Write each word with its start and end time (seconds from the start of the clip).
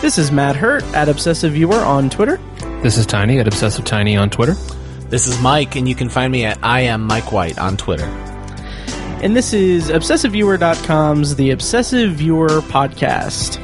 This 0.00 0.16
is 0.16 0.32
Matt 0.32 0.56
Hurt 0.56 0.82
at 0.94 1.10
Obsessive 1.10 1.52
Viewer 1.52 1.76
on 1.76 2.08
Twitter. 2.08 2.38
This 2.82 2.96
is 2.96 3.04
Tiny 3.04 3.38
at 3.38 3.46
Obsessive 3.46 3.84
Tiny 3.84 4.16
on 4.16 4.30
Twitter. 4.30 4.54
This 5.10 5.26
is 5.26 5.38
Mike, 5.42 5.76
and 5.76 5.86
you 5.86 5.94
can 5.94 6.08
find 6.08 6.32
me 6.32 6.46
at 6.46 6.58
I 6.62 6.80
am 6.80 7.02
Mike 7.02 7.32
White 7.32 7.58
on 7.58 7.76
Twitter. 7.76 8.06
And 9.22 9.36
this 9.36 9.52
is 9.52 9.90
ObsessiveViewer.com's 9.90 11.36
The 11.36 11.50
Obsessive 11.50 12.12
Viewer 12.12 12.62
Podcast. 12.62 13.58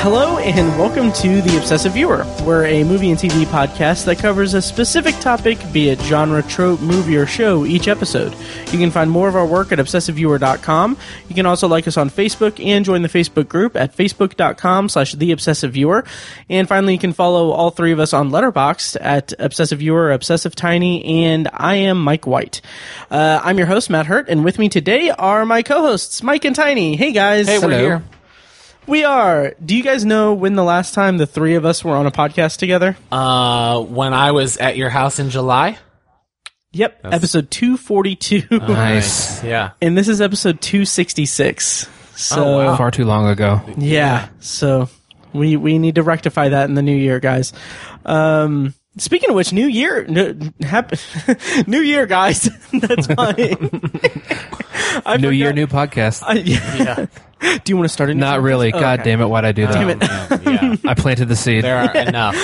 Hello 0.00 0.38
and 0.38 0.78
welcome 0.78 1.12
to 1.14 1.42
The 1.42 1.56
Obsessive 1.58 1.92
Viewer. 1.92 2.24
We're 2.44 2.66
a 2.66 2.84
movie 2.84 3.10
and 3.10 3.18
TV 3.18 3.44
podcast 3.46 4.04
that 4.04 4.18
covers 4.18 4.54
a 4.54 4.62
specific 4.62 5.16
topic, 5.16 5.58
be 5.72 5.88
it 5.88 6.00
genre, 6.02 6.40
trope, 6.44 6.80
movie, 6.80 7.16
or 7.16 7.26
show, 7.26 7.66
each 7.66 7.88
episode. 7.88 8.32
You 8.70 8.78
can 8.78 8.92
find 8.92 9.10
more 9.10 9.28
of 9.28 9.34
our 9.34 9.44
work 9.44 9.72
at 9.72 9.80
obsessiveviewer.com. 9.80 10.96
You 11.28 11.34
can 11.34 11.46
also 11.46 11.66
like 11.66 11.88
us 11.88 11.96
on 11.96 12.10
Facebook 12.10 12.64
and 12.64 12.84
join 12.84 13.02
the 13.02 13.08
Facebook 13.08 13.48
group 13.48 13.74
at 13.74 13.94
facebook.com 13.94 14.88
slash 14.88 15.14
The 15.14 15.32
Obsessive 15.32 15.72
Viewer. 15.72 16.04
And 16.48 16.68
finally, 16.68 16.92
you 16.92 17.00
can 17.00 17.12
follow 17.12 17.50
all 17.50 17.70
three 17.70 17.90
of 17.90 17.98
us 17.98 18.12
on 18.12 18.30
Letterboxd 18.30 18.98
at 19.00 19.32
Obsessive 19.40 19.80
Viewer, 19.80 20.12
Obsessive 20.12 20.54
Tiny, 20.54 21.04
and 21.26 21.48
I 21.52 21.74
am 21.74 22.00
Mike 22.00 22.24
White. 22.24 22.60
Uh, 23.10 23.40
I'm 23.42 23.58
your 23.58 23.66
host, 23.66 23.90
Matt 23.90 24.06
Hurt, 24.06 24.28
and 24.28 24.44
with 24.44 24.60
me 24.60 24.68
today 24.68 25.10
are 25.10 25.44
my 25.44 25.64
co-hosts, 25.64 26.22
Mike 26.22 26.44
and 26.44 26.54
Tiny. 26.54 26.94
Hey 26.94 27.10
guys. 27.10 27.48
Hey, 27.48 27.58
we're 27.58 27.76
here. 27.76 28.02
We 28.88 29.04
are. 29.04 29.54
Do 29.64 29.76
you 29.76 29.82
guys 29.82 30.04
know 30.04 30.32
when 30.32 30.54
the 30.54 30.64
last 30.64 30.94
time 30.94 31.18
the 31.18 31.26
three 31.26 31.54
of 31.56 31.64
us 31.66 31.84
were 31.84 31.94
on 31.94 32.06
a 32.06 32.10
podcast 32.10 32.56
together? 32.56 32.96
Uh, 33.12 33.80
when 33.82 34.14
I 34.14 34.32
was 34.32 34.56
at 34.56 34.76
your 34.78 34.88
house 34.88 35.18
in 35.18 35.28
July. 35.30 35.78
Yep, 36.72 37.00
episode 37.04 37.50
242. 37.50 38.46
Nice. 38.58 39.42
Yeah. 39.44 39.70
and 39.82 39.96
this 39.96 40.08
is 40.08 40.20
episode 40.20 40.60
266. 40.60 41.88
So, 42.16 42.44
Oh, 42.44 42.56
wow. 42.66 42.76
Far 42.76 42.90
too 42.90 43.04
long 43.04 43.28
ago. 43.28 43.60
yeah, 43.78 44.28
so 44.40 44.88
we 45.32 45.56
we 45.56 45.78
need 45.78 45.94
to 45.96 46.02
rectify 46.02 46.48
that 46.50 46.68
in 46.68 46.74
the 46.74 46.82
new 46.82 46.96
year, 46.96 47.20
guys. 47.20 47.52
Um 48.04 48.74
Speaking 48.98 49.30
of 49.30 49.36
which, 49.36 49.52
New 49.52 49.66
Year, 49.66 50.04
n- 50.08 50.52
happy, 50.60 50.96
New 51.66 51.80
Year, 51.80 52.06
guys. 52.06 52.42
That's 52.72 53.06
fine. 53.06 53.80
I 55.06 55.16
New 55.18 55.30
year, 55.30 55.52
new 55.52 55.66
podcast. 55.66 56.22
I- 56.26 56.34
yeah. 56.34 57.06
Yeah. 57.40 57.58
Do 57.64 57.70
you 57.70 57.76
want 57.76 57.84
to 57.84 57.92
start 57.92 58.10
a 58.10 58.14
new 58.14 58.20
Not 58.20 58.30
sentence? 58.30 58.44
really. 58.44 58.72
Oh, 58.72 58.80
God 58.80 59.00
okay. 59.00 59.10
damn 59.10 59.20
it! 59.20 59.26
Why'd 59.26 59.44
I 59.44 59.52
do 59.52 59.66
that? 59.66 59.72
Damn 59.72 59.90
it. 59.90 60.42
Yeah. 60.84 60.90
I 60.90 60.94
planted 60.94 61.26
the 61.26 61.36
seed. 61.36 61.62
There 61.62 61.76
are 61.78 61.96
enough. 61.96 62.34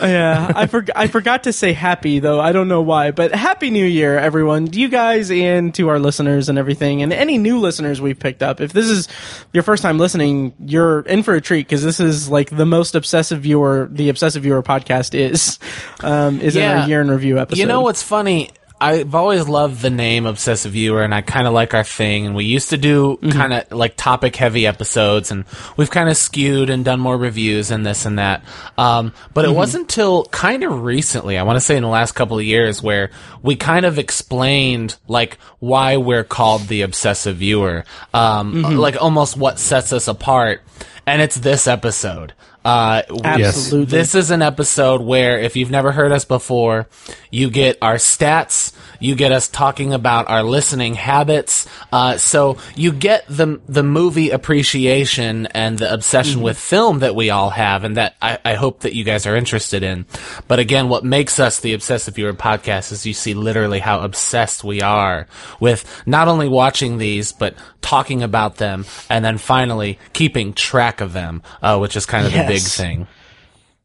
Yeah, 0.00 0.52
I 0.54 0.66
forgot. 0.66 0.96
I 0.96 1.06
forgot 1.06 1.44
to 1.44 1.52
say 1.52 1.72
happy 1.72 2.18
though. 2.18 2.40
I 2.40 2.52
don't 2.52 2.68
know 2.68 2.82
why, 2.82 3.10
but 3.10 3.34
happy 3.34 3.70
New 3.70 3.84
Year, 3.84 4.18
everyone. 4.18 4.66
To 4.66 4.80
you 4.80 4.88
guys 4.88 5.30
and 5.30 5.74
to 5.74 5.88
our 5.88 5.98
listeners 5.98 6.48
and 6.48 6.58
everything, 6.58 7.02
and 7.02 7.12
any 7.12 7.38
new 7.38 7.58
listeners 7.58 8.00
we've 8.00 8.18
picked 8.18 8.42
up. 8.42 8.60
If 8.60 8.72
this 8.72 8.86
is 8.86 9.08
your 9.52 9.62
first 9.62 9.82
time 9.82 9.98
listening, 9.98 10.54
you're 10.58 11.00
in 11.00 11.22
for 11.22 11.34
a 11.34 11.40
treat 11.40 11.66
because 11.66 11.82
this 11.82 12.00
is 12.00 12.28
like 12.28 12.50
the 12.50 12.66
most 12.66 12.94
obsessive 12.94 13.42
viewer 13.42 13.88
the 13.90 14.08
obsessive 14.08 14.42
viewer 14.42 14.62
podcast 14.62 15.14
is. 15.14 15.58
Um, 16.00 16.40
is 16.40 16.56
in 16.56 16.62
our 16.62 16.88
year 16.88 17.00
in 17.00 17.10
review 17.10 17.38
episode. 17.38 17.60
You 17.60 17.66
know 17.66 17.82
what's 17.82 18.02
funny? 18.02 18.50
I've 18.82 19.14
always 19.14 19.46
loved 19.48 19.80
the 19.80 19.90
name 19.90 20.26
Obsessive 20.26 20.72
Viewer, 20.72 21.02
and 21.02 21.14
I 21.14 21.20
kind 21.20 21.46
of 21.46 21.52
like 21.52 21.72
our 21.72 21.84
thing. 21.84 22.26
And 22.26 22.34
we 22.34 22.44
used 22.44 22.70
to 22.70 22.76
do 22.76 23.18
Mm-hmm. 23.22 23.30
kind 23.30 23.52
of 23.52 23.70
like 23.72 23.96
topic 23.96 24.34
heavy 24.36 24.66
episodes, 24.66 25.30
and 25.30 25.44
we've 25.76 25.90
kind 25.90 26.08
of 26.08 26.16
skewed 26.16 26.68
and 26.68 26.84
done 26.84 26.98
more 27.00 27.16
reviews 27.16 27.70
and 27.70 27.86
this 27.86 28.04
and 28.06 28.18
that. 28.18 28.42
Um, 28.76 29.12
but 29.34 29.44
Mm-hmm. 29.44 29.54
it 29.54 29.56
wasn't 29.56 29.82
until 29.84 30.24
kind 30.26 30.64
of 30.64 30.82
recently, 30.82 31.38
I 31.38 31.44
want 31.44 31.56
to 31.56 31.60
say 31.60 31.76
in 31.76 31.82
the 31.82 31.88
last 31.88 32.12
couple 32.12 32.38
of 32.38 32.44
years, 32.44 32.82
where 32.82 33.10
we 33.42 33.54
kind 33.56 33.86
of 33.86 33.98
explained 33.98 34.96
like 35.08 35.38
why 35.60 35.96
we're 35.96 36.24
called 36.24 36.62
the 36.68 36.82
Obsessive 36.82 37.36
Viewer, 37.36 37.84
um, 38.12 38.52
Mm-hmm. 38.54 38.76
like 38.78 39.00
almost 39.00 39.36
what 39.36 39.58
sets 39.58 39.92
us 39.92 40.08
apart. 40.08 40.60
And 41.06 41.20
it's 41.22 41.36
this 41.36 41.66
episode. 41.66 42.32
Uh, 42.64 43.02
Absolutely. 43.24 43.86
this 43.86 44.14
is 44.14 44.30
an 44.30 44.42
episode 44.42 45.00
where, 45.00 45.40
if 45.40 45.56
you've 45.56 45.70
never 45.70 45.90
heard 45.92 46.12
us 46.12 46.24
before, 46.24 46.86
you 47.30 47.50
get 47.50 47.76
our 47.82 47.96
stats, 47.96 48.72
you 49.00 49.14
get 49.16 49.32
us 49.32 49.48
talking 49.48 49.92
about 49.92 50.28
our 50.28 50.42
listening 50.44 50.94
habits. 50.94 51.66
Uh, 51.92 52.16
so 52.16 52.58
you 52.76 52.92
get 52.92 53.24
the 53.28 53.60
the 53.68 53.82
movie 53.82 54.30
appreciation 54.30 55.46
and 55.46 55.78
the 55.78 55.92
obsession 55.92 56.40
with 56.40 56.58
film 56.58 57.00
that 57.00 57.16
we 57.16 57.30
all 57.30 57.50
have, 57.50 57.84
and 57.84 57.96
that 57.96 58.14
I, 58.22 58.38
I 58.44 58.54
hope 58.54 58.80
that 58.80 58.94
you 58.94 59.02
guys 59.02 59.26
are 59.26 59.34
interested 59.34 59.82
in. 59.82 60.06
But 60.46 60.60
again, 60.60 60.88
what 60.88 61.04
makes 61.04 61.40
us 61.40 61.60
the 61.60 61.74
Obsessive 61.74 62.14
Viewer 62.14 62.32
podcast 62.32 62.92
is 62.92 63.04
you 63.06 63.14
see 63.14 63.34
literally 63.34 63.80
how 63.80 64.00
obsessed 64.00 64.62
we 64.62 64.82
are 64.82 65.26
with 65.58 65.84
not 66.06 66.28
only 66.28 66.48
watching 66.48 66.98
these, 66.98 67.32
but 67.32 67.54
talking 67.80 68.22
about 68.22 68.56
them, 68.56 68.86
and 69.10 69.24
then 69.24 69.38
finally 69.38 69.98
keeping 70.12 70.52
track 70.52 71.00
of 71.00 71.12
them, 71.12 71.42
uh, 71.60 71.78
which 71.78 71.96
is 71.96 72.06
kind 72.06 72.26
of 72.26 72.32
the 72.32 72.51
big 72.54 72.62
thing. 72.62 73.06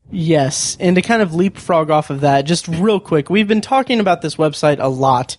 Yes, 0.09 0.78
and 0.79 0.95
to 0.95 1.01
kind 1.01 1.22
of 1.22 1.35
leapfrog 1.35 1.89
off 1.89 2.09
of 2.09 2.22
that, 2.22 2.44
just 2.44 2.67
real 2.67 3.00
quick, 3.00 3.29
we've 3.29 3.47
been 3.47 3.61
talking 3.61 4.00
about 4.00 4.22
this 4.22 4.35
website 4.38 4.78
a 4.79 4.88
lot 4.88 5.35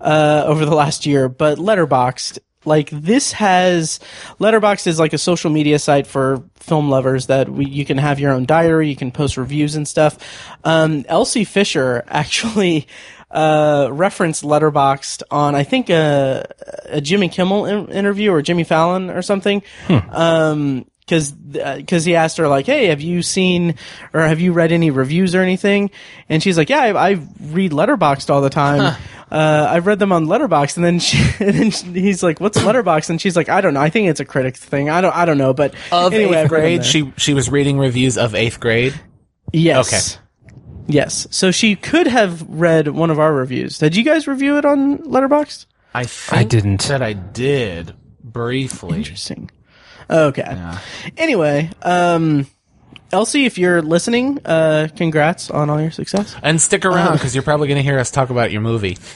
uh, 0.00 0.44
over 0.46 0.64
the 0.64 0.74
last 0.74 1.04
year, 1.04 1.28
but 1.28 1.58
Letterboxd, 1.58 2.38
like 2.64 2.90
this 2.90 3.32
has 3.32 3.98
Letterboxd 4.38 4.86
is 4.86 4.98
like 4.98 5.12
a 5.12 5.18
social 5.18 5.50
media 5.50 5.78
site 5.78 6.06
for 6.06 6.44
film 6.54 6.88
lovers 6.88 7.26
that 7.26 7.48
we, 7.48 7.66
you 7.66 7.84
can 7.84 7.98
have 7.98 8.20
your 8.20 8.32
own 8.32 8.44
diary, 8.46 8.88
you 8.88 8.96
can 8.96 9.10
post 9.10 9.36
reviews 9.36 9.74
and 9.74 9.86
stuff. 9.86 10.16
Um, 10.62 11.04
Elsie 11.08 11.44
Fisher 11.44 12.04
actually. 12.08 12.86
Uh, 13.30 13.88
referenced 13.90 14.44
Letterboxd 14.44 15.24
on 15.28 15.56
I 15.56 15.64
think 15.64 15.90
a, 15.90 16.46
a 16.84 17.00
Jimmy 17.00 17.28
Kimmel 17.28 17.66
in- 17.66 17.88
interview 17.88 18.30
or 18.30 18.42
Jimmy 18.42 18.62
Fallon 18.62 19.10
or 19.10 19.22
something. 19.22 19.60
Um, 19.88 20.86
because 21.06 21.32
because 21.32 22.04
he 22.04 22.16
asked 22.16 22.36
her 22.38 22.48
like, 22.48 22.66
"Hey, 22.66 22.86
have 22.86 23.00
you 23.00 23.22
seen 23.22 23.74
or 24.12 24.20
have 24.22 24.40
you 24.40 24.52
read 24.52 24.72
any 24.72 24.90
reviews 24.90 25.34
or 25.34 25.42
anything?" 25.42 25.90
And 26.28 26.42
she's 26.42 26.56
like, 26.56 26.70
"Yeah, 26.70 26.80
I, 26.80 27.10
I 27.10 27.10
read 27.40 27.72
Letterboxd 27.72 28.30
all 28.30 28.40
the 28.40 28.50
time. 28.50 28.96
Uh, 29.30 29.66
I've 29.70 29.86
read 29.86 29.98
them 29.98 30.12
on 30.12 30.26
Letterboxd." 30.26 30.76
And 30.76 30.84
then 30.84 30.98
she, 31.00 31.18
and 31.44 31.54
then 31.54 31.70
she- 31.70 31.86
he's 32.00 32.22
like, 32.22 32.40
"What's 32.40 32.58
Letterboxd?" 32.58 33.10
And 33.10 33.20
she's 33.20 33.36
like, 33.36 33.48
"I 33.48 33.60
don't 33.60 33.74
know. 33.74 33.80
I 33.80 33.90
think 33.90 34.08
it's 34.08 34.20
a 34.20 34.24
critic 34.24 34.56
thing. 34.56 34.88
I 34.90 35.00
don't 35.00 35.14
I 35.14 35.24
don't 35.24 35.38
know." 35.38 35.52
But 35.52 35.74
Of 35.92 36.12
anyway, 36.14 36.38
eighth 36.42 36.48
grade, 36.48 36.84
she 36.84 37.12
she 37.16 37.34
was 37.34 37.50
reading 37.50 37.78
reviews 37.78 38.16
of 38.16 38.34
eighth 38.34 38.58
grade. 38.60 38.98
yes. 39.52 40.18
Yes. 40.86 41.26
So 41.30 41.50
she 41.50 41.76
could 41.76 42.06
have 42.06 42.42
read 42.46 42.88
one 42.88 43.10
of 43.10 43.18
our 43.18 43.32
reviews. 43.32 43.78
Did 43.78 43.96
you 43.96 44.04
guys 44.04 44.26
review 44.26 44.58
it 44.58 44.64
on 44.66 44.98
Letterboxd? 44.98 45.64
I 45.94 46.04
think 46.04 46.50
didn't. 46.50 46.82
that 46.88 47.00
I 47.02 47.14
did 47.14 47.94
briefly. 48.22 48.98
Interesting. 48.98 49.50
Okay. 50.10 50.72
Anyway, 51.16 51.70
um, 51.82 52.46
Elsie, 53.12 53.44
if 53.46 53.58
you're 53.58 53.80
listening, 53.80 54.40
uh, 54.44 54.88
congrats 54.96 55.48
on 55.48 55.70
all 55.70 55.80
your 55.80 55.92
success. 55.92 56.34
And 56.42 56.60
stick 56.60 56.84
around 56.84 57.12
because 57.12 57.32
you're 57.32 57.44
probably 57.44 57.68
going 57.68 57.76
to 57.76 57.82
hear 57.82 57.98
us 57.98 58.10
talk 58.10 58.30
about 58.30 58.50
your 58.50 58.60
movie. 58.60 58.98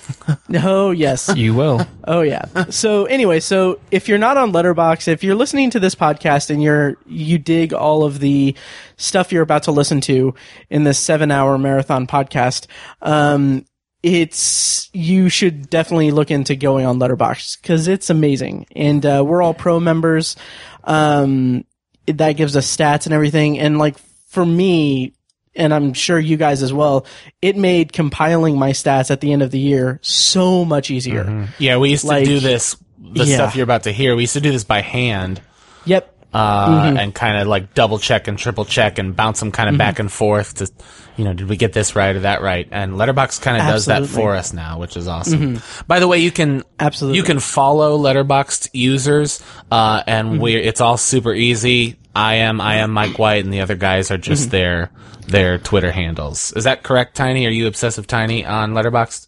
Oh 0.62 0.92
yes. 0.92 1.30
You 1.36 1.52
will. 1.54 1.86
Oh 2.04 2.22
yeah. 2.22 2.44
So 2.70 3.04
anyway, 3.04 3.40
so 3.40 3.80
if 3.90 4.08
you're 4.08 4.18
not 4.18 4.38
on 4.38 4.50
Letterboxd, 4.52 5.08
if 5.08 5.22
you're 5.22 5.34
listening 5.34 5.68
to 5.70 5.80
this 5.80 5.94
podcast 5.94 6.48
and 6.48 6.62
you're 6.62 6.96
you 7.06 7.38
dig 7.38 7.74
all 7.74 8.02
of 8.02 8.18
the 8.20 8.54
stuff 8.96 9.30
you're 9.30 9.42
about 9.42 9.64
to 9.64 9.72
listen 9.72 10.00
to 10.02 10.34
in 10.70 10.84
this 10.84 10.98
seven 10.98 11.30
hour 11.30 11.58
marathon 11.58 12.06
podcast, 12.06 12.66
um, 13.02 13.66
it's 14.02 14.88
you 14.92 15.28
should 15.28 15.68
definitely 15.68 16.10
look 16.12 16.30
into 16.30 16.56
going 16.56 16.86
on 16.86 16.98
Letterboxd 16.98 17.60
because 17.60 17.88
it's 17.88 18.08
amazing, 18.10 18.66
and 18.74 19.04
uh, 19.04 19.22
we're 19.26 19.42
all 19.42 19.54
pro 19.54 19.80
members. 19.80 20.36
Um, 20.84 21.64
that 22.06 22.32
gives 22.32 22.56
us 22.56 22.74
stats 22.74 23.04
and 23.06 23.12
everything, 23.14 23.58
and 23.58 23.78
like 23.78 23.98
for 24.28 24.44
me, 24.44 25.12
and 25.54 25.74
I'm 25.74 25.92
sure 25.92 26.18
you 26.18 26.36
guys 26.36 26.62
as 26.62 26.72
well, 26.72 27.04
it 27.42 27.56
made 27.56 27.92
compiling 27.92 28.58
my 28.58 28.70
stats 28.70 29.10
at 29.10 29.20
the 29.20 29.32
end 29.32 29.42
of 29.42 29.50
the 29.50 29.58
year 29.58 29.98
so 30.02 30.64
much 30.64 30.90
easier. 30.90 31.48
Yeah, 31.58 31.76
we 31.78 31.90
used 31.90 32.06
to 32.08 32.24
do 32.24 32.40
this. 32.40 32.76
The 33.00 33.24
Yeah. 33.24 33.34
stuff 33.36 33.56
you're 33.56 33.64
about 33.64 33.82
to 33.84 33.92
hear, 33.92 34.14
we 34.16 34.22
used 34.22 34.32
to 34.34 34.40
do 34.40 34.50
this 34.52 34.64
by 34.64 34.80
hand. 34.82 35.40
Yep. 35.84 36.14
uh, 36.34 36.68
Mm-hmm. 36.68 36.96
and 36.98 37.14
kind 37.14 37.38
of 37.38 37.46
like 37.48 37.72
double 37.72 37.98
check 37.98 38.28
and 38.28 38.36
triple 38.38 38.66
check 38.66 38.98
and 38.98 39.16
bounce 39.16 39.40
them 39.40 39.50
kind 39.50 39.68
of 39.68 39.72
Mm-hmm. 39.74 39.78
back 39.78 39.98
and 39.98 40.12
forth 40.12 40.54
to, 40.56 40.70
you 41.18 41.24
know, 41.24 41.34
did 41.34 41.48
we 41.48 41.56
get 41.56 41.74
this 41.74 41.94
right 41.94 42.16
or 42.16 42.20
that 42.20 42.40
right? 42.40 42.66
And 42.70 42.92
Letterboxd 42.94 43.42
kind 43.42 43.56
of 43.60 43.64
does 43.68 43.86
that 43.86 44.02
Mm-hmm. 44.04 44.14
for 44.14 44.34
us 44.36 44.52
now, 44.54 44.78
which 44.78 44.96
is 44.96 45.06
awesome. 45.08 45.60
By 45.86 45.98
the 46.00 46.08
way, 46.08 46.18
you 46.20 46.30
can 46.30 46.62
Absolutely. 46.78 47.18
you 47.18 47.24
can 47.24 47.40
follow 47.40 47.98
Letterboxd 47.98 48.70
users, 48.72 49.42
uh, 49.70 50.02
and 50.06 50.28
Mm-hmm. 50.28 50.40
we 50.40 50.54
it's 50.56 50.80
all 50.80 50.96
super 50.96 51.34
easy. 51.34 51.96
I 52.14 52.36
am 52.36 52.60
I 52.60 52.76
am 52.76 52.92
Mike 52.92 53.18
White, 53.18 53.44
and 53.44 53.52
the 53.52 53.60
other 53.60 53.74
guys 53.76 54.10
are 54.10 54.14
Mm-hmm. 54.14 54.22
just 54.22 54.50
their 54.50 54.90
their 55.26 55.58
Twitter 55.58 55.90
handles. 55.92 56.52
Is 56.54 56.64
that 56.64 56.82
correct, 56.84 57.16
Tiny? 57.16 57.46
Are 57.46 57.50
you 57.50 57.66
obsessive 57.66 58.06
Tiny 58.06 58.46
on 58.46 58.72
Letterboxd? 58.72 59.26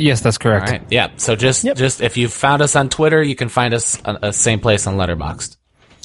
Yes, 0.00 0.20
that's 0.22 0.38
correct. 0.38 0.66
All 0.68 0.72
right. 0.78 0.82
Yeah. 0.90 1.10
So 1.18 1.36
just 1.36 1.66
just 1.76 2.00
if 2.00 2.16
you 2.16 2.28
found 2.28 2.62
us 2.62 2.74
on 2.74 2.88
Twitter, 2.88 3.22
you 3.22 3.34
can 3.36 3.48
find 3.50 3.74
us 3.74 4.00
uh, 4.04 4.16
uh, 4.22 4.32
same 4.32 4.60
place 4.60 4.86
on 4.86 4.96
Letterboxd. 4.96 5.57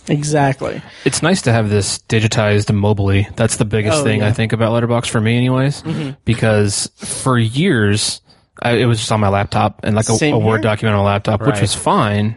Exactly. 0.07 0.81
It's 1.05 1.21
nice 1.21 1.41
to 1.43 1.51
have 1.51 1.69
this 1.69 1.99
digitized 1.99 2.65
mobily. 2.71 3.33
That's 3.35 3.57
the 3.57 3.65
biggest 3.65 3.99
Oh, 3.99 4.03
thing 4.03 4.19
yeah. 4.19 4.27
I 4.27 4.31
think 4.31 4.53
about 4.53 4.71
Letterboxd 4.71 5.09
for 5.09 5.21
me, 5.21 5.37
anyways. 5.37 5.81
Mm-hmm. 5.83 6.11
Because 6.25 6.91
for 6.97 7.37
years, 7.37 8.21
I, 8.61 8.73
it 8.73 8.85
was 8.85 8.99
just 8.99 9.11
on 9.11 9.19
my 9.19 9.29
laptop 9.29 9.81
and 9.83 9.95
like 9.95 10.09
a, 10.09 10.13
Same 10.13 10.35
a 10.35 10.39
Word 10.39 10.61
document 10.61 10.95
on 10.95 11.01
a 11.01 11.05
laptop, 11.05 11.41
which 11.45 11.61
was 11.61 11.73
fine. 11.73 12.35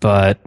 But 0.00 0.38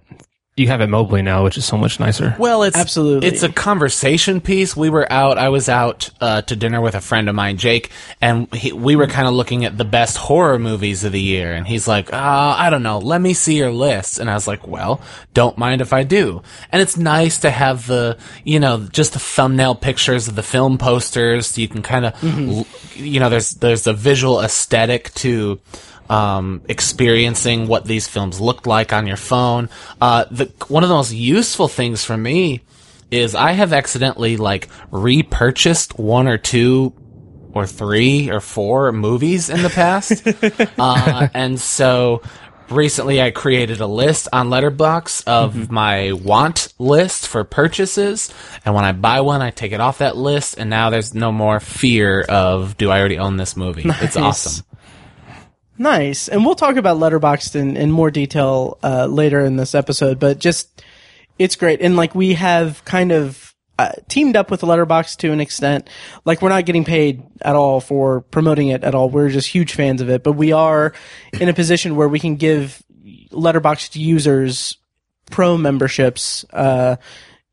you 0.58 0.68
have 0.68 0.82
it 0.82 0.90
mobily 0.90 1.24
now, 1.24 1.46
which 1.46 1.58
is 1.58 1.64
so 1.64 1.78
much 1.78 1.98
nicer. 1.98 2.36
Well, 2.38 2.64
it's 2.64 2.76
Absolutely. 2.76 3.28
It's 3.30 3.42
a 3.42 3.50
conversation 3.50 4.42
piece. 4.42 4.76
We 4.76 4.90
were 4.90 5.10
out. 5.12 5.38
I 5.38 5.48
was 5.48 5.70
out 5.70 6.10
uh, 6.20 6.42
to 6.42 6.56
dinner 6.58 6.82
with 6.82 6.94
a 6.94 7.00
friend 7.00 7.30
of 7.30 7.36
mine, 7.36 7.56
Jake, 7.56 7.90
and 8.20 8.54
he, 8.54 8.74
we 8.74 8.98
were 8.98 9.08
kind 9.08 9.30
of 9.30 9.34
looking 9.34 9.64
at 9.64 9.78
the 9.78 9.86
best 9.86 10.18
horror 10.18 10.60
movies 10.60 11.06
of 11.06 11.14
the 11.14 11.22
year. 11.22 11.54
And 11.54 11.66
he's 11.66 11.88
like, 11.88 12.12
uh, 12.12 12.56
"I 12.58 12.70
don't 12.70 12.84
know. 12.84 13.00
Let 13.00 13.22
me 13.22 13.34
see 13.34 13.58
your 13.58 13.72
list." 13.72 14.20
And 14.20 14.30
I 14.30 14.34
was 14.34 14.46
like, 14.46 14.68
"Well, 14.68 15.00
don't 15.34 15.58
mind 15.58 15.80
if 15.80 15.94
I 15.94 16.04
do." 16.04 16.44
And 16.70 16.82
it's 16.82 16.98
nice 16.98 17.40
to 17.40 17.50
have 17.50 17.88
the, 17.88 18.18
you 18.44 18.60
know, 18.60 18.88
just 18.92 19.14
the 19.14 19.20
thumbnail 19.20 19.76
pictures 19.76 20.28
of 20.28 20.36
the 20.36 20.44
film 20.44 20.78
posters. 20.78 21.58
You 21.58 21.70
can 21.70 21.82
kind 21.82 22.08
of, 22.08 22.96
you 22.98 23.22
know, 23.22 23.30
there's 23.30 23.52
there's 23.52 23.88
a 23.88 23.94
visual 23.94 24.42
aesthetic 24.42 25.14
to 25.16 25.62
um, 26.12 26.62
experiencing 26.68 27.68
what 27.68 27.86
these 27.86 28.06
films 28.06 28.42
looked 28.42 28.68
like 28.68 28.92
on 28.92 29.08
your 29.08 29.18
phone. 29.18 29.70
Uh, 30.02 30.26
the 30.30 30.52
one 30.68 30.84
of 30.84 30.90
the 30.90 30.96
most 30.96 31.14
useful 31.14 31.70
things 31.70 32.04
for 32.04 32.18
me 32.18 32.62
is 33.10 33.34
I 33.34 33.54
have 33.54 33.72
accidentally 33.72 34.36
like 34.36 34.68
repurchased 34.92 35.98
one 35.98 36.28
or 36.28 36.38
two 36.38 36.94
or 37.54 37.66
three 37.66 38.30
or 38.30 38.42
four 38.42 38.92
movies 38.92 39.50
in 39.50 39.62
the 39.62 39.70
past, 39.70 40.28
uh, 40.80 41.30
and 41.34 41.60
so 41.60 42.22
recently 42.70 43.22
I 43.22 43.32
created 43.32 43.80
a 43.80 43.88
list 43.88 44.28
on 44.34 44.50
Letterboxd 44.50 45.28
of 45.28 45.72
my 45.72 46.12
want 46.12 46.74
list 46.78 47.28
for 47.28 47.46
purchases, 47.46 48.34
and 48.66 48.76
when 48.76 48.84
I 48.84 48.92
buy 48.92 49.22
one, 49.22 49.42
I 49.42 49.52
take 49.52 49.72
it 49.72 49.80
off 49.80 50.00
that 50.00 50.18
list, 50.18 50.58
and 50.58 50.70
now 50.70 50.90
there's 50.90 51.14
no 51.14 51.32
more 51.32 51.62
fear 51.62 52.22
of 52.22 52.76
do 52.78 52.92
I 52.92 53.00
already 53.00 53.18
own 53.18 53.38
this 53.38 53.56
movie? 53.56 53.84
It's 53.86 54.18
awesome. 54.18 54.66
Nice. 55.78 56.28
And 56.28 56.46
we'll 56.46 56.56
talk 56.56 56.76
about 56.76 56.98
Letterboxd 56.98 57.56
in, 57.56 57.78
in 57.78 57.92
more 57.92 58.12
detail 58.12 58.78
uh, 58.84 59.08
later 59.08 59.40
in 59.40 59.56
this 59.56 59.74
episode, 59.74 60.20
but 60.20 60.40
just 60.40 60.84
it's 61.40 61.56
great. 61.56 61.82
And 61.82 61.96
like 61.96 62.14
we 62.14 62.34
have 62.34 62.86
kind 62.86 63.12
of 63.12 63.56
uh, 63.80 63.94
teamed 64.08 64.36
up 64.36 64.52
with 64.52 64.62
Letterboxd 64.62 65.18
to 65.18 65.32
an 65.32 65.42
extent. 65.42 65.90
Like 66.24 66.42
we're 66.42 66.50
not 66.50 66.66
getting 66.66 66.86
paid 66.86 67.24
at 67.42 67.56
all 67.56 67.82
for 67.82 68.22
promoting 68.22 68.68
it 68.68 68.84
at 68.84 68.94
all. 68.94 69.10
We're 69.10 69.30
just 69.30 69.48
huge 69.48 69.74
fans 69.74 70.02
of 70.02 70.10
it, 70.10 70.24
but 70.24 70.34
we 70.34 70.52
are 70.52 70.94
in 71.40 71.50
a 71.50 71.54
position 71.54 71.96
where 71.96 72.08
we 72.08 72.20
can 72.20 72.36
give 72.36 72.84
Letterboxd 73.32 73.96
users 73.96 74.78
pro 75.32 75.58
memberships. 75.58 76.46
Uh, 76.52 76.98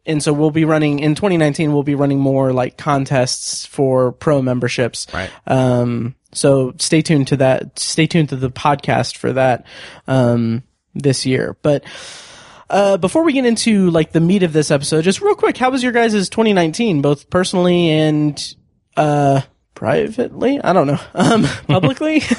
and 0.04 0.22
so 0.22 0.32
we'll 0.32 0.50
be 0.50 0.64
running 0.66 0.98
in 0.98 1.14
2019. 1.14 1.72
We'll 1.72 1.82
be 1.82 1.94
running 1.94 2.18
more 2.18 2.52
like 2.52 2.76
contests 2.76 3.64
for 3.64 4.12
pro 4.12 4.42
memberships. 4.42 5.06
Right. 5.14 5.30
Um, 5.46 6.14
so 6.32 6.74
stay 6.78 7.02
tuned 7.02 7.28
to 7.28 7.36
that. 7.38 7.78
Stay 7.78 8.06
tuned 8.06 8.28
to 8.30 8.36
the 8.36 8.50
podcast 8.50 9.16
for 9.16 9.32
that 9.32 9.66
um, 10.06 10.62
this 10.94 11.24
year. 11.26 11.56
But 11.62 11.84
uh, 12.70 12.96
before 12.98 13.22
we 13.24 13.32
get 13.32 13.46
into 13.46 13.90
like 13.90 14.12
the 14.12 14.20
meat 14.20 14.42
of 14.42 14.52
this 14.52 14.70
episode, 14.70 15.02
just 15.02 15.20
real 15.20 15.34
quick, 15.34 15.56
how 15.56 15.70
was 15.70 15.82
your 15.82 15.92
guys' 15.92 16.28
2019, 16.28 17.00
both 17.02 17.30
personally 17.30 17.88
and 17.90 18.54
uh, 18.96 19.40
privately? 19.74 20.60
I 20.60 20.72
don't 20.72 20.86
know. 20.86 21.00
Um, 21.14 21.44
publicly. 21.66 22.22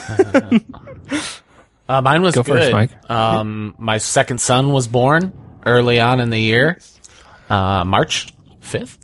Uh, 1.89 2.01
mine 2.01 2.21
was 2.21 2.35
Go 2.35 2.43
good. 2.43 2.53
first, 2.59 2.71
Mike. 2.71 3.09
Um, 3.09 3.73
my 3.79 3.97
second 3.97 4.39
son 4.39 4.71
was 4.71 4.87
born 4.87 5.33
early 5.65 5.99
on 5.99 6.19
in 6.19 6.29
the 6.29 6.37
year, 6.37 6.77
uh, 7.49 7.83
March 7.83 8.31
5th. 8.61 8.99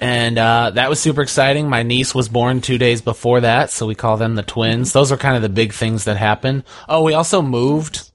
And 0.00 0.38
uh, 0.38 0.70
that 0.74 0.88
was 0.88 1.00
super 1.00 1.22
exciting. 1.22 1.68
My 1.68 1.82
niece 1.82 2.14
was 2.14 2.28
born 2.28 2.60
two 2.60 2.78
days 2.78 3.02
before 3.02 3.40
that, 3.40 3.70
so 3.70 3.86
we 3.86 3.94
call 3.94 4.16
them 4.16 4.34
the 4.34 4.42
twins. 4.42 4.92
Those 4.92 5.10
are 5.12 5.16
kind 5.16 5.36
of 5.36 5.42
the 5.42 5.48
big 5.48 5.72
things 5.72 6.04
that 6.04 6.16
happened. 6.16 6.64
Oh, 6.88 7.02
we 7.02 7.14
also 7.14 7.42
moved. 7.42 8.10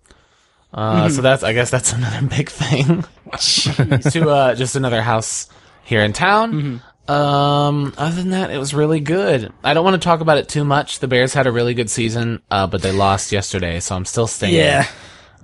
Uh, 0.74 1.10
So 1.10 1.22
that's, 1.22 1.44
I 1.44 1.54
guess 1.54 1.70
that's 1.70 1.94
another 2.00 2.26
big 2.28 2.50
thing. 2.50 3.04
to 4.12 4.30
uh, 4.30 4.56
just 4.56 4.76
another 4.76 5.02
house 5.02 5.50
here 5.84 6.02
in 6.04 6.14
town. 6.14 6.82
Um, 7.08 7.94
other 7.98 8.16
than 8.16 8.30
that, 8.30 8.52
it 8.52 8.58
was 8.60 8.74
really 8.74 9.00
good. 9.00 9.52
I 9.64 9.74
don't 9.74 9.84
want 9.84 10.00
to 10.00 10.06
talk 10.06 10.22
about 10.22 10.38
it 10.38 10.48
too 10.48 10.64
much. 10.64 11.00
The 11.00 11.08
Bears 11.08 11.34
had 11.34 11.48
a 11.48 11.52
really 11.52 11.74
good 11.74 11.90
season, 11.90 12.42
uh, 12.52 12.68
but 12.68 12.82
they 12.84 12.92
lost 12.92 13.32
yesterday, 13.32 13.80
so 13.80 13.96
I'm 13.96 14.06
still 14.06 14.28
staying. 14.28 14.54
yeah. 14.56 14.88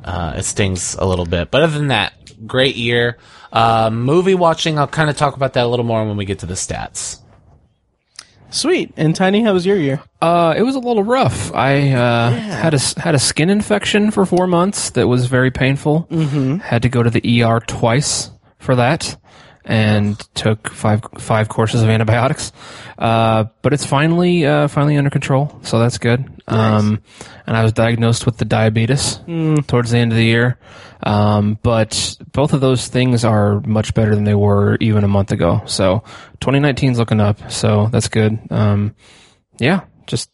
Uh, 0.04 0.34
it 0.38 0.44
stings 0.44 0.94
a 0.96 1.06
little 1.06 1.26
bit. 1.26 1.50
But 1.50 1.64
other 1.64 1.78
than 1.78 1.88
that, 1.88 2.14
great 2.46 2.76
year. 2.76 3.18
Uh, 3.56 3.90
movie 3.90 4.36
watching, 4.36 4.78
I'll 4.78 4.88
kind 4.88 5.10
of 5.10 5.16
talk 5.18 5.36
about 5.36 5.54
that 5.54 5.64
a 5.66 5.68
little 5.68 5.86
more 5.86 6.06
when 6.06 6.18
we 6.18 6.26
get 6.26 6.40
to 6.40 6.46
the 6.46 6.54
stats. 6.56 7.20
Sweet. 8.52 8.94
And 8.96 9.16
Tiny, 9.16 9.44
how 9.44 9.54
was 9.54 9.66
your 9.66 9.76
year? 9.78 10.02
Uh, 10.22 10.54
it 10.56 10.62
was 10.62 10.76
a 10.76 10.80
little 10.80 11.04
rough. 11.04 11.54
I 11.54 11.92
uh, 11.92 12.30
had 12.32 12.74
a 12.74 12.78
s- 12.78 12.94
had 12.94 13.16
a 13.16 13.20
skin 13.20 13.50
infection 13.50 14.12
for 14.12 14.26
four 14.26 14.48
months 14.48 14.92
that 14.92 15.08
was 15.08 15.26
very 15.26 15.52
painful. 15.52 16.08
Mm-hmm. 16.10 16.58
Had 16.58 16.82
to 16.84 16.90
go 16.90 17.04
to 17.04 17.10
the 17.10 17.44
ER 17.44 17.60
twice 17.60 18.30
for 18.60 18.76
that, 18.76 19.18
and 19.66 20.18
took 20.36 20.70
five 20.70 21.02
five 21.18 21.50
courses 21.50 21.82
of 21.82 21.90
antibiotics. 21.90 22.52
Uh, 22.98 23.46
but 23.62 23.74
it's 23.74 23.86
finally 23.86 24.46
uh, 24.46 24.68
finally 24.68 24.98
under 24.98 25.10
control, 25.10 25.60
so 25.64 25.80
that's 25.80 25.98
good. 25.98 26.24
Um, 26.48 27.02
and 27.48 27.58
I 27.58 27.64
was 27.64 27.74
diagnosed 27.74 28.26
with 28.26 28.38
the 28.38 28.46
diabetes 28.46 29.20
towards 29.68 29.92
the 29.92 29.98
end 29.98 30.12
of 30.12 30.18
the 30.18 30.24
year. 30.26 30.60
Um, 31.04 31.60
but 31.62 32.18
both 32.32 32.54
of 32.54 32.62
those 32.62 32.88
things 32.88 33.26
are 33.26 33.60
much 33.62 33.94
better 33.94 34.16
than 34.16 34.24
they 34.24 34.34
were 34.36 34.78
even 34.80 35.04
a 35.04 35.08
month 35.08 35.32
ago. 35.32 35.62
So 35.66 36.00
2019 36.40 36.94
is 36.94 36.98
looking 36.98 37.20
up. 37.20 37.52
So 37.52 37.88
that's 37.92 38.08
good. 38.08 38.40
Um, 38.50 38.96
yeah, 39.60 39.82
just 40.08 40.30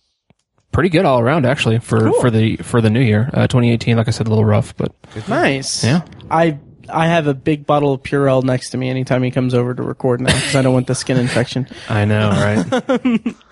pretty 0.71 0.89
good 0.89 1.03
all 1.05 1.19
around 1.19 1.45
actually 1.45 1.79
for, 1.79 2.11
for 2.21 2.29
the 2.29 2.57
for 2.57 2.79
the 2.81 2.89
new 2.89 3.01
year. 3.01 3.29
Uh, 3.33 3.47
2018, 3.47 3.97
like 3.97 4.07
I 4.07 4.11
said, 4.11 4.27
a 4.27 4.29
little 4.29 4.45
rough, 4.45 4.75
but 4.77 4.93
Nice. 5.27 5.83
Yeah. 5.83 6.01
I 6.29 6.59
I 6.89 7.07
have 7.07 7.27
a 7.27 7.33
big 7.33 7.65
bottle 7.65 7.93
of 7.93 8.03
Purell 8.03 8.43
next 8.43 8.71
to 8.71 8.77
me 8.77 8.89
anytime 8.89 9.23
he 9.23 9.31
comes 9.31 9.53
over 9.53 9.73
to 9.73 9.83
record 9.83 10.21
now 10.21 10.33
because 10.33 10.55
I 10.55 10.61
don't 10.61 10.73
want 10.73 10.87
the 10.87 10.95
skin 10.95 11.17
infection. 11.25 11.67
I 11.89 12.05
know, 12.05 12.29
right? 12.29 13.35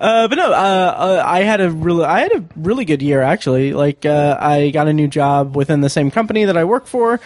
Uh, 0.00 0.26
but 0.26 0.34
no, 0.34 0.50
uh, 0.50 0.54
uh, 0.56 1.22
I 1.24 1.44
had 1.44 1.60
a 1.60 1.70
really, 1.70 2.04
I 2.04 2.20
had 2.22 2.32
a 2.32 2.44
really 2.56 2.84
good 2.84 3.02
year 3.02 3.22
actually. 3.22 3.72
Like, 3.72 4.04
uh, 4.04 4.36
I 4.40 4.70
got 4.70 4.88
a 4.88 4.92
new 4.92 5.06
job 5.06 5.54
within 5.54 5.80
the 5.80 5.88
same 5.88 6.10
company 6.10 6.44
that 6.44 6.56
I 6.56 6.64
work 6.64 6.88
for, 6.88 7.20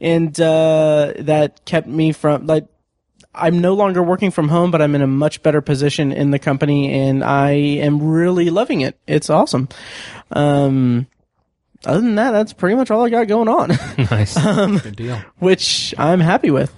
and 0.00 0.40
uh, 0.40 1.12
that 1.18 1.64
kept 1.66 1.86
me 1.86 2.12
from 2.12 2.46
like. 2.46 2.66
I'm 3.34 3.62
no 3.62 3.72
longer 3.72 4.02
working 4.02 4.30
from 4.30 4.48
home, 4.48 4.70
but 4.70 4.82
I'm 4.82 4.94
in 4.94 5.00
a 5.00 5.06
much 5.06 5.42
better 5.42 5.62
position 5.62 6.12
in 6.12 6.32
the 6.32 6.38
company, 6.38 6.92
and 6.92 7.24
I 7.24 7.52
am 7.52 8.02
really 8.02 8.50
loving 8.50 8.82
it. 8.82 8.98
It's 9.06 9.30
awesome. 9.30 9.68
Um, 10.30 11.06
other 11.84 12.00
than 12.00 12.14
that, 12.16 12.30
that's 12.32 12.52
pretty 12.52 12.76
much 12.76 12.90
all 12.90 13.04
I 13.04 13.10
got 13.10 13.26
going 13.28 13.48
on. 13.48 13.68
nice. 14.10 14.36
Good 14.82 14.96
deal. 14.96 15.20
which 15.38 15.94
I'm 15.98 16.20
happy 16.20 16.50
with. 16.50 16.72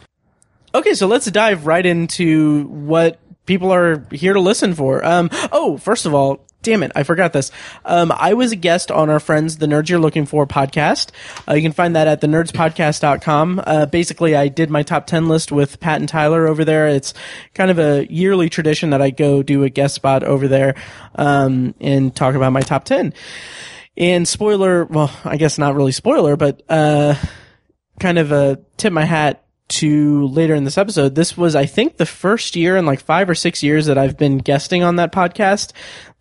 Okay, 0.74 0.94
so 0.94 1.06
let's 1.06 1.26
dive 1.30 1.66
right 1.66 1.84
into 1.84 2.64
what 2.64 3.20
people 3.46 3.72
are 3.72 4.04
here 4.10 4.32
to 4.32 4.40
listen 4.40 4.74
for. 4.74 5.04
Um, 5.04 5.28
oh, 5.52 5.76
first 5.76 6.04
of 6.06 6.14
all, 6.14 6.44
damn 6.62 6.82
it, 6.82 6.90
I 6.96 7.02
forgot 7.02 7.32
this. 7.32 7.52
Um, 7.84 8.10
I 8.10 8.32
was 8.34 8.50
a 8.50 8.56
guest 8.56 8.90
on 8.90 9.10
our 9.10 9.20
friends, 9.20 9.58
the 9.58 9.66
Nerds 9.66 9.88
You're 9.90 9.98
Looking 10.00 10.24
For 10.26 10.46
podcast. 10.46 11.10
Uh, 11.46 11.54
you 11.54 11.62
can 11.62 11.72
find 11.72 11.94
that 11.94 12.08
at 12.08 12.22
thenerdspodcast.com. 12.22 13.62
Uh, 13.64 13.86
basically, 13.86 14.34
I 14.34 14.48
did 14.48 14.70
my 14.70 14.82
top 14.82 15.06
10 15.06 15.28
list 15.28 15.52
with 15.52 15.78
Pat 15.78 16.00
and 16.00 16.08
Tyler 16.08 16.48
over 16.48 16.64
there. 16.64 16.88
It's 16.88 17.14
kind 17.54 17.70
of 17.70 17.78
a 17.78 18.06
yearly 18.10 18.48
tradition 18.48 18.90
that 18.90 19.02
I 19.02 19.10
go 19.10 19.42
do 19.42 19.62
a 19.62 19.68
guest 19.68 19.94
spot 19.94 20.22
over 20.24 20.48
there, 20.48 20.74
um, 21.16 21.74
and 21.80 22.16
talk 22.16 22.34
about 22.34 22.52
my 22.52 22.62
top 22.62 22.84
10. 22.84 23.12
And 23.96 24.26
spoiler, 24.26 24.84
well, 24.84 25.10
I 25.24 25.36
guess 25.36 25.58
not 25.58 25.74
really 25.74 25.92
spoiler, 25.92 26.36
but, 26.36 26.62
uh, 26.68 27.14
kind 28.00 28.18
of 28.18 28.32
a 28.32 28.58
tip 28.76 28.92
my 28.92 29.04
hat 29.04 29.44
to 29.68 30.26
later 30.28 30.54
in 30.54 30.64
this 30.64 30.76
episode. 30.76 31.14
This 31.14 31.36
was, 31.36 31.54
I 31.54 31.66
think, 31.66 31.96
the 31.96 32.06
first 32.06 32.56
year 32.56 32.76
in 32.76 32.86
like 32.86 33.00
five 33.00 33.30
or 33.30 33.34
six 33.34 33.62
years 33.62 33.86
that 33.86 33.96
I've 33.96 34.18
been 34.18 34.38
guesting 34.38 34.82
on 34.82 34.96
that 34.96 35.12
podcast 35.12 35.72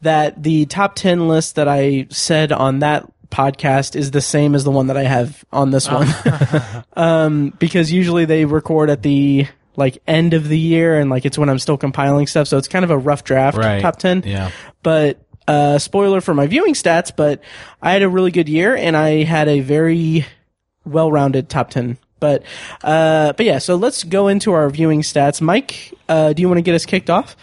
that 0.01 0.43
the 0.43 0.65
top 0.67 0.95
10 0.95 1.27
list 1.27 1.55
that 1.55 1.67
I 1.67 2.07
said 2.09 2.51
on 2.51 2.79
that 2.79 3.09
podcast 3.29 3.95
is 3.95 4.11
the 4.11 4.21
same 4.21 4.53
as 4.53 4.63
the 4.63 4.71
one 4.71 4.87
that 4.87 4.97
I 4.97 5.03
have 5.03 5.43
on 5.51 5.71
this 5.71 5.89
one. 5.89 6.07
um, 6.93 7.53
because 7.59 7.91
usually 7.91 8.25
they 8.25 8.45
record 8.45 8.89
at 8.89 9.01
the 9.01 9.47
like 9.75 9.97
end 10.05 10.35
of 10.35 10.47
the 10.47 10.59
year 10.59 10.99
and 10.99 11.09
like 11.09 11.25
it's 11.25 11.37
when 11.37 11.49
I'm 11.49 11.57
still 11.59 11.77
compiling 11.77 12.27
stuff. 12.27 12.47
So 12.47 12.57
it's 12.59 12.67
kind 12.67 12.85
of 12.85 12.91
a 12.91 12.97
rough 12.97 13.23
draft 13.23 13.57
Right. 13.57 13.81
top 13.81 13.97
10 13.97 14.23
Yeah. 14.25 14.51
but 14.83 15.22
uh, 15.47 15.77
spoiler 15.79 16.21
for 16.21 16.33
my 16.33 16.47
viewing 16.47 16.73
stats, 16.73 17.11
but 17.15 17.41
I 17.81 17.91
had 17.91 18.01
a 18.03 18.09
really 18.09 18.31
good 18.31 18.47
year 18.49 18.75
and 18.75 18.95
I 18.95 19.23
had 19.23 19.47
a 19.47 19.59
very 19.59 20.25
well-rounded 20.85 21.49
top 21.49 21.69
10. 21.69 21.97
But, 22.19 22.43
uh, 22.83 23.33
but 23.33 23.45
yeah, 23.45 23.57
so 23.57 23.75
let's 23.75 24.03
go 24.03 24.27
into 24.29 24.53
our 24.53 24.69
viewing 24.69 25.01
stats. 25.01 25.41
Mike, 25.41 25.93
uh, 26.07 26.31
do 26.33 26.41
you 26.41 26.47
want 26.47 26.57
to 26.57 26.61
get 26.61 26.73
us 26.75 26.85
kicked 26.85 27.09
off? 27.09 27.35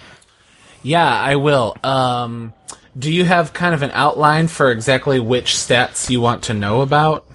Yeah, 0.82 1.06
I 1.06 1.36
will. 1.36 1.76
Um, 1.84 2.54
do 2.98 3.12
you 3.12 3.24
have 3.24 3.52
kind 3.52 3.74
of 3.74 3.82
an 3.82 3.90
outline 3.92 4.48
for 4.48 4.70
exactly 4.70 5.20
which 5.20 5.52
stats 5.52 6.08
you 6.08 6.20
want 6.22 6.44
to 6.44 6.54
know 6.54 6.80
about? 6.80 7.26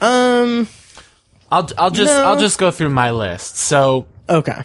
Um, 0.00 0.68
I'll 1.50 1.68
I'll 1.78 1.90
just 1.90 2.12
No. 2.12 2.24
I'll 2.26 2.38
just 2.38 2.58
go 2.58 2.70
through 2.70 2.90
my 2.90 3.10
list. 3.10 3.56
So 3.56 4.06
Okay. 4.28 4.62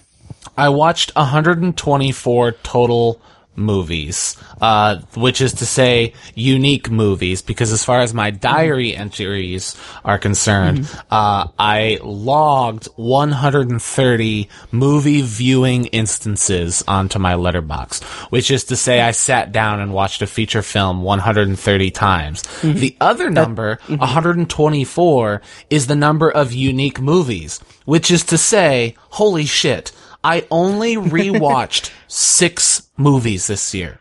I 0.57 0.69
watched 0.69 1.15
124 1.15 2.51
total 2.63 3.21
movies, 3.59 4.37
uh, 4.61 4.97
which 5.15 5.41
is 5.41 5.53
to 5.53 5.65
say 5.65 6.13
unique 6.33 6.89
movies, 6.89 7.41
because 7.41 7.71
as 7.71 7.83
far 7.85 7.99
as 7.99 8.13
my 8.13 8.31
diary 8.31 8.95
entries 8.95 9.75
are 10.03 10.17
concerned, 10.17 10.89
uh, 11.11 11.47
I 11.59 11.99
logged 12.01 12.87
130 12.95 14.49
movie 14.71 15.21
viewing 15.21 15.85
instances 15.87 16.83
onto 16.87 17.19
my 17.19 17.33
Letterboxd, 17.33 18.03
which 18.31 18.49
is 18.49 18.63
to 18.65 18.75
say 18.75 19.01
I 19.01 19.11
sat 19.11 19.51
down 19.51 19.79
and 19.79 19.93
watched 19.93 20.21
a 20.21 20.27
feature 20.27 20.61
film 20.61 21.03
130 21.03 21.91
times. 21.91 22.43
The 22.63 22.95
other 23.01 23.29
number, 23.29 23.79
124, 23.87 25.41
is 25.69 25.87
the 25.87 25.95
number 25.95 26.29
of 26.29 26.53
unique 26.53 26.99
movies, 27.01 27.59
which 27.85 28.09
is 28.09 28.23
to 28.25 28.37
say, 28.37 28.95
holy 29.09 29.45
shit, 29.45 29.91
I 30.23 30.45
only 30.51 30.95
rewatched 30.95 31.91
six 32.07 32.89
movies 32.97 33.47
this 33.47 33.73
year. 33.73 33.99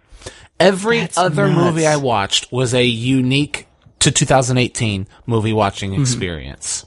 Every 0.60 1.00
That's 1.00 1.16
other 1.18 1.46
nuts. 1.48 1.56
movie 1.64 1.86
I 1.86 1.96
watched 1.96 2.50
was 2.52 2.74
a 2.74 2.84
unique 2.84 3.66
to 4.00 4.10
2018 4.10 5.06
movie 5.26 5.52
watching 5.52 5.92
Mm-hmm. 5.92 6.02
experience. 6.02 6.84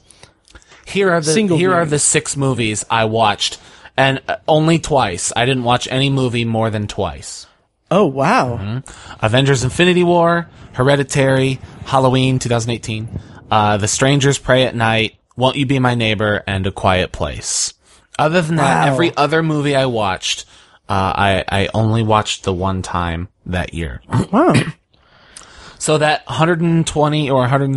Here 0.84 1.10
are 1.10 1.20
the 1.20 1.32
Single 1.32 1.56
here 1.56 1.72
are 1.72 1.86
the 1.86 1.98
six 1.98 2.36
movies 2.36 2.84
I 2.90 3.06
watched, 3.06 3.58
and 3.96 4.20
uh, 4.28 4.36
only 4.46 4.78
twice. 4.78 5.32
I 5.34 5.46
didn't 5.46 5.64
watch 5.64 5.88
any 5.90 6.10
movie 6.10 6.44
more 6.44 6.68
than 6.70 6.86
twice. 6.86 7.46
Oh 7.90 8.04
wow. 8.06 8.58
Mm-hmm. 8.60 9.24
Avengers: 9.24 9.64
Infinity 9.64 10.02
War, 10.04 10.48
Hereditary, 10.74 11.60
Halloween 11.86 12.38
2018, 12.38 13.20
uh, 13.50 13.76
The 13.78 13.88
Strangers 13.88 14.38
Prey 14.38 14.64
at 14.64 14.74
Night, 14.74 15.16
Won't 15.36 15.56
You 15.56 15.64
Be 15.64 15.78
My 15.78 15.94
Neighbor, 15.94 16.42
and 16.46 16.66
A 16.66 16.72
Quiet 16.72 17.12
Place. 17.12 17.72
Other 18.18 18.42
than 18.42 18.56
that, 18.56 18.86
Wow. 18.86 18.92
every 18.92 19.16
other 19.16 19.42
movie 19.42 19.74
I 19.74 19.86
watched, 19.86 20.44
uh, 20.88 20.92
I 21.16 21.44
I 21.48 21.68
only 21.74 22.02
watched 22.02 22.44
the 22.44 22.52
one 22.52 22.82
time 22.82 23.28
that 23.46 23.74
year. 23.74 24.00
Wow. 24.32 24.54
So 25.78 25.98
that 25.98 26.24
120 26.26 27.28
or 27.30 27.40
100, 27.40 27.70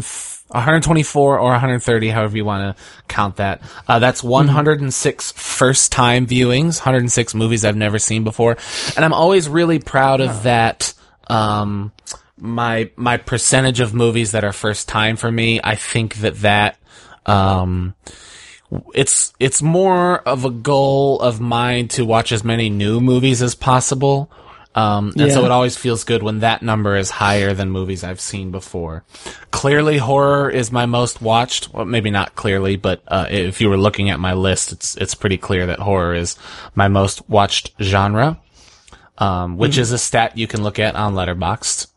124 0.50 1.40
or 1.40 1.50
130, 1.50 2.10
however 2.10 2.38
you 2.38 2.46
want 2.46 2.78
to 2.78 2.84
count 3.08 3.38
that, 3.38 3.62
uh, 3.88 3.98
that's 3.98 4.22
106 4.24 5.32
first 5.32 5.92
time 5.92 6.28
viewings, 6.28 6.78
106 6.82 7.34
movies 7.34 7.66
I've 7.66 7.76
never 7.76 7.98
seen 7.98 8.24
before. 8.24 8.58
And 8.96 9.04
I'm 9.04 9.14
always 9.14 9.50
really 9.50 9.80
proud 9.80 10.22
of 10.22 10.44
that. 10.44 10.94
Um, 11.28 11.94
my, 12.38 12.92
my 12.96 13.18
percentage 13.18 13.80
of 13.80 13.96
movies 13.96 14.34
that 14.34 14.44
are 14.44 14.54
first 14.54 14.88
time 14.88 15.16
for 15.16 15.32
me, 15.32 15.60
I 15.64 15.74
think 15.76 16.18
that 16.18 16.36
that, 16.42 16.78
um, 17.26 17.96
it's 18.94 19.34
it's 19.40 19.62
more 19.62 20.20
of 20.20 20.46
a 20.46 20.50
goal 20.50 21.20
of 21.20 21.40
mine 21.40 21.88
to 21.90 22.06
watch 22.06 22.32
as 22.32 22.44
many 22.44 22.70
new 22.70 23.00
movies 23.00 23.42
as 23.42 23.56
possible. 23.56 24.32
Um, 24.74 25.14
and 25.18 25.32
so 25.32 25.46
it 25.46 25.52
always 25.52 25.78
feels 25.78 26.04
good 26.04 26.22
when 26.22 26.40
that 26.40 26.62
number 26.62 26.98
is 26.98 27.10
higher 27.10 27.54
than 27.54 27.70
movies 27.70 28.04
I've 28.04 28.20
seen 28.20 28.52
before. 28.52 29.06
Clearly, 29.52 29.98
horror 29.98 30.50
is 30.50 30.70
my 30.70 30.86
most 30.86 31.22
watched. 31.22 31.74
Well, 31.74 31.86
maybe 31.86 32.12
not 32.12 32.36
clearly, 32.36 32.76
but 32.76 33.02
uh, 33.08 33.28
if 33.30 33.62
you 33.62 33.70
were 33.70 33.78
looking 33.78 34.10
at 34.10 34.20
my 34.20 34.34
list, 34.34 34.74
it's 34.74 34.98
it's 34.98 35.16
pretty 35.16 35.38
clear 35.38 35.68
that 35.68 35.80
horror 35.80 36.14
is 36.14 36.36
my 36.74 36.90
most 36.90 37.30
watched 37.30 37.72
genre, 37.82 38.42
um, 39.18 39.56
which 39.56 39.78
is 39.78 39.94
a 39.94 39.98
stat 39.98 40.38
you 40.38 40.46
can 40.46 40.62
look 40.62 40.78
at 40.78 40.96
on 40.96 41.14
Letterboxd 41.14 41.88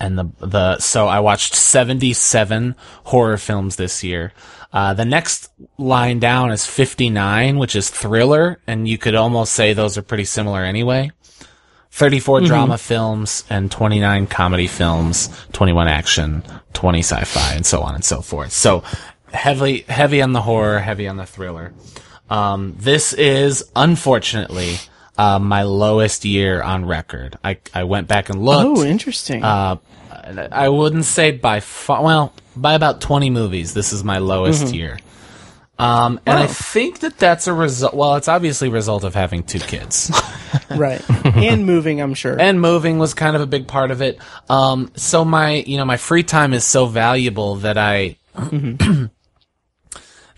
and 0.00 0.18
the 0.18 0.30
the 0.40 0.78
so 0.78 1.08
I 1.08 1.20
watched 1.20 1.54
77 1.54 2.74
horror 3.04 3.36
films 3.36 3.76
this 3.76 4.04
year. 4.04 4.32
Uh, 4.72 4.92
the 4.94 5.04
next 5.04 5.50
line 5.78 6.18
down 6.18 6.50
is 6.50 6.66
59, 6.66 7.58
which 7.58 7.74
is 7.74 7.88
thriller, 7.88 8.60
and 8.66 8.86
you 8.86 8.98
could 8.98 9.14
almost 9.14 9.52
say 9.52 9.72
those 9.72 9.96
are 9.96 10.02
pretty 10.02 10.24
similar 10.24 10.62
anyway. 10.62 11.10
34 11.90 12.42
drama 12.42 12.78
films 12.78 13.44
and 13.48 13.70
29 13.70 14.26
comedy 14.26 14.66
films, 14.66 15.30
21 15.52 15.88
action, 15.88 16.42
20 16.74 16.98
sci-fi, 17.00 17.54
and 17.54 17.64
so 17.64 17.80
on 17.80 17.94
and 17.94 18.04
so 18.04 18.20
forth. 18.20 18.52
So 18.52 18.84
heavily 19.32 19.80
heavy 19.88 20.20
on 20.22 20.32
the 20.32 20.42
horror, 20.42 20.78
heavy 20.80 21.08
on 21.08 21.16
the 21.16 21.26
thriller. 21.26 21.72
Um, 22.30 22.76
this 22.78 23.14
is 23.14 23.64
unfortunately 23.74 24.76
uh, 25.16 25.38
my 25.38 25.62
lowest 25.62 26.24
year 26.24 26.62
on 26.62 26.84
record. 26.84 27.38
I 27.42 27.58
I 27.74 27.84
went 27.84 28.06
back 28.06 28.28
and 28.28 28.44
looked. 28.44 28.80
Oh, 28.80 28.84
interesting. 28.84 29.42
Uh, 29.42 29.76
I 30.52 30.68
wouldn't 30.68 31.06
say 31.06 31.30
by 31.30 31.60
far, 31.60 32.02
well, 32.02 32.34
by 32.60 32.74
about 32.74 33.00
20 33.00 33.30
movies, 33.30 33.74
this 33.74 33.92
is 33.92 34.04
my 34.04 34.18
lowest 34.18 34.74
year. 34.74 34.98
Um, 35.78 36.18
and 36.26 36.36
I 36.36 36.48
think 36.48 37.00
that 37.00 37.18
that's 37.18 37.46
a 37.46 37.52
result, 37.52 37.94
well, 37.94 38.16
it's 38.16 38.26
obviously 38.26 38.66
a 38.66 38.72
result 38.72 39.04
of 39.04 39.14
having 39.14 39.44
two 39.44 39.60
kids. 39.60 40.10
right. 40.70 41.00
and 41.24 41.66
moving, 41.66 42.00
I'm 42.00 42.14
sure. 42.14 42.38
and 42.38 42.60
moving 42.60 42.98
was 42.98 43.14
kind 43.14 43.36
of 43.36 43.42
a 43.42 43.46
big 43.46 43.68
part 43.68 43.92
of 43.92 44.02
it. 44.02 44.18
Um, 44.50 44.90
so 44.96 45.24
my, 45.24 45.52
you 45.54 45.76
know, 45.76 45.84
my 45.84 45.96
free 45.96 46.24
time 46.24 46.52
is 46.52 46.64
so 46.64 46.86
valuable 46.86 47.56
that 47.56 47.78
I, 47.78 48.16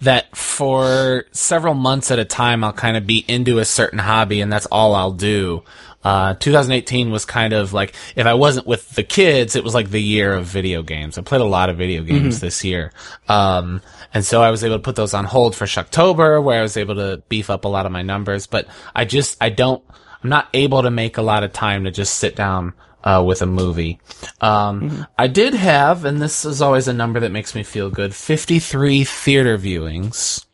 that 0.02 0.36
for 0.36 1.24
several 1.32 1.74
months 1.74 2.10
at 2.10 2.18
a 2.18 2.24
time, 2.26 2.62
I'll 2.62 2.74
kind 2.74 2.98
of 2.98 3.06
be 3.06 3.24
into 3.26 3.60
a 3.60 3.64
certain 3.64 3.98
hobby 3.98 4.42
and 4.42 4.52
that's 4.52 4.66
all 4.66 4.94
I'll 4.94 5.12
do. 5.12 5.62
Uh, 6.02 6.34
2018 6.34 7.10
was 7.10 7.24
kind 7.24 7.52
of 7.52 7.72
like, 7.72 7.94
if 8.16 8.26
I 8.26 8.34
wasn't 8.34 8.66
with 8.66 8.90
the 8.90 9.02
kids, 9.02 9.54
it 9.56 9.64
was 9.64 9.74
like 9.74 9.90
the 9.90 10.02
year 10.02 10.32
of 10.32 10.46
video 10.46 10.82
games. 10.82 11.18
I 11.18 11.22
played 11.22 11.42
a 11.42 11.44
lot 11.44 11.68
of 11.68 11.76
video 11.76 12.02
games 12.02 12.40
this 12.40 12.64
year. 12.64 12.92
Um, 13.28 13.82
and 14.14 14.24
so 14.24 14.42
I 14.42 14.50
was 14.50 14.64
able 14.64 14.76
to 14.76 14.82
put 14.82 14.96
those 14.96 15.14
on 15.14 15.24
hold 15.24 15.54
for 15.54 15.66
Shocktober, 15.66 16.42
where 16.42 16.58
I 16.58 16.62
was 16.62 16.76
able 16.76 16.94
to 16.96 17.22
beef 17.28 17.50
up 17.50 17.64
a 17.64 17.68
lot 17.68 17.86
of 17.86 17.92
my 17.92 18.02
numbers, 18.02 18.46
but 18.46 18.66
I 18.94 19.04
just, 19.04 19.36
I 19.40 19.50
don't, 19.50 19.84
I'm 20.22 20.30
not 20.30 20.48
able 20.54 20.82
to 20.82 20.90
make 20.90 21.16
a 21.18 21.22
lot 21.22 21.44
of 21.44 21.52
time 21.52 21.84
to 21.84 21.90
just 21.90 22.16
sit 22.16 22.36
down 22.36 22.74
uh, 23.04 23.22
with 23.26 23.42
a 23.42 23.46
movie. 23.46 24.00
Um, 24.40 25.06
I 25.18 25.26
did 25.26 25.54
have, 25.54 26.04
and 26.04 26.20
this 26.20 26.44
is 26.44 26.60
always 26.60 26.88
a 26.88 26.92
number 26.92 27.20
that 27.20 27.32
makes 27.32 27.54
me 27.54 27.62
feel 27.62 27.90
good, 27.90 28.14
53 28.14 29.04
theater 29.04 29.58
viewings. 29.58 30.44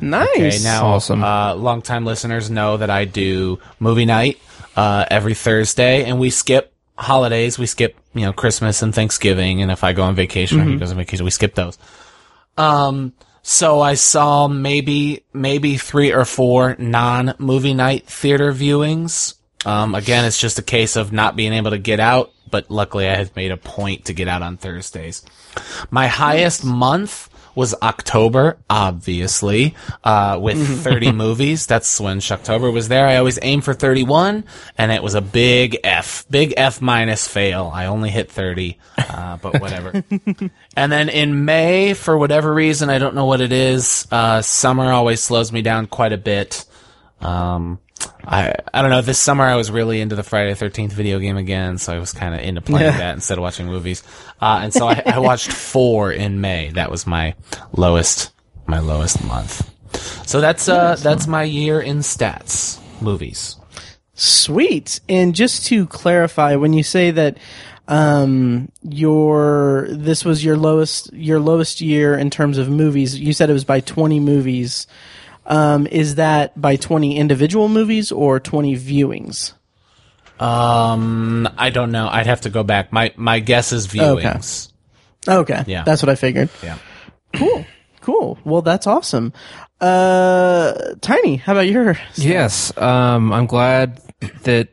Nice. 0.00 0.28
Okay, 0.34 0.58
now, 0.62 0.86
Awesome. 0.86 1.22
uh, 1.22 1.54
longtime 1.54 2.04
listeners 2.04 2.50
know 2.50 2.76
that 2.76 2.90
I 2.90 3.04
do 3.04 3.58
movie 3.80 4.04
night 4.06 4.38
uh, 4.76 5.04
every 5.10 5.34
Thursday, 5.34 6.04
and 6.04 6.18
we 6.18 6.30
skip 6.30 6.72
holidays. 6.96 7.58
We 7.58 7.66
skip, 7.66 7.96
you 8.14 8.22
know, 8.22 8.32
Christmas 8.32 8.82
and 8.82 8.94
Thanksgiving, 8.94 9.62
and 9.62 9.70
if 9.70 9.84
I 9.84 9.92
go 9.92 10.02
on 10.02 10.14
vacation 10.14 10.60
or 10.60 10.64
he 10.64 10.76
goes 10.76 10.90
on 10.90 10.96
vacation, 10.96 11.24
we 11.24 11.30
skip 11.30 11.54
those. 11.54 11.78
Um, 12.56 13.12
so 13.42 13.80
I 13.80 13.94
saw 13.94 14.46
maybe 14.48 15.24
maybe 15.32 15.76
three 15.76 16.12
or 16.12 16.24
four 16.24 16.76
non 16.78 17.34
movie 17.38 17.74
night 17.74 18.06
theater 18.06 18.52
viewings. 18.52 19.34
Um, 19.64 19.94
again, 19.94 20.24
it's 20.24 20.40
just 20.40 20.58
a 20.58 20.62
case 20.62 20.96
of 20.96 21.12
not 21.12 21.36
being 21.36 21.52
able 21.52 21.70
to 21.70 21.78
get 21.78 22.00
out, 22.00 22.32
but 22.50 22.70
luckily 22.70 23.08
I 23.08 23.14
had 23.16 23.34
made 23.36 23.50
a 23.52 23.56
point 23.56 24.06
to 24.06 24.12
get 24.12 24.28
out 24.28 24.42
on 24.42 24.56
Thursdays. 24.56 25.24
My 25.90 26.06
highest 26.08 26.64
month 26.64 27.28
was 27.54 27.74
October, 27.82 28.58
obviously, 28.68 29.74
uh, 30.04 30.38
with 30.40 30.82
30 30.82 31.12
movies. 31.24 31.66
That's 31.66 32.00
when 32.00 32.20
Shocktober 32.20 32.72
was 32.72 32.88
there. 32.88 33.06
I 33.06 33.16
always 33.16 33.38
aim 33.42 33.60
for 33.60 33.74
31, 33.74 34.44
and 34.78 34.92
it 34.92 35.02
was 35.02 35.14
a 35.14 35.20
big 35.20 35.78
F. 35.84 36.24
Big 36.30 36.54
F 36.56 36.80
minus 36.80 37.28
fail. 37.28 37.70
I 37.72 37.86
only 37.86 38.10
hit 38.10 38.30
30, 38.30 38.78
uh, 38.98 39.36
but 39.38 39.60
whatever. 39.60 39.92
and 40.76 40.92
then 40.92 41.08
in 41.08 41.44
May, 41.44 41.94
for 41.94 42.16
whatever 42.16 42.52
reason, 42.52 42.90
I 42.90 42.98
don't 42.98 43.14
know 43.14 43.26
what 43.26 43.40
it 43.40 43.52
is, 43.52 44.06
uh, 44.10 44.42
summer 44.42 44.90
always 44.92 45.22
slows 45.22 45.52
me 45.52 45.62
down 45.62 45.86
quite 45.86 46.12
a 46.12 46.18
bit. 46.18 46.64
Um, 47.20 47.78
I 48.24 48.54
I 48.72 48.82
don't 48.82 48.90
know. 48.90 49.02
This 49.02 49.18
summer 49.18 49.44
I 49.44 49.56
was 49.56 49.70
really 49.70 50.00
into 50.00 50.16
the 50.16 50.22
Friday 50.22 50.54
Thirteenth 50.54 50.92
video 50.92 51.18
game 51.18 51.36
again, 51.36 51.78
so 51.78 51.92
I 51.92 51.98
was 51.98 52.12
kind 52.12 52.34
of 52.34 52.40
into 52.40 52.60
playing 52.60 52.86
Yeah. 52.92 52.98
that 52.98 53.14
instead 53.14 53.38
of 53.38 53.42
watching 53.42 53.66
movies. 53.66 54.02
Uh, 54.40 54.60
and 54.62 54.72
so 54.72 54.86
I, 54.88 55.02
I 55.06 55.18
watched 55.18 55.52
four 55.52 56.12
in 56.12 56.40
May. 56.40 56.70
That 56.70 56.90
was 56.90 57.06
my 57.06 57.34
lowest 57.76 58.30
my 58.66 58.78
lowest 58.78 59.22
month. 59.24 59.68
So 60.26 60.40
that's 60.40 60.68
uh 60.68 60.96
that's 60.96 61.26
my 61.26 61.42
year 61.42 61.80
in 61.80 61.98
stats 61.98 62.80
movies. 63.02 63.56
Sweet. 64.14 65.00
And 65.08 65.34
just 65.34 65.66
to 65.66 65.86
clarify, 65.86 66.56
when 66.56 66.72
you 66.72 66.82
say 66.82 67.10
that 67.10 67.38
um 67.88 68.70
your 68.82 69.88
this 69.90 70.24
was 70.24 70.44
your 70.44 70.56
lowest 70.56 71.12
your 71.12 71.40
lowest 71.40 71.80
year 71.80 72.16
in 72.16 72.30
terms 72.30 72.56
of 72.58 72.68
movies, 72.70 73.18
you 73.18 73.32
said 73.32 73.50
it 73.50 73.54
was 73.54 73.64
by 73.64 73.80
20 73.80 74.20
movies. 74.20 74.86
Um 75.46 75.86
is 75.86 76.16
that 76.16 76.58
by 76.60 76.76
20 76.76 77.16
individual 77.16 77.68
movies 77.68 78.12
or 78.12 78.38
20 78.40 78.76
viewings? 78.76 79.52
Um, 80.40 81.48
I 81.56 81.70
don't 81.70 81.92
know. 81.92 82.08
I'd 82.08 82.26
have 82.26 82.42
to 82.42 82.50
go 82.50 82.62
back. 82.64 82.92
My 82.92 83.12
my 83.16 83.38
guess 83.40 83.72
is 83.72 83.86
viewings. 83.86 84.72
Okay. 85.28 85.62
Yeah. 85.66 85.84
That's 85.84 86.02
what 86.02 86.08
I 86.10 86.14
figured. 86.16 86.48
Yeah. 86.62 86.78
Cool. 87.34 87.64
Cool. 88.00 88.38
Well, 88.44 88.62
that's 88.62 88.86
awesome. 88.86 89.32
Uh 89.80 90.94
Tiny, 91.00 91.36
how 91.36 91.52
about 91.52 91.68
your 91.68 91.96
Yes, 92.14 92.76
um, 92.76 93.32
I'm 93.32 93.46
glad 93.46 94.00
that 94.42 94.68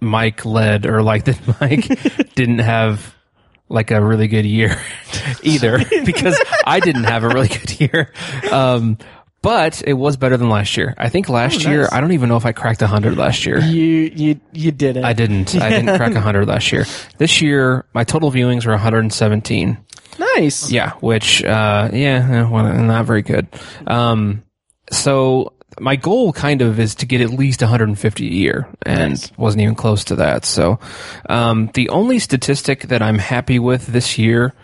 Mike 0.00 0.44
led, 0.44 0.86
or 0.86 1.02
like 1.02 1.24
that 1.26 1.60
Mike 1.60 2.34
didn't 2.34 2.60
have 2.60 3.14
like 3.68 3.90
a 3.90 4.00
really 4.02 4.28
good 4.28 4.46
year 4.46 4.80
either 5.42 5.78
because 6.04 6.40
I 6.64 6.80
didn't 6.80 7.04
have 7.04 7.22
a 7.24 7.28
really 7.28 7.48
good 7.48 7.80
year. 7.80 8.12
Um, 8.50 8.98
but 9.42 9.82
it 9.86 9.94
was 9.94 10.16
better 10.16 10.36
than 10.36 10.48
last 10.48 10.76
year. 10.76 10.94
I 10.98 11.08
think 11.08 11.28
last 11.28 11.64
year, 11.64 11.82
nice. 11.82 11.92
I 11.92 12.00
don't 12.00 12.12
even 12.12 12.28
know 12.28 12.36
if 12.36 12.46
I 12.46 12.52
cracked 12.52 12.80
100 12.80 13.16
last 13.16 13.46
year. 13.46 13.58
You 13.60 14.10
you 14.14 14.40
you 14.52 14.72
did 14.72 14.96
it. 14.96 15.04
I 15.04 15.12
didn't. 15.12 15.54
I 15.54 15.70
didn't 15.70 15.96
crack 15.96 16.12
100 16.12 16.46
last 16.46 16.72
year. 16.72 16.84
This 17.18 17.40
year, 17.40 17.84
my 17.94 18.04
total 18.04 18.30
viewings 18.30 18.66
were 18.66 18.72
117. 18.72 19.78
Nice. 20.18 20.70
Yeah, 20.70 20.92
which, 21.00 21.44
uh, 21.44 21.90
yeah, 21.92 22.28
eh, 22.30 22.48
well, 22.48 22.64
not 22.82 23.06
very 23.06 23.22
good. 23.22 23.46
Um, 23.86 24.42
so 24.90 25.52
my 25.80 25.96
goal 25.96 26.32
kind 26.32 26.62
of 26.62 26.80
is 26.80 26.94
to 26.96 27.06
get 27.06 27.20
at 27.20 27.30
least 27.30 27.60
150 27.60 28.26
a 28.26 28.30
year 28.30 28.68
and 28.84 29.30
wasn't 29.36 29.62
even 29.62 29.74
close 29.74 30.04
to 30.04 30.16
that. 30.16 30.44
So, 30.44 30.78
um, 31.28 31.70
the 31.74 31.88
only 31.90 32.18
statistic 32.18 32.82
that 32.88 33.02
I'm 33.02 33.18
happy 33.18 33.58
with 33.58 33.86
this 33.86 34.18
year 34.18 34.54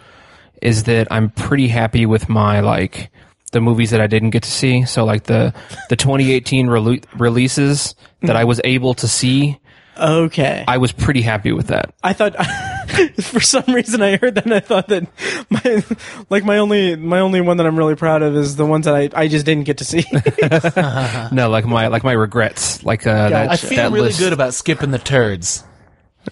is 0.63 0.85
that 0.85 1.09
I'm 1.11 1.31
pretty 1.31 1.69
happy 1.69 2.07
with 2.07 2.29
my, 2.29 2.61
like, 2.61 3.11
the 3.55 3.61
movies 3.63 3.91
that 3.93 4.03
I 4.03 4.07
didn't 4.07 4.31
get 4.31 4.43
to 4.43 4.51
see. 4.51 4.85
So 4.85 5.05
like 5.07 5.25
the, 5.25 5.55
the 5.89 5.97
2018 5.97 6.67
rele- 6.67 7.05
releases 7.19 7.95
that 8.21 8.37
I 8.37 8.45
was 8.45 8.61
able 8.65 8.93
to 8.95 9.09
see, 9.09 9.59
Okay. 9.97 10.65
I 10.67 10.79
was 10.79 10.91
pretty 10.91 11.23
happy 11.23 11.53
with 11.53 11.69
that. 11.69 11.95
I 12.03 12.15
thought 12.15 12.35
for 13.23 13.39
some 13.39 13.63
reason 13.69 14.03
I 14.03 14.17
heard 14.17 14.35
that 14.35 14.45
and 14.45 14.53
I 14.53 14.59
thought 14.59 14.89
that 14.89 15.07
my 15.51 15.85
like 16.31 16.45
my 16.45 16.59
only 16.59 16.97
my 16.97 17.21
only 17.21 17.41
one 17.41 17.59
that 17.59 17.67
I'm 17.67 17.79
really 17.79 17.95
proud 17.95 18.23
of 18.23 18.35
is 18.35 18.57
the 18.57 18.67
ones 18.67 18.87
that 18.87 18.97
I, 18.97 19.09
I 19.15 19.29
just 19.29 19.47
didn't 19.47 19.65
get 19.65 19.79
to 19.79 19.85
see. 19.85 20.03
No, 21.33 21.49
like 21.49 21.65
my, 21.65 21.87
like 21.87 22.03
my 22.03 22.11
regrets, 22.13 22.83
like, 22.85 23.07
uh, 23.07 23.29
that, 23.29 23.51
I 23.53 23.57
feel 23.57 23.77
that 23.77 23.93
really 23.93 24.09
list. 24.09 24.19
good 24.19 24.33
about 24.33 24.53
skipping 24.55 24.91
the 24.91 24.99
turds. 24.99 25.63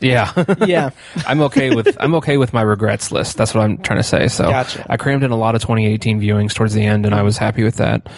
Yeah. 0.01 0.33
yeah. 0.67 0.91
I'm 1.27 1.43
okay 1.43 1.75
with 1.75 1.97
I'm 2.01 2.15
okay 2.17 2.37
with 2.37 2.53
my 2.53 2.63
regrets 2.63 3.13
list. 3.13 3.37
That's 3.37 3.55
what 3.55 3.63
I'm 3.63 3.79
trying 3.79 3.99
to 3.99 4.05
say. 4.05 4.29
So 4.29 4.49
Gotcha. 4.49 4.87
I 4.89 4.97
crammed 4.97 5.23
in 5.23 5.31
a 5.31 5.37
lot 5.37 5.55
of 5.55 5.61
2018 5.63 6.21
viewings 6.21 6.55
towards 6.55 6.75
the 6.75 6.85
end, 6.85 7.07
and 7.07 7.15
I 7.15 7.23
was 7.23 7.37
happy 7.37 7.63
with 7.63 7.77
that. 7.77 8.09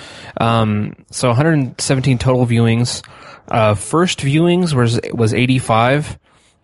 Um, 0.40 0.94
so 1.10 1.28
117 1.28 2.18
total 2.18 2.46
viewings. 2.46 3.06
Uh, 3.48 3.74
first 3.74 4.20
viewings 4.20 4.72
was 4.72 5.00
was 5.12 5.34
85, 5.34 6.18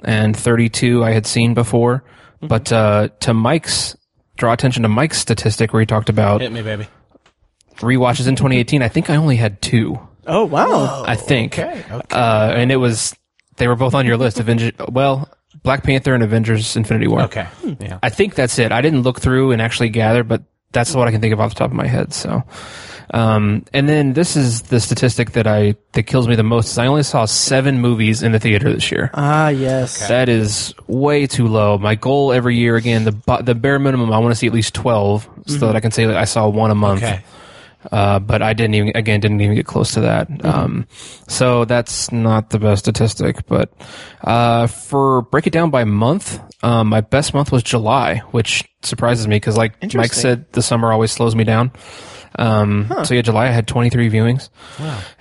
and 0.05 0.37
32 0.37 1.05
I 1.05 1.11
had 1.11 1.26
seen 1.26 1.55
before. 1.55 2.05
Mm-hmm. 2.37 2.47
But 2.47 2.73
uh, 2.73 3.09
to 3.21 3.35
Mike's 3.35 3.97
draw 4.37 4.52
attention 4.52 4.85
to 4.85 4.88
Mike's 4.88 5.19
statistic 5.19 5.73
where 5.73 5.81
he 5.81 5.87
talked 5.87 6.09
about 6.09 6.40
Hit 6.40 6.50
me, 6.52 6.62
baby. 6.62 6.88
rewatches 7.76 8.26
in 8.26 8.37
2018. 8.37 8.83
I 8.83 8.88
think 8.88 9.11
I 9.11 9.17
only 9.17 9.37
had 9.37 9.61
two. 9.61 9.99
Oh 10.26 10.45
wow. 10.47 11.05
I 11.07 11.17
think. 11.17 11.59
Okay, 11.59 11.85
okay. 11.90 12.17
Uh, 12.17 12.52
and 12.52 12.73
it 12.73 12.76
was 12.76 13.14
they 13.57 13.69
were 13.69 13.76
both 13.76 13.95
on 13.95 14.07
your 14.07 14.16
list. 14.16 14.40
Avengers. 14.40 14.73
Well, 14.88 15.28
Black 15.62 15.83
Panther 15.83 16.14
and 16.14 16.23
Avengers: 16.23 16.76
Infinity 16.76 17.09
War. 17.09 17.23
Okay. 17.23 17.47
Yeah. 17.80 17.99
I 18.02 18.09
think 18.09 18.35
that's 18.35 18.59
it. 18.59 18.73
I 18.73 18.80
didn't 18.80 19.02
look 19.02 19.21
through 19.21 19.52
and 19.52 19.61
actually 19.61 19.88
gather, 19.90 20.23
but 20.25 20.42
that's 20.73 20.95
what 20.95 21.09
I 21.09 21.11
can 21.11 21.21
think 21.21 21.33
of 21.33 21.40
off 21.40 21.50
the 21.54 21.59
top 21.59 21.71
of 21.71 21.76
my 21.76 21.87
head. 21.88 22.12
So, 22.12 22.45
um, 23.12 23.64
and 23.73 23.88
then 23.88 24.12
this 24.12 24.37
is 24.37 24.62
the 24.62 24.78
statistic 24.78 25.33
that 25.33 25.47
I 25.49 25.75
that 25.92 26.04
kills 26.04 26.28
me 26.28 26.37
the 26.37 26.45
most. 26.45 26.69
Is 26.71 26.78
I 26.78 26.87
only 26.87 27.02
saw 27.02 27.25
seven 27.25 27.80
movies 27.80 28.23
in 28.23 28.30
the 28.33 28.38
theater 28.38 28.73
this 28.73 28.92
year. 28.92 29.11
Ah 29.14 29.49
yes. 29.49 30.07
That 30.09 30.28
is 30.28 30.73
way 30.87 31.26
too 31.26 31.49
low. 31.49 31.76
My 31.76 31.97
goal 31.97 32.33
every 32.33 32.57
year, 32.57 32.76
again, 32.76 33.02
the 33.04 33.12
bu- 33.12 33.42
the 33.42 33.57
bare 33.57 33.80
minimum, 33.80 34.12
I 34.12 34.19
want 34.19 34.30
to 34.33 34.37
see 34.37 34.47
at 34.47 34.52
least 34.52 34.75
twelve, 34.75 35.28
so 35.47 35.66
that 35.66 35.75
I 35.76 35.80
can 35.80 35.90
say 35.90 36.07
that 36.07 36.16
I 36.16 36.25
saw 36.25 36.49
one 36.49 36.71
a 36.71 36.76
month. 36.76 37.02
Okay. 37.02 37.23
Uh, 37.90 38.18
but 38.18 38.42
I 38.42 38.52
didn't 38.52 38.75
even, 38.75 38.92
again, 38.94 39.20
didn't 39.20 39.40
even 39.40 39.54
get 39.54 39.66
close 39.66 39.94
to 39.94 40.00
that. 40.02 40.28
Um, 40.44 40.87
so 41.28 41.64
that's 41.64 42.12
not 42.12 42.50
the 42.50 42.58
best 42.58 42.84
statistic, 42.84 43.46
but, 43.46 43.72
uh, 44.22 44.66
for 44.66 45.22
break 45.22 45.46
it 45.46 45.52
down 45.52 45.70
by 45.70 45.84
month, 45.84 46.40
um, 46.62 46.88
my 46.88 47.00
best 47.00 47.32
month 47.32 47.50
was 47.50 47.62
July, 47.62 48.18
which 48.32 48.64
surprises 48.82 49.26
me 49.26 49.37
because 49.37 49.56
like 49.56 49.82
Mike 49.94 50.12
said, 50.12 50.52
the 50.52 50.62
summer 50.62 50.92
always 50.92 51.10
slows 51.10 51.34
me 51.34 51.44
down. 51.44 51.72
Um, 52.38 52.92
so 53.04 53.14
yeah, 53.14 53.22
July 53.22 53.46
I 53.46 53.50
had 53.50 53.66
23 53.66 54.10
viewings. 54.10 54.50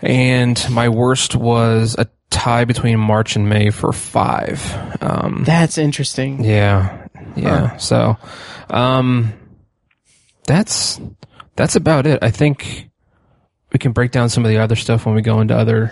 And 0.01 0.63
my 0.69 0.89
worst 0.89 1.35
was 1.35 1.95
a 1.97 2.07
tie 2.29 2.65
between 2.65 2.99
March 2.99 3.35
and 3.35 3.47
May 3.49 3.69
for 3.71 3.91
five. 3.93 4.61
Um, 5.01 5.43
That's 5.45 5.77
interesting. 5.77 6.43
yeah, 6.43 7.07
yeah. 7.35 7.77
So, 7.77 8.17
um, 8.69 9.33
that's 10.45 10.99
that's 11.59 11.75
about 11.75 12.07
it. 12.07 12.19
I 12.21 12.31
think 12.31 12.89
we 13.73 13.79
can 13.79 13.91
break 13.91 14.11
down 14.11 14.29
some 14.29 14.45
of 14.45 14.49
the 14.49 14.59
other 14.59 14.77
stuff 14.77 15.05
when 15.05 15.13
we 15.13 15.21
go 15.21 15.41
into 15.41 15.55
other 15.55 15.91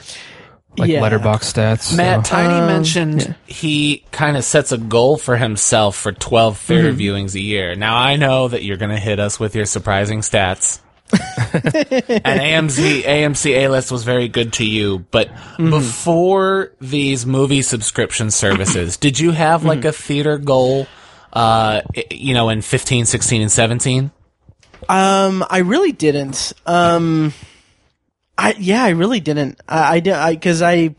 like 0.78 0.90
Yeah. 0.90 1.02
Letterboxd 1.02 1.54
stats. 1.54 1.96
Matt, 1.96 2.26
so. 2.26 2.32
Tiny 2.32 2.54
um, 2.54 2.68
mentioned 2.68 3.36
he 3.48 4.06
kind 4.12 4.38
of 4.38 4.46
sets 4.46 4.72
a 4.72 4.78
goal 4.78 5.18
for 5.18 5.36
himself 5.36 5.98
for 5.98 6.14
12 6.14 6.54
mm-hmm. 6.54 6.66
theater 6.66 6.94
viewings 6.94 7.36
a 7.36 7.42
year. 7.42 7.76
Now, 7.76 7.98
I 7.98 8.16
know 8.16 8.48
that 8.48 8.64
you're 8.64 8.78
going 8.78 8.92
to 8.92 9.00
hit 9.00 9.20
us 9.20 9.42
with 9.42 9.56
your 9.56 9.66
surprising 9.66 10.22
stats. 10.22 10.80
and 11.12 12.72
AMC 12.72 13.04
AMC 13.04 13.52
A 13.52 13.68
list 13.68 13.92
was 13.92 14.04
very 14.04 14.30
good 14.30 14.54
to 14.54 14.66
you, 14.66 15.06
but 15.12 15.28
mm-hmm. 15.30 15.70
before 15.70 16.72
these 16.80 17.26
movie 17.26 17.62
subscription 17.62 18.32
services, 18.32 18.96
did 18.96 19.20
you 19.20 19.32
have 19.32 19.66
like 19.66 19.80
mm-hmm. 19.80 19.88
a 19.88 19.92
theater 19.94 20.38
goal 20.38 20.88
uh 21.34 21.82
you 22.12 22.34
know 22.34 22.50
in 22.50 22.62
15, 22.62 23.06
16 23.06 23.42
and 23.42 23.52
17? 23.52 24.12
Um, 24.90 25.44
I 25.50 25.60
really 25.60 25.92
didn't. 25.92 26.54
Um, 26.66 27.34
I 28.38 28.56
yeah, 28.60 28.84
I 28.84 28.90
really 28.90 29.20
didn't. 29.20 29.60
I, 29.68 29.96
I 29.96 30.00
did 30.00 30.14
I 30.14 30.34
because 30.34 30.62
I 30.62 30.96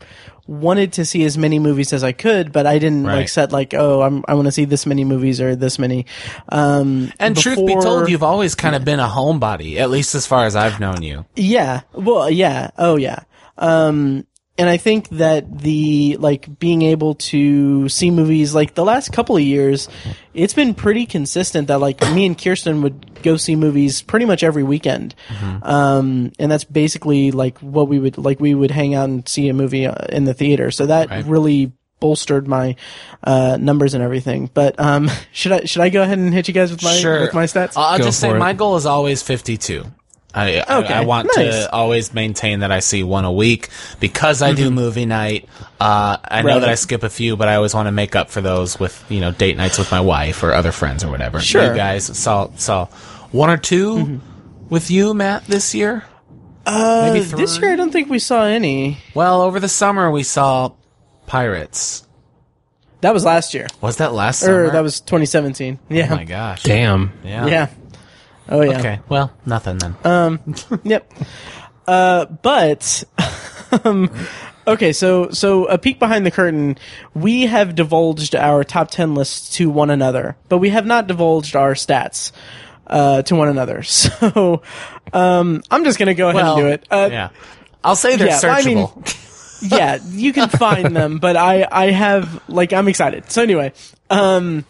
wanted 0.47 0.93
to 0.93 1.05
see 1.05 1.23
as 1.25 1.37
many 1.37 1.59
movies 1.59 1.93
as 1.93 2.03
I 2.03 2.11
could, 2.11 2.51
but 2.51 2.65
I 2.65 2.79
didn't 2.79 3.03
like 3.17 3.29
set 3.29 3.51
like 3.51 3.73
oh 3.75 4.01
I'm 4.01 4.23
I 4.27 4.33
want 4.33 4.47
to 4.47 4.51
see 4.51 4.65
this 4.65 4.85
many 4.85 5.03
movies 5.05 5.39
or 5.39 5.55
this 5.55 5.77
many. 5.79 6.05
Um, 6.49 7.11
And 7.19 7.37
truth 7.37 7.57
be 7.59 7.67
before- 7.67 7.81
told, 7.83 8.09
you've 8.09 8.23
always 8.23 8.55
kind 8.55 8.75
of 8.75 8.83
been 8.83 8.99
a 8.99 9.07
homebody, 9.07 9.77
at 9.77 9.89
least 9.89 10.15
as 10.15 10.25
far 10.25 10.45
as 10.45 10.55
I've 10.55 10.79
known 10.79 11.01
you. 11.03 11.25
Yeah. 11.35 11.81
Well, 11.93 12.29
yeah. 12.29 12.71
Oh, 12.77 12.95
yeah. 12.95 13.19
Um, 13.59 14.25
and 14.59 14.69
I 14.69 14.77
think 14.77 15.09
that 15.09 15.59
the, 15.59 16.17
like, 16.19 16.59
being 16.59 16.81
able 16.83 17.15
to 17.15 17.89
see 17.89 18.11
movies, 18.11 18.53
like, 18.53 18.75
the 18.75 18.83
last 18.85 19.11
couple 19.11 19.35
of 19.37 19.41
years, 19.41 19.87
it's 20.33 20.53
been 20.53 20.73
pretty 20.75 21.05
consistent 21.07 21.69
that, 21.69 21.79
like, 21.79 21.99
me 22.13 22.25
and 22.27 22.37
Kyrsten 22.37 22.83
would 22.83 23.23
go 23.23 23.37
see 23.37 23.55
movies 23.55 24.01
pretty 24.03 24.25
much 24.25 24.43
every 24.43 24.63
weekend. 24.63 25.15
Um, 25.63 26.31
and 26.37 26.51
that's 26.51 26.63
basically, 26.65 27.31
like, 27.31 27.57
what 27.59 27.87
we 27.87 27.97
would, 27.99 28.17
like, 28.17 28.39
we 28.39 28.53
would 28.53 28.71
hang 28.71 28.93
out 28.93 29.09
and 29.09 29.27
see 29.27 29.49
a 29.49 29.53
movie 29.53 29.87
uh, 29.87 29.95
in 30.09 30.25
the 30.25 30.33
theater. 30.33 30.69
So 30.71 30.85
that 30.87 31.09
Right. 31.09 31.25
really 31.25 31.71
bolstered 31.99 32.47
my, 32.47 32.75
uh, 33.23 33.57
numbers 33.59 33.93
and 33.93 34.03
everything. 34.03 34.49
But, 34.53 34.79
um, 34.79 35.09
should 35.31 35.51
I, 35.51 35.59
should 35.65 35.81
I 35.81 35.89
go 35.89 36.01
ahead 36.01 36.17
and 36.17 36.33
hit 36.33 36.47
you 36.47 36.53
guys 36.53 36.71
with 36.71 36.83
my, 36.83 36.93
sure. 36.95 37.21
with 37.21 37.33
my 37.33 37.45
stats? 37.45 37.73
I'll 37.75 37.97
Go 37.97 38.05
just 38.05 38.19
say 38.19 38.29
it. 38.31 38.37
my 38.37 38.53
goal 38.53 38.75
is 38.77 38.85
always 38.85 39.21
52. 39.23 39.83
I, 39.83 39.87
I, 40.33 40.61
Okay, 40.61 40.93
I 40.93 41.05
want 41.05 41.27
nice. 41.35 41.65
to 41.65 41.71
always 41.73 42.13
maintain 42.13 42.59
that 42.59 42.71
I 42.71 42.81
see 42.81 43.01
one 43.03 43.25
a 43.25 43.31
week 43.31 43.69
because 43.99 44.41
I 44.43 44.53
do 44.53 44.69
movie 44.69 45.05
night. 45.07 45.49
Uh, 45.79 46.17
I 46.23 46.41
know 46.43 46.49
Mm-hmm. 46.49 46.59
That 46.61 46.69
I 46.69 46.75
skip 46.75 47.01
a 47.03 47.09
few, 47.09 47.35
but 47.35 47.47
I 47.47 47.55
always 47.55 47.73
want 47.73 47.87
to 47.87 47.91
make 47.91 48.15
up 48.15 48.29
for 48.29 48.39
those 48.41 48.79
with 48.79 49.03
you 49.09 49.21
know 49.21 49.31
date 49.31 49.57
nights 49.57 49.77
with 49.79 49.89
my 49.91 50.01
wife 50.01 50.43
or 50.43 50.53
other 50.53 50.71
friends 50.71 51.03
or 51.03 51.09
whatever. 51.09 51.39
Sure. 51.39 51.61
Mm-hmm. 51.61 51.71
You 51.71 51.77
guys 51.77 52.17
saw 52.17 52.49
saw 52.57 52.85
one 53.31 53.49
or 53.49 53.57
2 53.57 54.21
with 54.69 54.91
you, 54.91 55.13
Matt, 55.15 55.45
this 55.45 55.73
year. 55.73 56.03
Uh, 56.65 57.09
maybe 57.11 57.25
this 57.25 57.57
year 57.59 57.73
I 57.73 57.75
don't 57.75 57.91
think 57.91 58.09
we 58.09 58.19
saw 58.19 58.43
any. 58.43 58.99
Well, 59.15 59.41
over 59.41 59.59
the 59.59 59.69
summer 59.69 60.11
we 60.11 60.21
saw 60.23 60.73
Pirates. 61.25 62.05
That 63.01 63.13
was 63.13 63.23
last 63.23 63.53
year. 63.53 63.67
Was 63.81 63.97
that 63.97 64.13
last 64.13 64.41
summer? 64.41 64.65
Or 64.65 64.69
that 64.71 64.81
was 64.81 64.99
2017. 64.99 65.79
Yeah. 65.89 66.09
Oh 66.11 66.15
my 66.17 66.25
gosh. 66.25 66.63
Damn. 66.63 67.13
Yeah. 67.23 67.45
Yeah. 67.47 67.69
Oh 68.49 68.61
yeah. 68.61 68.79
Okay. 68.79 68.99
Well, 69.07 69.31
nothing 69.45 69.77
then. 69.77 69.95
Um. 70.03 70.39
yep. 70.83 71.11
Uh, 71.87 72.25
but 72.25 73.03
um, 73.83 74.11
okay, 74.67 74.93
so 74.93 75.29
so 75.31 75.65
a 75.65 75.77
peek 75.77 75.99
behind 75.99 76.25
the 76.25 76.31
curtain, 76.31 76.77
we 77.13 77.47
have 77.47 77.75
divulged 77.75 78.35
our 78.35 78.63
top 78.63 78.91
ten 78.91 79.15
lists 79.15 79.55
to 79.57 79.69
one 79.69 79.89
another, 79.89 80.35
but 80.49 80.57
we 80.57 80.69
have 80.69 80.85
not 80.85 81.07
divulged 81.07 81.55
our 81.55 81.73
stats 81.73 82.31
uh, 82.87 83.21
to 83.23 83.35
one 83.35 83.47
another. 83.49 83.83
So 83.89 84.61
um, 85.13 85.63
I'm 85.71 85.83
just 85.83 85.97
gonna 85.97 86.13
go 86.13 86.29
ahead 86.29 86.35
well, 86.43 86.57
and 86.57 86.61
do 86.61 86.67
it. 86.67 86.87
Uh, 86.91 87.09
yeah. 87.11 87.29
I'll 87.83 87.95
say 87.95 88.15
they're 88.17 88.27
yeah, 88.27 88.39
I 88.43 88.63
mean- 88.63 88.85
searchable. 88.87 89.71
yeah, 89.71 89.97
you 90.09 90.33
can 90.33 90.49
find 90.49 90.95
them, 90.95 91.17
but 91.17 91.35
I 91.35 91.67
I 91.71 91.91
have 91.91 92.43
like 92.47 92.73
I'm 92.73 92.87
excited. 92.87 93.31
So 93.31 93.41
anyway, 93.41 93.73
um, 94.09 94.65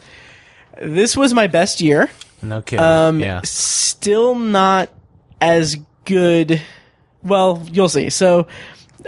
this 0.81 1.17
was 1.17 1.33
my 1.33 1.47
best 1.47 1.81
year. 1.81 2.09
No 2.41 2.61
kidding. 2.61 2.83
Um, 2.85 3.19
yeah. 3.19 3.41
still 3.43 4.35
not 4.35 4.89
as 5.41 5.77
good. 6.05 6.61
Well, 7.23 7.61
you'll 7.71 7.89
see. 7.89 8.09
So, 8.09 8.47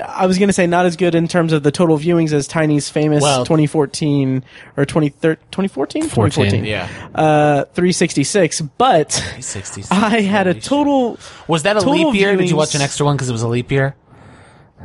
I 0.06 0.26
was 0.26 0.38
going 0.38 0.48
to 0.50 0.54
say 0.54 0.67
not 0.67 0.86
as 0.86 0.96
good 0.96 1.15
in 1.15 1.28
terms 1.28 1.52
of 1.52 1.63
the 1.63 1.72
total 1.72 1.98
viewings 1.98 2.32
as 2.32 2.48
Tiny's 2.48 2.89
famous 2.89 3.22
Well- 3.22 3.44
2014 3.46 4.44
or 4.78 4.86
2014, 4.86 6.04
14, 6.10 6.63
Yeah. 6.65 6.88
uh, 7.13 7.65
366. 7.74 8.62
But 8.62 9.12
66. 9.39 9.91
I 9.91 10.22
had 10.22 10.48
a 10.48 10.52
Holy 10.52 10.62
shit. 10.62 10.63
total. 10.70 11.20
Was 11.48 11.63
that 11.63 11.76
a 11.78 11.82
total 11.82 12.10
leap 12.12 12.20
year? 12.20 12.36
Did 12.38 12.50
you 12.50 12.56
watch 12.56 12.74
an 12.76 12.82
extra 12.82 13.06
one 13.06 13.15
because 13.15 13.28
it 13.30 13.34
was 13.34 13.44
a 13.44 13.48
leap 13.50 13.70
year? 13.72 13.96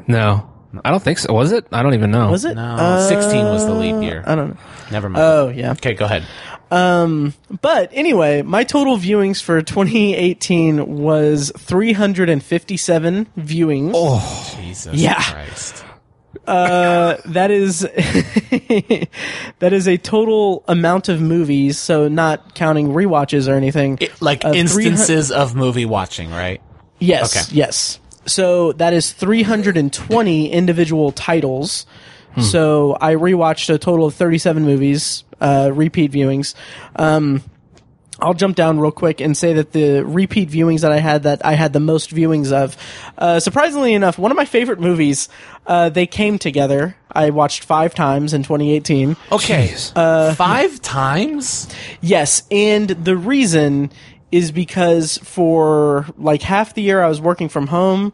No, 0.08 0.48
I 0.84 0.90
don't 0.90 1.02
think 1.02 1.18
so. 1.18 1.32
Was 1.32 1.52
it? 1.52 1.66
I 1.72 1.82
don't 1.82 1.94
even 1.94 2.10
know. 2.10 2.30
Was 2.30 2.44
it? 2.44 2.54
No, 2.54 2.62
Uh, 2.62 3.08
16 3.08 3.44
was 3.46 3.64
the 3.66 3.74
leap 3.74 4.02
year. 4.02 4.22
I 4.26 4.34
don't 4.34 4.50
know. 4.50 4.56
Never 4.90 5.08
mind. 5.08 5.24
Oh 5.24 5.48
yeah. 5.48 5.72
okay, 5.72 5.94
go 5.94 6.04
ahead. 6.04 6.24
Um, 6.70 7.32
but 7.62 7.90
anyway, 7.92 8.42
my 8.42 8.64
total 8.64 8.96
viewings 8.96 9.40
for 9.42 9.62
2018 9.62 10.98
was 10.98 11.52
357 11.56 13.26
viewings. 13.38 13.92
Oh. 13.94 14.56
Jesus 14.60 14.94
Yeah. 14.94 15.22
Christ. 15.22 15.84
Uh, 16.46 17.16
that 17.26 17.50
is 17.50 17.80
that 19.58 19.72
is 19.72 19.88
a 19.88 19.96
total 19.96 20.64
amount 20.68 21.08
of 21.08 21.20
movies, 21.20 21.78
so 21.78 22.08
not 22.08 22.54
counting 22.54 22.88
rewatches 22.88 23.48
or 23.48 23.54
anything. 23.54 23.98
It- 24.00 24.20
like 24.20 24.44
Uh, 24.44 24.52
300 24.52 24.58
instances 24.60 25.32
of 25.32 25.54
movie 25.54 25.84
watching, 25.86 26.30
right? 26.30 26.60
Yes, 26.98 27.36
Okay. 27.36 27.56
yes. 27.56 27.98
So 28.26 28.72
that 28.72 28.92
is 28.92 29.12
320 29.12 30.50
individual 30.50 31.12
titles. 31.12 31.86
So 32.42 32.96
I 33.00 33.14
rewatched 33.14 33.72
a 33.74 33.78
total 33.78 34.06
of 34.06 34.14
37 34.14 34.64
movies, 34.64 35.24
uh, 35.40 35.70
repeat 35.72 36.12
viewings. 36.12 36.54
Um, 36.96 37.42
I'll 38.20 38.34
jump 38.34 38.56
down 38.56 38.80
real 38.80 38.92
quick 38.92 39.20
and 39.20 39.36
say 39.36 39.52
that 39.54 39.72
the 39.72 40.02
repeat 40.02 40.48
viewings 40.50 40.80
that 40.80 40.92
I 40.92 40.98
had 40.98 41.24
that 41.24 41.44
I 41.44 41.52
had 41.52 41.72
the 41.74 41.80
most 41.80 42.14
viewings 42.14 42.50
of, 42.50 42.76
uh, 43.18 43.40
surprisingly 43.40 43.92
enough, 43.92 44.18
one 44.18 44.30
of 44.30 44.36
my 44.36 44.46
favorite 44.46 44.80
movies, 44.80 45.28
uh, 45.66 45.90
they 45.90 46.06
came 46.06 46.38
together. 46.38 46.96
I 47.12 47.30
watched 47.30 47.64
five 47.64 47.94
times 47.94 48.32
in 48.32 48.42
2018. 48.42 49.16
Okay. 49.32 49.68
Jeez. 49.68 49.92
Uh, 49.94 50.34
Five 50.34 50.80
times? 50.80 51.68
Yes, 52.00 52.42
and 52.50 52.88
the 52.88 53.16
reason 53.16 53.90
is 54.32 54.50
because 54.50 55.18
for 55.18 56.06
like 56.18 56.42
half 56.42 56.74
the 56.74 56.82
year 56.82 57.02
I 57.02 57.08
was 57.08 57.20
working 57.20 57.48
from 57.48 57.68
home 57.68 58.12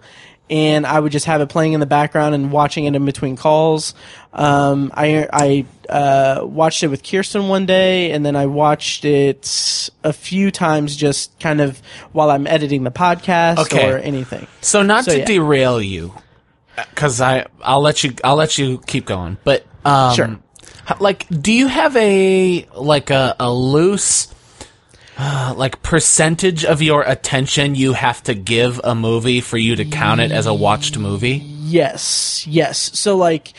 and 0.50 0.86
I 0.86 1.00
would 1.00 1.12
just 1.12 1.26
have 1.26 1.40
it 1.40 1.48
playing 1.48 1.72
in 1.72 1.80
the 1.80 1.86
background 1.86 2.34
and 2.34 2.52
watching 2.52 2.84
it 2.84 2.94
in 2.94 3.04
between 3.04 3.36
calls. 3.36 3.94
Um, 4.32 4.90
I 4.94 5.26
I 5.32 5.66
uh, 5.92 6.44
watched 6.44 6.82
it 6.82 6.88
with 6.88 7.02
Kyrsten 7.02 7.48
one 7.48 7.66
day, 7.66 8.12
and 8.12 8.24
then 8.24 8.36
I 8.36 8.46
watched 8.46 9.04
it 9.04 9.90
a 10.04 10.12
few 10.12 10.50
times 10.50 10.96
just 10.96 11.38
kind 11.40 11.60
of 11.60 11.80
while 12.12 12.30
I'm 12.30 12.46
editing 12.46 12.84
the 12.84 12.90
podcast 12.90 13.58
Okay. 13.58 13.90
or 13.90 13.98
anything. 13.98 14.46
So 14.60 14.82
not 14.82 15.04
So, 15.04 15.12
to 15.12 15.18
yeah. 15.18 15.24
derail 15.24 15.80
you, 15.82 16.12
because 16.90 17.20
I 17.20 17.46
I'll 17.62 17.80
let 17.82 18.04
you 18.04 18.14
I'll 18.24 18.36
let 18.36 18.58
you 18.58 18.78
keep 18.86 19.04
going. 19.06 19.38
But 19.44 19.64
um, 19.84 20.14
Sure. 20.14 20.38
Like, 20.98 21.26
do 21.30 21.52
you 21.52 21.68
have 21.68 21.94
a 21.96 22.66
like 22.76 23.10
a 23.10 23.36
a 23.38 23.52
loose 23.52 24.26
uh, 25.18 25.54
like 25.56 25.82
percentage 25.82 26.64
of 26.64 26.82
your 26.82 27.02
attention 27.02 27.74
you 27.74 27.92
have 27.92 28.22
to 28.24 28.34
give 28.34 28.80
a 28.82 28.94
movie 28.94 29.40
for 29.40 29.58
you 29.58 29.76
to 29.76 29.84
count 29.84 30.20
it 30.20 30.32
as 30.32 30.46
a 30.46 30.54
watched 30.54 30.98
movie? 30.98 31.36
Yes, 31.36 32.46
yes. 32.46 32.98
So 32.98 33.16
like, 33.16 33.52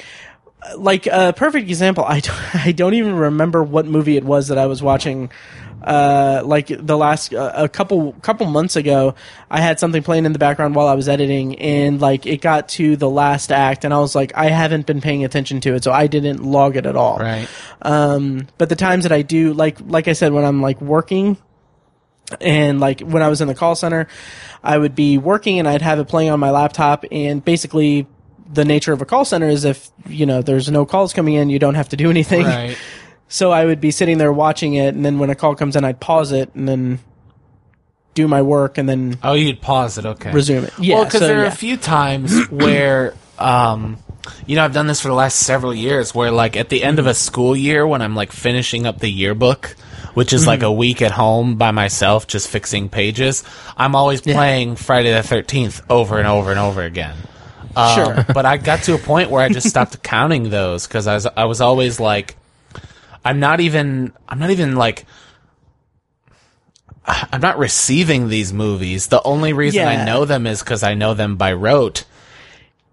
like 0.78 1.08
a 1.08 1.34
perfect 1.36 1.70
example. 1.70 2.06
I 2.06 2.20
don't, 2.20 2.56
I 2.66 2.72
don't 2.72 2.94
even 2.94 3.16
remember 3.16 3.64
what 3.64 3.86
movie 3.86 4.18
it 4.18 4.24
was 4.24 4.48
that 4.48 4.58
I 4.58 4.66
was 4.66 4.82
watching. 4.82 5.32
Uh, 5.84 6.42
like 6.46 6.68
the 6.68 6.98
last 6.98 7.34
uh, 7.34 7.52
a 7.56 7.68
couple 7.68 8.14
couple 8.22 8.46
months 8.48 8.76
ago, 8.76 9.16
I 9.50 9.60
had 9.62 9.80
something 9.80 10.04
playing 10.04 10.26
in 10.26 10.34
the 10.34 10.40
background 10.40 10.76
while 10.76 10.88
I 10.88 10.94
was 10.94 11.10
editing, 11.10 11.60
and 11.60 12.00
like 12.00 12.26
it 12.26 12.42
got 12.42 12.70
to 12.70 12.96
the 12.96 13.10
last 13.10 13.52
act, 13.52 13.84
and 13.84 13.94
I 13.94 14.00
was 14.00 14.16
like, 14.16 14.32
I 14.36 14.50
haven't 14.50 14.86
been 14.86 15.02
paying 15.02 15.24
attention 15.24 15.60
to 15.62 15.74
it, 15.76 15.84
so 15.84 15.92
I 15.92 16.08
didn't 16.08 16.44
log 16.44 16.78
it 16.78 16.86
at 16.86 16.96
all. 16.96 17.18
Right. 17.18 17.48
Um, 17.82 18.48
but 18.58 18.70
the 18.70 18.76
times 18.76 19.04
that 19.04 19.12
I 19.12 19.22
do, 19.22 19.54
like 19.54 19.78
like 19.86 20.08
I 20.08 20.14
said, 20.14 20.34
when 20.34 20.46
I'm 20.46 20.62
like 20.62 20.80
working, 20.82 21.38
and 22.40 22.80
like 22.80 23.02
when 23.02 23.22
I 23.24 23.28
was 23.28 23.42
in 23.42 23.48
the 23.48 23.56
call 23.56 23.76
center, 23.76 24.08
I 24.64 24.78
would 24.78 24.96
be 24.96 25.18
working 25.18 25.60
and 25.60 25.68
I'd 25.68 25.82
have 25.82 26.00
it 26.00 26.08
playing 26.08 26.30
on 26.30 26.40
my 26.40 26.52
laptop. 26.52 27.06
And 27.12 27.44
basically, 27.44 28.08
the 28.52 28.66
nature 28.66 28.94
of 28.94 29.02
a 29.02 29.06
call 29.06 29.26
center 29.26 29.48
is 29.48 29.66
if 29.66 29.92
you 30.08 30.26
know 30.26 30.42
there's 30.42 30.70
no 30.70 30.86
calls 30.86 31.14
coming 31.14 31.36
in, 31.36 31.50
you 31.50 31.60
don't 31.60 31.76
have 31.76 31.90
to 31.90 31.98
do 31.98 32.10
anything. 32.10 32.46
Right. 32.46 32.78
So 33.28 33.52
I 33.52 33.66
would 33.66 33.82
be 33.82 33.92
sitting 33.92 34.18
there 34.20 34.32
watching 34.32 34.76
it, 34.76 34.94
and 34.94 35.04
then 35.04 35.18
when 35.20 35.30
a 35.30 35.36
call 35.36 35.56
comes 35.56 35.76
in, 35.76 35.84
I'd 35.84 36.00
pause 36.00 36.32
it 36.32 36.54
and 36.54 36.68
then 36.70 37.00
do 38.14 38.28
my 38.28 38.44
work 38.44 38.78
and 38.78 38.88
then 38.88 39.18
Oh, 39.24 39.34
you'd 39.34 39.60
pause 39.60 39.98
it. 39.98 40.06
Okay. 40.06 40.32
resume 40.32 40.66
it. 40.66 40.74
Yeah, 40.80 40.96
well, 40.98 41.06
because 41.06 41.20
so, 41.22 41.28
there 41.28 41.40
are 41.40 41.44
yeah. 41.46 41.48
a 41.48 41.56
few 41.56 41.78
times 41.78 42.48
where, 42.52 43.16
um, 43.40 43.98
you 44.46 44.56
know, 44.56 44.64
I've 44.64 44.74
done 44.74 44.86
this 44.86 45.02
for 45.02 45.08
the 45.08 45.16
last 45.16 45.40
several 45.40 45.74
years 45.74 46.14
where, 46.14 46.30
like, 46.30 46.56
at 46.56 46.70
the 46.70 46.84
end 46.84 47.00
of 47.00 47.08
a 47.08 47.16
school 47.16 47.56
year 47.56 47.88
when 47.88 48.04
I'm, 48.04 48.16
like, 48.16 48.32
finishing 48.32 48.86
up 48.86 49.00
the 49.00 49.10
yearbook, 49.10 49.76
which 50.14 50.32
is 50.32 50.46
like 50.46 50.60
Mm-hmm. 50.60 50.66
a 50.68 50.72
week 50.74 51.02
at 51.02 51.10
home 51.10 51.56
by 51.56 51.72
myself 51.72 52.28
just 52.28 52.48
fixing 52.50 52.88
pages, 52.88 53.44
I'm 53.76 53.96
always 53.96 54.22
playing 54.22 54.76
Friday 54.76 55.12
the 55.12 55.22
13th 55.28 55.82
over 55.90 56.20
and 56.20 56.28
over 56.28 56.52
and 56.52 56.60
over 56.60 56.84
again. 56.84 57.16
Um, 57.76 57.96
Sure. 57.96 58.26
but 58.32 58.46
I 58.46 58.58
got 58.58 58.84
to 58.84 58.94
a 58.94 59.00
point 59.00 59.32
where 59.32 59.42
I 59.44 59.50
just 59.50 59.68
stopped 59.68 60.04
counting 60.04 60.52
those 60.52 60.86
because 60.86 61.08
I 61.08 61.16
was, 61.16 61.26
I 61.26 61.46
was 61.46 61.62
always 61.62 62.00
like, 62.00 62.36
I'm 63.26 63.40
not 63.40 63.60
even, 63.60 64.14
I'm 64.28 64.40
not 64.40 64.50
even 64.50 64.76
like, 64.76 65.06
I'm 67.06 67.42
not 67.42 67.58
receiving 67.58 68.30
these 68.30 68.54
movies. 68.54 69.08
The 69.08 69.22
only 69.24 69.52
reason 69.54 69.86
I 69.86 70.06
know 70.06 70.26
them 70.26 70.48
is 70.48 70.62
because 70.62 70.84
I 70.84 70.94
know 70.94 71.14
them 71.14 71.36
by 71.36 71.54
rote. 71.54 72.06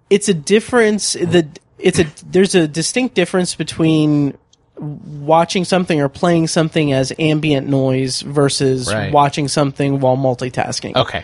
it's 0.08 0.28
a 0.28 0.34
difference 0.34 1.12
the 1.12 1.46
it's 1.78 2.00
a 2.00 2.06
there's 2.26 2.56
a 2.56 2.66
distinct 2.66 3.14
difference 3.14 3.54
between 3.54 4.36
watching 4.76 5.64
something 5.64 6.00
or 6.00 6.08
playing 6.08 6.48
something 6.48 6.92
as 6.92 7.12
ambient 7.18 7.68
noise 7.68 8.20
versus 8.22 8.92
Right. 8.92 9.12
watching 9.12 9.46
something 9.46 10.00
while 10.00 10.16
multitasking. 10.16 10.96
Okay. 10.96 11.22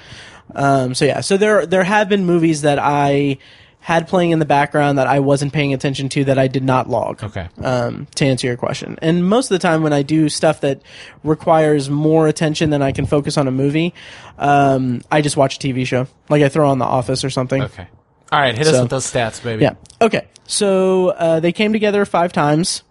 Um, 0.54 0.94
so 0.94 1.04
yeah, 1.04 1.20
so 1.22 1.36
there 1.36 1.66
there 1.66 1.82
have 1.82 2.08
been 2.08 2.24
movies 2.24 2.62
that 2.62 2.78
I 2.78 3.38
had 3.86 4.08
playing 4.08 4.32
in 4.32 4.40
the 4.40 4.44
background 4.44 4.98
that 4.98 5.06
I 5.06 5.20
wasn't 5.20 5.52
paying 5.52 5.72
attention 5.72 6.08
to 6.08 6.24
that 6.24 6.40
I 6.40 6.48
did 6.48 6.64
not 6.64 6.90
log. 6.90 7.22
Okay. 7.22 7.48
Um, 7.62 8.08
to 8.16 8.26
answer 8.26 8.48
your 8.48 8.56
question, 8.56 8.98
and 9.00 9.24
most 9.24 9.48
of 9.48 9.54
the 9.54 9.60
time 9.60 9.84
when 9.84 9.92
I 9.92 10.02
do 10.02 10.28
stuff 10.28 10.62
that 10.62 10.82
requires 11.22 11.88
more 11.88 12.26
attention 12.26 12.70
than 12.70 12.82
I 12.82 12.90
can 12.90 13.06
focus 13.06 13.38
on 13.38 13.46
a 13.46 13.52
movie, 13.52 13.94
um, 14.38 15.02
I 15.08 15.20
just 15.20 15.36
watch 15.36 15.54
a 15.54 15.58
TV 15.60 15.86
show, 15.86 16.08
like 16.28 16.42
I 16.42 16.48
throw 16.48 16.68
on 16.68 16.80
The 16.80 16.84
Office 16.84 17.22
or 17.22 17.30
something. 17.30 17.62
Okay. 17.62 17.86
All 18.32 18.40
right. 18.40 18.58
Hit 18.58 18.66
us 18.66 18.80
with 18.80 18.90
those 18.90 19.08
stats, 19.08 19.40
baby. 19.40 19.62
Yeah. 19.62 19.74
Okay. 20.00 20.26
So 20.48 21.10
uh, 21.10 21.38
they 21.38 21.52
came 21.52 21.72
together 21.72 22.04
five 22.04 22.32
times. 22.32 22.82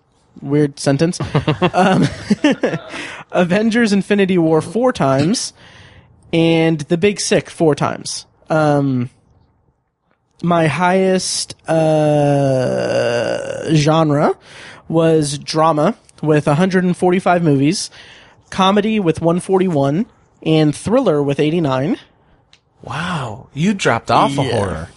Weird 0.41 0.79
sentence. 0.79 1.19
um, 1.73 2.05
Avengers: 3.33 3.91
Infinity 3.91 4.37
War 4.37 4.61
four 4.61 4.93
times, 4.93 5.51
and 6.31 6.79
The 6.79 6.97
Big 6.97 7.19
Sick 7.19 7.49
four 7.49 7.75
times. 7.75 8.25
Um, 8.49 9.09
my 10.45 10.67
highest 10.67 11.55
uh, 11.69 13.73
genre 13.73 14.37
was 14.87 15.37
drama 15.39 15.97
with 16.21 16.47
145 16.47 17.43
movies, 17.43 17.89
comedy 18.49 18.99
with 18.99 19.21
141, 19.21 20.05
and 20.43 20.75
thriller 20.75 21.23
with 21.23 21.39
89. 21.39 21.97
Wow. 22.83 23.49
You 23.53 23.73
dropped 23.73 24.11
off 24.11 24.37
a 24.37 24.43
horror. 24.43 24.89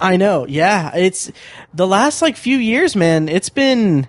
I 0.00 0.16
know. 0.16 0.46
Yeah, 0.46 0.94
it's 0.94 1.30
the 1.72 1.86
last 1.86 2.20
like 2.20 2.36
few 2.36 2.58
years, 2.58 2.96
man. 2.96 3.28
It's 3.28 3.48
been 3.48 4.08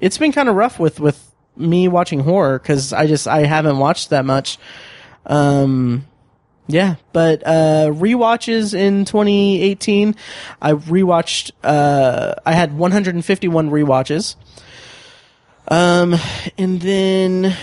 it's 0.00 0.18
been 0.18 0.32
kind 0.32 0.48
of 0.48 0.56
rough 0.56 0.78
with 0.78 0.98
with 0.98 1.22
me 1.56 1.88
watching 1.88 2.20
horror 2.20 2.58
because 2.58 2.92
I 2.92 3.06
just 3.06 3.28
I 3.28 3.44
haven't 3.44 3.78
watched 3.78 4.10
that 4.10 4.24
much. 4.24 4.58
Um, 5.26 6.06
yeah, 6.68 6.96
but 7.12 7.42
uh, 7.46 7.90
rewatches 7.92 8.74
in 8.74 9.04
2018, 9.04 10.16
I 10.60 10.72
rewatched. 10.72 11.52
Uh, 11.62 12.34
I 12.44 12.52
had 12.52 12.76
151 12.76 13.70
rewatches. 13.70 14.36
Um, 15.68 16.16
and 16.58 16.80
then, 16.80 17.56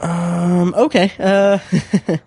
um, 0.00 0.74
okay. 0.74 1.12
Uh, 1.18 1.58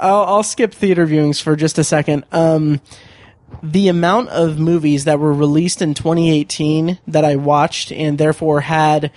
I'll, 0.00 0.24
I'll 0.24 0.42
skip 0.42 0.74
theater 0.74 1.06
viewings 1.06 1.40
for 1.40 1.56
just 1.56 1.78
a 1.78 1.84
second. 1.84 2.24
Um, 2.32 2.80
the 3.62 3.88
amount 3.88 4.28
of 4.30 4.58
movies 4.58 5.04
that 5.04 5.18
were 5.18 5.32
released 5.32 5.80
in 5.80 5.94
2018 5.94 6.98
that 7.06 7.24
I 7.24 7.36
watched 7.36 7.92
and 7.92 8.18
therefore 8.18 8.60
had 8.60 9.10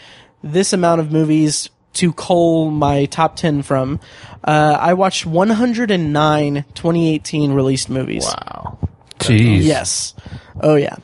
this 0.44 0.72
amount 0.72 1.02
of 1.02 1.12
movies 1.12 1.70
to 2.00 2.14
cull 2.14 2.70
my 2.72 3.06
top 3.06 3.36
10 3.36 3.62
from, 3.62 4.00
uh, 4.44 4.78
I 4.80 4.94
watched 4.94 5.26
109 5.26 6.66
2018 6.74 7.52
released 7.52 7.90
movies. 7.90 8.26
Wow. 8.26 8.80
Jeez. 9.20 9.64
Yes. 9.64 10.14
Oh 10.62 10.76
yeah. 10.76 10.96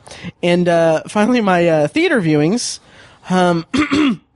And 0.42 0.68
uh, 0.68 1.02
finally, 1.06 1.42
my 1.42 1.68
uh, 1.68 1.88
theater 1.88 2.20
viewings. 2.20 2.80
Um, 3.28 3.66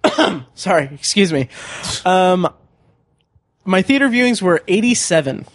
sorry, 0.54 0.90
excuse 0.92 1.32
me. 1.32 1.48
Um, 2.04 2.46
my 3.64 3.80
theater 3.82 4.08
viewings 4.08 4.42
were 4.42 4.62
87. 4.68 5.46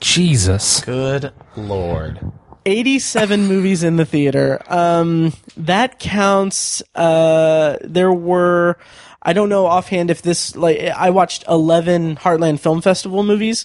Jesus. 0.00 0.80
Good 0.80 1.32
lord. 1.56 2.32
87 2.66 3.46
movies 3.48 3.82
in 3.82 3.96
the 3.96 4.04
theater. 4.06 4.62
Um, 4.68 5.32
that 5.56 5.98
counts. 5.98 6.82
Uh, 6.94 7.76
there 7.82 8.12
were, 8.12 8.78
I 9.24 9.32
don't 9.32 9.48
know 9.48 9.66
offhand 9.66 10.10
if 10.10 10.22
this, 10.22 10.54
like, 10.54 10.80
I 10.80 11.10
watched 11.10 11.44
11 11.48 12.16
Heartland 12.16 12.60
Film 12.60 12.80
Festival 12.80 13.22
movies, 13.22 13.64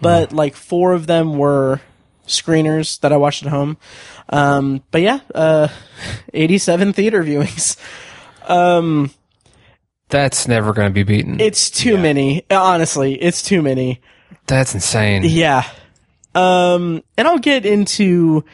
but 0.00 0.32
like 0.32 0.54
four 0.54 0.92
of 0.92 1.06
them 1.06 1.38
were 1.38 1.80
screeners 2.26 3.00
that 3.00 3.12
I 3.12 3.16
watched 3.16 3.42
at 3.44 3.50
home. 3.50 3.78
Um, 4.28 4.82
but 4.90 5.00
yeah, 5.00 5.20
uh, 5.34 5.68
87 6.34 6.92
theater 6.92 7.22
viewings. 7.24 7.76
Um, 8.46 9.10
That's 10.08 10.48
never 10.48 10.72
going 10.72 10.88
to 10.88 10.94
be 10.94 11.02
beaten. 11.02 11.40
It's 11.40 11.70
too 11.70 11.96
many. 11.98 12.44
Honestly, 12.50 13.14
it's 13.14 13.42
too 13.42 13.60
many. 13.62 14.00
That's 14.46 14.74
insane. 14.74 15.22
Yeah. 15.24 15.68
Um, 16.34 17.02
and 17.16 17.28
I'll 17.28 17.38
get 17.38 17.66
into 17.66 18.44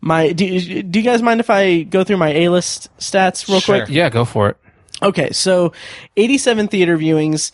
my. 0.00 0.32
Do, 0.32 0.82
do 0.82 0.98
you 0.98 1.04
guys 1.04 1.22
mind 1.22 1.40
if 1.40 1.50
I 1.50 1.82
go 1.82 2.04
through 2.04 2.18
my 2.18 2.28
A 2.30 2.48
list 2.48 2.90
stats 2.98 3.48
real 3.48 3.60
Sure. 3.60 3.78
quick? 3.78 3.88
Yeah, 3.88 4.08
go 4.10 4.24
for 4.24 4.50
it. 4.50 4.56
Okay, 5.02 5.30
so 5.32 5.72
87 6.16 6.68
theater 6.68 6.98
viewings, 6.98 7.52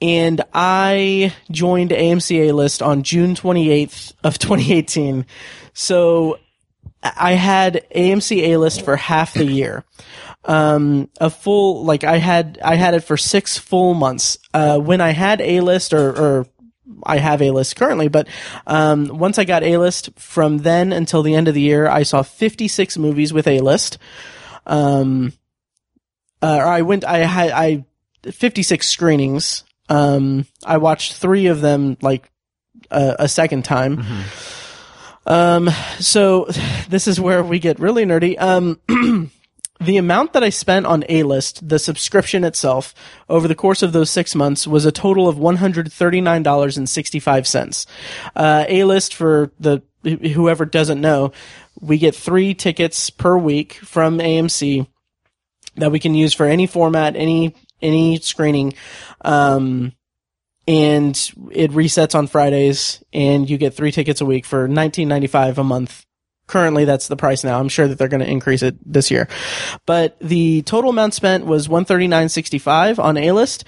and 0.00 0.42
I 0.52 1.34
joined 1.50 1.90
AMC 1.90 2.48
A 2.48 2.52
list 2.52 2.82
on 2.82 3.02
June 3.02 3.34
28th 3.34 4.12
of 4.22 4.38
2018. 4.38 5.26
So 5.72 6.38
I 7.02 7.32
had 7.32 7.86
AMC 7.94 8.48
A 8.48 8.56
list 8.58 8.84
for 8.84 8.96
half 8.96 9.34
the 9.34 9.44
year. 9.44 9.84
Um, 10.44 11.08
a 11.20 11.28
full, 11.28 11.84
like 11.84 12.04
I 12.04 12.18
had, 12.18 12.58
I 12.62 12.76
had 12.76 12.94
it 12.94 13.00
for 13.00 13.16
six 13.16 13.58
full 13.58 13.94
months. 13.94 14.38
Uh, 14.54 14.78
when 14.78 15.00
I 15.00 15.10
had 15.10 15.40
A 15.40 15.60
list 15.60 15.92
or, 15.92 16.10
or 16.10 16.46
I 17.02 17.18
have 17.18 17.42
A 17.42 17.50
list 17.50 17.74
currently, 17.74 18.06
but 18.06 18.28
um, 18.66 19.08
once 19.08 19.38
I 19.38 19.44
got 19.44 19.64
A 19.64 19.78
list, 19.78 20.10
from 20.16 20.58
then 20.58 20.92
until 20.92 21.22
the 21.22 21.34
end 21.34 21.48
of 21.48 21.54
the 21.54 21.60
year, 21.60 21.88
I 21.88 22.04
saw 22.04 22.22
56 22.22 22.96
movies 22.96 23.32
with 23.32 23.48
A 23.48 23.58
list. 23.58 23.98
Um, 24.66 25.32
uh, 26.42 26.56
or 26.56 26.66
I 26.66 26.82
went, 26.82 27.04
I 27.04 27.18
had, 27.18 27.50
I, 27.50 27.84
56 28.30 28.86
screenings. 28.86 29.64
Um, 29.88 30.46
I 30.64 30.78
watched 30.78 31.14
three 31.14 31.46
of 31.46 31.60
them 31.60 31.96
like 32.00 32.30
a, 32.90 33.16
a 33.20 33.28
second 33.28 33.64
time. 33.64 34.04
Um, 35.26 35.70
so 35.98 36.46
this 36.88 37.08
is 37.08 37.20
where 37.20 37.42
we 37.42 37.58
get 37.58 37.78
really 37.78 38.04
nerdy. 38.04 38.40
Um, 38.40 38.80
the 39.80 39.96
amount 39.96 40.32
that 40.32 40.44
I 40.44 40.50
spent 40.50 40.86
on 40.86 41.04
A 41.08 41.22
list, 41.24 41.68
the 41.68 41.78
subscription 41.78 42.44
itself, 42.44 42.94
over 43.28 43.48
the 43.48 43.54
course 43.54 43.82
of 43.82 43.92
those 43.92 44.10
six 44.10 44.34
months 44.34 44.66
was 44.66 44.84
a 44.84 44.92
total 44.92 45.28
of 45.28 45.38
one 45.38 45.56
hundred 45.56 45.92
thirty 45.92 46.20
nine 46.20 46.42
dollars 46.42 46.76
and 46.76 46.88
sixty 46.88 47.18
five 47.18 47.46
cents. 47.46 47.86
Uh, 48.34 48.64
A 48.68 48.84
list 48.84 49.14
for 49.14 49.50
the 49.58 49.82
whoever 50.04 50.64
doesn't 50.64 51.00
know, 51.00 51.32
we 51.80 51.98
get 51.98 52.14
three 52.14 52.54
tickets 52.54 53.10
per 53.10 53.36
week 53.36 53.74
from 53.74 54.18
AMC 54.18 54.86
that 55.76 55.92
we 55.92 55.98
can 55.98 56.14
use 56.14 56.34
for 56.34 56.46
any 56.46 56.66
format, 56.66 57.16
any 57.16 57.54
any 57.80 58.18
screening. 58.18 58.74
Um, 59.20 59.92
and 60.68 61.14
it 61.52 61.70
resets 61.70 62.14
on 62.14 62.26
Fridays, 62.26 63.04
and 63.12 63.48
you 63.48 63.56
get 63.56 63.74
three 63.74 63.92
tickets 63.92 64.20
a 64.20 64.26
week 64.26 64.44
for 64.44 64.66
nineteen 64.66 65.08
ninety 65.08 65.28
five 65.28 65.58
a 65.58 65.64
month. 65.64 66.04
Currently, 66.48 66.84
that's 66.84 67.08
the 67.08 67.16
price 67.16 67.42
now. 67.42 67.58
I'm 67.58 67.68
sure 67.68 67.88
that 67.88 67.98
they're 67.98 68.06
going 68.06 68.22
to 68.22 68.30
increase 68.30 68.62
it 68.62 68.76
this 68.84 69.10
year, 69.10 69.28
but 69.84 70.16
the 70.20 70.62
total 70.62 70.90
amount 70.90 71.14
spent 71.14 71.44
was 71.44 71.68
one 71.68 71.84
thirty 71.84 72.06
nine 72.06 72.28
sixty 72.28 72.58
five 72.58 72.98
on 72.98 73.16
A 73.16 73.32
list. 73.32 73.64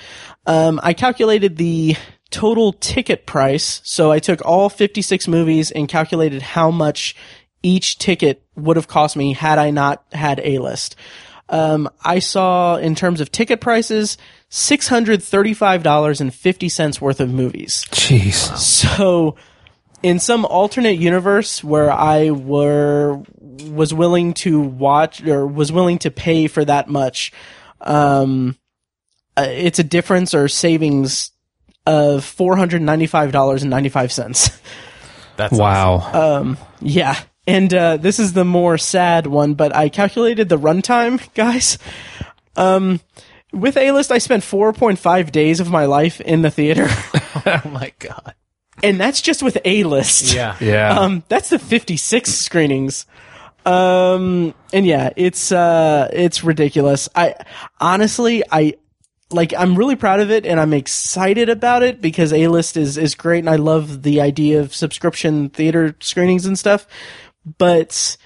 Um, 0.47 0.81
I 0.83 0.93
calculated 0.93 1.57
the 1.57 1.97
total 2.31 2.73
ticket 2.73 3.27
price, 3.27 3.81
so 3.85 4.13
I 4.13 4.19
took 4.21 4.45
all 4.45 4.69
fifty 4.69 5.03
six 5.03 5.27
movies 5.27 5.71
and 5.71 5.89
calculated 5.89 6.43
how 6.43 6.71
much 6.71 7.17
each 7.65 7.99
ticket 7.99 8.45
would 8.55 8.77
have 8.77 8.87
cost 8.87 9.17
me 9.17 9.33
had 9.33 9.59
I 9.59 9.71
not 9.71 10.05
had 10.13 10.41
A 10.45 10.59
list. 10.59 10.95
Um, 11.51 11.89
I 12.05 12.19
saw 12.19 12.77
in 12.77 12.95
terms 12.95 13.21
of 13.21 13.33
ticket 13.33 13.61
prices, 13.61 14.19
six 14.51 14.89
hundred 14.89 15.23
thirty-five 15.23 15.83
dollars 15.83 16.21
and 16.21 16.35
fifty 16.35 16.69
cents 16.69 17.01
worth 17.01 17.21
of 17.21 17.31
movies. 17.31 17.87
Jeez. 17.91 18.57
So, 18.57 19.37
in 20.03 20.19
some 20.19 20.45
alternate 20.45 20.99
universe 20.99 21.65
where 21.65 21.91
I 21.91 22.31
were 22.33 23.23
was 23.39 23.95
willing 23.95 24.35
to 24.35 24.61
watch 24.61 25.23
or 25.27 25.47
was 25.47 25.73
willing 25.73 25.99
to 26.01 26.11
pay 26.11 26.49
for 26.49 26.65
that 26.65 26.89
much, 26.89 27.33
um, 27.81 28.57
uh, 29.37 29.47
it's 29.49 29.79
a 29.79 29.85
difference 29.85 30.35
or 30.35 30.49
savings 30.49 31.31
of 31.87 32.25
four 32.25 32.57
hundred 32.57 32.83
ninety-five 32.83 33.33
dollars 33.33 33.63
and 33.63 33.71
ninety-five 33.71 34.13
cents. 34.13 34.51
That's 35.37 35.59
awesome. 35.59 36.55
Wow. 36.55 36.57
Yeah. 36.81 37.19
And 37.49 37.73
uh, 37.73 37.97
this 37.97 38.19
is 38.19 38.35
the 38.35 38.45
more 38.45 38.77
sad 38.77 39.27
one, 39.27 39.55
but 39.55 39.75
I 39.75 39.89
calculated 39.89 40.51
the 40.51 40.59
runtime, 40.59 41.33
guys. 41.35 41.79
Um, 42.57 43.01
with 43.55 43.79
A 43.79 43.91
list, 43.93 44.13
I 44.13 44.19
spent 44.19 44.45
4.5 44.45 45.33
days 45.33 45.59
of 45.59 45.71
my 45.71 45.87
life 45.87 46.21
in 46.21 46.43
the 46.43 46.51
theater, 46.51 46.87
oh 47.47 47.63
my 47.73 47.95
god. 47.99 48.35
and 48.83 49.01
that's 49.01 49.23
just 49.23 49.43
with 49.43 49.57
A 49.65 49.85
list. 49.85 50.35
Yeah. 50.35 50.57
yeah. 50.61 51.01
Um, 51.01 51.25
that's 51.29 51.49
the 51.49 51.59
56 51.59 52.31
screenings. 52.31 53.07
Um, 53.65 54.55
and 54.75 54.85
yeah, 54.85 55.11
it's, 55.17 55.51
uh, 55.51 56.11
it's 56.13 56.45
ridiculous. 56.45 57.09
I, 57.15 57.35
honestly, 57.81 58.43
I, 58.53 58.75
like, 59.31 59.55
I'm 59.55 59.75
really 59.75 59.97
proud 59.97 60.21
of 60.21 60.31
it 60.31 60.45
and 60.45 60.61
I'm 60.61 60.75
excited 60.75 61.49
about 61.49 61.83
it 61.83 62.03
because 62.03 62.31
A-list 62.35 62.77
is, 62.77 62.99
is 62.99 63.15
great 63.15 63.41
and 63.41 63.51
I 63.51 63.57
love 63.57 64.03
the 64.03 64.21
idea 64.21 64.61
of 64.61 64.75
subscription 64.75 65.49
theater 65.49 65.97
screenings 66.01 66.45
and 66.45 66.59
stuff. 66.59 66.87
But 67.59 68.17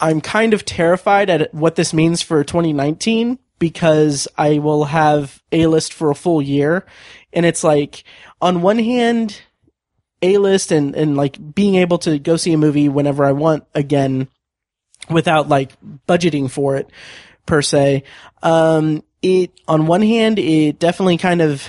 I'm 0.00 0.20
kind 0.20 0.54
of 0.54 0.64
terrified 0.64 1.30
at 1.30 1.52
what 1.54 1.76
this 1.76 1.92
means 1.92 2.22
for 2.22 2.44
2019 2.44 3.38
because 3.58 4.28
I 4.36 4.58
will 4.58 4.84
have 4.84 5.42
A-list 5.50 5.92
for 5.92 6.10
a 6.10 6.14
full 6.14 6.40
year. 6.40 6.86
And 7.32 7.44
it's 7.44 7.64
like, 7.64 8.04
on 8.40 8.62
one 8.62 8.78
hand, 8.78 9.40
a-list 10.22 10.72
and, 10.72 10.94
and 10.94 11.16
like 11.16 11.54
being 11.54 11.76
able 11.76 11.98
to 11.98 12.18
go 12.18 12.36
see 12.36 12.52
a 12.52 12.58
movie 12.58 12.88
whenever 12.88 13.24
I 13.24 13.32
want 13.32 13.64
again 13.74 14.28
without 15.10 15.48
like 15.48 15.72
budgeting 16.08 16.50
for 16.50 16.76
it 16.76 16.90
per 17.46 17.62
se. 17.62 18.04
Um, 18.42 19.02
it, 19.22 19.52
on 19.66 19.86
one 19.86 20.02
hand, 20.02 20.38
it 20.38 20.78
definitely 20.78 21.18
kind 21.18 21.40
of 21.40 21.66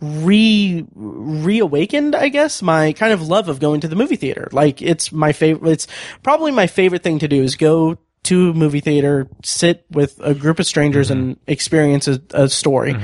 re, 0.00 0.86
reawakened, 0.94 2.14
I 2.14 2.28
guess, 2.28 2.62
my 2.62 2.92
kind 2.92 3.12
of 3.12 3.26
love 3.26 3.48
of 3.48 3.60
going 3.60 3.80
to 3.82 3.88
the 3.88 3.96
movie 3.96 4.16
theater. 4.16 4.48
Like 4.52 4.82
it's 4.82 5.12
my 5.12 5.32
favorite, 5.32 5.70
it's 5.70 5.86
probably 6.22 6.52
my 6.52 6.66
favorite 6.66 7.02
thing 7.02 7.18
to 7.20 7.28
do 7.28 7.42
is 7.42 7.56
go 7.56 7.98
to 8.24 8.50
a 8.50 8.54
movie 8.54 8.80
theater, 8.80 9.28
sit 9.42 9.86
with 9.90 10.20
a 10.22 10.34
group 10.34 10.58
of 10.58 10.66
strangers 10.66 11.10
and 11.10 11.38
experience 11.46 12.08
a, 12.08 12.20
a 12.32 12.48
story. 12.48 12.94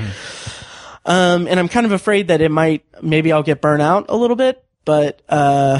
Um, 1.05 1.47
and 1.47 1.59
I'm 1.59 1.69
kind 1.69 1.85
of 1.85 1.91
afraid 1.91 2.27
that 2.27 2.41
it 2.41 2.51
might, 2.51 2.85
maybe 3.01 3.31
I'll 3.31 3.43
get 3.43 3.61
burnt 3.61 3.81
out 3.81 4.07
a 4.09 4.15
little 4.15 4.35
bit, 4.35 4.63
but, 4.85 5.21
uh, 5.29 5.79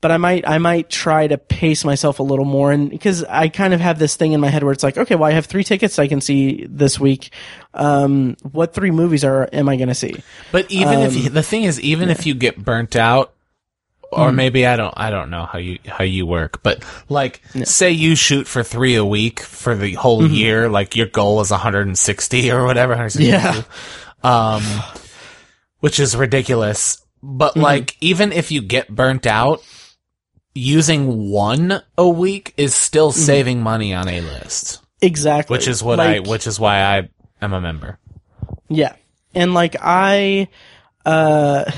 but 0.00 0.10
I 0.10 0.16
might, 0.16 0.46
I 0.48 0.58
might 0.58 0.88
try 0.90 1.26
to 1.26 1.36
pace 1.38 1.84
myself 1.84 2.18
a 2.20 2.22
little 2.22 2.44
more. 2.44 2.70
And 2.70 2.88
because 2.90 3.24
I 3.24 3.48
kind 3.48 3.74
of 3.74 3.80
have 3.80 3.98
this 3.98 4.14
thing 4.16 4.32
in 4.32 4.40
my 4.40 4.48
head 4.48 4.62
where 4.62 4.72
it's 4.72 4.82
like, 4.84 4.96
okay, 4.96 5.14
well, 5.16 5.28
I 5.28 5.32
have 5.32 5.46
three 5.46 5.64
tickets 5.64 5.98
I 5.98 6.06
can 6.06 6.20
see 6.20 6.66
this 6.68 7.00
week. 7.00 7.30
Um, 7.74 8.36
what 8.52 8.74
three 8.74 8.90
movies 8.92 9.24
are, 9.24 9.48
am 9.52 9.68
I 9.68 9.76
going 9.76 9.88
to 9.88 9.94
see? 9.94 10.14
But 10.52 10.70
even 10.70 11.00
if 11.00 11.12
Um, 11.16 11.18
you, 11.22 11.30
the 11.30 11.42
thing 11.42 11.64
is, 11.64 11.80
even 11.80 12.10
if 12.10 12.26
you 12.26 12.34
get 12.34 12.62
burnt 12.64 12.94
out, 12.96 13.32
or 14.10 14.32
maybe 14.32 14.66
I 14.66 14.76
don't, 14.76 14.94
I 14.96 15.10
don't 15.10 15.28
know 15.28 15.44
how 15.44 15.58
you 15.58 15.78
how 15.86 16.02
you 16.02 16.24
work, 16.24 16.62
but 16.62 16.82
like, 17.10 17.42
say 17.64 17.90
you 17.90 18.14
shoot 18.16 18.46
for 18.46 18.62
three 18.62 18.94
a 18.94 19.04
week 19.04 19.40
for 19.40 19.74
the 19.74 19.92
whole 19.94 20.22
Mm-hmm. 20.22 20.32
year, 20.34 20.68
like 20.70 20.96
your 20.96 21.08
goal 21.08 21.42
is 21.42 21.50
160 21.50 22.50
or 22.50 22.64
whatever, 22.64 22.92
162, 22.92 23.28
Yeah. 23.30 23.62
um, 24.22 24.62
which 25.80 26.00
is 26.00 26.16
ridiculous. 26.16 27.02
But 27.22 27.52
Mm-hmm. 27.52 27.60
like, 27.60 27.96
even 28.00 28.32
if 28.32 28.50
you 28.50 28.62
get 28.62 28.88
burnt 28.88 29.26
out, 29.26 29.62
using 30.54 31.30
one 31.30 31.82
a 31.96 32.08
week 32.08 32.54
is 32.56 32.74
still 32.74 33.10
Mm-hmm. 33.10 33.20
saving 33.20 33.62
money 33.62 33.94
on 33.94 34.08
a 34.08 34.20
list, 34.20 34.80
Exactly. 35.00 35.54
which 35.54 35.68
is 35.68 35.82
what 35.82 36.00
I, 36.00 36.18
which 36.20 36.46
is 36.46 36.58
why 36.58 36.80
I 36.82 37.08
am 37.40 37.52
a 37.52 37.60
member. 37.60 37.98
Yeah. 38.68 38.94
And 39.34 39.54
like 39.54 39.76
I 39.80 40.48
uh 41.06 41.70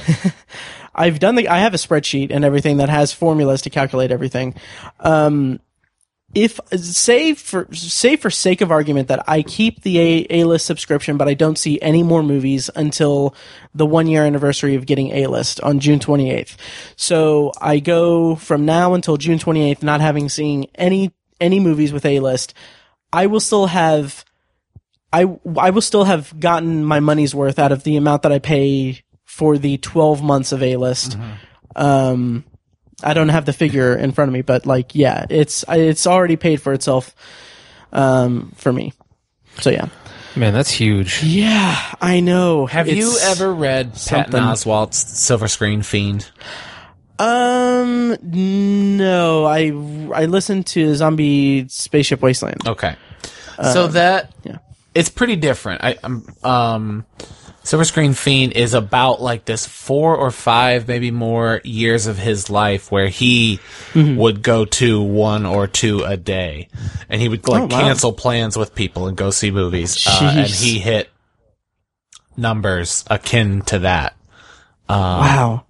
I've 0.95 1.19
done 1.19 1.35
the 1.37 1.49
I 1.49 1.59
have 1.59 1.75
a 1.75 1.77
spreadsheet 1.79 2.29
and 2.31 2.45
everything 2.45 2.79
that 2.79 2.89
has 2.89 3.13
formulas 3.13 3.63
to 3.63 3.71
calculate 3.71 4.11
everything. 4.11 4.55
Um 5.01 5.61
if 6.35 6.61
say 6.77 7.35
for 7.35 7.67
say 7.75 8.17
for 8.17 8.31
sake 8.31 8.61
of 8.61 8.71
argument 8.71 9.09
that 9.09 9.29
I 9.29 9.43
keep 9.43 9.83
the 9.83 9.99
A 9.99 10.27
A 10.31 10.45
list 10.45 10.67
subscription 10.67 11.17
but 11.17 11.29
I 11.29 11.35
don't 11.35 11.59
see 11.59 11.81
any 11.83 12.03
more 12.03 12.23
movies 12.23 12.71
until 12.77 13.35
the 13.75 13.87
1 13.87 14.07
year 14.07 14.25
anniversary 14.25 14.77
of 14.77 14.87
getting 14.87 15.11
A 15.13 15.27
list 15.27 15.61
on 15.61 15.81
June 15.81 15.99
28th. 15.99 16.57
So 16.97 17.53
I 17.61 17.81
go 17.81 18.37
from 18.37 18.65
now 18.65 18.95
until 18.95 19.17
June 19.17 19.39
28th 19.39 19.83
not 19.83 20.01
having 20.01 20.29
seen 20.29 20.67
any 20.77 21.13
any 21.41 21.59
movies 21.59 21.93
with 21.93 22.07
A 22.07 22.21
list. 22.21 22.55
I 23.13 23.27
will 23.27 23.41
still 23.41 23.67
have 23.67 24.25
I 25.13 25.23
I 25.57 25.71
will 25.71 25.83
still 25.83 26.05
have 26.05 26.39
gotten 26.39 26.85
my 26.85 27.01
money's 27.01 27.35
worth 27.35 27.59
out 27.59 27.73
of 27.73 27.83
the 27.83 27.97
amount 27.97 28.23
that 28.23 28.33
I 28.33 28.39
pay 28.39 29.03
for 29.25 29.59
the 29.59 29.79
12 29.79 30.23
months 30.23 30.53
of 30.53 30.63
A 30.63 30.77
list. 30.77 31.17
Um, 31.77 32.45
I 33.03 33.15
don't 33.15 33.29
have 33.29 33.45
the 33.45 33.53
figure 33.53 33.95
in 33.97 34.13
front 34.13 34.29
of 34.29 34.33
me, 34.33 34.43
but 34.43 34.67
like, 34.67 34.95
yeah, 34.95 35.27
it's 35.29 35.65
it's 35.69 36.07
already 36.07 36.37
paid 36.37 36.61
for 36.63 36.73
itself. 36.73 37.15
Um, 37.93 38.53
for 38.57 38.73
me. 38.73 38.93
So 39.59 39.71
yeah. 39.71 39.89
Man, 40.37 40.55
that's 40.55 40.71
huge. 40.71 41.25
Yeah, 41.25 41.77
I 42.01 42.21
know. 42.21 42.67
Have 42.67 42.89
you 42.89 43.17
ever 43.23 43.53
read 43.53 43.97
something. 43.97 44.33
Patton 44.33 44.49
Oswalt's 44.49 44.97
Silver 44.97 45.49
Screen 45.49 45.83
Fiend? 45.83 46.31
Um, 47.19 48.17
no. 48.23 49.45
I 49.45 49.67
I 50.15 50.27
listened 50.27 50.67
to 50.69 50.95
Zombie 50.95 51.67
Spaceship 51.69 52.23
Wasteland. 52.23 52.67
Okay. 52.67 52.95
so 53.63 53.89
that 53.89 54.33
yeah. 54.45 54.59
it's 54.95 55.11
pretty 55.11 55.37
different. 55.37 55.83
I, 55.83 55.97
um, 56.05 56.27
um, 56.45 57.07
Silver 57.63 57.85
Screen 57.85 58.15
Fiend 58.15 58.55
is 58.55 58.73
about 58.75 59.21
like 59.21 59.45
this 59.45 59.67
four 59.67 60.17
or 60.17 60.31
five, 60.31 60.89
maybe 60.89 61.11
more 61.11 61.61
years 61.63 62.07
of 62.07 62.17
his 62.19 62.49
life 62.51 62.91
where 62.91 63.09
he 63.09 63.61
would 63.95 64.43
go 64.43 64.65
to 64.65 65.03
one 65.03 65.45
or 65.47 65.67
two 65.67 66.03
a 66.05 66.17
day, 66.17 66.69
and 67.09 67.21
he 67.21 67.29
would 67.29 67.47
like 67.47 67.63
Oh, 67.63 67.67
wow. 67.67 67.81
cancel 67.83 68.13
plans 68.13 68.57
with 68.57 68.75
people 68.75 69.07
and 69.09 69.17
go 69.17 69.31
see 69.31 69.51
movies, 69.51 70.07
uh, 70.07 70.33
and 70.37 70.47
he 70.49 70.79
hit 70.79 71.11
numbers 72.37 73.05
akin 73.11 73.63
to 73.63 73.81
that. 73.81 74.17
wow. 74.89 75.65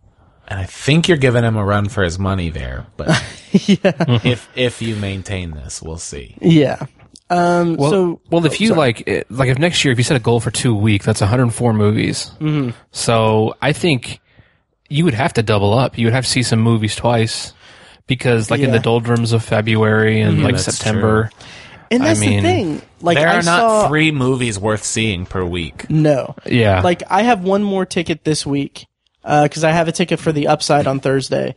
And 0.49 0.59
I 0.59 0.65
think 0.65 1.07
you're 1.07 1.17
giving 1.17 1.45
him 1.45 1.55
a 1.57 1.65
run 1.65 1.89
for 1.89 2.03
his 2.03 2.19
money 2.19 2.51
there, 2.51 2.87
but 2.97 3.09
if 3.53 4.49
if 4.57 4.83
you 4.83 4.97
maintain 4.97 5.53
this, 5.53 5.81
we'll 5.81 5.99
see. 5.99 6.37
Yeah. 6.41 6.87
Um, 7.31 7.77
Well, 7.77 7.91
so 7.91 8.21
well, 8.31 8.45
if 8.45 8.53
oh, 8.53 8.57
you 8.59 8.69
sorry. 8.69 8.79
like, 8.79 9.27
like 9.31 9.49
if 9.49 9.59
next 9.59 9.85
year, 9.85 9.93
if 9.93 9.99
you 9.99 10.05
set 10.05 10.17
a 10.17 10.21
goal 10.21 10.41
for 10.41 10.51
two 10.51 10.75
weeks, 10.75 11.07
that's 11.07 11.21
104 11.21 11.73
movies. 11.73 12.31
Mm-hmm. 12.41 12.71
So 12.91 13.55
I 13.63 13.73
think 13.73 14.21
you 14.89 15.05
would 15.05 15.15
have 15.15 15.33
to 15.35 15.43
double 15.43 15.73
up. 15.73 15.97
You 15.97 16.07
would 16.07 16.13
have 16.15 16.25
to 16.25 16.31
see 16.31 16.43
some 16.43 16.59
movies 16.61 16.97
twice 16.97 17.53
because, 18.07 18.51
like 18.51 18.61
in 18.61 18.73
the 18.73 18.81
doldrums 18.81 19.33
of 19.33 19.45
February 19.45 20.21
and 20.21 20.43
like 20.43 20.55
that's 20.57 20.65
September. 20.65 21.31
and 21.93 22.03
that's 22.03 22.19
mean, 22.19 22.43
the 22.43 22.49
thing. 22.49 22.83
Like 23.01 23.17
there 23.17 23.29
I 23.29 23.37
are 23.37 23.43
not 23.43 23.61
saw, 23.61 23.89
three 23.89 24.11
movies 24.11 24.59
worth 24.59 24.83
seeing 24.83 25.27
per 25.27 25.45
week. 25.45 25.89
No. 25.89 26.35
Yeah, 26.45 26.81
Like 26.83 27.05
I 27.09 27.23
have 27.23 27.45
one 27.45 27.63
more 27.63 27.87
ticket 27.87 28.25
this 28.25 28.45
week 28.45 28.87
because 29.23 29.63
I 29.63 29.71
have 29.71 29.87
a 29.87 29.93
ticket 29.93 30.19
for 30.19 30.33
the 30.33 30.49
Upside 30.49 30.87
on 30.89 30.99
Thursday, 30.99 31.55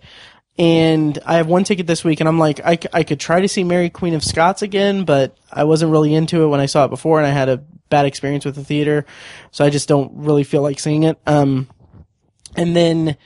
and 0.57 1.17
I 1.25 1.37
have 1.37 1.47
one 1.47 1.63
ticket 1.63 1.87
this 1.87 2.03
week, 2.03 2.19
and 2.19 2.29
I'm 2.29 2.37
like, 2.37 2.59
I, 2.63 2.75
could 2.75 3.19
try 3.19 3.41
to 3.41 3.47
see 3.47 3.63
Mary 3.63 3.89
Queen 3.89 4.13
of 4.13 4.23
Scots 4.23 4.61
again, 4.61 5.03
but 5.03 5.35
I 5.51 5.63
wasn't 5.63 5.91
really 5.91 6.13
into 6.13 6.43
it 6.43 6.47
when 6.47 6.59
I 6.59 6.67
saw 6.67 6.85
it 6.85 6.89
before, 6.89 7.19
and 7.19 7.25
I 7.25 7.31
had 7.31 7.49
a 7.49 7.57
bad 7.89 8.05
experience 8.05 8.45
with 8.45 8.55
the 8.55 8.63
theater, 8.63 9.05
so 9.51 9.65
I 9.65 9.71
just 9.71 9.87
don't 9.87 10.11
really 10.13 10.43
feel 10.43 10.61
like 10.61 10.79
seeing 10.79 11.03
it. 11.03 11.19
Um, 11.25 11.67
and 12.55 12.75
then 12.75 13.17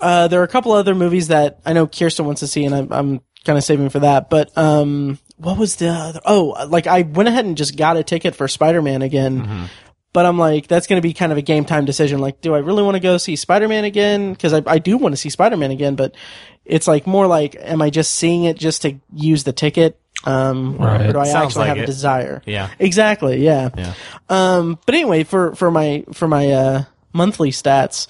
uh, 0.00 0.28
there 0.28 0.40
are 0.40 0.44
a 0.44 0.48
couple 0.48 0.72
other 0.72 0.94
movies 0.94 1.28
that 1.28 1.60
I 1.64 1.72
know 1.72 1.86
Kyrsten 1.86 2.24
wants 2.24 2.40
to 2.40 2.46
see, 2.46 2.64
and 2.64 2.74
I'm, 2.74 2.92
I'm 2.92 3.20
kind 3.44 3.58
of 3.58 3.64
saving 3.64 3.88
for 3.88 4.00
that. 4.00 4.30
But 4.30 4.56
um, 4.56 5.18
what 5.36 5.58
was 5.58 5.76
the 5.76 5.88
other? 5.88 6.20
Oh, 6.24 6.66
like 6.68 6.86
I 6.86 7.02
went 7.02 7.28
ahead 7.28 7.44
and 7.44 7.56
just 7.56 7.76
got 7.76 7.96
a 7.96 8.04
ticket 8.04 8.34
for 8.36 8.46
Spider 8.48 8.82
Man 8.82 9.02
again. 9.02 9.68
But 10.12 10.26
I'm 10.26 10.38
like, 10.38 10.66
that's 10.66 10.88
going 10.88 11.00
to 11.00 11.06
be 11.06 11.12
kind 11.12 11.30
of 11.30 11.38
a 11.38 11.42
game 11.42 11.64
time 11.64 11.84
decision. 11.84 12.18
Like, 12.18 12.40
do 12.40 12.54
I 12.54 12.58
really 12.58 12.82
want 12.82 12.96
to 12.96 13.00
go 13.00 13.16
see 13.16 13.36
Spider 13.36 13.68
Man 13.68 13.84
again? 13.84 14.32
Because 14.32 14.52
I, 14.52 14.62
I 14.66 14.78
do 14.78 14.96
want 14.96 15.12
to 15.12 15.16
see 15.16 15.30
Spider 15.30 15.56
Man 15.56 15.70
again, 15.70 15.94
but 15.94 16.16
it's 16.64 16.88
like 16.88 17.06
more 17.06 17.26
like, 17.28 17.54
am 17.60 17.80
I 17.80 17.90
just 17.90 18.12
seeing 18.16 18.42
it 18.44 18.58
just 18.58 18.82
to 18.82 18.98
use 19.14 19.44
the 19.44 19.52
ticket? 19.52 20.00
Um, 20.24 20.76
Right. 20.78 21.06
or 21.06 21.12
do 21.12 21.18
I 21.20 21.24
Sounds 21.26 21.46
actually 21.46 21.60
like 21.60 21.68
have 21.68 21.78
a 21.78 21.82
it. 21.84 21.86
desire? 21.86 22.42
Yeah. 22.44 22.70
Exactly. 22.80 23.42
Yeah. 23.44 23.70
Yeah. 23.76 23.94
Um, 24.28 24.78
but 24.84 24.94
anyway, 24.96 25.22
for, 25.24 25.54
for 25.54 25.70
my, 25.70 26.04
for 26.12 26.26
my, 26.26 26.50
uh, 26.50 26.84
monthly 27.12 27.50
stats, 27.52 28.06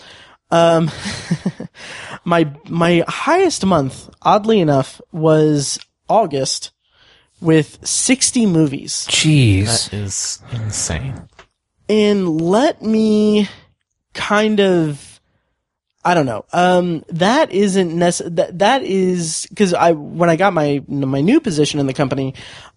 um, 0.50 0.90
my, 2.24 2.50
my 2.68 3.04
highest 3.08 3.64
month, 3.64 4.08
oddly 4.22 4.60
enough, 4.60 5.00
was 5.12 5.78
August 6.08 6.72
with 7.40 7.78
60 7.86 8.46
movies. 8.46 9.06
jeez. 9.08 9.90
That 9.90 9.96
is 9.96 10.42
insane. 10.52 11.28
And 11.90 12.40
let 12.40 12.82
me 12.82 13.48
kind 14.14 14.60
of, 14.60 15.20
I 16.04 16.14
don't 16.14 16.24
know. 16.24 16.44
Um, 16.52 17.02
that 17.08 17.50
isn't 17.50 17.90
necess- 17.90 18.36
that, 18.36 18.60
that 18.60 18.84
is, 18.84 19.48
cause 19.56 19.74
I, 19.74 19.90
when 19.90 20.30
I 20.30 20.36
got 20.36 20.52
my, 20.52 20.84
my 20.86 21.20
new 21.20 21.40
position 21.40 21.80
in 21.80 21.88
the 21.88 21.92
company, 21.92 22.34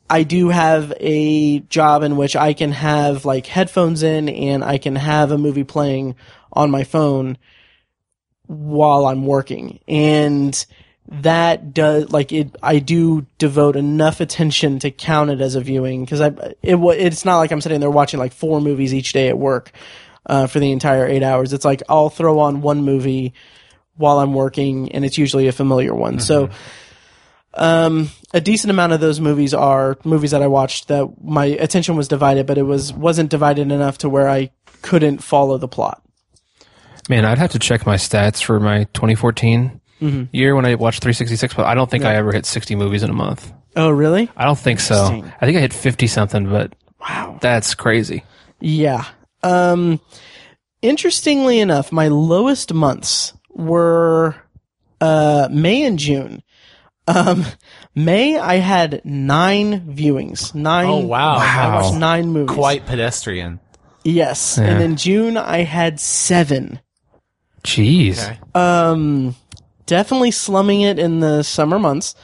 I 0.10 0.24
do 0.24 0.50
have 0.50 0.94
a 1.00 1.60
job 1.60 2.02
in 2.02 2.18
which 2.18 2.36
I 2.36 2.54
can 2.54 2.72
have 2.72 3.24
like 3.24 3.46
headphones 3.46 4.02
in 4.02 4.30
and 4.30 4.64
I 4.64 4.80
can 4.80 4.96
have 4.96 5.32
a 5.32 5.38
movie 5.38 5.64
playing 5.64 6.16
on 6.52 6.72
my 6.72 6.84
phone 6.84 7.38
while 8.48 9.06
I'm 9.06 9.28
working. 9.28 9.80
And 9.88 10.66
that 11.08 11.74
does 11.74 12.12
like 12.12 12.32
it 12.32 12.56
I 12.64 12.80
do 12.80 13.26
devote 13.38 13.76
enough 13.76 14.22
attention 14.22 14.80
to 14.80 14.92
count 14.92 15.30
it 15.32 15.42
as 15.42 15.56
a 15.56 15.62
viewing 15.62 16.06
because 16.06 16.22
I 16.22 16.28
it 16.62 16.76
it's 16.76 17.26
not 17.26 17.38
like 17.38 17.52
I'm 17.52 17.62
sitting 17.62 17.82
there 17.82 17.92
watching 17.92 18.20
like 18.20 18.34
four 18.34 18.62
movies 18.62 18.94
each 18.94 19.12
day 19.12 19.28
at 19.28 19.38
work 19.38 19.72
uh, 20.26 20.48
for 20.48 20.60
the 20.60 20.72
entire 20.72 21.06
eight 21.06 21.24
hours. 21.24 21.54
It's 21.54 21.66
like 21.66 21.84
I'll 21.90 22.10
throw 22.10 22.40
on 22.40 22.62
one 22.62 22.84
movie 22.84 23.34
while 23.96 24.20
I'm 24.20 24.34
working, 24.34 24.92
and 24.92 25.06
it's 25.06 25.18
usually 25.18 25.48
a 25.48 25.52
familiar 25.52 25.94
one. 25.94 26.20
So, 26.20 26.50
um, 27.54 28.10
a 28.34 28.42
decent 28.42 28.72
amount 28.72 28.94
of 28.94 29.00
those 29.00 29.20
movies 29.20 29.54
are 29.54 29.98
movies 30.04 30.32
that 30.32 30.42
I 30.42 30.48
watched 30.48 30.88
that 30.88 31.22
my 31.22 31.46
attention 31.46 31.96
was 31.96 32.08
divided, 32.08 32.48
but 32.48 32.58
it 32.58 32.64
was 32.64 32.94
wasn't 32.94 33.30
divided 33.30 33.72
enough 33.72 34.00
to 34.00 34.10
where 34.10 34.30
I 34.30 34.52
couldn't 34.82 35.20
follow 35.20 35.58
the 35.58 35.68
plot. 35.68 36.02
Man, 37.10 37.26
I'd 37.26 37.38
have 37.38 37.52
to 37.52 37.60
check 37.60 37.86
my 37.86 37.96
stats 37.96 38.42
for 38.42 38.60
my 38.60 38.86
2014 38.94 39.82
Mm-hmm. 40.02 40.36
year 40.36 40.56
when 40.56 40.66
I 40.66 40.76
watched 40.76 41.02
366, 41.02 41.54
but 41.54 41.66
I 41.66 41.76
don't 41.76 41.90
think 41.90 42.04
I 42.04 42.16
ever 42.16 42.32
hit 42.34 42.46
60 42.46 42.76
movies 42.76 43.04
in 43.04 43.10
a 43.10 43.14
month. 43.14 43.52
Oh, 43.76 43.90
really? 43.90 44.30
I 44.36 44.44
don't 44.46 44.58
think 44.60 44.80
so. 44.80 44.96
Interesting. 45.06 45.34
I 45.40 45.46
think 45.46 45.58
I 45.58 45.62
hit 45.62 45.74
50 45.74 46.08
something, 46.08 46.50
but 46.50 46.74
Wow. 47.00 47.38
that's 47.42 47.74
crazy. 47.76 48.24
Yeah. 48.60 49.06
Um, 49.44 50.00
interestingly 50.82 51.60
enough, 51.60 51.92
my 51.92 52.08
lowest 52.10 52.74
months 52.74 53.34
were 53.50 54.36
uh, 55.02 55.48
May 55.52 55.84
and 55.84 55.98
June. 56.00 56.44
Um, 57.08 57.46
May, 57.96 58.38
I 58.38 58.56
had 58.56 59.02
nine 59.06 59.82
viewings. 59.96 60.54
Nine. 60.56 60.88
Oh, 60.88 61.00
wow. 61.00 61.36
I 61.38 61.76
watched 61.82 61.98
nine 61.98 62.28
movies. 62.30 62.56
Quite 62.56 62.86
pedestrian. 62.86 63.60
Yes. 64.04 64.58
Yeah. 64.58 64.66
And 64.66 64.84
in 64.84 64.96
June, 64.98 65.38
I 65.38 65.64
had 65.64 66.00
seven. 66.00 66.80
Jeez. 67.64 68.22
Okay. 68.24 68.40
Um, 68.56 69.36
definitely 69.86 70.32
slumming 70.32 70.82
it 70.82 71.00
in 71.00 71.20
the 71.20 71.44
summer 71.44 71.80
months. 71.80 72.16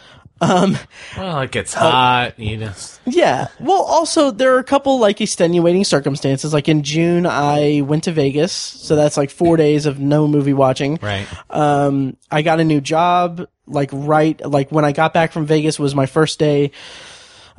Um, 0.41 0.77
Well, 1.17 1.41
it 1.41 1.51
gets 1.51 1.73
hot. 1.73 2.39
You 2.39 2.57
just 2.57 3.01
Yeah. 3.05 3.47
Well, 3.59 3.81
also 3.81 4.31
there 4.31 4.55
are 4.55 4.59
a 4.59 4.63
couple 4.63 4.97
like 4.99 5.19
extenuating 5.19 5.83
circumstances. 5.83 6.53
Like 6.53 6.69
in 6.69 6.83
June, 6.83 7.25
I 7.25 7.81
went 7.81 8.05
to 8.05 8.13
Vegas, 8.13 8.53
so 8.53 8.95
that's 8.95 9.17
like 9.17 9.31
four 9.31 9.57
days 9.57 9.85
of 9.85 9.99
no 9.99 10.27
movie 10.27 10.53
watching. 10.53 10.97
right. 11.01 11.27
Um, 11.49 12.15
I 12.31 12.41
got 12.41 12.59
a 12.59 12.63
new 12.63 12.79
job. 12.79 13.47
Like 13.67 13.89
right, 13.91 14.39
like 14.45 14.71
when 14.71 14.85
I 14.85 14.93
got 14.93 15.13
back 15.13 15.31
from 15.31 15.45
Vegas 15.45 15.77
was 15.77 15.93
my 15.93 16.05
first 16.05 16.39
day. 16.39 16.71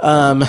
Um, 0.00 0.44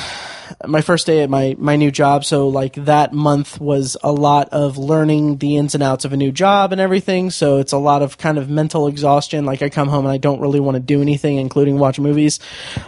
my 0.67 0.81
first 0.81 1.07
day 1.07 1.21
at 1.23 1.29
my 1.29 1.55
my 1.57 1.75
new 1.75 1.91
job. 1.91 2.25
So 2.25 2.47
like 2.49 2.73
that 2.75 3.13
month 3.13 3.59
was 3.59 3.95
a 4.03 4.11
lot 4.11 4.49
of 4.49 4.77
learning 4.77 5.37
the 5.37 5.55
ins 5.57 5.73
and 5.75 5.83
outs 5.83 6.03
of 6.05 6.13
a 6.13 6.17
new 6.17 6.31
job 6.31 6.71
and 6.71 6.81
everything. 6.81 7.29
So 7.31 7.57
it's 7.57 7.71
a 7.71 7.77
lot 7.77 8.01
of 8.01 8.17
kind 8.17 8.37
of 8.37 8.49
mental 8.49 8.87
exhaustion. 8.87 9.45
Like 9.45 9.61
I 9.61 9.69
come 9.69 9.87
home 9.87 10.05
and 10.05 10.11
I 10.13 10.17
don't 10.17 10.41
really 10.41 10.59
want 10.59 10.75
to 10.75 10.81
do 10.81 11.01
anything, 11.01 11.37
including 11.37 11.79
watch 11.79 11.99
movies. 11.99 12.39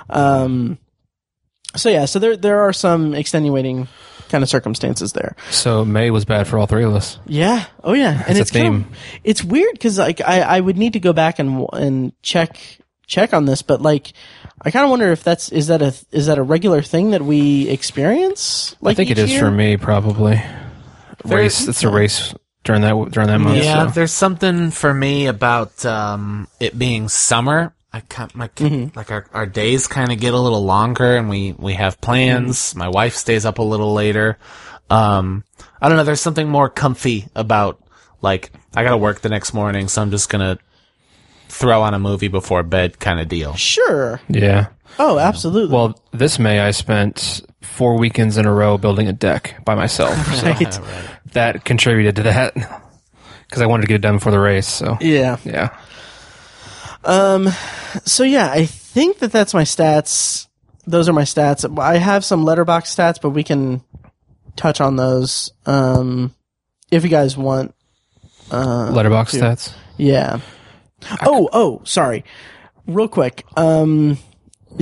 Um, 0.10 0.78
so 1.76 1.89
yeah, 1.89 2.06
so 2.06 2.19
there 2.19 2.36
there 2.38 2.60
are 2.62 2.73
some 2.73 3.15
extenuating 3.15 3.88
kind 4.30 4.43
of 4.43 4.49
circumstances 4.49 5.13
there. 5.13 5.36
So 5.49 5.86
May 5.86 6.12
was 6.12 6.26
bad 6.26 6.47
for 6.47 6.58
all 6.60 6.67
three 6.67 6.84
of 6.84 6.93
us. 6.93 7.17
Yeah. 7.26 7.65
Oh 7.84 7.93
yeah. 7.93 8.23
and 8.28 8.38
it's 8.38 8.52
kind 8.52 8.76
of- 8.76 8.97
it's 9.23 9.43
weird 9.43 9.73
because 9.73 9.97
like 9.97 10.21
I, 10.21 10.41
I 10.41 10.60
would 10.60 10.78
need 10.78 10.93
to 10.93 10.99
go 10.99 11.13
back 11.13 11.39
and 11.39 11.65
and 11.73 12.13
check 12.21 12.58
check 13.08 13.34
on 13.34 13.45
this, 13.45 13.62
but 13.62 13.82
like 13.82 14.13
I 14.65 14.71
kind 14.71 14.86
of 14.86 14.89
wonder 14.89 15.12
if 15.12 15.23
that's 15.23 15.52
is 15.52 15.67
that 15.67 15.82
a 15.82 15.93
is 16.12 16.28
that 16.28 16.38
a 16.38 16.43
regular 16.43 16.82
thing 16.82 17.12
that 17.12 17.21
we 17.21 17.67
experience? 17.69 18.76
Like 18.82 18.93
I 18.93 18.95
think 18.95 19.12
it 19.12 19.17
is 19.17 19.32
year? 19.32 19.41
for 19.41 19.52
me 19.52 19.78
probably. 19.78 20.41
Race. 21.26 21.67
It's 21.67 21.84
a 21.84 21.89
race 21.89 22.34
during 22.63 22.82
that 22.82 23.12
during 23.12 23.28
that 23.28 23.39
month. 23.39 23.63
Yeah, 23.63 23.88
so. 23.88 23.93
there's 23.93 24.12
something 24.12 24.71
for 24.71 24.93
me 24.93 25.28
about 25.28 25.86
um, 25.86 26.47
it 26.60 26.78
being 26.78 27.10
summer. 27.10 27.73
I 27.91 27.99
kind 27.99 28.34
my 28.34 28.49
like 28.95 29.12
our, 29.12 29.28
our 29.34 29.45
days 29.45 29.86
kind 29.88 30.12
of 30.12 30.19
get 30.19 30.34
a 30.34 30.39
little 30.39 30.63
longer, 30.63 31.15
and 31.15 31.30
we 31.30 31.52
we 31.54 31.73
have 31.73 32.02
plans. 32.02 32.73
My 32.76 32.88
wife 32.88 33.15
stays 33.15 33.45
up 33.45 33.60
a 33.60 33.63
little 33.63 33.93
later. 33.93 34.38
Um, 34.89 35.43
I 35.82 35.89
don't 35.89 35.97
know. 35.97 36.04
There's 36.04 36.21
something 36.21 36.47
more 36.47 36.70
comfy 36.70 37.28
about 37.36 37.84
like 38.22 38.51
I 38.76 38.84
got 38.84 38.91
to 38.91 38.97
work 38.97 39.22
the 39.22 39.30
next 39.30 39.53
morning, 39.53 39.88
so 39.89 40.01
I'm 40.01 40.09
just 40.09 40.30
gonna 40.30 40.57
throw 41.49 41.81
on 41.81 41.93
a 41.93 41.99
movie 41.99 42.27
before 42.27 42.63
bed, 42.63 42.99
kind 42.99 43.19
of 43.19 43.27
deal. 43.27 43.53
Sure. 43.55 44.19
Yeah. 44.29 44.67
Oh, 44.99 45.17
absolutely. 45.19 45.73
Well, 45.73 45.99
this 46.11 46.39
May 46.39 46.59
I 46.59 46.71
spent 46.71 47.41
four 47.61 47.97
weekends 47.97 48.37
in 48.37 48.45
a 48.45 48.53
row 48.53 48.77
building 48.77 49.07
a 49.07 49.13
deck 49.13 49.63
by 49.65 49.75
myself. 49.75 50.13
So 50.35 50.47
right. 50.47 50.79
that 51.33 51.65
contributed 51.65 52.17
to 52.17 52.23
that 52.23 52.53
because 53.47 53.61
I 53.61 53.65
wanted 53.65 53.83
to 53.83 53.87
get 53.87 53.95
it 53.95 54.01
done 54.01 54.15
before 54.17 54.31
the 54.31 54.39
race. 54.39 54.67
So 54.67 54.97
Yeah. 55.01 55.37
yeah. 55.43 55.75
Um, 57.03 57.49
So 58.05 58.23
yeah, 58.23 58.49
I 58.51 58.65
think 58.65 59.19
that 59.19 59.31
that's 59.31 59.53
my 59.53 59.63
stats. 59.63 60.47
Those 60.85 61.07
are 61.07 61.13
my 61.13 61.23
stats. 61.23 61.79
I 61.79 61.97
have 61.97 62.25
some 62.25 62.45
Letterboxd 62.45 62.87
stats, 62.95 63.21
but 63.21 63.29
we 63.29 63.43
can 63.43 63.81
touch 64.55 64.81
on 64.81 64.95
those 64.95 65.51
um, 65.65 66.33
if 66.91 67.03
you 67.03 67.09
guys 67.09 67.37
want. 67.37 67.73
Letterboxd 68.49 69.39
stats. 69.39 69.73
Yeah. 69.97 70.39
Oh, 71.26 71.49
oh, 71.51 71.82
sorry. 71.84 72.24
Real 72.88 73.08
quick. 73.08 73.45
Um, 73.56 74.18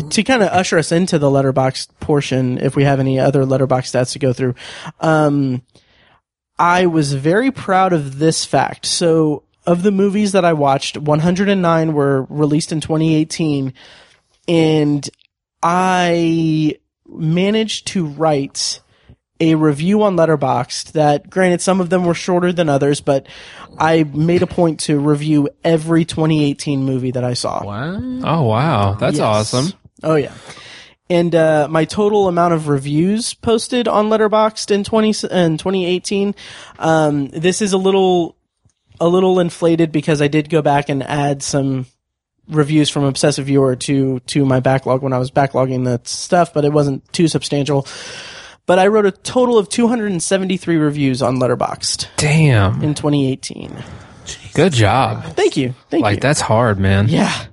to 0.10 0.24
kind 0.24 0.42
of 0.42 0.50
usher 0.50 0.78
us 0.78 0.92
into 0.92 1.20
the 1.20 1.30
Letterboxd 1.30 1.90
portion, 2.00 2.58
if 2.58 2.76
we 2.76 2.84
have 2.84 3.00
any 3.00 3.20
other 3.20 3.44
Letterboxd 3.44 3.92
stats 3.92 4.14
to 4.14 4.20
go 4.20 4.34
through, 4.34 4.56
um, 5.00 5.62
I 6.58 6.86
was 6.86 7.14
very 7.14 7.52
proud 7.52 7.94
of 7.94 8.20
this 8.20 8.46
fact. 8.46 8.86
So, 8.86 9.44
of 9.66 9.84
the 9.84 9.92
movies 9.92 10.32
that 10.32 10.46
I 10.46 10.54
watched, 10.54 10.98
109 10.98 11.94
were 11.94 12.24
released 12.30 12.72
in 12.72 12.82
2018, 12.82 13.74
and 14.48 15.10
I 15.62 16.78
managed 17.08 17.88
to 17.88 18.06
write 18.06 18.80
a 19.42 19.56
review 19.56 20.04
on 20.04 20.16
Letterboxd 20.16 20.94
that, 20.94 21.30
granted, 21.30 21.60
some 21.62 21.82
of 21.82 21.90
them 21.90 22.06
were 22.06 22.14
shorter 22.14 22.54
than 22.54 22.70
others, 22.70 23.02
but 23.02 23.28
I 23.78 24.04
made 24.04 24.44
a 24.44 24.48
point 24.48 24.80
to 24.82 24.98
review 25.00 25.50
every 25.64 26.06
2018 26.06 26.84
movie 26.84 27.12
that 27.12 27.24
I 27.26 27.34
saw. 27.34 27.64
What? 27.64 28.24
Oh 28.24 28.44
wow, 28.44 28.94
that's 28.94 29.18
Yes. 29.18 29.24
awesome. 29.54 29.74
Oh 30.04 30.16
yeah. 30.16 30.34
And 31.10 31.36
uh, 31.36 31.68
my 31.70 31.84
total 31.84 32.30
amount 32.30 32.54
of 32.54 32.70
reviews 32.70 33.34
posted 33.34 33.88
on 33.90 34.10
Letterboxd 34.10 34.72
in 34.72 34.84
20 34.86 35.08
in 35.30 35.58
2018, 35.58 36.36
um, 36.80 37.28
this 37.30 37.62
is 37.62 37.74
a 37.74 37.78
little 37.78 38.38
a 39.02 39.08
little 39.10 39.40
inflated 39.40 39.92
because 39.92 40.22
I 40.22 40.28
did 40.28 40.50
go 40.50 40.62
back 40.62 40.88
and 40.88 41.02
add 41.04 41.42
some 41.44 41.88
reviews 42.48 42.90
from 42.90 43.04
Obsessive 43.04 43.48
Viewer 43.48 43.76
to 43.76 44.20
to 44.28 44.46
my 44.46 44.60
backlog 44.60 45.02
when 45.02 45.12
I 45.14 45.18
was 45.18 45.32
backlogging 45.32 45.84
the 45.84 46.00
stuff, 46.04 46.54
but 46.54 46.64
it 46.64 46.72
wasn't 46.72 47.12
too 47.12 47.28
substantial. 47.28 47.88
But 48.66 48.80
I 48.80 48.88
wrote 48.88 49.06
a 49.06 49.12
total 49.12 49.58
of 49.58 49.70
273 49.70 50.78
reviews 50.78 51.22
on 51.22 51.38
Letterboxd 51.38 52.08
Damn, 52.18 52.82
in 52.84 52.94
2018. 52.94 53.84
good 54.54 54.72
job. 54.74 55.24
Thank 55.36 55.58
you. 55.58 55.74
Thank 55.90 56.02
you. 56.02 56.04
Like 56.04 56.16
you. 56.18 56.22
that's 56.22 56.42
hard, 56.42 56.80
man. 56.80 57.08
Yeah. 57.10 57.46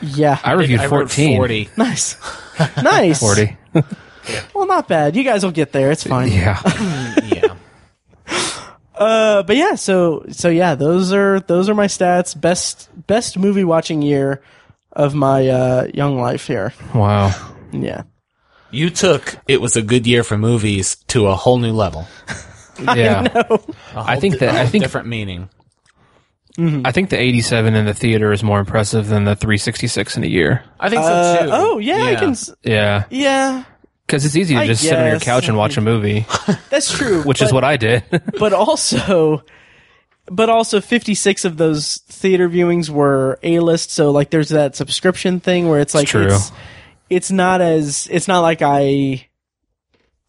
Yeah. 0.00 0.38
I 0.42 0.52
reviewed 0.52 0.80
I 0.80 0.84
wrote 0.86 1.10
14. 1.10 1.36
40. 1.36 1.68
nice. 1.76 2.16
nice. 2.82 3.20
40. 3.20 3.56
Well, 4.54 4.66
not 4.66 4.86
bad. 4.86 5.16
You 5.16 5.24
guys 5.24 5.42
will 5.42 5.50
get 5.50 5.72
there. 5.72 5.90
It's 5.90 6.04
fine. 6.04 6.30
yeah. 6.30 6.60
yeah. 7.24 7.56
Uh, 8.94 9.42
but 9.42 9.56
yeah, 9.56 9.74
so 9.74 10.24
so 10.30 10.48
yeah, 10.48 10.76
those 10.76 11.12
are 11.12 11.40
those 11.40 11.68
are 11.68 11.74
my 11.74 11.86
stats. 11.86 12.40
Best 12.40 12.88
best 13.08 13.36
movie 13.36 13.64
watching 13.64 14.00
year 14.00 14.42
of 14.92 15.12
my 15.12 15.48
uh, 15.48 15.88
young 15.92 16.20
life 16.20 16.46
here. 16.46 16.72
Wow. 16.94 17.32
Yeah. 17.72 18.02
You 18.72 18.90
took 18.90 19.36
it 19.46 19.60
was 19.60 19.76
a 19.76 19.82
good 19.82 20.06
year 20.06 20.22
for 20.24 20.36
movies 20.38 20.96
to 21.08 21.26
a 21.26 21.34
whole 21.36 21.58
new 21.58 21.72
level. 21.72 22.06
Yeah. 22.80 23.28
A 23.34 23.44
whole 23.44 23.60
I 23.94 24.18
think 24.18 24.38
that- 24.38 24.48
a 24.48 24.52
I 24.52 24.62
whole 24.62 24.66
think- 24.68 24.82
different 24.82 25.06
meaning. 25.06 25.48
I 26.58 26.90
think 26.92 27.08
the 27.10 27.18
87 27.18 27.74
in 27.74 27.86
the 27.86 27.94
theater 27.94 28.30
is 28.32 28.42
more 28.42 28.58
impressive 28.60 29.06
than 29.08 29.24
the 29.24 29.34
366 29.36 30.16
in 30.18 30.24
a 30.24 30.26
year. 30.26 30.62
I 30.80 30.90
think 30.90 31.00
Uh, 31.02 31.38
so 31.38 31.44
too. 31.44 31.50
oh 31.52 31.78
yeah, 31.78 32.04
I 32.04 32.14
can. 32.16 32.30
s- 32.30 32.50
Yeah. 32.62 33.04
Yeah, 33.10 33.64
Because 34.06 34.24
it's 34.26 34.36
easy 34.36 34.54
to 34.54 34.60
I 34.60 34.66
just 34.66 34.82
sit 34.82 34.92
on 34.98 35.06
your 35.06 35.20
couch 35.20 35.48
and 35.48 35.56
watch 35.56 35.76
a 35.78 35.80
movie, 35.80 36.26
that's 36.70 36.92
true. 36.92 37.22
which 37.24 37.38
but, 37.38 37.46
is 37.46 37.52
what 37.54 37.64
I 37.64 37.76
did. 37.78 38.04
But 38.38 38.52
also, 38.52 39.44
but 40.26 40.50
also, 40.50 40.80
fifty 40.82 41.14
six 41.14 41.44
of 41.46 41.56
those 41.56 41.98
theater 42.08 42.48
viewings 42.50 42.90
were 42.90 43.38
A 43.42 43.60
list. 43.60 43.90
So 43.90 44.10
like, 44.10 44.28
there's 44.30 44.50
that 44.50 44.76
subscription 44.76 45.40
thing 45.40 45.68
where 45.68 45.80
it's 45.80 45.94
like 45.94 46.08
true. 46.08 46.26
it's 46.26 46.52
it's 47.14 47.30
not 47.30 47.60
as 47.60 48.08
it's 48.10 48.28
not 48.28 48.40
like 48.40 48.60
I 48.62 49.26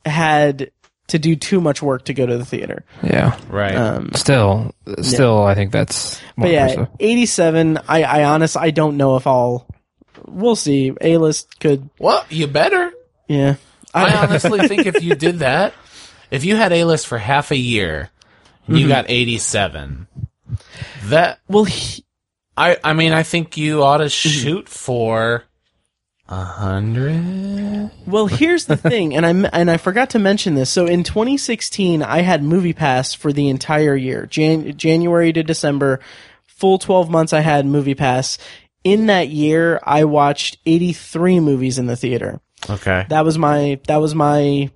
had 0.06 0.72
to 1.08 1.20
do 1.20 1.36
too 1.36 1.60
much 1.62 1.82
work 1.82 2.06
to 2.06 2.14
go 2.14 2.26
to 2.26 2.38
the 2.38 2.46
theater. 2.46 2.86
yeah. 3.04 3.38
Right. 3.50 3.76
Um, 3.76 4.12
Still, 4.14 4.74
still, 5.02 5.44
I 5.44 5.54
think 5.54 5.72
that's 5.72 6.22
more 6.36 6.48
But 6.48 6.52
yeah, 6.54 6.68
impressive. 6.70 6.96
87. 7.00 7.78
I, 7.88 8.04
I 8.04 8.24
honest, 8.26 8.58
I 8.58 8.72
don't 8.72 8.98
know 8.98 9.16
if 9.18 9.28
I'll. 9.28 9.68
We'll 10.26 10.56
see. 10.56 10.94
A 11.02 11.18
list 11.18 11.60
could. 11.60 11.90
well, 12.00 12.26
you 12.30 12.48
better. 12.48 12.92
Yeah. 13.28 13.56
I 13.94 14.16
honestly 14.16 14.68
think 14.68 14.86
if 14.86 15.04
you 15.04 15.16
did 15.16 15.40
that, 15.40 15.74
if 16.32 16.46
you 16.46 16.56
had 16.56 16.72
A 16.72 16.86
list 16.86 17.08
for 17.08 17.18
half 17.18 17.52
a 17.52 17.58
year, 17.58 18.10
Mm-hmm. 18.64 18.76
you 18.76 18.88
got 18.88 19.06
eighty 19.10 19.40
seven. 19.40 20.08
That 21.08 21.40
Well, 21.50 21.66
he, 21.66 22.06
I 22.56 22.78
I 22.82 22.94
mean 22.94 23.12
I 23.12 23.24
think 23.24 23.58
you 23.58 23.84
ought 23.84 24.00
Mm-hmm. 24.00 24.04
to 24.06 24.10
shoot 24.10 24.70
for 24.70 25.44
a 26.30 26.44
hundred. 26.44 27.92
well, 28.08 28.28
here's 28.28 28.66
the 28.66 28.78
thing, 28.78 29.16
and 29.16 29.26
I 29.26 29.30
and 29.52 29.70
I 29.70 29.78
forgot 29.78 30.12
to 30.12 30.20
mention 30.20 30.56
this. 30.56 30.70
So 30.70 30.86
in 30.86 31.04
2016, 31.04 32.02
I 32.02 32.22
had 32.22 32.44
Movie 32.44 32.74
Pass 32.74 33.14
for 33.14 33.34
the 33.34 33.50
entire 33.50 33.96
year, 33.96 34.26
Jan- 34.26 34.78
January 34.78 35.34
to 35.34 35.44
December, 35.44 36.00
full 36.46 36.78
12 36.78 37.10
months. 37.10 37.34
I 37.34 37.42
had 37.42 37.66
Movie 37.66 37.96
Pass. 37.96 38.38
In 38.84 39.06
that 39.08 39.30
year, 39.30 39.80
I 39.84 40.04
watched 40.06 40.58
83 40.66 41.40
movies 41.40 41.78
in 41.78 41.86
the 41.88 41.96
theater. 41.96 42.40
Okay. 42.70 43.06
that 43.10 43.26
was 43.26 43.38
my 43.38 43.80
that 43.88 43.98
was 43.98 44.16
my 44.16 44.70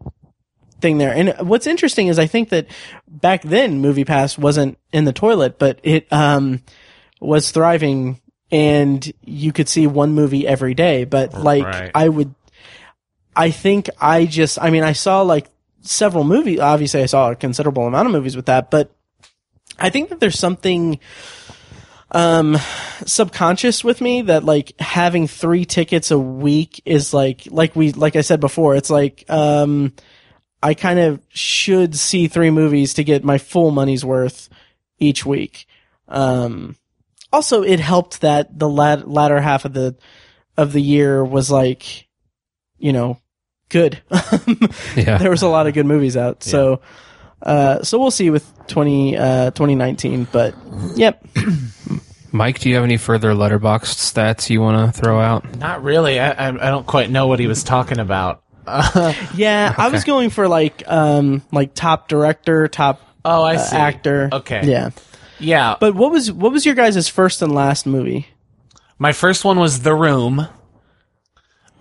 thing 0.82 0.98
there. 0.98 1.14
And 1.14 1.34
what's 1.48 1.68
interesting 1.68 2.08
is 2.08 2.20
I 2.20 2.28
think 2.28 2.50
that 2.50 2.68
back 3.08 3.42
then 3.44 3.80
Movie 3.80 4.04
Pass 4.06 4.38
wasn't 4.38 4.78
in 4.92 5.06
the 5.06 5.14
toilet, 5.14 5.58
but 5.58 5.80
it 5.84 6.12
um 6.12 6.62
was 7.22 7.52
thriving 7.52 8.20
and 8.52 9.12
you 9.24 9.52
could 9.52 9.68
see 9.68 9.88
one 9.88 10.14
movie 10.14 10.48
every 10.48 10.74
day. 10.74 11.04
But 11.04 11.34
like 11.34 11.66
Right. 11.66 11.92
I 11.94 12.10
would 12.10 12.34
I 13.36 13.52
think 13.52 13.90
I 14.00 14.26
just 14.26 14.60
I 14.62 14.70
mean 14.70 14.84
I 14.84 14.94
saw 14.94 15.22
like 15.22 15.48
several 15.82 16.24
movies 16.24 16.60
obviously 16.60 17.04
I 17.04 17.06
saw 17.06 17.32
a 17.32 17.36
considerable 17.36 17.88
amount 17.88 18.08
of 18.08 18.12
movies 18.12 18.36
with 18.36 18.48
that, 18.48 18.72
but 18.72 18.92
I 19.80 19.90
think 19.90 20.10
that 20.10 20.20
there's 20.20 20.40
something 20.40 21.00
um 22.12 22.58
subconscious 23.06 23.84
with 23.84 24.00
me 24.00 24.22
that 24.24 24.44
like 24.46 24.72
having 24.80 25.28
three 25.28 25.66
tickets 25.66 26.10
a 26.10 26.18
week 26.18 26.82
is 26.86 27.14
like 27.14 27.44
like 27.52 27.76
we 27.76 27.92
like 27.92 28.16
I 28.16 28.22
said 28.22 28.40
before 28.40 28.76
it's 28.76 28.90
like 28.90 29.26
um 29.30 29.94
I 30.64 30.74
kind 30.74 31.00
of 31.00 31.22
should 31.30 31.96
see 31.96 32.28
three 32.28 32.50
movies 32.50 32.96
to 32.96 33.04
get 33.04 33.24
my 33.24 33.38
full 33.38 33.72
money's 33.72 34.04
worth 34.06 34.50
each 35.00 35.26
week. 35.26 35.68
Um 36.08 36.78
also 37.34 37.64
it 37.64 37.80
helped 37.80 38.22
that 38.22 38.58
the 38.58 38.70
lat- 38.70 39.10
latter 39.10 39.40
half 39.42 39.66
of 39.66 39.74
the 39.74 39.96
of 40.58 40.74
the 40.74 40.82
year 40.82 41.24
was 41.24 41.50
like 41.52 42.08
you 42.78 42.94
know 42.94 43.20
good. 43.70 44.02
Yeah. 44.96 45.18
there 45.18 45.30
was 45.30 45.42
a 45.44 45.48
lot 45.48 45.68
of 45.68 45.74
good 45.74 45.86
movies 45.86 46.16
out. 46.18 46.44
So 46.44 46.82
uh 47.44 47.84
so 47.84 48.00
we'll 48.00 48.12
see 48.12 48.30
with 48.30 48.46
20 48.68 49.18
uh 49.18 49.52
2019 49.52 50.28
but 50.32 50.56
yep. 50.96 51.24
Mike, 52.32 52.60
do 52.60 52.70
you 52.70 52.76
have 52.76 52.84
any 52.84 52.98
further 52.98 53.32
Letterboxd 53.34 53.96
stats 53.96 54.50
you 54.50 54.60
want 54.62 54.94
to 54.94 55.02
throw 55.02 55.20
out? 55.20 55.58
Not 55.58 55.82
really. 55.84 56.20
I, 56.20 56.32
I 56.32 56.48
I 56.50 56.70
don't 56.70 56.86
quite 56.86 57.10
know 57.10 57.28
what 57.28 57.40
he 57.40 57.48
was 57.48 57.64
talking 57.64 58.00
about. 58.00 58.44
Yeah, 59.36 59.74
I 59.78 59.88
was 59.90 60.04
going 60.04 60.30
for 60.30 60.48
like 60.50 60.84
um 60.88 61.42
like 61.52 61.74
top 61.74 62.08
director, 62.10 62.68
top 62.68 63.02
Oh, 63.24 63.44
I 63.44 63.56
uh, 63.56 63.60
see. 63.60 63.76
actor. 63.76 64.30
Okay. 64.32 64.62
Yeah. 64.66 64.90
Yeah. 65.40 65.76
But 65.80 65.96
what 65.96 66.12
was 66.12 66.32
what 66.32 66.52
was 66.52 66.66
your 66.66 66.76
guys' 66.76 67.08
first 67.08 67.42
and 67.42 67.54
last 67.54 67.86
movie? 67.86 68.28
My 69.00 69.14
first 69.14 69.46
one 69.46 69.60
was 69.60 69.82
The 69.82 69.94
Room, 69.94 70.48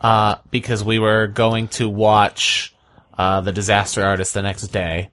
uh, 0.00 0.36
because 0.50 0.84
we 0.84 0.98
were 0.98 1.26
going 1.26 1.68
to 1.68 1.88
watch 1.88 2.74
uh, 3.16 3.40
The 3.40 3.52
Disaster 3.52 4.04
Artist 4.04 4.34
the 4.34 4.42
next 4.42 4.68
day. 4.68 5.10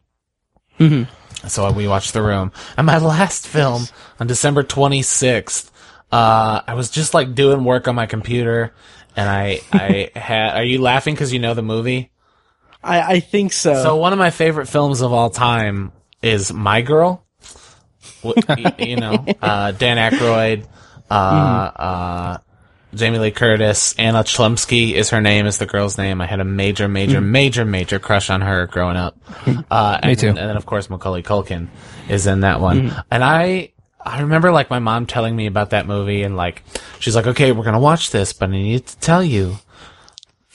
Mm-hmm. 0.79 1.47
So 1.47 1.71
we 1.71 1.87
watched 1.87 2.13
The 2.13 2.21
Room. 2.21 2.51
And 2.77 2.87
my 2.87 2.97
last 2.99 3.47
film, 3.47 3.85
on 4.19 4.27
December 4.27 4.63
26th, 4.63 5.71
uh, 6.11 6.61
I 6.67 6.73
was 6.73 6.89
just 6.89 7.13
like 7.13 7.35
doing 7.35 7.63
work 7.63 7.87
on 7.87 7.95
my 7.95 8.05
computer, 8.05 8.73
and 9.15 9.29
I, 9.29 9.61
I 9.73 10.11
had. 10.15 10.57
Are 10.57 10.63
you 10.63 10.81
laughing 10.81 11.15
because 11.15 11.33
you 11.33 11.39
know 11.39 11.53
the 11.53 11.61
movie? 11.61 12.11
I 12.83 13.01
I 13.15 13.19
think 13.21 13.53
so. 13.53 13.81
So 13.81 13.95
one 13.95 14.13
of 14.13 14.19
my 14.19 14.29
favorite 14.29 14.67
films 14.67 15.01
of 15.01 15.13
all 15.13 15.29
time 15.29 15.91
is 16.21 16.51
My 16.53 16.81
Girl. 16.81 17.22
You 18.23 18.95
know, 18.97 19.25
uh, 19.41 19.71
Dan 19.71 19.97
Aykroyd, 19.97 20.65
uh, 21.09 21.13
uh, 21.13 22.37
Jamie 22.93 23.19
Lee 23.19 23.31
Curtis, 23.31 23.95
Anna 23.97 24.23
Chlumsky 24.23 24.93
is 24.93 25.09
her 25.09 25.21
name, 25.21 25.45
is 25.45 25.57
the 25.57 25.65
girl's 25.65 25.97
name. 25.97 26.21
I 26.21 26.25
had 26.25 26.39
a 26.39 26.45
major, 26.45 26.87
major, 26.87 27.21
major, 27.21 27.65
major 27.65 27.99
crush 27.99 28.29
on 28.29 28.41
her 28.41 28.67
growing 28.67 28.97
up. 28.97 29.17
Uh, 29.69 29.99
Me 30.03 30.11
and, 30.11 30.19
too. 30.19 30.27
And 30.29 30.37
then 30.37 30.55
of 30.55 30.65
course 30.65 30.89
Macaulay 30.89 31.23
Culkin 31.23 31.67
is 32.07 32.27
in 32.27 32.41
that 32.41 32.59
one. 32.59 32.93
And 33.09 33.23
I, 33.23 33.71
I 33.99 34.21
remember 34.21 34.51
like 34.51 34.69
my 34.69 34.79
mom 34.79 35.05
telling 35.05 35.35
me 35.35 35.47
about 35.47 35.71
that 35.71 35.87
movie 35.87 36.21
and 36.23 36.35
like, 36.37 36.63
she's 36.99 37.15
like, 37.15 37.27
okay, 37.27 37.51
we're 37.51 37.63
going 37.63 37.73
to 37.73 37.79
watch 37.79 38.11
this, 38.11 38.33
but 38.33 38.49
I 38.49 38.51
need 38.51 38.85
to 38.85 38.99
tell 38.99 39.23
you, 39.23 39.57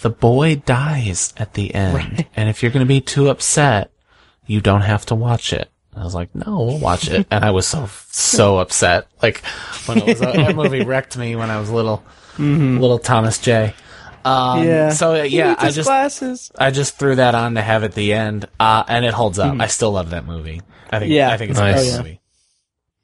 the 0.01 0.11
boy 0.11 0.57
dies 0.57 1.34
at 1.36 1.55
the 1.55 1.74
end. 1.74 2.26
And 2.36 2.49
if 2.49 2.62
you're 2.62 2.70
going 2.72 2.84
to 2.84 2.88
be 2.88 3.01
too 3.01 3.28
upset, 3.28 3.90
you 4.46 4.61
don't 4.61 4.82
have 4.82 5.05
to 5.07 5.14
watch 5.16 5.53
it. 5.53 5.70
I 5.99 6.05
was 6.05 6.14
like, 6.14 6.34
no, 6.34 6.62
we'll 6.64 6.78
watch 6.78 7.09
it. 7.09 7.26
And 7.30 7.44
I 7.44 7.51
was 7.51 7.66
so, 7.66 7.88
so 8.11 8.59
upset. 8.59 9.09
Like, 9.22 9.44
when 9.86 9.99
it 9.99 10.07
was, 10.07 10.20
that 10.20 10.55
movie 10.57 10.84
wrecked 10.84 11.16
me 11.16 11.36
when 11.36 11.51
I 11.51 11.59
was 11.61 11.70
little, 11.70 12.03
little 12.38 12.99
Thomas 12.99 13.38
J. 13.38 13.74
Um, 14.24 14.64
yeah. 14.64 14.90
So 14.90 15.14
uh, 15.20 15.22
yeah, 15.22 15.55
I 15.59 15.70
just, 15.70 15.86
glasses. 15.86 16.51
I 16.59 16.70
just 16.70 16.99
threw 16.99 17.14
that 17.16 17.34
on 17.34 17.55
to 17.55 17.62
have 17.62 17.84
at 17.84 17.94
the 17.94 18.12
end. 18.12 18.46
Uh, 18.61 18.84
and 18.88 19.05
it 19.05 19.14
holds 19.14 19.38
up. 19.38 19.59
I 19.61 19.66
still 19.68 19.92
love 19.92 20.11
that 20.11 20.26
movie. 20.26 20.61
I 20.90 20.99
think, 20.99 21.12
Yeah. 21.12 21.30
I 21.30 21.36
think 21.36 21.51
it's 21.51 21.61
Nice. 21.61 21.74
a 21.74 21.78
Oh, 21.78 21.82
great 21.82 21.90
yeah. 21.92 21.99
movie. 21.99 22.20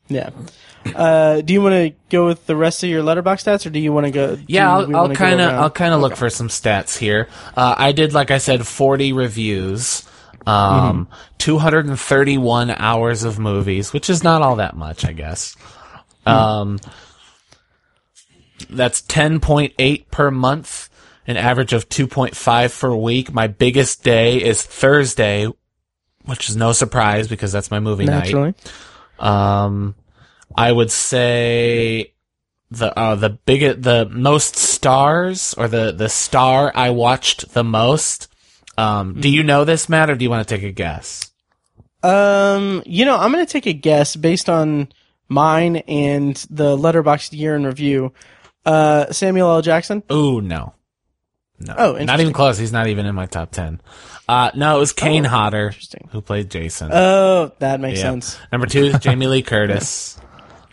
Yeah. 0.08 0.30
Uh, 0.94 1.40
do 1.40 1.54
you 1.54 1.62
want 1.62 1.72
to 1.74 1.94
go 2.10 2.26
with 2.26 2.44
the 2.46 2.54
rest 2.54 2.82
of 2.84 2.90
your 2.90 3.02
Letterboxd 3.02 3.44
stats, 3.44 3.64
or 3.64 3.70
do 3.70 3.78
you 3.80 3.90
want 3.90 4.04
to 4.04 4.10
go? 4.12 4.36
Yeah, 4.46 4.70
I'll, 4.70 4.80
I'll 4.94 5.02
wanna 5.02 5.14
go 5.14 5.18
kind 5.18 5.40
of? 5.40 5.48
I'll 5.54 5.70
kind 5.70 5.94
of 5.94 6.02
look 6.02 6.14
for 6.14 6.28
some 6.28 6.48
stats 6.48 6.98
here. 6.98 7.28
Uh, 7.56 7.74
I 7.78 7.92
did, 7.92 8.12
like 8.12 8.30
I 8.30 8.36
said, 8.36 8.66
40 8.66 9.14
reviews, 9.14 10.02
um, 10.46 11.08
231 11.38 12.70
hours 12.70 13.24
of 13.24 13.38
movies, 13.38 13.92
which 13.92 14.10
is 14.10 14.22
not 14.22 14.42
all 14.42 14.56
that 14.56 14.76
much, 14.76 15.04
I 15.04 15.12
guess. 15.12 15.56
Um, 16.26 16.78
that's 18.70 19.02
10.8 19.02 20.10
per 20.10 20.30
month, 20.30 20.88
an 21.26 21.36
average 21.36 21.72
of 21.72 21.88
2.5 21.88 22.80
per 22.80 22.94
week. 22.94 23.32
My 23.32 23.46
biggest 23.46 24.02
day 24.02 24.42
is 24.42 24.62
Thursday, 24.62 25.48
which 26.24 26.48
is 26.48 26.56
no 26.56 26.72
surprise 26.72 27.28
because 27.28 27.52
that's 27.52 27.70
my 27.70 27.80
movie 27.80 28.04
night. 28.20 28.30
Um, 29.18 29.94
I 30.56 30.70
would 30.70 30.90
say 30.90 32.12
the 32.70 32.96
uh, 32.98 33.14
the 33.14 33.30
biggest, 33.30 33.82
the 33.82 34.06
most 34.10 34.56
stars, 34.56 35.54
or 35.56 35.68
the 35.68 35.92
the 35.92 36.08
star 36.08 36.72
I 36.74 36.90
watched 36.90 37.54
the 37.54 37.64
most. 37.64 38.28
Um, 38.76 39.20
do 39.20 39.28
you 39.28 39.42
know 39.42 39.64
this, 39.64 39.88
Matt, 39.88 40.10
or 40.10 40.16
do 40.16 40.24
you 40.24 40.30
want 40.30 40.46
to 40.46 40.54
take 40.54 40.64
a 40.64 40.72
guess? 40.72 41.30
Um, 42.02 42.82
you 42.84 43.04
know, 43.04 43.16
I'm 43.16 43.32
going 43.32 43.44
to 43.44 43.50
take 43.50 43.66
a 43.66 43.72
guess 43.72 44.14
based 44.16 44.48
on 44.50 44.88
mine 45.28 45.76
and 45.88 46.36
the 46.50 46.76
Letterboxd 46.76 47.36
year 47.36 47.56
in 47.56 47.64
review. 47.64 48.12
Uh, 48.66 49.10
Samuel 49.12 49.50
L. 49.50 49.62
Jackson. 49.62 50.02
Ooh, 50.10 50.40
no, 50.40 50.74
no, 51.58 51.74
Oh, 51.76 51.92
not 51.98 52.20
even 52.20 52.32
close. 52.32 52.58
He's 52.58 52.72
not 52.72 52.86
even 52.88 53.06
in 53.06 53.14
my 53.14 53.26
top 53.26 53.50
ten. 53.52 53.80
Uh, 54.28 54.50
no, 54.54 54.76
it 54.76 54.80
was 54.80 54.92
Kane 54.92 55.24
Hodder 55.24 55.74
who 56.10 56.20
played 56.22 56.50
Jason. 56.50 56.90
Oh, 56.92 57.52
that 57.58 57.80
makes 57.80 58.00
sense. 58.00 58.38
Number 58.50 58.66
two 58.66 58.84
is 58.86 58.98
Jamie 58.98 59.26
Lee 59.26 59.42
Curtis. 59.42 60.18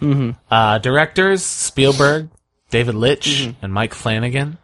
uh, 0.51 0.77
directors 0.79 1.43
Spielberg, 1.43 2.29
David 2.69 2.95
Leitch, 2.95 3.53
and 3.61 3.73
Mike 3.73 3.93
Flanagan. 3.93 4.57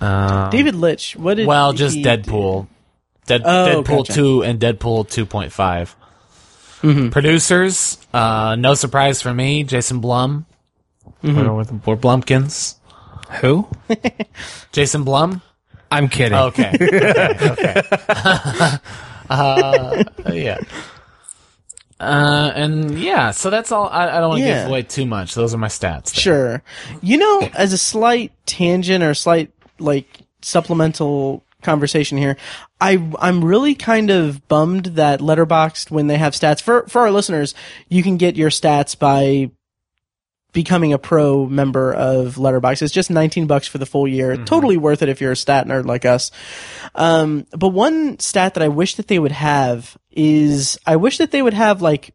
Um, 0.00 0.50
David 0.50 0.74
Leitch. 0.74 1.16
What 1.16 1.34
did? 1.34 1.46
Well, 1.46 1.72
just 1.72 1.96
Deadpool. 1.96 2.66
Dead, 3.26 3.42
Oh, 3.44 3.82
Deadpool 3.82 4.06
gotcha. 4.06 4.12
2 4.14 4.42
and 4.44 4.60
Deadpool 4.60 5.08
2.5. 5.08 7.10
Producers, 7.12 7.96
uh, 8.12 8.56
no 8.58 8.74
surprise 8.74 9.22
for 9.22 9.32
me, 9.32 9.64
Jason 9.64 10.00
Blum. 10.00 10.44
Or, 11.22 11.54
with- 11.56 11.70
or 11.86 11.96
Blumpkins. 11.96 12.76
Who? 13.40 13.66
Jason 14.72 15.04
Blum? 15.04 15.40
I'm 15.90 16.08
kidding. 16.08 16.36
Okay. 16.36 16.72
okay. 16.80 17.42
okay. 17.50 17.82
uh, 19.30 20.04
yeah. 20.32 20.58
Uh, 22.04 22.52
and 22.54 22.98
yeah, 22.98 23.30
so 23.30 23.50
that's 23.50 23.72
all. 23.72 23.88
I, 23.88 24.08
I 24.08 24.20
don't 24.20 24.30
want 24.30 24.40
to 24.42 24.46
Yeah. 24.46 24.60
give 24.62 24.68
away 24.70 24.82
too 24.82 25.06
much. 25.06 25.34
Those 25.34 25.54
are 25.54 25.58
my 25.58 25.68
stats. 25.68 26.12
there. 26.14 26.20
Sure. 26.22 26.62
You 27.02 27.18
know, 27.18 27.48
as 27.54 27.72
a 27.72 27.78
slight 27.78 28.32
tangent 28.46 29.02
or 29.04 29.14
slight 29.14 29.50
like 29.78 30.06
supplemental 30.42 31.42
conversation 31.62 32.18
here, 32.18 32.36
I 32.80 33.02
I'm 33.18 33.44
really 33.44 33.74
kind 33.74 34.10
of 34.10 34.46
bummed 34.48 34.86
that 34.96 35.20
Letterboxd 35.20 35.90
when 35.90 36.06
they 36.06 36.18
have 36.18 36.34
stats 36.34 36.60
for 36.62 36.86
for 36.88 37.02
our 37.02 37.10
listeners, 37.10 37.54
you 37.88 38.02
can 38.02 38.16
get 38.16 38.36
your 38.36 38.50
stats 38.50 38.98
by 38.98 39.50
becoming 40.54 40.94
a 40.94 40.98
pro 40.98 41.46
member 41.46 41.92
of 41.92 42.36
Letterboxd. 42.36 42.80
It's 42.80 42.92
just 42.92 43.10
19 43.10 43.46
bucks 43.46 43.66
for 43.66 43.76
the 43.76 43.84
full 43.84 44.08
year. 44.08 44.34
Mm-hmm. 44.34 44.44
Totally 44.44 44.78
worth 44.78 45.02
it 45.02 45.10
if 45.10 45.20
you're 45.20 45.32
a 45.32 45.36
stat 45.36 45.66
nerd 45.66 45.84
like 45.84 46.06
us. 46.06 46.30
Um, 46.94 47.46
but 47.50 47.68
one 47.68 48.18
stat 48.20 48.54
that 48.54 48.62
I 48.62 48.68
wish 48.68 48.94
that 48.94 49.08
they 49.08 49.18
would 49.18 49.32
have 49.32 49.98
is 50.12 50.78
I 50.86 50.96
wish 50.96 51.18
that 51.18 51.32
they 51.32 51.42
would 51.42 51.52
have 51.52 51.82
like 51.82 52.14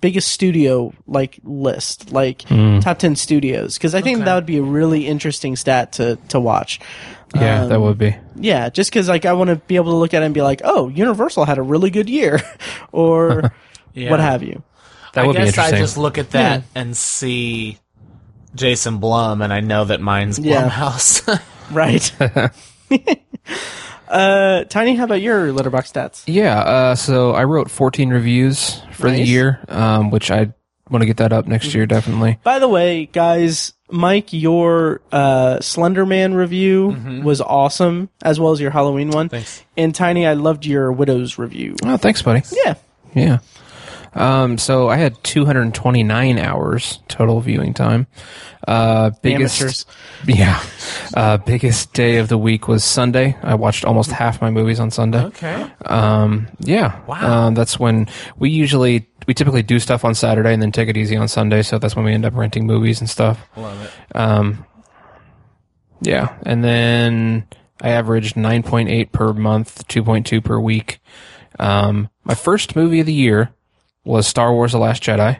biggest 0.00 0.28
studio 0.28 0.92
like 1.06 1.38
list, 1.44 2.12
like 2.12 2.40
mm. 2.40 2.82
top 2.82 2.98
10 2.98 3.16
studios. 3.16 3.78
Cause 3.78 3.94
I 3.94 4.02
think 4.02 4.24
that 4.24 4.34
would 4.34 4.46
be 4.46 4.58
a 4.58 4.62
really 4.62 5.06
interesting 5.06 5.56
stat 5.56 5.92
to, 5.94 6.16
to 6.28 6.40
watch. 6.40 6.80
yeah, 7.34 7.64
that 7.64 7.76
um, 7.76 7.82
would 7.82 7.98
be. 7.98 8.16
Yeah. 8.34 8.68
Just 8.70 8.90
cause 8.90 9.08
like 9.08 9.24
I 9.24 9.32
want 9.34 9.50
to 9.50 9.56
be 9.56 9.76
able 9.76 9.92
to 9.92 9.96
look 9.96 10.14
at 10.14 10.22
it 10.22 10.26
and 10.26 10.34
be 10.34 10.42
like, 10.42 10.62
oh, 10.64 10.88
Universal 10.88 11.44
had 11.44 11.58
a 11.58 11.62
really 11.62 11.90
good 11.90 12.10
year 12.10 12.40
or 12.92 13.52
Yeah. 13.94 14.10
what 14.10 14.20
have 14.20 14.42
you. 14.42 14.62
That 15.14 15.24
I 15.24 15.26
would 15.26 15.36
be 15.36 15.44
guess 15.44 15.58
I 15.58 15.78
just 15.78 15.96
look 15.98 16.18
at 16.18 16.30
that 16.30 16.64
and 16.74 16.96
see 16.96 17.78
Jason 18.54 18.98
Blum, 18.98 19.42
and 19.42 19.52
I 19.52 19.60
know 19.60 19.84
that 19.84 20.00
mine's 20.00 20.38
Yeah. 20.38 20.68
Blumhouse. 20.68 21.42
Right. 21.70 22.10
uh, 24.08 24.64
Tiny, 24.64 24.94
how 24.94 25.04
about 25.04 25.20
your 25.20 25.48
Letterboxd 25.52 25.92
stats? 25.92 26.22
Yeah, 26.26 26.58
uh, 26.58 26.94
so 26.94 27.32
I 27.32 27.44
wrote 27.44 27.70
14 27.70 28.08
reviews 28.08 28.80
for 28.92 29.10
the 29.10 29.20
year, 29.20 29.60
um, 29.68 30.10
which 30.10 30.30
I 30.30 30.52
want 30.90 31.02
to 31.02 31.06
get 31.06 31.18
that 31.18 31.32
up 31.32 31.46
next 31.46 31.74
year, 31.74 31.84
definitely. 31.84 32.38
By 32.42 32.58
the 32.58 32.68
way, 32.68 33.04
guys, 33.06 33.74
Mike, 33.90 34.32
your 34.32 35.02
uh, 35.12 35.60
Slender 35.60 36.06
Man 36.06 36.32
review 36.34 37.22
was 37.22 37.40
awesome, 37.40 38.08
as 38.22 38.40
well 38.40 38.52
as 38.52 38.60
your 38.60 38.70
Halloween 38.70 39.10
one. 39.10 39.28
Thanks. 39.28 39.62
And 39.76 39.94
Tiny, 39.94 40.26
I 40.26 40.32
loved 40.32 40.64
your 40.64 40.90
Widow's 40.90 41.38
review. 41.38 41.76
Oh, 41.84 41.96
thanks, 41.98 42.22
buddy. 42.22 42.42
Yeah. 42.64 42.74
Yeah. 43.14 43.38
Um, 44.14 44.58
so 44.58 44.88
I 44.88 44.96
had 44.96 45.22
229 45.24 46.38
hours 46.38 47.00
total 47.08 47.40
viewing 47.40 47.74
time. 47.74 48.06
Uh, 48.66 49.10
biggest, 49.22 49.60
Amateurs. 49.60 49.86
yeah, 50.26 50.62
uh, 51.14 51.38
biggest 51.38 51.92
day 51.94 52.16
of 52.16 52.28
the 52.28 52.36
week 52.36 52.68
was 52.68 52.84
Sunday. 52.84 53.36
I 53.42 53.54
watched 53.54 53.84
almost 53.84 54.10
half 54.10 54.40
my 54.42 54.50
movies 54.50 54.80
on 54.80 54.90
Sunday. 54.90 55.24
okay. 55.24 55.70
Um, 55.86 56.48
yeah. 56.60 57.00
Wow. 57.06 57.46
Um, 57.46 57.54
that's 57.54 57.78
when 57.78 58.08
we 58.36 58.50
usually, 58.50 59.08
we 59.26 59.34
typically 59.34 59.62
do 59.62 59.78
stuff 59.78 60.04
on 60.04 60.14
Saturday 60.14 60.52
and 60.52 60.60
then 60.60 60.72
take 60.72 60.88
it 60.88 60.96
easy 60.96 61.16
on 61.16 61.28
Sunday. 61.28 61.62
So 61.62 61.78
that's 61.78 61.96
when 61.96 62.04
we 62.04 62.12
end 62.12 62.26
up 62.26 62.34
renting 62.34 62.66
movies 62.66 63.00
and 63.00 63.08
stuff. 63.08 63.46
Love 63.56 63.82
it. 63.82 64.16
Um, 64.16 64.66
yeah, 66.00 66.36
and 66.44 66.62
then 66.62 67.46
I 67.80 67.90
averaged 67.90 68.36
9.8 68.36 69.12
per 69.12 69.32
month, 69.32 69.86
2.2 69.88 70.44
per 70.44 70.58
week. 70.58 71.00
Um, 71.58 72.08
my 72.24 72.34
first 72.34 72.76
movie 72.76 73.00
of 73.00 73.06
the 73.06 73.12
year 73.12 73.50
was 74.08 74.26
Star 74.26 74.52
Wars: 74.52 74.72
The 74.72 74.78
Last 74.78 75.02
Jedi 75.02 75.38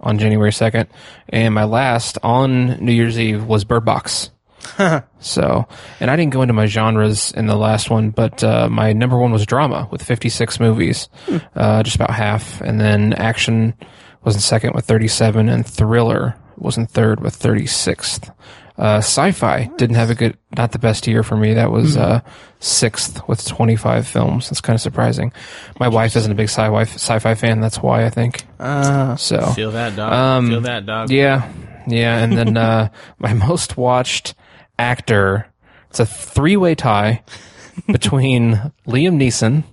on 0.00 0.18
January 0.18 0.50
2nd, 0.50 0.86
and 1.30 1.54
my 1.54 1.64
last 1.64 2.18
on 2.22 2.84
New 2.84 2.92
Year's 2.92 3.18
Eve 3.18 3.44
was 3.44 3.64
Bird 3.64 3.84
Box. 3.84 4.30
so, 5.18 5.66
and 5.98 6.10
I 6.10 6.16
didn't 6.16 6.32
go 6.32 6.42
into 6.42 6.54
my 6.54 6.66
genres 6.66 7.32
in 7.32 7.46
the 7.46 7.56
last 7.56 7.90
one, 7.90 8.10
but 8.10 8.44
uh, 8.44 8.68
my 8.68 8.92
number 8.92 9.18
one 9.18 9.32
was 9.32 9.46
drama 9.46 9.88
with 9.90 10.02
56 10.02 10.60
movies, 10.60 11.08
uh, 11.56 11.82
just 11.82 11.96
about 11.96 12.10
half, 12.10 12.60
and 12.60 12.80
then 12.80 13.12
action 13.14 13.74
was 14.22 14.34
in 14.34 14.40
second 14.40 14.74
with 14.74 14.84
37, 14.84 15.48
and 15.48 15.66
thriller 15.66 16.36
was 16.56 16.76
in 16.76 16.86
third 16.86 17.20
with 17.20 17.38
36th. 17.38 18.34
Uh, 18.78 18.98
sci-fi 18.98 19.68
didn't 19.76 19.96
have 19.96 20.08
a 20.08 20.14
good, 20.14 20.38
not 20.56 20.70
the 20.70 20.78
best 20.78 21.06
year 21.08 21.24
for 21.24 21.36
me. 21.36 21.52
That 21.54 21.72
was 21.72 21.96
uh, 21.96 22.20
sixth 22.60 23.26
with 23.26 23.44
25 23.44 24.06
films. 24.06 24.48
That's 24.48 24.60
kind 24.60 24.76
of 24.76 24.80
surprising. 24.80 25.32
My 25.80 25.88
wife 25.88 26.14
isn't 26.14 26.30
a 26.30 26.34
big 26.36 26.48
sci-fi 26.48 26.82
sci-fi 26.82 27.34
fan. 27.34 27.60
That's 27.60 27.82
why 27.82 28.04
I 28.06 28.10
think. 28.10 28.44
Uh, 28.60 29.16
So 29.16 29.40
Feel 29.48 29.72
that 29.72 29.96
dog. 29.96 30.12
Um, 30.12 30.48
Feel 30.48 30.60
that 30.60 30.86
dog. 30.86 31.10
yeah, 31.10 31.50
yeah, 31.88 32.18
and 32.22 32.38
then 32.38 32.56
uh, 32.56 32.90
my 33.18 33.32
most 33.34 33.76
watched 33.76 34.34
actor. 34.78 35.48
It's 35.90 35.98
a 35.98 36.06
three-way 36.06 36.76
tie 36.76 37.24
between 37.88 38.52
Liam 38.86 39.16
Neeson, 39.20 39.64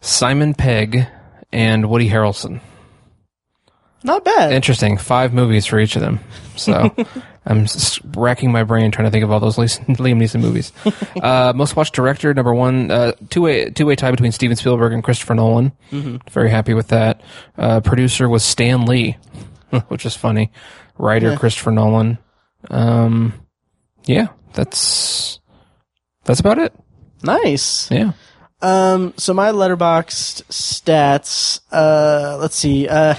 Simon 0.00 0.54
Pegg, 0.54 1.06
and 1.52 1.88
Woody 1.88 2.08
Harrelson. 2.10 2.60
not 4.02 4.24
bad. 4.24 4.52
Interesting. 4.52 4.96
Five 4.98 5.32
movies 5.32 5.66
for 5.66 5.78
each 5.78 5.94
of 5.94 6.02
them. 6.02 6.18
So 6.56 6.94
I'm 7.46 7.66
racking 8.14 8.50
my 8.52 8.62
brain 8.64 8.90
trying 8.90 9.06
to 9.06 9.10
think 9.10 9.22
of 9.24 9.30
all 9.30 9.38
those 9.40 9.56
Liam 9.58 9.78
Neeson 9.88 10.40
movies. 10.40 10.72
Uh, 11.22 11.52
most 11.54 11.76
watched 11.76 11.94
director 11.94 12.34
number 12.34 12.52
one, 12.52 12.90
uh, 12.90 13.12
two 13.30 13.40
way 13.42 13.70
two 13.70 13.86
way 13.86 13.94
tie 13.96 14.10
between 14.10 14.32
Steven 14.32 14.56
Spielberg 14.56 14.92
and 14.92 15.02
Christopher 15.02 15.34
Nolan. 15.34 15.72
Very 16.30 16.50
happy 16.50 16.74
with 16.74 16.88
that. 16.88 17.22
Uh, 17.56 17.80
producer 17.80 18.28
was 18.28 18.44
Stan 18.44 18.84
Lee, 18.84 19.16
which 19.88 20.04
is 20.04 20.16
funny. 20.16 20.50
Writer 20.98 21.36
Christopher 21.36 21.70
Nolan. 21.70 22.18
Um, 22.70 23.32
yeah, 24.04 24.28
that's 24.52 25.38
that's 26.24 26.40
about 26.40 26.58
it. 26.58 26.74
nice. 27.22 27.90
Yeah. 27.90 28.12
Um, 28.60 29.14
so 29.16 29.32
my 29.34 29.50
Letterboxd 29.50 30.44
stats, 30.50 31.60
uh, 31.70 32.38
let's 32.40 32.56
see, 32.56 32.88
uh, 32.88 33.14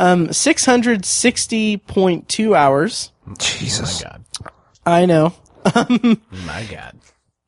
um, 0.00 0.28
660.2 0.28 2.56
hours. 2.56 3.12
Jesus. 3.38 4.02
God. 4.02 4.24
I 4.84 5.06
know. 5.06 5.32
My 5.74 6.66
God. 6.70 6.98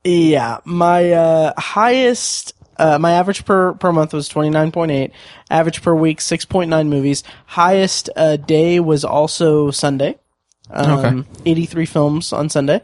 Yeah, 0.04 0.58
my 0.64 1.12
uh, 1.12 1.52
highest, 1.56 2.54
uh, 2.76 2.98
my 2.98 3.12
average 3.12 3.44
per 3.44 3.72
per 3.74 3.92
month 3.92 4.12
was 4.12 4.26
twenty 4.26 4.50
nine 4.50 4.72
point 4.72 4.90
eight. 4.90 5.12
Average 5.48 5.80
per 5.80 5.94
week 5.94 6.20
six 6.20 6.44
point 6.44 6.70
nine 6.70 6.90
movies. 6.90 7.22
Highest 7.46 8.10
uh, 8.16 8.36
day 8.36 8.80
was 8.80 9.04
also 9.04 9.70
Sunday. 9.70 10.18
Um, 10.70 10.98
Okay. 10.98 11.22
Eighty 11.46 11.66
three 11.66 11.86
films 11.86 12.32
on 12.32 12.48
Sunday. 12.48 12.80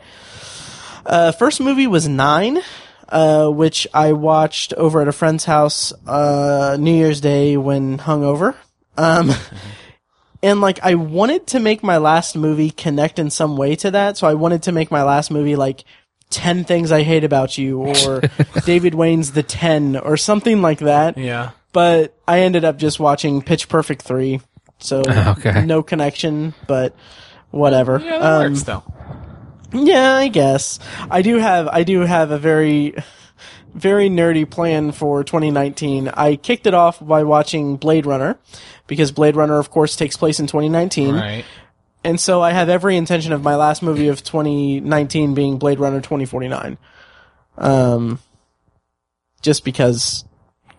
Uh, 1.05 1.33
first 1.33 1.61
movie 1.61 1.89
was 1.89 2.07
Nine, 2.07 2.61
uh, 3.09 3.49
which 3.49 3.89
I 3.93 4.13
watched 4.13 4.73
over 4.75 5.03
at 5.03 5.09
a 5.09 5.13
friend's 5.13 5.45
house 5.45 5.93
uh, 6.07 6.77
New 6.79 6.95
Year's 6.95 7.21
Day 7.21 7.57
when 7.57 7.99
hungover. 7.99 8.55
Um, 8.99 9.31
and 10.43 10.61
like 10.61 10.79
I 10.83 10.95
wanted 10.95 11.47
to 11.49 11.61
make 11.61 11.83
my 11.83 11.97
last 11.97 12.37
movie 12.37 12.71
connect 12.71 13.19
in 13.19 13.31
some 13.31 13.57
way 13.57 13.77
to 13.77 13.91
that, 13.93 14.17
so 14.17 14.27
I 14.27 14.35
wanted 14.35 14.63
to 14.65 14.73
make 14.73 14.91
my 14.91 15.03
last 15.03 15.31
movie 15.31 15.57
like 15.57 15.85
10 16.31 16.65
things 16.65 16.93
I 16.93 17.03
hate 17.03 17.25
about 17.25 17.57
you 17.59 17.81
or 17.81 18.23
David 18.67 18.95
Wain's 18.95 19.33
The 19.33 19.43
10 19.43 19.97
or 19.97 20.17
something 20.17 20.61
like 20.63 20.81
that. 20.81 21.17
Yeah. 21.17 21.51
But 21.73 22.15
I 22.27 22.41
ended 22.41 22.65
up 22.65 22.77
just 22.77 22.99
watching 23.01 23.41
Pitch 23.43 23.69
Perfect 23.69 24.03
3. 24.03 24.41
So 24.79 25.03
Okay. 25.09 25.65
no 25.65 25.83
connection, 25.83 26.55
but 26.67 26.95
whatever. 27.51 28.01
Yeah, 28.05 28.19
that 28.19 28.23
Um, 28.23 28.53
works 28.53 28.63
though. 28.65 28.83
yeah, 29.73 30.15
I 30.17 30.29
guess. 30.29 30.79
I 31.11 31.23
do 31.23 31.39
have 31.39 31.69
I 31.69 31.83
do 31.83 32.01
have 32.01 32.31
a 32.31 32.39
very 32.39 32.95
very 33.75 34.09
nerdy 34.09 34.49
plan 34.49 34.93
for 34.93 35.25
2019. 35.25 36.09
I 36.09 36.37
kicked 36.37 36.67
it 36.67 36.75
off 36.75 37.05
by 37.05 37.25
watching 37.25 37.77
Blade 37.77 38.07
Runner 38.07 38.39
because 38.87 39.13
Blade 39.13 39.37
Runner 39.37 39.59
of 39.59 39.71
course 39.71 39.97
takes 39.97 40.17
place 40.17 40.41
in 40.41 40.47
2019. 40.47 41.15
Right. 41.15 41.45
And 42.05 42.21
so 42.21 42.41
I 42.43 42.53
have 42.53 42.69
every 42.69 42.97
intention 42.97 43.33
of 43.33 43.43
my 43.43 43.57
last 43.57 43.83
movie 43.83 44.09
of 44.09 44.23
2019 44.23 45.35
being 45.35 45.59
Blade 45.59 45.81
Runner 45.81 46.01
2049. 46.01 46.79
Um 47.57 48.19
just 49.43 49.65
because 49.65 50.25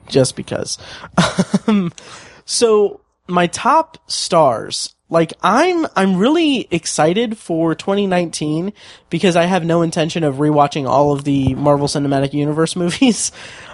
just 0.10 0.36
because. 0.36 0.78
um, 1.68 1.92
so 2.46 3.02
my 3.28 3.48
top 3.48 3.98
stars 4.10 4.96
like 5.10 5.34
I'm 5.42 5.88
I'm 5.96 6.18
really 6.18 6.68
excited 6.72 7.38
for 7.38 7.74
2019 7.74 8.74
because 9.10 9.36
I 9.36 9.46
have 9.46 9.66
no 9.66 9.82
intention 9.82 10.24
of 10.24 10.36
rewatching 10.36 10.88
all 10.88 11.12
of 11.12 11.24
the 11.24 11.56
Marvel 11.56 11.88
Cinematic 11.88 12.34
Universe 12.34 12.76
movies. 12.76 13.32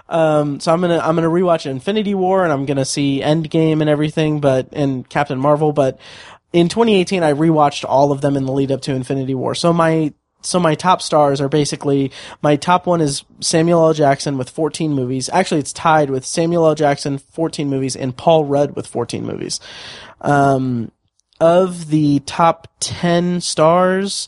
Um, 0.07 0.59
so 0.59 0.71
I'm 0.71 0.81
gonna 0.81 0.99
I'm 0.99 1.15
gonna 1.15 1.29
rewatch 1.29 1.65
Infinity 1.65 2.15
War 2.15 2.43
and 2.43 2.53
I'm 2.53 2.65
gonna 2.65 2.85
see 2.85 3.21
Endgame 3.21 3.81
and 3.81 3.89
everything, 3.89 4.39
but 4.39 4.69
and 4.71 5.07
Captain 5.09 5.39
Marvel. 5.39 5.73
But 5.73 5.99
in 6.53 6.69
2018, 6.69 7.21
I 7.21 7.33
rewatched 7.33 7.83
all 7.87 8.11
of 8.11 8.21
them 8.21 8.37
in 8.37 8.45
the 8.45 8.51
lead 8.51 8.71
up 8.71 8.81
to 8.83 8.93
Infinity 8.93 9.35
War. 9.35 9.55
So 9.55 9.73
my 9.73 10.13
so 10.41 10.59
my 10.59 10.75
top 10.75 11.01
stars 11.01 11.41
are 11.41 11.49
basically 11.49 12.11
my 12.41 12.55
top 12.55 12.85
one 12.85 13.01
is 13.01 13.23
Samuel 13.41 13.87
L. 13.87 13.93
Jackson 13.93 14.37
with 14.37 14.49
14 14.49 14.93
movies. 14.93 15.27
Actually, 15.29 15.59
it's 15.59 15.73
tied 15.73 16.09
with 16.09 16.23
Samuel 16.23 16.67
L. 16.67 16.75
Jackson 16.75 17.17
14 17.17 17.69
movies 17.69 17.95
and 17.95 18.15
Paul 18.15 18.45
Rudd 18.45 18.75
with 18.75 18.87
14 18.87 19.25
movies. 19.25 19.59
Um, 20.21 20.91
of 21.39 21.89
the 21.89 22.19
top 22.21 22.67
10 22.79 23.41
stars, 23.41 24.27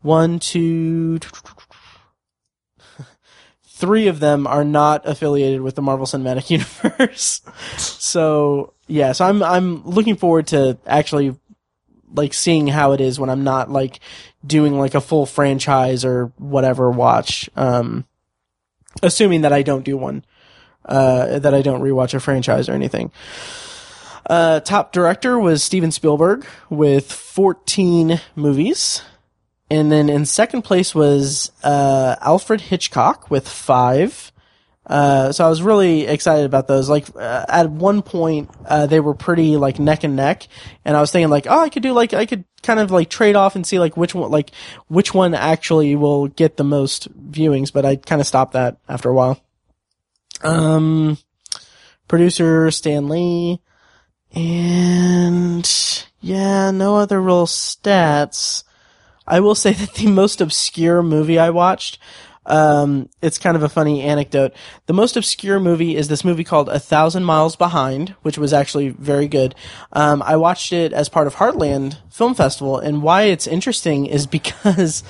one, 0.00 0.38
two, 0.38 1.18
three 3.64 4.08
of 4.08 4.20
them 4.20 4.46
are 4.46 4.64
not 4.64 5.06
affiliated 5.06 5.60
with 5.60 5.74
the 5.74 5.82
Marvel 5.82 6.06
Cinematic 6.06 6.50
Universe. 6.50 7.42
so 7.76 8.72
yeah, 8.86 9.12
so 9.12 9.26
I'm 9.26 9.42
I'm 9.42 9.84
looking 9.84 10.16
forward 10.16 10.46
to 10.48 10.78
actually 10.86 11.36
like 12.12 12.32
seeing 12.32 12.66
how 12.66 12.92
it 12.92 13.00
is 13.00 13.20
when 13.20 13.30
I'm 13.30 13.44
not 13.44 13.70
like 13.70 14.00
doing 14.46 14.78
like 14.78 14.94
a 14.94 15.00
full 15.00 15.26
franchise 15.26 16.04
or 16.04 16.32
whatever 16.38 16.90
watch. 16.90 17.50
Um, 17.54 18.06
assuming 19.02 19.42
that 19.42 19.52
I 19.52 19.62
don't 19.62 19.84
do 19.84 19.96
one, 19.96 20.24
uh, 20.84 21.38
that 21.38 21.54
I 21.54 21.62
don't 21.62 21.82
rewatch 21.82 22.14
a 22.14 22.20
franchise 22.20 22.68
or 22.68 22.72
anything. 22.72 23.12
Uh, 24.28 24.60
top 24.60 24.92
director 24.92 25.38
was 25.38 25.64
Steven 25.64 25.90
Spielberg 25.90 26.46
with 26.68 27.10
14 27.10 28.20
movies. 28.36 29.02
And 29.70 29.92
then 29.92 30.08
in 30.08 30.26
second 30.26 30.62
place 30.62 30.94
was 30.94 31.50
uh, 31.62 32.16
Alfred 32.20 32.60
Hitchcock 32.60 33.30
with 33.30 33.48
five. 33.48 34.32
Uh, 34.88 35.32
so 35.32 35.44
I 35.44 35.50
was 35.50 35.60
really 35.60 36.06
excited 36.06 36.46
about 36.46 36.66
those. 36.66 36.88
Like 36.88 37.06
uh, 37.14 37.44
at 37.48 37.70
one 37.70 38.00
point, 38.00 38.50
uh, 38.64 38.86
they 38.86 39.00
were 39.00 39.14
pretty 39.14 39.56
like 39.58 39.78
neck 39.78 40.02
and 40.02 40.16
neck, 40.16 40.48
and 40.84 40.96
I 40.96 41.00
was 41.02 41.10
thinking 41.10 41.28
like, 41.28 41.46
oh, 41.46 41.60
I 41.60 41.68
could 41.68 41.82
do 41.82 41.92
like 41.92 42.14
I 42.14 42.24
could 42.24 42.44
kind 42.62 42.80
of 42.80 42.90
like 42.90 43.10
trade 43.10 43.36
off 43.36 43.54
and 43.54 43.66
see 43.66 43.78
like 43.78 43.98
which 43.98 44.14
one 44.14 44.30
like 44.30 44.50
which 44.86 45.12
one 45.12 45.34
actually 45.34 45.94
will 45.94 46.28
get 46.28 46.56
the 46.56 46.64
most 46.64 47.14
viewings. 47.30 47.70
But 47.70 47.84
I 47.84 47.96
kind 47.96 48.22
of 48.22 48.26
stopped 48.26 48.54
that 48.54 48.78
after 48.88 49.10
a 49.10 49.14
while. 49.14 49.38
Um, 50.42 51.18
producer 52.06 52.70
Stan 52.70 53.08
Lee, 53.10 53.60
and 54.38 56.04
yeah, 56.20 56.70
no 56.70 56.96
other 56.96 57.20
real 57.20 57.46
stats. 57.46 58.62
I 59.26 59.40
will 59.40 59.54
say 59.54 59.72
that 59.72 59.94
the 59.94 60.06
most 60.06 60.40
obscure 60.40 61.02
movie 61.02 61.38
I 61.38 61.50
watched, 61.50 61.98
um, 62.46 63.08
it's 63.20 63.36
kind 63.36 63.56
of 63.56 63.62
a 63.62 63.68
funny 63.68 64.00
anecdote. 64.02 64.54
The 64.86 64.92
most 64.92 65.16
obscure 65.16 65.58
movie 65.58 65.96
is 65.96 66.08
this 66.08 66.24
movie 66.24 66.44
called 66.44 66.68
A 66.68 66.78
Thousand 66.78 67.24
Miles 67.24 67.56
Behind, 67.56 68.10
which 68.22 68.38
was 68.38 68.52
actually 68.52 68.90
very 68.90 69.26
good. 69.28 69.54
Um, 69.92 70.22
I 70.22 70.36
watched 70.36 70.72
it 70.72 70.92
as 70.92 71.08
part 71.08 71.26
of 71.26 71.34
Heartland 71.34 71.98
Film 72.10 72.34
Festival, 72.34 72.78
and 72.78 73.02
why 73.02 73.24
it's 73.24 73.46
interesting 73.46 74.06
is 74.06 74.26
because 74.38 75.02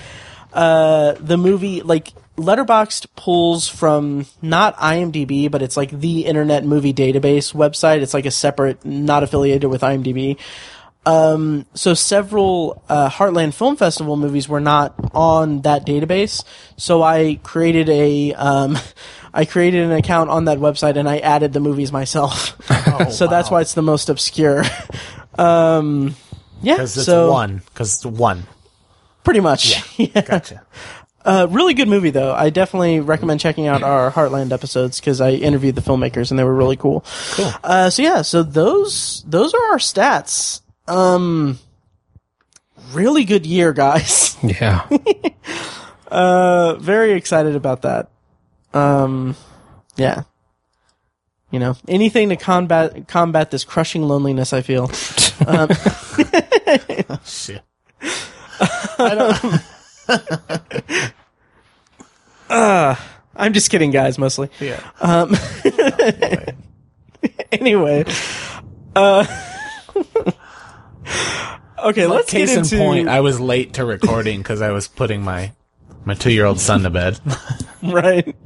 uh, 0.54 1.12
the 1.20 1.36
movie, 1.36 1.82
like, 1.82 2.12
Letterboxd 2.38 3.06
pulls 3.16 3.68
from 3.68 4.26
not 4.40 4.76
IMDb, 4.76 5.50
but 5.50 5.60
it's 5.60 5.76
like 5.76 5.90
the 5.90 6.24
Internet 6.24 6.64
Movie 6.64 6.94
Database 6.94 7.52
website. 7.52 8.00
It's 8.00 8.14
like 8.14 8.26
a 8.26 8.30
separate, 8.30 8.84
not 8.84 9.22
affiliated 9.22 9.68
with 9.68 9.82
IMDb. 9.82 10.38
Um, 11.04 11.64
so 11.74 11.94
several 11.94 12.82
uh, 12.88 13.08
Heartland 13.08 13.54
Film 13.54 13.76
Festival 13.76 14.16
movies 14.16 14.48
were 14.48 14.60
not 14.60 14.94
on 15.14 15.62
that 15.62 15.86
database. 15.86 16.44
So 16.76 17.02
I 17.02 17.40
created 17.42 17.88
a 17.88 18.34
um, 18.34 18.76
I 19.34 19.44
created 19.44 19.84
an 19.84 19.92
account 19.92 20.30
on 20.30 20.46
that 20.46 20.58
website 20.58 20.96
and 20.96 21.08
I 21.08 21.18
added 21.18 21.52
the 21.52 21.60
movies 21.60 21.92
myself. 21.92 22.56
so 23.10 23.26
that's 23.26 23.50
why 23.50 23.60
it's 23.62 23.74
the 23.74 23.82
most 23.82 24.08
obscure. 24.08 24.64
um, 25.38 26.14
yeah, 26.62 26.74
Because 26.74 26.96
it's 26.96 27.06
so 27.06 27.30
one. 27.30 27.62
Because 27.72 27.94
it's 27.96 28.06
one. 28.06 28.44
pretty 29.24 29.40
much. 29.40 29.80
Yeah. 29.98 30.08
Yeah. 30.14 30.20
Gotcha. 30.22 30.66
Uh, 31.28 31.46
really 31.50 31.74
good 31.74 31.88
movie 31.88 32.08
though. 32.08 32.32
I 32.32 32.48
definitely 32.48 33.00
recommend 33.00 33.38
checking 33.38 33.66
out 33.66 33.82
our 33.82 34.10
Heartland 34.10 34.50
episodes 34.50 34.98
because 34.98 35.20
I 35.20 35.32
interviewed 35.32 35.74
the 35.74 35.82
filmmakers 35.82 36.30
and 36.30 36.38
they 36.38 36.44
were 36.44 36.54
really 36.54 36.76
cool. 36.76 37.04
Cool. 37.32 37.52
Uh, 37.62 37.90
so 37.90 38.00
yeah, 38.00 38.22
so 38.22 38.42
those 38.42 39.22
those 39.26 39.52
are 39.52 39.72
our 39.72 39.76
stats. 39.76 40.62
Um, 40.86 41.58
really 42.92 43.24
good 43.24 43.44
year, 43.44 43.74
guys. 43.74 44.36
Yeah. 44.42 44.88
Uh, 46.10 46.76
very 46.76 47.12
excited 47.12 47.56
about 47.56 47.82
that. 47.82 48.08
Um, 48.72 49.36
yeah. 49.96 50.22
You 51.50 51.58
know, 51.58 51.76
anything 51.88 52.30
to 52.30 52.36
combat 52.36 53.06
combat 53.06 53.50
this 53.50 53.64
crushing 53.64 54.04
loneliness 54.04 54.54
I 54.54 54.62
feel. 54.62 54.88
Shit. 57.24 57.62
I'm 62.50 63.52
just 63.52 63.70
kidding, 63.70 63.90
guys. 63.90 64.18
Mostly. 64.18 64.50
Yeah. 64.60 64.80
Anyway. 67.50 68.04
Uh. 68.94 69.26
okay, 71.84 72.06
let's 72.06 72.30
Case 72.30 72.50
get 72.50 72.52
in 72.52 72.58
into. 72.58 72.78
point, 72.78 73.08
I 73.08 73.20
was 73.20 73.40
late 73.40 73.74
to 73.74 73.84
recording 73.84 74.38
because 74.38 74.60
I 74.60 74.70
was 74.70 74.88
putting 74.88 75.22
my 75.22 75.52
my 76.04 76.14
two 76.14 76.32
year 76.32 76.44
old 76.44 76.60
son 76.60 76.82
to 76.82 76.90
bed. 76.90 77.18
right. 77.82 78.36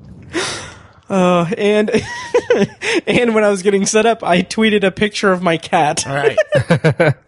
Uh, 1.08 1.46
and 1.58 1.90
and 3.06 3.34
when 3.34 3.44
I 3.44 3.50
was 3.50 3.62
getting 3.62 3.86
set 3.86 4.06
up, 4.06 4.22
I 4.22 4.42
tweeted 4.42 4.84
a 4.84 4.90
picture 4.90 5.32
of 5.32 5.42
my 5.42 5.56
cat. 5.56 6.06
right. 6.06 6.38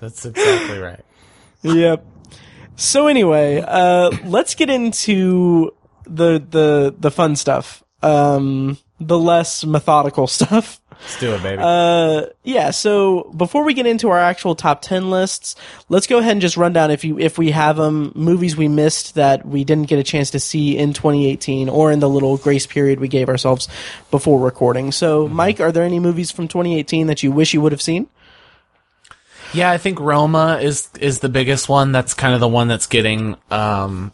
That's 0.01 0.25
exactly 0.25 0.79
right. 0.79 1.05
yep. 1.63 2.07
So 2.77 3.07
anyway, 3.09 3.65
uh, 3.67 4.11
let's 4.25 4.55
get 4.55 4.71
into 4.71 5.75
the 6.05 6.45
the 6.51 6.95
the 6.99 7.11
fun 7.11 7.37
stuff. 7.37 7.83
Um, 8.03 8.79
the 9.01 9.19
less 9.19 9.65
methodical 9.65 10.27
stuff. 10.29 10.81
Let's 10.91 11.19
do 11.19 11.35
it, 11.35 11.43
baby. 11.43 11.61
Uh, 11.63 12.27
yeah. 12.45 12.71
So 12.71 13.33
before 13.37 13.65
we 13.65 13.75
get 13.75 13.87
into 13.87 14.09
our 14.11 14.19
actual 14.19 14.55
top 14.55 14.81
ten 14.81 15.11
lists, 15.11 15.57
let's 15.89 16.07
go 16.07 16.19
ahead 16.19 16.33
and 16.33 16.41
just 16.41 16.57
run 16.57 16.73
down 16.73 16.91
if 16.91 17.05
you 17.05 17.19
if 17.19 17.37
we 17.37 17.51
have 17.51 17.77
them 17.77 18.13
movies 18.15 18.57
we 18.57 18.69
missed 18.69 19.15
that 19.17 19.45
we 19.47 19.65
didn't 19.65 19.89
get 19.89 19.99
a 19.99 20.05
chance 20.05 20.31
to 20.31 20.41
see 20.41 20.79
in 20.79 20.93
2018 20.93 21.69
or 21.69 21.91
in 21.91 21.99
the 22.01 22.09
little 22.09 22.37
grace 22.37 22.67
period 22.67 23.01
we 23.01 23.09
gave 23.09 23.29
ourselves 23.29 23.69
before 24.11 24.41
recording. 24.41 24.93
So, 24.93 25.29
Mike, 25.29 25.61
are 25.61 25.73
there 25.73 25.85
any 25.85 25.99
movies 25.99 26.31
from 26.31 26.49
2018 26.49 27.09
that 27.09 27.23
you 27.23 27.33
wish 27.33 27.53
you 27.53 27.61
would 27.61 27.73
have 27.73 27.83
seen? 27.83 28.09
Yeah, 29.53 29.71
I 29.71 29.79
think 29.79 30.01
Roma 30.01 30.59
is 30.61 30.89
is 31.01 31.21
the 31.21 31.29
biggest 31.29 31.69
one. 31.69 31.93
That's 31.93 32.15
kind 32.15 32.35
of 32.35 32.41
the 32.41 32.49
one 32.49 32.69
that's 32.69 32.87
getting 32.87 33.37
um, 33.51 34.13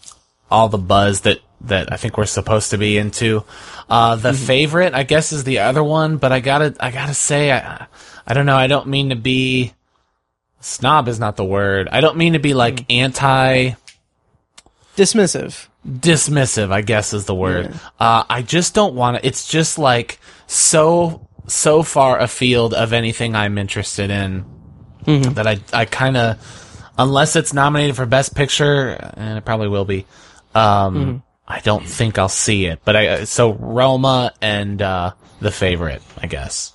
all 0.50 0.68
the 0.68 0.78
buzz 0.78 1.22
that 1.22 1.40
that 1.62 1.92
I 1.92 1.96
think 1.96 2.16
we're 2.16 2.26
supposed 2.26 2.70
to 2.70 2.78
be 2.78 2.96
into. 2.98 3.44
Uh, 3.88 4.16
the 4.16 4.32
favorite, 4.32 4.94
I 4.94 5.02
guess, 5.02 5.32
is 5.32 5.44
the 5.44 5.60
other 5.60 5.82
one, 5.82 6.16
but 6.16 6.32
I 6.32 6.40
gotta 6.40 6.74
I 6.80 6.90
gotta 6.90 7.14
say, 7.14 7.52
I 7.52 7.86
I 8.26 8.34
don't 8.34 8.46
know. 8.46 8.56
I 8.56 8.66
don't 8.66 8.86
mean 8.86 9.10
to 9.10 9.16
be 9.16 9.74
snob 10.60 11.08
is 11.08 11.18
not 11.18 11.36
the 11.36 11.44
word. 11.44 11.88
I 11.90 12.00
don't 12.00 12.16
mean 12.16 12.34
to 12.34 12.38
be 12.38 12.54
like 12.54 12.90
anti 12.90 13.72
Dismissive. 14.96 15.66
dismissive. 15.88 16.70
I 16.72 16.82
guess 16.82 17.12
is 17.14 17.24
the 17.24 17.34
word. 17.34 17.72
Uh, 17.98 18.24
I 18.28 18.42
just 18.42 18.74
don't 18.74 18.94
want 18.94 19.16
to. 19.16 19.26
It's 19.26 19.48
just 19.48 19.78
like 19.78 20.18
so 20.46 21.26
so 21.46 21.82
far 21.82 22.18
afield 22.18 22.74
of 22.74 22.92
anything 22.92 23.34
I'm 23.34 23.58
interested 23.58 24.10
in 24.10 24.44
that 25.06 25.46
I 25.46 25.58
I 25.72 25.84
kind 25.86 26.16
of 26.16 26.38
unless 26.98 27.34
it's 27.34 27.52
nominated 27.54 27.96
for 27.96 28.04
best 28.06 28.34
picture 28.34 28.90
and 29.16 29.38
it 29.38 29.44
probably 29.44 29.68
will 29.68 29.84
be. 29.86 30.06
Um, 30.54 31.22
I 31.50 31.60
don't 31.60 31.84
think 31.84 32.18
I'll 32.18 32.28
see 32.28 32.66
it. 32.66 32.80
But 32.84 32.96
I 32.96 33.24
so 33.24 33.52
Roma 33.54 34.32
and 34.40 34.80
uh, 34.80 35.12
the 35.40 35.50
favorite, 35.50 36.02
I 36.16 36.26
guess. 36.26 36.72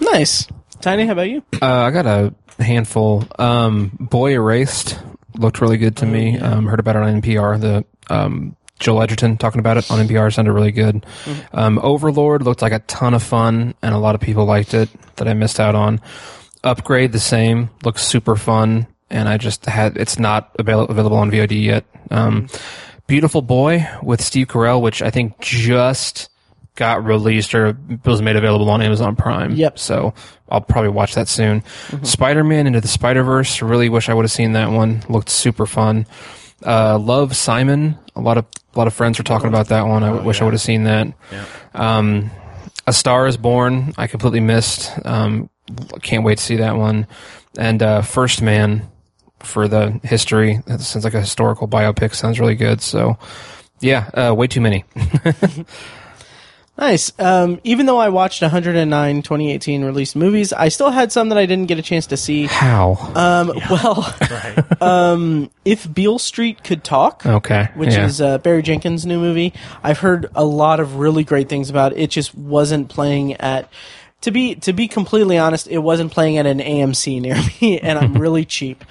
Nice. 0.00 0.48
Tiny, 0.80 1.06
how 1.06 1.12
about 1.12 1.30
you? 1.30 1.42
Uh, 1.62 1.66
I 1.66 1.90
got 1.92 2.04
a 2.06 2.34
handful. 2.62 3.26
Um, 3.38 3.96
Boy 4.00 4.32
Erased 4.32 4.98
looked 5.38 5.60
really 5.60 5.76
good 5.78 5.96
to 5.98 6.06
me. 6.06 6.38
Um, 6.38 6.66
heard 6.66 6.80
about 6.80 6.96
it 6.96 7.02
on 7.02 7.22
NPR. 7.22 7.60
The 7.60 7.84
um, 8.12 8.56
Joel 8.80 9.02
Edgerton 9.02 9.36
talking 9.36 9.60
about 9.60 9.76
it 9.76 9.88
on 9.90 10.04
NPR 10.06 10.34
sounded 10.34 10.52
really 10.52 10.72
good. 10.72 11.06
Um, 11.52 11.78
Overlord 11.78 12.42
looked 12.42 12.62
like 12.62 12.72
a 12.72 12.80
ton 12.80 13.14
of 13.14 13.22
fun, 13.22 13.74
and 13.80 13.94
a 13.94 13.98
lot 13.98 14.14
of 14.14 14.20
people 14.20 14.44
liked 14.44 14.74
it 14.74 14.88
that 15.16 15.28
I 15.28 15.34
missed 15.34 15.60
out 15.60 15.74
on. 15.74 16.00
Upgrade 16.64 17.12
the 17.12 17.20
same 17.20 17.70
looks 17.84 18.02
super 18.04 18.36
fun, 18.36 18.86
and 19.08 19.28
I 19.28 19.38
just 19.38 19.66
had 19.66 19.96
it's 19.96 20.18
not 20.18 20.50
avail- 20.58 20.86
available 20.86 21.16
on 21.16 21.30
VOD 21.30 21.62
yet. 21.62 21.84
Um, 22.10 22.48
Beautiful 23.06 23.42
Boy 23.42 23.86
with 24.02 24.22
Steve 24.22 24.48
Carell, 24.48 24.80
which 24.80 25.02
I 25.02 25.10
think 25.10 25.38
just 25.40 26.30
got 26.76 27.04
released 27.04 27.54
or 27.54 27.76
was 28.04 28.20
made 28.20 28.36
available 28.36 28.68
on 28.70 28.82
Amazon 28.82 29.14
Prime. 29.14 29.54
Yep. 29.54 29.78
So 29.78 30.14
I'll 30.48 30.60
probably 30.60 30.90
watch 30.90 31.14
that 31.14 31.28
soon. 31.28 31.62
Spider-Man 32.02 32.66
Into 32.66 32.80
the 32.80 32.88
Spider-Verse. 32.88 33.62
Really 33.62 33.88
wish 33.88 34.08
I 34.08 34.14
would 34.14 34.24
have 34.24 34.32
seen 34.32 34.52
that 34.52 34.70
one. 34.70 35.02
Looked 35.08 35.28
super 35.28 35.66
fun. 35.66 36.06
Uh, 36.64 36.98
Love 36.98 37.36
Simon. 37.36 37.98
A 38.16 38.20
lot 38.20 38.38
of 38.38 38.46
a 38.74 38.78
lot 38.78 38.86
of 38.88 38.94
friends 38.94 39.18
were 39.18 39.24
talking 39.24 39.48
about 39.48 39.68
that 39.68 39.86
one. 39.86 40.02
I 40.02 40.10
wish 40.10 40.40
I 40.40 40.44
would 40.44 40.54
have 40.54 40.60
seen 40.60 40.84
that. 40.84 41.12
Um, 41.74 42.30
A 42.88 42.92
Star 42.92 43.28
Is 43.28 43.36
Born. 43.36 43.92
I 43.96 44.08
completely 44.08 44.40
missed. 44.40 44.90
Um, 45.04 45.48
can't 46.02 46.24
wait 46.24 46.38
to 46.38 46.44
see 46.44 46.56
that 46.56 46.76
one. 46.76 47.06
And 47.56 47.82
uh, 47.82 48.02
First 48.02 48.42
Man 48.42 48.88
for 49.44 49.68
the 49.68 50.00
history. 50.02 50.60
That 50.66 50.80
sounds 50.80 51.04
like 51.04 51.14
a 51.14 51.20
historical 51.20 51.68
biopic. 51.68 52.14
Sounds 52.14 52.40
really 52.40 52.54
good. 52.54 52.80
So 52.80 53.18
yeah, 53.80 54.10
uh, 54.14 54.34
way 54.34 54.46
too 54.46 54.60
many. 54.60 54.84
Nice. 56.76 57.12
Um, 57.20 57.60
even 57.62 57.86
though 57.86 57.98
I 57.98 58.08
watched 58.08 58.42
109 58.42 59.22
2018 59.22 59.84
released 59.84 60.16
movies, 60.16 60.52
I 60.52 60.68
still 60.68 60.90
had 60.90 61.12
some 61.12 61.28
that 61.28 61.38
I 61.38 61.46
didn't 61.46 61.66
get 61.66 61.78
a 61.78 61.82
chance 61.82 62.08
to 62.08 62.16
see. 62.16 62.46
How? 62.46 62.96
Um, 63.14 63.52
Well, 63.70 64.14
um, 64.80 65.50
if 65.64 65.92
Beale 65.92 66.18
Street 66.18 66.64
could 66.64 66.82
talk, 66.82 67.24
okay. 67.24 67.68
which 67.76 67.92
yeah. 67.92 68.06
is 68.06 68.20
uh, 68.20 68.38
Barry 68.38 68.62
Jenkins' 68.62 69.06
new 69.06 69.20
movie, 69.20 69.52
I've 69.84 70.00
heard 70.00 70.26
a 70.34 70.44
lot 70.44 70.80
of 70.80 70.96
really 70.96 71.22
great 71.22 71.48
things 71.48 71.70
about 71.70 71.92
it. 71.92 71.98
It 71.98 72.10
just 72.10 72.34
wasn't 72.34 72.88
playing 72.88 73.34
at. 73.34 73.70
To 74.22 74.30
be 74.30 74.54
to 74.56 74.72
be 74.72 74.88
completely 74.88 75.36
honest, 75.36 75.68
it 75.68 75.78
wasn't 75.78 76.10
playing 76.10 76.38
at 76.38 76.46
an 76.46 76.58
AMC 76.58 77.20
near 77.20 77.36
me, 77.60 77.78
and 77.78 77.98
I'm 77.98 78.14
really 78.14 78.46
cheap. 78.46 78.82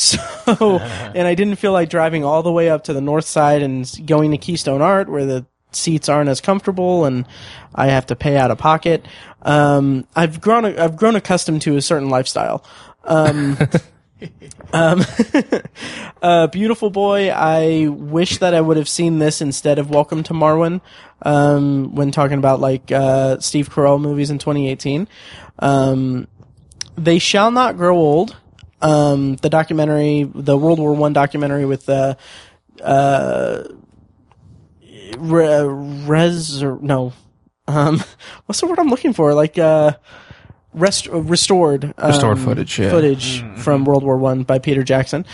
So, 0.00 0.18
and 1.14 1.28
I 1.28 1.34
didn't 1.34 1.56
feel 1.56 1.72
like 1.72 1.90
driving 1.90 2.24
all 2.24 2.42
the 2.42 2.52
way 2.52 2.70
up 2.70 2.84
to 2.84 2.94
the 2.94 3.02
north 3.02 3.26
side 3.26 3.62
and 3.62 3.86
going 4.06 4.30
to 4.30 4.38
Keystone 4.38 4.80
Art 4.80 5.10
where 5.10 5.26
the 5.26 5.44
seats 5.72 6.08
aren't 6.08 6.30
as 6.30 6.40
comfortable 6.40 7.04
and 7.04 7.26
I 7.74 7.88
have 7.88 8.06
to 8.06 8.16
pay 8.16 8.36
out 8.36 8.50
of 8.50 8.58
pocket. 8.58 9.06
Um, 9.42 10.06
I've 10.16 10.40
grown, 10.40 10.64
I've 10.64 10.96
grown 10.96 11.16
accustomed 11.16 11.62
to 11.62 11.76
a 11.76 11.82
certain 11.82 12.08
lifestyle. 12.08 12.64
Um, 13.04 13.58
um, 14.72 15.04
uh, 16.22 16.46
Beautiful 16.46 16.88
Boy, 16.88 17.30
I 17.30 17.88
wish 17.88 18.38
that 18.38 18.54
I 18.54 18.60
would 18.60 18.78
have 18.78 18.88
seen 18.88 19.18
this 19.18 19.42
instead 19.42 19.78
of 19.78 19.90
Welcome 19.90 20.22
to 20.24 20.32
Marwen, 20.32 20.80
um, 21.22 21.94
when 21.94 22.10
talking 22.10 22.38
about 22.38 22.60
like, 22.60 22.90
uh, 22.90 23.38
Steve 23.38 23.68
Carell 23.68 24.00
movies 24.00 24.30
in 24.30 24.38
2018. 24.38 25.06
Um, 25.58 26.26
They 26.96 27.18
Shall 27.18 27.50
Not 27.50 27.76
Grow 27.76 27.96
Old, 27.96 28.36
um, 28.82 29.36
the 29.36 29.50
documentary, 29.50 30.30
the 30.34 30.56
World 30.56 30.78
War 30.78 30.92
One 30.92 31.12
documentary 31.12 31.64
with, 31.64 31.88
uh, 31.88 32.14
re- 35.18 35.64
res 35.64 36.62
or 36.62 36.78
no 36.80 37.12
um 37.68 38.02
what's 38.46 38.60
the 38.60 38.66
word 38.66 38.78
i'm 38.78 38.88
looking 38.88 39.12
for? 39.12 39.34
Like 39.34 39.58
uh 39.58 39.92
rest 40.72 41.08
restored 41.08 41.84
um, 41.98 42.08
Restored 42.10 42.38
footage, 42.38 42.78
yeah. 42.78 42.90
footage 42.90 43.44
from 43.58 43.84
world 43.84 44.04
war 44.04 44.16
one 44.16 44.44
by 44.44 44.58
peter 44.58 44.82
jackson. 44.82 45.24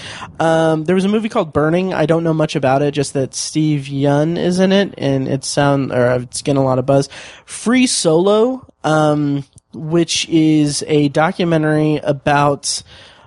Um 0.41 0.85
there 0.85 0.95
was 0.95 1.05
a 1.05 1.09
movie 1.09 1.29
called 1.29 1.53
burning. 1.53 1.93
I 1.93 2.07
don't 2.07 2.25
know 2.25 2.35
much 2.35 2.57
about 2.57 2.83
it 2.83 2.93
just 2.93 3.13
that 3.15 3.35
steve 3.35 3.83
Yeun 3.83 4.39
is 4.39 4.59
in 4.59 4.73
it 4.73 4.95
and 4.97 5.29
it 5.29 5.45
sound 5.45 5.93
or 5.93 6.23
it's 6.23 6.43
getting 6.43 6.61
a 6.61 6.65
lot 6.65 6.79
of 6.79 6.87
buzz. 6.87 7.09
Free 7.45 7.87
solo 7.87 8.67
um 8.83 9.45
which 9.75 10.27
is 10.29 10.83
a 10.87 11.09
documentary 11.09 11.97
about 11.97 12.83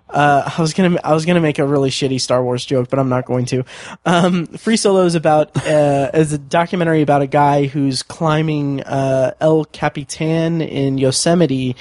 uh, 0.09 0.49
I 0.57 0.61
was 0.61 0.73
gonna 0.73 0.97
I 1.03 1.13
was 1.13 1.25
gonna 1.25 1.39
make 1.41 1.59
a 1.59 1.65
really 1.65 1.89
shitty 1.89 2.19
Star 2.19 2.43
Wars 2.43 2.65
joke, 2.65 2.89
but 2.89 2.99
I'm 2.99 3.09
not 3.09 3.25
going 3.25 3.45
to. 3.47 3.63
Um, 4.05 4.45
Free 4.47 4.77
Solo 4.77 5.05
is 5.05 5.15
about 5.15 5.55
uh, 5.65 6.11
is 6.13 6.33
a 6.33 6.37
documentary 6.37 7.01
about 7.01 7.21
a 7.21 7.27
guy 7.27 7.65
who's 7.65 8.03
climbing 8.03 8.81
uh, 8.83 9.33
El 9.39 9.65
Capitan 9.65 10.61
in 10.61 10.97
Yosemite, 10.97 11.75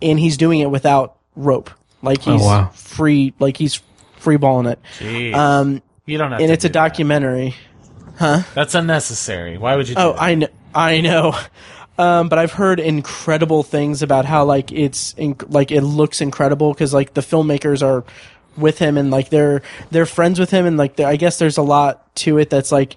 and 0.00 0.18
he's 0.18 0.36
doing 0.36 0.60
it 0.60 0.70
without 0.70 1.16
rope, 1.36 1.70
like 2.02 2.20
he's 2.22 2.40
wow. 2.40 2.68
free, 2.74 3.32
like 3.38 3.56
he's 3.56 3.80
free 4.18 4.36
balling 4.36 4.66
it. 4.66 4.78
Jeez. 4.98 5.34
Um, 5.34 5.82
you 6.06 6.18
don't 6.18 6.32
have 6.32 6.40
and 6.40 6.48
to 6.48 6.54
it's 6.54 6.64
a 6.64 6.68
do 6.68 6.72
that. 6.72 6.88
documentary. 6.88 7.54
That's 8.18 8.74
unnecessary. 8.74 9.58
Why 9.58 9.76
would 9.76 9.88
you? 9.88 9.94
Do 9.94 10.00
Oh, 10.00 10.12
that? 10.12 10.22
I 10.22 10.34
know, 10.34 10.48
I 10.74 11.00
know. 11.00 11.34
Um, 12.02 12.28
but 12.28 12.38
I've 12.40 12.52
heard 12.52 12.80
incredible 12.80 13.62
things 13.62 14.02
about 14.02 14.24
how 14.24 14.44
like 14.44 14.72
it's 14.72 15.14
inc- 15.14 15.52
like 15.52 15.70
it 15.70 15.82
looks 15.82 16.20
incredible 16.20 16.72
because 16.72 16.92
like 16.92 17.14
the 17.14 17.20
filmmakers 17.20 17.80
are 17.80 18.04
with 18.56 18.78
him 18.78 18.98
and 18.98 19.12
like 19.12 19.28
they're 19.28 19.62
they're 19.92 20.04
friends 20.04 20.40
with 20.40 20.50
him 20.50 20.66
and 20.66 20.76
like 20.76 20.98
I 20.98 21.14
guess 21.14 21.38
there's 21.38 21.58
a 21.58 21.62
lot 21.62 22.12
to 22.16 22.38
it 22.38 22.50
that's 22.50 22.72
like 22.72 22.96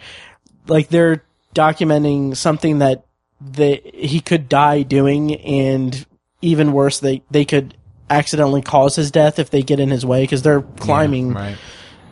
like 0.65 0.89
they're 0.89 1.23
documenting 1.53 2.35
something 2.35 2.79
that 2.79 3.05
they 3.39 3.75
he 3.93 4.21
could 4.21 4.49
die 4.49 4.81
doing 4.81 5.35
and 5.35 6.05
even 6.41 6.73
worse 6.73 6.99
they 6.99 7.21
they 7.29 7.45
could 7.45 7.77
accidentally 8.09 8.63
cause 8.63 8.95
his 8.95 9.11
death 9.11 9.37
if 9.37 9.51
they 9.51 9.61
get 9.61 9.79
in 9.79 9.91
his 9.91 10.03
way 10.03 10.23
because 10.23 10.41
they're 10.41 10.61
climbing 10.61 11.33
right. 11.33 11.57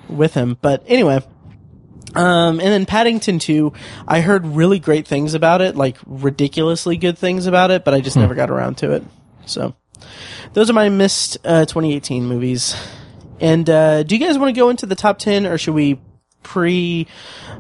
with 0.09 0.35
him. 0.35 0.59
But 0.61 0.83
anyway, 0.85 1.23
um, 2.15 2.59
and 2.59 2.69
then 2.69 2.85
Paddington 2.85 3.39
2, 3.39 3.73
I 4.07 4.21
heard 4.21 4.45
really 4.45 4.79
great 4.79 5.07
things 5.07 5.33
about 5.33 5.61
it, 5.61 5.75
like 5.75 5.97
ridiculously 6.05 6.97
good 6.97 7.17
things 7.17 7.47
about 7.47 7.71
it, 7.71 7.83
but 7.83 7.93
I 7.93 8.01
just 8.01 8.17
never 8.17 8.35
got 8.35 8.49
around 8.49 8.77
to 8.79 8.91
it. 8.91 9.03
So, 9.45 9.75
those 10.53 10.69
are 10.69 10.73
my 10.73 10.89
missed 10.89 11.37
uh, 11.43 11.65
2018 11.65 12.25
movies. 12.25 12.75
And 13.39 13.69
uh, 13.69 14.03
do 14.03 14.15
you 14.15 14.25
guys 14.25 14.37
want 14.37 14.53
to 14.53 14.59
go 14.59 14.69
into 14.69 14.85
the 14.85 14.95
top 14.95 15.19
10, 15.19 15.45
or 15.45 15.57
should 15.57 15.73
we 15.73 15.99
pre 16.43 17.07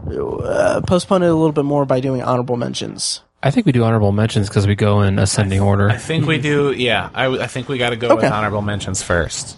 uh, 0.07 0.81
postpone 0.85 1.23
it 1.23 1.27
a 1.27 1.33
little 1.33 1.51
bit 1.51 1.65
more 1.65 1.85
by 1.85 1.99
doing 1.99 2.21
honorable 2.21 2.57
mentions? 2.57 3.21
I 3.41 3.51
think 3.51 3.65
we 3.65 3.73
do 3.73 3.83
honorable 3.83 4.13
mentions 4.13 4.47
because 4.47 4.65
we 4.67 4.75
go 4.75 5.01
in 5.01 5.19
ascending 5.19 5.59
order. 5.59 5.89
I 5.89 5.97
think 5.97 6.25
we 6.25 6.37
do. 6.37 6.71
Yeah, 6.71 7.09
I, 7.13 7.25
I 7.25 7.47
think 7.47 7.67
we 7.67 7.77
got 7.77 7.89
to 7.89 7.97
go 7.97 8.15
with 8.15 8.23
honorable 8.23 8.61
mentions 8.61 9.03
first. 9.03 9.57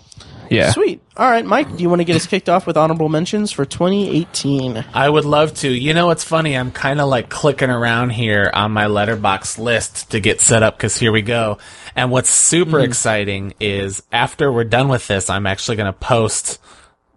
Yeah. 0.50 0.72
Sweet. 0.72 1.02
All 1.18 1.30
right, 1.30 1.46
Mike, 1.46 1.76
do 1.76 1.82
you 1.82 1.90
want 1.90 2.02
to 2.02 2.04
get 2.04 2.16
us 2.16 2.28
kicked 2.28 2.50
off 2.50 2.68
with 2.68 2.78
honorable 2.78 3.10
mentions 3.10 3.52
for 3.52 3.66
2018? 3.66 4.84
I 4.94 5.10
would 5.10 5.26
love 5.26 5.54
to. 5.56 5.70
You 5.70 5.94
know 5.94 6.08
what's 6.08 6.24
funny? 6.24 6.58
I'm 6.58 6.72
kind 6.72 7.00
of 7.00 7.08
like 7.10 7.30
clicking 7.30 7.70
around 7.70 8.12
here 8.12 8.52
on 8.54 8.72
my 8.72 8.86
Letterboxd 8.86 9.58
list 9.60 10.12
to 10.12 10.20
get 10.20 10.42
set 10.42 10.62
up 10.64 10.78
because 10.78 10.98
here 10.98 11.12
we 11.12 11.22
go. 11.22 11.58
And 11.96 12.12
what's 12.12 12.30
super 12.30 12.80
exciting 12.82 13.54
is 13.60 14.04
after 14.12 14.52
we're 14.52 14.66
done 14.66 14.90
with 14.90 15.08
this, 15.08 15.30
I'm 15.30 15.46
actually 15.46 15.78
going 15.78 15.92
to 15.92 15.98
post 15.98 16.60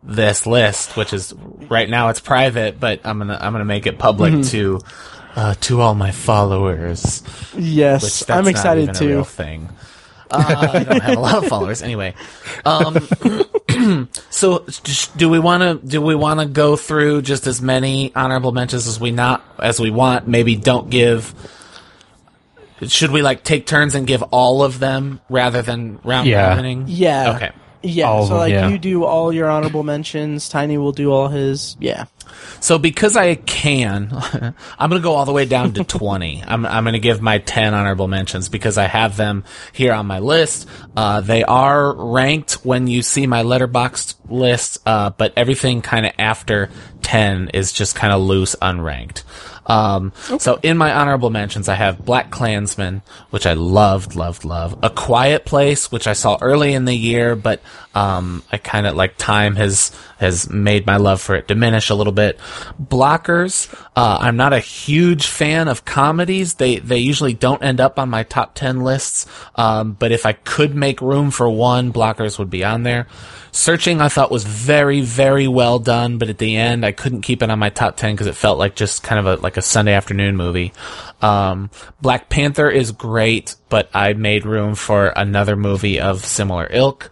this 0.02 0.46
list, 0.46 0.96
which 0.96 1.12
is 1.12 1.34
right 1.68 1.88
now 1.88 2.08
it's 2.08 2.20
private, 2.20 2.78
but 2.78 3.00
I'm 3.04 3.18
gonna 3.18 3.36
I'm 3.40 3.52
gonna 3.52 3.64
make 3.64 3.86
it 3.86 3.98
public 3.98 4.44
to 4.46 4.80
uh, 5.34 5.54
to 5.62 5.80
all 5.80 5.94
my 5.94 6.12
followers. 6.12 7.22
Which 7.52 7.64
Yes, 7.64 8.20
that's 8.20 8.30
I'm 8.30 8.44
not 8.44 8.50
excited 8.50 8.82
even 8.90 8.96
a 8.96 9.06
real 9.08 9.24
too. 9.24 9.30
thing. 9.30 9.68
Uh, 10.30 10.68
I 10.72 10.84
don't 10.84 11.00
have 11.02 11.16
a 11.16 11.20
lot 11.20 11.38
of 11.38 11.46
followers 11.46 11.82
anyway. 11.82 12.14
Um, 12.64 14.08
so 14.30 14.66
do 15.16 15.28
we 15.28 15.38
want 15.38 15.62
to 15.62 15.86
do 15.86 16.00
we 16.02 16.14
want 16.14 16.40
to 16.40 16.46
go 16.46 16.76
through 16.76 17.22
just 17.22 17.46
as 17.46 17.62
many 17.62 18.12
honorable 18.14 18.52
mentions 18.52 18.86
as 18.86 19.00
we 19.00 19.10
not 19.10 19.42
as 19.58 19.80
we 19.80 19.90
want? 19.90 20.28
Maybe 20.28 20.56
don't 20.56 20.90
give. 20.90 21.34
Should 22.86 23.10
we 23.10 23.22
like 23.22 23.42
take 23.42 23.66
turns 23.66 23.94
and 23.94 24.06
give 24.06 24.22
all 24.24 24.62
of 24.62 24.78
them 24.78 25.20
rather 25.28 25.62
than 25.62 25.98
round 26.04 26.28
Yeah. 26.28 26.48
robining? 26.50 26.84
Yeah. 26.86 27.34
Okay. 27.36 27.50
Yeah. 27.82 28.08
All 28.08 28.24
so 28.24 28.30
them, 28.30 28.38
like 28.38 28.52
yeah. 28.52 28.68
you 28.68 28.78
do 28.78 29.04
all 29.04 29.32
your 29.32 29.48
honorable 29.48 29.82
mentions, 29.82 30.48
Tiny 30.48 30.78
will 30.78 30.92
do 30.92 31.12
all 31.12 31.28
his. 31.28 31.76
Yeah. 31.80 32.06
So 32.60 32.78
because 32.78 33.16
I 33.16 33.36
can, 33.36 34.10
I'm 34.78 34.90
going 34.90 35.00
to 35.00 35.04
go 35.04 35.14
all 35.14 35.24
the 35.24 35.32
way 35.32 35.44
down 35.44 35.72
to 35.74 35.84
20. 35.84 36.44
I'm, 36.46 36.66
I'm 36.66 36.84
going 36.84 36.94
to 36.94 36.98
give 36.98 37.20
my 37.20 37.38
10 37.38 37.74
honorable 37.74 38.08
mentions 38.08 38.48
because 38.48 38.78
I 38.78 38.84
have 38.84 39.16
them 39.16 39.44
here 39.72 39.92
on 39.92 40.06
my 40.06 40.18
list. 40.18 40.68
Uh, 40.96 41.20
they 41.20 41.44
are 41.44 41.94
ranked 41.94 42.64
when 42.64 42.86
you 42.86 43.02
see 43.02 43.26
my 43.26 43.42
Letterboxd 43.42 44.16
list, 44.28 44.78
uh, 44.86 45.10
but 45.10 45.32
everything 45.36 45.82
kind 45.82 46.06
of 46.06 46.12
after 46.18 46.70
10 47.02 47.50
is 47.50 47.72
just 47.72 47.94
kind 47.94 48.12
of 48.12 48.20
loose, 48.20 48.56
unranked. 48.56 49.22
Um, 49.68 50.12
so 50.38 50.58
in 50.62 50.78
my 50.78 50.92
honorable 50.92 51.30
mentions, 51.30 51.68
I 51.68 51.74
have 51.74 52.04
Black 52.04 52.30
Klansman, 52.30 53.02
which 53.30 53.46
I 53.46 53.52
loved, 53.52 54.14
loved, 54.14 54.44
loved. 54.44 54.82
A 54.82 54.90
Quiet 54.90 55.44
Place, 55.44 55.92
which 55.92 56.06
I 56.06 56.14
saw 56.14 56.38
early 56.40 56.72
in 56.72 56.86
the 56.86 56.94
year, 56.94 57.36
but 57.36 57.60
um, 57.98 58.44
I 58.52 58.58
kind 58.58 58.86
of 58.86 58.94
like 58.94 59.16
time 59.16 59.56
has 59.56 59.90
has 60.18 60.48
made 60.48 60.86
my 60.86 60.98
love 60.98 61.20
for 61.20 61.34
it 61.34 61.48
diminish 61.48 61.90
a 61.90 61.96
little 61.96 62.12
bit. 62.12 62.38
Blockers, 62.80 63.72
uh, 63.96 64.18
I'm 64.20 64.36
not 64.36 64.52
a 64.52 64.60
huge 64.60 65.26
fan 65.26 65.66
of 65.66 65.84
comedies. 65.84 66.54
They 66.54 66.78
they 66.78 66.98
usually 66.98 67.34
don't 67.34 67.60
end 67.60 67.80
up 67.80 67.98
on 67.98 68.08
my 68.08 68.22
top 68.22 68.54
ten 68.54 68.82
lists. 68.82 69.26
Um, 69.56 69.94
but 69.94 70.12
if 70.12 70.26
I 70.26 70.34
could 70.34 70.76
make 70.76 71.00
room 71.00 71.32
for 71.32 71.50
one, 71.50 71.92
Blockers 71.92 72.38
would 72.38 72.50
be 72.50 72.62
on 72.62 72.84
there. 72.84 73.08
Searching, 73.50 74.00
I 74.00 74.08
thought 74.08 74.30
was 74.30 74.44
very, 74.44 75.00
very 75.00 75.48
well 75.48 75.80
done, 75.80 76.18
but 76.18 76.28
at 76.28 76.38
the 76.38 76.56
end, 76.56 76.86
I 76.86 76.92
couldn't 76.92 77.22
keep 77.22 77.42
it 77.42 77.50
on 77.50 77.58
my 77.58 77.70
top 77.70 77.96
ten 77.96 78.14
because 78.14 78.28
it 78.28 78.36
felt 78.36 78.60
like 78.60 78.76
just 78.76 79.02
kind 79.02 79.18
of 79.18 79.26
a 79.26 79.42
like 79.42 79.56
a 79.56 79.62
Sunday 79.62 79.94
afternoon 79.94 80.36
movie. 80.36 80.72
Um, 81.20 81.70
Black 82.00 82.28
Panther 82.28 82.70
is 82.70 82.92
great, 82.92 83.56
but 83.68 83.90
I 83.92 84.12
made 84.12 84.46
room 84.46 84.76
for 84.76 85.08
another 85.08 85.56
movie 85.56 85.98
of 85.98 86.24
similar 86.24 86.68
ilk. 86.70 87.10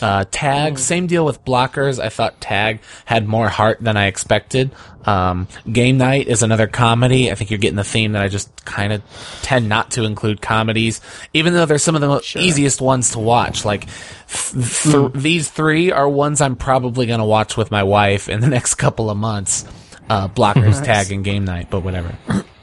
Uh, 0.00 0.24
Tag, 0.30 0.78
same 0.78 1.08
deal 1.08 1.24
with 1.24 1.44
blockers. 1.44 1.98
I 1.98 2.08
thought 2.08 2.40
Tag 2.40 2.80
had 3.04 3.26
more 3.26 3.48
heart 3.48 3.78
than 3.80 3.96
I 3.96 4.06
expected. 4.06 4.70
Um, 5.04 5.48
Game 5.70 5.98
Night 5.98 6.28
is 6.28 6.42
another 6.42 6.66
comedy. 6.68 7.30
I 7.32 7.34
think 7.34 7.50
you're 7.50 7.58
getting 7.58 7.76
the 7.76 7.82
theme 7.84 8.12
that 8.12 8.22
I 8.22 8.28
just 8.28 8.64
kind 8.64 8.92
of 8.92 9.02
tend 9.42 9.68
not 9.68 9.90
to 9.92 10.04
include 10.04 10.40
comedies, 10.40 11.00
even 11.34 11.52
though 11.52 11.66
they're 11.66 11.78
some 11.78 11.94
of 11.94 12.00
the 12.00 12.06
mo- 12.08 12.20
easiest 12.36 12.80
ones 12.80 13.10
to 13.12 13.18
watch. 13.18 13.64
Like, 13.64 13.86
th- 14.28 14.82
th- 14.82 15.12
these 15.14 15.50
three 15.50 15.90
are 15.90 16.08
ones 16.08 16.40
I'm 16.40 16.54
probably 16.56 17.06
going 17.06 17.20
to 17.20 17.24
watch 17.26 17.56
with 17.56 17.70
my 17.70 17.82
wife 17.82 18.28
in 18.28 18.40
the 18.40 18.48
next 18.48 18.74
couple 18.76 19.10
of 19.10 19.16
months. 19.16 19.64
Uh, 20.08 20.28
blockers, 20.28 20.82
Tag, 20.84 21.10
and 21.10 21.24
Game 21.24 21.44
Night, 21.44 21.68
but 21.70 21.80
whatever. 21.80 22.16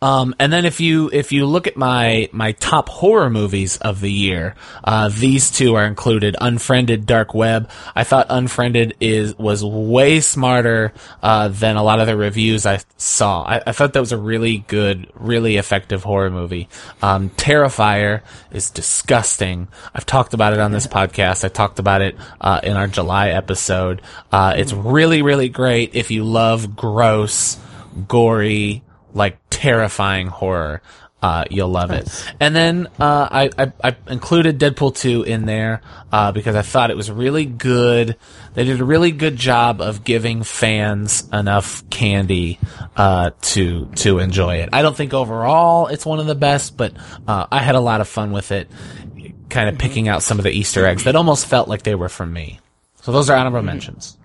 Um, 0.00 0.34
and 0.38 0.52
then 0.52 0.64
if 0.64 0.80
you 0.80 1.10
if 1.12 1.32
you 1.32 1.44
look 1.46 1.66
at 1.66 1.76
my 1.76 2.28
my 2.30 2.52
top 2.52 2.88
horror 2.88 3.30
movies 3.30 3.78
of 3.78 4.00
the 4.00 4.12
year, 4.12 4.54
uh, 4.84 5.08
these 5.08 5.50
two 5.50 5.74
are 5.74 5.84
included. 5.84 6.36
Unfriended, 6.40 7.04
Dark 7.04 7.34
Web. 7.34 7.68
I 7.96 8.04
thought 8.04 8.26
Unfriended 8.30 8.94
is 9.00 9.36
was 9.36 9.64
way 9.64 10.20
smarter 10.20 10.92
uh, 11.20 11.48
than 11.48 11.76
a 11.76 11.82
lot 11.82 11.98
of 11.98 12.06
the 12.06 12.16
reviews 12.16 12.64
I 12.64 12.78
saw. 12.96 13.42
I, 13.42 13.60
I 13.66 13.72
thought 13.72 13.92
that 13.94 14.00
was 14.00 14.12
a 14.12 14.18
really 14.18 14.58
good, 14.68 15.10
really 15.14 15.56
effective 15.56 16.04
horror 16.04 16.30
movie. 16.30 16.68
Um, 17.02 17.30
Terrifier 17.30 18.22
is 18.52 18.70
disgusting. 18.70 19.66
I've 19.94 20.06
talked 20.06 20.32
about 20.32 20.52
it 20.52 20.60
on 20.60 20.70
this 20.70 20.86
podcast. 20.86 21.44
I 21.44 21.48
talked 21.48 21.80
about 21.80 22.02
it 22.02 22.16
uh, 22.40 22.60
in 22.62 22.76
our 22.76 22.86
July 22.86 23.30
episode. 23.30 24.00
Uh, 24.30 24.54
it's 24.56 24.72
really 24.72 25.22
really 25.22 25.48
great 25.48 25.96
if 25.96 26.12
you 26.12 26.22
love 26.22 26.76
gross, 26.76 27.58
gory 28.06 28.84
like 29.14 29.38
terrifying 29.50 30.28
horror. 30.28 30.82
Uh, 31.20 31.44
you'll 31.50 31.68
love 31.68 31.90
it. 31.90 32.08
And 32.38 32.54
then 32.54 32.86
uh, 33.00 33.28
I, 33.28 33.50
I, 33.58 33.72
I 33.82 33.96
included 34.06 34.60
Deadpool 34.60 34.96
2 34.96 35.24
in 35.24 35.46
there 35.46 35.80
uh, 36.12 36.30
because 36.30 36.54
I 36.54 36.62
thought 36.62 36.92
it 36.92 36.96
was 36.96 37.10
really 37.10 37.44
good. 37.44 38.16
They 38.54 38.62
did 38.62 38.80
a 38.80 38.84
really 38.84 39.10
good 39.10 39.34
job 39.34 39.80
of 39.80 40.04
giving 40.04 40.44
fans 40.44 41.28
enough 41.32 41.88
candy 41.90 42.60
uh, 42.96 43.32
to 43.40 43.86
to 43.96 44.20
enjoy 44.20 44.58
it. 44.58 44.68
I 44.72 44.82
don't 44.82 44.96
think 44.96 45.12
overall 45.12 45.88
it's 45.88 46.06
one 46.06 46.20
of 46.20 46.26
the 46.26 46.36
best, 46.36 46.76
but 46.76 46.92
uh, 47.26 47.46
I 47.50 47.58
had 47.64 47.74
a 47.74 47.80
lot 47.80 48.00
of 48.00 48.06
fun 48.06 48.30
with 48.30 48.52
it, 48.52 48.70
kind 49.48 49.68
of 49.68 49.76
picking 49.76 50.06
out 50.06 50.22
some 50.22 50.38
of 50.38 50.44
the 50.44 50.52
Easter 50.52 50.86
eggs 50.86 51.02
that 51.02 51.16
almost 51.16 51.46
felt 51.46 51.66
like 51.66 51.82
they 51.82 51.96
were 51.96 52.08
from 52.08 52.32
me. 52.32 52.60
So 53.02 53.10
those 53.10 53.28
are 53.28 53.36
honorable 53.36 53.62
mentions. 53.62 54.16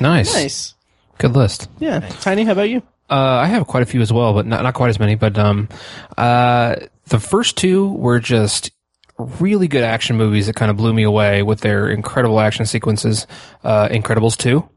Nice. 0.00 0.34
Nice. 0.34 0.74
Good 1.18 1.36
list. 1.36 1.68
Yeah. 1.78 2.00
Tiny, 2.20 2.42
how 2.42 2.52
about 2.52 2.68
you? 2.68 2.82
Uh, 3.10 3.38
I 3.42 3.46
have 3.46 3.66
quite 3.66 3.82
a 3.82 3.86
few 3.86 4.00
as 4.00 4.12
well, 4.12 4.32
but 4.32 4.46
not, 4.46 4.62
not 4.62 4.74
quite 4.74 4.88
as 4.88 4.98
many. 4.98 5.14
But 5.14 5.38
um, 5.38 5.68
uh, 6.16 6.76
the 7.06 7.20
first 7.20 7.56
two 7.56 7.92
were 7.92 8.18
just 8.18 8.70
really 9.18 9.68
good 9.68 9.84
action 9.84 10.16
movies 10.16 10.46
that 10.46 10.56
kind 10.56 10.70
of 10.70 10.76
blew 10.76 10.92
me 10.92 11.02
away 11.02 11.42
with 11.42 11.60
their 11.60 11.88
incredible 11.88 12.40
action 12.40 12.66
sequences. 12.66 13.26
Uh, 13.62 13.88
Incredibles 13.88 14.36
2 14.36 14.68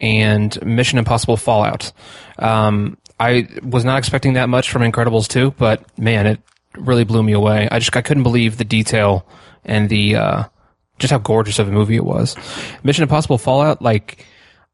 and 0.00 0.64
Mission 0.64 0.98
Impossible 0.98 1.36
Fallout. 1.36 1.92
Um, 2.38 2.98
I 3.20 3.48
was 3.62 3.84
not 3.84 3.98
expecting 3.98 4.34
that 4.34 4.48
much 4.48 4.70
from 4.70 4.82
Incredibles 4.82 5.28
2, 5.28 5.52
but 5.52 5.82
man, 5.98 6.26
it 6.26 6.40
really 6.76 7.04
blew 7.04 7.22
me 7.22 7.32
away. 7.32 7.68
I 7.70 7.78
just 7.78 7.96
I 7.96 8.02
couldn't 8.02 8.22
believe 8.22 8.58
the 8.58 8.64
detail 8.64 9.26
and 9.64 9.88
the 9.88 10.16
uh, 10.16 10.44
just 10.98 11.10
how 11.10 11.18
gorgeous 11.18 11.58
of 11.58 11.68
a 11.68 11.72
movie 11.72 11.96
it 11.96 12.04
was. 12.04 12.36
Mission 12.82 13.02
Impossible 13.02 13.38
Fallout, 13.38 13.82
like 13.82 14.24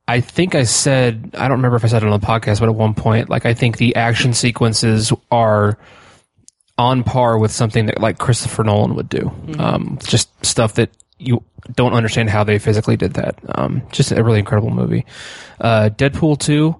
I 0.07 0.21
think 0.21 0.55
I 0.55 0.65
said, 0.65 1.31
I 1.35 1.49
don't 1.49 1.59
remember 1.59 1.77
if 1.77 1.85
I 1.85 1.89
said 1.89 2.03
it 2.03 2.09
on 2.09 2.21
the 2.21 2.27
podcast, 2.27 2.61
but 2.61 2.69
at 2.69 2.75
one 2.75 2.95
point, 2.95 3.31
like, 3.31 3.47
I 3.47 3.55
think 3.55 3.79
the 3.79 3.97
action 3.97 4.35
sequences 4.35 5.13
are 5.31 5.79
on 6.77 7.05
par 7.05 7.39
with 7.39 7.51
something 7.51 7.87
that, 7.87 8.01
like, 8.01 8.19
Christopher 8.19 8.65
Nolan 8.65 8.97
would 8.97 9.09
do. 9.09 9.33
Um, 9.59 9.99
just 10.05 10.29
stuff 10.45 10.75
that 10.75 10.91
you 11.19 11.43
don't 11.75 11.95
understand 11.95 12.29
how 12.29 12.45
they 12.45 12.59
physically 12.59 12.97
did 12.97 13.15
that. 13.15 13.39
Um, 13.49 13.83
just 13.93 14.13
a 14.13 14.23
really 14.23 14.41
incredible 14.41 14.71
movie. 14.71 15.07
Uh, 15.59 15.89
Deadpool 15.97 16.39
2, 16.39 16.77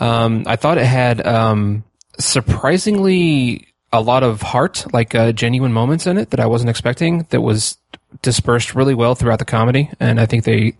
um, 0.00 0.44
I 0.46 0.56
thought 0.56 0.78
it 0.78 0.86
had, 0.86 1.26
um, 1.26 1.84
surprisingly 2.18 3.66
a 3.92 4.00
lot 4.00 4.22
of 4.22 4.40
heart, 4.40 4.86
like, 4.94 5.14
uh, 5.14 5.32
genuine 5.32 5.74
moments 5.74 6.06
in 6.06 6.16
it 6.16 6.30
that 6.30 6.40
I 6.40 6.46
wasn't 6.46 6.70
expecting 6.70 7.26
that 7.28 7.42
was 7.42 7.76
dispersed 8.22 8.74
really 8.74 8.94
well 8.94 9.14
throughout 9.14 9.40
the 9.40 9.44
comedy. 9.44 9.90
And 10.00 10.18
I 10.18 10.24
think 10.24 10.44
they, 10.44 10.74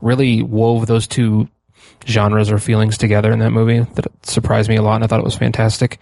really 0.00 0.42
wove 0.42 0.86
those 0.86 1.06
two 1.06 1.48
genres 2.06 2.50
or 2.50 2.58
feelings 2.58 2.96
together 2.96 3.32
in 3.32 3.40
that 3.40 3.50
movie 3.50 3.80
that 3.94 4.06
surprised 4.22 4.68
me 4.68 4.76
a 4.76 4.82
lot 4.82 4.96
and 4.96 5.04
I 5.04 5.06
thought 5.06 5.20
it 5.20 5.24
was 5.24 5.36
fantastic. 5.36 5.98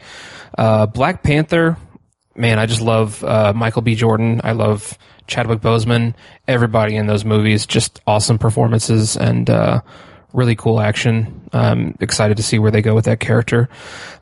Uh, 0.56 0.86
Black 0.86 1.22
Panther, 1.22 1.76
man, 2.34 2.58
I 2.58 2.66
just 2.66 2.80
love 2.80 3.22
uh, 3.24 3.52
Michael 3.54 3.82
B. 3.82 3.94
Jordan. 3.94 4.40
I 4.44 4.52
love 4.52 4.96
Chadwick 5.26 5.60
Boseman. 5.60 6.14
Everybody 6.46 6.96
in 6.96 7.06
those 7.06 7.24
movies, 7.24 7.66
just 7.66 8.00
awesome 8.06 8.38
performances 8.38 9.16
and 9.16 9.50
uh, 9.50 9.80
really 10.36 10.54
cool 10.54 10.80
action. 10.80 11.48
I'm 11.52 11.96
excited 12.00 12.36
to 12.36 12.42
see 12.42 12.58
where 12.58 12.70
they 12.70 12.82
go 12.82 12.94
with 12.94 13.06
that 13.06 13.18
character. 13.18 13.68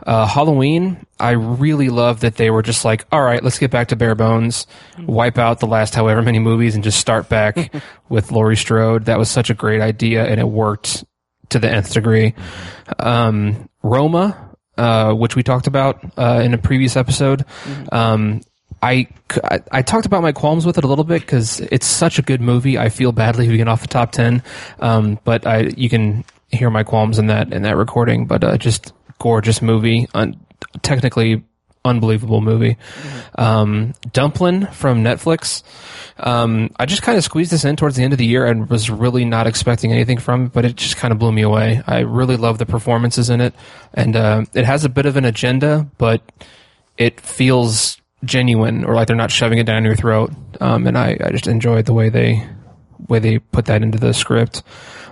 Uh, 0.07 0.27
Halloween, 0.27 1.05
I 1.19 1.33
really 1.33 1.89
love 1.89 2.21
that 2.21 2.37
they 2.37 2.51
were 2.51 2.63
just 2.63 2.85
like, 2.85 3.05
all 3.11 3.23
right, 3.23 3.43
let's 3.43 3.59
get 3.59 3.71
back 3.71 3.89
to 3.89 3.97
bare 3.97 4.15
bones, 4.15 4.67
wipe 5.01 5.39
out 5.39 5.61
the 5.61 5.67
last 5.67 5.95
however 5.95 6.23
many 6.23 6.39
movies, 6.39 6.77
and 6.77 6.85
just 6.85 7.01
start 7.01 7.29
back 7.29 7.75
with 8.09 8.31
Laurie 8.31 8.57
Strode. 8.57 9.07
That 9.07 9.19
was 9.19 9.29
such 9.29 9.51
a 9.51 9.55
great 9.55 9.81
idea, 9.81 10.25
and 10.25 10.41
it 10.41 10.49
worked 10.49 11.05
to 11.51 11.59
the 11.59 11.71
nth 11.71 11.93
degree. 11.93 12.35
Um, 12.99 13.69
Roma, 13.83 14.57
uh, 14.79 15.13
which 15.13 15.37
we 15.37 15.43
talked 15.43 15.67
about 15.67 16.01
uh, 16.17 16.41
in 16.45 16.55
a 16.55 16.59
previous 16.59 16.97
episode. 16.97 17.45
Um, 17.91 18.41
I, 18.85 19.07
I, 19.43 19.61
I 19.73 19.83
talked 19.83 20.05
about 20.05 20.23
my 20.23 20.33
qualms 20.33 20.67
with 20.67 20.77
it 20.77 20.85
a 20.85 20.87
little 20.87 21.05
bit 21.05 21.23
because 21.23 21.61
it's 21.61 21.87
such 21.87 22.19
a 22.19 22.23
good 22.23 22.43
movie. 22.43 22.77
I 22.79 22.91
feel 22.91 23.13
badly 23.13 23.47
leaving 23.47 23.61
it 23.61 23.69
off 23.69 23.81
the 23.81 23.89
top 23.89 24.13
ten, 24.13 24.43
um, 24.79 25.19
but 25.25 25.47
I 25.47 25.71
you 25.77 25.89
can 25.89 26.25
hear 26.51 26.69
my 26.69 26.85
qualms 26.85 27.19
in 27.19 27.29
that 27.29 27.53
in 27.53 27.63
that 27.63 27.77
recording. 27.77 28.27
But 28.27 28.45
uh, 28.45 28.59
just 28.59 28.93
gorgeous 29.19 29.63
movie, 29.63 30.07
un- 30.13 30.39
technically 30.83 31.43
unbelievable 31.83 32.43
movie. 32.43 32.77
Um, 33.37 33.95
Dumplin 34.13 34.67
from 34.67 35.03
Netflix. 35.03 35.63
Um, 36.19 36.71
I 36.79 36.87
just 36.87 37.03
kind 37.03 37.17
of 37.17 37.25
squeezed 37.25 37.53
this 37.53 37.65
in 37.65 37.77
towards 37.77 37.97
the 37.97 38.03
end 38.03 38.13
of 38.13 38.19
the 38.19 38.27
year 38.27 38.47
and 38.47 38.69
was 38.69 38.91
really 38.91 39.25
not 39.25 39.47
expecting 39.47 39.93
anything 39.93 40.19
from 40.19 40.47
it, 40.47 40.53
but 40.53 40.65
it 40.65 40.77
just 40.77 40.97
kind 40.97 41.13
of 41.13 41.19
blew 41.19 41.33
me 41.33 41.43
away. 41.43 41.83
I 41.87 42.01
really 42.01 42.37
love 42.37 42.59
the 42.59 42.67
performances 42.67 43.31
in 43.31 43.41
it, 43.41 43.55
and 43.95 44.15
uh, 44.15 44.45
it 44.55 44.65
has 44.65 44.85
a 44.85 44.89
bit 44.91 45.07
of 45.07 45.17
an 45.17 45.25
agenda, 45.25 45.87
but 45.99 46.21
it 46.97 47.21
feels 47.21 47.99
genuine 48.27 48.85
or 48.85 48.95
like 48.95 49.07
they're 49.07 49.17
not 49.17 49.31
shoving 49.31 49.59
it 49.59 49.65
down 49.65 49.85
your 49.85 49.97
throat. 49.97 50.33
Um, 50.61 50.87
and 50.87 50.97
I, 50.97 51.17
I 51.23 51.31
just 51.31 51.47
enjoyed 51.47 51.87
the 51.87 51.95
way 51.95 52.09
they 52.09 52.47
way 53.09 53.19
they 53.19 53.39
put 53.39 53.67
that 53.67 53.83
into 53.83 53.99
the 53.99 54.15
script. 54.15 54.63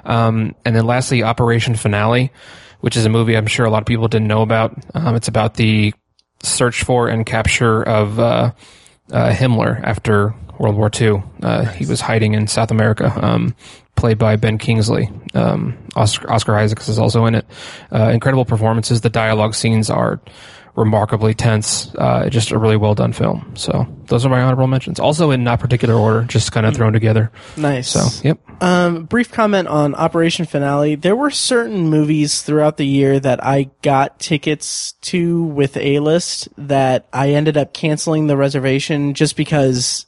Um, 0.05 0.55
and 0.65 0.75
then 0.75 0.87
lastly, 0.87 1.23
Operation 1.23 1.75
Finale, 1.75 2.33
which 2.81 2.97
is 2.97 3.05
a 3.05 3.09
movie 3.09 3.37
I'm 3.37 3.47
sure 3.47 3.67
a 3.67 3.71
lot 3.71 3.83
of 3.83 3.87
people 3.87 4.09
didn't 4.09 4.29
know 4.29 4.43
about. 4.43 4.77
Um, 4.95 5.15
it's 5.15 5.29
about 5.29 5.55
the 5.55 5.93
search 6.43 6.83
for 6.85 7.09
and 7.09 7.25
capture 7.25 7.83
of 7.83 8.19
uh, 8.19 8.53
uh, 9.13 9.31
Himmler 9.31 9.81
after 9.83 10.35
World 10.59 10.77
War 10.77 10.91
II. 11.01 11.23
Uh, 11.43 11.65
He 11.67 11.87
was 11.87 12.01
hiding 12.01 12.35
in 12.35 12.47
South 12.47 12.71
America, 12.71 13.13
um, 13.21 13.55
played 13.95 14.19
by 14.19 14.37
Ben 14.37 14.59
Kingsley. 14.59 15.11
Um, 15.35 15.77
Oscar, 15.95 16.33
Oscar 16.33 16.57
Isaacs 16.57 16.89
is 16.89 16.99
also 16.99 17.27
in 17.27 17.35
it. 17.37 17.47
Uh, 17.93 18.11
incredible 18.13 18.45
performances. 18.45 19.01
The 19.01 19.11
dialogue 19.11 19.55
scenes 19.55 19.91
are 19.91 20.21
remarkably 20.75 21.35
tense. 21.35 21.95
Uh, 21.97 22.29
just 22.29 22.51
a 22.51 22.59
really 22.59 22.77
well 22.77 22.95
done 22.95 23.13
film. 23.13 23.53
So 23.55 23.87
those 24.07 24.25
are 24.25 24.29
my 24.29 24.41
honorable 24.41 24.67
mentions. 24.67 24.99
Also 24.99 25.31
in 25.31 25.45
not 25.45 25.61
particular 25.61 25.95
order, 25.95 26.23
just 26.25 26.53
kind 26.53 26.67
of 26.67 26.75
thrown 26.75 26.93
together. 26.93 27.31
Nice. 27.57 27.89
So 27.89 28.07
yep. 28.27 28.39
Um, 28.63 29.05
brief 29.05 29.31
comment 29.31 29.69
on 29.69 29.95
Operation 29.95 30.47
Finale. 30.47 30.95
There 30.95 31.17
were 31.17 31.31
certain 31.31 31.91
movies 31.91 32.43
throughout 32.43 32.77
the 32.77 32.87
year 32.87 33.21
that 33.21 33.45
I 33.45 33.71
got 33.83 34.19
tickets 34.19 34.93
to 35.03 35.45
with 35.45 35.77
A 35.77 35.99
list 35.99 36.49
that 36.57 37.07
I 37.13 37.31
ended 37.31 37.57
up 37.57 37.75
canceling 37.75 38.27
the 38.27 38.37
reservation 38.37 39.15
just 39.15 39.37
because 39.37 40.07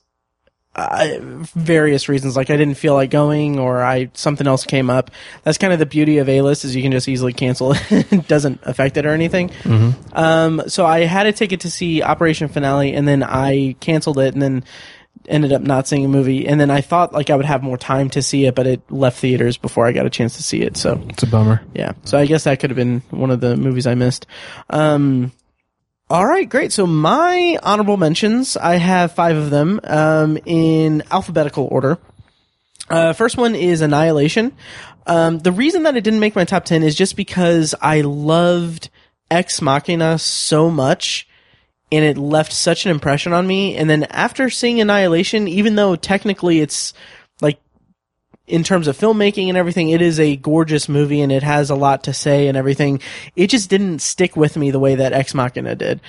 I, 0.77 1.19
various 1.21 2.09
reasons, 2.09 2.37
like 2.37 2.51
I 2.51 2.57
didn't 2.57 2.75
feel 2.75 2.95
like 2.95 3.11
going 3.11 3.59
or 3.59 3.83
I 3.83 4.11
something 4.15 4.47
else 4.47 4.65
came 4.65 4.91
up. 4.91 5.11
That's 5.45 5.59
kind 5.59 5.73
of 5.73 5.79
the 5.79 5.87
beauty 5.87 6.19
of 6.19 6.29
A 6.29 6.43
list 6.43 6.65
is 6.65 6.75
you 6.75 6.83
can 6.83 6.91
just 6.93 7.09
easily 7.09 7.33
cancel 7.33 7.73
it. 7.73 7.81
it 8.13 8.27
doesn't 8.29 8.61
affect 8.65 8.97
it 8.97 9.07
or 9.07 9.11
anything. 9.11 9.51
Um, 10.13 10.63
so 10.67 10.85
I 10.85 11.05
had 11.05 11.27
a 11.27 11.33
ticket 11.33 11.61
to 11.61 11.71
see 11.71 12.03
Operation 12.03 12.49
Finale 12.49 12.93
and 12.95 13.07
then 13.07 13.23
I 13.23 13.77
canceled 13.81 14.19
it 14.19 14.35
and 14.35 14.43
then 14.43 14.65
ended 15.27 15.53
up 15.53 15.63
not 15.63 15.87
seeing 15.89 16.05
a 16.05 16.09
movie. 16.09 16.47
And 16.47 16.61
then 16.61 16.71
I 16.71 16.81
thought 16.81 17.13
like 17.13 17.31
I 17.31 17.37
would 17.37 17.47
have 17.47 17.63
more 17.63 17.79
time 17.79 18.11
to 18.11 18.21
see 18.21 18.45
it, 18.47 18.55
but 18.55 18.67
it 18.67 18.83
left 18.91 19.19
theaters 19.19 19.57
before 19.57 19.87
I 19.87 19.93
got 19.93 20.07
a 20.07 20.11
chance 20.11 20.37
to 20.37 20.43
see 20.43 20.61
it. 20.63 20.77
So 20.77 21.01
It's 21.09 21.23
a 21.23 21.27
bummer. 21.27 21.63
yeah. 21.73 21.93
So 22.05 22.19
I 22.19 22.27
guess 22.27 22.45
that 22.45 22.59
could 22.61 22.71
have 22.71 22.77
been 22.77 23.01
one 23.11 23.31
of 23.31 23.41
the 23.41 23.57
movies 23.57 23.87
I 23.87 23.95
missed. 23.95 24.27
Um, 24.71 25.33
all 26.11 26.27
right, 26.27 26.49
great. 26.49 26.71
So 26.71 26.87
my 26.87 27.59
honorable 27.63 27.97
mentions, 27.97 28.59
I 28.59 28.77
have 28.77 29.13
five 29.13 29.37
of 29.37 29.51
them 29.51 29.81
um, 29.85 30.39
in 30.45 31.03
alphabetical 31.11 31.67
order. 31.71 31.99
Uh, 32.91 33.15
first 33.15 33.39
one 33.39 33.55
is 33.55 33.81
Annihilation. 33.81 34.53
Um, 35.07 35.39
the 35.39 35.53
reason 35.53 35.85
that 35.85 35.97
it 35.97 36.05
didn't 36.05 36.21
make 36.21 36.37
my 36.37 36.45
top 36.45 36.67
10 36.67 36.83
is 36.83 36.95
just 36.95 37.17
because 37.17 37.75
I 37.81 38.03
loved 38.03 38.91
Ex 39.31 39.63
Machina 39.63 40.19
so 40.19 40.71
much 40.71 41.27
and 41.91 42.05
it 42.05 42.19
left 42.19 42.53
such 42.53 42.85
an 42.85 42.91
impression 42.91 43.33
on 43.33 43.47
me. 43.47 43.77
And 43.77 43.89
then 43.89 44.05
after 44.05 44.51
seeing 44.51 44.81
Annihilation, 44.81 45.49
even 45.49 45.77
though 45.77 45.97
technically 45.97 46.61
it's 46.61 46.93
in 48.47 48.63
terms 48.63 48.89
of 48.89 48.99
filmmaking 48.99 49.49
and 49.49 49.57
everything, 49.57 49.91
it 49.91 50.03
is 50.03 50.21
a 50.21 50.37
gorgeous 50.37 50.89
movie 50.89 51.21
and 51.21 51.33
it 51.33 51.43
has 51.43 51.71
a 51.71 51.75
lot 51.75 52.05
to 52.05 52.13
say 52.13 52.49
and 52.49 52.57
everything. 52.57 53.01
It 53.37 53.49
just 53.49 53.71
didn't 53.71 54.01
stick 54.01 54.37
with 54.37 54.57
me 54.57 54.71
the 54.71 54.79
way 54.79 54.97
that 54.97 55.13
Ex 55.13 55.35
Machina 55.35 55.75
did. 55.75 56.01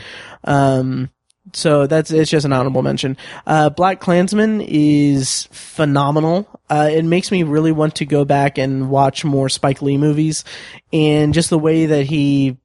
Um, 0.43 1.09
so 1.53 1.85
that's 1.85 2.11
it's 2.11 2.31
just 2.31 2.45
an 2.45 2.53
honorable 2.53 2.81
mention. 2.81 3.17
Uh, 3.45 3.69
BlacKkKlansman 3.69 4.65
is 4.67 5.47
phenomenal. 5.51 6.47
Uh, 6.69 6.89
it 6.91 7.05
makes 7.05 7.31
me 7.31 7.43
really 7.43 7.71
want 7.71 7.95
to 7.95 8.05
go 8.05 8.25
back 8.25 8.57
and 8.57 8.89
watch 8.89 9.23
more 9.23 9.47
Spike 9.47 9.81
Lee 9.81 9.97
movies, 9.97 10.43
and 10.91 11.33
just 11.33 11.51
the 11.51 11.59
way 11.59 11.85
that 11.85 12.05
he 12.05 12.57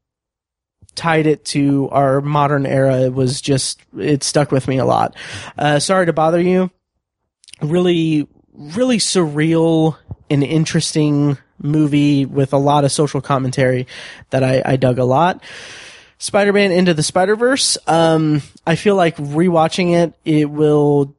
tied 0.95 1.27
it 1.27 1.45
to 1.45 1.89
our 1.91 2.21
modern 2.21 2.67
era 2.67 3.03
it 3.03 3.15
was 3.15 3.41
just 3.41 3.81
it 3.97 4.23
stuck 4.23 4.51
with 4.51 4.67
me 4.67 4.79
a 4.79 4.85
lot. 4.85 5.15
Uh, 5.59 5.79
sorry 5.79 6.07
to 6.07 6.13
bother 6.13 6.41
you. 6.41 6.71
Really, 7.61 8.27
really 8.55 8.99
surreal 8.99 9.97
and 10.29 10.43
interesting 10.43 11.39
movie 11.59 12.25
with 12.25 12.53
a 12.53 12.59
lot 12.59 12.85
of 12.85 12.93
social 12.93 13.21
commentary 13.21 13.87
that 14.31 14.43
I, 14.43 14.63
I 14.65 14.77
dug 14.77 14.99
a 14.99 15.05
lot. 15.05 15.43
Spider-Man 16.19 16.71
Into 16.71 16.95
the 16.95 17.03
Spider-Verse. 17.03 17.79
Um, 17.87 18.43
I 18.67 18.77
feel 18.77 18.95
like 18.95 19.17
rewatching 19.17 19.95
it, 19.95 20.15
it 20.25 20.51
will, 20.51 21.15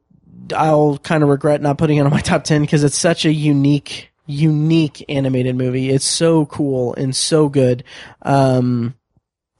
I'll 0.54 0.98
kind 0.98 1.22
of 1.22 1.28
regret 1.28 1.60
not 1.60 1.78
putting 1.78 1.98
it 1.98 2.02
on 2.02 2.10
my 2.10 2.20
top 2.20 2.44
10 2.44 2.62
because 2.62 2.84
it's 2.84 2.98
such 2.98 3.24
a 3.24 3.32
unique, 3.32 4.12
unique 4.26 5.04
animated 5.08 5.56
movie. 5.56 5.90
It's 5.90 6.04
so 6.04 6.46
cool 6.46 6.94
and 6.94 7.14
so 7.14 7.48
good. 7.48 7.84
Um, 8.22 8.94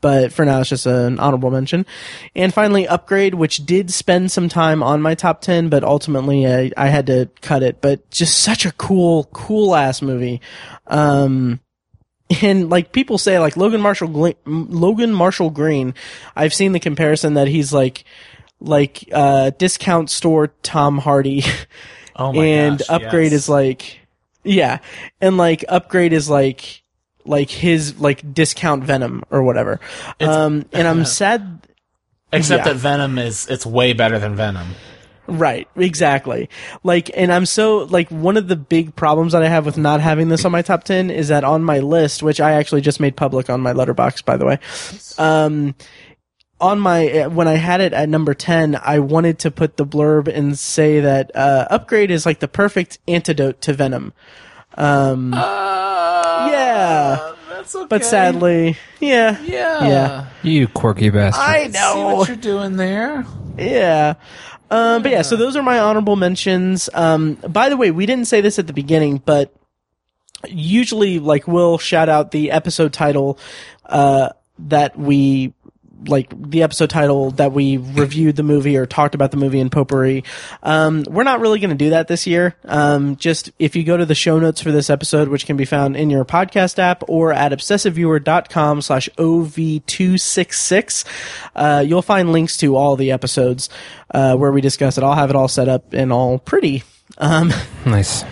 but 0.02 0.32
for 0.32 0.44
now 0.44 0.60
it's 0.60 0.68
just 0.68 0.84
an 0.84 1.18
honorable 1.18 1.50
mention. 1.50 1.86
And 2.36 2.52
finally, 2.52 2.86
Upgrade, 2.86 3.34
which 3.34 3.64
did 3.64 3.90
spend 3.90 4.30
some 4.30 4.50
time 4.50 4.82
on 4.82 5.00
my 5.00 5.14
top 5.14 5.40
10, 5.40 5.70
but 5.70 5.82
ultimately 5.84 6.46
I, 6.46 6.70
I 6.76 6.88
had 6.88 7.06
to 7.06 7.30
cut 7.40 7.62
it. 7.62 7.80
But 7.80 8.10
just 8.10 8.40
such 8.40 8.66
a 8.66 8.72
cool, 8.72 9.24
cool 9.32 9.74
ass 9.74 10.02
movie. 10.02 10.42
Um, 10.88 11.60
and 12.42 12.68
like 12.68 12.92
people 12.92 13.16
say, 13.16 13.38
like 13.38 13.56
Logan 13.56 13.80
Marshall, 13.80 14.34
Logan 14.44 15.14
Marshall 15.14 15.50
Green, 15.50 15.94
I've 16.36 16.52
seen 16.52 16.72
the 16.72 16.80
comparison 16.80 17.34
that 17.34 17.48
he's 17.48 17.72
like, 17.72 18.04
like, 18.60 19.08
uh, 19.12 19.50
discount 19.50 20.10
store 20.10 20.48
Tom 20.62 20.98
Hardy. 20.98 21.44
Oh 22.14 22.30
my 22.30 22.44
and 22.44 22.78
gosh, 22.78 22.90
Upgrade 22.90 23.32
yes. 23.32 23.42
is 23.42 23.48
like, 23.48 24.00
yeah. 24.44 24.80
And 25.22 25.38
like 25.38 25.64
Upgrade 25.66 26.12
is 26.12 26.28
like, 26.28 26.81
like 27.24 27.50
his 27.50 27.98
like 27.98 28.34
discount 28.34 28.84
Venom 28.84 29.22
or 29.30 29.42
whatever. 29.42 29.80
Um, 30.20 30.66
and 30.72 30.86
I'm 30.88 31.04
sad. 31.04 31.66
Except 32.32 32.64
yeah. 32.66 32.72
that 32.72 32.78
Venom 32.78 33.18
is 33.18 33.46
it's 33.48 33.66
way 33.66 33.92
better 33.92 34.18
than 34.18 34.34
Venom. 34.34 34.68
Right, 35.28 35.68
exactly. 35.76 36.48
Like, 36.82 37.10
and 37.14 37.32
I'm 37.32 37.46
so 37.46 37.84
like 37.84 38.10
one 38.10 38.36
of 38.36 38.48
the 38.48 38.56
big 38.56 38.96
problems 38.96 39.32
that 39.32 39.42
I 39.42 39.48
have 39.48 39.64
with 39.64 39.78
not 39.78 40.00
having 40.00 40.28
this 40.28 40.44
on 40.44 40.50
my 40.50 40.62
top 40.62 40.84
ten 40.84 41.10
is 41.10 41.28
that 41.28 41.44
on 41.44 41.62
my 41.62 41.78
list, 41.78 42.22
which 42.22 42.40
I 42.40 42.52
actually 42.52 42.80
just 42.80 43.00
made 43.00 43.16
public 43.16 43.48
on 43.48 43.60
my 43.60 43.72
Letterboxd, 43.72 44.24
by 44.24 44.36
the 44.36 44.44
way. 44.44 44.58
Um, 45.18 45.74
on 46.60 46.80
my 46.80 47.26
when 47.28 47.48
I 47.48 47.54
had 47.54 47.80
it 47.80 47.92
at 47.92 48.08
number 48.08 48.34
ten, 48.34 48.78
I 48.82 48.98
wanted 48.98 49.38
to 49.40 49.50
put 49.50 49.76
the 49.76 49.86
blurb 49.86 50.26
and 50.26 50.58
say 50.58 51.00
that 51.00 51.34
uh, 51.36 51.66
Upgrade 51.70 52.10
is 52.10 52.26
like 52.26 52.40
the 52.40 52.48
perfect 52.48 52.98
antidote 53.06 53.60
to 53.62 53.72
Venom. 53.72 54.12
Um, 54.74 55.34
yeah, 56.82 57.34
That's 57.48 57.74
okay. 57.74 57.86
but 57.88 58.04
sadly, 58.04 58.76
yeah, 59.00 59.40
yeah, 59.42 59.86
yeah. 59.86 60.26
You 60.42 60.68
quirky 60.68 61.10
bastard. 61.10 61.42
I 61.42 61.66
See 61.66 61.72
know. 61.72 62.14
what 62.16 62.28
you're 62.28 62.36
doing 62.36 62.76
there. 62.76 63.24
Yeah. 63.56 64.14
Um, 64.70 65.02
but 65.02 65.12
yeah, 65.12 65.22
so 65.22 65.36
those 65.36 65.54
are 65.54 65.62
my 65.62 65.78
honorable 65.78 66.16
mentions. 66.16 66.88
Um, 66.94 67.34
by 67.34 67.68
the 67.68 67.76
way, 67.76 67.90
we 67.90 68.06
didn't 68.06 68.24
say 68.24 68.40
this 68.40 68.58
at 68.58 68.66
the 68.66 68.72
beginning, 68.72 69.18
but 69.18 69.54
usually, 70.48 71.18
like, 71.18 71.46
we'll 71.46 71.76
shout 71.78 72.08
out 72.08 72.30
the 72.30 72.50
episode 72.50 72.92
title, 72.92 73.38
uh, 73.84 74.30
that 74.58 74.98
we, 74.98 75.52
like, 76.06 76.32
the 76.50 76.62
episode 76.62 76.90
title 76.90 77.30
that 77.32 77.52
we 77.52 77.76
reviewed 77.76 78.36
the 78.36 78.42
movie 78.42 78.76
or 78.76 78.86
talked 78.86 79.14
about 79.14 79.30
the 79.30 79.36
movie 79.36 79.60
in 79.60 79.70
potpourri. 79.70 80.24
Um, 80.62 81.04
we're 81.08 81.22
not 81.24 81.40
really 81.40 81.58
going 81.58 81.70
to 81.70 81.76
do 81.76 81.90
that 81.90 82.08
this 82.08 82.26
year. 82.26 82.56
Um, 82.64 83.16
just 83.16 83.50
if 83.58 83.76
you 83.76 83.84
go 83.84 83.96
to 83.96 84.04
the 84.06 84.14
show 84.14 84.38
notes 84.38 84.60
for 84.60 84.72
this 84.72 84.90
episode, 84.90 85.28
which 85.28 85.46
can 85.46 85.56
be 85.56 85.64
found 85.64 85.96
in 85.96 86.10
your 86.10 86.24
podcast 86.24 86.78
app 86.78 87.02
or 87.08 87.32
at 87.32 87.52
obsessiveviewer.com 87.52 88.82
slash 88.82 89.08
OV266, 89.16 91.04
uh, 91.54 91.84
you'll 91.86 92.02
find 92.02 92.32
links 92.32 92.56
to 92.58 92.76
all 92.76 92.96
the 92.96 93.12
episodes, 93.12 93.68
uh, 94.12 94.36
where 94.36 94.52
we 94.52 94.60
discuss 94.60 94.98
it. 94.98 95.04
I'll 95.04 95.14
have 95.14 95.30
it 95.30 95.36
all 95.36 95.48
set 95.48 95.68
up 95.68 95.92
and 95.92 96.12
all 96.12 96.38
pretty. 96.38 96.82
Um, 97.18 97.52
Nice. 97.84 98.24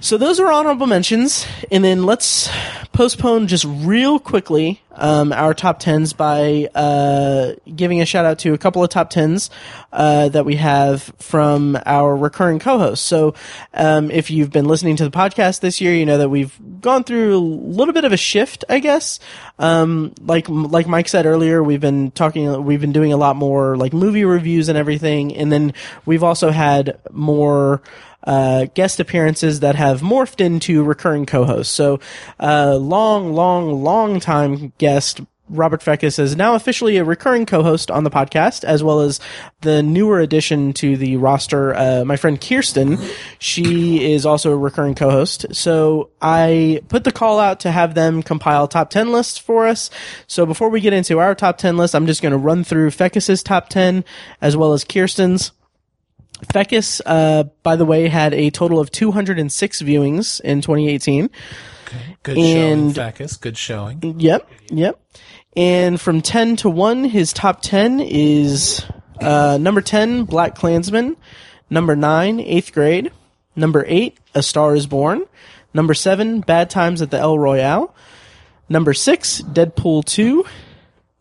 So 0.00 0.16
those 0.16 0.38
are 0.38 0.50
honorable 0.52 0.86
mentions, 0.86 1.46
and 1.70 1.82
then 1.82 2.04
let's 2.04 2.48
postpone 2.92 3.48
just 3.48 3.64
real 3.64 4.18
quickly 4.18 4.80
um, 4.92 5.32
our 5.32 5.54
top 5.54 5.78
tens 5.78 6.12
by 6.12 6.68
uh, 6.74 7.54
giving 7.74 8.00
a 8.00 8.06
shout 8.06 8.24
out 8.24 8.38
to 8.40 8.52
a 8.52 8.58
couple 8.58 8.82
of 8.82 8.90
top 8.90 9.10
tens 9.10 9.50
uh, 9.92 10.28
that 10.28 10.44
we 10.44 10.56
have 10.56 11.02
from 11.18 11.78
our 11.86 12.16
recurring 12.16 12.58
co-hosts. 12.58 13.06
So 13.06 13.34
um, 13.74 14.10
if 14.10 14.30
you've 14.30 14.50
been 14.50 14.66
listening 14.66 14.96
to 14.96 15.04
the 15.04 15.10
podcast 15.10 15.60
this 15.60 15.80
year, 15.80 15.94
you 15.94 16.06
know 16.06 16.18
that 16.18 16.28
we've 16.28 16.56
gone 16.80 17.04
through 17.04 17.36
a 17.36 17.38
little 17.38 17.94
bit 17.94 18.04
of 18.04 18.12
a 18.12 18.16
shift, 18.16 18.64
I 18.68 18.78
guess. 18.78 19.18
Um, 19.58 20.14
like 20.20 20.48
like 20.48 20.86
Mike 20.86 21.08
said 21.08 21.26
earlier, 21.26 21.62
we've 21.62 21.80
been 21.80 22.12
talking, 22.12 22.64
we've 22.64 22.80
been 22.80 22.92
doing 22.92 23.12
a 23.12 23.16
lot 23.16 23.36
more 23.36 23.76
like 23.76 23.92
movie 23.92 24.24
reviews 24.24 24.68
and 24.68 24.78
everything, 24.78 25.34
and 25.34 25.50
then 25.50 25.74
we've 26.06 26.22
also 26.22 26.50
had 26.50 26.98
more 27.10 27.82
uh, 28.24 28.66
guest 28.74 29.00
appearances 29.00 29.60
that 29.60 29.74
have 29.74 30.00
morphed 30.00 30.40
into 30.40 30.82
recurring 30.82 31.26
co-hosts. 31.26 31.72
So, 31.72 32.00
uh, 32.40 32.76
long, 32.76 33.32
long, 33.32 33.82
long 33.82 34.20
time 34.20 34.72
guest 34.78 35.20
Robert 35.50 35.80
Fekkes 35.80 36.18
is 36.18 36.36
now 36.36 36.54
officially 36.54 36.96
a 36.96 37.04
recurring 37.04 37.46
co-host 37.46 37.90
on 37.90 38.04
the 38.04 38.10
podcast, 38.10 38.64
as 38.64 38.82
well 38.82 39.00
as 39.00 39.20
the 39.62 39.82
newer 39.82 40.20
addition 40.20 40.72
to 40.74 40.96
the 40.96 41.16
roster, 41.16 41.74
uh, 41.74 42.04
my 42.04 42.16
friend 42.16 42.40
Kyrsten. 42.40 42.98
She 43.38 44.12
is 44.12 44.26
also 44.26 44.52
a 44.52 44.56
recurring 44.56 44.94
co-host. 44.94 45.46
So 45.52 46.10
I 46.20 46.82
put 46.88 47.04
the 47.04 47.12
call 47.12 47.38
out 47.38 47.60
to 47.60 47.70
have 47.70 47.94
them 47.94 48.22
compile 48.22 48.68
top 48.68 48.90
10 48.90 49.12
lists 49.12 49.38
for 49.38 49.66
us. 49.66 49.90
So 50.26 50.44
before 50.44 50.68
we 50.68 50.80
get 50.80 50.92
into 50.92 51.18
our 51.18 51.34
top 51.34 51.58
10 51.58 51.76
list, 51.76 51.94
I'm 51.94 52.06
just 52.06 52.22
going 52.22 52.32
to 52.32 52.38
run 52.38 52.64
through 52.64 52.90
Fekkes's 52.90 53.42
top 53.42 53.68
10 53.68 54.04
as 54.40 54.56
well 54.56 54.72
as 54.72 54.84
Kyrsten's. 54.84 55.52
Fekkes, 56.46 57.00
uh, 57.04 57.44
by 57.62 57.76
the 57.76 57.84
way, 57.84 58.08
had 58.08 58.32
a 58.34 58.50
total 58.50 58.78
of 58.80 58.90
206 58.90 59.82
viewings 59.82 60.40
in 60.40 60.60
2018. 60.60 61.30
Good 62.22 62.38
And- 62.38 62.94
showing, 62.94 63.12
Fekkes. 63.12 63.40
Good 63.40 63.56
showing. 63.58 64.14
Yep, 64.18 64.48
yep. 64.70 65.00
And 65.56 66.00
from 66.00 66.22
10 66.22 66.56
to 66.56 66.70
1, 66.70 67.04
his 67.04 67.32
top 67.32 67.60
10 67.62 68.00
is 68.00 68.84
uh, 69.20 69.58
number 69.60 69.80
10, 69.80 70.26
BlacKkKlansman. 70.26 71.16
Number 71.70 71.96
nine, 71.96 72.40
eighth 72.40 72.72
grade. 72.72 73.10
Number 73.56 73.84
eight, 73.88 74.16
A 74.34 74.42
Star 74.42 74.74
is 74.74 74.86
Born. 74.86 75.24
Number 75.74 75.92
seven, 75.92 76.40
Bad 76.40 76.70
Times 76.70 77.02
at 77.02 77.10
the 77.10 77.18
El 77.18 77.38
Royale. 77.38 77.94
Number 78.68 78.94
six, 78.94 79.42
Deadpool 79.42 80.04
2. 80.04 80.44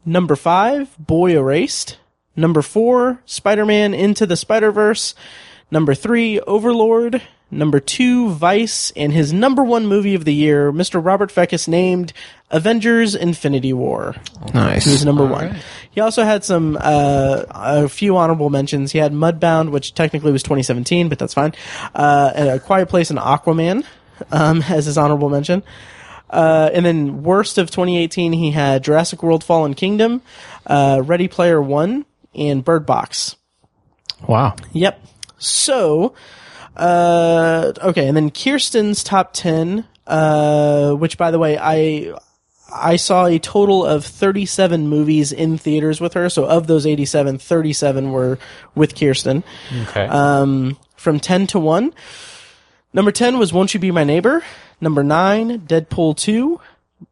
Number 0.06 0.36
five, 0.36 0.96
Boy 1.00 1.36
Erased. 1.36 1.98
Number 2.38 2.62
four, 2.62 3.20
Spider-Man 3.26 3.94
Into 3.94 4.26
the 4.26 4.38
Spider-Verse. 4.38 5.16
Number 5.72 5.94
three, 5.96 6.40
Overlord. 6.40 7.22
Number 7.50 7.80
two, 7.80 8.30
Vice. 8.30 8.92
And 8.96 9.12
his 9.12 9.34
number 9.34 9.64
one 9.64 9.88
movie 9.88 10.16
of 10.16 10.24
the 10.24 10.34
year, 10.34 10.72
Mr. 10.72 11.04
Robert 11.04 11.34
Fekkes 11.34 11.68
named 11.68 12.14
Avengers 12.52 13.16
Infinity 13.16 13.74
War. 13.74 14.16
Nice. 14.54 14.86
He 14.86 14.92
was 14.92 15.04
number 15.04 15.26
one. 15.26 15.58
He 15.92 16.00
also 16.00 16.24
had 16.24 16.44
some 16.44 16.78
uh, 16.80 17.44
a 17.50 17.90
few 17.90 18.16
honorable 18.18 18.50
mentions. 18.50 18.92
He 18.92 19.00
had 19.00 19.14
Mudbound, 19.14 19.72
which 19.72 19.94
technically 19.94 20.32
was 20.32 20.44
2017, 20.44 21.10
but 21.10 21.18
that's 21.20 21.34
fine. 21.34 21.54
Uh, 21.96 22.32
and 22.36 22.50
A 22.50 22.60
Quiet 22.60 22.88
Place 22.88 23.10
and 23.10 23.20
Aquaman 23.20 23.84
um, 24.32 24.62
as 24.70 24.86
his 24.86 24.98
honorable 24.98 25.30
mention. 25.30 25.64
Uh, 26.30 26.70
and 26.74 26.86
then 26.86 27.24
worst 27.24 27.58
of 27.58 27.72
2018, 27.72 28.34
he 28.34 28.52
had 28.52 28.84
Jurassic 28.84 29.24
World: 29.24 29.44
Fallen 29.44 29.74
Kingdom, 29.74 30.22
uh, 30.66 31.02
Ready 31.04 31.30
Player 31.30 31.62
One, 31.62 32.06
and 32.38 32.64
Bird 32.64 32.86
Box. 32.86 33.36
Wow. 34.28 34.56
Yep. 34.74 35.04
So, 35.38 36.14
uh, 36.76 37.74
okay, 37.82 38.08
and 38.08 38.18
then 38.18 38.32
Kyrsten's 38.32 39.04
top 39.04 39.34
ten, 39.34 39.86
uh, 40.06 40.94
which 40.94 41.18
by 41.18 41.32
the 41.32 41.40
way, 41.40 41.58
I 41.58 42.14
I 42.74 42.98
saw 42.98 43.26
a 43.26 43.40
total 43.40 43.86
of 43.86 44.06
37 44.06 44.88
movies 44.88 45.32
in 45.32 45.58
theaters 45.58 46.02
with 46.02 46.14
her. 46.14 46.30
So 46.30 46.46
of 46.46 46.68
those 46.68 46.86
87, 46.86 47.38
37 47.38 48.12
were 48.12 48.40
with 48.76 48.96
Kyrsten. 48.96 49.44
Okay. 49.84 50.06
Um, 50.06 50.78
from 50.96 51.20
10 51.20 51.48
to 51.48 51.60
1. 51.60 51.94
Number 52.94 53.12
10 53.12 53.38
was 53.38 53.54
Won't 53.54 53.74
You 53.74 53.80
Be 53.80 53.92
My 53.92 54.04
Neighbor. 54.04 54.44
Number 54.82 55.04
9, 55.04 55.62
Deadpool 55.62 56.18
2. 56.18 56.60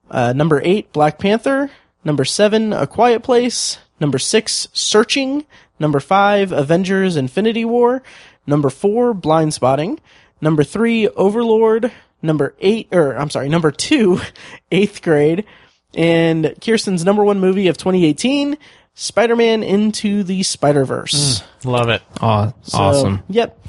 Uh, 0.09 0.33
number 0.33 0.61
8, 0.63 0.91
Black 0.91 1.19
Panther. 1.19 1.69
Number 2.03 2.25
7, 2.25 2.73
A 2.73 2.87
Quiet 2.87 3.23
Place. 3.23 3.77
Number 3.99 4.19
6, 4.19 4.67
Searching. 4.73 5.45
Number 5.79 5.99
5, 5.99 6.51
Avengers 6.51 7.15
Infinity 7.15 7.65
War. 7.65 8.01
Number 8.47 8.69
4, 8.69 9.13
Blindspotting. 9.13 9.99
Number 10.41 10.63
3, 10.63 11.07
Overlord. 11.09 11.91
Number 12.21 12.55
8, 12.59 12.87
or 12.91 13.15
I'm 13.17 13.29
sorry, 13.29 13.49
number 13.49 13.71
two, 13.71 14.19
Eighth 14.71 15.01
Grade. 15.03 15.45
And 15.93 16.45
Kyrsten's 16.59 17.05
number 17.05 17.23
one 17.23 17.39
movie 17.39 17.67
of 17.67 17.77
2018, 17.77 18.57
Spider-Man 18.95 19.61
Into 19.63 20.23
the 20.23 20.41
Spider-Verse. 20.43 21.43
Love 21.63 21.89
it. 21.89 22.01
Aw, 22.21 22.51
So, 22.63 22.77
awesome. 22.77 23.23
Yep. 23.29 23.67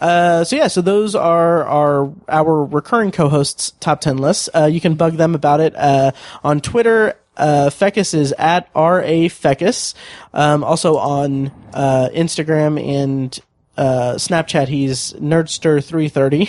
Uh, 0.00 0.44
so 0.44 0.56
yeah, 0.56 0.66
so 0.66 0.82
those 0.82 1.14
are 1.14 1.64
our 1.64 2.12
our 2.28 2.64
recurring 2.66 3.10
co-hosts 3.10 3.72
top 3.80 4.00
ten 4.02 4.18
lists. 4.18 4.50
Uh, 4.54 4.66
you 4.66 4.80
can 4.80 4.96
bug 4.96 5.14
them 5.14 5.34
about 5.34 5.60
it 5.60 5.74
uh, 5.76 6.10
on 6.42 6.60
Twitter. 6.60 7.14
Uh, 7.36 7.68
Fekkes 7.70 8.14
is 8.14 8.32
at 8.38 8.68
r 8.74 9.02
a 9.02 9.28
Fekkes. 9.28 9.94
Um, 10.32 10.62
also 10.64 10.96
on 10.96 11.50
uh, 11.72 12.08
Instagram 12.14 12.82
and 12.82 13.38
uh, 13.76 14.14
Snapchat, 14.14 14.68
he's 14.68 15.12
nerdster 15.14 15.82
three 15.84 16.08
thirty. 16.08 16.48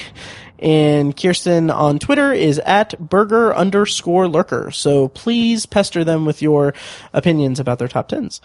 And 0.58 1.16
Kyrsten 1.16 1.74
on 1.74 2.00
Twitter 2.00 2.32
is 2.32 2.60
at 2.60 2.98
burger 2.98 3.54
underscore 3.54 4.28
lurker. 4.30 4.72
So 4.72 5.10
please 5.10 5.66
pester 5.66 6.06
them 6.06 6.24
with 6.26 6.42
your 6.42 6.74
opinions 7.14 7.60
about 7.60 7.78
their 7.78 7.90
top 7.90 8.08
tens. 8.08 8.40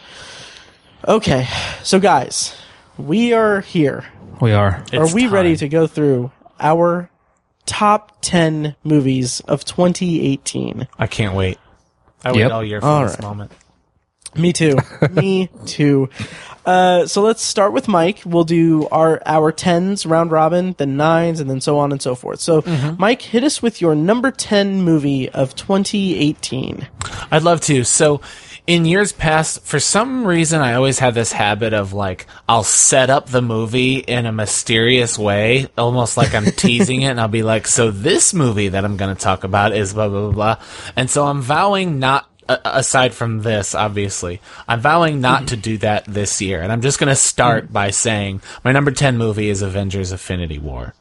Okay, 1.06 1.46
so 1.84 2.00
guys, 2.00 2.54
we 2.98 3.32
are 3.32 3.60
here 3.60 4.04
We 4.40 4.52
are. 4.52 4.84
are 4.92 5.04
It's 5.04 5.14
we 5.14 5.28
ready 5.28 5.56
to 5.56 5.68
go 5.68 5.86
through 5.86 6.32
our 6.58 7.08
top 7.64 8.18
10 8.22 8.74
movies 8.82 9.40
of 9.40 9.64
2018? 9.64 10.88
I 10.98 11.06
can't 11.06 11.34
wait. 11.34 11.58
I 12.24 12.32
wait 12.32 12.38
Yep. 12.40 12.52
all 12.52 12.64
year 12.64 12.80
for 12.80 12.86
All 12.86 13.02
this 13.02 13.12
right. 13.14 13.22
moment. 13.22 13.52
Me 14.36 14.52
too. 14.52 14.76
Me 15.10 15.48
too. 15.66 16.08
Uh, 16.64 17.06
so 17.06 17.22
let's 17.22 17.42
start 17.42 17.72
with 17.72 17.88
Mike. 17.88 18.20
We'll 18.24 18.44
do 18.44 18.86
our 18.92 19.20
our 19.26 19.50
tens 19.50 20.04
round 20.06 20.30
robin, 20.30 20.74
then 20.78 20.96
nines, 20.96 21.40
and 21.40 21.48
then 21.50 21.60
so 21.60 21.78
on 21.78 21.90
and 21.90 22.00
so 22.00 22.14
forth. 22.14 22.38
So, 22.38 22.62
Mike, 22.98 23.22
hit 23.22 23.42
us 23.42 23.60
with 23.62 23.80
your 23.80 23.94
number 23.96 24.30
ten 24.30 24.82
movie 24.82 25.28
of 25.30 25.56
2018. 25.56 26.86
I'd 27.30 27.42
love 27.42 27.60
to. 27.62 27.82
So, 27.82 28.20
in 28.70 28.84
years 28.84 29.10
past, 29.10 29.64
for 29.64 29.80
some 29.80 30.24
reason, 30.24 30.60
I 30.60 30.74
always 30.74 31.00
had 31.00 31.12
this 31.12 31.32
habit 31.32 31.74
of 31.74 31.92
like, 31.92 32.28
I'll 32.48 32.62
set 32.62 33.10
up 33.10 33.26
the 33.26 33.42
movie 33.42 33.96
in 33.96 34.26
a 34.26 34.32
mysterious 34.32 35.18
way, 35.18 35.66
almost 35.76 36.16
like 36.16 36.36
I'm 36.36 36.44
teasing 36.52 37.02
it, 37.02 37.06
and 37.06 37.20
I'll 37.20 37.26
be 37.26 37.42
like, 37.42 37.66
so 37.66 37.90
this 37.90 38.32
movie 38.32 38.68
that 38.68 38.84
I'm 38.84 38.96
going 38.96 39.12
to 39.12 39.20
talk 39.20 39.42
about 39.42 39.74
is 39.74 39.92
blah, 39.92 40.08
blah, 40.08 40.20
blah, 40.20 40.30
blah. 40.30 40.64
And 40.94 41.10
so 41.10 41.26
I'm 41.26 41.42
vowing 41.42 41.98
not, 41.98 42.30
a- 42.48 42.60
aside 42.64 43.12
from 43.12 43.42
this, 43.42 43.74
obviously, 43.74 44.40
I'm 44.68 44.80
vowing 44.80 45.20
not 45.20 45.48
to 45.48 45.56
do 45.56 45.76
that 45.78 46.04
this 46.04 46.40
year. 46.40 46.62
And 46.62 46.70
I'm 46.70 46.80
just 46.80 47.00
going 47.00 47.08
to 47.08 47.16
start 47.16 47.72
by 47.72 47.90
saying 47.90 48.40
my 48.62 48.70
number 48.70 48.92
10 48.92 49.18
movie 49.18 49.48
is 49.48 49.62
Avengers 49.62 50.12
Infinity 50.12 50.60
War. 50.60 50.94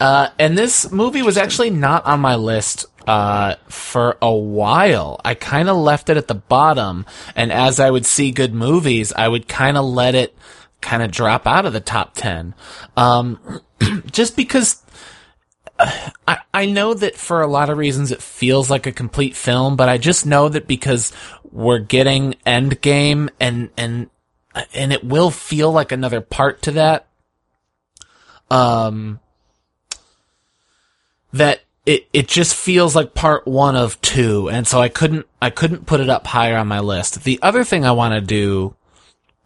Uh, 0.00 0.28
and 0.38 0.56
this 0.56 0.90
movie 0.90 1.20
was 1.20 1.36
actually 1.36 1.68
not 1.68 2.06
on 2.06 2.20
my 2.20 2.34
list 2.34 2.86
uh, 3.06 3.56
for 3.68 4.16
a 4.22 4.32
while. 4.32 5.20
I 5.24 5.34
kind 5.34 5.68
of 5.68 5.76
left 5.76 6.08
it 6.10 6.16
at 6.16 6.28
the 6.28 6.34
bottom, 6.34 7.06
and 7.34 7.52
as 7.52 7.80
I 7.80 7.90
would 7.90 8.06
see 8.06 8.30
good 8.30 8.54
movies, 8.54 9.12
I 9.12 9.28
would 9.28 9.48
kind 9.48 9.76
of 9.76 9.84
let 9.84 10.14
it 10.14 10.34
kind 10.80 11.02
of 11.02 11.10
drop 11.10 11.46
out 11.46 11.66
of 11.66 11.72
the 11.72 11.80
top 11.80 12.14
10. 12.14 12.54
Um, 12.96 13.60
just 14.12 14.36
because 14.36 14.82
I, 16.28 16.38
I 16.52 16.66
know 16.66 16.94
that 16.94 17.16
for 17.16 17.42
a 17.42 17.46
lot 17.46 17.70
of 17.70 17.78
reasons 17.78 18.10
it 18.10 18.22
feels 18.22 18.70
like 18.70 18.86
a 18.86 18.92
complete 18.92 19.34
film, 19.34 19.76
but 19.76 19.88
I 19.88 19.98
just 19.98 20.26
know 20.26 20.48
that 20.48 20.66
because 20.66 21.12
we're 21.50 21.78
getting 21.78 22.34
Endgame 22.46 23.30
and, 23.40 23.70
and, 23.76 24.10
and 24.72 24.92
it 24.92 25.02
will 25.02 25.30
feel 25.30 25.72
like 25.72 25.90
another 25.90 26.20
part 26.20 26.62
to 26.62 26.72
that. 26.72 27.08
Um, 28.50 29.20
that 31.32 31.63
it, 31.86 32.08
it 32.12 32.28
just 32.28 32.54
feels 32.54 32.96
like 32.96 33.14
part 33.14 33.46
one 33.46 33.76
of 33.76 34.00
two. 34.00 34.48
And 34.48 34.66
so 34.66 34.80
I 34.80 34.88
couldn't, 34.88 35.26
I 35.40 35.50
couldn't 35.50 35.86
put 35.86 36.00
it 36.00 36.08
up 36.08 36.26
higher 36.26 36.56
on 36.56 36.68
my 36.68 36.80
list. 36.80 37.24
The 37.24 37.38
other 37.42 37.64
thing 37.64 37.84
I 37.84 37.92
want 37.92 38.14
to 38.14 38.20
do 38.20 38.74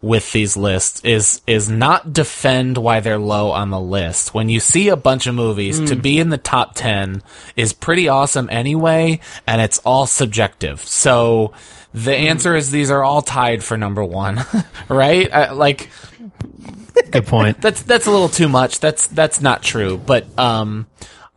with 0.01 0.31
these 0.31 0.55
lists 0.55 1.01
is 1.03 1.41
is 1.45 1.69
not 1.69 2.13
defend 2.13 2.77
why 2.77 3.01
they're 3.01 3.19
low 3.19 3.51
on 3.51 3.69
the 3.69 3.79
list. 3.79 4.33
When 4.33 4.47
you 4.47 4.61
see 4.61 4.87
a 4.87 4.95
bunch 4.95 5.27
of 5.27 5.35
movies, 5.35 5.79
to 5.89 5.95
be 5.95 6.19
in 6.19 6.29
the 6.29 6.37
top 6.37 6.73
10 6.75 7.21
is 7.57 7.73
pretty 7.73 8.07
awesome 8.07 8.47
anyway, 8.49 9.19
and 9.45 9.59
it's 9.61 9.79
all 9.79 10.05
subjective. 10.05 10.79
So 10.81 11.51
the 11.93 12.15
answer 12.15 12.55
is 12.55 12.71
these 12.71 12.91
are 12.91 13.03
all 13.03 13.21
tied 13.21 13.61
for 13.61 13.75
number 13.75 14.03
1, 14.03 14.45
right? 14.87 15.33
I, 15.33 15.51
like 15.51 15.89
Good 17.11 17.27
point. 17.27 17.61
that's 17.61 17.81
that's 17.81 18.05
a 18.05 18.11
little 18.11 18.29
too 18.29 18.47
much. 18.49 18.79
That's 18.79 19.07
that's 19.07 19.41
not 19.41 19.63
true, 19.63 19.97
but 19.97 20.25
um 20.39 20.87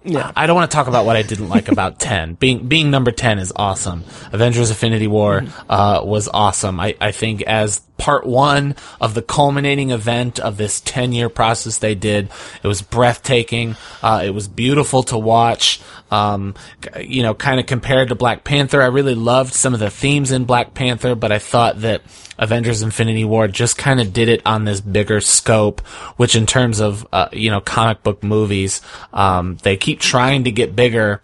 Yeah. 0.04 0.32
I 0.34 0.46
don't 0.46 0.56
want 0.56 0.70
to 0.70 0.74
talk 0.74 0.88
about 0.88 1.06
what 1.06 1.16
I 1.16 1.22
didn't 1.22 1.48
like 1.48 1.68
about 1.68 1.98
10. 2.00 2.34
Being 2.34 2.66
being 2.66 2.90
number 2.90 3.12
10 3.12 3.38
is 3.38 3.52
awesome. 3.54 4.04
Avengers 4.32 4.70
Infinity 4.70 5.06
War 5.06 5.44
uh, 5.68 6.02
was 6.04 6.28
awesome. 6.28 6.80
I, 6.80 6.96
I 7.00 7.12
think 7.12 7.42
as 7.42 7.80
part 8.02 8.26
1 8.26 8.74
of 9.00 9.14
the 9.14 9.22
culminating 9.22 9.92
event 9.92 10.40
of 10.40 10.56
this 10.56 10.80
10-year 10.80 11.28
process 11.28 11.78
they 11.78 11.94
did, 11.94 12.28
it 12.60 12.66
was 12.66 12.82
breathtaking. 12.82 13.76
Uh, 14.02 14.22
it 14.24 14.30
was 14.30 14.48
beautiful 14.48 15.04
to 15.04 15.16
watch. 15.16 15.80
Um, 16.10 16.56
you 17.00 17.22
know, 17.22 17.32
kind 17.32 17.60
of 17.60 17.66
compared 17.66 18.08
to 18.08 18.16
Black 18.16 18.42
Panther, 18.42 18.82
I 18.82 18.86
really 18.86 19.14
loved 19.14 19.54
some 19.54 19.72
of 19.72 19.78
the 19.78 19.88
themes 19.88 20.32
in 20.32 20.46
Black 20.46 20.74
Panther, 20.74 21.14
but 21.14 21.30
I 21.30 21.38
thought 21.38 21.82
that 21.82 22.02
Avengers 22.40 22.82
Infinity 22.82 23.24
War 23.24 23.46
just 23.46 23.78
kind 23.78 24.00
of 24.00 24.12
did 24.12 24.28
it 24.28 24.42
on 24.44 24.64
this 24.64 24.80
bigger 24.80 25.20
scope, 25.20 25.80
which 26.16 26.34
in 26.34 26.44
terms 26.44 26.80
of, 26.80 27.06
uh, 27.12 27.28
you 27.32 27.52
know, 27.52 27.60
comic 27.60 28.02
book 28.02 28.24
movies, 28.24 28.80
um, 29.12 29.58
they 29.62 29.76
keep 29.76 30.00
trying 30.00 30.42
to 30.42 30.50
get 30.50 30.74
bigger. 30.74 31.22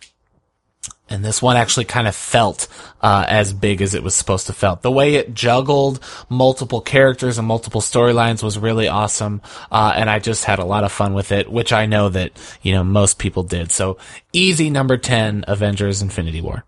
And 1.10 1.24
this 1.24 1.40
one 1.40 1.56
actually 1.56 1.86
kind 1.86 2.06
of 2.06 2.14
felt, 2.14 2.68
uh, 3.00 3.24
as 3.28 3.52
big 3.52 3.80
as 3.80 3.94
it 3.94 4.02
was 4.02 4.14
supposed 4.14 4.46
to 4.48 4.52
felt. 4.52 4.82
The 4.82 4.90
way 4.90 5.14
it 5.14 5.34
juggled 5.34 6.00
multiple 6.28 6.80
characters 6.80 7.38
and 7.38 7.46
multiple 7.46 7.80
storylines 7.80 8.42
was 8.42 8.58
really 8.58 8.88
awesome. 8.88 9.40
Uh, 9.72 9.92
and 9.96 10.10
I 10.10 10.18
just 10.18 10.44
had 10.44 10.58
a 10.58 10.64
lot 10.64 10.84
of 10.84 10.92
fun 10.92 11.14
with 11.14 11.32
it, 11.32 11.50
which 11.50 11.72
I 11.72 11.86
know 11.86 12.08
that, 12.10 12.32
you 12.62 12.72
know, 12.72 12.84
most 12.84 13.18
people 13.18 13.42
did. 13.42 13.72
So 13.72 13.96
easy 14.32 14.70
number 14.70 14.96
10, 14.96 15.44
Avengers 15.48 16.02
Infinity 16.02 16.40
War. 16.40 16.64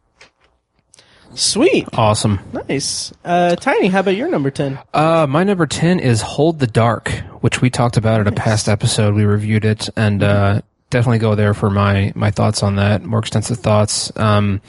Sweet. 1.35 1.87
Awesome. 1.93 2.41
Nice. 2.69 3.13
Uh, 3.25 3.55
Tiny, 3.55 3.89
how 3.89 4.01
about 4.01 4.17
your 4.17 4.29
number 4.29 4.51
10? 4.51 4.79
Uh, 4.93 5.27
my 5.29 5.45
number 5.45 5.67
10 5.67 6.01
is 6.01 6.23
Hold 6.23 6.59
the 6.59 6.67
Dark, 6.67 7.09
which 7.41 7.61
we 7.61 7.71
talked 7.71 7.97
about 7.97 8.21
in 8.21 8.27
a 8.27 8.33
past 8.33 8.69
episode. 8.69 9.15
We 9.15 9.25
reviewed 9.25 9.65
it 9.65 9.89
and, 9.97 10.23
uh, 10.23 10.63
definitely 10.91 11.19
go 11.19 11.35
there 11.35 11.55
for 11.55 11.71
my, 11.71 12.13
my 12.15 12.31
thoughts 12.31 12.63
on 12.63 12.77
that, 12.77 13.03
more 13.03 13.21
extensive 13.21 13.59
thoughts. 13.59 14.13
Um, 14.17 14.61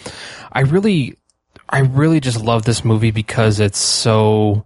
I 0.52 0.61
really, 0.61 1.18
I 1.69 1.80
really 1.80 2.19
just 2.19 2.41
love 2.41 2.64
this 2.64 2.85
movie 2.85 3.11
because 3.11 3.60
it's 3.60 3.80
so 3.80 4.65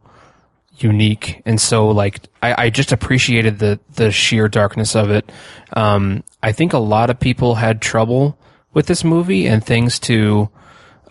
unique 0.78 1.42
and 1.46 1.60
so 1.60 1.88
like 1.90 2.20
I, 2.42 2.66
I 2.66 2.70
just 2.70 2.92
appreciated 2.92 3.60
the 3.60 3.80
the 3.96 4.12
sheer 4.12 4.48
darkness 4.48 4.96
of 4.96 5.10
it. 5.10 5.32
Um, 5.74 6.24
I 6.44 6.52
think 6.52 6.74
a 6.74 6.78
lot 6.78 7.10
of 7.10 7.20
people 7.20 7.56
had 7.56 7.82
trouble 7.82 8.38
with 8.74 8.88
this 8.88 9.04
movie 9.04 9.48
and 9.48 9.64
things 9.64 10.00
to 10.00 10.50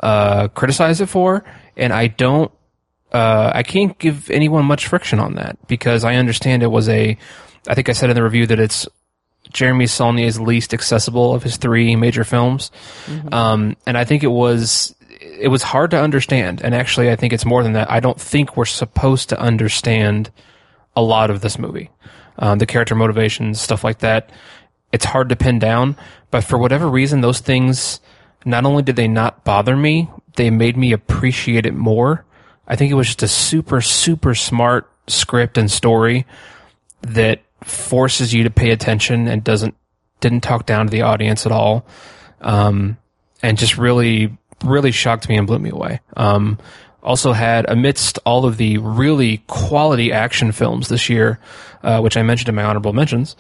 uh, 0.02 0.48
criticize 0.48 1.00
it 1.00 1.08
for, 1.08 1.44
and 1.76 1.92
I 1.92 2.08
don't. 2.08 2.52
Uh, 3.12 3.52
I 3.54 3.62
can't 3.62 3.96
give 3.98 4.28
anyone 4.30 4.64
much 4.64 4.88
friction 4.88 5.20
on 5.20 5.36
that 5.36 5.56
because 5.68 6.04
I 6.04 6.16
understand 6.16 6.62
it 6.62 6.68
was 6.68 6.88
a. 6.88 7.16
I 7.66 7.74
think 7.74 7.88
I 7.88 7.92
said 7.92 8.10
in 8.10 8.16
the 8.16 8.22
review 8.22 8.46
that 8.46 8.60
it's 8.60 8.86
Jeremy 9.52 9.86
Saulnier's 9.86 10.40
least 10.40 10.74
accessible 10.74 11.34
of 11.34 11.42
his 11.42 11.56
three 11.56 11.96
major 11.96 12.24
films, 12.24 12.70
um, 13.32 13.76
and 13.86 13.96
I 13.96 14.04
think 14.04 14.22
it 14.22 14.28
was 14.28 14.94
it 15.20 15.48
was 15.48 15.62
hard 15.62 15.90
to 15.92 16.00
understand. 16.00 16.62
And 16.62 16.74
actually, 16.74 17.10
I 17.10 17.16
think 17.16 17.32
it's 17.32 17.44
more 17.44 17.62
than 17.62 17.72
that. 17.72 17.90
I 17.90 18.00
don't 18.00 18.20
think 18.20 18.56
we're 18.56 18.64
supposed 18.64 19.28
to 19.30 19.38
understand 19.38 20.30
a 20.96 21.02
lot 21.02 21.30
of 21.30 21.40
this 21.40 21.58
movie, 21.58 21.90
um, 22.38 22.58
the 22.58 22.66
character 22.66 22.94
motivations, 22.94 23.60
stuff 23.60 23.84
like 23.84 23.98
that. 23.98 24.30
It's 24.92 25.04
hard 25.04 25.28
to 25.30 25.36
pin 25.36 25.58
down, 25.58 25.96
but 26.30 26.44
for 26.44 26.56
whatever 26.58 26.88
reason, 26.88 27.20
those 27.20 27.40
things 27.40 28.00
not 28.44 28.64
only 28.64 28.82
did 28.82 28.96
they 28.96 29.08
not 29.08 29.44
bother 29.44 29.76
me, 29.76 30.08
they 30.36 30.50
made 30.50 30.76
me 30.76 30.92
appreciate 30.92 31.66
it 31.66 31.74
more. 31.74 32.24
I 32.66 32.76
think 32.76 32.90
it 32.90 32.94
was 32.94 33.08
just 33.08 33.22
a 33.22 33.28
super, 33.28 33.80
super 33.80 34.34
smart 34.34 34.90
script 35.06 35.58
and 35.58 35.70
story 35.70 36.26
that 37.02 37.40
forces 37.64 38.32
you 38.32 38.44
to 38.44 38.50
pay 38.50 38.70
attention 38.70 39.28
and 39.28 39.42
doesn't 39.42 39.74
didn't 40.20 40.40
talk 40.40 40.66
down 40.66 40.86
to 40.86 40.90
the 40.90 41.02
audience 41.02 41.44
at 41.46 41.52
all, 41.52 41.86
um, 42.40 42.96
and 43.42 43.58
just 43.58 43.76
really 43.76 44.36
really 44.62 44.90
shocked 44.90 45.28
me 45.28 45.36
and 45.36 45.46
blew 45.46 45.58
me 45.58 45.70
away. 45.70 46.00
Um, 46.16 46.58
also 47.02 47.32
had 47.32 47.68
amidst 47.68 48.18
all 48.24 48.46
of 48.46 48.56
the 48.56 48.78
really 48.78 49.38
quality 49.46 50.10
action 50.10 50.52
films 50.52 50.88
this 50.88 51.10
year, 51.10 51.38
uh, 51.82 52.00
which 52.00 52.16
I 52.16 52.22
mentioned 52.22 52.48
in 52.48 52.54
my 52.54 52.64
honorable 52.64 52.94
mentions. 52.94 53.36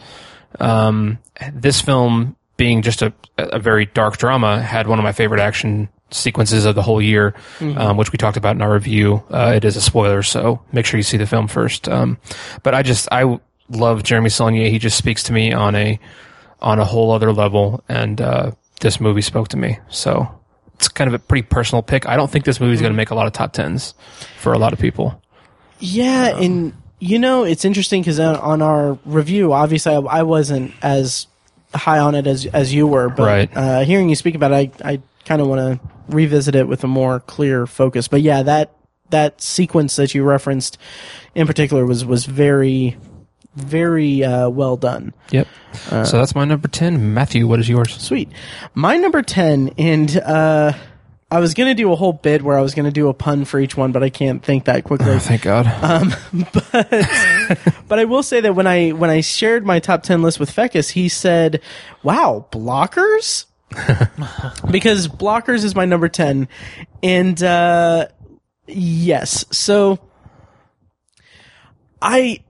Um, 0.60 1.18
this 1.52 1.80
film 1.80 2.36
being 2.56 2.82
just 2.82 3.02
a, 3.02 3.12
a 3.38 3.58
very 3.58 3.86
dark 3.86 4.18
drama 4.18 4.60
had 4.62 4.86
one 4.86 4.98
of 4.98 5.02
my 5.02 5.12
favorite 5.12 5.40
action 5.40 5.88
sequences 6.10 6.64
of 6.64 6.74
the 6.74 6.82
whole 6.82 7.02
year, 7.02 7.34
um, 7.76 7.96
which 7.96 8.12
we 8.12 8.18
talked 8.18 8.36
about 8.36 8.54
in 8.54 8.62
our 8.62 8.72
review. 8.72 9.22
Uh, 9.30 9.52
it 9.56 9.64
is 9.64 9.76
a 9.76 9.80
spoiler, 9.80 10.22
so 10.22 10.60
make 10.72 10.86
sure 10.86 10.98
you 10.98 11.02
see 11.02 11.16
the 11.16 11.26
film 11.26 11.48
first. 11.48 11.88
Um, 11.88 12.18
but 12.62 12.74
I 12.74 12.82
just 12.82 13.08
I 13.10 13.40
love 13.68 14.02
Jeremy 14.02 14.28
Saulnier. 14.30 14.68
He 14.70 14.78
just 14.78 14.96
speaks 14.98 15.22
to 15.24 15.32
me 15.32 15.52
on 15.52 15.74
a 15.74 15.98
on 16.60 16.78
a 16.78 16.84
whole 16.84 17.10
other 17.12 17.32
level, 17.32 17.82
and 17.88 18.20
uh, 18.20 18.52
this 18.80 19.00
movie 19.00 19.20
spoke 19.22 19.48
to 19.48 19.56
me. 19.56 19.78
So 19.90 20.28
it's 20.74 20.88
kind 20.88 21.08
of 21.08 21.14
a 21.14 21.18
pretty 21.18 21.42
personal 21.46 21.82
pick. 21.82 22.06
I 22.08 22.16
don't 22.16 22.30
think 22.30 22.44
this 22.44 22.60
movie 22.60 22.74
is 22.74 22.80
going 22.80 22.92
to 22.92 22.96
make 22.96 23.10
a 23.10 23.14
lot 23.14 23.26
of 23.26 23.32
top 23.32 23.52
tens 23.52 23.94
for 24.38 24.52
a 24.52 24.58
lot 24.58 24.72
of 24.72 24.78
people. 24.78 25.20
Yeah, 25.80 26.36
and 26.38 26.72
you 27.00 27.18
know 27.18 27.44
it's 27.44 27.64
interesting 27.64 28.00
because 28.02 28.18
on, 28.20 28.36
on 28.36 28.62
our 28.62 28.98
review, 29.04 29.52
obviously 29.52 29.92
I, 29.94 29.98
I 29.98 30.22
wasn't 30.22 30.72
as 30.82 31.26
high 31.74 31.98
on 31.98 32.14
it 32.14 32.26
as 32.26 32.46
as 32.46 32.72
you 32.72 32.86
were, 32.86 33.08
but 33.08 33.24
Right. 33.24 33.56
uh, 33.56 33.80
hearing 33.80 34.08
you 34.08 34.14
speak 34.16 34.34
about 34.34 34.52
it, 34.52 34.80
I 34.84 34.92
I 34.92 35.02
kind 35.24 35.40
of 35.42 35.48
want 35.48 35.60
to 35.80 35.88
revisit 36.08 36.54
it 36.54 36.68
with 36.68 36.84
a 36.84 36.88
more 36.88 37.20
clear 37.20 37.66
focus. 37.66 38.08
But 38.08 38.22
yeah, 38.22 38.42
that 38.44 38.72
that 39.10 39.40
sequence 39.42 39.96
that 39.96 40.14
you 40.14 40.22
referenced 40.24 40.78
in 41.34 41.46
particular 41.46 41.84
was 41.84 42.04
was 42.06 42.24
very 42.26 42.96
very 43.56 44.24
uh, 44.24 44.48
well 44.48 44.76
done. 44.76 45.14
Yep. 45.30 45.48
so 45.74 46.18
that's 46.18 46.34
my 46.34 46.44
number 46.44 46.68
ten. 46.68 47.14
Matthew, 47.14 47.46
what 47.46 47.60
is 47.60 47.68
yours? 47.68 47.94
Sweet. 48.00 48.30
My 48.74 48.96
number 48.96 49.22
10, 49.22 49.74
and 49.78 50.16
uh, 50.18 50.72
I 51.30 51.40
was 51.40 51.54
going 51.54 51.68
to 51.68 51.74
do 51.74 51.90
a 51.90 51.96
whole 51.96 52.12
bit 52.12 52.42
where 52.42 52.58
I 52.58 52.62
was 52.62 52.74
going 52.74 52.84
to 52.84 52.92
do 52.92 53.08
a 53.08 53.14
pun 53.14 53.44
for 53.44 53.58
each 53.58 53.76
one, 53.76 53.90
but 53.90 54.02
I 54.02 54.10
can't 54.10 54.42
think 54.42 54.66
that 54.66 54.84
quickly. 54.84 55.10
Oh, 55.10 55.18
thank 55.18 55.42
God. 55.42 55.66
Um, 55.82 56.14
but 56.52 57.58
but 57.88 57.98
I 57.98 58.04
will 58.04 58.22
say 58.22 58.40
that 58.40 58.54
when 58.54 58.66
I 58.66 58.90
when 58.90 59.10
I 59.10 59.20
shared 59.20 59.66
my 59.66 59.80
top 59.80 60.02
10 60.02 60.22
list 60.22 60.38
with 60.38 60.54
Fekkes, 60.54 60.90
he 60.90 61.08
said, 61.08 61.60
"Wow, 62.02 62.46
blockers?" 62.52 63.46
because 64.70 65.08
blockers 65.08 65.64
is 65.64 65.74
my 65.74 65.84
number 65.84 66.08
10. 66.08 66.46
And 67.02 67.42
uh, 67.42 68.06
yes. 68.68 69.44
So 69.50 69.98
I 72.00 72.43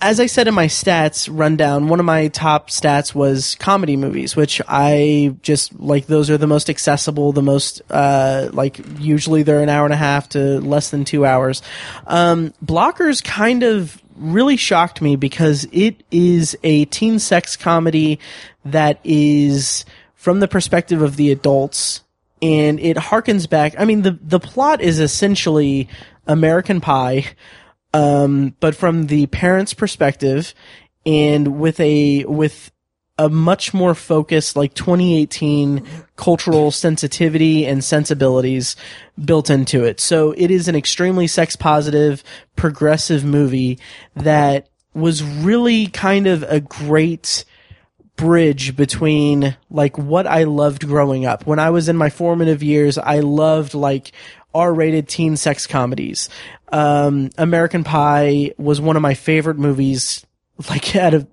as 0.00 0.20
I 0.20 0.26
said 0.26 0.48
in 0.48 0.54
my 0.54 0.66
stats 0.66 1.28
rundown, 1.30 1.88
one 1.88 2.00
of 2.00 2.06
my 2.06 2.28
top 2.28 2.70
stats 2.70 3.14
was 3.14 3.54
comedy 3.56 3.96
movies, 3.96 4.36
which 4.36 4.60
I 4.68 5.36
just 5.42 5.78
like. 5.78 6.06
Those 6.06 6.30
are 6.30 6.38
the 6.38 6.46
most 6.46 6.68
accessible, 6.68 7.32
the 7.32 7.42
most 7.42 7.82
uh, 7.90 8.50
like. 8.52 8.80
Usually 8.98 9.42
they're 9.42 9.62
an 9.62 9.68
hour 9.68 9.84
and 9.84 9.94
a 9.94 9.98
half 9.98 10.28
to 10.30 10.60
less 10.60 10.90
than 10.90 11.04
two 11.04 11.24
hours. 11.24 11.62
Um, 12.06 12.52
Blockers 12.64 13.22
kind 13.22 13.62
of 13.62 14.00
really 14.16 14.56
shocked 14.56 15.00
me 15.00 15.16
because 15.16 15.66
it 15.72 16.02
is 16.10 16.56
a 16.62 16.86
teen 16.86 17.18
sex 17.18 17.56
comedy 17.56 18.18
that 18.64 18.98
is 19.04 19.84
from 20.14 20.40
the 20.40 20.48
perspective 20.48 21.02
of 21.02 21.16
the 21.16 21.30
adults 21.30 22.02
and 22.42 22.80
it 22.80 22.96
harkens 22.96 23.48
back. 23.48 23.74
I 23.78 23.84
mean, 23.84 24.02
the 24.02 24.18
the 24.22 24.40
plot 24.40 24.80
is 24.80 25.00
essentially 25.00 25.88
American 26.26 26.80
Pie, 26.80 27.26
um, 27.96 28.54
but 28.60 28.74
from 28.74 29.06
the 29.06 29.26
parents' 29.28 29.72
perspective, 29.72 30.54
and 31.06 31.58
with 31.58 31.80
a 31.80 32.24
with 32.26 32.70
a 33.18 33.30
much 33.30 33.72
more 33.72 33.94
focused, 33.94 34.54
like 34.54 34.74
2018 34.74 35.82
cultural 36.16 36.70
sensitivity 36.70 37.64
and 37.64 37.82
sensibilities 37.82 38.76
built 39.24 39.48
into 39.48 39.82
it. 39.84 39.98
So 39.98 40.32
it 40.32 40.50
is 40.50 40.68
an 40.68 40.76
extremely 40.76 41.26
sex 41.26 41.56
positive, 41.56 42.22
progressive 42.54 43.24
movie 43.24 43.78
that 44.14 44.68
was 44.92 45.22
really 45.22 45.86
kind 45.86 46.26
of 46.26 46.42
a 46.42 46.60
great 46.60 47.46
bridge 48.16 48.76
between 48.76 49.56
like 49.70 49.96
what 49.96 50.26
I 50.26 50.44
loved 50.44 50.86
growing 50.86 51.24
up. 51.24 51.46
When 51.46 51.58
I 51.58 51.70
was 51.70 51.88
in 51.88 51.96
my 51.96 52.10
formative 52.10 52.62
years, 52.62 52.98
I 52.98 53.20
loved 53.20 53.72
like 53.72 54.12
R-rated 54.54 55.06
teen 55.06 55.36
sex 55.36 55.66
comedies. 55.66 56.28
Um, 56.72 57.30
American 57.38 57.84
Pie 57.84 58.52
was 58.58 58.80
one 58.80 58.96
of 58.96 59.02
my 59.02 59.14
favorite 59.14 59.58
movies 59.58 60.24
like 60.70 60.96
at 60.96 61.14
a 61.14 61.26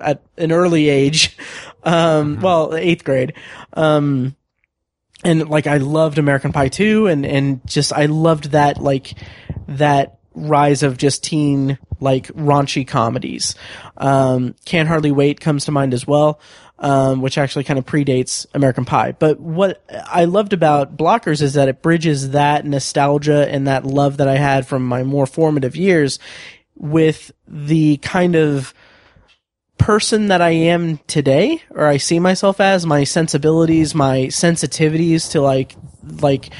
at 0.00 0.22
an 0.36 0.52
early 0.52 0.88
age. 0.88 1.36
Um, 1.84 2.40
well, 2.40 2.76
eighth 2.76 3.02
grade. 3.02 3.32
Um, 3.72 4.36
and 5.24 5.48
like 5.48 5.66
I 5.66 5.78
loved 5.78 6.18
American 6.18 6.52
Pie 6.52 6.68
2 6.68 7.08
and 7.08 7.26
and 7.26 7.60
just 7.66 7.92
I 7.92 8.06
loved 8.06 8.52
that 8.52 8.78
like 8.78 9.14
that 9.66 10.18
rise 10.34 10.84
of 10.84 10.96
just 10.96 11.24
teen 11.24 11.78
like 12.00 12.28
raunchy 12.28 12.86
comedies. 12.86 13.56
Um, 13.96 14.54
Can't 14.64 14.88
Hardly 14.88 15.10
Wait 15.10 15.40
comes 15.40 15.64
to 15.64 15.72
mind 15.72 15.94
as 15.94 16.06
well. 16.06 16.40
Um, 16.84 17.20
which 17.22 17.38
actually 17.38 17.62
kind 17.62 17.78
of 17.78 17.86
predates 17.86 18.44
American 18.54 18.84
Pie. 18.84 19.12
But 19.12 19.38
what 19.38 19.84
I 19.88 20.24
loved 20.24 20.52
about 20.52 20.96
Blockers 20.96 21.40
is 21.40 21.54
that 21.54 21.68
it 21.68 21.80
bridges 21.80 22.30
that 22.30 22.66
nostalgia 22.66 23.48
and 23.48 23.68
that 23.68 23.86
love 23.86 24.16
that 24.16 24.26
I 24.26 24.34
had 24.34 24.66
from 24.66 24.84
my 24.84 25.04
more 25.04 25.26
formative 25.26 25.76
years 25.76 26.18
with 26.74 27.30
the 27.46 27.98
kind 27.98 28.34
of 28.34 28.74
person 29.78 30.26
that 30.26 30.42
I 30.42 30.50
am 30.50 30.98
today, 31.06 31.62
or 31.70 31.86
I 31.86 31.98
see 31.98 32.18
myself 32.18 32.60
as, 32.60 32.84
my 32.84 33.04
sensibilities, 33.04 33.94
my 33.94 34.26
sensitivities 34.26 35.30
to 35.30 35.40
like, 35.40 35.76
like, 36.20 36.50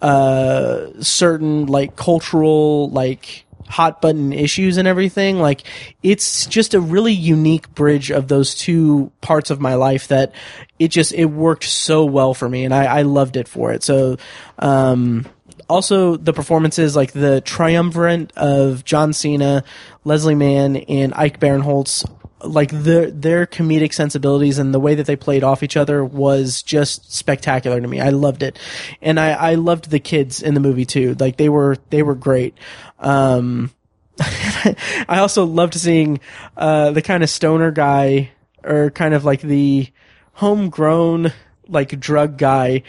uh, 0.00 0.86
certain 1.02 1.66
like 1.66 1.96
cultural, 1.96 2.88
like, 2.90 3.45
hot 3.68 4.00
button 4.00 4.32
issues 4.32 4.76
and 4.76 4.86
everything. 4.88 5.38
Like, 5.38 5.62
it's 6.02 6.46
just 6.46 6.74
a 6.74 6.80
really 6.80 7.12
unique 7.12 7.72
bridge 7.74 8.10
of 8.10 8.28
those 8.28 8.54
two 8.54 9.12
parts 9.20 9.50
of 9.50 9.60
my 9.60 9.74
life 9.74 10.08
that 10.08 10.32
it 10.78 10.88
just, 10.88 11.12
it 11.12 11.26
worked 11.26 11.64
so 11.64 12.04
well 12.04 12.34
for 12.34 12.48
me 12.48 12.64
and 12.64 12.74
I, 12.74 12.84
I 12.98 13.02
loved 13.02 13.36
it 13.36 13.48
for 13.48 13.72
it. 13.72 13.82
So, 13.82 14.16
um, 14.58 15.26
also 15.68 16.16
the 16.16 16.32
performances 16.32 16.94
like 16.94 17.12
the 17.12 17.40
triumvirate 17.40 18.32
of 18.36 18.84
John 18.84 19.12
Cena, 19.12 19.64
Leslie 20.04 20.34
Mann, 20.34 20.76
and 20.76 21.12
Ike 21.14 21.40
Barinholtz, 21.40 22.08
like 22.44 22.70
their 22.70 23.10
their 23.10 23.46
comedic 23.46 23.92
sensibilities 23.92 24.58
and 24.58 24.72
the 24.72 24.80
way 24.80 24.94
that 24.94 25.06
they 25.06 25.16
played 25.16 25.42
off 25.42 25.62
each 25.62 25.76
other 25.76 26.04
was 26.04 26.62
just 26.62 27.12
spectacular 27.12 27.80
to 27.80 27.88
me. 27.88 28.00
I 28.00 28.10
loved 28.10 28.42
it, 28.42 28.58
and 29.00 29.18
I 29.18 29.30
I 29.30 29.54
loved 29.54 29.90
the 29.90 29.98
kids 29.98 30.42
in 30.42 30.54
the 30.54 30.60
movie 30.60 30.84
too. 30.84 31.16
Like 31.18 31.36
they 31.36 31.48
were 31.48 31.76
they 31.90 32.02
were 32.02 32.14
great. 32.14 32.54
Um, 32.98 33.70
I 34.18 35.18
also 35.18 35.44
loved 35.44 35.74
seeing 35.74 36.20
uh, 36.56 36.92
the 36.92 37.02
kind 37.02 37.22
of 37.22 37.30
stoner 37.30 37.70
guy 37.70 38.30
or 38.64 38.90
kind 38.90 39.14
of 39.14 39.24
like 39.24 39.40
the 39.40 39.88
homegrown 40.34 41.32
like 41.68 41.98
drug 42.00 42.38
guy 42.38 42.82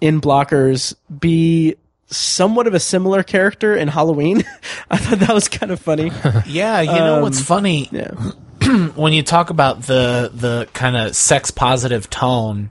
in 0.00 0.20
blockers 0.20 0.94
be 1.18 1.76
somewhat 2.06 2.66
of 2.66 2.74
a 2.74 2.80
similar 2.80 3.22
character 3.22 3.74
in 3.74 3.88
Halloween. 3.88 4.44
I 4.90 4.96
thought 4.98 5.20
that 5.20 5.34
was 5.34 5.48
kind 5.48 5.72
of 5.72 5.80
funny. 5.80 6.10
Yeah, 6.46 6.80
you 6.80 6.92
know 6.92 7.22
what's 7.22 7.40
funny 7.40 7.88
Yeah. 7.90 8.12
when 8.94 9.12
you 9.12 9.22
talk 9.22 9.50
about 9.50 9.82
the 9.82 10.30
the 10.32 10.68
kind 10.72 10.96
of 10.96 11.16
sex 11.16 11.50
positive 11.50 12.08
tone 12.10 12.70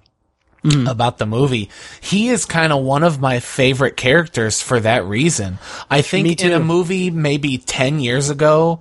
about 0.87 1.17
the 1.17 1.25
movie. 1.25 1.69
He 1.99 2.29
is 2.29 2.45
kind 2.45 2.71
of 2.71 2.81
one 2.83 3.03
of 3.03 3.19
my 3.19 3.39
favorite 3.41 3.97
characters 3.97 4.61
for 4.61 4.79
that 4.79 5.03
reason. 5.05 5.59
I 5.89 6.01
think 6.01 6.41
in 6.41 6.53
a 6.53 6.59
movie 6.59 7.11
maybe 7.11 7.57
10 7.57 7.99
years 7.99 8.29
ago, 8.29 8.79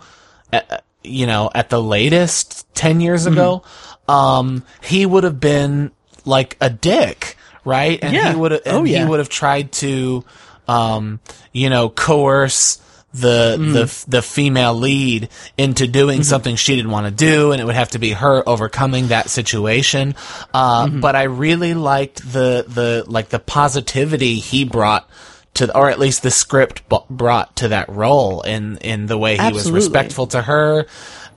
uh, 0.53 0.61
you 1.03 1.27
know, 1.27 1.51
at 1.55 1.71
the 1.71 1.83
latest 1.83 2.73
10 2.75 3.01
years 3.01 3.27
ago, 3.27 3.65
um, 4.09 4.63
he 4.81 5.05
would 5.05 5.25
have 5.25 5.41
been 5.41 5.91
like 6.25 6.57
a 6.61 6.71
dick, 6.71 7.37
right? 7.65 7.99
And 8.01 8.15
Yeah. 8.15 8.31
he 8.31 8.37
would 8.37 8.53
have, 8.53 8.63
Oh, 8.67 8.79
and 8.79 8.87
he 8.87 9.05
would 9.05 9.19
have 9.19 9.29
tried 9.29 9.73
to, 9.73 10.25
um, 10.69 11.19
you 11.53 11.69
know, 11.69 11.89
coerce 11.89 12.79
the 13.15 13.57
Mm-hmm. 13.59 13.73
the 13.73 14.05
the 14.09 14.23
female 14.23 14.75
lead 14.75 15.29
into 15.59 15.87
doing 15.87 16.23
something 16.23 16.57
she 16.57 16.77
didn't 16.77 16.91
want 16.91 17.07
to 17.07 17.11
do, 17.13 17.53
and 17.53 17.61
it 17.61 17.65
would 17.65 17.75
have 17.75 17.91
to 17.91 17.99
be 17.99 18.11
her 18.13 18.43
overcoming 18.49 19.09
that 19.09 19.29
situation. 19.31 20.15
Uh, 20.55 20.87
Mm-hmm. 20.87 21.01
But 21.01 21.15
I 21.17 21.25
really 21.25 21.75
liked 21.75 22.23
the 22.33 22.65
the 22.67 23.05
like 23.07 23.29
the 23.29 23.39
positivity 23.39 24.37
he 24.37 24.65
brought 24.65 25.09
to, 25.55 25.77
or 25.77 25.91
at 25.91 25.99
least 25.99 26.23
the 26.23 26.31
script 26.31 26.89
b- 26.89 26.97
brought 27.11 27.57
to 27.57 27.69
that 27.69 27.91
role 27.91 28.41
in 28.43 28.79
in 28.79 29.07
the 29.07 29.19
way 29.19 29.37
he 29.37 29.53
was 29.53 29.71
respectful 29.71 30.27
to 30.29 30.41
her, 30.41 30.87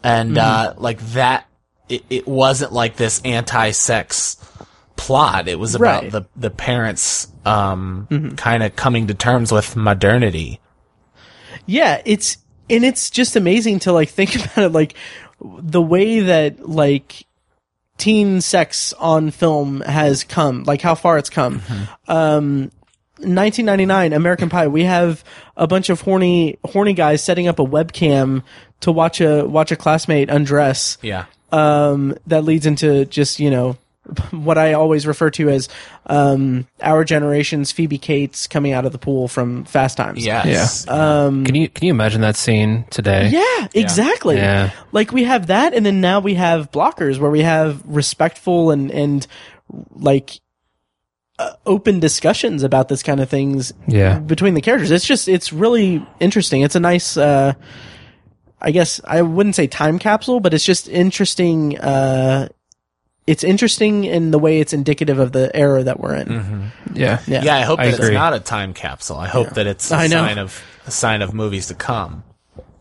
and 0.03 0.38
uh, 0.38 0.72
Mm-hmm. 0.72 0.81
like 0.81 0.99
that. 1.14 1.47
It, 1.88 2.03
it 2.10 2.27
wasn't 2.27 2.73
like 2.73 2.95
this 2.95 3.22
anti-sex 3.23 4.38
plot. 4.95 5.47
It 5.47 5.60
was 5.60 5.76
about 5.76 6.03
Right. 6.03 6.11
the 6.11 6.26
the 6.35 6.49
parents 6.49 7.27
um, 7.45 8.07
Mm-hmm. 8.10 8.35
kind 8.35 8.64
of 8.64 8.76
coming 8.76 9.07
to 9.07 9.14
terms 9.14 9.52
with 9.52 9.76
modernity. 9.76 10.60
Yeah, 11.66 12.02
it's 12.06 12.38
and 12.70 12.84
it's 12.84 13.10
just 13.10 13.36
amazing 13.36 13.80
to 13.80 13.92
like 13.92 14.10
think 14.20 14.36
about 14.36 14.58
it 14.58 14.70
like 14.70 14.96
the 15.42 15.82
way 15.82 16.22
that 16.22 16.68
like 16.68 17.26
teen 17.98 18.42
sex 18.42 18.94
on 18.94 19.32
film 19.32 19.82
has 19.82 20.24
come, 20.24 20.64
like 20.64 20.82
how 20.82 20.96
far 20.96 21.18
it's 21.18 21.30
come. 21.30 21.62
Um 22.08 22.72
1999 23.20 24.12
American 24.12 24.50
Pie, 24.50 24.68
we 24.68 24.84
have 24.84 25.24
a 25.56 25.68
bunch 25.68 25.90
of 25.90 26.02
horny 26.02 26.60
horny 26.66 26.94
guys 26.94 27.24
setting 27.24 27.48
up 27.48 27.60
a 27.60 27.66
webcam 27.66 28.44
to 28.82 28.92
watch 28.92 29.22
a 29.22 29.46
watch 29.46 29.72
a 29.72 29.76
classmate 29.76 30.30
undress. 30.30 30.98
Yeah. 31.02 31.26
Um 31.52 32.18
that 32.28 32.44
leads 32.44 32.66
into 32.66 33.06
just, 33.06 33.40
you 33.40 33.50
know, 33.50 33.78
what 34.32 34.57
I 34.57 34.73
always 34.73 35.07
refer 35.07 35.30
to 35.32 35.49
as 35.49 35.68
um 36.06 36.68
our 36.82 37.03
generation's 37.03 37.72
Phoebe 37.72 37.98
Cates 37.98 38.48
coming 38.48 38.72
out 38.73 38.86
of 38.86 38.91
the 38.91 38.98
pool 38.98 39.27
from 39.27 39.65
Fast 39.65 39.98
Times. 39.98 40.26
Yes. 40.26 40.88
Um 40.88 41.44
Can 41.45 41.56
you 41.56 41.68
can 41.69 41.86
you 41.88 41.91
imagine 41.94 42.22
that 42.22 42.36
scene 42.36 42.86
today? 42.90 43.30
Yeah, 43.30 43.68
exactly. 43.73 44.36
Yeah. 44.38 44.72
Like 44.91 45.11
we 45.11 45.23
have 45.23 45.48
that, 45.48 45.73
and 45.73 45.86
then 45.86 46.02
now 46.02 46.19
we 46.19 46.36
have 46.36 46.72
blockers 46.72 47.18
where 47.19 47.32
we 47.32 47.41
have 47.41 47.82
respectful 47.86 48.72
and 48.72 48.91
and 48.91 49.26
like 49.95 50.40
uh, 51.38 51.52
open 51.65 51.99
discussions 51.99 52.64
about 52.64 52.88
this 52.88 53.03
kind 53.03 53.19
of 53.19 53.30
things 53.30 53.73
Yeah. 53.88 54.19
between 54.19 54.53
the 54.53 54.61
characters. 54.61 54.91
It's 54.91 55.06
just 55.06 55.27
it's 55.27 55.52
really 55.52 56.06
interesting. 56.19 56.61
It's 56.61 56.76
a 56.76 56.80
nice. 56.80 57.18
uh 57.18 57.53
I 58.61 58.72
guess 58.72 59.02
I 59.03 59.22
wouldn't 59.22 59.53
say 59.56 59.68
time 59.68 59.99
capsule, 59.99 60.40
but 60.40 60.53
it's 60.53 60.64
just 60.64 60.88
interesting. 60.88 61.77
Uh, 61.77 62.48
it's 63.27 63.43
interesting 63.43 64.03
in 64.03 64.31
the 64.31 64.39
way 64.39 64.60
it's 64.60 64.73
indicative 64.73 65.19
of 65.19 65.31
the 65.31 65.53
era 65.56 65.84
that 65.84 65.99
we're 65.99 66.15
in. 66.15 66.72
Yeah. 66.93 67.22
Yeah. 67.27 67.43
yeah, 67.43 67.56
I 67.56 67.61
hope 67.61 67.80
I 67.80 67.91
that 67.91 67.99
it's 67.99 68.10
not 68.11 68.34
a 68.34 68.39
time 68.39 68.73
capsule. 68.73 69.18
I 69.18 69.27
hope 69.27 69.49
that 69.52 69.68
it's 69.68 69.91
a 69.91 69.95
I 69.95 70.07
sign 70.07 70.38
of 70.38 70.64
a 70.85 70.91
sign 70.91 71.22
of 71.22 71.34
movies 71.34 71.68
to 71.68 71.73
come. 71.76 72.23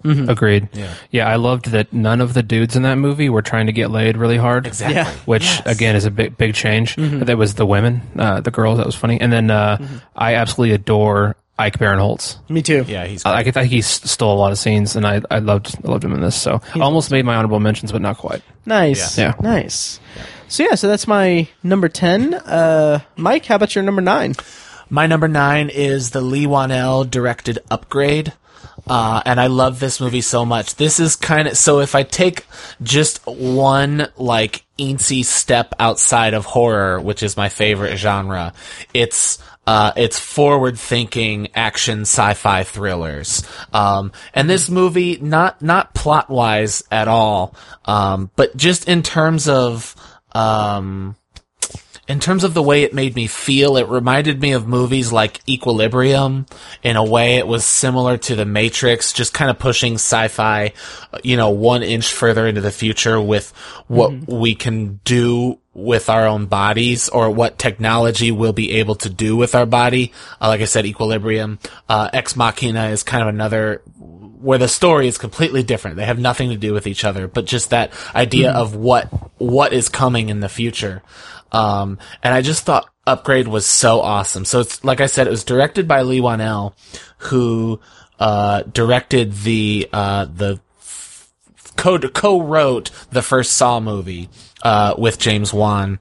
Agreed. 0.05 0.69
Yeah. 0.75 0.93
Yeah, 1.11 1.29
I 1.29 1.37
loved 1.37 1.71
that 1.71 1.91
none 1.95 2.21
of 2.21 2.35
the 2.35 2.43
dudes 2.43 2.77
in 2.77 2.83
that 2.83 2.97
movie 2.97 3.31
were 3.31 3.41
trying 3.41 3.67
to 3.67 3.73
get 3.73 3.91
laid 3.91 4.19
really 4.19 4.37
hard. 4.37 4.67
Exactly. 4.67 4.97
Yeah. 4.97 5.11
Which 5.25 5.45
Yes. 5.45 5.63
again 5.65 5.97
is 5.97 6.05
a 6.05 6.11
big 6.11 6.37
big 6.37 6.55
change. 6.55 6.97
That 6.97 7.39
was 7.39 7.55
the 7.55 7.65
women, 7.65 8.03
uh, 8.19 8.41
the 8.43 8.51
girls. 8.51 8.77
That 8.77 8.85
was 8.87 8.95
funny. 8.95 9.19
And 9.19 9.33
then 9.33 9.51
uh, 9.51 9.79
I 10.15 10.35
absolutely 10.35 10.75
adore 10.75 11.37
Ike 11.59 11.79
Barinholtz. 11.79 12.37
Me 12.51 12.61
too. 12.61 12.85
Yeah, 12.87 13.07
he's 13.07 13.25
I, 13.25 13.39
I 13.39 13.51
think 13.51 13.71
he 13.71 13.81
stole 13.81 14.35
a 14.37 14.39
lot 14.41 14.53
of 14.53 14.59
scenes, 14.59 14.95
and 14.95 15.07
I 15.07 15.23
I 15.31 15.39
loved 15.39 15.75
I 15.83 15.89
loved 15.89 16.05
him 16.05 16.13
in 16.13 16.21
this. 16.21 16.37
So 16.37 16.61
I 16.75 16.81
almost 16.81 17.11
made 17.11 17.25
my 17.25 17.37
honorable 17.37 17.61
mentions, 17.61 17.91
but 17.91 18.03
not 18.03 18.19
quite. 18.19 18.43
Nice. 18.67 19.17
Yeah. 19.17 19.33
Nice. 19.41 20.01
So 20.49 20.63
yeah, 20.63 20.75
so 20.75 20.89
that's 20.89 21.09
my 21.09 21.49
number 21.63 21.89
ten. 21.89 22.35
Uh, 22.35 23.01
Mike, 23.17 23.47
how 23.47 23.57
about 23.57 23.75
your 23.75 23.83
number 23.83 24.03
nine? 24.03 24.35
My 24.89 25.07
number 25.07 25.27
nine 25.27 25.71
is 25.71 26.11
the 26.11 26.21
Leigh 26.21 26.47
Whannell 26.47 27.11
directed 27.11 27.59
Upgrade. 27.71 28.33
Uh, 28.87 29.23
and 29.25 29.41
I 29.41 29.47
love 29.47 29.81
this 29.81 30.01
movie 30.01 30.21
so 30.21 30.45
much. 30.45 30.77
This 30.77 31.01
is 31.01 31.17
kind 31.17 31.49
of, 31.49 31.57
so 31.57 31.81
if 31.81 31.95
I 31.95 32.03
take 32.03 32.45
just 32.83 33.27
one, 33.27 34.09
like, 34.19 34.65
eensy 34.79 35.25
step 35.25 35.75
outside 35.81 36.35
of 36.35 36.45
horror, 36.45 37.01
which 37.01 37.23
is 37.23 37.37
my 37.37 37.49
favorite 37.49 37.97
genre, 37.97 38.53
it's, 38.93 39.39
uh, 39.67 39.93
it's 39.97 40.19
forward 40.19 40.79
thinking 40.79 41.49
action 41.55 42.03
sci-fi 42.03 42.65
thrillers. 42.65 43.43
Um, 43.73 44.13
and 44.35 44.51
this 44.51 44.69
movie, 44.69 45.17
not, 45.17 45.63
not 45.63 45.95
plot 45.95 46.29
wise 46.29 46.85
at 46.91 47.09
all, 47.09 47.55
um, 47.87 48.31
but 48.37 48.55
just 48.55 48.87
in 48.87 49.03
terms 49.03 49.49
of, 49.49 49.97
um, 50.35 51.17
in 52.07 52.21
terms 52.21 52.45
of 52.45 52.53
the 52.53 52.63
way 52.63 52.83
it 52.83 52.93
made 52.93 53.15
me 53.15 53.27
feel, 53.27 53.77
it 53.77 53.89
reminded 53.89 54.41
me 54.41 54.53
of 54.53 54.69
movies 54.69 55.11
like 55.11 55.41
Equilibrium. 55.49 56.45
In 56.83 56.97
a 56.97 57.05
way, 57.05 57.37
it 57.37 57.47
was 57.47 57.65
similar 57.65 58.19
to 58.19 58.37
The 58.37 58.45
Matrix, 58.45 59.13
just 59.13 59.33
kind 59.33 59.51
of 59.51 59.59
pushing 59.59 59.95
sci-fi, 59.95 60.73
you 61.23 61.37
know, 61.39 61.49
one 61.51 61.83
inch 61.83 62.13
further 62.13 62.47
into 62.47 62.61
the 62.61 62.71
future 62.71 63.19
with 63.21 63.53
what 63.87 64.13
we 64.29 64.55
can 64.55 65.01
do 65.05 65.59
with 65.73 66.11
our 66.11 66.27
own 66.27 66.47
bodies 66.47 67.09
or 67.09 67.31
what 67.31 67.59
technology 67.59 68.31
will 68.31 68.53
be 68.53 68.73
able 68.75 68.97
to 68.97 69.09
do 69.09 69.35
with 69.35 69.55
our 69.55 69.67
body. 69.67 70.13
Uh, 70.41 70.49
like 70.49 70.61
I 70.61 70.67
said, 70.67 70.85
Equilibrium. 70.85 71.59
Uh, 71.89 72.11
Ex 72.13 72.37
Machina 72.37 72.89
is 72.89 73.03
kind 73.03 73.23
of 73.23 73.29
another 73.29 73.83
where 74.45 74.59
the 74.59 74.69
story 74.69 75.09
is 75.09 75.17
completely 75.17 75.63
different. 75.63 75.97
They 75.97 76.05
have 76.05 76.19
nothing 76.19 76.51
to 76.51 76.57
do 76.57 76.75
with 76.75 76.87
each 76.87 77.05
other, 77.05 77.27
but 77.27 77.47
just 77.47 77.71
that 77.71 77.93
idea 78.15 78.53
of 78.53 78.77
what 78.77 79.07
what 79.39 79.73
is 79.73 79.89
coming 79.89 80.29
in 80.29 80.41
the 80.41 80.49
future. 80.49 81.03
Um, 81.51 81.99
and 82.23 82.35
I 82.35 82.43
just 82.43 82.65
thought 82.65 82.89
Upgrade 83.07 83.49
was 83.49 83.65
so 83.65 84.01
awesome. 84.01 84.45
So 84.45 84.61
it's 84.61 84.85
like 84.85 85.01
I 85.01 85.07
said, 85.07 85.27
it 85.27 85.31
was 85.31 85.45
directed 85.45 85.89
by 85.89 86.03
Leigh 86.03 86.21
Whannell, 86.21 86.75
who 87.19 87.81
uh, 88.19 88.63
directed 88.63 89.33
the 89.33 89.89
uh, 89.93 90.27
the 90.27 90.61
co 91.77 91.99
co-wrote 91.99 92.91
the 93.11 93.23
first 93.23 93.53
Saw 93.53 93.81
movie 93.81 94.29
uh, 94.63 94.95
with 94.99 95.19
James 95.19 95.55
Wan. 95.55 96.01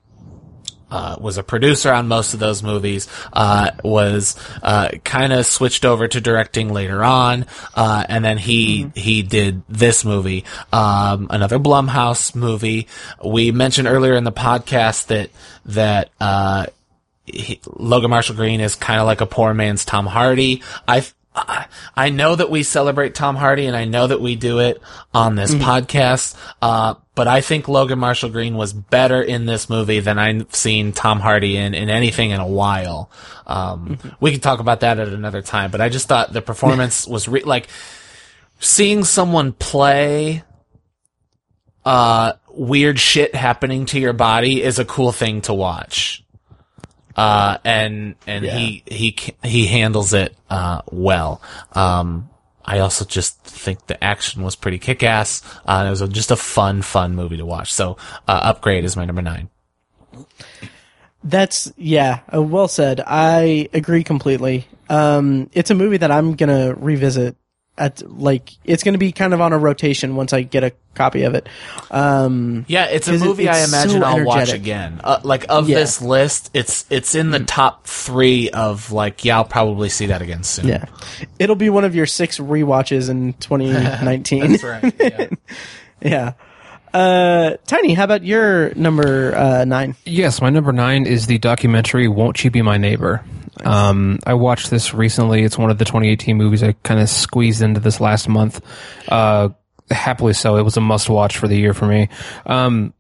Uh, 0.94 1.18
was 1.20 1.40
a 1.40 1.44
producer 1.44 1.92
on 1.92 2.08
most 2.08 2.36
of 2.36 2.40
those 2.40 2.62
movies. 2.62 3.08
Uh, 3.34 3.72
was 3.84 4.36
uh, 4.62 4.90
kind 5.04 5.34
of 5.34 5.44
switched 5.44 5.86
over 5.86 6.08
to 6.08 6.22
directing 6.22 6.72
later 6.72 7.04
on, 7.04 7.48
uh, 7.74 8.06
and 8.08 8.24
then 8.24 8.38
he 8.38 8.92
he 8.94 9.24
did 9.24 9.64
this 9.68 10.06
movie, 10.06 10.46
um, 10.72 11.26
another 11.32 11.58
Blumhouse 11.58 12.36
movie. 12.36 12.88
We 13.26 13.52
mentioned 13.52 13.88
earlier 13.88 14.14
in 14.14 14.24
the 14.24 14.32
podcast 14.32 15.08
that 15.08 15.32
that 15.66 16.12
uh, 16.22 16.68
he, 17.26 17.60
Logan 17.66 18.12
Marshall 18.12 18.36
Green 18.36 18.60
is 18.60 18.76
kind 18.76 19.00
of 19.00 19.08
like 19.08 19.22
a 19.22 19.26
poor 19.26 19.52
man's 19.56 19.86
Tom 19.86 20.06
Hardy. 20.06 20.62
I 20.88 21.04
I 21.36 21.66
I 21.96 22.10
know 22.10 22.36
that 22.36 22.50
we 22.50 22.64
celebrate 22.64 23.16
Tom 23.16 23.36
Hardy, 23.36 23.66
and 23.66 23.76
I 23.76 23.86
know 23.86 24.08
that 24.08 24.22
we 24.22 24.36
do 24.36 24.60
it 24.60 24.82
on 25.14 25.36
this 25.36 25.54
podcast. 25.54 26.36
Uh, 26.62 26.96
but 27.16 27.28
I 27.28 27.42
think 27.42 27.68
Logan 27.68 28.00
Marshall 28.00 28.30
Green 28.30 28.56
was 28.56 28.74
better 28.74 29.22
in 29.22 29.46
this 29.46 29.70
movie 29.70 30.00
than 30.00 30.18
I've 30.18 30.54
seen 30.54 30.92
Tom 30.92 31.20
Hardy 31.20 31.58
in 31.58 31.74
in 31.74 31.90
anything 31.90 32.32
in 32.32 32.40
a 32.40 32.48
while. 32.48 33.10
Um, 33.46 33.98
we 34.20 34.32
can 34.32 34.40
talk 34.40 34.60
about 34.60 34.82
that 34.82 35.00
at 35.00 35.10
another 35.10 35.42
time. 35.42 35.72
But 35.72 35.82
I 35.82 35.90
just 35.90 36.08
thought 36.08 36.34
the 36.34 36.42
performance 36.42 37.08
was 37.08 37.28
re- 37.28 37.44
like 37.44 37.68
seeing 38.60 39.04
someone 39.04 39.54
play 39.54 40.44
uh, 41.86 42.34
weird 42.50 43.00
shit 43.00 43.36
happening 43.36 43.86
to 43.88 44.00
your 44.00 44.14
body 44.14 44.64
is 44.64 44.80
a 44.80 44.86
cool 44.86 45.12
thing 45.12 45.42
to 45.42 45.54
watch. 45.54 46.23
Uh, 47.16 47.58
and, 47.64 48.16
and 48.28 48.46
he, 48.46 48.84
he, 48.86 49.18
he 49.44 49.68
handles 49.68 50.14
it, 50.14 50.36
uh, 50.50 50.82
well. 50.92 51.42
Um, 51.74 52.30
I 52.66 52.80
also 52.80 53.06
just 53.06 53.42
think 53.44 53.88
the 53.88 54.02
action 54.04 54.42
was 54.42 54.56
pretty 54.56 54.80
kick-ass. 54.80 55.42
Uh, 55.66 55.84
it 55.86 55.90
was 55.90 56.02
a, 56.02 56.08
just 56.08 56.32
a 56.32 56.36
fun, 56.36 56.82
fun 56.82 57.16
movie 57.16 57.38
to 57.38 57.46
watch. 57.46 57.74
So, 57.74 57.98
uh, 58.28 58.40
Upgrade 58.44 58.86
is 58.86 58.96
my 58.96 59.06
number 59.06 59.22
nine. 59.22 59.50
That's 61.24 61.72
yeah, 61.78 62.20
uh, 62.34 62.42
well 62.42 62.68
said. 62.68 63.02
I 63.06 63.70
agree 63.74 64.04
completely. 64.04 64.68
Um, 64.90 65.50
it's 65.54 65.72
a 65.72 65.76
movie 65.76 65.98
that 65.98 66.12
I'm 66.12 66.36
gonna 66.36 66.74
revisit. 66.76 67.38
At 67.76 68.04
like, 68.08 68.52
it's 68.64 68.84
gonna 68.84 69.00
be 69.00 69.12
kind 69.12 69.34
of 69.34 69.42
on 69.42 69.52
a 69.52 69.58
rotation 69.58 70.16
once 70.16 70.32
I 70.32 70.44
get 70.44 70.64
a 70.64 70.74
copy 70.94 71.24
of 71.24 71.34
it. 71.34 71.50
Um, 71.90 72.66
Yeah, 72.68 72.86
it's 72.86 73.08
a 73.08 73.12
'Cause 73.14 73.22
it- 73.24 73.26
movie 73.26 73.50
I 73.50 73.64
imagine 73.64 74.02
so 74.02 74.04
I'll 74.06 74.24
watch 74.24 74.54
again. 74.54 75.02
Uh, 75.04 75.20
like 75.24 75.46
of 75.50 75.68
Yeah. 75.68 75.80
this 75.80 76.00
list, 76.00 76.52
it's 76.54 76.86
it's 76.92 77.16
in 77.16 77.32
the 77.32 77.40
top 77.40 77.88
three 77.88 78.52
of 78.52 78.92
like 78.92 79.26
yeah, 79.26 79.38
I'll 79.38 79.44
probably 79.46 79.90
see 79.90 80.06
that 80.06 80.22
again 80.22 80.44
soon. 80.44 80.68
yeah, 80.68 80.86
it'll 81.40 81.56
be 81.56 81.72
one 81.72 81.84
of 81.84 81.96
your 81.96 82.06
six 82.06 82.38
rewatches 82.38 83.10
in 83.10 83.34
2019. 83.40 84.52
That's 84.52 84.64
right. 84.64 84.94
Yeah. 85.00 85.28
yeah. 86.04 86.32
Uh, 86.94 87.58
Tiny, 87.66 87.94
how 87.94 88.04
about 88.04 88.24
your 88.24 88.74
number 88.76 89.36
uh, 89.36 89.66
nine? 89.66 89.96
Yes, 90.06 90.42
my 90.42 90.50
number 90.50 90.72
nine 90.72 91.06
is 91.06 91.26
the 91.26 91.40
documentary 91.40 92.08
"Won't 92.08 92.44
You 92.44 92.52
Be 92.52 92.62
My 92.62 92.78
Neighbor." 92.78 93.24
Um, 93.64 94.20
I 94.26 94.36
watched 94.36 94.70
this 94.70 94.94
recently. 94.94 95.44
It's 95.44 95.58
one 95.58 95.72
of 95.72 95.78
the 95.78 95.86
2018 95.86 96.38
movies 96.38 96.64
I 96.64 96.74
kind 96.84 97.00
of 97.00 97.10
squeezed 97.10 97.62
into 97.62 97.80
this 97.80 98.00
last 98.00 98.28
month. 98.28 98.62
Uh, 99.08 99.50
happily 99.90 100.34
so. 100.34 100.56
It 100.58 100.64
was 100.64 100.78
a 100.78 100.82
must 100.82 101.10
watch 101.10 101.38
for 101.38 101.48
the 101.48 101.58
year 101.58 101.74
for 101.74 101.88
me. 101.88 102.10
Um, 102.46 102.94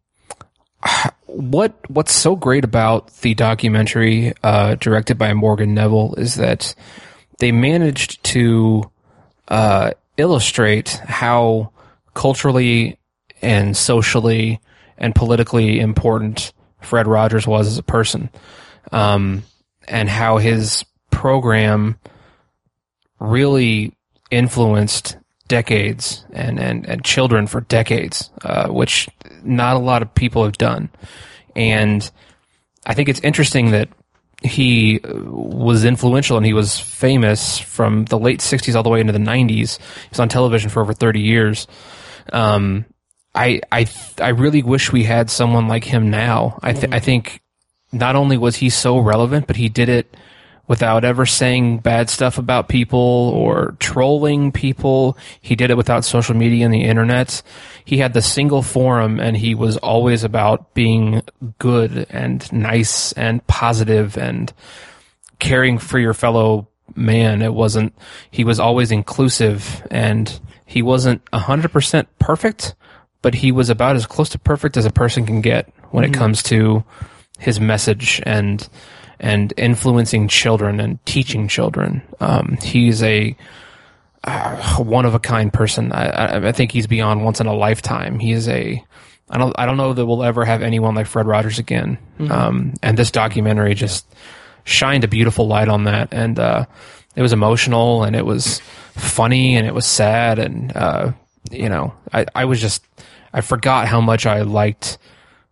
what 1.26 1.74
what's 1.90 2.14
so 2.14 2.36
great 2.36 2.64
about 2.64 3.12
the 3.18 3.34
documentary 3.34 4.34
uh, 4.44 4.76
directed 4.76 5.18
by 5.18 5.34
Morgan 5.34 5.74
Neville 5.74 6.16
is 6.16 6.36
that 6.36 6.76
they 7.40 7.52
managed 7.52 8.24
to 8.26 8.90
uh, 9.48 9.92
illustrate 10.18 10.90
how 10.90 11.72
culturally 12.14 12.98
and 13.44 13.76
socially 13.76 14.60
and 14.98 15.14
politically 15.14 15.80
important 15.80 16.54
Fred 16.84 17.08
Rogers 17.08 17.48
was 17.48 17.68
as 17.68 17.78
a 17.78 17.84
person, 17.84 18.30
um, 18.92 19.44
and 19.88 20.10
how 20.10 20.38
his 20.38 20.86
program 21.12 21.98
really 23.20 23.94
influenced 24.30 25.18
decades 25.48 26.26
and, 26.32 26.60
and, 26.60 26.86
and 26.88 27.04
children 27.04 27.48
for 27.48 27.62
decades, 27.62 28.30
uh, 28.44 28.68
which 28.68 29.08
not 29.44 29.76
a 29.76 29.80
lot 29.80 30.02
of 30.02 30.14
people 30.14 30.44
have 30.44 30.58
done. 30.58 30.90
And 31.56 32.10
I 32.86 32.94
think 32.94 33.10
it's 33.10 33.20
interesting 33.22 33.72
that 33.72 33.90
he 34.42 35.00
was 35.04 35.86
influential 35.86 36.36
and 36.36 36.46
he 36.46 36.54
was 36.54 36.80
famous 36.80 37.60
from 37.60 38.06
the 38.06 38.20
late 38.20 38.40
60s 38.40 38.76
all 38.76 38.84
the 38.84 38.90
way 38.90 39.00
into 39.00 39.14
the 39.14 39.20
90s. 39.20 39.78
He 39.78 40.10
was 40.10 40.20
on 40.20 40.28
television 40.28 40.70
for 40.70 40.82
over 40.82 40.94
30 40.94 41.22
years. 41.22 41.68
Um, 42.32 42.86
I, 43.36 43.62
I, 43.72 43.88
I 44.20 44.30
really 44.30 44.64
wish 44.64 44.92
we 44.92 45.04
had 45.04 45.30
someone 45.30 45.68
like 45.68 45.84
him 45.84 46.10
now. 46.10 46.60
I, 46.62 46.74
th- 46.74 46.86
I 46.86 46.88
mm-hmm. 46.88 47.06
think 47.06 47.42
not 47.92 48.16
only 48.16 48.38
was 48.38 48.58
he 48.58 48.70
so 48.70 48.98
relevant, 49.00 49.48
but 49.48 49.56
he 49.56 49.70
did 49.70 49.90
it 49.90 50.16
without 50.68 51.04
ever 51.04 51.26
saying 51.26 51.78
bad 51.80 52.10
stuff 52.10 52.38
about 52.38 52.70
people 52.70 53.00
or 53.00 53.76
trolling 53.80 54.52
people. 54.52 55.18
He 55.42 55.56
did 55.56 55.72
it 55.72 55.78
without 55.78 56.06
social 56.06 56.36
media 56.36 56.66
and 56.66 56.74
the 56.74 56.84
internet. 56.84 57.42
He 57.84 57.98
had 57.98 58.14
the 58.14 58.22
single 58.22 58.62
forum 58.62 59.20
and 59.20 59.36
he 59.36 59.56
was 59.56 59.78
always 59.78 60.24
about 60.24 60.74
being 60.74 61.22
good 61.60 62.06
and 62.10 62.52
nice 62.54 63.12
and 63.14 63.46
positive 63.46 64.18
and 64.18 64.54
caring 65.40 65.78
for 65.80 66.00
your 66.00 66.14
fellow 66.14 66.70
man. 66.96 67.42
It 67.42 67.54
wasn't, 67.54 67.94
he 68.32 68.46
was 68.46 68.60
always 68.60 68.92
inclusive 68.92 69.86
and 69.92 70.40
he 70.66 70.82
wasn't 70.82 71.24
100% 71.32 72.08
perfect, 72.20 72.76
but 73.24 73.34
he 73.34 73.52
was 73.52 73.72
about 73.72 73.96
as 73.96 74.06
close 74.06 74.30
to 74.30 74.38
perfect 74.38 74.78
as 74.78 74.86
a 74.86 74.92
person 74.92 75.26
can 75.26 75.42
get 75.42 75.74
when 75.90 76.04
it 76.04 76.14
comes 76.14 76.44
to 76.44 76.84
his 77.40 77.60
message 77.60 78.22
and, 78.26 78.70
and 79.20 79.54
influencing 79.58 80.28
children 80.28 80.80
and 80.80 81.04
teaching 81.06 81.48
children. 81.48 82.04
Um, 82.20 82.60
he's 82.62 83.02
a 83.02 83.36
uh, 84.24 84.78
one 84.78 85.06
of 85.06 85.16
a 85.16 85.20
kind 85.20 85.52
person. 85.52 85.92
I, 85.92 86.48
I, 86.48 86.52
think 86.52 86.72
he's 86.72 86.88
beyond 86.88 87.26
once 87.26 87.42
in 87.42 87.48
a 87.48 87.54
lifetime. 87.54 88.20
He 88.20 88.32
is 88.32 88.48
a 88.48 88.84
I 89.30 89.38
don't 89.38 89.54
I 89.58 89.66
don't 89.66 89.78
know 89.78 89.94
that 89.94 90.06
we'll 90.06 90.24
ever 90.24 90.46
have 90.46 90.62
anyone 90.62 90.96
like 90.96 91.08
Fred 91.08 91.26
Rogers 91.26 91.60
again. 91.60 91.98
Um, 92.30 92.74
and 92.82 92.98
this 92.98 93.12
documentary 93.12 93.74
just 93.74 94.06
shined 94.64 95.04
a 95.04 95.08
beautiful 95.08 95.48
light 95.48 95.68
on 95.68 95.86
that, 95.86 96.10
and 96.12 96.40
uh, 96.40 96.66
it 97.16 97.22
was 97.22 97.34
emotional 97.34 98.04
and 98.04 98.16
it 98.16 98.26
was 98.26 98.60
funny 98.94 99.56
and 99.56 99.68
it 99.68 99.74
was 99.74 99.86
sad 99.86 100.40
and 100.40 100.76
uh, 100.76 101.12
you 101.52 101.70
know 101.70 101.94
I 102.12 102.26
I 102.36 102.46
was 102.46 102.62
just 102.62 102.84
I 103.34 103.42
forgot 103.42 103.88
how 103.88 104.00
much 104.02 104.26
I 104.26 104.42
liked 104.42 104.98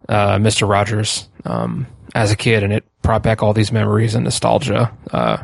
uh, 0.08 0.38
Mr. 0.38 0.68
Rogers 0.70 1.28
um, 1.46 1.88
as 2.14 2.32
a 2.32 2.36
kid, 2.36 2.64
and 2.64 2.72
it 2.72 2.84
brought 3.02 3.24
back 3.24 3.42
all 3.42 3.54
these 3.54 3.72
memories 3.72 4.14
and 4.16 4.24
nostalgia, 4.24 4.92
uh, 5.12 5.38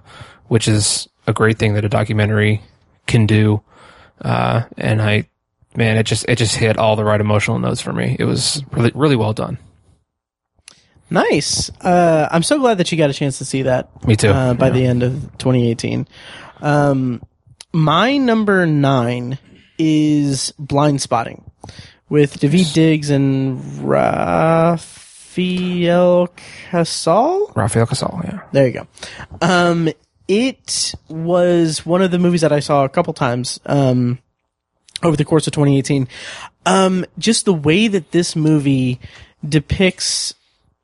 which 0.48 0.68
is 0.68 1.08
a 1.26 1.34
great 1.34 1.58
thing 1.58 1.74
that 1.74 1.84
a 1.86 1.90
documentary 1.90 2.62
can 3.08 3.26
do. 3.26 3.62
Uh, 4.22 4.64
and 4.78 5.02
I, 5.02 5.28
man, 5.76 5.98
it 5.98 6.04
just 6.04 6.26
it 6.30 6.38
just 6.38 6.56
hit 6.56 6.78
all 6.78 6.96
the 6.96 7.04
right 7.04 7.20
emotional 7.22 7.60
notes 7.60 7.82
for 7.82 7.94
me. 7.94 8.16
It 8.20 8.26
was 8.26 8.64
really 8.72 8.92
really 8.94 9.16
well 9.16 9.34
done. 9.34 9.58
Nice. 11.10 11.70
Uh, 11.82 12.28
I'm 12.32 12.44
so 12.44 12.60
glad 12.60 12.80
that 12.80 12.92
you 12.92 12.98
got 12.98 13.10
a 13.10 13.14
chance 13.14 13.38
to 13.38 13.46
see 13.46 13.62
that. 13.64 14.06
Me 14.06 14.16
too. 14.16 14.30
Uh, 14.30 14.54
by 14.54 14.68
Yeah. 14.68 14.74
the 14.74 14.86
end 14.86 15.04
of 15.04 15.14
2018. 15.38 16.06
Um, 16.62 17.22
my 17.72 18.18
number 18.18 18.66
nine 18.66 19.38
is 19.78 20.54
Blindspotting 20.60 21.44
with 22.10 22.40
Daveed 22.40 22.74
Diggs 22.74 23.10
and 23.10 23.88
Rafael 23.88 24.98
Casal. 26.36 27.52
Rafael 27.56 27.86
Casal, 27.86 28.22
yeah. 28.24 28.42
There 28.52 28.68
you 28.68 28.74
go. 28.74 28.88
Um, 29.42 29.90
it 30.28 30.94
was 31.10 31.86
one 31.86 32.02
of 32.02 32.12
the 32.12 32.20
movies 32.20 32.42
that 32.42 32.52
I 32.52 32.60
saw 32.60 32.84
a 32.84 32.90
couple 32.90 33.14
times 33.14 33.60
um, 33.66 34.20
over 35.04 35.16
the 35.16 35.26
course 35.26 35.48
of 35.48 35.54
2018. 35.54 36.08
Um, 36.66 37.06
just 37.18 37.46
the 37.46 37.54
way 37.54 37.88
that 37.88 38.12
this 38.12 38.36
movie 38.36 39.00
depicts 39.48 40.34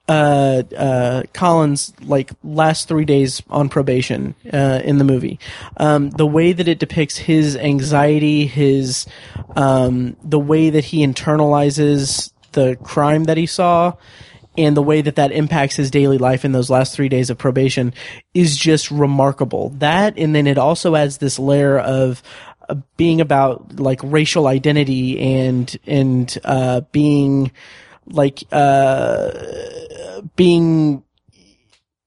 uh, 0.07 0.63
uh, 0.77 1.23
Colin's 1.33 1.93
like 2.01 2.31
last 2.43 2.87
three 2.87 3.05
days 3.05 3.41
on 3.49 3.69
probation 3.69 4.35
uh, 4.51 4.81
in 4.83 4.97
the 4.97 5.03
movie. 5.03 5.39
Um, 5.77 6.09
the 6.09 6.27
way 6.27 6.51
that 6.51 6.67
it 6.67 6.79
depicts 6.79 7.17
his 7.17 7.55
anxiety, 7.55 8.45
his 8.45 9.05
um, 9.55 10.17
the 10.23 10.39
way 10.39 10.69
that 10.69 10.85
he 10.85 11.05
internalizes 11.05 12.31
the 12.51 12.77
crime 12.83 13.25
that 13.25 13.37
he 13.37 13.45
saw, 13.45 13.93
and 14.57 14.75
the 14.75 14.81
way 14.83 15.01
that 15.01 15.15
that 15.15 15.31
impacts 15.31 15.75
his 15.75 15.89
daily 15.89 16.17
life 16.17 16.43
in 16.43 16.51
those 16.51 16.69
last 16.69 16.93
three 16.93 17.09
days 17.09 17.29
of 17.29 17.37
probation 17.37 17.93
is 18.33 18.57
just 18.57 18.91
remarkable. 18.91 19.69
That, 19.69 20.17
and 20.17 20.35
then 20.35 20.47
it 20.47 20.57
also 20.57 20.95
adds 20.95 21.17
this 21.17 21.39
layer 21.39 21.79
of 21.79 22.21
uh, 22.67 22.75
being 22.97 23.21
about 23.21 23.79
like 23.79 24.01
racial 24.03 24.47
identity 24.47 25.17
and 25.19 25.77
and 25.87 26.37
uh, 26.43 26.81
being 26.91 27.51
like 28.05 28.43
uh, 28.51 29.31
being 30.35 31.03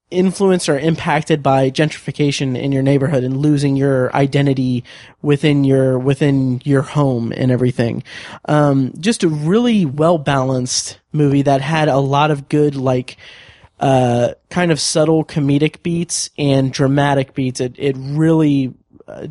influenced 0.09 0.69
or 0.69 0.79
impacted 0.79 1.43
by 1.43 1.69
gentrification 1.69 2.57
in 2.57 2.71
your 2.71 2.81
neighborhood 2.81 3.25
and 3.25 3.37
losing 3.37 3.75
your 3.75 4.13
identity 4.15 4.83
within 5.21 5.65
your 5.65 5.99
within 5.99 6.61
your 6.63 6.81
home 6.81 7.33
and 7.35 7.51
everything. 7.51 8.03
Um, 8.45 8.93
just 8.99 9.23
a 9.23 9.27
really 9.27 9.85
well 9.85 10.17
balanced 10.17 10.99
movie 11.11 11.41
that 11.41 11.61
had 11.61 11.89
a 11.89 11.97
lot 11.97 12.31
of 12.31 12.47
good 12.47 12.75
like 12.75 13.17
uh, 13.79 14.33
kind 14.49 14.71
of 14.71 14.79
subtle 14.79 15.25
comedic 15.25 15.83
beats 15.83 16.29
and 16.37 16.71
dramatic 16.71 17.33
beats. 17.33 17.59
It 17.59 17.75
it 17.77 17.95
really 17.97 18.73
uh, 19.07 19.27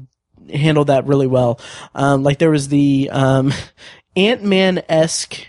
handled 0.52 0.88
that 0.88 1.06
really 1.06 1.26
well. 1.26 1.58
Um, 1.94 2.22
like 2.22 2.38
there 2.38 2.50
was 2.50 2.68
the 2.68 3.08
um, 3.12 3.52
Ant 4.16 4.42
Man 4.42 4.82
esque 4.90 5.46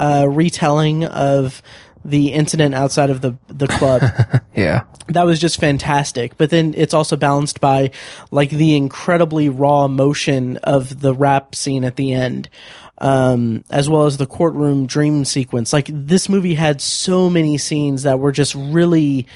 uh, 0.00 0.26
retelling 0.28 1.04
of 1.04 1.62
the 2.04 2.32
incident 2.32 2.74
outside 2.74 3.10
of 3.10 3.20
the 3.20 3.36
the 3.48 3.68
club. 3.68 4.02
Yeah. 4.54 4.84
that 5.06 5.22
was 5.22 5.38
just 5.38 5.60
fantastic. 5.60 6.36
But 6.36 6.50
then 6.50 6.74
it's 6.76 6.92
also 6.92 7.16
balanced 7.16 7.60
by 7.60 7.92
like 8.32 8.50
the 8.50 8.74
incredibly 8.74 9.48
raw 9.48 9.84
emotion 9.84 10.56
of 10.64 11.00
the 11.00 11.14
rap 11.14 11.54
scene 11.54 11.84
at 11.84 11.94
the 11.94 12.12
end. 12.12 12.48
Um, 13.00 13.62
as 13.70 13.88
well 13.88 14.06
as 14.06 14.16
the 14.16 14.26
courtroom 14.26 14.86
dream 14.86 15.24
sequence. 15.24 15.72
Like 15.72 15.88
this 15.92 16.28
movie 16.28 16.54
had 16.54 16.80
so 16.80 17.30
many 17.30 17.56
scenes 17.56 18.02
that 18.02 18.18
were 18.18 18.32
just 18.32 18.56
really, 18.56 19.28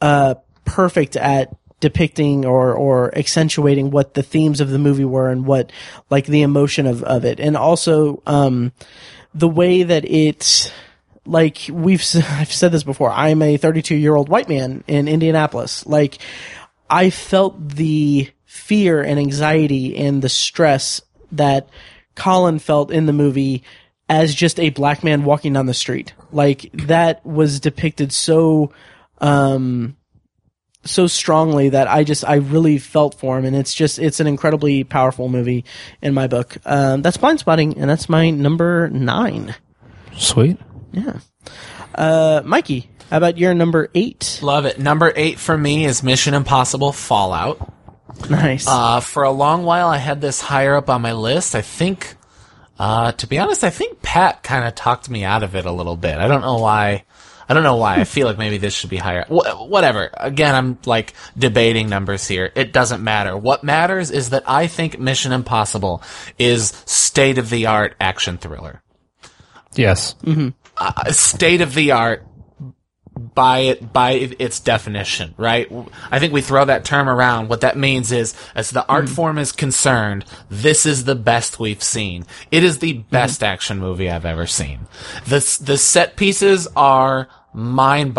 uh, 0.00 0.34
perfect 0.64 1.14
at 1.14 1.54
depicting 1.78 2.44
or, 2.44 2.74
or 2.74 3.16
accentuating 3.16 3.92
what 3.92 4.14
the 4.14 4.24
themes 4.24 4.60
of 4.60 4.70
the 4.70 4.78
movie 4.80 5.04
were 5.04 5.30
and 5.30 5.46
what, 5.46 5.70
like 6.10 6.26
the 6.26 6.42
emotion 6.42 6.88
of, 6.88 7.04
of 7.04 7.24
it. 7.24 7.38
And 7.38 7.56
also, 7.56 8.20
um, 8.26 8.72
the 9.36 9.48
way 9.48 9.82
that 9.82 10.04
it, 10.04 10.72
like 11.24 11.66
we've 11.70 12.04
I've 12.30 12.52
said 12.52 12.72
this 12.72 12.84
before. 12.84 13.10
I'm 13.10 13.42
a 13.42 13.56
32 13.56 13.94
year 13.94 14.14
old 14.14 14.28
white 14.28 14.48
man 14.48 14.82
in 14.86 15.08
Indianapolis. 15.08 15.86
Like 15.86 16.18
I 16.88 17.10
felt 17.10 17.68
the 17.68 18.30
fear 18.44 19.02
and 19.02 19.18
anxiety 19.18 19.96
and 19.96 20.22
the 20.22 20.28
stress 20.28 21.00
that 21.32 21.68
Colin 22.14 22.58
felt 22.58 22.90
in 22.90 23.06
the 23.06 23.12
movie 23.12 23.62
as 24.08 24.34
just 24.34 24.58
a 24.60 24.70
black 24.70 25.02
man 25.04 25.24
walking 25.24 25.52
down 25.52 25.66
the 25.66 25.74
street. 25.74 26.14
Like 26.32 26.70
that 26.72 27.24
was 27.26 27.60
depicted 27.60 28.12
so 28.12 28.72
um 29.18 29.95
so 30.86 31.06
strongly 31.06 31.68
that 31.70 31.88
I 31.88 32.04
just 32.04 32.24
I 32.24 32.36
really 32.36 32.78
felt 32.78 33.14
for 33.18 33.38
him 33.38 33.44
and 33.44 33.54
it's 33.56 33.74
just 33.74 33.98
it's 33.98 34.20
an 34.20 34.26
incredibly 34.26 34.84
powerful 34.84 35.28
movie 35.28 35.64
in 36.00 36.14
my 36.14 36.26
book. 36.26 36.56
Um 36.64 37.02
that's 37.02 37.16
Blindspotting 37.18 37.74
and 37.76 37.88
that's 37.90 38.08
my 38.08 38.30
number 38.30 38.88
9. 38.88 39.54
Sweet. 40.16 40.58
Yeah. 40.92 41.18
Uh, 41.94 42.42
Mikey, 42.44 42.88
how 43.10 43.18
about 43.18 43.38
your 43.38 43.54
number 43.54 43.90
eight? 43.94 44.38
Love 44.42 44.64
it. 44.66 44.78
Number 44.78 45.12
eight 45.14 45.38
for 45.38 45.56
me 45.56 45.84
is 45.84 46.02
Mission 46.02 46.34
Impossible 46.34 46.92
Fallout. 46.92 47.72
Nice. 48.30 48.66
Uh, 48.66 49.00
for 49.00 49.24
a 49.24 49.30
long 49.30 49.64
while, 49.64 49.88
I 49.88 49.98
had 49.98 50.20
this 50.22 50.40
higher 50.40 50.74
up 50.76 50.88
on 50.88 51.02
my 51.02 51.12
list. 51.12 51.54
I 51.54 51.60
think 51.62 52.14
Uh, 52.78 53.12
to 53.12 53.26
be 53.26 53.38
honest, 53.38 53.64
I 53.64 53.70
think 53.70 54.02
Pat 54.02 54.42
kind 54.42 54.66
of 54.66 54.74
talked 54.74 55.08
me 55.08 55.24
out 55.24 55.42
of 55.42 55.54
it 55.56 55.64
a 55.64 55.72
little 55.72 55.96
bit. 55.96 56.18
I 56.18 56.28
don't 56.28 56.42
know 56.42 56.58
why. 56.58 57.04
I 57.48 57.54
don't 57.54 57.62
know 57.62 57.76
why. 57.76 57.96
I 57.96 58.04
feel 58.04 58.26
like 58.26 58.38
maybe 58.38 58.58
this 58.58 58.74
should 58.74 58.90
be 58.90 58.96
higher. 58.96 59.24
Wh- 59.26 59.68
whatever. 59.68 60.10
Again, 60.14 60.54
I'm 60.54 60.78
like 60.84 61.14
debating 61.38 61.88
numbers 61.88 62.26
here. 62.26 62.50
It 62.56 62.72
doesn't 62.72 63.02
matter. 63.02 63.36
What 63.36 63.62
matters 63.62 64.10
is 64.10 64.30
that 64.30 64.42
I 64.46 64.66
think 64.66 64.98
Mission 64.98 65.32
Impossible 65.32 66.02
is 66.38 66.70
state 66.86 67.38
of 67.38 67.48
the 67.50 67.66
art 67.66 67.94
action 68.00 68.36
thriller. 68.38 68.82
Yes. 69.74 70.14
Uh, 70.76 71.12
state 71.12 71.60
of 71.60 71.74
the 71.74 71.92
art 71.92 72.25
by 73.16 73.60
it 73.60 73.92
by 73.92 74.12
its 74.12 74.60
definition, 74.60 75.34
right? 75.36 75.70
I 76.10 76.18
think 76.18 76.32
we 76.32 76.42
throw 76.42 76.64
that 76.64 76.84
term 76.84 77.08
around. 77.08 77.48
What 77.48 77.62
that 77.62 77.76
means 77.76 78.12
is, 78.12 78.34
as 78.54 78.70
the 78.70 78.86
art 78.88 79.08
hmm. 79.08 79.14
form 79.14 79.38
is 79.38 79.52
concerned, 79.52 80.24
this 80.50 80.84
is 80.84 81.04
the 81.04 81.14
best 81.14 81.58
we've 81.58 81.82
seen. 81.82 82.24
It 82.50 82.62
is 82.62 82.78
the 82.78 82.94
hmm. 82.94 83.00
best 83.10 83.42
action 83.42 83.78
movie 83.78 84.10
I've 84.10 84.26
ever 84.26 84.46
seen. 84.46 84.80
The 85.24 85.40
the 85.62 85.78
set 85.78 86.16
pieces 86.16 86.68
are 86.76 87.28
mind 87.52 88.12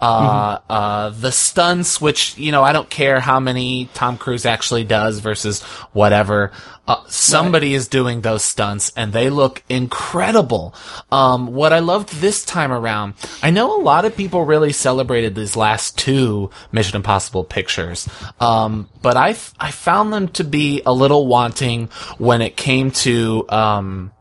Uh, 0.00 0.58
uh, 0.70 1.10
the 1.10 1.32
stunts, 1.32 2.00
which, 2.00 2.38
you 2.38 2.52
know, 2.52 2.62
I 2.62 2.72
don't 2.72 2.88
care 2.88 3.18
how 3.18 3.40
many 3.40 3.86
Tom 3.94 4.16
Cruise 4.16 4.46
actually 4.46 4.84
does 4.84 5.18
versus 5.18 5.62
whatever. 5.92 6.52
Uh, 6.86 7.02
somebody 7.08 7.74
is 7.74 7.88
doing 7.88 8.20
those 8.20 8.44
stunts 8.44 8.92
and 8.96 9.12
they 9.12 9.28
look 9.28 9.62
incredible. 9.68 10.72
Um, 11.10 11.48
what 11.48 11.72
I 11.72 11.80
loved 11.80 12.10
this 12.14 12.44
time 12.44 12.70
around, 12.70 13.14
I 13.42 13.50
know 13.50 13.78
a 13.78 13.82
lot 13.82 14.04
of 14.04 14.16
people 14.16 14.44
really 14.44 14.72
celebrated 14.72 15.34
these 15.34 15.56
last 15.56 15.98
two 15.98 16.50
Mission 16.70 16.96
Impossible 16.96 17.42
pictures. 17.42 18.08
Um, 18.38 18.88
but 19.02 19.16
I, 19.16 19.30
f- 19.30 19.52
I 19.58 19.72
found 19.72 20.12
them 20.12 20.28
to 20.28 20.44
be 20.44 20.80
a 20.86 20.92
little 20.92 21.26
wanting 21.26 21.88
when 22.18 22.40
it 22.40 22.56
came 22.56 22.92
to, 22.92 23.44
um, 23.48 24.12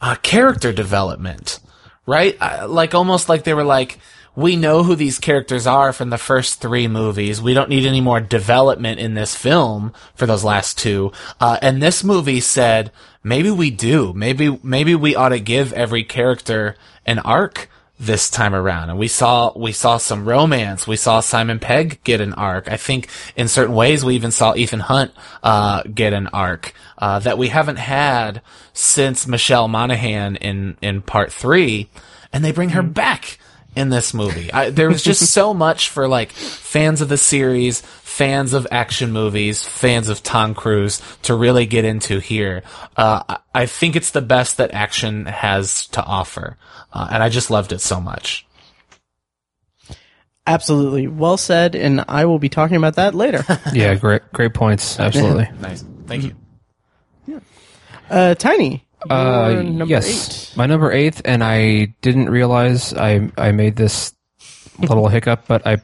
uh, 0.00 0.16
character 0.16 0.72
development, 0.72 1.60
right? 2.06 2.36
Uh, 2.40 2.66
like 2.68 2.94
almost 2.94 3.28
like 3.28 3.44
they 3.44 3.54
were 3.54 3.64
like, 3.64 3.98
we 4.36 4.56
know 4.56 4.82
who 4.82 4.94
these 4.94 5.18
characters 5.18 5.66
are 5.66 5.92
from 5.92 6.10
the 6.10 6.18
first 6.18 6.60
three 6.60 6.88
movies. 6.88 7.42
We 7.42 7.54
don't 7.54 7.68
need 7.68 7.86
any 7.86 8.00
more 8.00 8.20
development 8.20 9.00
in 9.00 9.14
this 9.14 9.34
film 9.34 9.92
for 10.14 10.26
those 10.26 10.44
last 10.44 10.78
two. 10.78 11.12
Uh, 11.40 11.58
and 11.60 11.82
this 11.82 12.04
movie 12.04 12.40
said, 12.40 12.92
maybe 13.24 13.50
we 13.50 13.70
do. 13.70 14.12
Maybe, 14.14 14.58
maybe 14.62 14.94
we 14.94 15.16
ought 15.16 15.30
to 15.30 15.40
give 15.40 15.72
every 15.72 16.04
character 16.04 16.76
an 17.04 17.18
arc 17.18 17.68
this 17.98 18.30
time 18.30 18.54
around. 18.54 18.88
And 18.88 18.98
we 18.98 19.08
saw, 19.08 19.52
we 19.58 19.72
saw 19.72 19.98
some 19.98 20.26
romance. 20.26 20.86
We 20.86 20.96
saw 20.96 21.20
Simon 21.20 21.58
Pegg 21.58 22.02
get 22.02 22.22
an 22.22 22.32
arc. 22.32 22.70
I 22.70 22.78
think 22.78 23.08
in 23.36 23.46
certain 23.46 23.74
ways 23.74 24.04
we 24.04 24.14
even 24.14 24.30
saw 24.30 24.54
Ethan 24.54 24.80
Hunt, 24.80 25.12
uh, 25.42 25.82
get 25.82 26.14
an 26.14 26.28
arc, 26.28 26.72
uh, 26.96 27.18
that 27.18 27.36
we 27.36 27.48
haven't 27.48 27.76
had 27.76 28.40
since 28.72 29.26
Michelle 29.26 29.68
Monaghan 29.68 30.36
in, 30.36 30.78
in 30.80 31.02
part 31.02 31.30
three. 31.30 31.90
And 32.32 32.42
they 32.42 32.52
bring 32.52 32.70
her 32.70 32.82
back 32.82 33.38
in 33.76 33.88
this 33.88 34.12
movie. 34.12 34.52
I, 34.52 34.70
there 34.70 34.88
was 34.88 35.02
just 35.02 35.32
so 35.32 35.54
much 35.66 35.88
for 35.90 36.08
like 36.08 36.32
fans 36.32 37.00
of 37.00 37.08
the 37.08 37.16
series, 37.16 37.80
fans 37.80 38.52
of 38.52 38.66
action 38.70 39.12
movies, 39.12 39.62
fans 39.64 40.08
of 40.08 40.22
Tom 40.22 40.54
Cruise 40.54 41.00
to 41.22 41.34
really 41.34 41.66
get 41.66 41.84
into 41.84 42.18
here. 42.18 42.62
Uh, 42.96 43.22
I- 43.28 43.36
I 43.52 43.66
think 43.66 43.96
it's 43.96 44.12
the 44.12 44.22
best 44.22 44.58
that 44.58 44.70
action 44.72 45.26
has 45.26 45.86
to 45.88 46.02
offer. 46.04 46.56
Uh, 46.92 47.08
and 47.12 47.22
I 47.22 47.28
just 47.28 47.50
loved 47.50 47.72
it 47.72 47.80
so 47.80 48.00
much. 48.00 48.46
Absolutely. 50.46 51.06
Well 51.08 51.36
said, 51.36 51.74
and 51.74 52.04
I 52.08 52.24
will 52.26 52.38
be 52.38 52.48
talking 52.48 52.76
about 52.76 52.94
that 52.96 53.14
later. 53.14 53.44
Yeah, 53.72 53.94
great, 53.94 54.22
great 54.32 54.54
points. 54.54 54.98
Absolutely. 54.98 55.48
Nice. 55.60 55.84
Thank 56.06 56.24
you. 56.24 57.40
Uh, 58.08 58.34
Tiny. 58.34 58.84
Uh, 59.08 59.62
number 59.62 59.86
yes, 59.86 60.50
eight. 60.52 60.56
my 60.56 60.66
number 60.66 60.92
eight, 60.92 61.20
and 61.24 61.42
I 61.42 61.94
didn't 62.02 62.28
realize 62.28 62.92
I 62.92 63.30
I 63.38 63.52
made 63.52 63.76
this 63.76 64.14
little 64.78 65.08
hiccup, 65.14 65.46
but 65.46 65.66
I 65.66 65.82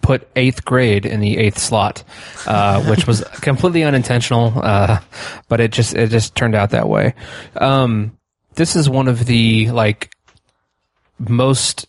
put 0.00 0.28
eighth 0.36 0.64
grade 0.64 1.06
in 1.06 1.20
the 1.20 1.38
eighth 1.38 1.58
slot, 1.58 2.04
uh, 2.46 2.82
which 2.90 3.06
was 3.06 3.22
completely 3.40 3.84
unintentional, 3.84 4.52
uh, 4.56 5.00
but 5.48 5.60
it 5.60 5.72
just 5.72 5.94
it 5.94 6.10
just 6.10 6.34
turned 6.34 6.54
out 6.54 6.70
that 6.70 6.88
way. 6.88 7.14
Um, 7.56 8.18
this 8.54 8.76
is 8.76 8.88
one 8.88 9.08
of 9.08 9.26
the 9.26 9.70
like 9.70 10.14
most 11.18 11.86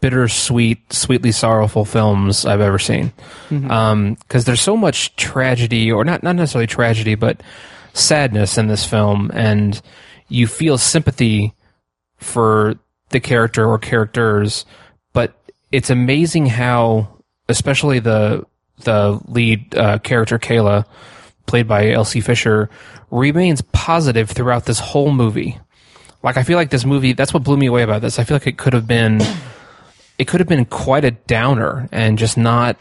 bittersweet, 0.00 0.92
sweetly 0.92 1.32
sorrowful 1.32 1.84
films 1.84 2.44
I've 2.44 2.60
ever 2.60 2.78
seen. 2.78 3.12
Because 3.48 4.44
there's 4.44 4.60
so 4.60 4.76
much 4.76 5.16
tragedy, 5.16 5.90
or 5.90 6.04
not 6.04 6.22
not 6.22 6.36
necessarily 6.36 6.66
tragedy, 6.66 7.14
but 7.14 7.40
sadness 7.98 8.58
in 8.58 8.68
this 8.68 8.84
film, 8.84 9.30
and 9.34 9.80
you 10.28 10.46
feel 10.46 10.78
sympathy 10.78 11.54
for 12.16 12.76
the 13.10 13.20
character 13.20 13.66
or 13.66 13.78
characters. 13.78 14.64
But 15.12 15.34
it's 15.72 15.90
amazing 15.90 16.46
how, 16.46 17.22
especially 17.48 17.98
the 17.98 18.44
the 18.84 19.20
lead 19.26 19.74
uh, 19.76 19.98
character 19.98 20.38
Kayla, 20.38 20.86
played 21.46 21.66
by 21.66 21.90
Elsie 21.90 22.20
Fisher, 22.20 22.70
remains 23.10 23.60
positive 23.72 24.30
throughout 24.30 24.66
this 24.66 24.78
whole 24.78 25.10
movie. 25.10 25.58
Like 26.22 26.36
I 26.36 26.42
feel 26.42 26.56
like 26.56 26.70
this 26.70 26.84
movie. 26.84 27.12
That's 27.12 27.32
what 27.32 27.44
blew 27.44 27.56
me 27.56 27.66
away 27.66 27.82
about 27.82 28.02
this. 28.02 28.18
I 28.18 28.24
feel 28.24 28.36
like 28.36 28.46
it 28.46 28.58
could 28.58 28.72
have 28.72 28.86
been, 28.86 29.20
it 30.18 30.26
could 30.26 30.40
have 30.40 30.48
been 30.48 30.64
quite 30.64 31.04
a 31.04 31.12
downer 31.12 31.88
and 31.92 32.18
just 32.18 32.36
not 32.36 32.76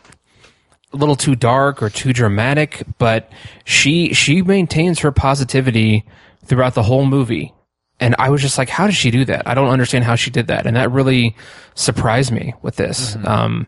little 0.97 1.15
too 1.15 1.35
dark 1.35 1.81
or 1.81 1.89
too 1.89 2.13
dramatic. 2.13 2.83
But 2.97 3.31
she 3.65 4.13
she 4.13 4.41
maintains 4.41 4.99
her 4.99 5.11
positivity 5.11 6.05
throughout 6.45 6.73
the 6.73 6.83
whole 6.83 7.05
movie. 7.05 7.53
And 7.99 8.15
I 8.19 8.29
was 8.29 8.41
just 8.41 8.57
like, 8.57 8.69
how 8.69 8.85
did 8.85 8.95
she 8.95 9.11
do 9.11 9.25
that? 9.25 9.47
I 9.47 9.53
don't 9.53 9.69
understand 9.69 10.05
how 10.05 10.15
she 10.15 10.29
did 10.29 10.47
that. 10.47 10.65
And 10.65 10.75
that 10.75 10.91
really 10.91 11.35
surprised 11.73 12.31
me 12.31 12.53
with 12.61 12.75
this. 12.75 13.17
Um, 13.23 13.67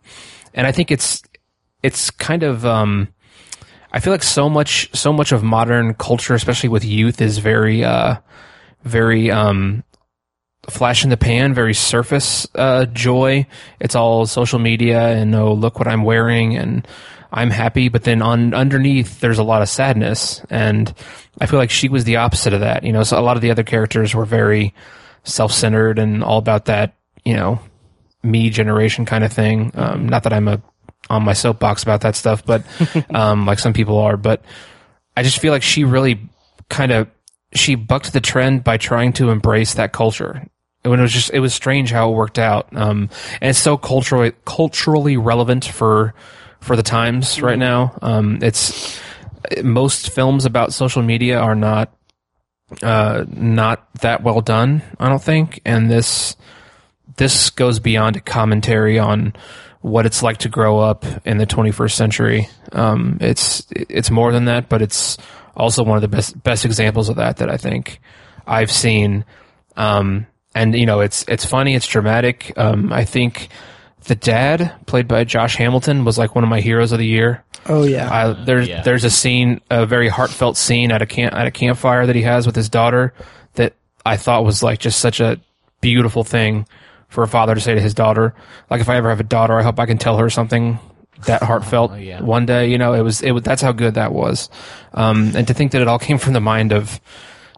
and 0.54 0.68
I 0.68 0.72
think 0.72 0.92
it's, 0.92 1.24
it's 1.82 2.12
kind 2.12 2.44
of, 2.44 2.66
um, 2.66 3.08
I 3.92 4.00
feel 4.00 4.14
like 4.14 4.22
so 4.24 4.48
much, 4.48 4.96
so 4.96 5.12
much 5.12 5.32
of 5.32 5.42
modern 5.42 5.96
culture, 5.96 6.36
especially 6.36 6.70
with 6.70 6.86
youth, 6.86 7.22
is 7.22 7.40
very, 7.40 7.84
uh, 7.84 8.18
very, 8.84 9.32
um, 9.32 9.84
flash 10.70 11.04
in 11.04 11.10
the 11.10 11.18
pan, 11.18 11.56
very 11.56 11.74
surface, 11.74 12.48
uh, 12.54 12.86
joy. 12.86 13.48
It's 13.80 13.96
all 13.96 14.28
social 14.28 14.60
media 14.60 15.08
and, 15.08 15.34
oh, 15.34 15.54
look 15.54 15.80
what 15.80 15.88
I'm 15.88 16.04
wearing 16.04 16.56
and 16.56 16.88
I'm 17.32 17.50
happy. 17.50 17.90
But 17.90 18.04
then 18.04 18.22
on 18.22 18.54
underneath, 18.54 19.20
there's 19.20 19.40
a 19.40 19.44
lot 19.44 19.62
of 19.62 19.70
sadness. 19.70 20.42
And 20.50 20.94
I 21.40 21.46
feel 21.46 21.60
like 21.60 21.72
she 21.72 21.90
was 21.90 22.04
the 22.04 22.18
opposite 22.18 22.54
of 22.54 22.62
that. 22.62 22.84
You 22.84 22.92
know, 22.92 23.04
so 23.04 23.20
a 23.20 23.22
lot 23.22 23.38
of 23.38 23.42
the 23.42 23.52
other 23.52 23.64
characters 23.64 24.16
were 24.16 24.26
very 24.26 24.74
self-centered 25.24 26.00
and 26.00 26.24
all 26.24 26.38
about 26.38 26.66
that, 26.66 26.96
you 27.24 27.36
know, 27.36 27.60
me 28.24 28.50
generation 28.50 29.06
kind 29.06 29.24
of 29.24 29.32
thing. 29.32 29.72
Um, 29.76 30.10
not 30.10 30.24
that 30.24 30.34
I'm 30.34 30.48
a 30.48 30.62
on 31.10 31.24
my 31.24 31.34
soapbox 31.34 31.84
about 31.84 32.02
that 32.02 32.16
stuff, 32.16 32.46
but 32.46 32.64
um, 33.14 33.46
like 33.46 33.60
some 33.60 33.74
people 33.74 33.98
are. 33.98 34.18
But 34.18 34.44
I 35.16 35.24
just 35.24 35.40
feel 35.40 35.52
like 35.52 35.64
she 35.64 35.84
really 35.84 36.20
kind 36.70 36.92
of 36.92 37.08
she 37.54 37.76
bucked 37.76 38.14
the 38.14 38.22
trend 38.22 38.64
by 38.64 38.78
trying 38.78 39.14
to 39.14 39.30
embrace 39.30 39.76
that 39.76 39.92
culture. 39.92 40.48
When 40.84 41.00
it 41.00 41.02
was 41.02 41.12
just 41.12 41.32
it 41.34 41.40
was 41.40 41.54
strange 41.54 41.92
how 41.92 42.10
it 42.10 42.16
worked 42.16 42.40
out, 42.40 42.74
um, 42.76 43.10
and 43.42 43.50
it's 43.50 43.60
so 43.60 43.78
culturally 43.78 44.34
culturally 44.46 45.18
relevant 45.18 45.66
for 45.66 46.14
for 46.60 46.76
the 46.76 46.84
times 46.84 47.42
right 47.42 47.60
now. 47.60 47.98
Um, 48.02 48.40
it's 48.42 49.00
most 49.64 50.10
films 50.12 50.46
about 50.46 50.74
social 50.74 51.02
media 51.02 51.40
are 51.40 51.56
not 51.56 51.94
uh, 52.84 53.26
not 53.30 53.92
that 54.02 54.24
well 54.24 54.42
done, 54.42 54.84
I 55.00 55.10
don't 55.10 55.22
think, 55.22 55.62
and 55.66 55.90
this 55.90 56.36
this 57.18 57.50
goes 57.50 57.80
beyond 57.80 58.16
a 58.16 58.22
commentary 58.22 59.00
on 59.00 59.34
what 59.82 60.06
it's 60.06 60.22
like 60.22 60.38
to 60.38 60.50
grow 60.50 60.80
up 60.80 61.06
in 61.26 61.38
the 61.38 61.46
21st 61.46 61.92
century. 61.92 62.50
Um, 62.72 63.18
it's 63.22 63.66
it's 63.72 64.12
more 64.12 64.32
than 64.32 64.46
that, 64.46 64.70
but 64.70 64.82
it's 64.82 65.18
also 65.56 65.84
one 65.84 65.98
of 65.98 66.02
the 66.02 66.08
best 66.08 66.42
best 66.44 66.66
examples 66.66 67.10
of 67.10 67.16
that 67.16 67.38
that 67.38 67.50
I 67.50 67.58
think 67.58 68.00
I've 68.46 68.72
seen. 68.72 69.26
Um, 69.76 70.28
and 70.54 70.76
you 70.76 70.86
know, 70.86 71.00
it's 71.02 71.26
it's 71.28 71.46
funny, 71.46 71.76
it's 71.76 71.88
dramatic. 71.88 72.54
Um, 72.58 72.92
I 72.92 73.06
think 73.06 73.50
the 74.06 74.16
dad, 74.16 74.74
played 74.86 75.08
by 75.08 75.24
Josh 75.24 75.56
Hamilton, 75.58 76.06
was 76.06 76.18
like 76.18 76.36
one 76.36 76.44
of 76.44 76.50
my 76.50 76.62
heroes 76.62 76.92
of 76.92 77.00
the 77.00 77.06
year. 77.06 77.44
Oh 77.68 77.84
yeah. 77.84 78.10
Uh, 78.12 78.44
there's 78.46 78.68
Yeah. 78.68 78.82
there's 78.82 79.04
a 79.04 79.10
scene, 79.10 79.62
a 79.70 79.86
very 79.86 80.08
heartfelt 80.08 80.58
scene 80.58 80.92
at 80.92 81.02
a 81.02 81.06
camp 81.06 81.34
at 81.36 81.46
a 81.46 81.52
campfire 81.52 82.06
that 82.06 82.16
he 82.16 82.22
has 82.24 82.46
with 82.46 82.56
his 82.56 82.70
daughter 82.70 83.14
that 83.56 83.74
I 84.06 84.18
thought 84.18 84.46
was 84.46 84.64
like 84.64 84.80
just 84.80 85.00
such 85.00 85.20
a 85.20 85.40
beautiful 85.82 86.24
thing 86.24 86.66
for 87.10 87.24
a 87.24 87.28
father 87.28 87.56
to 87.56 87.62
say 87.62 87.76
to 87.76 87.82
his 87.82 87.94
daughter. 87.94 88.34
Like 88.70 88.82
if 88.82 88.90
I 88.90 88.96
ever 88.96 89.10
have 89.10 89.20
a 89.20 89.24
daughter, 89.24 89.58
I 89.60 89.64
hope 89.64 89.80
I 89.80 89.86
can 89.86 89.98
tell 89.98 90.18
her 90.18 90.30
something 90.30 90.80
that 91.26 91.44
heartfelt 91.44 91.98
yeah. 92.00 92.22
one 92.22 92.46
day. 92.46 92.70
You 92.70 92.78
know, 92.78 92.94
it 92.94 93.02
was 93.02 93.22
it 93.22 93.44
that's 93.44 93.62
how 93.62 93.74
good 93.74 93.96
that 93.96 94.14
was. 94.14 94.50
Um, 94.94 95.34
and 95.36 95.46
to 95.48 95.54
think 95.54 95.74
that 95.74 95.82
it 95.82 95.88
all 95.88 96.00
came 96.00 96.18
from 96.18 96.34
the 96.34 96.40
mind 96.42 96.72
of 96.72 97.00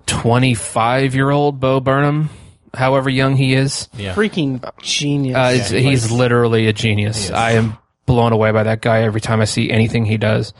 25 0.08 1.16
year 1.16 1.30
old 1.30 1.60
Bo 1.60 1.80
Burnham, 1.80 2.30
however 2.73 3.10
young 3.10 3.35
he 3.35 3.53
is. 3.53 3.89
Yeah. 3.95 4.14
Freaking 4.14 4.64
genius. 4.81 5.35
Uh, 5.38 5.52
it's- 5.53 5.69
he's 5.69 6.11
literally 6.11 6.68
a 6.68 6.73
genius. 6.73 7.30
I 7.31 7.52
am 7.52 7.77
blown 8.06 8.34
away 8.34 8.52
by 8.52 8.64
that 8.64 8.81
guy 8.81 9.03
every 9.03 9.22
time 9.22 9.41
I 9.41 9.45
see 9.45 9.69
anything 9.72 10.06
he 10.06 10.18
does. 10.18 10.53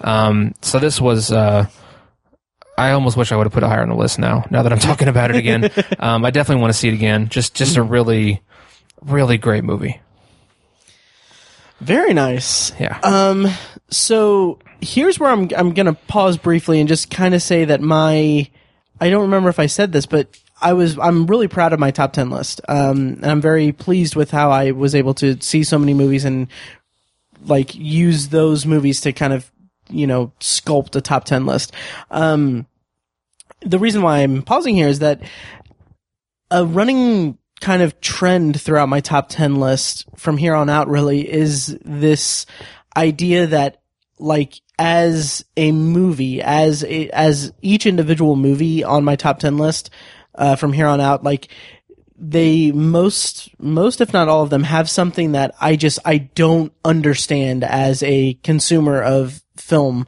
Um, 0.00 0.54
so 0.62 0.78
this 0.78 1.00
was, 1.00 1.30
uh, 1.32 1.66
I 2.78 2.90
almost 2.92 3.16
wish 3.16 3.30
I 3.32 3.36
would 3.36 3.46
have 3.46 3.52
put 3.52 3.62
it 3.62 3.66
higher 3.66 3.82
on 3.82 3.88
the 3.88 3.94
list 3.94 4.18
now. 4.18 4.44
Now 4.50 4.62
that 4.62 4.72
I'm 4.72 4.78
talking 4.90 5.08
about 5.08 5.30
it 5.30 5.36
again, 5.36 5.70
um, 5.98 6.24
I 6.24 6.30
definitely 6.30 6.62
want 6.62 6.72
to 6.72 6.78
see 6.78 6.88
it 6.88 6.94
again. 6.94 7.28
Just 7.28 7.54
just 7.54 7.76
a 7.76 7.82
really, 7.82 8.42
really 9.02 9.38
great 9.38 9.64
movie. 9.64 10.00
Very 11.80 12.14
nice. 12.14 12.72
Yeah. 12.80 12.98
Um, 13.02 13.48
so 13.90 14.58
here's 14.80 15.18
where 15.18 15.30
I'm 15.30 15.48
I'm 15.56 15.72
gonna 15.72 15.94
pause 15.94 16.36
briefly 16.38 16.80
and 16.80 16.88
just 16.88 17.10
kind 17.10 17.34
of 17.34 17.42
say 17.42 17.64
that 17.66 17.80
my 17.80 18.48
I 19.00 19.10
don't 19.10 19.22
remember 19.22 19.48
if 19.50 19.58
I 19.58 19.66
said 19.66 19.92
this, 19.92 20.06
but 20.06 20.28
I 20.64 20.72
was 20.72 20.98
I'm 20.98 21.26
really 21.26 21.46
proud 21.46 21.72
of 21.72 21.78
my 21.78 21.90
top 21.90 22.14
ten 22.14 22.30
list. 22.30 22.60
Um, 22.68 23.18
and 23.22 23.26
I'm 23.26 23.40
very 23.40 23.70
pleased 23.70 24.16
with 24.16 24.30
how 24.30 24.50
I 24.50 24.70
was 24.70 24.94
able 24.94 25.14
to 25.14 25.40
see 25.40 25.62
so 25.62 25.78
many 25.78 25.94
movies 25.94 26.24
and 26.24 26.48
like 27.46 27.74
use 27.74 28.28
those 28.28 28.64
movies 28.64 29.02
to 29.02 29.12
kind 29.12 29.34
of 29.34 29.52
you 29.90 30.06
know 30.06 30.32
sculpt 30.40 30.96
a 30.96 31.02
top 31.02 31.24
ten 31.24 31.44
list. 31.44 31.72
Um, 32.10 32.66
the 33.60 33.78
reason 33.78 34.02
why 34.02 34.20
I'm 34.20 34.42
pausing 34.42 34.74
here 34.74 34.88
is 34.88 35.00
that 35.00 35.20
a 36.50 36.64
running 36.64 37.38
kind 37.60 37.82
of 37.82 38.00
trend 38.00 38.60
throughout 38.60 38.88
my 38.88 39.00
top 39.00 39.28
10 39.28 39.56
list 39.56 40.04
from 40.16 40.36
here 40.36 40.54
on 40.54 40.68
out 40.68 40.88
really 40.88 41.30
is 41.30 41.78
this 41.82 42.44
idea 42.96 43.46
that 43.46 43.80
like 44.18 44.60
as 44.78 45.44
a 45.56 45.72
movie 45.72 46.42
as 46.42 46.84
a, 46.84 47.08
as 47.10 47.52
each 47.62 47.86
individual 47.86 48.36
movie 48.36 48.84
on 48.84 49.02
my 49.02 49.16
top 49.16 49.38
10 49.38 49.56
list 49.56 49.88
uh, 50.34 50.56
from 50.56 50.72
here 50.72 50.86
on 50.86 51.00
out 51.00 51.22
like 51.24 51.48
they 52.16 52.70
most 52.72 53.50
most 53.60 54.00
if 54.00 54.12
not 54.12 54.28
all 54.28 54.42
of 54.42 54.50
them 54.50 54.62
have 54.62 54.88
something 54.88 55.32
that 55.32 55.54
I 55.60 55.76
just 55.76 55.98
I 56.04 56.18
don't 56.18 56.72
understand 56.84 57.64
as 57.64 58.02
a 58.02 58.34
consumer 58.42 59.02
of 59.02 59.42
film 59.56 60.06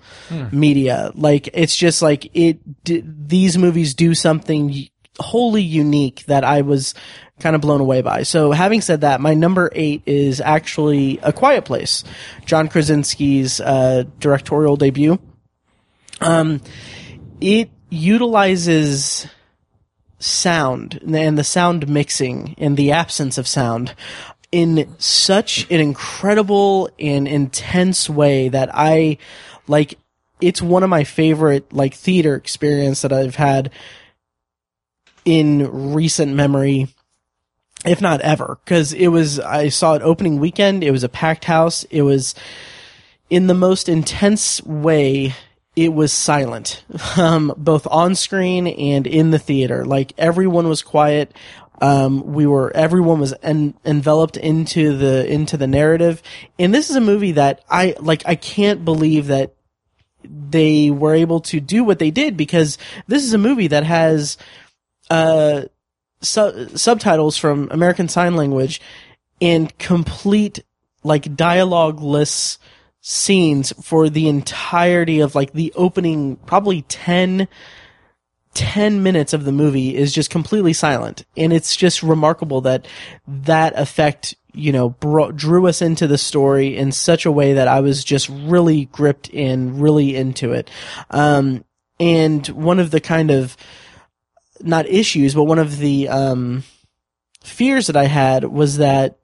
media 0.52 1.12
like 1.14 1.48
it's 1.52 1.76
just 1.76 2.02
like 2.02 2.30
it 2.34 2.84
d- 2.84 3.02
these 3.04 3.58
movies 3.58 3.94
do 3.94 4.14
something 4.14 4.88
wholly 5.18 5.62
unique 5.62 6.24
that 6.26 6.44
I 6.44 6.62
was 6.62 6.94
kind 7.40 7.54
of 7.54 7.62
blown 7.62 7.80
away 7.80 8.02
by. 8.02 8.22
So 8.22 8.52
having 8.52 8.80
said 8.80 9.02
that, 9.02 9.20
my 9.20 9.34
number 9.34 9.70
eight 9.74 10.02
is 10.06 10.40
actually 10.40 11.18
A 11.22 11.32
Quiet 11.32 11.64
Place, 11.64 12.04
John 12.44 12.68
Krasinski's 12.68 13.60
uh, 13.60 14.04
directorial 14.18 14.76
debut. 14.76 15.18
Um, 16.20 16.60
it 17.40 17.70
utilizes 17.90 19.26
sound 20.26 21.00
and 21.06 21.38
the 21.38 21.44
sound 21.44 21.88
mixing 21.88 22.54
and 22.58 22.76
the 22.76 22.92
absence 22.92 23.38
of 23.38 23.46
sound 23.46 23.94
in 24.52 24.94
such 24.98 25.70
an 25.70 25.80
incredible 25.80 26.90
and 26.98 27.26
intense 27.28 28.08
way 28.10 28.48
that 28.48 28.70
I 28.72 29.18
like 29.66 29.98
it's 30.40 30.60
one 30.60 30.82
of 30.82 30.90
my 30.90 31.04
favorite 31.04 31.72
like 31.72 31.94
theater 31.94 32.34
experience 32.34 33.02
that 33.02 33.12
I've 33.12 33.36
had 33.36 33.70
in 35.24 35.92
recent 35.94 36.34
memory 36.34 36.88
if 37.84 38.00
not 38.00 38.20
ever. 38.22 38.58
Because 38.64 38.92
it 38.92 39.08
was 39.08 39.38
I 39.38 39.68
saw 39.68 39.94
it 39.94 40.02
opening 40.02 40.40
weekend 40.40 40.82
it 40.82 40.90
was 40.90 41.04
a 41.04 41.08
packed 41.08 41.44
house 41.44 41.84
it 41.84 42.02
was 42.02 42.34
in 43.30 43.46
the 43.46 43.54
most 43.54 43.88
intense 43.88 44.62
way 44.64 45.34
it 45.76 45.92
was 45.92 46.12
silent 46.12 46.82
um, 47.16 47.52
both 47.56 47.86
on 47.86 48.14
screen 48.14 48.66
and 48.66 49.06
in 49.06 49.30
the 49.30 49.38
theater. 49.38 49.84
Like 49.84 50.14
everyone 50.18 50.68
was 50.68 50.82
quiet. 50.82 51.36
Um, 51.80 52.32
we 52.32 52.46
were 52.46 52.74
everyone 52.74 53.20
was 53.20 53.34
en- 53.42 53.74
enveloped 53.84 54.38
into 54.38 54.96
the 54.96 55.30
into 55.30 55.58
the 55.58 55.66
narrative. 55.66 56.22
And 56.58 56.74
this 56.74 56.88
is 56.88 56.96
a 56.96 57.00
movie 57.00 57.32
that 57.32 57.62
I 57.68 57.94
like 58.00 58.22
I 58.26 58.34
can't 58.34 58.84
believe 58.84 59.26
that 59.26 59.54
they 60.24 60.90
were 60.90 61.14
able 61.14 61.40
to 61.40 61.60
do 61.60 61.84
what 61.84 61.98
they 61.98 62.10
did 62.10 62.36
because 62.36 62.78
this 63.06 63.22
is 63.22 63.34
a 63.34 63.38
movie 63.38 63.68
that 63.68 63.84
has 63.84 64.38
uh 65.10 65.62
su- 66.22 66.70
subtitles 66.74 67.36
from 67.36 67.68
American 67.70 68.08
Sign 68.08 68.34
Language 68.34 68.80
and 69.40 69.76
complete 69.78 70.64
like 71.04 71.24
dialogueless 71.24 72.56
scenes 73.08 73.72
for 73.80 74.10
the 74.10 74.26
entirety 74.26 75.20
of 75.20 75.36
like 75.36 75.52
the 75.52 75.72
opening 75.76 76.34
probably 76.44 76.82
10 76.82 77.46
10 78.52 79.02
minutes 79.04 79.32
of 79.32 79.44
the 79.44 79.52
movie 79.52 79.94
is 79.94 80.12
just 80.12 80.28
completely 80.28 80.72
silent. 80.72 81.24
And 81.36 81.52
it's 81.52 81.76
just 81.76 82.02
remarkable 82.02 82.62
that 82.62 82.88
that 83.28 83.78
effect 83.78 84.34
you 84.52 84.72
know 84.72 84.96
drew 85.36 85.68
us 85.68 85.82
into 85.82 86.08
the 86.08 86.18
story 86.18 86.76
in 86.76 86.90
such 86.90 87.26
a 87.26 87.30
way 87.30 87.52
that 87.52 87.68
I 87.68 87.78
was 87.78 88.02
just 88.02 88.28
really 88.28 88.86
gripped 88.86 89.28
in 89.28 89.78
really 89.78 90.16
into 90.16 90.50
it. 90.52 90.68
Um 91.10 91.64
and 92.00 92.44
one 92.48 92.80
of 92.80 92.90
the 92.90 93.00
kind 93.00 93.30
of 93.30 93.56
not 94.60 94.88
issues, 94.88 95.32
but 95.32 95.44
one 95.44 95.60
of 95.60 95.78
the 95.78 96.08
um, 96.08 96.64
fears 97.44 97.86
that 97.86 97.96
I 97.96 98.06
had 98.06 98.42
was 98.42 98.78
that 98.78 99.18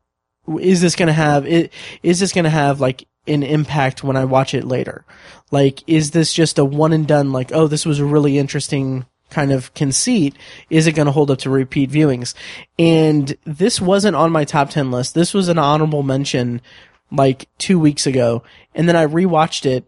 is 0.60 0.80
this 0.80 0.94
going 0.94 1.08
to 1.08 1.12
have 1.12 1.46
it 1.46 1.72
is 2.04 2.20
this 2.20 2.32
going 2.32 2.44
to 2.44 2.50
have 2.50 2.80
like 2.80 3.06
an 3.26 3.42
impact 3.42 4.02
when 4.02 4.16
I 4.16 4.24
watch 4.24 4.54
it 4.54 4.64
later? 4.64 5.04
Like, 5.50 5.82
is 5.86 6.10
this 6.10 6.32
just 6.32 6.58
a 6.58 6.64
one 6.64 6.92
and 6.92 7.06
done? 7.06 7.32
Like, 7.32 7.52
oh, 7.52 7.66
this 7.66 7.86
was 7.86 7.98
a 7.98 8.04
really 8.04 8.38
interesting 8.38 9.06
kind 9.30 9.52
of 9.52 9.72
conceit. 9.74 10.36
Is 10.70 10.86
it 10.86 10.92
going 10.92 11.06
to 11.06 11.12
hold 11.12 11.30
up 11.30 11.38
to 11.40 11.50
repeat 11.50 11.90
viewings? 11.90 12.34
And 12.78 13.36
this 13.44 13.80
wasn't 13.80 14.16
on 14.16 14.32
my 14.32 14.44
top 14.44 14.70
ten 14.70 14.90
list. 14.90 15.14
This 15.14 15.34
was 15.34 15.48
an 15.48 15.58
honorable 15.58 16.02
mention 16.02 16.60
like 17.10 17.48
two 17.58 17.78
weeks 17.78 18.06
ago, 18.06 18.42
and 18.74 18.88
then 18.88 18.96
I 18.96 19.06
rewatched 19.06 19.66
it 19.66 19.86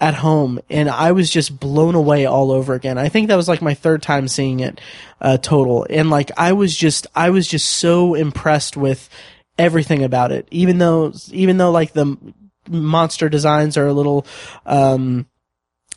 at 0.00 0.14
home 0.14 0.60
and 0.68 0.90
I 0.90 1.12
was 1.12 1.30
just 1.30 1.58
blown 1.58 1.94
away 1.94 2.26
all 2.26 2.50
over 2.50 2.74
again. 2.74 2.98
I 2.98 3.08
think 3.08 3.28
that 3.28 3.36
was 3.36 3.48
like 3.48 3.62
my 3.62 3.74
third 3.74 4.02
time 4.02 4.28
seeing 4.28 4.60
it 4.60 4.80
uh, 5.20 5.38
total. 5.38 5.86
And 5.88 6.10
like 6.10 6.30
I 6.36 6.52
was 6.52 6.76
just 6.76 7.06
I 7.14 7.30
was 7.30 7.48
just 7.48 7.66
so 7.66 8.14
impressed 8.14 8.76
with 8.76 9.08
everything 9.58 10.04
about 10.04 10.32
it. 10.32 10.46
Even 10.50 10.78
though 10.78 11.14
even 11.30 11.56
though 11.56 11.70
like 11.70 11.92
the 11.92 12.16
monster 12.68 13.28
designs 13.28 13.76
are 13.76 13.86
a 13.86 13.92
little 13.92 14.26
um 14.64 15.26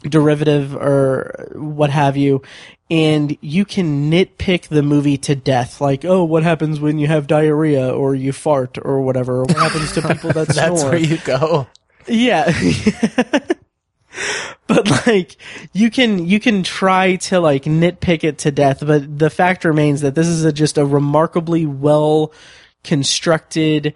derivative 0.03 0.75
or 0.75 1.51
what 1.55 1.89
have 1.89 2.15
you 2.15 2.41
and 2.89 3.37
you 3.41 3.65
can 3.65 4.09
nitpick 4.09 4.69
the 4.69 4.81
movie 4.81 5.17
to 5.17 5.35
death 5.35 5.81
like 5.81 6.05
oh 6.05 6.23
what 6.23 6.43
happens 6.43 6.79
when 6.79 6.97
you 6.97 7.07
have 7.07 7.27
diarrhea 7.27 7.93
or 7.93 8.15
you 8.15 8.31
fart 8.31 8.77
or 8.81 9.01
whatever 9.01 9.41
or 9.41 9.43
what 9.43 9.57
happens 9.57 9.91
to 9.91 10.01
people 10.01 10.31
that 10.31 10.47
That's 10.55 10.79
snore 10.79 10.91
where 10.91 10.99
you 10.99 11.17
go. 11.17 11.67
yeah. 12.07 12.51
but 14.67 15.07
like 15.07 15.35
you 15.73 15.89
can 15.89 16.25
you 16.25 16.39
can 16.39 16.63
try 16.63 17.15
to 17.15 17.39
like 17.39 17.63
nitpick 17.63 18.23
it 18.23 18.37
to 18.39 18.51
death, 18.51 18.85
but 18.85 19.19
the 19.19 19.29
fact 19.29 19.65
remains 19.65 20.01
that 20.01 20.15
this 20.15 20.27
is 20.27 20.45
a, 20.45 20.53
just 20.53 20.77
a 20.77 20.85
remarkably 20.85 21.65
well 21.65 22.31
constructed 22.83 23.93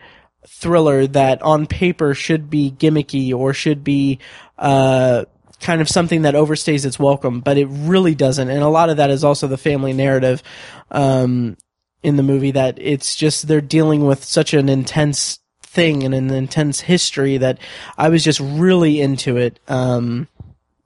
thriller 0.48 1.07
that 1.07 1.41
on 1.41 1.65
paper 1.65 2.14
should 2.14 2.49
be 2.49 2.72
gimmicky 2.72 3.34
or 3.34 3.53
should 3.53 3.84
be 3.84 4.20
uh 4.57 5.26
kind 5.60 5.80
of 5.82 5.88
something 5.88 6.24
that 6.24 6.34
overstays 6.34 6.86
its 6.86 6.99
welcome, 6.99 7.40
but 7.40 7.57
it 7.57 7.68
really 7.70 8.14
doesn't. 8.15 8.49
And 8.49 8.61
a 8.61 8.68
lot 8.68 8.90
of 8.90 8.98
that 8.98 9.10
is 9.10 9.24
also 9.24 9.48
the 9.48 9.57
family 9.57 9.94
narrative 9.94 10.44
um 10.91 11.57
in 12.02 12.18
the 12.18 12.24
movie 12.24 12.52
that 12.52 12.78
it's 12.80 13.15
just 13.15 13.48
they're 13.48 13.61
dealing 13.61 14.06
with 14.06 14.24
such 14.24 14.53
an 14.53 14.68
intense 14.68 15.40
thing 15.61 16.03
and 16.03 16.14
an 16.14 16.32
intense 16.32 16.82
history 16.82 17.38
that 17.38 17.57
I 17.98 18.10
was 18.10 18.24
just 18.24 18.40
really 18.40 19.02
into 19.02 19.38
it. 19.38 19.60
Um, 19.68 20.28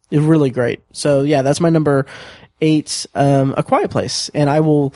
it 0.10 0.20
really 0.22 0.50
great. 0.50 0.82
So 0.94 1.24
yeah, 1.24 1.42
that's 1.42 1.60
my 1.60 1.70
number 1.70 2.06
eight, 2.62 3.06
um, 3.14 3.54
A 3.58 3.64
Quiet 3.64 3.92
Place, 3.92 4.30
and 4.34 4.50
I 4.50 4.62
will 4.62 4.94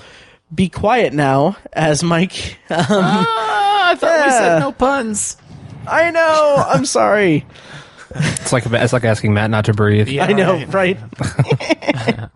be 0.54 0.70
quiet 0.70 1.14
now 1.14 1.58
as 1.74 2.04
Mike. 2.04 2.58
Um, 2.70 2.86
Ah, 2.90 3.61
I 3.92 3.96
thought 3.96 4.26
we 4.26 4.32
said 4.32 4.60
no 4.60 4.72
puns. 4.72 5.38
I 5.88 6.12
know. 6.12 6.64
I'm 6.68 6.86
sorry. 6.86 7.46
It's 8.14 8.52
like 8.52 8.66
it's 8.66 8.94
like 8.94 9.06
asking 9.06 9.34
Matt 9.34 9.50
not 9.50 9.66
to 9.66 9.74
breathe. 9.74 10.08
Yeah, 10.10 10.26
I 10.26 10.34
know, 10.34 10.66
right? 10.66 10.98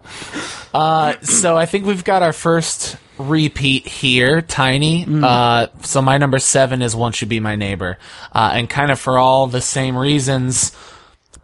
Uh, 0.76 1.18
so 1.22 1.56
I 1.56 1.66
think 1.68 1.86
we've 1.86 2.04
got 2.04 2.22
our 2.22 2.34
first 2.34 2.98
repeat 3.18 3.88
here, 3.88 4.42
Tiny. 4.42 5.06
Uh, 5.08 5.68
so 5.84 6.02
my 6.02 6.18
number 6.18 6.38
seven 6.38 6.82
is 6.82 6.94
"Won't 6.94 7.22
You 7.22 7.28
Be 7.28 7.40
My 7.40 7.56
Neighbor," 7.56 7.98
uh, 8.34 8.52
and 8.54 8.70
kind 8.70 8.92
of 8.92 9.00
for 9.00 9.18
all 9.18 9.48
the 9.48 9.62
same 9.62 9.98
reasons, 9.98 10.74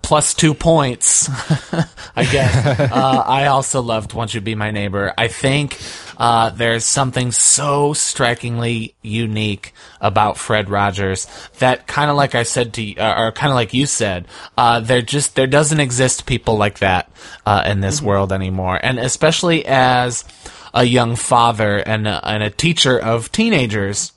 plus 0.01 0.33
two 0.33 0.53
points. 0.53 1.29
I 2.13 2.25
guess 2.25 2.79
uh, 2.91 3.23
I 3.25 3.45
also 3.47 3.81
loved 3.81 4.11
"Won't 4.11 4.33
You 4.33 4.41
Be 4.41 4.53
My 4.53 4.71
Neighbor." 4.71 5.13
I 5.17 5.29
think 5.29 5.79
uh, 6.21 6.51
there's 6.51 6.85
something 6.85 7.31
so 7.31 7.93
strikingly 7.93 8.93
unique 9.01 9.73
about 9.99 10.37
Fred 10.37 10.69
Rogers 10.69 11.25
that 11.57 11.87
kind 11.87 12.11
of 12.11 12.15
like 12.15 12.35
I 12.35 12.43
said 12.43 12.73
to 12.73 12.83
you, 12.83 12.95
uh, 12.99 13.15
or 13.17 13.31
kind 13.31 13.51
of 13.51 13.55
like 13.55 13.73
you 13.73 13.87
said, 13.87 14.27
uh, 14.55 14.81
there 14.81 15.01
just 15.01 15.35
there 15.35 15.47
doesn't 15.47 15.79
exist 15.79 16.27
people 16.27 16.57
like 16.57 16.77
that 16.77 17.11
uh, 17.43 17.63
in 17.65 17.79
this 17.81 18.03
world 18.03 18.31
anymore, 18.31 18.79
and 18.83 18.99
especially 18.99 19.65
as 19.65 20.23
a 20.75 20.83
young 20.83 21.15
father 21.15 21.77
and 21.77 22.07
a, 22.07 22.23
and 22.23 22.43
a 22.43 22.51
teacher 22.51 22.99
of 22.99 23.31
teenagers. 23.31 24.11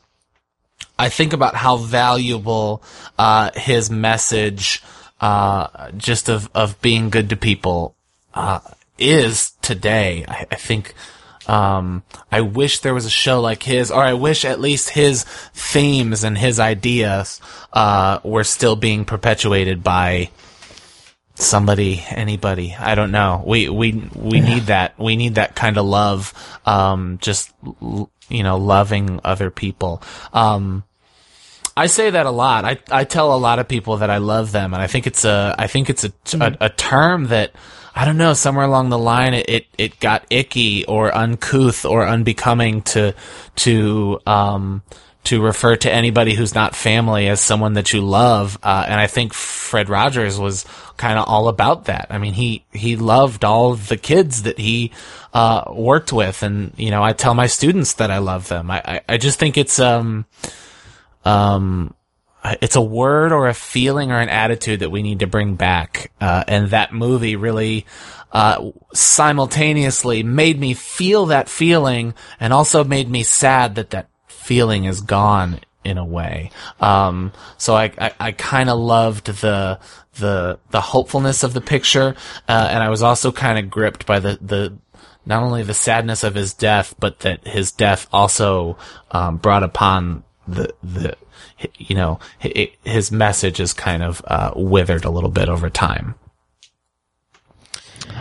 I 0.98 1.08
think 1.08 1.32
about 1.32 1.54
how 1.54 1.78
valuable 1.78 2.82
uh, 3.18 3.50
his 3.54 3.90
message, 3.90 4.82
uh, 5.22 5.90
just 5.96 6.28
of, 6.28 6.50
of 6.54 6.78
being 6.82 7.08
good 7.08 7.30
to 7.30 7.36
people, 7.36 7.96
uh, 8.34 8.60
is 8.98 9.52
today. 9.62 10.26
I, 10.28 10.46
I 10.52 10.56
think 10.56 10.94
um, 11.46 12.02
I 12.30 12.40
wish 12.40 12.80
there 12.80 12.94
was 12.94 13.06
a 13.06 13.10
show 13.10 13.40
like 13.40 13.62
his, 13.62 13.90
or 13.90 14.02
I 14.02 14.14
wish 14.14 14.44
at 14.44 14.60
least 14.60 14.90
his 14.90 15.24
themes 15.24 16.24
and 16.24 16.36
his 16.36 16.58
ideas 16.58 17.40
uh, 17.72 18.20
were 18.24 18.44
still 18.44 18.76
being 18.76 19.04
perpetuated 19.04 19.82
by 19.82 20.30
somebody, 21.34 22.04
anybody. 22.08 22.74
I 22.78 22.94
don't 22.94 23.10
know. 23.10 23.42
We 23.46 23.68
we 23.68 23.92
we 24.14 24.40
need 24.40 24.64
that. 24.64 24.98
We 24.98 25.16
need 25.16 25.34
that 25.36 25.54
kind 25.54 25.76
of 25.76 25.84
love. 25.84 26.32
Um, 26.64 27.18
just 27.20 27.52
you 28.28 28.42
know, 28.42 28.56
loving 28.56 29.20
other 29.24 29.50
people. 29.50 30.02
Um, 30.32 30.84
I 31.76 31.86
say 31.86 32.10
that 32.10 32.26
a 32.26 32.30
lot. 32.30 32.64
I 32.64 32.78
I 32.90 33.04
tell 33.04 33.34
a 33.34 33.38
lot 33.38 33.58
of 33.58 33.68
people 33.68 33.98
that 33.98 34.10
I 34.10 34.18
love 34.18 34.52
them, 34.52 34.74
and 34.74 34.82
I 34.82 34.86
think 34.86 35.06
it's 35.06 35.24
a 35.24 35.54
I 35.58 35.66
think 35.66 35.90
it's 35.90 36.04
a 36.04 36.12
a, 36.34 36.56
a 36.62 36.70
term 36.70 37.26
that 37.26 37.52
I 37.94 38.04
don't 38.04 38.16
know 38.16 38.34
somewhere 38.34 38.64
along 38.64 38.88
the 38.88 38.98
line 38.98 39.34
it, 39.34 39.48
it 39.48 39.66
it 39.78 40.00
got 40.00 40.26
icky 40.30 40.84
or 40.86 41.14
uncouth 41.14 41.84
or 41.84 42.06
unbecoming 42.06 42.82
to 42.82 43.14
to 43.56 44.20
um 44.26 44.82
to 45.24 45.40
refer 45.40 45.74
to 45.74 45.90
anybody 45.90 46.34
who's 46.34 46.54
not 46.54 46.76
family 46.76 47.28
as 47.28 47.40
someone 47.40 47.72
that 47.74 47.92
you 47.92 48.02
love. 48.02 48.58
Uh, 48.62 48.84
and 48.86 49.00
I 49.00 49.06
think 49.06 49.32
Fred 49.32 49.88
Rogers 49.88 50.38
was 50.38 50.66
kind 50.98 51.18
of 51.18 51.26
all 51.26 51.48
about 51.48 51.86
that. 51.86 52.08
I 52.10 52.18
mean, 52.18 52.34
he, 52.34 52.64
he 52.72 52.96
loved 52.96 53.42
all 53.42 53.74
the 53.74 53.96
kids 53.96 54.42
that 54.42 54.58
he, 54.58 54.92
uh, 55.32 55.64
worked 55.72 56.12
with. 56.12 56.42
And, 56.42 56.72
you 56.76 56.90
know, 56.90 57.02
I 57.02 57.14
tell 57.14 57.34
my 57.34 57.46
students 57.46 57.94
that 57.94 58.10
I 58.10 58.18
love 58.18 58.48
them. 58.48 58.70
I, 58.70 58.82
I, 58.84 59.00
I 59.08 59.16
just 59.16 59.38
think 59.38 59.56
it's, 59.56 59.80
um, 59.80 60.26
um, 61.24 61.94
it's 62.60 62.76
a 62.76 62.80
word 62.80 63.32
or 63.32 63.48
a 63.48 63.54
feeling 63.54 64.12
or 64.12 64.20
an 64.20 64.28
attitude 64.28 64.80
that 64.80 64.90
we 64.90 65.02
need 65.02 65.20
to 65.20 65.26
bring 65.26 65.54
back. 65.54 66.12
Uh, 66.20 66.44
and 66.46 66.70
that 66.70 66.92
movie 66.92 67.36
really, 67.36 67.86
uh, 68.32 68.70
simultaneously 68.92 70.22
made 70.22 70.58
me 70.58 70.74
feel 70.74 71.26
that 71.26 71.48
feeling 71.48 72.14
and 72.40 72.52
also 72.52 72.84
made 72.84 73.08
me 73.08 73.22
sad 73.22 73.76
that 73.76 73.90
that 73.90 74.08
feeling 74.26 74.84
is 74.84 75.00
gone 75.00 75.60
in 75.84 75.98
a 75.98 76.04
way. 76.04 76.50
Um, 76.80 77.32
so 77.56 77.74
I, 77.74 77.92
I, 77.98 78.12
I 78.18 78.32
kind 78.32 78.68
of 78.68 78.78
loved 78.78 79.26
the, 79.26 79.78
the, 80.14 80.58
the 80.70 80.80
hopefulness 80.80 81.44
of 81.44 81.54
the 81.54 81.60
picture. 81.60 82.14
Uh, 82.48 82.68
and 82.70 82.82
I 82.82 82.88
was 82.88 83.02
also 83.02 83.32
kind 83.32 83.58
of 83.58 83.70
gripped 83.70 84.04
by 84.04 84.18
the, 84.18 84.38
the, 84.40 84.76
not 85.24 85.42
only 85.42 85.62
the 85.62 85.74
sadness 85.74 86.24
of 86.24 86.34
his 86.34 86.52
death, 86.52 86.94
but 86.98 87.20
that 87.20 87.46
his 87.46 87.72
death 87.72 88.06
also, 88.12 88.76
um, 89.10 89.36
brought 89.38 89.62
upon 89.62 90.24
the, 90.46 90.74
the, 90.82 91.16
you 91.76 91.94
know, 91.96 92.18
his 92.84 93.10
message 93.12 93.60
is 93.60 93.72
kind 93.72 94.02
of, 94.02 94.22
uh, 94.26 94.52
withered 94.54 95.04
a 95.04 95.10
little 95.10 95.30
bit 95.30 95.48
over 95.48 95.70
time. 95.70 96.14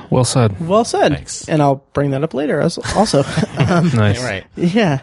Well 0.10 0.24
said. 0.26 0.60
Well 0.66 0.86
said. 0.86 1.14
Thanks. 1.14 1.48
And 1.50 1.62
I'll 1.62 1.84
bring 1.94 2.12
that 2.12 2.24
up 2.24 2.34
later 2.34 2.60
as 2.62 2.78
also. 2.96 3.24
um, 3.58 3.90
Nice. 3.94 4.22
Right. 4.24 4.46
yeah. 4.56 5.02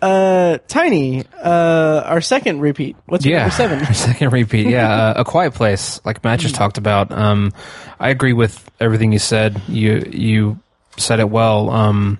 Uh, 0.00 0.58
Tiny, 0.68 1.24
uh, 1.42 2.02
our 2.04 2.20
second 2.20 2.60
repeat. 2.60 2.94
What's 3.06 3.24
your 3.24 3.34
Yeah, 3.38 3.40
number 3.48 3.54
seven? 3.54 3.94
second 3.94 4.32
repeat. 4.32 4.66
Yeah, 4.66 4.92
uh, 4.92 5.14
a 5.18 5.24
quiet 5.24 5.54
place, 5.54 5.98
like 6.04 6.22
Matt 6.22 6.40
just 6.40 6.54
talked 6.54 6.76
about. 6.78 7.10
Um, 7.10 7.52
I 7.98 8.10
agree 8.10 8.34
with 8.34 8.70
everything 8.80 9.12
you 9.12 9.18
said. 9.18 9.62
You 9.66 10.04
you 10.12 10.58
said 10.98 11.20
it 11.20 11.30
well. 11.30 11.70
Um, 11.70 12.18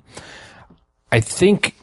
I 1.12 1.21
think 1.21 1.75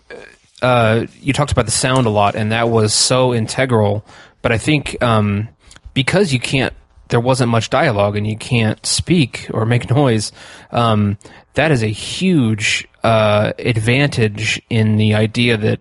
uh, 0.62 1.08
you 1.22 1.34
talked 1.34 1.52
about 1.52 1.66
the 1.66 1.72
sound 1.72 2.06
a 2.06 2.10
lot, 2.10 2.36
and 2.36 2.52
that 2.52 2.70
was 2.70 2.94
so 2.94 3.34
integral. 3.34 4.06
But 4.42 4.52
I 4.52 4.58
think 4.58 5.02
um, 5.02 5.50
because 5.94 6.34
you 6.34 6.40
can't, 6.40 6.74
there 7.10 7.20
wasn't 7.20 7.50
much 7.50 7.70
dialogue, 7.70 8.16
and 8.16 8.26
you 8.26 8.38
can't 8.38 8.84
speak 8.86 9.48
or 9.54 9.66
make 9.66 9.90
noise. 9.96 10.32
Um, 10.72 11.18
that 11.54 11.72
is 11.72 11.84
a 11.84 11.88
huge 11.88 12.88
uh, 13.04 13.54
advantage 13.60 14.62
in 14.70 14.98
the 14.98 15.16
idea 15.16 15.58
that 15.58 15.80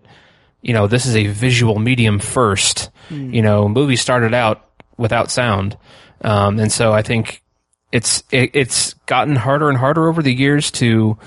you 0.62 0.73
know 0.73 0.86
this 0.86 1.07
is 1.07 1.16
a 1.16 1.27
visual 1.27 1.78
medium 1.78 2.19
first. 2.19 2.90
You 3.32 3.43
know, 3.43 3.69
movies 3.69 4.01
started 4.01 4.35
out 4.35 4.70
without 4.97 5.31
sound, 5.31 5.77
um, 6.23 6.59
and 6.59 6.70
so 6.70 6.93
I 6.93 7.02
think 7.02 7.43
it's 7.93 8.23
it, 8.31 8.51
it's 8.55 8.94
gotten 9.07 9.36
harder 9.36 9.69
and 9.69 9.78
harder 9.78 10.09
over 10.09 10.23
the 10.23 10.32
years 10.32 10.70
to 10.73 11.19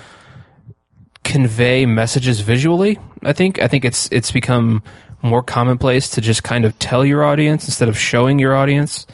convey 1.24 1.86
messages 1.86 2.42
visually. 2.42 3.00
I 3.24 3.34
think 3.34 3.62
I 3.62 3.68
think 3.68 3.86
it's 3.86 4.10
it's 4.12 4.32
become 4.32 4.84
more 5.22 5.42
commonplace 5.42 6.10
to 6.10 6.22
just 6.22 6.44
kind 6.44 6.66
of 6.66 6.78
tell 6.80 7.06
your 7.06 7.24
audience 7.24 7.66
instead 7.66 7.88
of 7.88 7.98
showing 7.98 8.40
your 8.40 8.56
audience. 8.56 9.08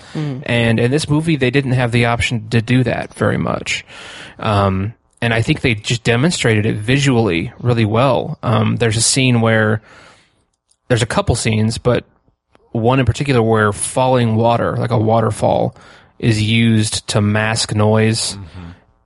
And 0.43 0.79
in 0.79 0.89
this 0.89 1.07
movie, 1.07 1.35
they 1.35 1.51
didn't 1.51 1.73
have 1.73 1.91
the 1.91 2.05
option 2.05 2.49
to 2.49 2.63
do 2.63 2.83
that 2.83 3.13
very 3.13 3.37
much. 3.37 3.85
Um, 4.39 4.95
and 5.21 5.33
I 5.33 5.43
think 5.43 5.61
they 5.61 5.75
just 5.75 6.03
demonstrated 6.03 6.65
it 6.65 6.77
visually 6.77 7.53
really 7.59 7.85
well. 7.85 8.39
Um, 8.41 8.77
there's 8.77 8.97
a 8.97 9.01
scene 9.03 9.41
where 9.41 9.83
there's 10.87 11.03
a 11.03 11.05
couple 11.05 11.35
scenes, 11.35 11.77
but 11.77 12.05
one 12.71 12.99
in 12.99 13.05
particular 13.05 13.43
where 13.43 13.71
falling 13.71 14.35
water, 14.35 14.77
like 14.77 14.91
a 14.91 14.97
waterfall, 14.97 15.75
is 16.17 16.41
used 16.41 17.07
to 17.09 17.21
mask 17.21 17.75
noise, 17.75 18.35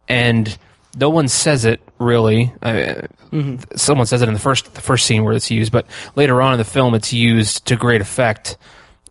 and 0.07 0.57
no 0.97 1.09
one 1.09 1.27
says 1.27 1.65
it 1.65 1.81
really. 1.99 2.53
I, 2.61 3.07
mm-hmm. 3.31 3.57
Someone 3.75 4.05
says 4.05 4.21
it 4.21 4.27
in 4.27 4.33
the 4.33 4.39
first 4.39 4.73
the 4.73 4.81
first 4.81 5.05
scene 5.05 5.23
where 5.23 5.33
it's 5.33 5.51
used, 5.51 5.71
but 5.71 5.85
later 6.15 6.41
on 6.41 6.53
in 6.53 6.57
the 6.57 6.65
film, 6.65 6.93
it's 6.93 7.13
used 7.13 7.65
to 7.67 7.75
great 7.75 8.01
effect. 8.01 8.57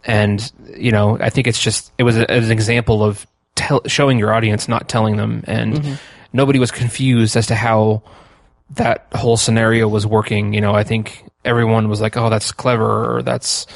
And 0.05 0.53
you 0.77 0.93
know, 0.93 1.19
I 1.19 1.31
think 1.31 1.47
it's 1.47 1.61
just 1.61 1.93
it 1.99 2.03
was, 2.03 2.17
a, 2.17 2.31
an 2.31 2.51
example 2.51 3.03
of 3.03 3.27
tell, 3.55 3.83
showing 3.87 4.19
your 4.19 4.33
audience, 4.33 4.69
not 4.69 4.89
telling 4.89 5.17
them, 5.17 5.45
and 5.47 5.75
mm-hmm. 5.75 5.95
nobody 6.33 6.59
was 6.59 6.71
confused 6.71 7.37
as 7.37 7.47
to 7.49 7.55
how 7.55 8.03
that 8.71 9.07
whole 9.15 9.37
scenario 9.37 9.87
was 9.89 10.07
working. 10.07 10.53
You 10.55 10.61
know, 10.61 10.73
I 10.73 10.83
think 10.83 11.25
everyone 11.45 11.89
was 11.89 12.01
like, 12.01 12.17
"Oh, 12.17 12.31
that's 12.31 12.53
clever," 12.53 13.17
or 13.17 13.23
"That's 13.23 13.67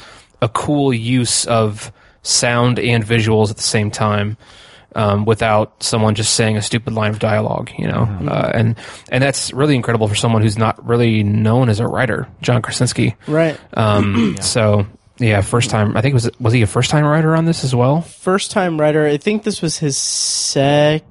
a 0.41 0.49
cool 0.49 0.93
use 0.93 1.45
of 1.45 1.91
sound 2.23 2.79
and 2.79 3.03
visuals 3.05 3.49
at 3.49 3.57
the 3.57 3.63
same 3.63 3.91
time." 3.91 4.37
Um, 4.97 5.25
without 5.25 5.83
someone 5.83 6.15
just 6.15 6.33
saying 6.33 6.57
a 6.57 6.61
stupid 6.63 6.91
line 6.93 7.11
of 7.11 7.19
dialogue, 7.19 7.69
you 7.77 7.85
know, 7.87 8.01
uh, 8.27 8.51
and 8.51 8.75
and 9.11 9.21
that's 9.23 9.53
really 9.53 9.75
incredible 9.75 10.07
for 10.07 10.15
someone 10.15 10.41
who's 10.41 10.57
not 10.57 10.83
really 10.83 11.21
known 11.21 11.69
as 11.69 11.79
a 11.79 11.85
writer, 11.85 12.27
John 12.41 12.63
Krasinski. 12.63 13.15
right. 13.27 13.59
Um, 13.75 14.37
So 14.41 14.87
yeah, 15.19 15.41
first 15.41 15.69
time. 15.69 15.95
I 15.95 16.01
think 16.01 16.13
it 16.13 16.15
was 16.15 16.31
was 16.39 16.51
he 16.53 16.63
a 16.63 16.67
first 16.67 16.89
time 16.89 17.05
writer 17.05 17.35
on 17.35 17.45
this 17.45 17.63
as 17.63 17.75
well? 17.75 18.01
First 18.01 18.49
time 18.49 18.79
writer. 18.81 19.05
I 19.05 19.17
think 19.17 19.43
this 19.43 19.61
was 19.61 19.77
his 19.77 19.95
second. 19.97 21.03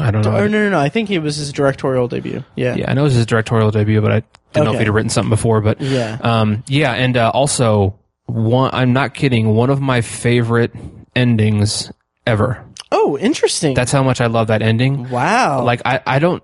I 0.00 0.10
don't 0.12 0.22
know. 0.24 0.36
Oh, 0.36 0.46
no, 0.46 0.64
no, 0.64 0.70
no. 0.70 0.78
I 0.78 0.88
think 0.88 1.10
it 1.10 1.20
was 1.20 1.36
his 1.36 1.52
directorial 1.52 2.08
debut. 2.08 2.44
Yeah. 2.54 2.74
Yeah, 2.76 2.90
I 2.90 2.94
know 2.94 3.00
it 3.02 3.04
was 3.04 3.14
his 3.14 3.26
directorial 3.26 3.70
debut, 3.70 4.00
but 4.00 4.12
I 4.12 4.22
didn't 4.52 4.66
know 4.66 4.72
if 4.74 4.78
he'd 4.80 4.88
written 4.90 5.10
something 5.10 5.30
before. 5.30 5.60
But 5.60 5.80
Yeah. 5.80 6.18
um, 6.20 6.62
yeah, 6.68 6.92
and 6.92 7.16
uh, 7.16 7.30
also 7.34 7.98
one. 8.26 8.70
I'm 8.72 8.92
not 8.92 9.14
kidding. 9.14 9.48
One 9.54 9.70
of 9.70 9.80
my 9.80 10.00
favorite 10.00 10.72
endings 11.14 11.90
ever. 12.26 12.64
Oh, 12.92 13.18
interesting. 13.18 13.74
That's 13.74 13.92
how 13.92 14.02
much 14.02 14.20
I 14.20 14.26
love 14.26 14.48
that 14.48 14.62
ending. 14.62 15.08
wow. 15.10 15.62
Like 15.62 15.82
I, 15.84 16.00
I 16.06 16.18
don't, 16.18 16.42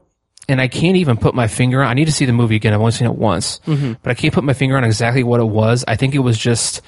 and 0.49 0.61
I 0.61 0.69
can't 0.69 0.97
even 0.97 1.17
put 1.17 1.35
my 1.35 1.47
finger 1.47 1.83
on. 1.83 1.89
I 1.89 1.95
need 1.95 2.07
to 2.07 2.13
see 2.13 2.25
the 2.25 2.33
movie 2.33 2.57
again. 2.57 2.73
I've 2.73 2.81
only 2.81 2.93
seen 2.93 3.07
it 3.07 3.15
once, 3.15 3.61
mm-hmm. 3.67 3.95
but 4.03 4.11
I 4.11 4.15
can't 4.15 4.35
put 4.35 4.45
my 4.45 4.53
finger 4.53 4.77
on 4.77 4.85
exactly 4.85 5.23
what 5.23 5.41
it 5.41 5.45
was. 5.45 5.85
I 5.87 5.97
think 5.97 6.15
it 6.15 6.21
was 6.21 6.37
just 6.37 6.83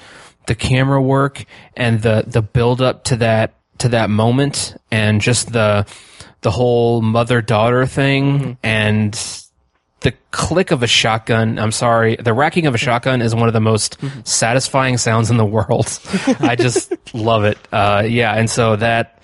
the 0.47 0.55
camera 0.55 1.01
work 1.01 1.45
and 1.75 2.01
the 2.01 2.23
the 2.27 2.41
build 2.41 2.81
up 2.81 3.05
to 3.05 3.17
that 3.17 3.55
to 3.79 3.89
that 3.89 4.09
moment, 4.09 4.75
and 4.91 5.21
just 5.21 5.51
the 5.53 5.85
the 6.41 6.51
whole 6.51 7.01
mother 7.01 7.41
daughter 7.41 7.85
thing 7.85 8.39
mm-hmm. 8.39 8.51
and 8.61 9.44
the 10.05 10.13
click 10.29 10.69
of 10.69 10.83
a 10.83 10.87
shotgun. 10.87 11.57
I'm 11.57 11.71
sorry, 11.71 12.15
the 12.15 12.31
racking 12.31 12.67
of 12.67 12.75
a 12.75 12.77
shotgun 12.77 13.23
is 13.23 13.33
one 13.33 13.47
of 13.47 13.53
the 13.53 13.59
most 13.59 13.97
satisfying 14.23 14.97
sounds 14.97 15.31
in 15.31 15.37
the 15.37 15.45
world. 15.45 15.99
I 16.39 16.55
just 16.55 16.93
love 17.15 17.43
it. 17.43 17.57
Uh, 17.71 18.03
yeah, 18.07 18.31
and 18.31 18.47
so 18.47 18.75
that 18.75 19.19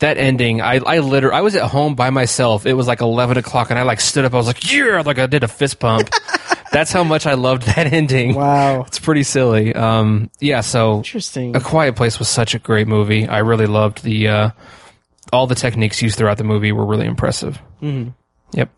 that 0.00 0.18
ending, 0.18 0.60
I 0.60 0.76
I 0.76 0.98
literally 0.98 1.34
I 1.34 1.40
was 1.40 1.56
at 1.56 1.62
home 1.62 1.94
by 1.94 2.10
myself. 2.10 2.66
It 2.66 2.74
was 2.74 2.86
like 2.86 3.00
eleven 3.00 3.38
o'clock, 3.38 3.70
and 3.70 3.78
I 3.78 3.84
like 3.84 4.00
stood 4.00 4.26
up. 4.26 4.34
I 4.34 4.36
was 4.36 4.46
like, 4.46 4.70
yeah, 4.70 5.02
like 5.04 5.18
I 5.18 5.26
did 5.26 5.44
a 5.44 5.48
fist 5.48 5.80
pump. 5.80 6.10
That's 6.72 6.92
how 6.92 7.04
much 7.04 7.26
I 7.26 7.34
loved 7.34 7.62
that 7.62 7.90
ending. 7.92 8.34
Wow. 8.34 8.82
it's 8.82 8.98
pretty 8.98 9.22
silly. 9.22 9.74
Um, 9.74 10.30
yeah. 10.40 10.60
So 10.60 10.98
Interesting. 10.98 11.56
A 11.56 11.60
Quiet 11.60 11.96
Place 11.96 12.18
was 12.18 12.28
such 12.28 12.54
a 12.54 12.58
great 12.58 12.86
movie. 12.86 13.26
I 13.26 13.38
really 13.38 13.66
loved 13.66 14.02
the 14.02 14.28
uh, 14.28 14.50
all 15.32 15.46
the 15.46 15.54
techniques 15.54 16.02
used 16.02 16.18
throughout 16.18 16.36
the 16.36 16.44
movie 16.44 16.70
were 16.72 16.84
really 16.84 17.06
impressive. 17.06 17.58
Mm-hmm. 17.80 18.10
Yep. 18.52 18.70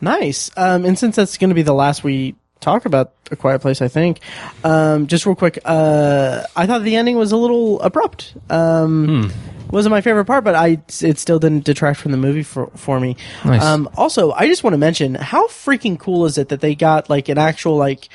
Nice. 0.00 0.50
Um, 0.56 0.84
and 0.84 0.98
since 0.98 1.16
that's 1.16 1.36
going 1.38 1.50
to 1.50 1.54
be 1.54 1.62
the 1.62 1.74
last 1.74 2.04
we 2.04 2.36
talk 2.60 2.86
about 2.86 3.12
A 3.30 3.36
Quiet 3.36 3.60
Place, 3.60 3.82
I 3.82 3.88
think, 3.88 4.20
um, 4.64 5.06
just 5.08 5.26
real 5.26 5.34
quick, 5.34 5.58
uh, 5.64 6.42
I 6.54 6.66
thought 6.66 6.82
the 6.82 6.96
ending 6.96 7.16
was 7.16 7.32
a 7.32 7.36
little 7.36 7.80
abrupt. 7.80 8.34
Um, 8.50 9.30
Wasn't 9.70 9.90
my 9.90 10.00
favorite 10.00 10.26
part, 10.26 10.44
but 10.44 10.54
I 10.54 10.80
it 11.02 11.18
still 11.18 11.40
didn't 11.40 11.64
detract 11.64 11.98
from 11.98 12.12
the 12.12 12.18
movie 12.18 12.44
for 12.44 12.68
for 12.76 13.00
me. 13.00 13.16
Nice. 13.44 13.62
Um, 13.64 13.88
also, 13.96 14.30
I 14.30 14.46
just 14.46 14.62
want 14.62 14.74
to 14.74 14.78
mention 14.78 15.16
how 15.16 15.48
freaking 15.48 15.98
cool 15.98 16.24
is 16.24 16.38
it 16.38 16.50
that 16.50 16.60
they 16.60 16.76
got 16.76 17.10
like 17.10 17.28
an 17.28 17.36
actual 17.36 17.76
like 17.76 18.08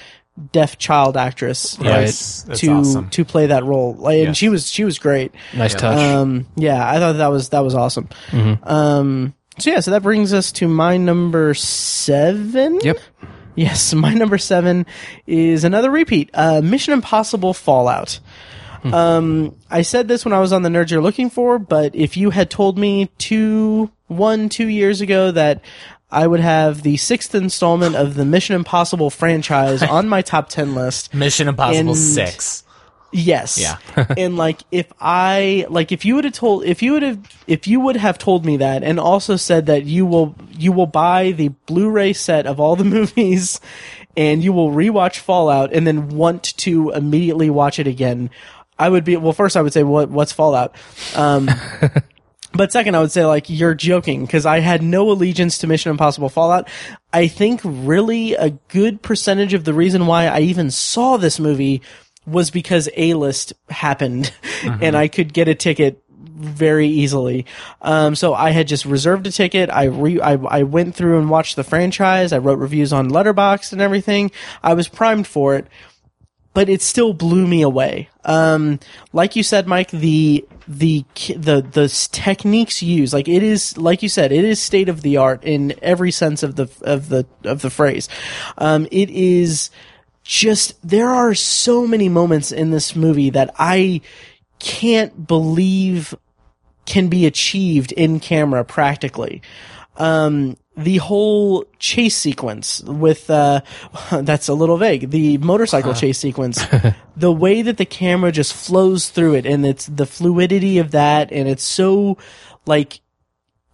deaf 0.53 0.77
child 0.77 1.17
actress 1.17 1.77
Right. 1.77 1.87
Yes, 2.05 2.43
that's 2.43 2.61
to 2.61 2.71
awesome. 2.71 3.09
to 3.09 3.25
play 3.25 3.47
that 3.47 3.65
role. 3.65 3.95
Like, 3.95 4.27
and 4.27 4.37
she 4.37 4.47
was 4.47 4.71
she 4.71 4.85
was 4.85 4.97
great. 4.97 5.33
Nice 5.53 5.75
touch. 5.75 5.97
Um, 5.99 6.47
yeah, 6.55 6.89
I 6.89 6.99
thought 6.99 7.17
that 7.17 7.27
was 7.27 7.49
that 7.49 7.65
was 7.65 7.75
awesome. 7.75 8.07
Um, 8.63 9.33
so 9.61 9.69
yeah, 9.69 9.79
so 9.79 9.91
that 9.91 10.03
brings 10.03 10.33
us 10.33 10.51
to 10.53 10.67
my 10.67 10.97
number 10.97 11.53
seven. 11.53 12.79
yep. 12.81 12.97
Yes, 13.55 13.93
my 13.93 14.13
number 14.13 14.37
seven 14.37 14.85
is 15.27 15.63
another 15.63 15.91
repeat. 15.91 16.29
Uh, 16.33 16.61
Mission 16.61 16.93
Impossible 16.93 17.53
Fallout. 17.53 18.19
Um, 18.83 19.55
I 19.69 19.83
said 19.83 20.07
this 20.07 20.25
when 20.25 20.33
I 20.33 20.39
was 20.39 20.51
on 20.51 20.63
the 20.63 20.69
Nerds 20.69 20.89
You're 20.89 21.03
Looking 21.03 21.29
For, 21.29 21.59
but 21.59 21.95
if 21.95 22.17
you 22.17 22.31
had 22.31 22.49
told 22.49 22.79
me 22.79 23.11
two, 23.19 23.91
one, 24.07 24.49
two 24.49 24.67
years 24.67 25.01
ago 25.01 25.29
that 25.31 25.63
I 26.09 26.25
would 26.25 26.39
have 26.39 26.81
the 26.81 26.97
sixth 26.97 27.35
installment 27.35 27.95
of 27.95 28.15
the 28.15 28.25
Mission 28.25 28.55
Impossible 28.55 29.09
franchise 29.09 29.83
on 29.89 30.09
my 30.09 30.21
top 30.21 30.49
ten 30.49 30.73
list, 30.73 31.13
Mission 31.13 31.47
Impossible 31.47 31.95
Six. 31.95 32.63
Yes. 33.11 33.57
Yeah. 33.57 34.05
and 34.17 34.37
like 34.37 34.61
if 34.71 34.91
I 34.99 35.65
like 35.69 35.91
if 35.91 36.05
you 36.05 36.15
would 36.15 36.23
have 36.23 36.33
told 36.33 36.65
if 36.65 36.81
you 36.81 36.93
would 36.93 37.03
have 37.03 37.43
if 37.47 37.67
you 37.67 37.79
would 37.79 37.97
have 37.97 38.17
told 38.17 38.45
me 38.45 38.57
that 38.57 38.83
and 38.83 38.99
also 38.99 39.35
said 39.35 39.65
that 39.65 39.85
you 39.85 40.05
will 40.05 40.35
you 40.51 40.71
will 40.71 40.87
buy 40.87 41.31
the 41.31 41.49
Blu-ray 41.67 42.13
set 42.13 42.45
of 42.47 42.59
all 42.59 42.75
the 42.75 42.83
movies 42.97 43.59
and 44.15 44.43
you 44.43 44.53
will 44.53 44.71
rewatch 44.71 45.19
Fallout 45.19 45.73
and 45.73 45.85
then 45.85 46.09
want 46.09 46.55
to 46.57 46.91
immediately 46.91 47.49
watch 47.49 47.79
it 47.79 47.87
again, 47.87 48.29
I 48.79 48.89
would 48.89 49.03
be 49.03 49.17
well 49.17 49.33
first 49.33 49.57
I 49.57 49.61
would 49.61 49.73
say 49.73 49.83
what 49.83 50.09
what's 50.09 50.31
Fallout? 50.31 50.75
Um 51.15 51.49
But 52.53 52.71
second, 52.71 52.95
I 52.95 52.99
would 52.99 53.11
say 53.11 53.25
like 53.25 53.49
you're 53.49 53.73
joking 53.73 54.25
because 54.25 54.45
I 54.45 54.59
had 54.59 54.83
no 54.83 55.09
allegiance 55.09 55.57
to 55.59 55.67
Mission 55.67 55.89
Impossible 55.91 56.27
Fallout. 56.27 56.67
I 57.13 57.27
think 57.27 57.61
really 57.63 58.33
a 58.33 58.49
good 58.67 59.01
percentage 59.01 59.53
of 59.53 59.63
the 59.63 59.73
reason 59.73 60.05
why 60.05 60.27
I 60.27 60.41
even 60.41 60.69
saw 60.69 61.15
this 61.15 61.39
movie 61.39 61.81
was 62.25 62.51
because 62.51 62.89
A 62.95 63.13
List 63.13 63.53
happened 63.69 64.33
and 64.63 64.95
I 64.95 65.07
could 65.07 65.33
get 65.33 65.47
a 65.47 65.55
ticket 65.55 66.03
very 66.09 66.87
easily. 66.87 67.45
Um, 67.81 68.15
so 68.15 68.33
I 68.33 68.51
had 68.51 68.67
just 68.67 68.85
reserved 68.85 69.27
a 69.27 69.31
ticket. 69.31 69.69
I 69.69 69.85
re, 69.85 70.19
I, 70.19 70.33
I 70.33 70.63
went 70.63 70.95
through 70.95 71.19
and 71.19 71.29
watched 71.29 71.55
the 71.55 71.63
franchise. 71.63 72.33
I 72.33 72.39
wrote 72.39 72.59
reviews 72.59 72.93
on 72.93 73.09
Letterboxd 73.09 73.73
and 73.73 73.81
everything. 73.81 74.31
I 74.63 74.73
was 74.73 74.87
primed 74.87 75.27
for 75.27 75.55
it 75.55 75.67
but 76.53 76.69
it 76.69 76.81
still 76.81 77.13
blew 77.13 77.47
me 77.47 77.61
away. 77.61 78.09
Um, 78.25 78.79
like 79.13 79.35
you 79.35 79.43
said, 79.43 79.67
Mike, 79.67 79.91
the 79.91 80.45
the 80.67 81.05
the 81.29 81.61
the 81.61 82.07
techniques 82.11 82.81
used, 82.81 83.13
like 83.13 83.27
it 83.27 83.43
is, 83.43 83.77
like 83.77 84.03
you 84.03 84.09
said, 84.09 84.31
it 84.31 84.43
is 84.43 84.61
state 84.61 84.89
of 84.89 85.01
the 85.01 85.17
art 85.17 85.43
in 85.43 85.73
every 85.81 86.11
sense 86.11 86.43
of 86.43 86.55
the 86.55 86.69
of 86.81 87.09
the 87.09 87.25
of 87.43 87.61
the 87.61 87.69
phrase. 87.69 88.09
Um, 88.57 88.87
it 88.91 89.09
is 89.09 89.69
just 90.23 90.75
there 90.87 91.09
are 91.09 91.33
so 91.33 91.87
many 91.87 92.09
moments 92.09 92.51
in 92.51 92.71
this 92.71 92.95
movie 92.95 93.29
that 93.31 93.53
I 93.57 94.01
can't 94.59 95.27
believe 95.27 96.15
can 96.85 97.07
be 97.07 97.25
achieved 97.25 97.91
in 97.91 98.19
camera 98.19 98.63
practically. 98.63 99.41
Um, 99.97 100.57
the 100.77 100.97
whole 100.97 101.65
chase 101.79 102.15
sequence 102.15 102.81
with, 102.83 103.29
uh, 103.29 103.61
that's 104.11 104.47
a 104.47 104.53
little 104.53 104.77
vague. 104.77 105.09
The 105.09 105.37
motorcycle 105.39 105.93
chase 105.93 106.17
sequence, 106.17 106.63
the 107.15 107.31
way 107.31 107.61
that 107.61 107.77
the 107.77 107.85
camera 107.85 108.31
just 108.31 108.53
flows 108.53 109.09
through 109.09 109.35
it 109.35 109.45
and 109.45 109.65
it's 109.65 109.85
the 109.87 110.05
fluidity 110.05 110.77
of 110.77 110.91
that 110.91 111.31
and 111.31 111.47
it's 111.47 111.63
so, 111.63 112.17
like, 112.65 113.01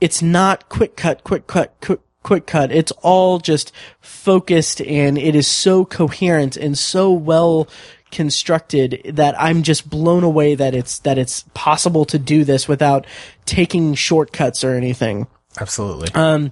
it's 0.01 0.21
not 0.21 0.69
quick 0.69 0.95
cut, 0.95 1.23
quick 1.23 1.47
cut, 1.47 1.75
quick, 1.81 1.99
quick 2.27 2.45
cut. 2.45 2.71
It's 2.71 2.91
all 3.01 3.39
just 3.39 3.71
focused 4.01 4.81
and 4.81 5.17
it 5.17 5.33
is 5.35 5.47
so 5.47 5.85
coherent 5.85 6.57
and 6.57 6.77
so 6.77 7.11
well 7.11 7.67
constructed 8.11 9.01
that 9.15 9.39
I'm 9.41 9.63
just 9.63 9.89
blown 9.89 10.23
away 10.23 10.55
that 10.55 10.75
it's, 10.75 10.99
that 10.99 11.17
it's 11.17 11.43
possible 11.53 12.05
to 12.05 12.19
do 12.19 12.43
this 12.43 12.67
without 12.67 13.07
taking 13.45 13.95
shortcuts 13.95 14.63
or 14.63 14.75
anything. 14.75 15.27
Absolutely. 15.59 16.09
Um 16.13 16.51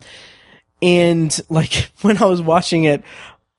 and 0.81 1.37
like 1.49 1.89
when 2.01 2.17
I 2.21 2.25
was 2.25 2.41
watching 2.41 2.85
it, 2.85 3.03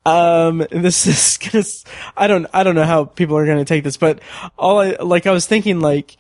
um, 0.05 0.64
this 0.70 1.06
is 1.06 1.36
gonna, 1.43 1.60
s- 1.60 1.84
I 2.16 2.26
don't, 2.28 2.47
I 2.52 2.62
don't 2.62 2.74
know 2.74 2.84
how 2.84 3.05
people 3.05 3.36
are 3.36 3.47
gonna 3.47 3.64
take 3.64 3.84
this, 3.84 3.97
but 3.97 4.20
all 4.56 4.80
I, 4.80 4.97
like 5.02 5.26
I 5.26 5.32
was 5.32 5.47
thinking 5.47 5.80
like, 5.80 6.16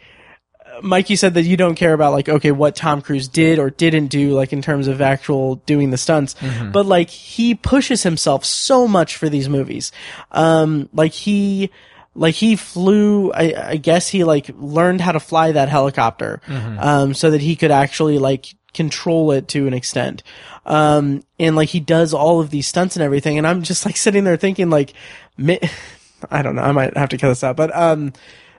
Mike, 0.82 1.10
you 1.10 1.16
said 1.16 1.34
that 1.34 1.42
you 1.42 1.56
don't 1.56 1.74
care 1.74 1.92
about 1.92 2.12
like, 2.12 2.28
okay, 2.28 2.50
what 2.50 2.76
Tom 2.76 3.00
Cruise 3.02 3.28
did 3.28 3.58
or 3.58 3.70
didn't 3.70 4.08
do, 4.08 4.32
like 4.32 4.52
in 4.52 4.62
terms 4.62 4.88
of 4.88 5.00
actual 5.00 5.56
doing 5.66 5.90
the 5.90 5.96
stunts, 5.96 6.34
but 6.72 6.86
like 6.86 7.10
he 7.10 7.54
pushes 7.54 8.02
himself 8.02 8.44
so 8.44 8.86
much 8.86 9.16
for 9.16 9.28
these 9.28 9.48
movies. 9.48 9.92
Um, 10.32 10.88
like 10.92 11.12
he, 11.12 11.70
like 12.14 12.34
he 12.34 12.56
flew, 12.56 13.32
I, 13.32 13.54
I 13.72 13.76
guess 13.76 14.08
he 14.08 14.24
like 14.24 14.50
learned 14.58 15.00
how 15.00 15.12
to 15.12 15.20
fly 15.20 15.52
that 15.52 15.68
helicopter, 15.68 16.40
um, 16.78 17.14
so 17.14 17.30
that 17.30 17.40
he 17.40 17.56
could 17.56 17.70
actually 17.70 18.18
like 18.18 18.54
control 18.74 19.32
it 19.32 19.48
to 19.48 19.66
an 19.66 19.72
extent. 19.74 20.22
Um, 20.66 21.22
and 21.38 21.56
like 21.56 21.68
he 21.70 21.80
does 21.80 22.12
all 22.12 22.40
of 22.40 22.50
these 22.50 22.66
stunts 22.66 22.96
and 22.96 23.02
everything. 23.02 23.38
And 23.38 23.46
I'm 23.46 23.62
just 23.62 23.86
like 23.86 23.96
sitting 23.96 24.24
there 24.24 24.36
thinking 24.36 24.68
like, 24.70 24.92
mi- 25.36 25.60
I 26.30 26.42
don't 26.42 26.56
know, 26.56 26.62
I 26.62 26.72
might 26.72 26.96
have 26.96 27.10
to 27.10 27.18
cut 27.18 27.28
this 27.28 27.44
out, 27.44 27.56
but, 27.56 27.74
um, 27.76 28.12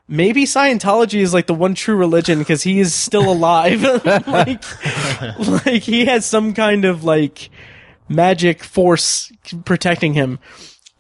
maybe 0.07 0.45
Scientology 0.45 1.19
is 1.19 1.34
like 1.34 1.47
the 1.47 1.53
one 1.53 1.73
true 1.75 1.95
religion 1.95 2.39
because 2.39 2.63
he 2.63 2.79
is 2.79 2.93
still 2.93 3.29
alive. 3.31 3.81
like, 4.27 4.63
like 5.65 5.84
he 5.84 6.05
has 6.05 6.25
some 6.25 6.53
kind 6.53 6.85
of 6.85 7.03
like 7.03 7.49
magic 8.09 8.63
force 8.63 9.31
protecting 9.65 10.13
him. 10.13 10.39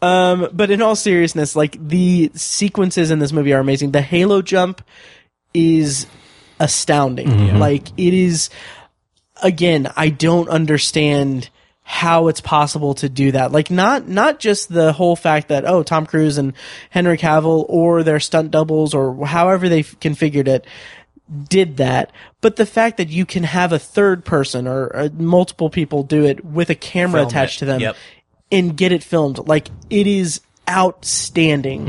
Um, 0.01 0.49
but 0.53 0.69
in 0.69 0.81
all 0.81 0.95
seriousness, 0.95 1.55
like 1.55 1.77
the 1.87 2.31
sequences 2.35 3.09
in 3.09 3.19
this 3.19 3.31
movie 3.31 3.53
are 3.53 3.59
amazing. 3.59 3.91
The 3.91 4.01
Halo 4.01 4.41
jump 4.41 4.83
is 5.53 6.05
astounding. 6.59 7.57
Like 7.59 7.89
it 7.97 8.13
is, 8.13 8.49
again, 9.41 9.91
I 9.95 10.09
don't 10.09 10.49
understand 10.49 11.49
how 11.89 12.27
it's 12.27 12.41
possible 12.41 12.93
to 12.95 13.07
do 13.07 13.31
that. 13.31 13.53
Like 13.53 13.71
not 13.71 14.09
not 14.09 14.39
just 14.39 14.67
the 14.67 14.91
whole 14.91 15.15
fact 15.15 15.47
that 15.47 15.65
oh 15.65 15.83
Tom 15.83 16.05
Cruise 16.05 16.37
and 16.37 16.51
Henry 16.89 17.17
Cavill 17.17 17.65
or 17.69 18.03
their 18.03 18.19
stunt 18.19 18.51
doubles 18.51 18.93
or 18.93 19.25
however 19.25 19.69
they 19.69 19.83
configured 19.83 20.49
it 20.49 20.65
did 21.49 21.77
that, 21.77 22.11
but 22.41 22.57
the 22.57 22.65
fact 22.65 22.97
that 22.97 23.07
you 23.09 23.25
can 23.25 23.43
have 23.43 23.71
a 23.71 23.79
third 23.79 24.25
person 24.25 24.67
or 24.67 24.93
uh, 24.95 25.09
multiple 25.17 25.69
people 25.69 26.03
do 26.03 26.25
it 26.25 26.43
with 26.43 26.69
a 26.69 26.75
camera 26.75 27.21
Film 27.21 27.27
attached 27.29 27.57
it. 27.57 27.59
to 27.59 27.65
them 27.65 27.79
Yep. 27.79 27.95
and 28.51 28.75
get 28.77 28.91
it 28.91 29.01
filmed. 29.03 29.47
Like 29.47 29.69
it 29.89 30.07
is 30.07 30.41
outstanding. 30.69 31.87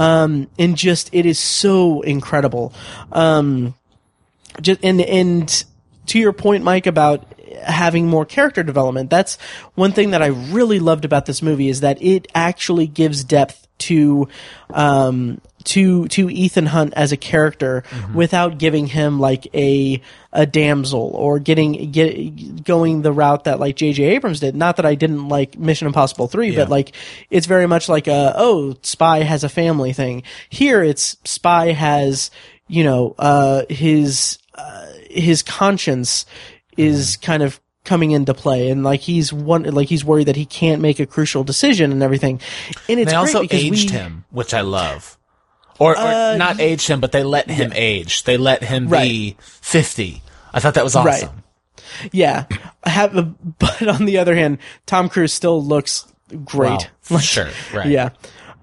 Um, 0.00 0.48
and 0.58 0.76
just 0.76 1.10
it 1.12 1.24
is 1.26 1.38
so 1.38 2.00
incredible. 2.02 2.72
Um, 3.12 3.74
just 4.60 4.80
and 4.84 5.00
and 5.00 5.64
to 6.06 6.18
your 6.18 6.32
point, 6.32 6.64
Mike, 6.64 6.86
about 6.86 7.24
having 7.62 8.06
more 8.06 8.24
character 8.24 8.62
development. 8.62 9.10
That's 9.10 9.36
one 9.74 9.92
thing 9.92 10.10
that 10.10 10.22
I 10.22 10.26
really 10.26 10.80
loved 10.80 11.04
about 11.04 11.26
this 11.26 11.42
movie 11.42 11.68
is 11.68 11.80
that 11.80 12.02
it 12.02 12.28
actually 12.34 12.86
gives 12.86 13.24
depth 13.24 13.66
to 13.78 14.28
um 14.70 15.40
to 15.66 16.06
to 16.08 16.30
Ethan 16.30 16.66
Hunt 16.66 16.94
as 16.94 17.12
a 17.12 17.16
character 17.16 17.82
without 18.14 18.56
giving 18.58 18.86
him 18.86 19.18
like 19.18 19.52
a 19.54 20.00
a 20.32 20.46
damsel 20.46 21.10
or 21.14 21.38
getting 21.40 21.90
get 21.90 22.64
going 22.64 23.02
the 23.02 23.12
route 23.12 23.44
that 23.44 23.58
like 23.58 23.74
J.J. 23.76 24.02
Abrams 24.04 24.40
did. 24.40 24.54
Not 24.54 24.76
that 24.76 24.86
I 24.86 24.94
didn't 24.94 25.28
like 25.28 25.58
Mission 25.58 25.86
Impossible 25.86 26.28
3, 26.28 26.54
but 26.54 26.68
like 26.68 26.92
it's 27.30 27.46
very 27.46 27.66
much 27.66 27.88
like 27.88 28.06
a 28.06 28.32
oh, 28.36 28.76
spy 28.82 29.20
has 29.20 29.44
a 29.44 29.48
family 29.48 29.92
thing. 29.92 30.22
Here 30.48 30.82
it's 30.82 31.16
spy 31.24 31.72
has, 31.72 32.30
you 32.68 32.84
know, 32.84 33.14
uh 33.18 33.64
his 33.68 34.38
uh, 34.54 34.86
his 35.10 35.42
conscience 35.42 36.26
is 36.76 37.16
kind 37.16 37.42
of 37.42 37.60
coming 37.84 38.10
into 38.10 38.34
play 38.34 38.68
and 38.68 38.82
like 38.82 39.00
he's 39.00 39.32
one 39.32 39.62
like 39.62 39.88
he's 39.88 40.04
worried 40.04 40.26
that 40.26 40.34
he 40.36 40.44
can't 40.44 40.82
make 40.82 40.98
a 40.98 41.06
crucial 41.06 41.44
decision 41.44 41.92
and 41.92 42.02
everything. 42.02 42.40
And 42.88 42.98
it's 43.00 43.12
they 43.12 43.16
also 43.16 43.40
great 43.40 43.54
aged 43.54 43.90
we, 43.90 43.96
him, 43.96 44.24
which 44.30 44.52
I 44.52 44.60
love. 44.62 45.16
Or, 45.78 45.92
or 45.92 45.98
Uh, 45.98 46.36
not 46.36 46.60
aged 46.60 46.88
him, 46.88 47.00
but 47.00 47.12
they 47.12 47.22
let 47.22 47.48
him 47.50 47.72
age. 47.74 48.24
They 48.24 48.36
let 48.38 48.64
him 48.64 48.88
be 48.88 49.36
50. 49.40 50.22
I 50.52 50.60
thought 50.60 50.74
that 50.74 50.84
was 50.84 50.94
Right. 50.96 51.24
awesome. 51.24 51.42
Yeah. 52.12 52.46
I 52.82 52.90
have 52.90 53.14
but 53.58 53.86
on 53.86 54.06
the 54.06 54.18
other 54.18 54.34
hand, 54.34 54.58
Tom 54.86 55.08
Cruise 55.08 55.32
still 55.32 55.62
looks 55.62 56.06
great. 56.44 56.90
Wow. 57.10 57.18
sure. 57.18 57.48
Right. 57.72 57.88
Yeah. 57.88 58.10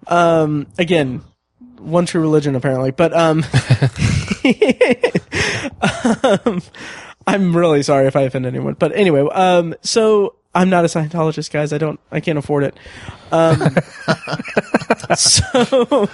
Um, 0.07 0.67
again, 0.77 1.21
one 1.77 2.05
true 2.05 2.21
religion 2.21 2.55
apparently, 2.55 2.91
but 2.91 3.13
um, 3.13 3.41
um, 6.45 6.61
I'm 7.27 7.55
really 7.55 7.83
sorry 7.83 8.07
if 8.07 8.15
I 8.15 8.21
offend 8.21 8.45
anyone. 8.45 8.75
But 8.75 8.95
anyway, 8.95 9.27
um, 9.31 9.75
so 9.81 10.35
I'm 10.55 10.69
not 10.69 10.85
a 10.85 10.87
Scientologist, 10.87 11.51
guys. 11.51 11.73
I 11.73 11.77
don't, 11.77 11.99
I 12.11 12.19
can't 12.19 12.37
afford 12.37 12.63
it. 12.63 12.77
Um, 13.31 13.59
so, 15.15 16.07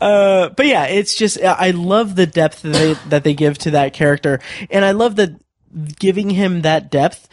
uh, 0.00 0.48
but 0.50 0.66
yeah, 0.66 0.86
it's 0.86 1.14
just 1.14 1.40
I 1.42 1.70
love 1.70 2.14
the 2.16 2.26
depth 2.26 2.62
that 2.62 2.72
they 2.72 2.94
that 3.08 3.24
they 3.24 3.34
give 3.34 3.58
to 3.58 3.72
that 3.72 3.92
character, 3.92 4.40
and 4.70 4.84
I 4.84 4.92
love 4.92 5.16
that 5.16 5.32
giving 5.98 6.30
him 6.30 6.62
that 6.62 6.90
depth 6.90 7.28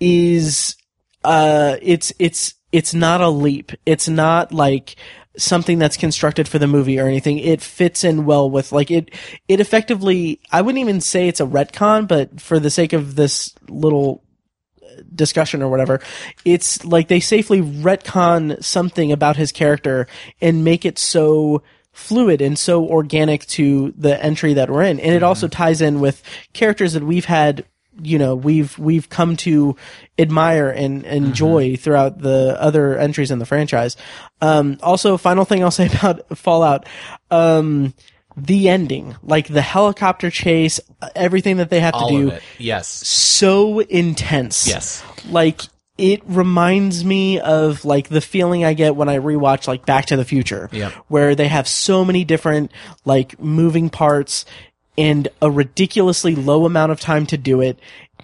is 0.00 0.76
uh 1.24 1.76
it's 1.82 2.12
it's 2.18 2.54
it's 2.72 2.94
not 2.94 3.20
a 3.20 3.28
leap. 3.28 3.72
It's 3.86 4.08
not 4.08 4.52
like 4.52 4.96
something 5.36 5.78
that's 5.78 5.96
constructed 5.96 6.48
for 6.48 6.58
the 6.58 6.66
movie 6.66 6.98
or 6.98 7.06
anything. 7.06 7.38
It 7.38 7.60
fits 7.60 8.04
in 8.04 8.24
well 8.24 8.50
with 8.50 8.72
like 8.72 8.90
it. 8.90 9.10
It 9.48 9.60
effectively, 9.60 10.40
I 10.50 10.62
wouldn't 10.62 10.80
even 10.80 11.00
say 11.00 11.28
it's 11.28 11.40
a 11.40 11.46
retcon, 11.46 12.06
but 12.06 12.40
for 12.40 12.58
the 12.58 12.70
sake 12.70 12.92
of 12.92 13.14
this 13.14 13.54
little 13.68 14.22
uh, 14.82 15.02
discussion 15.14 15.62
or 15.62 15.70
whatever, 15.70 16.00
it's 16.44 16.84
like 16.84 17.08
they 17.08 17.20
safely 17.20 17.60
retcon 17.60 18.62
something 18.62 19.12
about 19.12 19.36
his 19.36 19.52
character 19.52 20.06
and 20.40 20.64
make 20.64 20.84
it 20.84 20.98
so 20.98 21.62
fluid 21.92 22.40
and 22.40 22.58
so 22.58 22.86
organic 22.86 23.46
to 23.46 23.92
the 23.96 24.22
entry 24.22 24.54
that 24.54 24.70
we're 24.70 24.82
in. 24.82 24.98
And 24.98 25.14
it 25.14 25.22
also 25.22 25.46
mm-hmm. 25.46 25.62
ties 25.62 25.80
in 25.80 26.00
with 26.00 26.22
characters 26.52 26.94
that 26.94 27.04
we've 27.04 27.26
had 27.26 27.64
you 28.00 28.18
know 28.18 28.34
we've 28.34 28.78
we've 28.78 29.08
come 29.08 29.36
to 29.36 29.76
admire 30.18 30.70
and 30.70 31.04
enjoy 31.04 31.76
throughout 31.76 32.18
the 32.18 32.56
other 32.60 32.96
entries 32.96 33.30
in 33.30 33.38
the 33.38 33.46
franchise. 33.46 33.96
Um, 34.40 34.78
also, 34.82 35.16
final 35.16 35.44
thing 35.44 35.62
I'll 35.62 35.70
say 35.70 35.86
about 35.98 36.36
Fallout, 36.36 36.86
um, 37.30 37.94
the 38.36 38.68
ending, 38.68 39.16
like 39.22 39.48
the 39.48 39.62
helicopter 39.62 40.30
chase, 40.30 40.80
everything 41.14 41.58
that 41.58 41.70
they 41.70 41.80
have 41.80 41.94
All 41.94 42.08
to 42.08 42.30
do. 42.30 42.38
Yes. 42.58 42.88
so 42.88 43.80
intense. 43.80 44.66
Yes. 44.66 45.04
Like 45.28 45.62
it 45.98 46.22
reminds 46.26 47.04
me 47.04 47.38
of 47.38 47.84
like 47.84 48.08
the 48.08 48.20
feeling 48.20 48.64
I 48.64 48.74
get 48.74 48.96
when 48.96 49.08
I 49.08 49.18
rewatch 49.18 49.68
like 49.68 49.84
Back 49.84 50.06
to 50.06 50.16
the 50.16 50.24
Future. 50.24 50.68
Where 51.08 51.34
they 51.34 51.48
have 51.48 51.68
so 51.68 52.04
many 52.04 52.24
different 52.24 52.72
like 53.04 53.38
moving 53.38 53.90
parts 53.90 54.44
and 54.98 55.28
a 55.40 55.50
ridiculously 55.50 56.34
low 56.34 56.64
amount 56.66 56.92
of 56.92 57.00
time 57.00 57.26
to 57.26 57.36
do 57.36 57.60
it. 57.60 57.78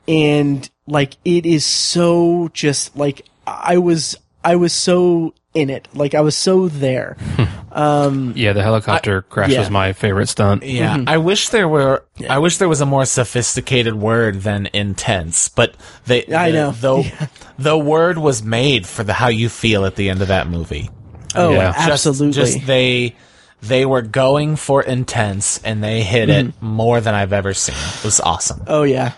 And 0.07 0.69
like 0.87 1.15
it 1.25 1.45
is 1.47 1.65
so 1.65 2.49
just 2.53 2.97
like 2.97 3.27
I 3.47 3.79
was 3.79 4.17
I 4.45 4.57
was 4.57 4.73
so 4.73 5.35
in 5.55 5.71
it. 5.71 5.89
Like 5.95 6.15
I 6.15 6.21
was 6.21 6.37
so 6.37 6.69
there. 6.69 7.17
Um, 7.71 8.33
Yeah, 8.35 8.55
the 8.55 8.63
helicopter 8.63 9.23
crash 9.23 9.51
yeah. 9.51 9.61
was 9.61 9.71
my 9.71 9.93
favorite 9.93 10.29
stunt. 10.29 10.63
Yeah, 10.65 11.05
I 11.07 11.19
wish 11.19 11.51
there 11.51 11.69
were. 11.69 12.03
I 12.29 12.39
wish 12.39 12.57
there 12.57 12.69
was 12.69 12.81
a 12.81 12.87
more 12.87 13.05
sophisticated 13.05 13.95
word 13.95 14.41
than 14.41 14.69
intense. 14.73 15.49
But 15.51 15.75
they, 16.07 16.25
I 16.27 16.51
the- 16.51 16.57
know. 16.57 16.71
though, 16.73 17.05
the 17.59 17.77
word 17.79 18.19
was 18.19 18.43
made 18.43 18.87
for 18.87 19.05
the 19.05 19.13
how 19.13 19.29
you 19.29 19.49
feel 19.51 19.85
at 19.85 19.95
the 19.97 20.09
end 20.09 20.23
of 20.23 20.29
that 20.29 20.49
movie. 20.49 20.91
Oh, 21.37 21.51
Yeah. 21.53 21.73
Just- 21.87 22.09
absolutely. 22.09 22.33
Just, 22.33 22.67
they, 22.67 23.15
they 23.63 23.85
were 23.87 24.03
going 24.03 24.57
for 24.57 24.83
intense, 24.83 25.61
and 25.65 25.83
they 25.83 26.03
hit 26.03 26.29
it 26.29 26.47
Mm-hmm. 26.47 26.67
more 26.67 27.01
than 27.01 27.15
I've 27.15 27.33
ever 27.33 27.55
seen. 27.55 27.75
It 27.77 28.05
was 28.05 28.21
awesome. 28.21 28.63
Oh 28.67 28.85
yeah, 28.85 29.13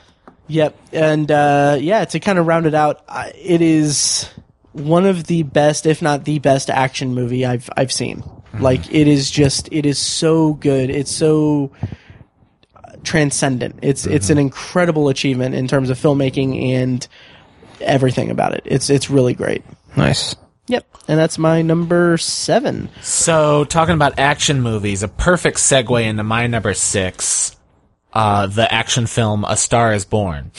yep. 0.48 0.76
And 0.92 1.30
uh, 1.30 1.76
yeah, 1.80 2.04
to 2.06 2.20
kind 2.20 2.38
of 2.38 2.46
round 2.46 2.66
it 2.66 2.74
out, 2.74 3.02
it 3.36 3.60
is 3.60 4.28
one 4.72 5.04
of 5.06 5.24
the 5.24 5.42
best, 5.42 5.84
if 5.84 6.00
not 6.00 6.24
the 6.24 6.38
best, 6.38 6.70
action 6.70 7.14
movie 7.14 7.44
I've 7.44 7.68
I've 7.76 7.92
seen. 7.92 8.22
Like 8.58 8.92
it 8.92 9.06
is 9.06 9.30
just, 9.30 9.68
it 9.72 9.86
is 9.86 9.96
so 9.98 10.54
good. 10.54 10.90
It's 10.90 11.10
so 11.12 11.70
uh, 12.74 12.92
transcendent. 13.04 13.78
It's 13.82 14.06
it's 14.06 14.28
an 14.30 14.38
incredible 14.38 15.08
achievement 15.08 15.54
in 15.54 15.68
terms 15.68 15.88
of 15.88 15.98
filmmaking 15.98 16.60
and 16.72 17.06
everything 17.80 18.30
about 18.30 18.54
it. 18.54 18.62
It's 18.64 18.90
it's 18.90 19.08
really 19.08 19.34
great. 19.34 19.62
Nice. 19.96 20.34
Yep, 20.70 20.86
and 21.08 21.18
that's 21.18 21.36
my 21.36 21.62
number 21.62 22.16
seven. 22.16 22.90
So, 23.02 23.64
talking 23.64 23.96
about 23.96 24.20
action 24.20 24.62
movies, 24.62 25.02
a 25.02 25.08
perfect 25.08 25.58
segue 25.58 26.00
into 26.00 26.22
my 26.22 26.46
number 26.46 26.74
six, 26.74 27.56
uh, 28.12 28.46
the 28.46 28.72
action 28.72 29.08
film 29.08 29.44
A 29.48 29.56
Star 29.56 29.92
Is 29.92 30.04
Born. 30.04 30.52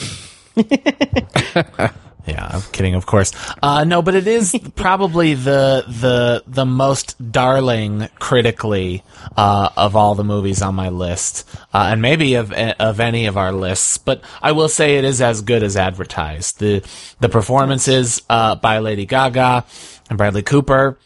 yeah, 0.56 1.90
I'm 2.26 2.60
kidding, 2.72 2.94
of 2.94 3.06
course. 3.06 3.32
Uh, 3.62 3.84
no, 3.84 4.02
but 4.02 4.14
it 4.14 4.26
is 4.26 4.54
probably 4.76 5.32
the 5.32 5.84
the 5.88 6.44
the 6.46 6.66
most 6.66 7.32
darling 7.32 8.10
critically 8.18 9.02
uh, 9.34 9.70
of 9.78 9.96
all 9.96 10.14
the 10.14 10.24
movies 10.24 10.60
on 10.60 10.74
my 10.74 10.90
list, 10.90 11.48
uh, 11.72 11.88
and 11.90 12.02
maybe 12.02 12.34
of 12.34 12.52
of 12.52 13.00
any 13.00 13.24
of 13.24 13.38
our 13.38 13.52
lists. 13.52 13.96
But 13.96 14.20
I 14.42 14.52
will 14.52 14.68
say 14.68 14.98
it 14.98 15.04
is 15.04 15.22
as 15.22 15.40
good 15.40 15.62
as 15.62 15.74
advertised. 15.74 16.58
the 16.58 16.86
The 17.20 17.30
performances 17.30 18.20
uh, 18.28 18.56
by 18.56 18.80
Lady 18.80 19.06
Gaga 19.06 19.64
and 20.12 20.18
Bradley 20.18 20.42
Cooper 20.42 20.98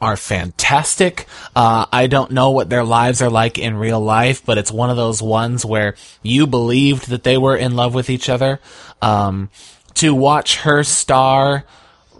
are 0.00 0.16
fantastic. 0.16 1.26
Uh, 1.54 1.86
I 1.92 2.08
don't 2.08 2.32
know 2.32 2.50
what 2.50 2.68
their 2.68 2.82
lives 2.82 3.22
are 3.22 3.30
like 3.30 3.58
in 3.58 3.76
real 3.76 4.00
life, 4.00 4.44
but 4.44 4.58
it's 4.58 4.72
one 4.72 4.90
of 4.90 4.96
those 4.96 5.22
ones 5.22 5.64
where 5.64 5.94
you 6.20 6.48
believed 6.48 7.10
that 7.10 7.22
they 7.22 7.38
were 7.38 7.56
in 7.56 7.76
love 7.76 7.94
with 7.94 8.10
each 8.10 8.28
other. 8.28 8.58
Um, 9.00 9.50
to 9.94 10.16
watch 10.16 10.56
her 10.62 10.82
star 10.82 11.64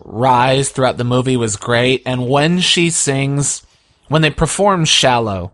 rise 0.05 0.69
throughout 0.70 0.99
the 0.99 1.05
movie 1.05 1.36
was 1.36 1.57
great. 1.57 2.03
And 2.07 2.28
when 2.28 2.61
she 2.61 2.91
sings, 2.91 3.66
when 4.07 4.23
they 4.23 4.31
perform 4.31 4.85
Shallow, 4.85 5.53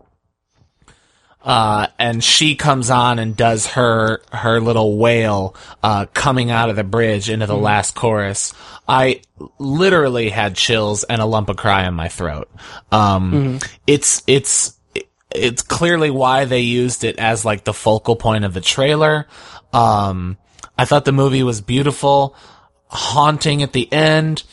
uh, 1.43 1.87
and 1.97 2.23
she 2.23 2.55
comes 2.55 2.89
on 2.89 3.19
and 3.19 3.35
does 3.35 3.67
her 3.67 4.21
her 4.31 4.59
little 4.59 4.97
wail 4.97 5.55
uh, 5.81 6.05
coming 6.13 6.51
out 6.51 6.69
of 6.69 6.75
the 6.75 6.83
bridge 6.83 7.29
into 7.29 7.47
the 7.47 7.57
last 7.57 7.95
chorus. 7.95 8.53
I 8.87 9.21
literally 9.57 10.29
had 10.29 10.55
chills 10.55 11.03
and 11.03 11.21
a 11.21 11.25
lump 11.25 11.49
of 11.49 11.57
cry 11.57 11.87
in 11.87 11.93
my 11.93 12.09
throat. 12.09 12.49
Um, 12.91 13.59
It's 13.87 14.23
it's 14.27 14.77
it's 15.33 15.61
clearly 15.61 16.11
why 16.11 16.45
they 16.45 16.59
used 16.59 17.03
it 17.03 17.17
as 17.17 17.45
like 17.45 17.63
the 17.63 17.73
focal 17.73 18.15
point 18.15 18.45
of 18.45 18.53
the 18.53 18.61
trailer. 18.61 19.27
Um, 19.73 20.37
I 20.77 20.85
thought 20.85 21.05
the 21.05 21.11
movie 21.11 21.43
was 21.43 21.61
beautiful, 21.61 22.35
haunting 22.87 23.63
at 23.63 23.73
the 23.73 23.91
end 23.91 24.43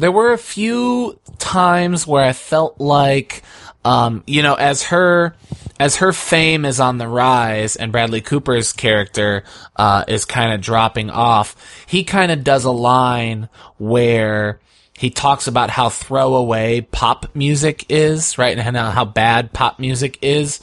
there 0.00 0.10
were 0.10 0.32
a 0.32 0.38
few 0.38 1.20
times 1.38 2.06
where 2.06 2.24
I 2.24 2.32
felt 2.32 2.80
like, 2.80 3.42
um, 3.84 4.22
you 4.26 4.42
know, 4.42 4.54
as 4.54 4.84
her, 4.84 5.34
as 5.78 5.96
her 5.96 6.12
fame 6.12 6.64
is 6.64 6.80
on 6.80 6.98
the 6.98 7.08
rise 7.08 7.76
and 7.76 7.92
Bradley 7.92 8.20
Cooper's 8.20 8.72
character, 8.72 9.44
uh, 9.76 10.04
is 10.06 10.24
kind 10.24 10.52
of 10.52 10.60
dropping 10.60 11.10
off, 11.10 11.84
he 11.86 12.04
kind 12.04 12.30
of 12.30 12.44
does 12.44 12.64
a 12.64 12.70
line 12.70 13.48
where 13.78 14.60
he 14.98 15.08
talks 15.08 15.46
about 15.46 15.70
how 15.70 15.88
throwaway 15.88 16.82
pop 16.82 17.34
music 17.34 17.86
is, 17.88 18.36
right? 18.36 18.58
And 18.58 18.76
how, 18.76 19.04
bad 19.06 19.52
pop 19.52 19.78
music 19.78 20.18
is. 20.20 20.60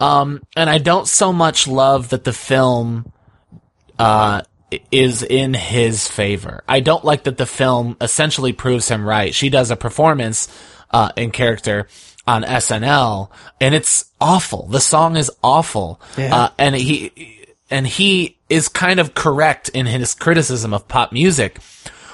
Um, 0.00 0.42
and 0.56 0.68
I 0.68 0.78
don't 0.78 1.06
so 1.06 1.32
much 1.32 1.68
love 1.68 2.08
that 2.08 2.24
the 2.24 2.32
film, 2.32 3.12
uh, 4.00 4.42
is 4.90 5.22
in 5.22 5.54
his 5.54 6.08
favor. 6.08 6.64
I 6.66 6.80
don't 6.80 7.04
like 7.04 7.24
that 7.24 7.36
the 7.36 7.46
film 7.46 7.96
essentially 8.00 8.52
proves 8.52 8.88
him 8.88 9.06
right. 9.06 9.34
She 9.34 9.50
does 9.50 9.70
a 9.70 9.76
performance 9.76 10.48
uh, 10.90 11.10
in 11.16 11.30
character 11.30 11.86
on 12.26 12.42
SNL, 12.42 13.30
and 13.60 13.74
it's 13.74 14.06
awful. 14.20 14.66
The 14.68 14.80
song 14.80 15.16
is 15.16 15.30
awful, 15.42 16.00
uh, 16.16 16.50
and 16.58 16.74
he 16.74 17.46
and 17.70 17.86
he 17.86 18.38
is 18.48 18.68
kind 18.68 19.00
of 19.00 19.14
correct 19.14 19.68
in 19.70 19.86
his 19.86 20.14
criticism 20.14 20.74
of 20.74 20.86
pop 20.88 21.12
music. 21.12 21.58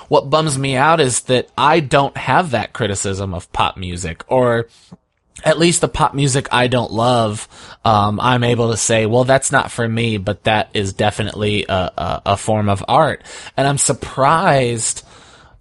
What 0.09 0.31
bums 0.31 0.59
me 0.59 0.77
out 0.77 1.01
is 1.01 1.23
that 1.23 1.49
I 1.59 1.81
don't 1.81 2.17
have 2.17 2.53
that 2.53 2.73
criticism 2.73 3.35
of 3.35 3.53
pop 3.53 3.77
music, 3.77 4.25
or 4.29 4.69
at 5.45 5.59
least 5.59 5.81
the 5.81 5.89
pop 5.89 6.15
music 6.15 6.49
I 6.51 6.67
don't 6.67 6.93
love, 6.93 7.49
um, 7.85 8.19
I'm 8.21 8.45
able 8.45 8.71
to 8.71 8.77
say, 8.77 9.07
well, 9.07 9.25
that's 9.25 9.53
not 9.53 9.71
for 9.71 9.89
me, 9.89 10.17
but 10.17 10.45
that 10.45 10.71
is 10.75 10.93
definitely 10.93 11.67
a, 11.69 11.93
a, 11.97 12.23
a 12.27 12.37
form 12.37 12.69
of 12.69 12.85
art. 12.89 13.23
And 13.57 13.67
I'm 13.67 13.79
surprised 13.79 15.05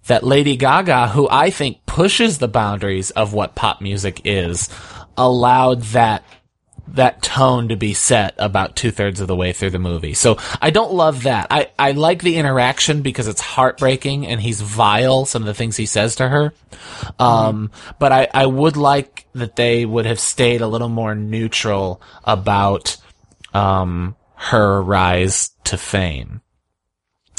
that 0.08 0.24
Lady 0.24 0.56
Gaga, 0.56 1.08
who 1.08 1.28
I 1.30 1.50
think 1.50 1.86
pushes 1.86 2.38
the 2.38 2.48
boundaries 2.48 3.10
of 3.12 3.32
what 3.32 3.54
pop 3.54 3.80
music 3.80 4.22
is, 4.24 4.68
allowed 5.16 5.82
that 5.82 6.24
that 6.88 7.22
tone 7.22 7.68
to 7.68 7.76
be 7.76 7.92
set 7.92 8.34
about 8.38 8.74
two 8.74 8.90
thirds 8.90 9.20
of 9.20 9.28
the 9.28 9.36
way 9.36 9.52
through 9.52 9.70
the 9.70 9.78
movie. 9.78 10.14
So 10.14 10.38
I 10.60 10.70
don't 10.70 10.92
love 10.94 11.24
that. 11.24 11.48
I, 11.50 11.70
I 11.78 11.92
like 11.92 12.22
the 12.22 12.36
interaction 12.36 13.02
because 13.02 13.28
it's 13.28 13.42
heartbreaking 13.42 14.26
and 14.26 14.40
he's 14.40 14.62
vile, 14.62 15.26
some 15.26 15.42
of 15.42 15.46
the 15.46 15.54
things 15.54 15.76
he 15.76 15.84
says 15.84 16.16
to 16.16 16.28
her. 16.28 16.54
Um, 17.18 17.70
but 17.98 18.12
I, 18.12 18.28
I 18.32 18.46
would 18.46 18.78
like 18.78 19.26
that 19.34 19.54
they 19.54 19.84
would 19.84 20.06
have 20.06 20.18
stayed 20.18 20.62
a 20.62 20.66
little 20.66 20.88
more 20.88 21.14
neutral 21.14 22.00
about, 22.24 22.96
um, 23.52 24.16
her 24.34 24.80
rise 24.80 25.50
to 25.64 25.76
fame. 25.76 26.40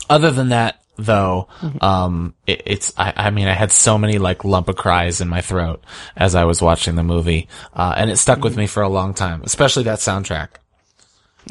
Other 0.10 0.32
than 0.32 0.50
that, 0.50 0.79
though, 1.06 1.48
um, 1.82 2.34
it, 2.46 2.62
it's, 2.66 2.94
I, 2.98 3.14
I 3.16 3.30
mean, 3.32 3.48
I 3.48 3.54
had 3.54 3.72
so 3.72 3.98
many 3.98 4.18
like 4.18 4.44
lump 4.44 4.68
of 4.70 4.76
cries 4.76 5.22
in 5.22 5.28
my 5.28 5.42
throat 5.42 5.84
as 6.16 6.36
I 6.36 6.44
was 6.46 6.62
watching 6.62 6.96
the 6.96 7.04
movie, 7.04 7.48
uh, 7.74 7.94
and 7.98 8.10
it 8.10 8.18
stuck 8.18 8.44
with 8.44 8.56
me 8.58 8.68
for 8.68 8.84
a 8.84 8.90
long 8.90 9.14
time, 9.14 9.42
especially 9.44 9.84
that 9.84 10.00
soundtrack. 10.00 10.50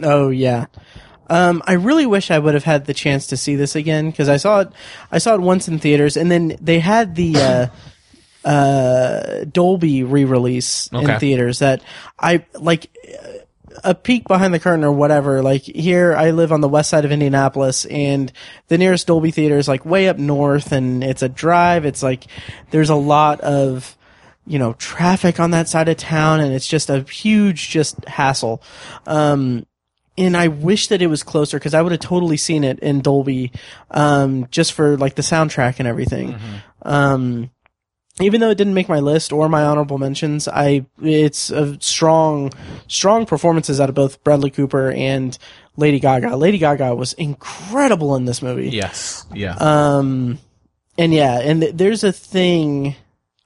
Oh 0.03 0.29
yeah. 0.31 0.66
Um, 1.31 1.62
I 1.66 1.75
really 1.75 2.07
wish 2.07 2.31
I 2.31 2.39
would 2.39 2.55
have 2.55 2.65
had 2.65 2.87
the 2.87 2.95
chance 2.95 3.27
to 3.29 3.37
see 3.37 3.55
this 3.57 3.77
again 3.77 4.11
because 4.11 4.29
I 4.31 4.39
saw 4.39 4.61
it. 4.61 4.69
I 5.12 5.19
saw 5.19 5.35
it 5.35 5.41
once 5.43 5.69
in 5.69 5.79
theaters, 5.79 6.16
and 6.16 6.31
then 6.31 6.57
they 6.61 6.79
had 6.79 7.15
the 7.16 7.70
uh, 8.45 8.49
uh, 8.49 9.45
Dolby 9.45 10.05
re-release 10.05 10.89
Okay. 10.93 11.15
in 11.15 11.20
theaters 11.20 11.59
that 11.59 11.83
I 12.19 12.45
like. 12.55 12.91
A 13.84 13.94
peek 13.94 14.26
behind 14.26 14.52
the 14.52 14.59
curtain 14.59 14.84
or 14.84 14.92
whatever. 14.92 15.42
Like 15.42 15.62
here, 15.62 16.14
I 16.14 16.30
live 16.30 16.52
on 16.52 16.60
the 16.60 16.68
west 16.68 16.90
side 16.90 17.05
of 17.05 17.12
Indianapolis, 17.12 17.84
and 17.86 18.32
the 18.68 18.78
nearest 18.78 19.06
Dolby 19.06 19.30
theater 19.30 19.59
is 19.59 19.68
like 19.68 19.84
way 19.84 20.09
up 20.09 20.18
north, 20.18 20.72
and 20.72 21.02
it's 21.02 21.22
a 21.22 21.28
drive. 21.28 21.84
It's 21.84 22.02
like 22.02 22.26
there's 22.70 22.90
a 22.90 22.94
lot 22.94 23.40
of 23.40 23.96
you 24.46 24.59
know 24.59 24.72
traffic 24.74 25.40
on 25.40 25.52
that 25.52 25.68
side 25.68 25.88
of 25.88 25.96
town, 25.96 26.40
and 26.40 26.52
it's 26.52 26.66
just 26.66 26.90
a 26.90 27.00
huge 27.02 27.70
just 27.70 28.05
hassle. 28.06 28.62
Um, 29.06 29.66
and 30.16 30.36
I 30.36 30.48
wish 30.48 30.88
that 30.88 31.00
it 31.00 31.06
was 31.06 31.22
closer 31.22 31.59
because 31.59 31.74
I 31.74 31.82
would 31.82 31.92
have 31.92 32.00
totally 32.00 32.36
seen 32.36 32.64
it 32.64 32.80
in 32.80 33.00
Dolby, 33.00 33.52
um, 33.90 34.48
just 34.50 34.72
for 34.72 34.96
like 34.96 35.14
the 35.14 35.22
soundtrack 35.22 35.78
and 35.78 35.86
everything. 35.86 36.36
Um, 36.82 37.50
even 38.20 38.40
though 38.40 38.51
it 38.51 38.57
didn't 38.57 38.74
make 38.74 38.89
my 38.89 39.01
list 39.01 39.32
or 39.32 39.49
my 39.49 39.62
honorable 39.62 39.99
mentions, 39.99 40.49
I 40.49 40.86
it's 41.03 41.51
a 41.51 41.81
strong, 41.81 42.53
strong 42.86 43.27
performances 43.27 43.81
out 43.81 43.89
of 43.89 43.95
both 43.95 44.23
Bradley 44.24 44.51
Cooper 44.51 44.90
and 44.90 45.36
Lady 45.77 46.01
Gaga. 46.01 46.36
Lady 46.36 46.59
Gaga 46.59 46.95
was 46.95 47.12
incredible 47.15 48.16
in 48.16 48.24
this 48.24 48.43
movie. 48.43 48.70
Yes. 48.70 49.24
Yeah. 49.32 49.57
Um, 49.59 50.39
and 50.99 51.15
yeah, 51.15 51.39
and 51.39 51.61
th- 51.61 51.74
there's 51.74 52.05
a 52.05 52.12
thing. 52.12 52.97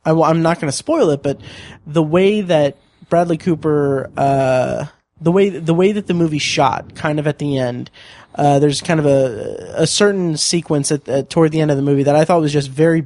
I, 0.05 0.11
am 0.11 0.43
not 0.43 0.59
going 0.59 0.71
to 0.71 0.77
spoil 0.77 1.11
it, 1.11 1.23
but 1.23 1.41
the 1.87 2.03
way 2.03 2.41
that 2.41 2.79
Bradley 3.09 3.37
Cooper, 3.37 4.11
uh, 4.17 4.87
the 5.21 5.31
way 5.31 5.51
the 5.51 5.75
way 5.75 5.93
that 5.93 6.07
the 6.07 6.15
movie 6.15 6.39
shot, 6.39 6.95
kind 6.95 7.21
of 7.21 7.27
at 7.27 7.39
the 7.39 7.59
end, 7.59 7.91
uh, 8.35 8.59
there's 8.59 8.81
kind 8.81 8.99
of 8.99 9.07
a 9.07 9.75
a 9.77 9.87
certain 9.87 10.37
sequence 10.39 10.91
at, 10.91 11.07
at 11.09 11.31
toward 11.31 11.53
the 11.53 11.61
end 11.61 11.71
of 11.71 11.77
the 11.77 11.83
movie 11.83 12.03
that 12.05 12.17
I 12.17 12.25
thought 12.25 12.41
was 12.41 12.53
just 12.53 12.71
very 12.71 13.03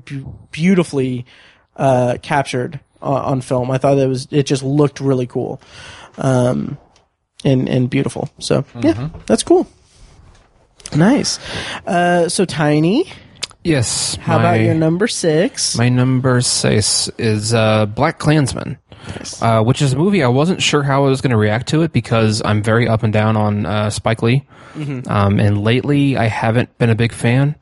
beautifully 0.53 1.27
uh, 1.77 2.19
captured 2.23 2.81
on, 3.01 3.23
on 3.23 3.41
film. 3.41 3.71
I 3.71 3.79
thought 3.79 3.99
it 3.99 4.09
was 4.09 4.29
it 4.31 4.45
just 4.45 4.63
looked 4.63 5.01
really 5.01 5.27
cool, 5.27 5.61
um, 6.19 6.79
and 7.45 7.69
and 7.69 7.91
beautiful. 7.91 8.29
So 8.39 8.65
yeah, 8.81 9.11
that's 9.27 9.43
cool. 9.43 9.67
Nice. 10.95 11.39
Uh, 11.87 12.29
so 12.29 12.45
tiny. 12.45 13.11
Yes. 13.65 14.15
How 14.17 14.39
my, 14.39 14.55
about 14.55 14.65
your 14.65 14.75
number 14.75 15.09
six? 15.09 15.77
My 15.77 15.89
number 15.89 16.41
six 16.41 17.09
is 17.19 17.53
uh, 17.53 17.87
BlacKkKlansman, 17.87 18.79
uh, 19.43 19.65
which 19.65 19.83
is 19.83 19.93
a 19.93 19.97
movie 19.97 20.23
I 20.23 20.29
wasn't 20.29 20.63
sure 20.63 20.85
how 20.85 21.05
I 21.05 21.09
was 21.09 21.21
going 21.21 21.33
to 21.33 21.37
react 21.37 21.69
to 21.69 21.83
it 21.83 21.93
because 21.93 22.41
I'm 22.45 22.63
very 22.63 22.87
up 22.87 23.03
and 23.03 23.13
down 23.13 23.37
on 23.37 23.67
uh, 23.67 23.91
Spike 23.91 24.23
Lee, 24.23 24.47
um, 25.09 25.41
and 25.41 25.65
lately 25.65 26.17
I 26.17 26.27
haven't 26.27 26.79
been 26.79 26.91
a 26.91 26.95
big 26.95 27.13
fan. 27.13 27.57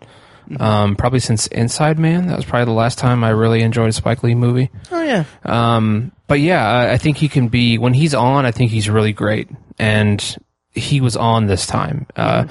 Um, 0.61 0.97
probably 0.97 1.21
since 1.21 1.47
Inside 1.49 1.99
Man, 1.99 2.27
that 2.29 2.37
was 2.37 2.45
probably 2.45 2.67
the 2.67 2.79
last 2.79 2.99
time 2.99 3.25
I 3.25 3.31
really 3.31 3.63
enjoyed 3.63 3.89
a 3.89 3.93
Spike 3.93 4.23
Lee 4.23 4.35
movie. 4.35 4.71
oh 4.91 5.03
yeah, 5.03 5.25
Um, 5.45 6.13
but 6.27 6.41
yeah, 6.41 6.67
I, 6.67 6.93
I 6.93 6.99
think 6.99 7.17
he 7.17 7.29
can 7.29 7.49
be 7.49 7.79
when 7.79 7.95
he's 7.95 8.15
on. 8.15 8.47
I 8.47 8.51
think 8.51 8.71
he's 8.71 8.89
really 8.89 9.13
great, 9.13 9.49
and 9.79 10.37
he 10.73 11.01
was 11.01 11.17
on 11.17 11.47
this 11.47 11.67
time. 11.67 12.07
Uh, 12.17 12.47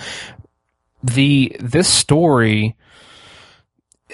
the 1.04 1.56
this 1.60 1.88
story 1.88 2.76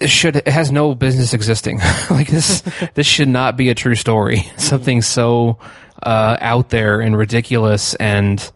should 0.06 0.38
it 0.38 0.48
has 0.48 0.72
no 0.72 0.96
business 0.96 1.34
existing. 1.34 1.80
like 2.10 2.28
this, 2.28 2.62
this 2.94 3.06
should 3.08 3.28
not 3.30 3.58
be 3.58 3.70
a 3.70 3.76
true 3.76 3.96
story. 3.96 4.46
Something 4.58 5.02
so 5.02 5.60
uh, 6.02 6.38
out 6.40 6.70
there 6.70 7.02
and 7.02 7.18
ridiculous 7.18 7.94
and 7.96 8.52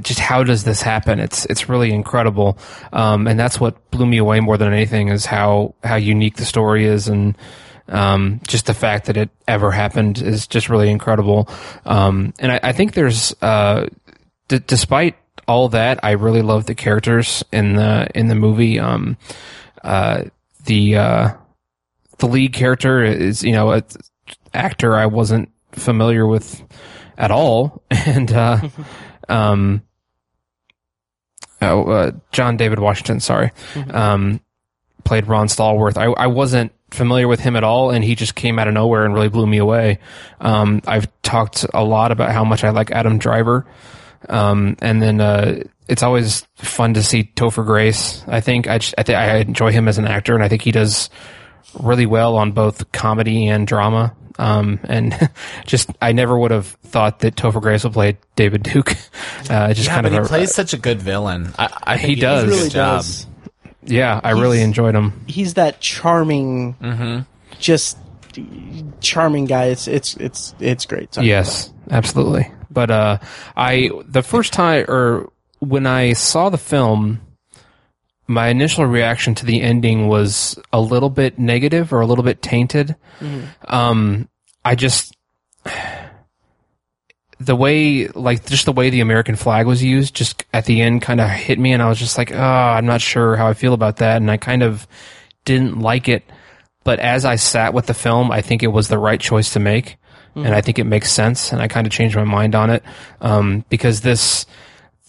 just 0.00 0.18
how 0.18 0.44
does 0.44 0.64
this 0.64 0.82
happen? 0.82 1.20
It's 1.20 1.44
it's 1.46 1.68
really 1.68 1.92
incredible, 1.92 2.58
um, 2.92 3.26
and 3.26 3.38
that's 3.38 3.60
what 3.60 3.90
blew 3.90 4.06
me 4.06 4.18
away 4.18 4.40
more 4.40 4.56
than 4.56 4.72
anything 4.72 5.08
is 5.08 5.26
how 5.26 5.74
how 5.82 5.96
unique 5.96 6.36
the 6.36 6.44
story 6.44 6.84
is, 6.84 7.08
and 7.08 7.36
um, 7.88 8.40
just 8.46 8.66
the 8.66 8.74
fact 8.74 9.06
that 9.06 9.16
it 9.16 9.30
ever 9.46 9.70
happened 9.70 10.20
is 10.20 10.46
just 10.46 10.68
really 10.68 10.90
incredible. 10.90 11.48
Um, 11.84 12.34
and 12.38 12.52
I, 12.52 12.60
I 12.62 12.72
think 12.72 12.94
there's, 12.94 13.34
uh, 13.42 13.86
d- 14.48 14.60
despite 14.66 15.16
all 15.46 15.70
that, 15.70 16.00
I 16.02 16.12
really 16.12 16.42
love 16.42 16.66
the 16.66 16.74
characters 16.74 17.42
in 17.52 17.76
the 17.76 18.08
in 18.14 18.28
the 18.28 18.34
movie. 18.34 18.78
Um, 18.78 19.16
uh, 19.82 20.24
the 20.64 20.96
uh, 20.96 21.30
the 22.18 22.26
lead 22.26 22.52
character 22.52 23.02
is 23.02 23.42
you 23.42 23.52
know 23.52 23.70
an 23.70 23.84
actor 24.52 24.96
I 24.96 25.06
wasn't 25.06 25.50
familiar 25.72 26.26
with 26.26 26.62
at 27.16 27.30
all, 27.30 27.82
and 27.90 28.30
uh, 28.32 28.68
um, 29.28 29.82
oh, 31.62 31.84
uh, 31.84 32.12
John 32.32 32.56
David 32.56 32.78
Washington, 32.78 33.20
sorry, 33.20 33.52
um, 33.90 34.40
played 35.04 35.26
Ron 35.26 35.48
Stallworth. 35.48 35.96
I, 35.96 36.06
I 36.06 36.26
wasn't 36.26 36.72
familiar 36.90 37.28
with 37.28 37.40
him 37.40 37.56
at 37.56 37.64
all, 37.64 37.90
and 37.90 38.04
he 38.04 38.14
just 38.14 38.34
came 38.34 38.58
out 38.58 38.68
of 38.68 38.74
nowhere 38.74 39.04
and 39.04 39.14
really 39.14 39.28
blew 39.28 39.46
me 39.46 39.58
away. 39.58 39.98
Um, 40.40 40.80
I've 40.86 41.08
talked 41.22 41.66
a 41.74 41.84
lot 41.84 42.12
about 42.12 42.32
how 42.32 42.44
much 42.44 42.64
I 42.64 42.70
like 42.70 42.90
Adam 42.90 43.18
Driver, 43.18 43.66
um, 44.28 44.76
and 44.80 45.02
then 45.02 45.20
uh, 45.20 45.62
it's 45.88 46.02
always 46.02 46.46
fun 46.56 46.94
to 46.94 47.02
see 47.02 47.24
Topher 47.24 47.64
Grace. 47.64 48.24
I 48.26 48.40
think 48.40 48.66
I, 48.66 48.76
I 48.76 49.02
think 49.02 49.10
I 49.10 49.36
enjoy 49.38 49.72
him 49.72 49.88
as 49.88 49.98
an 49.98 50.06
actor, 50.06 50.34
and 50.34 50.42
I 50.42 50.48
think 50.48 50.62
he 50.62 50.72
does 50.72 51.10
really 51.78 52.06
well 52.06 52.36
on 52.36 52.52
both 52.52 52.90
comedy 52.92 53.48
and 53.48 53.66
drama. 53.66 54.14
Um, 54.38 54.78
and 54.84 55.30
just 55.66 55.90
I 56.00 56.12
never 56.12 56.38
would 56.38 56.50
have 56.52 56.66
thought 56.66 57.20
that 57.20 57.34
Topher 57.36 57.60
Grace 57.60 57.84
would 57.84 57.92
play 57.92 58.18
David 58.36 58.62
Duke. 58.62 58.94
Uh, 59.50 59.72
just 59.72 59.86
yeah, 59.88 59.94
kind 59.94 60.04
but 60.04 60.12
of 60.12 60.18
he 60.24 60.26
a, 60.26 60.28
plays 60.28 60.54
such 60.54 60.74
a 60.74 60.76
good 60.76 61.00
villain. 61.00 61.52
I, 61.58 61.78
I 61.84 61.96
He 61.96 62.08
he, 62.08 62.14
does. 62.16 62.44
does. 62.44 62.50
really 62.50 62.62
good 62.68 62.72
job. 62.72 62.98
does. 62.98 63.26
yeah, 63.84 64.20
I 64.22 64.32
really 64.32 64.60
enjoyed 64.60 64.94
him. 64.94 65.24
He's 65.26 65.54
that 65.54 65.80
charming, 65.80 66.74
Mm-hmm. 66.74 67.20
just 67.58 67.96
charming 69.00 69.46
guy. 69.46 69.66
It's 69.66 69.88
it's 69.88 70.14
it's 70.16 70.54
it's 70.60 70.84
great. 70.86 71.14
Sorry. 71.14 71.28
Yes, 71.28 71.72
absolutely. 71.90 72.50
But 72.70 72.90
uh, 72.90 73.18
I 73.56 73.90
the 74.06 74.22
first 74.22 74.52
time 74.52 74.84
or 74.88 75.30
when 75.60 75.86
I 75.86 76.12
saw 76.12 76.50
the 76.50 76.58
film, 76.58 77.20
my 78.28 78.48
initial 78.48 78.84
reaction 78.86 79.34
to 79.36 79.46
the 79.46 79.62
ending 79.62 80.06
was 80.06 80.58
a 80.72 80.80
little 80.80 81.10
bit 81.10 81.38
negative 81.38 81.92
or 81.92 82.00
a 82.00 82.06
little 82.06 82.24
bit 82.24 82.42
tainted. 82.42 82.94
Um, 83.66 84.28
I 84.64 84.74
just 84.74 85.16
the 87.40 87.56
way 87.56 88.08
like 88.08 88.44
just 88.46 88.66
the 88.66 88.72
way 88.72 88.90
the 88.90 89.00
American 89.00 89.36
flag 89.36 89.66
was 89.66 89.82
used 89.82 90.14
just 90.14 90.44
at 90.52 90.64
the 90.66 90.82
end 90.82 91.02
kind 91.02 91.20
of 91.20 91.30
hit 91.30 91.58
me 91.58 91.72
and 91.72 91.82
I 91.82 91.88
was 91.88 91.98
just 91.98 92.18
like, 92.18 92.32
"Oh, 92.32 92.38
I'm 92.38 92.86
not 92.86 93.00
sure 93.00 93.36
how 93.36 93.48
I 93.48 93.54
feel 93.54 93.72
about 93.74 93.96
that." 93.96 94.16
And 94.16 94.30
I 94.30 94.36
kind 94.36 94.62
of 94.62 94.86
didn't 95.44 95.80
like 95.80 96.08
it. 96.08 96.22
But 96.84 96.98
as 97.00 97.24
I 97.24 97.36
sat 97.36 97.74
with 97.74 97.86
the 97.86 97.94
film, 97.94 98.30
I 98.30 98.42
think 98.42 98.62
it 98.62 98.68
was 98.68 98.88
the 98.88 98.98
right 98.98 99.20
choice 99.20 99.52
to 99.54 99.60
make. 99.60 99.96
And 100.34 100.54
I 100.54 100.60
think 100.60 100.78
it 100.78 100.84
makes 100.84 101.10
sense 101.10 101.52
and 101.52 101.60
I 101.60 101.66
kind 101.66 101.86
of 101.86 101.92
changed 101.92 102.14
my 102.14 102.24
mind 102.24 102.54
on 102.54 102.70
it. 102.70 102.82
Um, 103.20 103.64
because 103.68 104.02
this 104.02 104.46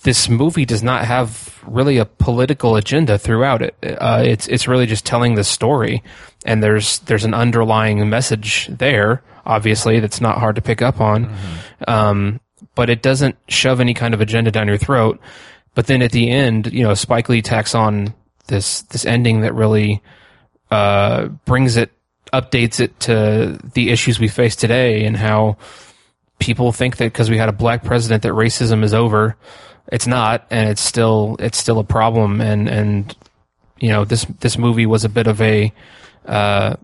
this 0.03 0.29
movie 0.29 0.65
does 0.65 0.81
not 0.81 1.05
have 1.05 1.61
really 1.65 1.97
a 1.97 2.05
political 2.05 2.75
agenda 2.75 3.17
throughout 3.17 3.61
it. 3.61 3.75
Uh, 3.83 4.23
it's 4.25 4.47
it's 4.47 4.67
really 4.67 4.85
just 4.85 5.05
telling 5.05 5.35
the 5.35 5.43
story, 5.43 6.03
and 6.45 6.63
there's 6.63 6.99
there's 6.99 7.25
an 7.25 7.33
underlying 7.33 8.09
message 8.09 8.67
there, 8.71 9.21
obviously 9.49 9.99
that's 9.99 10.21
not 10.21 10.37
hard 10.37 10.55
to 10.55 10.61
pick 10.61 10.81
up 10.81 11.01
on, 11.01 11.35
um, 11.87 12.39
but 12.75 12.89
it 12.89 13.01
doesn't 13.01 13.35
shove 13.47 13.81
any 13.81 13.93
kind 13.93 14.13
of 14.13 14.21
agenda 14.21 14.51
down 14.51 14.67
your 14.67 14.77
throat. 14.77 15.19
But 15.73 15.87
then 15.87 16.01
at 16.01 16.11
the 16.11 16.29
end, 16.29 16.71
you 16.71 16.83
know, 16.83 16.93
Spike 16.93 17.29
Lee 17.29 17.41
tacks 17.41 17.73
on 17.75 18.13
this 18.47 18.83
this 18.83 19.05
ending 19.05 19.41
that 19.41 19.53
really 19.53 20.01
uh, 20.71 21.25
brings 21.45 21.77
it 21.77 21.91
updates 22.31 22.79
it 22.79 22.99
to 23.01 23.59
the 23.73 23.89
issues 23.89 24.19
we 24.19 24.27
face 24.27 24.55
today 24.55 25.03
and 25.03 25.17
how 25.17 25.57
people 26.37 26.71
think 26.71 26.97
that 26.97 27.05
because 27.05 27.29
we 27.29 27.37
had 27.37 27.49
a 27.49 27.53
black 27.53 27.83
president 27.83 28.21
that 28.23 28.33
racism 28.33 28.83
is 28.83 28.93
over 28.93 29.35
it's 29.91 30.07
not 30.07 30.45
and 30.49 30.69
it's 30.69 30.81
still 30.81 31.35
it's 31.39 31.57
still 31.57 31.79
a 31.79 31.83
problem 31.83 32.41
and 32.41 32.67
and 32.69 33.15
you 33.79 33.89
know 33.89 34.05
this 34.05 34.25
this 34.39 34.57
movie 34.57 34.85
was 34.85 35.03
a 35.05 35.09
bit 35.09 35.27
of 35.27 35.41
a 35.41 35.71
uh, 36.25 36.75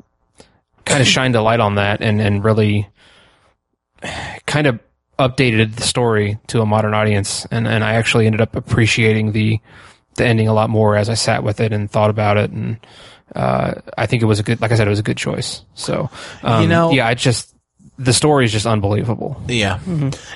kind 0.85 1.01
of 1.01 1.07
shined 1.07 1.35
a 1.35 1.41
light 1.41 1.59
on 1.59 1.75
that 1.75 2.01
and 2.01 2.21
and 2.21 2.43
really 2.43 2.87
kind 4.45 4.67
of 4.67 4.79
updated 5.17 5.75
the 5.75 5.83
story 5.83 6.37
to 6.47 6.61
a 6.61 6.65
modern 6.65 6.93
audience. 6.93 7.45
And 7.51 7.67
and 7.67 7.83
I 7.83 7.93
actually 7.93 8.25
ended 8.25 8.41
up 8.41 8.55
appreciating 8.55 9.31
the 9.31 9.59
the 10.15 10.25
ending 10.25 10.47
a 10.47 10.53
lot 10.53 10.69
more 10.69 10.95
as 10.95 11.09
I 11.09 11.13
sat 11.13 11.43
with 11.43 11.59
it 11.59 11.73
and 11.73 11.89
thought 11.89 12.09
about 12.09 12.37
it. 12.37 12.51
And 12.51 12.77
uh, 13.35 13.75
I 13.97 14.05
think 14.05 14.23
it 14.23 14.25
was 14.25 14.39
a 14.39 14.43
good 14.43 14.61
like 14.61 14.71
I 14.71 14.75
said 14.75 14.87
it 14.87 14.89
was 14.89 14.99
a 14.99 15.03
good 15.03 15.17
choice. 15.17 15.63
So 15.73 16.09
um, 16.43 16.63
You 16.63 16.67
know- 16.67 16.91
yeah 16.91 17.07
I 17.07 17.13
just 17.13 17.54
the 17.97 18.11
story 18.13 18.43
is 18.45 18.51
just 18.51 18.65
unbelievable 18.65 19.41
Yeah. 19.47 19.79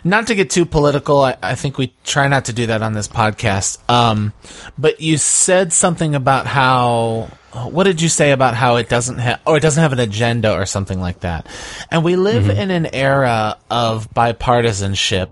Not 0.03 0.27
to 0.27 0.35
get 0.35 0.49
too 0.49 0.65
political, 0.65 1.21
I, 1.21 1.35
I 1.41 1.55
think 1.55 1.77
we 1.77 1.93
try 2.05 2.27
not 2.27 2.45
to 2.45 2.53
do 2.53 2.67
that 2.67 2.81
on 2.81 2.93
this 2.93 3.07
podcast. 3.07 3.77
Um, 3.89 4.31
but 4.77 5.01
you 5.01 5.17
said 5.17 5.73
something 5.73 6.15
about 6.15 6.45
how. 6.47 7.29
What 7.51 7.85
did 7.85 7.99
you 7.99 8.09
say 8.09 8.31
about 8.31 8.53
how 8.53 8.75
it 8.75 8.89
doesn't 8.89 9.17
have, 9.17 9.39
or 9.43 9.57
it 9.57 9.61
doesn't 9.61 9.81
have 9.81 9.91
an 9.91 9.99
agenda 9.99 10.53
or 10.53 10.67
something 10.67 11.01
like 11.01 11.21
that? 11.21 11.47
And 11.89 12.03
we 12.03 12.15
live 12.15 12.47
in 12.47 12.69
an 12.69 12.85
era 12.93 13.57
of 13.71 14.07
bipartisanship, 14.13 15.29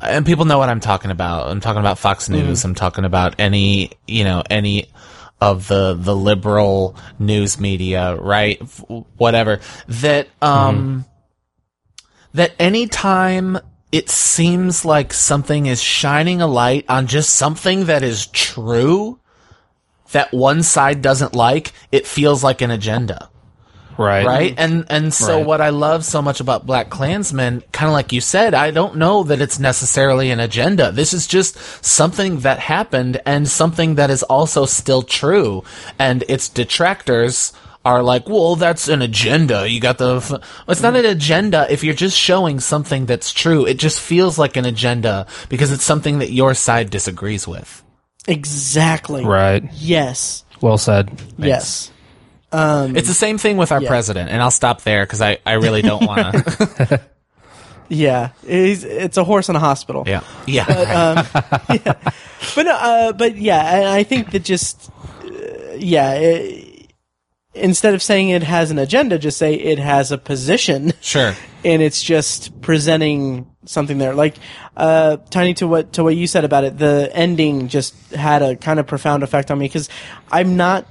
and 0.00 0.24
people 0.24 0.46
know 0.46 0.56
what 0.58 0.70
I'm 0.70 0.80
talking 0.80 1.10
about. 1.10 1.50
I'm 1.50 1.60
talking 1.60 1.80
about 1.80 1.98
Fox 1.98 2.30
News. 2.30 2.64
I'm 2.64 2.74
talking 2.74 3.04
about 3.04 3.34
any, 3.38 3.90
you 4.06 4.24
know, 4.24 4.42
any 4.48 4.86
of 5.38 5.68
the 5.68 5.92
the 5.94 6.16
liberal 6.16 6.96
news 7.18 7.60
media, 7.60 8.16
right? 8.16 8.58
F- 8.62 8.84
Whatever 9.18 9.60
that. 9.88 10.28
Um, 10.40 11.04
that 12.34 12.52
anytime 12.58 13.58
it 13.90 14.10
seems 14.10 14.84
like 14.84 15.12
something 15.12 15.66
is 15.66 15.82
shining 15.82 16.42
a 16.42 16.46
light 16.46 16.84
on 16.88 17.06
just 17.06 17.30
something 17.30 17.86
that 17.86 18.02
is 18.02 18.26
true 18.26 19.18
that 20.12 20.32
one 20.32 20.62
side 20.62 21.02
doesn't 21.02 21.34
like, 21.34 21.72
it 21.92 22.06
feels 22.06 22.42
like 22.42 22.60
an 22.62 22.70
agenda. 22.70 23.28
Right. 23.98 24.24
Right? 24.24 24.54
And 24.56 24.86
and 24.90 25.12
so 25.12 25.38
Right. 25.38 25.46
what 25.46 25.60
I 25.60 25.70
love 25.70 26.04
so 26.04 26.22
much 26.22 26.38
about 26.38 26.66
BlacKkKlansman, 26.66 27.64
kind 27.72 27.88
of 27.88 27.92
like 27.92 28.12
you 28.12 28.20
said, 28.20 28.54
I 28.54 28.70
don't 28.70 28.96
know 28.96 29.24
that 29.24 29.40
it's 29.40 29.58
necessarily 29.58 30.30
an 30.30 30.38
agenda. 30.38 30.92
This 30.92 31.12
is 31.12 31.26
just 31.26 31.58
something 31.84 32.40
that 32.40 32.60
happened 32.60 33.20
and 33.26 33.48
something 33.48 33.96
that 33.96 34.08
is 34.08 34.22
also 34.22 34.66
still 34.66 35.02
true. 35.02 35.64
And 35.98 36.22
its 36.28 36.48
detractors 36.48 37.52
are 37.84 38.02
like, 38.02 38.28
well, 38.28 38.56
that's 38.56 38.88
an 38.88 39.02
agenda. 39.02 39.68
You 39.68 39.80
got 39.80 39.98
the. 39.98 40.16
F-. 40.16 40.62
It's 40.68 40.82
not 40.82 40.96
an 40.96 41.04
agenda 41.04 41.66
if 41.70 41.84
you're 41.84 41.94
just 41.94 42.16
showing 42.16 42.60
something 42.60 43.06
that's 43.06 43.32
true. 43.32 43.66
It 43.66 43.78
just 43.78 44.00
feels 44.00 44.38
like 44.38 44.56
an 44.56 44.64
agenda 44.64 45.26
because 45.48 45.72
it's 45.72 45.84
something 45.84 46.18
that 46.18 46.30
your 46.30 46.54
side 46.54 46.90
disagrees 46.90 47.46
with. 47.48 47.82
Exactly. 48.26 49.24
Right. 49.24 49.64
Yes. 49.74 50.44
Well 50.60 50.78
said. 50.78 51.10
Yes. 51.38 51.90
It's 52.96 53.08
the 53.08 53.14
same 53.14 53.38
thing 53.38 53.56
with 53.56 53.72
our 53.72 53.80
president, 53.80 54.30
and 54.30 54.42
I'll 54.42 54.50
stop 54.50 54.82
there 54.82 55.04
because 55.04 55.20
I, 55.22 55.38
I 55.46 55.54
really 55.54 55.82
don't 55.82 56.06
want 56.06 56.34
to. 56.34 57.00
Yeah. 57.90 58.32
It's, 58.42 58.82
it's 58.84 59.16
a 59.16 59.24
horse 59.24 59.48
in 59.48 59.56
a 59.56 59.60
hospital. 59.60 60.04
yeah. 60.06 60.20
Yeah. 60.46 61.94
But 62.54 62.62
no, 62.64 62.72
uh, 62.72 63.12
but 63.12 63.36
yeah, 63.36 63.76
and 63.78 63.88
I 63.88 64.02
think 64.02 64.30
that 64.32 64.44
just 64.44 64.90
uh, 65.24 65.72
yeah, 65.76 66.12
it, 66.14 66.67
instead 67.54 67.94
of 67.94 68.02
saying 68.02 68.30
it 68.30 68.42
has 68.42 68.70
an 68.70 68.78
agenda, 68.78 69.18
just 69.18 69.38
say 69.38 69.54
it 69.54 69.78
has 69.78 70.12
a 70.12 70.18
position. 70.18 70.92
sure. 71.00 71.34
and 71.64 71.82
it's 71.82 72.02
just 72.02 72.60
presenting 72.60 73.50
something 73.64 73.98
there. 73.98 74.14
Like 74.14 74.36
uh, 74.76 75.18
tiny 75.30 75.54
to 75.54 75.68
what 75.68 75.94
to 75.94 76.04
what 76.04 76.16
you 76.16 76.26
said 76.26 76.44
about 76.44 76.64
it, 76.64 76.78
the 76.78 77.10
ending 77.12 77.68
just 77.68 77.94
had 78.12 78.42
a 78.42 78.56
kind 78.56 78.80
of 78.80 78.86
profound 78.86 79.22
effect 79.22 79.50
on 79.50 79.58
me 79.58 79.66
because 79.66 79.88
I'm 80.30 80.56
not 80.56 80.86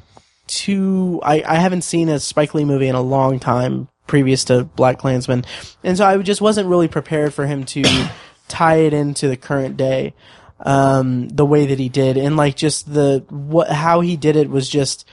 too. 0.48 1.20
I, 1.24 1.44
I 1.46 1.56
haven't 1.56 1.84
seen 1.84 2.10
a 2.10 2.20
Spike 2.20 2.54
Lee 2.54 2.66
movie 2.66 2.88
in 2.88 2.96
a 2.96 3.02
long 3.02 3.40
time 3.40 3.88
previous 4.08 4.46
to 4.46 4.66
BlacKkKlansman, 4.78 5.46
and 5.84 5.98
so 5.98 6.06
I 6.06 6.18
just 6.18 6.42
wasn't 6.42 6.70
really 6.70 6.88
prepared 6.88 7.34
for 7.34 7.46
him 7.46 7.66
to 7.66 7.84
tie 8.48 8.78
it 8.78 8.94
into 8.94 9.28
the 9.28 9.38
current 9.38 9.78
day 9.78 10.14
um, 10.62 11.30
the 11.30 11.46
way 11.46 11.66
that 11.68 11.80
he 11.80 11.90
did, 11.90 12.18
and 12.18 12.38
like 12.38 12.56
just 12.56 12.94
the 12.94 13.26
what 13.30 13.70
how 13.70 14.02
he 14.02 14.18
did 14.18 14.36
it 14.36 14.50
was 14.50 14.70
just 14.70 15.08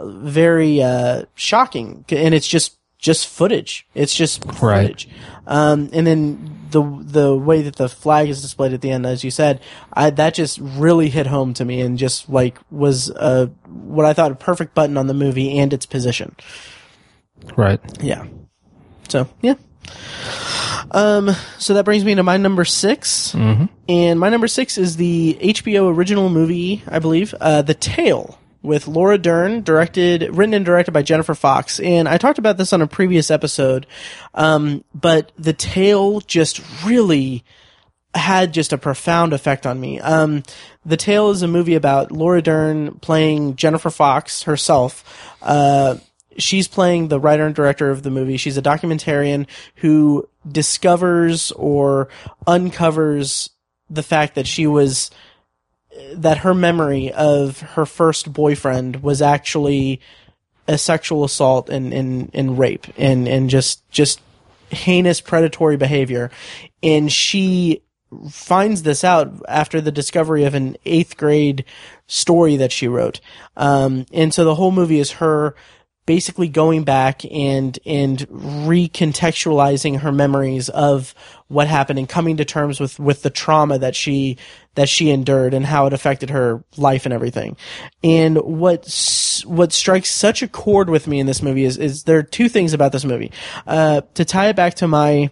very 0.00 0.82
uh, 0.82 1.24
shocking, 1.34 2.04
and 2.10 2.34
it's 2.34 2.48
just 2.48 2.76
just 2.98 3.28
footage. 3.28 3.86
It's 3.94 4.14
just 4.14 4.44
Right. 4.60 4.82
footage. 4.82 5.08
Um, 5.46 5.88
and 5.92 6.06
then 6.06 6.54
the 6.70 6.82
the 7.00 7.34
way 7.36 7.62
that 7.62 7.76
the 7.76 7.88
flag 7.88 8.28
is 8.28 8.42
displayed 8.42 8.72
at 8.72 8.80
the 8.80 8.90
end, 8.90 9.06
as 9.06 9.22
you 9.24 9.30
said, 9.30 9.60
I, 9.92 10.10
that 10.10 10.34
just 10.34 10.58
really 10.60 11.08
hit 11.08 11.26
home 11.26 11.54
to 11.54 11.64
me, 11.64 11.80
and 11.80 11.96
just 11.98 12.28
like 12.28 12.58
was 12.70 13.10
uh, 13.10 13.46
what 13.66 14.04
I 14.04 14.12
thought 14.12 14.32
a 14.32 14.34
perfect 14.34 14.74
button 14.74 14.96
on 14.96 15.06
the 15.06 15.14
movie 15.14 15.58
and 15.58 15.72
its 15.72 15.86
position. 15.86 16.34
Right. 17.56 17.80
Yeah. 18.00 18.26
So 19.08 19.28
yeah. 19.40 19.54
Um. 20.90 21.30
So 21.58 21.74
that 21.74 21.84
brings 21.84 22.04
me 22.04 22.14
to 22.14 22.22
my 22.22 22.36
number 22.36 22.64
6 22.64 23.34
and 23.88 24.20
my 24.20 24.28
number 24.28 24.48
six 24.48 24.76
is 24.78 24.96
the 24.96 25.38
HBO 25.40 25.94
original 25.94 26.28
movie, 26.28 26.82
I 26.86 26.98
believe, 26.98 27.34
uh, 27.40 27.62
The 27.62 27.74
Tale. 27.74 28.38
With 28.60 28.88
Laura 28.88 29.18
Dern, 29.18 29.62
directed, 29.62 30.36
written 30.36 30.54
and 30.54 30.64
directed 30.64 30.90
by 30.92 31.02
Jennifer 31.02 31.34
Fox, 31.34 31.78
and 31.78 32.08
I 32.08 32.18
talked 32.18 32.38
about 32.38 32.56
this 32.56 32.72
on 32.72 32.82
a 32.82 32.88
previous 32.88 33.30
episode. 33.30 33.86
Um, 34.34 34.84
but 34.92 35.30
The 35.38 35.52
Tale 35.52 36.20
just 36.20 36.60
really 36.84 37.44
had 38.14 38.52
just 38.52 38.72
a 38.72 38.78
profound 38.78 39.32
effect 39.32 39.66
on 39.66 39.78
me. 39.78 40.00
Um, 40.00 40.42
the 40.84 40.96
Tale 40.96 41.30
is 41.30 41.42
a 41.42 41.48
movie 41.48 41.74
about 41.74 42.10
Laura 42.10 42.42
Dern 42.42 42.98
playing 42.98 43.56
Jennifer 43.56 43.90
Fox 43.90 44.42
herself. 44.42 45.36
Uh, 45.40 45.96
she's 46.38 46.68
playing 46.68 47.08
the 47.08 47.20
writer 47.20 47.46
and 47.46 47.54
director 47.54 47.90
of 47.90 48.02
the 48.02 48.10
movie. 48.10 48.36
She's 48.36 48.56
a 48.56 48.62
documentarian 48.62 49.46
who 49.76 50.28
discovers 50.50 51.52
or 51.52 52.08
uncovers 52.46 53.50
the 53.90 54.02
fact 54.02 54.34
that 54.34 54.46
she 54.46 54.66
was 54.66 55.10
that 56.14 56.38
her 56.38 56.54
memory 56.54 57.12
of 57.12 57.60
her 57.60 57.86
first 57.86 58.32
boyfriend 58.32 59.02
was 59.02 59.22
actually 59.22 60.00
a 60.66 60.78
sexual 60.78 61.24
assault 61.24 61.70
and, 61.70 61.92
and, 61.92 62.30
and 62.34 62.58
rape 62.58 62.86
and, 62.96 63.26
and 63.26 63.48
just 63.48 63.88
just 63.90 64.20
heinous 64.70 65.20
predatory 65.20 65.76
behavior. 65.76 66.30
And 66.82 67.10
she 67.10 67.82
finds 68.30 68.82
this 68.82 69.04
out 69.04 69.32
after 69.48 69.80
the 69.80 69.92
discovery 69.92 70.44
of 70.44 70.54
an 70.54 70.76
eighth 70.84 71.16
grade 71.16 71.64
story 72.06 72.56
that 72.56 72.72
she 72.72 72.88
wrote. 72.88 73.20
Um, 73.56 74.06
and 74.12 74.32
so 74.32 74.44
the 74.44 74.54
whole 74.54 74.70
movie 74.70 74.98
is 74.98 75.12
her 75.12 75.54
basically 76.06 76.48
going 76.48 76.84
back 76.84 77.22
and 77.30 77.78
and 77.84 78.20
recontextualizing 78.30 79.98
her 79.98 80.10
memories 80.10 80.70
of 80.70 81.14
what 81.48 81.66
happened 81.66 81.98
and 81.98 82.08
coming 82.08 82.36
to 82.36 82.44
terms 82.44 82.78
with 82.78 82.98
with 82.98 83.22
the 83.22 83.30
trauma 83.30 83.78
that 83.78 83.96
she 83.96 84.36
that 84.74 84.88
she 84.88 85.10
endured 85.10 85.54
and 85.54 85.66
how 85.66 85.86
it 85.86 85.92
affected 85.92 86.30
her 86.30 86.62
life 86.76 87.04
and 87.04 87.12
everything. 87.12 87.56
And 88.04 88.36
what 88.38 88.84
what 89.46 89.72
strikes 89.72 90.10
such 90.10 90.42
a 90.42 90.48
chord 90.48 90.90
with 90.90 91.06
me 91.06 91.18
in 91.18 91.26
this 91.26 91.42
movie 91.42 91.64
is 91.64 91.78
is 91.78 92.04
there 92.04 92.18
are 92.18 92.22
two 92.22 92.48
things 92.48 92.74
about 92.74 92.92
this 92.92 93.04
movie. 93.04 93.32
Uh, 93.66 94.02
to 94.14 94.24
tie 94.24 94.48
it 94.48 94.56
back 94.56 94.74
to 94.74 94.88
my 94.88 95.30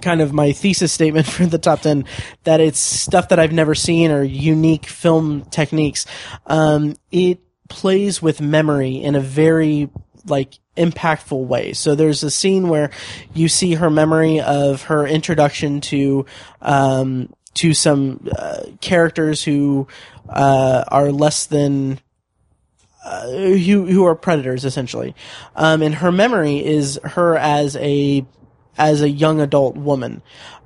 kind 0.00 0.20
of 0.20 0.32
my 0.32 0.52
thesis 0.52 0.92
statement 0.92 1.26
for 1.28 1.46
the 1.46 1.58
top 1.58 1.80
10 1.80 2.04
that 2.44 2.60
it's 2.60 2.78
stuff 2.78 3.28
that 3.28 3.38
I've 3.38 3.52
never 3.52 3.74
seen 3.74 4.10
or 4.10 4.22
unique 4.22 4.86
film 4.86 5.42
techniques. 5.46 6.06
Um, 6.46 6.96
it 7.10 7.40
plays 7.68 8.22
with 8.22 8.40
memory 8.40 8.96
in 8.96 9.14
a 9.14 9.20
very 9.20 9.90
like 10.26 10.59
impactful 10.76 11.46
way. 11.46 11.72
So 11.72 11.94
there's 11.94 12.22
a 12.22 12.30
scene 12.30 12.68
where 12.68 12.90
you 13.34 13.48
see 13.48 13.74
her 13.74 13.90
memory 13.90 14.40
of 14.40 14.82
her 14.84 15.06
introduction 15.06 15.80
to 15.82 16.26
um, 16.62 17.32
to 17.54 17.74
some 17.74 18.28
uh, 18.36 18.62
characters 18.80 19.42
who 19.42 19.88
uh, 20.28 20.84
are 20.88 21.10
less 21.10 21.46
than 21.46 22.00
who 23.02 23.86
who 23.86 24.06
are 24.06 24.14
predators 24.14 24.64
essentially. 24.64 25.14
Um, 25.56 25.82
and 25.82 25.94
her 25.96 26.12
memory 26.12 26.64
is 26.64 26.98
her 27.02 27.36
as 27.36 27.76
a 27.76 28.24
as 28.78 29.02
a 29.02 29.08
young 29.08 29.40
adult 29.40 29.76
woman. 29.76 30.22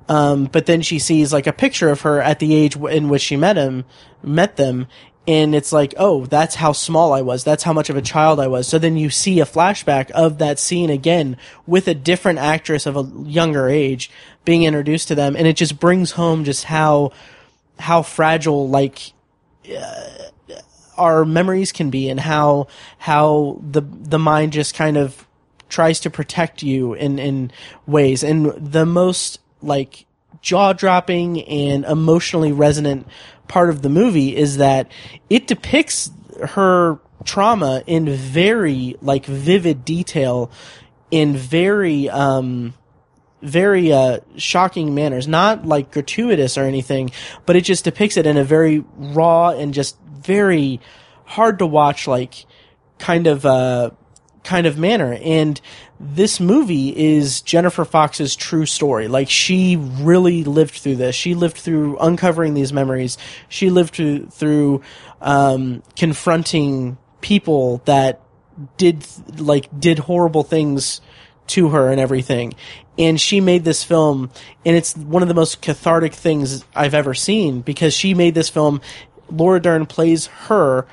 Um, 0.07 0.45
but 0.45 0.67
then 0.67 0.81
she 0.81 0.99
sees 0.99 1.33
like 1.33 1.47
a 1.47 1.53
picture 1.53 1.89
of 1.89 2.01
her 2.01 2.21
at 2.21 2.37
the 2.39 2.53
age 2.53 2.75
in 2.75 3.09
which 3.09 3.23
she 3.23 3.37
met 3.37 3.57
him, 3.57 3.85
met 4.21 4.55
them, 4.55 4.87
and 5.27 5.55
it's 5.55 5.71
like, 5.71 5.93
oh, 5.97 6.25
that's 6.25 6.55
how 6.55 6.71
small 6.71 7.13
I 7.13 7.21
was. 7.21 7.43
That's 7.43 7.63
how 7.63 7.73
much 7.73 7.89
of 7.89 7.95
a 7.95 8.01
child 8.01 8.39
I 8.39 8.47
was. 8.47 8.67
So 8.67 8.77
then 8.77 8.95
you 8.95 9.09
see 9.09 9.39
a 9.39 9.45
flashback 9.45 10.11
of 10.11 10.37
that 10.37 10.59
scene 10.59 10.89
again 10.89 11.37
with 11.65 11.87
a 11.87 11.95
different 11.95 12.39
actress 12.39 12.85
of 12.85 12.95
a 12.95 13.09
younger 13.27 13.67
age 13.67 14.11
being 14.43 14.63
introduced 14.63 15.07
to 15.07 15.15
them, 15.15 15.35
and 15.35 15.47
it 15.47 15.55
just 15.55 15.79
brings 15.79 16.11
home 16.11 16.43
just 16.43 16.65
how 16.65 17.11
how 17.79 18.01
fragile 18.01 18.69
like 18.69 19.13
uh, 19.75 20.07
our 20.97 21.25
memories 21.25 21.71
can 21.71 21.89
be 21.89 22.09
and 22.09 22.19
how 22.19 22.67
how 22.99 23.59
the 23.61 23.81
the 23.81 24.19
mind 24.19 24.53
just 24.53 24.75
kind 24.75 24.97
of 24.97 25.27
tries 25.67 25.99
to 26.01 26.09
protect 26.09 26.63
you 26.63 26.93
in 26.93 27.19
in 27.19 27.51
ways 27.85 28.23
and 28.23 28.53
the 28.55 28.85
most 28.85 29.39
like 29.61 30.05
jaw 30.41 30.73
dropping 30.73 31.41
and 31.43 31.83
emotionally 31.85 32.51
resonant 32.51 33.07
part 33.47 33.69
of 33.69 33.81
the 33.81 33.89
movie 33.89 34.35
is 34.35 34.57
that 34.57 34.91
it 35.29 35.47
depicts 35.47 36.11
her 36.49 36.99
trauma 37.23 37.83
in 37.87 38.09
very 38.09 38.95
like 39.01 39.25
vivid 39.25 39.83
detail 39.85 40.51
in 41.11 41.35
very 41.35 42.09
um 42.09 42.73
very 43.41 43.91
uh, 43.93 44.19
shocking 44.37 44.95
manners, 44.95 45.27
not 45.27 45.65
like 45.65 45.91
gratuitous 45.91 46.57
or 46.57 46.63
anything, 46.63 47.11
but 47.45 47.55
it 47.55 47.61
just 47.61 47.83
depicts 47.83 48.17
it 48.17 48.25
in 48.25 48.37
a 48.37 48.43
very 48.43 48.83
raw 48.97 49.49
and 49.49 49.73
just 49.73 49.97
very 50.01 50.81
hard 51.25 51.59
to 51.59 51.67
watch, 51.67 52.07
like 52.07 52.45
kind 52.97 53.27
of 53.27 53.45
uh, 53.45 53.91
kind 54.45 54.65
of 54.65 54.77
manner. 54.77 55.17
And 55.21 55.59
this 55.99 56.39
movie 56.39 56.95
is 56.95 57.41
Jennifer 57.41 57.83
Fox's 57.83 58.35
true 58.35 58.65
story. 58.65 59.07
Like 59.09 59.29
she 59.29 59.75
really 59.75 60.43
lived 60.45 60.75
through 60.75 60.95
this. 60.95 61.15
She 61.15 61.35
lived 61.35 61.57
through 61.57 61.97
uncovering 61.97 62.53
these 62.53 62.71
memories. 62.71 63.17
She 63.49 63.69
lived 63.69 63.95
through 63.95 64.27
through 64.27 64.81
um, 65.21 65.83
confronting 65.97 66.97
people 67.21 67.81
that 67.85 68.21
did 68.77 69.05
like 69.37 69.67
did 69.77 69.99
horrible 69.99 70.43
things 70.43 71.01
to 71.47 71.69
her 71.69 71.91
and 71.91 71.99
everything. 71.99 72.53
And 72.97 73.19
she 73.19 73.41
made 73.41 73.65
this 73.65 73.83
film, 73.83 74.31
and 74.65 74.75
it's 74.75 74.95
one 74.95 75.21
of 75.21 75.27
the 75.27 75.33
most 75.33 75.61
cathartic 75.61 76.13
things 76.13 76.63
I've 76.73 76.93
ever 76.93 77.13
seen 77.13 77.61
because 77.61 77.93
she 77.93 78.13
made 78.13 78.35
this 78.35 78.49
film. 78.49 78.79
Laura 79.29 79.59
Dern 79.59 79.85
plays 79.85 80.27
her, 80.27 80.85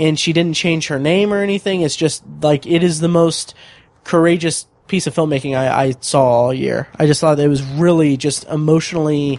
and 0.00 0.18
she 0.18 0.32
didn't 0.32 0.54
change 0.54 0.88
her 0.88 0.98
name 0.98 1.32
or 1.32 1.42
anything. 1.42 1.82
It's 1.82 1.94
just 1.94 2.24
like 2.42 2.66
it 2.66 2.82
is 2.82 2.98
the 2.98 3.08
most 3.08 3.54
courageous 4.02 4.66
piece 4.88 5.06
of 5.06 5.14
filmmaking 5.14 5.56
I, 5.56 5.84
I 5.86 5.94
saw 6.00 6.22
all 6.24 6.54
year. 6.54 6.88
I 6.98 7.06
just 7.06 7.20
thought 7.20 7.38
it 7.38 7.46
was 7.46 7.62
really 7.62 8.16
just 8.16 8.44
emotionally, 8.48 9.38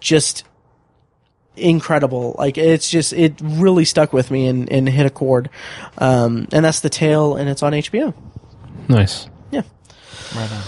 just 0.00 0.42
incredible. 1.56 2.34
Like 2.38 2.58
it's 2.58 2.90
just 2.90 3.12
it 3.12 3.34
really 3.42 3.84
stuck 3.84 4.12
with 4.12 4.30
me 4.30 4.46
and, 4.46 4.70
and 4.72 4.88
hit 4.88 5.06
a 5.06 5.10
chord. 5.10 5.50
Um, 5.98 6.48
and 6.52 6.64
that's 6.64 6.80
the 6.80 6.90
tale, 6.90 7.36
and 7.36 7.48
it's 7.48 7.62
on 7.62 7.72
HBO. 7.72 8.14
Nice. 8.88 9.28
Yeah. 9.50 9.62
Right 10.34 10.50
on. 10.50 10.62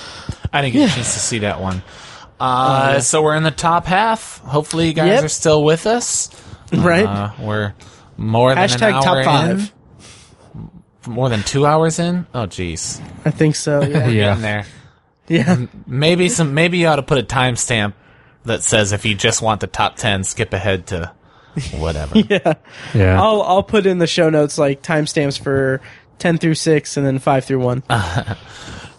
I 0.52 0.60
didn't 0.62 0.74
get 0.74 0.90
a 0.90 0.94
chance 0.94 1.14
to 1.14 1.20
see 1.20 1.38
that 1.40 1.60
one. 1.60 1.82
Uh, 2.38 3.00
So 3.00 3.22
we're 3.22 3.36
in 3.36 3.42
the 3.44 3.50
top 3.50 3.86
half. 3.86 4.38
Hopefully, 4.38 4.88
you 4.88 4.92
guys 4.92 5.08
Yep. 5.08 5.24
are 5.24 5.28
still 5.28 5.64
with 5.64 5.86
us. 5.86 6.28
Right. 6.72 7.06
Uh, 7.06 7.30
we're 7.40 7.74
more 8.16 8.54
than 8.54 8.70
an 8.70 8.82
hour 8.82 9.24
top 9.24 9.50
in. 9.50 9.68
More 11.06 11.28
than 11.28 11.42
two 11.42 11.66
hours 11.66 11.98
in. 11.98 12.26
Oh, 12.32 12.46
jeez. 12.46 13.00
I 13.24 13.30
think 13.30 13.56
so. 13.56 13.82
Yeah. 13.82 14.08
Yeah. 14.08 14.34
In 14.34 14.42
there. 14.42 14.66
yeah. 15.28 15.66
Maybe 15.86 16.28
some. 16.28 16.54
Maybe 16.54 16.78
you 16.78 16.86
ought 16.86 16.96
to 16.96 17.02
put 17.02 17.18
a 17.18 17.22
timestamp 17.22 17.94
that 18.44 18.62
says 18.62 18.92
if 18.92 19.04
you 19.04 19.14
just 19.14 19.42
want 19.42 19.60
the 19.60 19.66
top 19.66 19.96
ten, 19.96 20.22
skip 20.24 20.52
ahead 20.52 20.86
to 20.88 21.12
whatever. 21.76 22.18
yeah. 22.30 22.54
Yeah. 22.94 23.20
I'll 23.20 23.42
I'll 23.42 23.62
put 23.62 23.86
in 23.86 23.98
the 23.98 24.06
show 24.06 24.30
notes 24.30 24.58
like 24.58 24.82
timestamps 24.82 25.42
for 25.42 25.80
ten 26.18 26.38
through 26.38 26.54
six 26.54 26.96
and 26.96 27.04
then 27.04 27.18
five 27.18 27.44
through 27.44 27.60
one. 27.60 27.82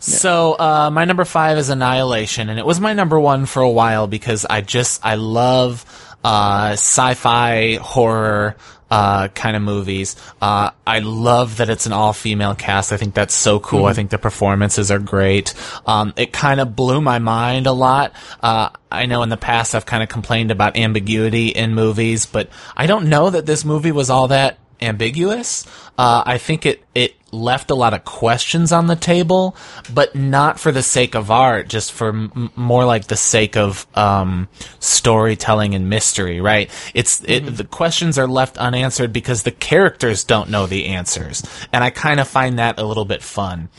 So 0.06 0.52
uh, 0.60 0.90
my 0.92 1.06
number 1.06 1.24
five 1.24 1.58
is 1.58 1.70
Annihilation, 1.70 2.50
and 2.50 2.60
it 2.60 2.66
was 2.66 2.82
my 2.82 2.92
number 2.92 3.18
one 3.18 3.46
for 3.46 3.62
a 3.62 3.70
while 3.70 4.06
because 4.06 4.44
I 4.44 4.60
just 4.60 5.00
I 5.06 5.16
love 5.16 5.86
uh, 6.24 6.72
sci-fi 6.74 7.76
horror 7.76 8.56
uh, 8.94 9.28
kind 9.30 9.56
of 9.56 9.64
movies. 9.64 10.16
Uh, 10.40 10.70
I 10.86 11.00
love 11.00 11.58
that 11.58 11.70
it's 11.70 11.88
an 11.88 11.94
all-female 11.94 12.54
cast. 12.54 12.94
I 12.94 12.98
think 12.98 13.16
that's 13.16 13.34
so 13.34 13.60
cool. 13.60 13.86
I 13.86 13.94
think 13.94 14.12
the 14.12 14.20
performances 14.20 14.92
are 14.92 15.00
great. 15.00 15.56
Um, 15.88 16.14
it 16.16 16.32
kind 16.32 16.60
of 16.60 16.76
blew 16.76 17.02
my 17.02 17.18
mind 17.18 17.66
a 17.66 17.72
lot. 17.72 18.14
Uh, 18.40 18.70
I 18.92 19.08
know 19.08 19.24
in 19.24 19.30
the 19.30 19.38
past 19.38 19.74
I've 19.74 19.88
kind 19.88 20.04
of 20.04 20.10
complained 20.10 20.52
about 20.52 20.78
ambiguity 20.78 21.48
in 21.48 21.74
movies, 21.74 22.28
but 22.28 22.50
I 22.78 22.86
don't 22.86 23.10
know 23.10 23.32
that 23.32 23.48
this 23.48 23.66
movie 23.66 23.92
was 23.92 24.12
all 24.12 24.28
that 24.28 24.60
ambiguous. 24.82 25.66
Uh, 25.98 26.24
I 26.26 26.38
think 26.38 26.66
it 26.66 26.84
it 26.96 27.16
left 27.32 27.72
a 27.72 27.76
lot 27.76 27.94
of 27.94 28.06
questions 28.06 28.72
on 28.72 28.88
the 28.88 28.96
table, 28.96 29.56
but 29.94 30.16
not 30.16 30.60
for 30.60 30.72
the 30.72 30.84
sake 30.84 31.16
of 31.16 31.32
art, 31.32 31.68
just 31.68 31.92
for 31.92 32.10
m- 32.10 32.52
more 32.56 32.86
like 32.86 33.08
the 33.08 33.16
sake 33.16 33.58
of 33.58 33.88
um, 33.96 34.48
storytelling 34.80 35.76
and 35.76 35.90
mystery. 35.90 36.42
Right? 36.42 36.70
It's 36.94 37.24
it, 37.26 37.42
the 37.42 37.64
questions 37.64 38.18
are 38.18 38.28
left 38.28 38.58
unanswered 38.58 39.14
because 39.14 39.44
the 39.44 39.52
characters 39.52 40.24
don't 40.24 40.50
know 40.50 40.66
the 40.66 40.86
answers, 40.86 41.44
and 41.72 41.84
I 41.84 41.90
kind 41.90 42.20
of 42.20 42.28
find 42.28 42.60
that 42.60 42.80
a 42.80 42.86
little 42.86 43.06
bit 43.06 43.24
fun. 43.24 43.70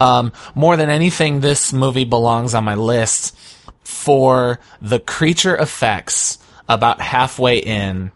Um, 0.00 0.32
more 0.54 0.76
than 0.76 0.88
anything, 0.88 1.40
this 1.40 1.72
movie 1.72 2.04
belongs 2.04 2.54
on 2.54 2.64
my 2.64 2.74
list 2.74 3.36
for 3.84 4.60
the 4.80 4.98
creature 4.98 5.56
effects 5.56 6.38
about 6.68 7.00
halfway 7.00 7.58
in 7.58 8.12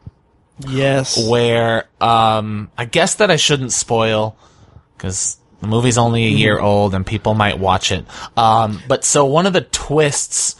Yes. 0.58 1.28
where 1.28 1.84
um 2.00 2.70
I 2.78 2.84
guess 2.84 3.16
that 3.16 3.30
I 3.30 3.36
shouldn't 3.36 3.72
spoil 3.72 4.36
because 4.96 5.36
the 5.60 5.66
movie's 5.66 5.98
only 5.98 6.24
a 6.26 6.28
year 6.30 6.58
old 6.60 6.94
and 6.94 7.06
people 7.06 7.34
might 7.34 7.58
watch 7.58 7.90
it. 7.90 8.04
Um, 8.36 8.80
but 8.86 9.04
so 9.04 9.24
one 9.24 9.46
of 9.46 9.52
the 9.54 9.62
twists. 9.62 10.56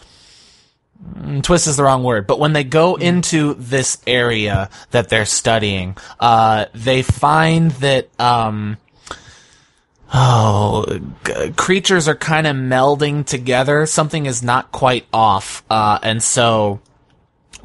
mm, 1.16 1.42
Twist 1.42 1.66
is 1.66 1.76
the 1.76 1.82
wrong 1.84 2.02
word, 2.02 2.26
but 2.26 2.38
when 2.40 2.54
they 2.54 2.64
go 2.64 2.94
into 2.96 3.54
this 3.54 3.98
area 4.06 4.70
that 4.92 5.10
they're 5.10 5.26
studying, 5.26 5.96
uh, 6.18 6.66
they 6.74 7.02
find 7.02 7.70
that, 7.72 8.08
um, 8.18 8.78
oh, 10.12 10.86
g- 11.24 11.50
creatures 11.56 12.08
are 12.08 12.14
kind 12.14 12.46
of 12.46 12.56
melding 12.56 13.24
together. 13.26 13.86
Something 13.86 14.26
is 14.26 14.42
not 14.42 14.72
quite 14.72 15.06
off, 15.12 15.62
uh, 15.70 15.98
and 16.02 16.22
so, 16.22 16.80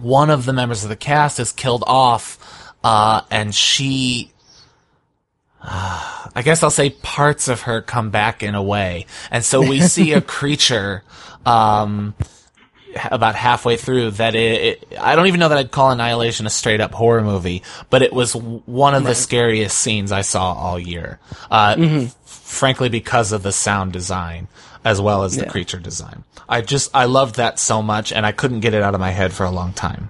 one 0.02 0.30
of 0.30 0.46
the 0.46 0.54
members 0.54 0.84
of 0.84 0.90
the 0.90 0.96
cast 0.96 1.40
is 1.40 1.52
killed 1.52 1.84
off, 1.88 2.74
uh, 2.84 3.22
and 3.30 3.54
she, 3.54 4.32
I 5.62 6.42
guess 6.44 6.64
I'll 6.64 6.70
say 6.70 6.90
parts 6.90 7.48
of 7.48 7.62
her 7.62 7.82
come 7.82 8.10
back 8.10 8.44
in 8.44 8.56
a 8.56 8.64
way. 8.64 9.06
And 9.32 9.44
so 9.44 9.62
we 9.62 9.82
see 9.82 10.14
a 10.14 10.22
creature, 10.38 11.04
um, 11.46 12.16
about 13.12 13.36
halfway 13.36 13.78
through 13.78 14.12
that 14.12 14.36
it, 14.36 14.62
it, 14.92 15.00
I 15.00 15.16
don't 15.16 15.28
even 15.28 15.40
know 15.40 15.50
that 15.50 15.58
I'd 15.58 15.72
call 15.72 15.92
Annihilation 15.92 16.46
a 16.46 16.50
straight 16.50 16.82
up 16.82 16.94
horror 16.94 17.22
movie, 17.22 17.64
but 17.90 18.02
it 18.02 18.12
was 18.12 18.36
one 18.36 18.96
of 18.96 19.04
the 19.04 19.16
scariest 19.16 19.78
scenes 19.78 20.12
I 20.12 20.22
saw 20.22 20.54
all 20.54 20.80
year. 20.80 21.20
Uh, 21.52 21.76
f- 21.78 22.16
frankly, 22.26 22.90
because 22.90 23.32
of 23.32 23.44
the 23.44 23.52
sound 23.52 23.94
design 23.94 24.48
as 24.86 25.02
well 25.02 25.24
as 25.24 25.36
the 25.36 25.44
Yeah. 25.44 25.50
creature 25.52 25.80
design. 25.80 26.24
I 26.48 26.62
just, 26.62 26.90
I 26.94 27.06
loved 27.06 27.36
that 27.36 27.60
so 27.60 27.82
much 27.82 28.12
and 28.12 28.26
I 28.26 28.32
couldn't 28.32 28.62
get 28.62 28.74
it 28.74 28.82
out 28.82 28.94
of 28.96 29.00
my 29.00 29.12
head 29.12 29.34
for 29.34 29.46
a 29.46 29.52
long 29.52 29.74
time. 29.74 30.10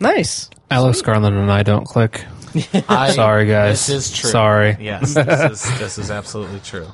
Nice. 0.00 0.50
Alex 0.70 1.02
Garland 1.02 1.36
and 1.36 1.50
I 1.50 1.62
don't 1.62 1.84
click. 1.84 2.24
I, 2.88 3.10
Sorry, 3.12 3.46
guys. 3.46 3.86
This 3.86 4.10
is 4.10 4.16
true. 4.18 4.30
Sorry. 4.30 4.76
Yes, 4.80 5.14
this 5.14 5.50
is, 5.64 5.78
this 5.78 5.98
is 5.98 6.10
absolutely 6.10 6.60
true. 6.60 6.88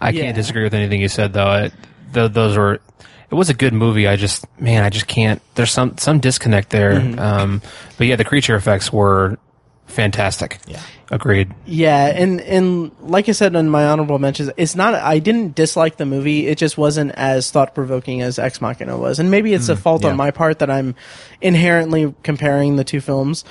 I 0.00 0.10
Yeah. 0.10 0.22
can't 0.22 0.36
disagree 0.36 0.62
with 0.62 0.74
anything 0.74 1.00
you 1.00 1.08
said, 1.08 1.32
though. 1.32 1.46
I, 1.46 1.70
th- 2.12 2.32
those 2.32 2.56
were. 2.56 2.80
It 3.28 3.34
was 3.34 3.48
a 3.50 3.54
good 3.54 3.72
movie. 3.72 4.06
I 4.06 4.14
just, 4.14 4.44
man, 4.60 4.84
I 4.84 4.90
just 4.90 5.08
can't. 5.08 5.42
There's 5.56 5.72
some 5.72 5.98
some 5.98 6.20
disconnect 6.20 6.70
there. 6.70 6.92
Um, 7.18 7.60
but 7.98 8.06
yeah, 8.06 8.14
the 8.14 8.24
creature 8.24 8.54
effects 8.54 8.92
were 8.92 9.38
fantastic. 9.86 10.58
Yeah. 10.66 10.82
Agreed. 11.08 11.54
Yeah, 11.66 12.06
and 12.06 12.40
and 12.40 12.90
like 13.00 13.28
I 13.28 13.32
said 13.32 13.54
in 13.54 13.70
my 13.70 13.84
honorable 13.84 14.18
mentions, 14.18 14.50
it's 14.56 14.74
not. 14.74 14.94
I 14.94 15.20
didn't 15.20 15.54
dislike 15.54 15.98
the 15.98 16.06
movie. 16.06 16.48
It 16.48 16.58
just 16.58 16.76
wasn't 16.76 17.12
as 17.12 17.48
thought 17.52 17.76
provoking 17.76 18.22
as 18.22 18.40
Ex 18.40 18.60
Machina 18.60 18.98
was, 18.98 19.20
and 19.20 19.30
maybe 19.30 19.54
it's 19.54 19.68
a 19.68 19.76
fault 19.76 20.02
yeah. 20.02 20.10
on 20.10 20.16
my 20.16 20.32
part 20.32 20.58
that 20.58 20.70
I'm 20.70 20.96
inherently 21.40 22.12
comparing 22.24 22.74
the 22.74 22.82
two 22.82 23.00
films. 23.00 23.44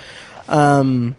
Um, 0.49 1.15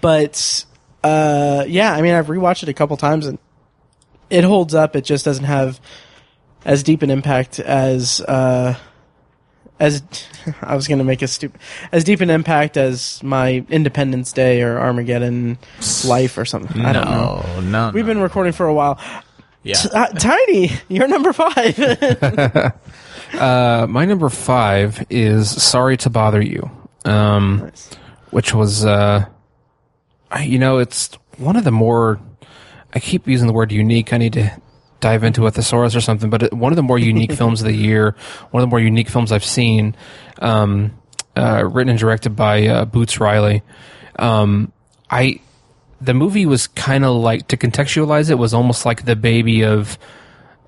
but 0.00 0.64
uh, 1.04 1.64
yeah, 1.68 1.92
I 1.92 2.02
mean, 2.02 2.14
I've 2.14 2.26
rewatched 2.26 2.62
it 2.62 2.68
a 2.68 2.74
couple 2.74 2.96
times 2.96 3.26
and 3.26 3.38
it 4.30 4.44
holds 4.44 4.74
up. 4.74 4.96
It 4.96 5.02
just 5.02 5.24
doesn't 5.24 5.44
have 5.44 5.80
as 6.64 6.82
deep 6.82 7.02
an 7.02 7.10
impact 7.10 7.60
as 7.60 8.20
uh, 8.22 8.76
as 9.80 10.02
I 10.62 10.74
was 10.76 10.88
going 10.88 10.98
to 10.98 11.04
make 11.04 11.22
a 11.22 11.28
stupid 11.28 11.60
as 11.92 12.04
deep 12.04 12.20
an 12.20 12.30
impact 12.30 12.76
as 12.76 13.22
my 13.22 13.64
Independence 13.68 14.32
Day 14.32 14.62
or 14.62 14.78
Armageddon 14.78 15.58
life 16.06 16.36
or 16.38 16.44
something. 16.44 16.84
I 16.84 16.92
don't 16.92 17.04
know. 17.10 17.44
No, 17.56 17.60
no, 17.60 17.90
We've 17.94 18.06
been 18.06 18.20
recording 18.20 18.52
for 18.52 18.66
a 18.66 18.74
while. 18.74 19.00
yeah. 19.62 19.76
Uh, 19.92 20.06
Tiny, 20.08 20.70
you're 20.88 21.08
number 21.08 21.32
five. 21.32 21.78
Uh, 23.34 23.86
my 23.90 24.06
number 24.06 24.30
five 24.30 25.04
is 25.10 25.50
"Sorry 25.62 25.98
to 25.98 26.08
Bother 26.08 26.40
You," 26.40 26.70
um, 27.04 27.70
which 28.30 28.54
was, 28.54 28.86
uh, 28.86 29.26
I- 30.30 30.44
you 30.44 30.58
know, 30.58 30.78
it's 30.78 31.10
one 31.36 31.56
of 31.56 31.64
the 31.64 31.70
more. 31.70 32.18
I 32.94 33.00
keep 33.00 33.28
using 33.28 33.46
the 33.46 33.52
word 33.52 33.70
unique. 33.70 34.14
I 34.14 34.16
need 34.16 34.32
to 34.32 34.50
dive 35.00 35.22
into 35.24 35.46
a 35.46 35.50
thesaurus 35.50 35.94
or 35.94 36.00
something, 36.00 36.28
but 36.30 36.52
one 36.52 36.72
of 36.72 36.76
the 36.76 36.82
more 36.82 36.98
unique 36.98 37.32
films 37.40 37.60
of 37.60 37.66
the 37.66 37.74
year, 37.76 38.14
one 38.50 38.62
of 38.62 38.66
the 38.68 38.70
more 38.70 38.80
unique 38.80 39.08
films 39.08 39.30
I've 39.32 39.44
seen, 39.44 39.94
um, 40.40 40.92
uh, 41.36 41.64
written 41.64 41.90
and 41.90 41.98
directed 41.98 42.30
by 42.30 42.66
uh, 42.66 42.84
Boots 42.84 43.20
Riley. 43.20 43.62
Um, 44.18 44.72
I 45.10 45.40
the 46.00 46.14
movie 46.14 46.46
was 46.46 46.66
kind 46.68 47.04
of 47.04 47.16
like 47.16 47.48
to 47.48 47.56
contextualize 47.56 48.30
it 48.30 48.34
was 48.36 48.54
almost 48.54 48.84
like 48.86 49.04
the 49.04 49.16
baby 49.16 49.62
of 49.64 49.98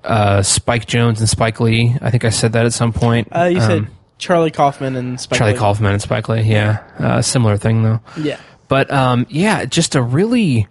uh, 0.03 0.41
Spike 0.41 0.85
Jonze 0.85 1.19
and 1.19 1.29
Spike 1.29 1.59
Lee. 1.59 1.95
I 2.01 2.09
think 2.11 2.25
I 2.25 2.29
said 2.29 2.53
that 2.53 2.65
at 2.65 2.73
some 2.73 2.91
point. 2.93 3.27
Uh, 3.35 3.43
you 3.45 3.59
said 3.61 3.77
Um, 3.79 3.87
Charlie 4.17 4.51
Kaufman 4.51 4.95
and 4.95 5.19
Spike 5.19 5.37
Charlie 5.39 5.53
Lee. 5.53 5.59
Kaufman 5.59 5.91
and 5.93 6.01
Spike 6.01 6.27
Lee. 6.29 6.41
Yeah, 6.41 6.83
uh, 6.99 7.21
similar 7.21 7.57
thing 7.57 7.83
though. 7.83 7.99
Yeah. 8.17 8.39
But 8.67 8.89
um, 8.91 9.25
yeah, 9.29 9.65
just 9.65 9.95
a 9.95 10.01
really, 10.01 10.67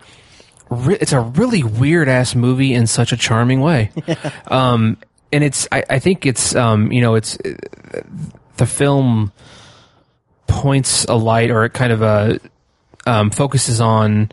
re- 0.70 0.98
it's 1.00 1.12
a 1.12 1.20
really 1.20 1.62
weird 1.62 2.08
ass 2.08 2.34
movie 2.34 2.74
in 2.74 2.86
such 2.86 3.12
a 3.12 3.16
charming 3.16 3.60
way. 3.60 3.90
um, 4.46 4.96
and 5.32 5.44
it's, 5.44 5.68
I, 5.70 5.84
I 5.90 5.98
think 5.98 6.26
it's, 6.26 6.54
um, 6.54 6.90
you 6.90 7.00
know, 7.00 7.14
it's 7.14 7.36
the 8.56 8.66
film 8.66 9.32
points 10.46 11.04
a 11.04 11.14
light 11.14 11.50
or 11.50 11.64
it 11.64 11.72
kind 11.72 11.92
of 11.92 12.02
uh, 12.02 12.38
um, 13.06 13.30
focuses 13.30 13.80
on 13.80 14.30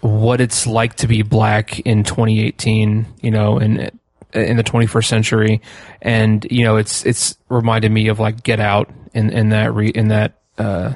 what 0.00 0.40
it's 0.40 0.66
like 0.66 0.96
to 0.96 1.06
be 1.06 1.22
black 1.22 1.80
in 1.80 2.02
2018. 2.04 3.06
You 3.20 3.30
know, 3.30 3.58
and 3.58 3.90
in 4.34 4.56
the 4.56 4.64
21st 4.64 5.04
century, 5.04 5.60
and 6.00 6.46
you 6.50 6.64
know, 6.64 6.76
it's 6.76 7.04
it's 7.06 7.36
reminded 7.48 7.92
me 7.92 8.08
of 8.08 8.18
like 8.18 8.42
Get 8.42 8.60
Out 8.60 8.90
in 9.14 9.30
in 9.30 9.50
that 9.50 9.74
re, 9.74 9.88
in 9.88 10.08
that 10.08 10.40
uh, 10.58 10.94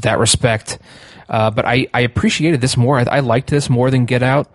that 0.00 0.18
respect. 0.18 0.78
Uh, 1.32 1.50
but 1.50 1.64
I, 1.64 1.86
I 1.94 2.00
appreciated 2.00 2.60
this 2.60 2.76
more. 2.76 2.98
I, 2.98 3.04
I 3.04 3.20
liked 3.20 3.48
this 3.48 3.70
more 3.70 3.90
than 3.90 4.04
Get 4.04 4.22
Out. 4.22 4.52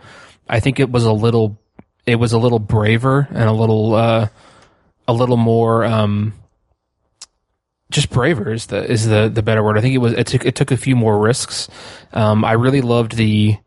I 0.47 0.59
think 0.59 0.79
it 0.79 0.91
was 0.91 1.05
a 1.05 1.11
little, 1.11 1.59
it 2.05 2.15
was 2.17 2.33
a 2.33 2.37
little 2.37 2.59
braver 2.59 3.27
and 3.31 3.49
a 3.49 3.51
little, 3.51 3.95
uh, 3.95 4.27
a 5.07 5.13
little 5.13 5.37
more, 5.37 5.83
um, 5.83 6.33
just 7.89 8.11
braver 8.11 8.53
is 8.53 8.67
the, 8.67 8.89
is 8.89 9.07
the, 9.07 9.27
the 9.27 9.41
better 9.41 9.63
word. 9.63 9.79
I 9.79 9.81
think 9.81 9.95
it 9.95 9.97
was, 9.97 10.13
it 10.13 10.27
took, 10.27 10.45
it 10.45 10.53
took 10.53 10.69
a 10.69 10.77
few 10.77 10.95
more 10.95 11.17
risks. 11.17 11.67
Um, 12.13 12.45
I 12.45 12.51
really 12.51 12.81
loved 12.81 13.13
the, 13.13 13.57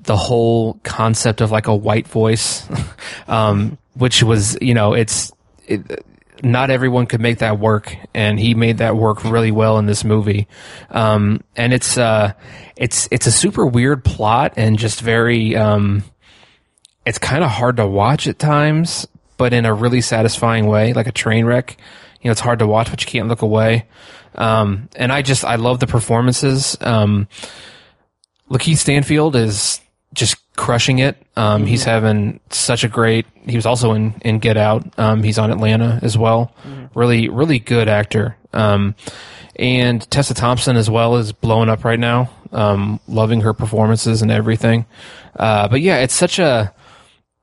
the 0.00 0.16
whole 0.16 0.74
concept 0.82 1.40
of 1.40 1.50
like 1.50 1.66
a 1.66 1.74
white 1.74 2.06
voice, 2.06 2.68
um, 3.26 3.78
which 3.94 4.22
was, 4.22 4.58
you 4.60 4.74
know, 4.74 4.92
it's, 4.92 5.32
it, 5.66 6.04
not 6.44 6.70
everyone 6.70 7.06
could 7.06 7.20
make 7.20 7.38
that 7.38 7.58
work, 7.58 7.96
and 8.14 8.38
he 8.38 8.54
made 8.54 8.78
that 8.78 8.96
work 8.96 9.24
really 9.24 9.50
well 9.50 9.78
in 9.78 9.86
this 9.86 10.04
movie. 10.04 10.46
Um, 10.90 11.42
and 11.56 11.72
it's, 11.72 11.98
uh, 11.98 12.32
it's, 12.76 13.08
it's 13.10 13.26
a 13.26 13.32
super 13.32 13.66
weird 13.66 14.04
plot 14.04 14.54
and 14.56 14.78
just 14.78 15.00
very, 15.00 15.56
um, 15.56 16.04
it's 17.06 17.18
kind 17.18 17.44
of 17.44 17.50
hard 17.50 17.76
to 17.78 17.86
watch 17.86 18.26
at 18.26 18.38
times, 18.38 19.06
but 19.36 19.52
in 19.52 19.66
a 19.66 19.74
really 19.74 20.00
satisfying 20.00 20.66
way, 20.66 20.92
like 20.92 21.06
a 21.06 21.12
train 21.12 21.44
wreck. 21.44 21.76
You 22.20 22.28
know, 22.28 22.32
it's 22.32 22.40
hard 22.40 22.60
to 22.60 22.66
watch, 22.66 22.90
but 22.90 23.02
you 23.02 23.06
can't 23.06 23.28
look 23.28 23.42
away. 23.42 23.86
Um, 24.34 24.88
and 24.96 25.12
I 25.12 25.22
just, 25.22 25.44
I 25.44 25.56
love 25.56 25.80
the 25.80 25.86
performances. 25.86 26.76
Um, 26.80 27.28
Lakeith 28.50 28.78
Stanfield 28.78 29.36
is 29.36 29.80
just 30.12 30.36
crushing 30.56 30.98
it. 30.98 31.16
Um, 31.36 31.66
he's 31.66 31.84
having 31.84 32.40
such 32.50 32.84
a 32.84 32.88
great. 32.88 33.26
He 33.46 33.56
was 33.56 33.66
also 33.66 33.92
in 33.92 34.14
in 34.22 34.38
Get 34.38 34.56
Out. 34.56 34.98
Um, 34.98 35.22
he's 35.22 35.38
on 35.38 35.50
Atlanta 35.50 35.98
as 36.02 36.16
well. 36.16 36.54
Really, 36.94 37.28
really 37.28 37.58
good 37.58 37.88
actor. 37.88 38.36
Um, 38.52 38.94
and 39.56 40.08
Tessa 40.10 40.34
Thompson 40.34 40.76
as 40.76 40.88
well 40.90 41.16
is 41.16 41.32
blowing 41.32 41.68
up 41.68 41.84
right 41.84 41.98
now. 41.98 42.30
Um, 42.52 43.00
loving 43.08 43.40
her 43.40 43.52
performances 43.52 44.22
and 44.22 44.30
everything. 44.30 44.86
Uh, 45.36 45.66
but 45.68 45.80
yeah, 45.80 45.98
it's 45.98 46.14
such 46.14 46.38
a 46.38 46.72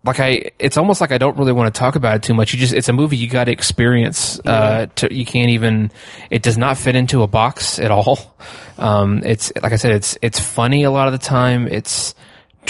like 0.03 0.19
I. 0.19 0.51
It's 0.57 0.77
almost 0.77 1.01
like 1.01 1.11
I 1.11 1.17
don't 1.17 1.37
really 1.37 1.51
want 1.51 1.73
to 1.73 1.77
talk 1.77 1.95
about 1.95 2.15
it 2.15 2.23
too 2.23 2.33
much. 2.33 2.53
You 2.53 2.59
just 2.59 2.73
it's 2.73 2.89
a 2.89 2.93
movie 2.93 3.17
you 3.17 3.27
got 3.29 3.45
to 3.45 3.51
experience. 3.51 4.39
Uh, 4.45 4.87
to, 4.95 5.13
you 5.13 5.25
can't 5.25 5.51
even. 5.51 5.91
It 6.29 6.41
does 6.41 6.57
not 6.57 6.77
fit 6.77 6.95
into 6.95 7.23
a 7.23 7.27
box 7.27 7.77
at 7.79 7.91
all. 7.91 8.35
Um, 8.77 9.21
it's 9.23 9.51
like 9.61 9.73
I 9.73 9.75
said. 9.75 9.91
It's 9.91 10.17
it's 10.21 10.39
funny 10.39 10.83
a 10.83 10.91
lot 10.91 11.07
of 11.07 11.11
the 11.11 11.19
time. 11.19 11.67
It's 11.67 12.15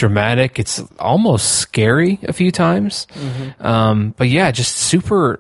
dramatic. 0.02 0.58
It's 0.58 0.82
almost 0.98 1.60
scary 1.60 2.18
a 2.24 2.34
few 2.34 2.52
times. 2.52 3.06
Um, 3.60 4.16
but 4.18 4.30
yeah, 4.30 4.50
just 4.50 4.76
super, 4.76 5.40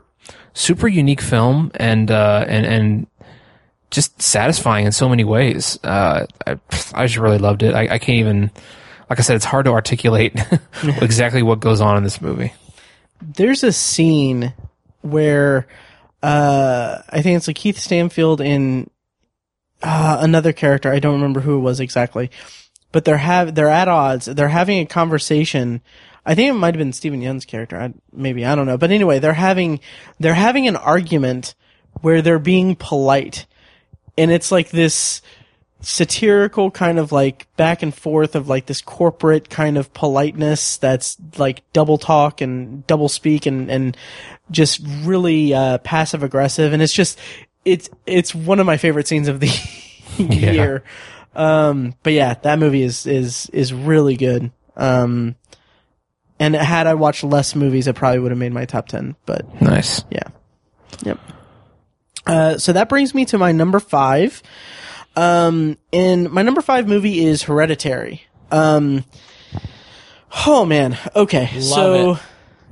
super 0.53 0.87
unique 0.87 1.19
film 1.19 1.71
and, 1.73 2.11
uh, 2.11 2.45
and, 2.47 2.65
and 2.67 3.07
just 3.89 4.21
satisfying 4.21 4.85
in 4.85 4.91
so 4.91 5.09
many 5.09 5.23
ways. 5.23 5.79
Uh, 5.83 6.27
I, 6.45 6.59
I 6.93 7.07
just 7.07 7.17
really 7.17 7.39
loved 7.39 7.63
it. 7.63 7.73
I, 7.73 7.95
I 7.95 7.97
can't 7.97 8.19
even, 8.19 8.51
like 9.09 9.17
I 9.19 9.23
said, 9.23 9.35
it's 9.35 9.45
hard 9.45 9.65
to 9.65 9.71
articulate 9.71 10.39
exactly 10.83 11.41
what 11.41 11.59
goes 11.59 11.81
on 11.81 11.97
in 11.97 12.03
this 12.03 12.21
movie. 12.21 12.53
there's 13.21 13.63
a 13.63 13.71
scene 13.71 14.53
where 15.01 15.65
uh 16.21 17.01
I 17.09 17.23
think 17.23 17.37
it's 17.37 17.47
like 17.47 17.55
Keith 17.55 17.79
Stanfield 17.79 18.41
and 18.41 18.87
uh, 19.81 20.19
another 20.21 20.53
character. 20.53 20.91
I 20.93 20.99
don't 20.99 21.15
remember 21.15 21.39
who 21.39 21.57
it 21.57 21.61
was 21.61 21.79
exactly, 21.79 22.29
but 22.91 23.05
they're 23.05 23.17
have 23.17 23.55
they're 23.55 23.69
at 23.69 23.87
odds. 23.87 24.25
They're 24.25 24.49
having 24.49 24.79
a 24.79 24.85
conversation. 24.85 25.81
I 26.25 26.35
think 26.35 26.49
it 26.49 26.53
might 26.53 26.75
have 26.75 26.79
been 26.79 26.93
Steven 26.93 27.21
Yeun's 27.21 27.45
character. 27.45 27.79
I, 27.79 27.93
maybe 28.11 28.45
I 28.45 28.55
don't 28.55 28.67
know. 28.67 28.77
But 28.77 28.91
anyway, 28.91 29.19
they're 29.19 29.33
having 29.33 29.79
they're 30.19 30.33
having 30.33 30.67
an 30.67 30.75
argument 30.75 31.55
where 32.01 32.21
they're 32.21 32.39
being 32.39 32.75
polite, 32.75 33.45
and 34.17 34.31
it's 34.31 34.51
like 34.51 34.69
this 34.69 35.21
satirical 35.81 36.69
kind 36.69 36.99
of 36.99 37.11
like 37.11 37.47
back 37.57 37.81
and 37.81 37.93
forth 37.93 38.35
of 38.35 38.47
like 38.47 38.67
this 38.67 38.81
corporate 38.81 39.49
kind 39.49 39.77
of 39.77 39.91
politeness 39.93 40.77
that's 40.77 41.17
like 41.37 41.63
double 41.73 41.97
talk 41.97 42.39
and 42.39 42.85
double 42.85 43.09
speak 43.09 43.47
and 43.47 43.69
and 43.71 43.97
just 44.51 44.79
really 45.01 45.53
uh, 45.53 45.79
passive 45.79 46.21
aggressive 46.21 46.71
and 46.71 46.83
it's 46.83 46.93
just 46.93 47.17
it's 47.65 47.89
it's 48.05 48.35
one 48.35 48.59
of 48.59 48.67
my 48.67 48.77
favorite 48.77 49.07
scenes 49.07 49.27
of 49.27 49.39
the 49.39 49.51
year 50.17 50.83
um 51.35 51.93
but 52.03 52.13
yeah 52.13 52.33
that 52.43 52.59
movie 52.59 52.81
is 52.83 53.05
is 53.05 53.49
is 53.53 53.73
really 53.73 54.15
good 54.17 54.51
um 54.75 55.35
and 56.39 56.55
had 56.55 56.87
I 56.87 56.95
watched 56.95 57.23
less 57.23 57.55
movies 57.55 57.87
it 57.87 57.95
probably 57.95 58.19
would 58.19 58.31
have 58.31 58.37
made 58.37 58.51
my 58.53 58.65
top 58.65 58.87
10 58.87 59.15
but 59.25 59.61
Nice. 59.61 60.03
yeah. 60.09 60.23
Yep. 61.03 61.19
Uh, 62.25 62.57
so 62.57 62.73
that 62.73 62.89
brings 62.89 63.13
me 63.15 63.25
to 63.25 63.37
my 63.37 63.51
number 63.51 63.79
five. 63.79 64.41
Um, 65.15 65.77
and 65.93 66.29
my 66.31 66.41
number 66.41 66.61
five 66.61 66.87
movie 66.87 67.23
is 67.25 67.43
Hereditary. 67.43 68.23
Um, 68.51 69.03
oh 70.47 70.65
man. 70.65 70.97
Okay. 71.15 71.59
so, 71.59 72.13
it. 72.13 72.19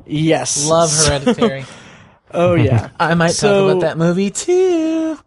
yes. 0.06 0.68
Love 0.68 0.90
So- 0.90 1.12
Hereditary. 1.20 1.66
oh 2.32 2.56
yeah. 2.56 2.90
I 3.00 3.14
might 3.16 3.32
So- 3.32 3.68
talk 3.68 3.72
about 3.78 3.82
that 3.88 3.98
movie 3.98 4.32
too. 4.32 5.18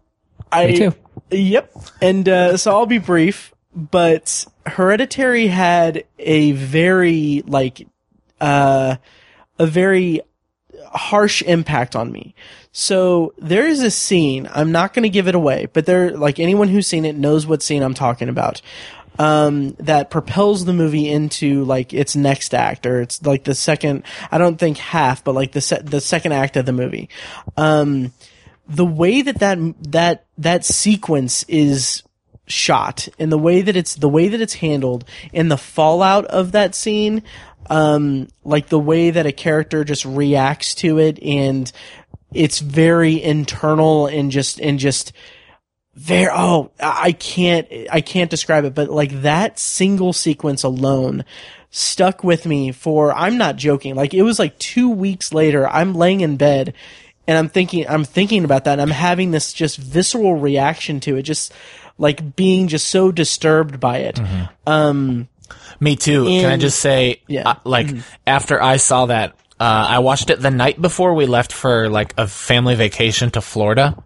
I, 0.50 0.66
Me 0.66 0.76
too. 0.78 0.94
Yep. 1.32 1.76
And 2.00 2.28
uh, 2.28 2.56
so 2.56 2.72
I'll 2.72 2.86
be 2.86 2.98
brief, 2.98 3.54
but 3.74 4.46
Hereditary 4.66 5.46
had 5.46 6.04
a 6.18 6.52
very 6.52 7.42
like 7.46 7.86
uh, 8.40 8.96
a 9.58 9.66
very 9.66 10.20
harsh 10.92 11.42
impact 11.42 11.96
on 11.96 12.12
me. 12.12 12.34
So 12.72 13.34
there 13.38 13.66
is 13.66 13.82
a 13.82 13.90
scene. 13.90 14.48
I'm 14.52 14.72
not 14.72 14.94
going 14.94 15.02
to 15.02 15.08
give 15.08 15.28
it 15.28 15.34
away, 15.34 15.68
but 15.72 15.86
there, 15.86 16.16
like 16.16 16.40
anyone 16.40 16.68
who's 16.68 16.86
seen 16.86 17.04
it 17.04 17.16
knows 17.16 17.46
what 17.46 17.62
scene 17.62 17.82
I'm 17.82 17.94
talking 17.94 18.28
about. 18.28 18.62
Um, 19.18 19.72
that 19.78 20.08
propels 20.08 20.64
the 20.64 20.72
movie 20.72 21.06
into 21.06 21.64
like 21.64 21.92
its 21.92 22.16
next 22.16 22.54
act, 22.54 22.86
or 22.86 23.02
it's 23.02 23.22
like 23.22 23.44
the 23.44 23.54
second. 23.54 24.04
I 24.30 24.38
don't 24.38 24.58
think 24.58 24.78
half, 24.78 25.22
but 25.22 25.34
like 25.34 25.52
the 25.52 25.60
se- 25.60 25.82
the 25.84 26.00
second 26.00 26.32
act 26.32 26.56
of 26.56 26.64
the 26.64 26.72
movie. 26.72 27.10
Um, 27.58 28.12
the 28.68 28.86
way 28.86 29.22
that 29.22 29.38
that 29.40 29.58
that 29.90 30.26
that 30.38 30.64
sequence 30.64 31.44
is 31.44 32.02
shot 32.46 33.08
and 33.18 33.30
the 33.30 33.38
way 33.38 33.62
that 33.62 33.76
it's 33.76 33.94
the 33.96 34.08
way 34.08 34.28
that 34.28 34.40
it's 34.40 34.54
handled 34.54 35.04
and 35.32 35.50
the 35.50 35.56
fallout 35.56 36.24
of 36.26 36.52
that 36.52 36.74
scene 36.74 37.22
um 37.70 38.28
like 38.44 38.68
the 38.68 38.78
way 38.78 39.10
that 39.10 39.26
a 39.26 39.32
character 39.32 39.84
just 39.84 40.04
reacts 40.04 40.74
to 40.74 40.98
it 40.98 41.22
and 41.22 41.72
it's 42.34 42.58
very 42.58 43.22
internal 43.22 44.06
and 44.06 44.30
just 44.30 44.60
and 44.60 44.78
just 44.78 45.12
very 45.94 46.30
oh 46.34 46.70
i 46.80 47.12
can't 47.12 47.68
i 47.90 48.00
can't 48.00 48.30
describe 48.30 48.64
it 48.64 48.74
but 48.74 48.90
like 48.90 49.22
that 49.22 49.58
single 49.58 50.12
sequence 50.12 50.62
alone 50.62 51.24
stuck 51.70 52.24
with 52.24 52.44
me 52.44 52.72
for 52.72 53.12
i'm 53.14 53.38
not 53.38 53.56
joking 53.56 53.94
like 53.94 54.14
it 54.14 54.22
was 54.22 54.38
like 54.38 54.58
2 54.58 54.90
weeks 54.90 55.32
later 55.32 55.68
i'm 55.68 55.94
laying 55.94 56.22
in 56.22 56.36
bed 56.36 56.74
and 57.26 57.38
i'm 57.38 57.48
thinking 57.48 57.86
i'm 57.88 58.04
thinking 58.04 58.44
about 58.44 58.64
that 58.64 58.72
and 58.72 58.82
i'm 58.82 58.90
having 58.90 59.30
this 59.30 59.52
just 59.52 59.76
visceral 59.78 60.36
reaction 60.36 61.00
to 61.00 61.16
it 61.16 61.22
just 61.22 61.52
like 61.98 62.34
being 62.36 62.68
just 62.68 62.88
so 62.88 63.12
disturbed 63.12 63.78
by 63.80 63.98
it 63.98 64.20
um 64.66 65.28
Me 65.80 65.96
too. 65.96 66.24
Can 66.24 66.50
I 66.50 66.56
just 66.56 66.78
say, 66.78 67.20
Yeah. 67.28 67.46
uh, 67.50 67.54
like, 67.64 67.88
after 68.26 68.62
I 68.62 68.78
saw 68.78 69.06
that, 69.06 69.34
uh, 69.60 69.86
I 69.90 69.98
watched 69.98 70.30
it 70.30 70.40
the 70.40 70.50
night 70.50 70.80
before 70.80 71.12
we 71.12 71.26
left 71.26 71.52
for 71.52 71.90
like 71.90 72.14
a 72.16 72.26
family 72.26 72.74
vacation 72.74 73.30
to 73.32 73.40
Florida. 73.42 74.02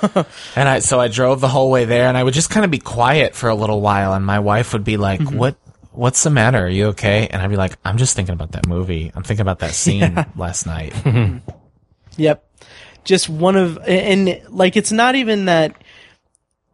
and 0.56 0.68
I, 0.68 0.78
so 0.78 0.98
I 0.98 1.08
drove 1.08 1.40
the 1.42 1.48
whole 1.48 1.70
way 1.70 1.84
there 1.84 2.06
and 2.06 2.16
I 2.16 2.22
would 2.24 2.32
just 2.32 2.48
kind 2.48 2.64
of 2.64 2.70
be 2.70 2.78
quiet 2.78 3.34
for 3.34 3.50
a 3.50 3.54
little 3.54 3.82
while 3.82 4.14
and 4.14 4.24
my 4.24 4.38
wife 4.38 4.72
would 4.72 4.84
be 4.84 4.96
like, 4.96 5.20
what, 5.30 5.56
what's 5.92 6.22
the 6.22 6.30
matter? 6.30 6.64
Are 6.64 6.68
you 6.68 6.86
okay? 6.96 7.28
And 7.30 7.42
I'd 7.42 7.50
be 7.50 7.56
like, 7.56 7.76
I'm 7.84 7.98
just 7.98 8.16
thinking 8.16 8.32
about 8.32 8.52
that 8.52 8.66
movie. 8.66 9.12
I'm 9.14 9.22
thinking 9.22 9.42
about 9.42 9.58
that 9.58 9.72
scene 9.82 10.24
last 10.36 10.64
night. 10.64 10.94
Yep. 12.20 12.46
Just 13.04 13.30
one 13.30 13.56
of, 13.56 13.78
and 13.86 14.42
like, 14.50 14.76
it's 14.76 14.92
not 14.92 15.14
even 15.14 15.46
that, 15.46 15.74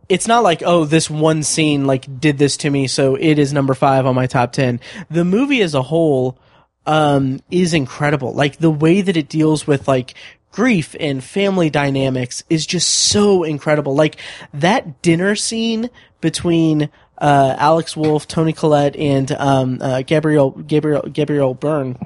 it's 0.09 0.27
not 0.27 0.43
like, 0.43 0.63
oh, 0.65 0.85
this 0.85 1.09
one 1.09 1.43
scene, 1.45 1.87
like, 1.87 2.21
did 2.21 2.37
this 2.39 2.57
to 2.59 2.71
me, 2.71 2.89
so 2.89 3.15
it 3.15 3.39
is 3.39 3.53
number 3.53 3.75
five 3.75 4.07
on 4.07 4.15
my 4.15 4.27
top 4.27 4.53
10. 4.53 4.81
The 5.09 5.25
movie 5.25 5.63
as 5.63 5.75
a 5.75 5.83
whole, 5.83 6.39
um, 6.85 7.41
is 7.51 7.75
incredible. 7.75 8.33
Like, 8.33 8.59
the 8.59 8.71
way 8.71 9.01
that 9.03 9.17
it 9.17 9.29
deals 9.29 9.67
with, 9.67 9.87
like, 9.87 10.15
grief 10.51 10.97
and 10.99 11.23
family 11.23 11.71
dynamics 11.71 12.43
is 12.51 12.67
just 12.67 12.89
so 12.89 13.45
incredible. 13.45 13.95
Like, 13.95 14.17
that 14.53 15.03
dinner 15.03 15.37
scene 15.37 15.91
between, 16.21 16.89
uh, 17.19 17.57
Alex 17.59 17.97
Wolff, 17.97 18.27
Toni 18.27 18.53
Collette, 18.53 18.97
and, 18.97 19.31
um, 19.33 19.79
uh, 19.81 20.03
Gabriel, 20.03 20.51
Gabriel, 20.51 21.03
Gabriel 21.03 21.55
Byrne, 21.55 21.97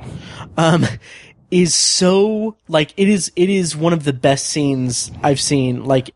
um, 0.56 0.86
is 1.50 1.74
so 1.74 2.56
like 2.68 2.92
it 2.96 3.08
is 3.08 3.32
it 3.36 3.50
is 3.50 3.76
one 3.76 3.92
of 3.92 4.04
the 4.04 4.12
best 4.12 4.46
scenes 4.46 5.10
I've 5.22 5.40
seen 5.40 5.84
like 5.84 6.14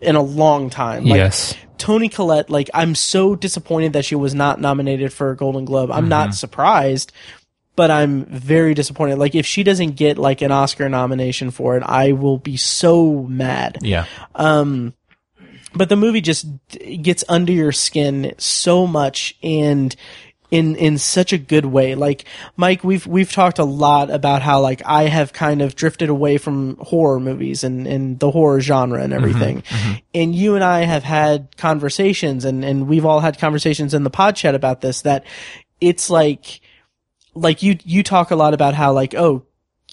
in 0.00 0.16
a 0.16 0.22
long 0.22 0.70
time. 0.70 1.04
Like, 1.04 1.16
yes. 1.16 1.54
Toni 1.78 2.08
Collette, 2.08 2.50
like 2.50 2.70
I'm 2.72 2.94
so 2.94 3.34
disappointed 3.34 3.92
that 3.94 4.04
she 4.04 4.14
was 4.14 4.34
not 4.34 4.60
nominated 4.60 5.12
for 5.12 5.30
a 5.30 5.36
Golden 5.36 5.64
Globe. 5.64 5.90
I'm 5.90 6.08
not 6.08 6.34
surprised, 6.34 7.12
but 7.76 7.90
I'm 7.90 8.24
very 8.24 8.74
disappointed. 8.74 9.18
Like 9.18 9.34
if 9.34 9.44
she 9.44 9.62
doesn't 9.62 9.92
get 9.92 10.16
like 10.16 10.40
an 10.40 10.52
Oscar 10.52 10.88
nomination 10.88 11.50
for 11.50 11.76
it, 11.76 11.82
I 11.84 12.12
will 12.12 12.38
be 12.38 12.56
so 12.56 13.24
mad 13.24 13.78
Yeah. 13.82 14.06
Um 14.34 14.94
but 15.74 15.88
the 15.88 15.96
movie 15.96 16.20
just 16.20 16.46
gets 17.02 17.24
under 17.28 17.52
your 17.52 17.72
skin 17.72 18.34
so 18.38 18.86
much 18.86 19.36
and 19.42 19.94
in 20.54 20.76
in 20.76 20.98
such 20.98 21.32
a 21.32 21.38
good 21.38 21.66
way. 21.66 21.96
Like 21.96 22.24
mike 22.56 22.84
we've 22.84 23.06
we've 23.06 23.32
talked 23.32 23.58
a 23.58 23.64
lot 23.64 24.08
about 24.08 24.40
how 24.40 24.60
like 24.60 24.80
i 24.86 25.04
have 25.04 25.32
kind 25.32 25.60
of 25.60 25.74
drifted 25.74 26.08
away 26.08 26.38
from 26.38 26.76
horror 26.76 27.18
movies 27.18 27.64
and 27.64 27.88
and 27.88 28.20
the 28.20 28.30
horror 28.30 28.60
genre 28.60 29.02
and 29.02 29.12
mm-hmm. 29.12 29.24
everything. 29.24 29.62
Mm-hmm. 29.62 29.92
And 30.14 30.34
you 30.34 30.54
and 30.54 30.62
i 30.62 30.82
have 30.82 31.02
had 31.02 31.56
conversations 31.56 32.44
and 32.44 32.64
and 32.64 32.86
we've 32.86 33.04
all 33.04 33.18
had 33.18 33.38
conversations 33.38 33.94
in 33.94 34.04
the 34.04 34.10
pod 34.10 34.36
chat 34.36 34.54
about 34.54 34.80
this 34.80 35.02
that 35.02 35.24
it's 35.80 36.08
like 36.08 36.60
like 37.34 37.62
you 37.64 37.76
you 37.84 38.04
talk 38.04 38.30
a 38.30 38.36
lot 38.36 38.54
about 38.54 38.74
how 38.74 38.92
like 38.92 39.14
oh 39.14 39.44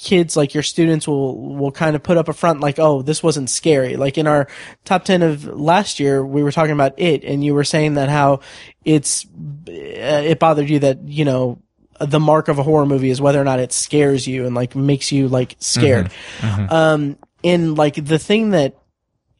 kids 0.01 0.35
like 0.35 0.53
your 0.53 0.63
students 0.63 1.07
will 1.07 1.55
will 1.55 1.71
kind 1.71 1.95
of 1.95 2.01
put 2.01 2.17
up 2.17 2.27
a 2.27 2.33
front 2.33 2.59
like 2.59 2.79
oh 2.79 3.01
this 3.01 3.21
wasn't 3.21 3.49
scary. 3.49 3.95
Like 3.95 4.17
in 4.17 4.25
our 4.25 4.47
top 4.83 5.05
10 5.05 5.21
of 5.21 5.45
last 5.45 5.99
year 5.99 6.25
we 6.25 6.41
were 6.41 6.51
talking 6.51 6.73
about 6.73 6.99
it 6.99 7.23
and 7.23 7.43
you 7.43 7.53
were 7.53 7.63
saying 7.63 7.93
that 7.95 8.09
how 8.09 8.39
it's 8.83 9.25
uh, 9.25 9.71
it 9.71 10.39
bothered 10.39 10.69
you 10.69 10.79
that 10.79 11.07
you 11.07 11.23
know 11.23 11.61
the 11.99 12.19
mark 12.19 12.47
of 12.47 12.57
a 12.57 12.63
horror 12.63 12.87
movie 12.87 13.11
is 13.11 13.21
whether 13.21 13.39
or 13.39 13.43
not 13.43 13.59
it 13.59 13.71
scares 13.71 14.27
you 14.27 14.47
and 14.47 14.55
like 14.55 14.75
makes 14.75 15.11
you 15.11 15.27
like 15.27 15.55
scared. 15.59 16.09
Um 16.41 17.17
and 17.43 17.77
like 17.77 18.03
the 18.03 18.19
thing 18.19 18.51
that 18.51 18.77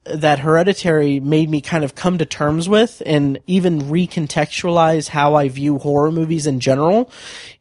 that 0.05 0.39
hereditary 0.39 1.19
made 1.19 1.49
me 1.49 1.61
kind 1.61 1.83
of 1.83 1.93
come 1.93 2.17
to 2.17 2.25
terms 2.25 2.67
with 2.67 3.03
and 3.05 3.39
even 3.45 3.81
recontextualize 3.81 5.09
how 5.09 5.35
I 5.35 5.47
view 5.47 5.77
horror 5.77 6.11
movies 6.11 6.47
in 6.47 6.59
general 6.59 7.11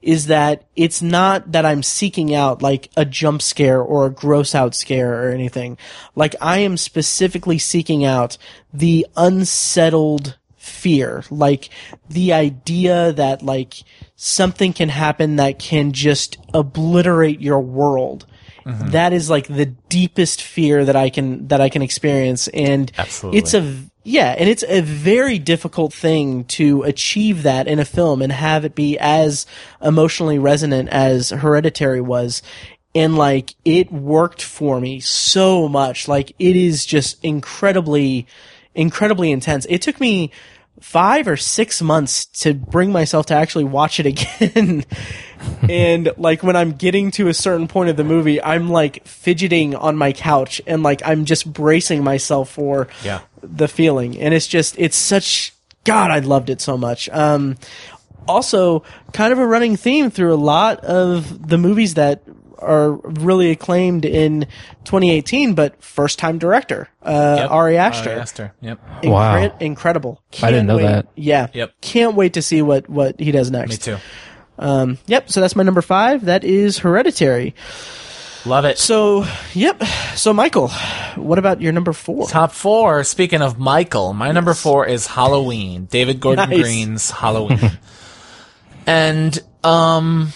is 0.01 0.27
that 0.27 0.65
it's 0.75 1.03
not 1.03 1.53
that 1.53 1.67
I'm 1.67 1.83
seeking 1.83 2.35
out 2.35 2.63
like 2.63 2.89
a 2.97 3.05
jump 3.05 3.43
scare 3.43 3.81
or 3.83 4.07
a 4.07 4.11
gross 4.11 4.55
out 4.55 4.75
scare 4.75 5.23
or 5.23 5.33
anything. 5.33 5.77
Like 6.15 6.35
I 6.41 6.59
am 6.61 6.79
specifically 6.79 7.59
seeking 7.59 8.07
out 8.07 8.39
the 8.73 9.07
unsettled 9.17 10.39
fear, 10.57 11.25
like 11.31 11.69
the 12.09 12.33
idea 12.33 13.13
that 13.13 13.43
like 13.43 13.75
something 14.17 14.73
can 14.73 14.89
happen 14.89 15.37
that 15.37 15.59
can 15.59 15.93
just 15.93 16.39
obliterate 16.55 17.41
your 17.41 17.61
world. 17.61 18.27
Mm-hmm. 18.65 18.91
That 18.91 19.13
is 19.13 19.31
like 19.31 19.47
the 19.47 19.67
deepest 19.67 20.43
fear 20.43 20.85
that 20.85 20.97
I 20.97 21.11
can 21.11 21.49
that 21.49 21.61
I 21.61 21.69
can 21.69 21.83
experience, 21.83 22.49
and 22.49 22.91
Absolutely. 22.99 23.39
it's 23.39 23.55
a 23.55 23.77
yeah, 24.03 24.35
and 24.39 24.49
it's 24.49 24.65
a 24.67 24.81
very 24.81 25.39
difficult 25.39 25.93
thing 25.93 26.45
to 26.45 26.83
achieve 26.85 27.43
that 27.43 27.69
in 27.69 27.79
a 27.79 27.85
film 27.85 28.23
and 28.23 28.33
have 28.33 28.65
it 28.65 28.75
be 28.75 28.99
as 28.99 29.47
emotionally 29.83 30.39
resonant 30.39 30.89
as 30.89 31.31
Hereditary 31.31 32.01
was. 32.01 32.43
And 32.95 33.17
like, 33.17 33.55
it 33.65 33.93
worked 33.93 34.43
for 34.43 34.81
me 34.81 35.01
so 35.01 35.69
much. 35.69 36.09
Like, 36.09 36.31
it 36.39 36.57
is 36.57 36.87
just 36.87 37.23
incredibly, 37.23 38.27
incredibly 38.75 39.31
intense. 39.31 39.67
It 39.69 39.83
took 39.83 40.01
me 40.01 40.33
five 40.81 41.29
or 41.29 41.37
six 41.37 41.81
months 41.81 42.27
to 42.27 42.53
bring 42.55 42.91
myself 42.91 43.27
to 43.27 43.35
actually 43.35 43.65
watch 43.65 44.01
it 44.01 44.07
again. 44.07 44.85
and 45.69 46.11
like 46.17 46.43
when 46.43 46.57
I'm 46.57 46.73
getting 46.73 47.11
to 47.13 47.29
a 47.29 47.35
certain 47.35 47.69
point 47.69 47.91
of 47.91 47.97
the 47.97 48.05
movie, 48.05 48.43
I'm 48.43 48.69
like 48.71 49.07
fidgeting 49.07 49.75
on 49.75 49.97
my 49.97 50.13
couch 50.13 50.61
and 50.67 50.83
like 50.83 51.03
I'm 51.05 51.25
just 51.25 51.51
bracing 51.53 52.03
myself 52.05 52.51
for 52.51 52.89
Yeah. 53.05 53.21
the 53.43 53.69
feeling. 53.69 54.19
And 54.19 54.35
it's 54.35 54.47
just 54.47 54.75
it's 54.79 54.97
such 54.97 55.53
God, 55.85 56.11
I 56.11 56.19
loved 56.19 56.51
it 56.51 56.61
so 56.61 56.77
much. 56.77 57.09
Um 57.11 57.57
also 58.29 58.83
kind 59.13 59.33
of 59.33 59.39
a 59.39 59.47
running 59.47 59.77
theme 59.77 60.11
through 60.11 60.33
a 60.33 60.37
lot 60.37 60.81
of 60.85 61.49
the 61.49 61.59
movies 61.59 61.95
that 61.95 62.23
are 62.61 62.93
really 62.93 63.51
acclaimed 63.51 64.05
in 64.05 64.43
2018, 64.85 65.55
but 65.55 65.83
first 65.83 66.19
time 66.19 66.39
director, 66.39 66.89
uh, 67.03 67.37
Yep. 67.41 67.51
Ari 67.51 67.79
Aster. 67.79 68.11
Ari 68.11 68.21
Aster. 68.21 68.53
Yep. 68.61 68.81
Wow. 69.05 69.37
Incre- 69.37 69.61
incredible. 69.63 70.23
I 70.43 70.51
didn't 70.51 70.67
know 70.67 70.77
wait- 70.77 70.83
that. 70.85 71.07
Yeah. 71.15 71.49
Yep. 71.53 71.73
Can't 71.81 72.15
wait 72.15 72.35
to 72.35 72.43
see 72.43 72.63
what, 72.63 72.89
what 72.89 73.19
he 73.21 73.33
does 73.33 73.51
next. 73.51 73.71
Me 73.71 73.77
too. 73.77 73.97
Um, 74.59 74.99
yep. 75.07 75.31
So 75.31 75.41
that's 75.41 75.57
my 75.57 75.63
number 75.63 75.83
five. 75.83 76.27
That 76.27 76.45
is 76.45 76.79
Hereditary. 76.79 77.55
Love 78.47 78.65
it. 78.65 78.79
So, 78.79 79.27
yep. 79.53 79.83
So, 80.15 80.33
Michael, 80.33 80.69
what 81.17 81.39
about 81.39 81.61
your 81.61 81.73
number 81.73 81.93
four? 81.93 82.27
Top 82.27 82.53
four. 82.53 83.05
Speaking 83.05 83.43
of 83.43 83.59
Michael, 83.59 84.15
my 84.15 84.33
number 84.33 84.55
four 84.55 84.87
is 84.87 85.07
Halloween. 85.07 85.85
David 85.91 86.21
Gordon 86.21 86.49
Nice. 86.49 86.61
Green's 86.63 87.11
Halloween. 87.11 87.71
and 88.87 89.39
um, 89.63 90.33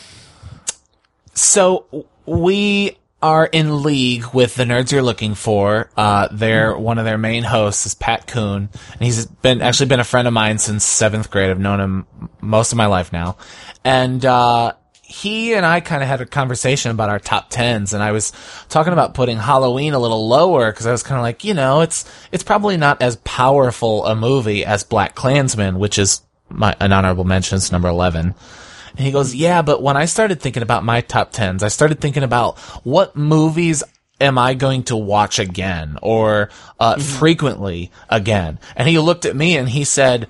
so 1.35 2.07
we 2.27 2.97
are 3.23 3.47
in 3.47 3.83
league 3.83 4.27
with 4.35 4.55
the 4.55 4.65
nerds 4.65 4.93
you're 4.93 5.03
looking 5.03 5.35
for. 5.35 5.89
Uh, 5.97 6.29
their 6.31 6.77
one 6.77 6.99
of 6.99 7.07
their 7.07 7.17
main 7.17 7.43
hosts 7.43 7.87
is 7.87 7.95
Pat 7.95 8.27
Coon, 8.27 8.69
and 8.93 9.01
he's 9.01 9.25
been 9.25 9.63
actually 9.63 9.87
been 9.87 10.01
a 10.01 10.05
friend 10.05 10.29
of 10.29 10.35
mine 10.35 10.59
since 10.59 10.85
seventh 10.85 11.31
grade. 11.31 11.51
I've 11.51 11.59
known 11.59 11.81
him 11.81 12.07
most 12.43 12.73
of 12.73 12.77
my 12.77 12.87
life 12.87 13.15
now, 13.15 13.39
and 13.83 14.23
uh, 14.27 14.75
he 15.01 15.55
and 15.55 15.65
I 15.65 15.81
kind 15.81 16.03
of 16.03 16.09
had 16.09 16.21
a 16.21 16.27
conversation 16.27 16.91
about 16.91 17.09
our 17.09 17.19
top 17.19 17.49
tens, 17.49 17.95
and 17.95 18.03
I 18.03 18.13
was 18.13 18.33
talking 18.69 18.93
about 18.93 19.15
putting 19.15 19.39
Halloween 19.39 19.95
a 19.95 19.99
little 19.99 20.29
lower 20.29 20.71
because 20.71 20.87
I 20.87 20.93
was 20.93 21.03
kind 21.03 21.19
of 21.19 21.23
like, 21.23 21.45
you 21.45 21.55
know, 21.55 21.81
it's 21.81 22.05
it's 22.31 22.45
probably 22.45 22.77
not 22.77 23.01
as 23.01 23.17
powerful 23.25 24.05
a 24.05 24.15
movie 24.15 24.67
as 24.67 24.85
BlacKkKlansman, 24.85 25.79
which 25.79 25.99
is 25.99 26.21
my 26.51 26.77
an 26.79 26.93
honorable 26.93 27.25
mention, 27.25 27.57
it's 27.57 27.73
number 27.73 27.89
eleven. 27.89 28.35
And 28.97 29.05
he 29.05 29.13
goes, 29.13 29.35
yeah, 29.35 29.63
but 29.63 29.83
when 29.83 29.97
I 29.97 30.05
started 30.05 30.41
thinking 30.41 30.63
about 30.63 30.85
my 30.85 31.01
top 31.01 31.33
tens, 31.33 31.63
I 31.63 31.69
started 31.69 32.01
thinking 32.01 32.23
about 32.23 32.59
what 32.85 33.17
movies 33.17 33.83
am 34.21 34.39
I 34.39 34.55
going 34.55 34.85
to 34.85 34.97
watch 34.97 35.39
again 35.39 35.99
or 36.01 36.51
uh, 36.79 36.99
frequently 36.99 37.91
again. 38.09 38.59
And 38.77 38.89
he 38.89 38.99
looked 38.99 39.25
at 39.25 39.35
me 39.35 39.57
and 39.57 39.69
he 39.69 39.85
said, 39.85 40.29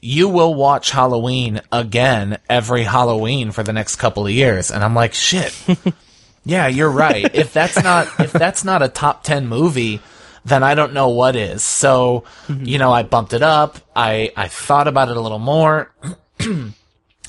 you 0.00 0.28
will 0.28 0.54
watch 0.54 0.90
Halloween 0.90 1.60
again 1.72 2.38
every 2.48 2.82
Halloween 2.82 3.50
for 3.52 3.62
the 3.62 3.72
next 3.72 3.96
couple 3.96 4.26
of 4.26 4.32
years. 4.32 4.70
And 4.70 4.84
I'm 4.84 4.94
like, 4.94 5.14
shit. 5.14 5.56
yeah, 6.44 6.68
you're 6.68 6.90
right. 6.90 7.34
If 7.34 7.52
that's 7.52 7.82
not, 7.82 8.08
if 8.20 8.32
that's 8.32 8.64
not 8.64 8.82
a 8.82 8.88
top 8.88 9.24
10 9.24 9.46
movie, 9.46 10.00
then 10.44 10.62
I 10.62 10.74
don't 10.74 10.92
know 10.92 11.08
what 11.08 11.36
is. 11.36 11.62
So, 11.64 12.24
you 12.48 12.78
know, 12.78 12.92
I 12.92 13.02
bumped 13.02 13.32
it 13.32 13.42
up. 13.42 13.78
I, 13.96 14.30
I 14.36 14.48
thought 14.48 14.88
about 14.88 15.08
it 15.08 15.16
a 15.16 15.20
little 15.20 15.38
more. 15.38 15.90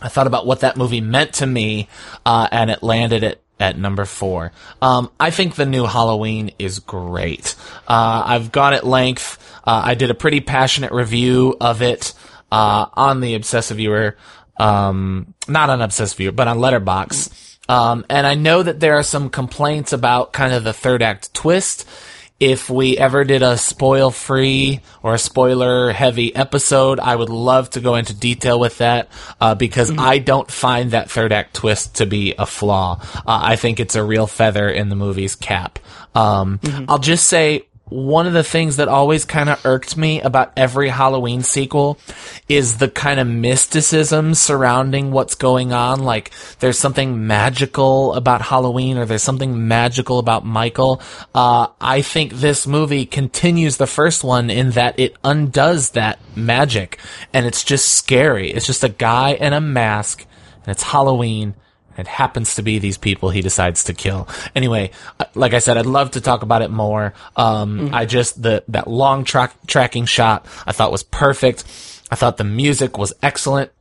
I 0.06 0.08
thought 0.08 0.28
about 0.28 0.46
what 0.46 0.60
that 0.60 0.78
movie 0.78 1.02
meant 1.02 1.34
to 1.36 1.48
me, 1.48 1.90
uh, 2.28 2.48
and 2.52 2.70
it 2.70 2.84
landed 2.84 3.24
at, 3.24 3.42
at 3.60 3.76
number 3.76 4.06
four. 4.06 4.52
Um, 4.80 5.10
I 5.20 5.32
think 5.32 5.56
the 5.56 5.66
new 5.66 5.86
Halloween 5.86 6.52
is 6.60 6.78
great. 6.78 7.56
Uh, 7.88 8.22
I've 8.24 8.52
gone 8.52 8.74
at 8.74 8.86
length. 8.86 9.42
Uh, 9.66 9.82
I 9.84 9.96
did 9.96 10.12
a 10.12 10.14
pretty 10.14 10.42
passionate 10.42 10.92
review 10.92 11.58
of 11.60 11.82
it, 11.82 12.14
uh, 12.52 12.86
on 12.94 13.20
the 13.20 13.34
Obsessive 13.34 13.78
Viewer, 13.78 14.16
um, 14.60 15.34
not 15.48 15.72
on 15.72 15.82
Obsessive 15.82 16.20
Viewer, 16.20 16.32
but 16.32 16.48
on 16.48 16.60
Letterboxd. 16.60 17.58
Um, 17.68 18.06
and 18.08 18.28
I 18.28 18.36
know 18.36 18.62
that 18.62 18.80
there 18.80 19.00
are 19.00 19.04
some 19.04 19.32
complaints 19.32 19.92
about 19.92 20.34
kind 20.34 20.54
of 20.54 20.64
the 20.64 20.72
third 20.72 21.02
act 21.02 21.34
twist 21.34 21.90
if 22.40 22.70
we 22.70 22.98
ever 22.98 23.24
did 23.24 23.42
a 23.42 23.58
spoil 23.58 24.12
free 24.12 24.82
or 25.02 25.14
a 25.14 25.20
spoiler 25.20 25.92
heavy 25.92 26.36
episode, 26.36 27.00
I 27.00 27.16
would 27.16 27.30
love 27.30 27.70
to 27.72 27.80
go 27.80 27.96
into 27.96 28.14
detail 28.14 28.60
with 28.60 28.80
that 28.80 29.08
uh, 29.40 29.56
because 29.56 29.98
I 29.98 30.18
don't 30.18 30.52
find 30.52 30.92
that 30.92 31.10
third 31.10 31.32
act 31.32 31.56
twist 31.56 31.96
to 31.96 32.06
be 32.06 32.36
a 32.38 32.46
flaw. 32.46 33.00
Uh, 33.16 33.22
I 33.26 33.56
think 33.56 33.80
it's 33.80 33.96
a 33.96 34.04
real 34.04 34.28
feather 34.28 34.68
in 34.68 34.90
the 34.90 34.96
movie's 34.96 35.36
cap. 35.36 35.80
Um, 36.14 36.60
I'll 36.90 37.00
just 37.00 37.26
say 37.28 37.68
one 37.90 38.26
of 38.26 38.34
the 38.34 38.44
things 38.44 38.78
that 38.78 38.88
always 38.88 39.26
kind 39.26 39.48
of 39.48 39.64
irked 39.64 39.96
me 39.96 40.20
about 40.22 40.52
every 40.58 40.90
Halloween 40.90 41.44
sequel 41.44 42.00
is 42.50 42.78
the 42.78 42.90
kind 42.90 43.20
of 43.20 43.28
mysticism 43.28 44.34
surrounding 44.34 45.12
what's 45.12 45.36
going 45.36 45.72
on. 45.72 46.04
Like 46.04 46.32
there's 46.60 46.80
something 46.80 47.28
magical 47.28 48.16
about 48.16 48.42
Halloween 48.42 48.98
or 48.98 49.06
there's 49.06 49.22
something 49.22 49.68
magical 49.68 50.18
about 50.18 50.46
Michael. 50.46 51.00
Uh, 51.34 51.68
I 51.80 52.02
think 52.02 52.34
this 52.34 52.66
movie 52.66 53.06
continues 53.06 53.78
the 53.78 53.88
first 53.88 54.24
one 54.24 54.50
in 54.50 54.72
that 54.72 55.00
it 55.00 55.16
undoes 55.24 55.92
that 55.92 56.18
magic 56.36 57.00
and 57.34 57.46
it's 57.46 57.64
just 57.64 57.94
scary. 57.94 58.52
It's 58.52 58.66
just 58.66 58.84
a 58.84 58.90
guy 58.90 59.34
in 59.34 59.54
a 59.54 59.62
mask 59.62 60.26
and 60.64 60.72
it's 60.72 60.84
Halloween. 60.84 61.54
It 61.98 62.08
happens 62.08 62.56
to 62.56 62.62
be 62.62 62.80
these 62.80 62.98
people 62.98 63.30
he 63.30 63.42
decides 63.42 63.86
to 63.86 63.94
kill. 63.94 64.28
Anyway, 64.56 64.92
uh, 65.20 65.26
like 65.36 65.54
I 65.54 65.60
said, 65.60 65.78
I'd 65.78 65.86
love 65.86 66.12
to 66.12 66.22
talk 66.22 66.44
about 66.44 66.62
it 66.62 66.72
more. 66.72 67.14
Um, 67.36 67.94
I 67.94 68.06
just 68.06 68.42
the 68.42 68.64
that 68.70 68.88
long 68.88 69.24
track 69.24 69.54
tracking 69.68 70.06
shot 70.06 70.46
I 70.66 70.72
thought 70.72 70.92
was 70.92 71.04
perfect. 71.04 71.64
I 72.12 72.16
thought 72.16 72.38
the 72.38 72.44
music 72.44 72.98
was 72.98 73.14
excellent. 73.22 73.72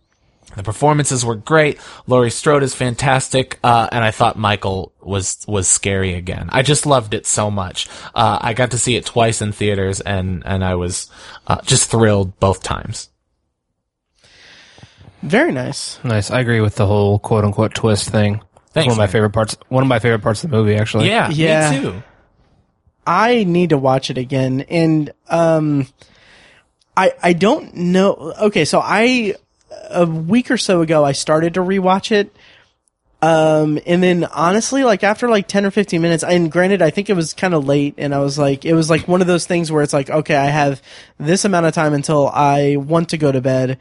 The 0.57 0.63
performances 0.63 1.25
were 1.25 1.35
great. 1.35 1.81
Laurie 2.07 2.31
Strode 2.31 2.63
is 2.63 2.75
fantastic, 2.75 3.59
uh, 3.65 3.89
and 3.91 4.05
I 4.05 4.13
thought 4.13 4.39
Michael 4.39 4.93
was 5.01 5.45
was 5.49 5.67
scary 5.67 6.15
again. 6.15 6.49
I 6.53 6.63
just 6.63 6.87
loved 6.87 7.13
it 7.13 7.27
so 7.27 7.51
much. 7.51 7.89
Uh, 8.15 8.39
I 8.41 8.55
got 8.55 8.71
to 8.71 8.79
see 8.79 8.95
it 8.95 9.05
twice 9.05 9.43
in 9.43 9.53
theaters, 9.53 10.01
and 10.01 10.43
and 10.47 10.65
I 10.65 10.77
was 10.77 11.11
uh, 11.47 11.61
just 11.63 11.91
thrilled 11.91 12.39
both 12.39 12.63
times. 12.63 13.11
Very 15.25 15.53
nice. 15.53 15.99
Nice. 16.05 16.31
I 16.31 16.41
agree 16.41 16.61
with 16.61 16.77
the 16.77 16.87
whole 16.87 17.19
quote 17.19 17.45
unquote 17.45 17.75
twist 17.75 18.11
thing. 18.11 18.43
Thanks, 18.73 18.87
one 18.87 18.93
of 18.93 18.99
my 18.99 19.05
man. 19.05 19.13
favorite 19.13 19.31
parts. 19.31 19.57
One 19.69 19.83
of 19.83 19.89
my 19.89 19.99
favorite 19.99 20.23
parts 20.23 20.45
of 20.45 20.51
the 20.51 20.57
movie, 20.57 20.75
actually. 20.75 21.09
Yeah, 21.09 21.31
Yeah. 21.31 21.71
me 21.71 21.81
too. 21.81 22.03
I 23.07 23.45
need 23.45 23.71
to 23.71 23.79
watch 23.79 24.11
it 24.11 24.19
again. 24.19 24.63
And, 24.63 25.13
um, 25.29 25.87
I, 26.97 27.13
I 27.23 27.33
don't 27.35 27.75
know. 27.75 28.35
Okay. 28.41 28.65
So 28.65 28.81
I, 28.83 29.35
a 29.91 30.07
week 30.07 30.51
or 30.51 30.57
so 30.57 30.81
ago, 30.83 31.05
I 31.05 31.13
started 31.13 31.55
to 31.55 31.61
rewatch 31.61 32.13
it. 32.13 32.35
Um, 33.23 33.79
and 33.87 34.03
then 34.03 34.25
honestly, 34.25 34.85
like 34.85 35.03
after 35.03 35.29
like 35.31 35.49
10 35.49 35.65
or 35.65 35.71
15 35.71 36.03
minutes, 36.03 36.23
and 36.25 36.51
granted, 36.53 36.83
I 36.83 36.91
think 36.91 37.09
it 37.09 37.15
was 37.15 37.33
kind 37.33 37.55
of 37.55 37.65
late 37.67 37.95
and 37.97 38.15
I 38.15 38.19
was 38.19 38.39
like, 38.39 38.65
it 38.67 38.75
was 38.75 38.91
like 38.91 39.09
one 39.09 39.21
of 39.23 39.27
those 39.27 39.47
things 39.47 39.73
where 39.73 39.83
it's 39.83 39.95
like, 39.95 40.11
okay, 40.11 40.37
I 40.37 40.47
have 40.47 40.83
this 41.19 41.45
amount 41.47 41.65
of 41.67 41.73
time 41.73 41.95
until 41.95 42.29
I 42.29 42.77
want 42.77 43.11
to 43.11 43.17
go 43.19 43.33
to 43.33 43.41
bed 43.41 43.79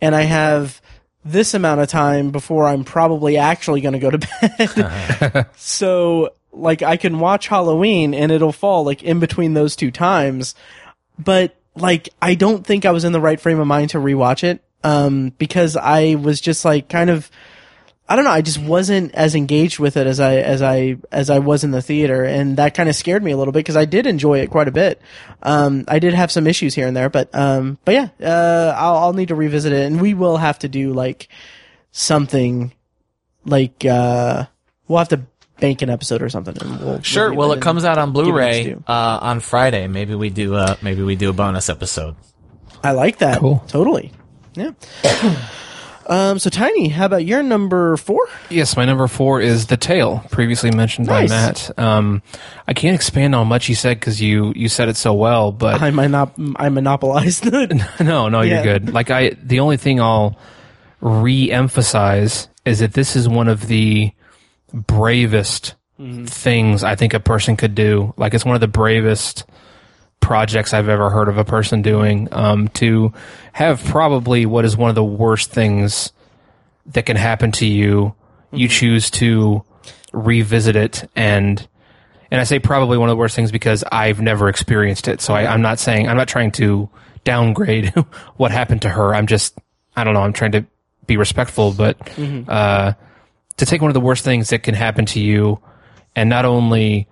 and 0.00 0.14
I 0.14 0.22
have 0.22 0.80
this 1.24 1.54
amount 1.54 1.80
of 1.80 1.88
time 1.88 2.30
before 2.30 2.66
I'm 2.66 2.84
probably 2.84 3.36
actually 3.36 3.80
going 3.80 3.94
to 3.94 3.98
go 3.98 4.10
to 4.10 4.18
bed. 4.18 5.46
so 5.56 6.34
like 6.52 6.82
I 6.82 6.96
can 6.96 7.18
watch 7.18 7.48
Halloween 7.48 8.14
and 8.14 8.30
it'll 8.30 8.52
fall 8.52 8.84
like 8.84 9.02
in 9.02 9.20
between 9.20 9.54
those 9.54 9.74
two 9.76 9.90
times. 9.90 10.54
But 11.18 11.56
like 11.74 12.08
I 12.20 12.34
don't 12.34 12.66
think 12.66 12.84
I 12.84 12.90
was 12.90 13.04
in 13.04 13.12
the 13.12 13.20
right 13.20 13.40
frame 13.40 13.58
of 13.58 13.66
mind 13.66 13.90
to 13.90 13.98
rewatch 13.98 14.44
it 14.44 14.62
um 14.84 15.30
because 15.38 15.76
I 15.76 16.14
was 16.16 16.40
just 16.40 16.64
like 16.64 16.88
kind 16.88 17.10
of 17.10 17.30
I 18.06 18.16
don't 18.16 18.24
know, 18.26 18.30
I 18.32 18.42
just 18.42 18.58
wasn't 18.58 19.14
as 19.14 19.34
engaged 19.34 19.78
with 19.78 19.96
it 19.96 20.06
as 20.06 20.20
I 20.20 20.36
as 20.36 20.60
I 20.60 20.96
as 21.10 21.30
I 21.30 21.38
was 21.38 21.64
in 21.64 21.70
the 21.70 21.80
theater 21.80 22.22
and 22.22 22.58
that 22.58 22.74
kind 22.74 22.88
of 22.90 22.94
scared 22.94 23.22
me 23.24 23.30
a 23.32 23.36
little 23.36 23.50
bit 23.52 23.60
because 23.60 23.76
I 23.76 23.86
did 23.86 24.06
enjoy 24.06 24.40
it 24.40 24.50
quite 24.50 24.68
a 24.68 24.72
bit. 24.72 25.00
Um 25.42 25.84
I 25.88 25.98
did 26.00 26.12
have 26.12 26.30
some 26.30 26.46
issues 26.46 26.74
here 26.74 26.86
and 26.86 26.94
there, 26.94 27.08
but 27.08 27.34
um 27.34 27.78
but 27.86 27.94
yeah, 27.94 28.08
uh 28.22 28.74
I'll 28.76 28.96
I'll 28.96 29.12
need 29.14 29.28
to 29.28 29.34
revisit 29.34 29.72
it 29.72 29.86
and 29.86 30.00
we 30.02 30.12
will 30.12 30.36
have 30.36 30.58
to 30.60 30.68
do 30.68 30.92
like 30.92 31.28
something 31.92 32.72
like 33.46 33.84
uh 33.86 34.46
we'll 34.86 34.98
have 34.98 35.08
to 35.08 35.22
bank 35.60 35.80
an 35.80 35.88
episode 35.88 36.20
or 36.20 36.28
something 36.28 36.56
and 36.60 36.80
we'll 36.80 37.00
Sure. 37.02 37.28
review 37.28 37.38
Well, 37.38 37.52
it 37.52 37.56
it 37.58 37.62
comes 37.62 37.84
out 37.86 37.96
on 37.96 38.12
give 38.12 38.18
it 38.18 38.20
its 38.20 38.28
Blu-ray 38.28 38.76
uh, 38.86 39.18
on 39.22 39.40
Friday. 39.40 39.86
Maybe 39.86 40.14
we 40.14 40.28
do. 40.28 40.54
Uh, 40.56 40.76
maybe 40.82 41.02
we 41.02 41.14
do 41.16 41.30
a 41.30 41.32
bonus 41.32 41.68
episode. 41.70 42.16
I 42.82 42.90
like 42.90 43.18
that. 43.18 43.38
Cool. 43.38 43.64
Totally. 43.68 44.12
Yeah. 44.54 44.72
Um, 46.06 46.38
so 46.38 46.50
Tiny, 46.50 46.88
how 46.88 47.06
about 47.06 47.24
your 47.24 47.42
number 47.42 47.96
four? 47.96 48.20
Yes, 48.50 48.76
my 48.76 48.84
number 48.84 49.06
four 49.08 49.40
is 49.40 49.66
the 49.66 49.76
tale, 49.76 50.22
previously 50.30 50.70
mentioned 50.70 51.06
Nice. 51.08 51.28
by 51.30 51.34
Matt. 51.34 51.78
Um, 51.78 52.22
I 52.68 52.72
can't 52.74 52.94
expand 52.94 53.34
on 53.34 53.46
much 53.48 53.68
you 53.68 53.74
said 53.74 53.98
because 54.00 54.20
you 54.20 54.52
you 54.56 54.68
said 54.68 54.88
it 54.88 54.96
so 54.96 55.14
well, 55.14 55.52
but 55.52 55.80
I 55.82 55.90
monop- 55.90 56.54
I 56.56 56.68
monopolized 56.68 57.46
it. 57.52 57.72
no, 58.00 58.28
no, 58.28 58.40
Yeah. 58.42 58.54
you're 58.54 58.62
good. 58.78 58.92
Like 58.92 59.10
I, 59.10 59.30
the 59.42 59.60
only 59.60 59.76
thing 59.76 60.00
I'll 60.00 60.38
re-emphasize 61.00 62.48
is 62.64 62.78
that 62.78 62.92
this 62.94 63.16
is 63.16 63.28
one 63.28 63.48
of 63.48 63.66
the 63.66 64.10
bravest 64.72 65.74
things 66.26 66.82
I 66.82 66.96
think 66.96 67.14
a 67.14 67.20
person 67.20 67.56
could 67.56 67.74
do. 67.74 68.14
Like 68.16 68.34
it's 68.34 68.44
one 68.44 68.54
of 68.56 68.60
the 68.60 68.68
bravest 68.68 69.44
projects 70.20 70.72
I've 70.72 70.88
ever 70.88 71.10
heard 71.10 71.28
of 71.28 71.38
a 71.38 71.44
person 71.44 71.82
doing. 71.82 72.28
Um, 72.32 72.68
to 72.68 73.12
have 73.52 73.84
probably 73.84 74.46
what 74.46 74.64
is 74.64 74.76
one 74.76 74.88
of 74.88 74.94
the 74.94 75.04
worst 75.04 75.50
things 75.50 76.12
that 76.86 77.06
can 77.06 77.16
happen 77.16 77.52
to 77.52 77.66
you, 77.66 78.14
you 78.52 78.68
choose 78.68 79.10
to 79.10 79.64
revisit 80.12 80.76
it 80.76 81.10
and 81.16 81.66
and 82.30 82.40
I 82.40 82.44
say 82.44 82.58
probably 82.58 82.98
one 82.98 83.08
of 83.08 83.12
the 83.12 83.18
worst 83.18 83.36
things 83.36 83.52
because 83.52 83.84
I've 83.92 84.20
never 84.20 84.48
experienced 84.48 85.06
it. 85.06 85.20
So 85.20 85.34
I, 85.34 85.46
I'm 85.46 85.62
not 85.62 85.78
saying 85.78 86.08
I'm 86.08 86.16
not 86.16 86.26
trying 86.26 86.50
to 86.52 86.88
downgrade 87.22 87.90
what 88.36 88.50
happened 88.50 88.82
to 88.82 88.88
her. 88.88 89.14
I'm 89.14 89.26
just 89.26 89.56
I 89.96 90.04
don't 90.04 90.14
know. 90.14 90.22
I'm 90.22 90.32
trying 90.32 90.52
to 90.52 90.64
be 91.06 91.16
respectful, 91.16 91.72
but 91.72 91.96
uh, 92.48 92.92
to 93.58 93.66
take 93.66 93.80
one 93.80 93.90
of 93.90 93.94
the 93.94 94.00
worst 94.00 94.24
things 94.24 94.50
that 94.50 94.62
can 94.62 94.74
happen 94.74 95.06
to 95.06 95.20
you 95.20 95.60
and 96.16 96.28
not 96.28 96.44
only 96.44 97.06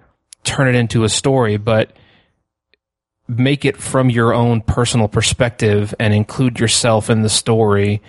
turn 0.44 0.66
it 0.68 0.74
into 0.74 1.04
a 1.04 1.08
story, 1.08 1.56
but 1.56 1.92
make 3.28 3.64
it 3.64 3.76
from 3.76 4.10
your 4.10 4.34
own 4.34 4.60
personal 4.60 5.08
perspective 5.08 5.94
and 5.98 6.12
include 6.12 6.58
yourself 6.58 7.08
in 7.10 7.22
the 7.22 7.28
story. 7.28 8.02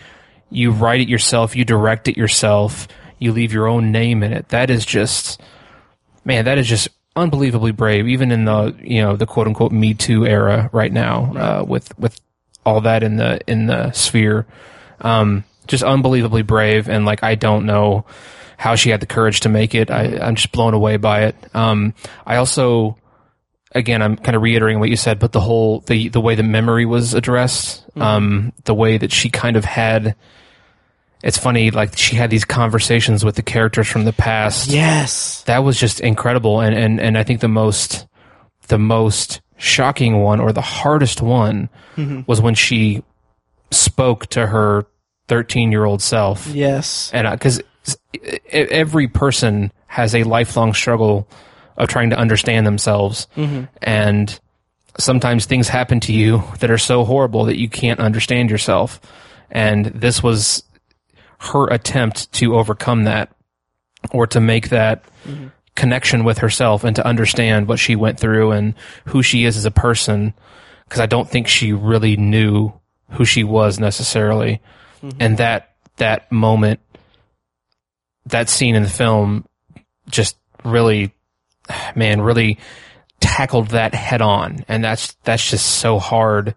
You 0.49 0.71
write 0.71 1.01
it 1.01 1.09
yourself, 1.09 1.55
you 1.55 1.65
direct 1.65 2.07
it 2.07 2.17
yourself, 2.17 2.87
you 3.19 3.31
leave 3.31 3.53
your 3.53 3.67
own 3.67 3.91
name 3.91 4.23
in 4.23 4.33
it. 4.33 4.49
That 4.49 4.69
is 4.69 4.85
just 4.85 5.41
man, 6.25 6.45
that 6.45 6.57
is 6.57 6.67
just 6.67 6.89
unbelievably 7.15 7.71
brave, 7.71 8.07
even 8.07 8.31
in 8.31 8.45
the 8.45 8.75
you 8.81 9.01
know 9.01 9.15
the 9.15 9.25
quote 9.25 9.47
unquote 9.47 9.71
Me 9.71 9.93
Too 9.93 10.25
era 10.25 10.69
right 10.71 10.91
now, 10.91 11.33
uh, 11.35 11.63
with 11.63 11.97
with 11.97 12.19
all 12.65 12.81
that 12.81 13.03
in 13.03 13.17
the 13.17 13.39
in 13.47 13.67
the 13.67 13.91
sphere. 13.91 14.45
Um, 15.01 15.43
just 15.67 15.83
unbelievably 15.83 16.43
brave, 16.43 16.89
and 16.89 17.05
like 17.05 17.23
I 17.23 17.35
don't 17.35 17.65
know 17.65 18.05
how 18.57 18.75
she 18.75 18.89
had 18.89 18.99
the 18.99 19.05
courage 19.05 19.41
to 19.41 19.49
make 19.49 19.75
it. 19.75 19.91
I, 19.91 20.17
I'm 20.17 20.35
just 20.35 20.51
blown 20.51 20.73
away 20.73 20.97
by 20.97 21.23
it. 21.23 21.35
Um, 21.53 21.93
I 22.25 22.37
also, 22.37 22.97
again, 23.75 24.01
I'm 24.01 24.15
kind 24.17 24.35
of 24.35 24.41
reiterating 24.41 24.79
what 24.79 24.89
you 24.89 24.95
said, 24.95 25.19
but 25.19 25.31
the 25.31 25.39
whole 25.41 25.79
the 25.81 26.09
the 26.09 26.21
way 26.21 26.35
the 26.35 26.43
memory 26.43 26.85
was 26.85 27.13
addressed, 27.13 27.85
um, 27.95 28.53
the 28.65 28.73
way 28.73 28.97
that 28.97 29.11
she 29.11 29.29
kind 29.29 29.55
of 29.55 29.65
had. 29.65 30.15
It's 31.23 31.37
funny, 31.37 31.71
like 31.71 31.97
she 31.97 32.17
had 32.17 32.29
these 32.29 32.43
conversations 32.43 33.23
with 33.23 33.35
the 33.35 33.41
characters 33.43 33.87
from 33.87 34.03
the 34.03 34.11
past 34.11 34.69
yes. 34.69 35.41
that 35.43 35.59
was 35.59 35.79
just 35.79 36.01
incredible 36.01 36.59
and, 36.59 36.75
and 36.75 36.99
and 36.99 37.17
I 37.17 37.23
think 37.23 37.39
the 37.39 37.47
most 37.47 38.05
the 38.67 38.77
most 38.77 39.39
shocking 39.55 40.19
one 40.19 40.41
or 40.41 40.51
the 40.51 40.59
hardest 40.59 41.21
one 41.21 41.69
was 42.27 42.41
when 42.41 42.55
she 42.55 43.03
spoke 43.71 44.25
to 44.27 44.47
her 44.47 44.85
13 45.29 45.71
year 45.71 45.85
old 45.85 46.01
self 46.01 46.47
Yes. 46.47 47.09
and 47.13 47.29
because 47.31 47.61
every 48.51 49.07
person 49.07 49.71
has 49.87 50.13
a 50.13 50.23
lifelong 50.23 50.73
struggle 50.73 51.25
of 51.77 51.87
trying 51.87 52.09
to 52.11 52.17
understand 52.17 52.65
themselves. 52.65 53.27
And 53.81 54.39
sometimes 54.97 55.45
things 55.45 55.67
happen 55.67 55.99
to 56.01 56.13
you 56.13 56.43
that 56.59 56.69
are 56.71 56.77
so 56.77 57.03
horrible 57.03 57.45
that 57.45 57.59
you 57.59 57.69
can't 57.69 57.99
understand 57.99 58.49
yourself. 58.49 59.01
And 59.49 59.85
this 59.85 60.21
was 60.21 60.63
her 61.39 61.67
attempt 61.67 62.31
to 62.33 62.55
overcome 62.55 63.03
that 63.05 63.35
or 64.11 64.27
to 64.27 64.39
make 64.39 64.69
that 64.69 65.03
connection 65.75 66.23
with 66.23 66.37
herself 66.39 66.83
and 66.83 66.95
to 66.95 67.05
understand 67.05 67.67
what 67.67 67.79
she 67.79 67.95
went 67.95 68.19
through 68.19 68.51
and 68.51 68.75
who 69.05 69.23
she 69.23 69.45
is 69.45 69.57
as 69.57 69.65
a 69.65 69.71
person. 69.71 70.33
Because 70.85 70.99
I 70.99 71.05
don't 71.07 71.29
think 71.29 71.47
she 71.47 71.73
really 71.73 72.17
knew 72.17 72.73
who 73.11 73.25
she 73.25 73.43
was 73.43 73.79
necessarily. 73.79 74.61
And 75.19 75.37
that 75.37 75.75
that 75.97 76.31
moment 76.31 76.79
that 78.25 78.49
scene 78.49 78.75
in 78.75 78.83
the 78.83 78.89
film 78.89 79.45
just 80.09 80.37
really 80.63 81.13
man 81.95 82.21
really 82.21 82.57
tackled 83.19 83.69
that 83.69 83.93
head 83.93 84.21
on. 84.21 84.65
And 84.67 84.83
that's 84.83 85.13
that's 85.23 85.49
just 85.49 85.65
so 85.65 85.99
hard. 85.99 86.55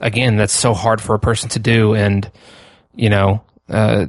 Again 0.00 0.36
that's 0.36 0.52
so 0.52 0.74
hard 0.74 1.00
for 1.00 1.14
a 1.14 1.20
person 1.20 1.48
to 1.50 1.58
do. 1.58 1.94
And 1.94 2.30
you 2.94 3.10
know 3.10 3.42
uh, 3.68 4.06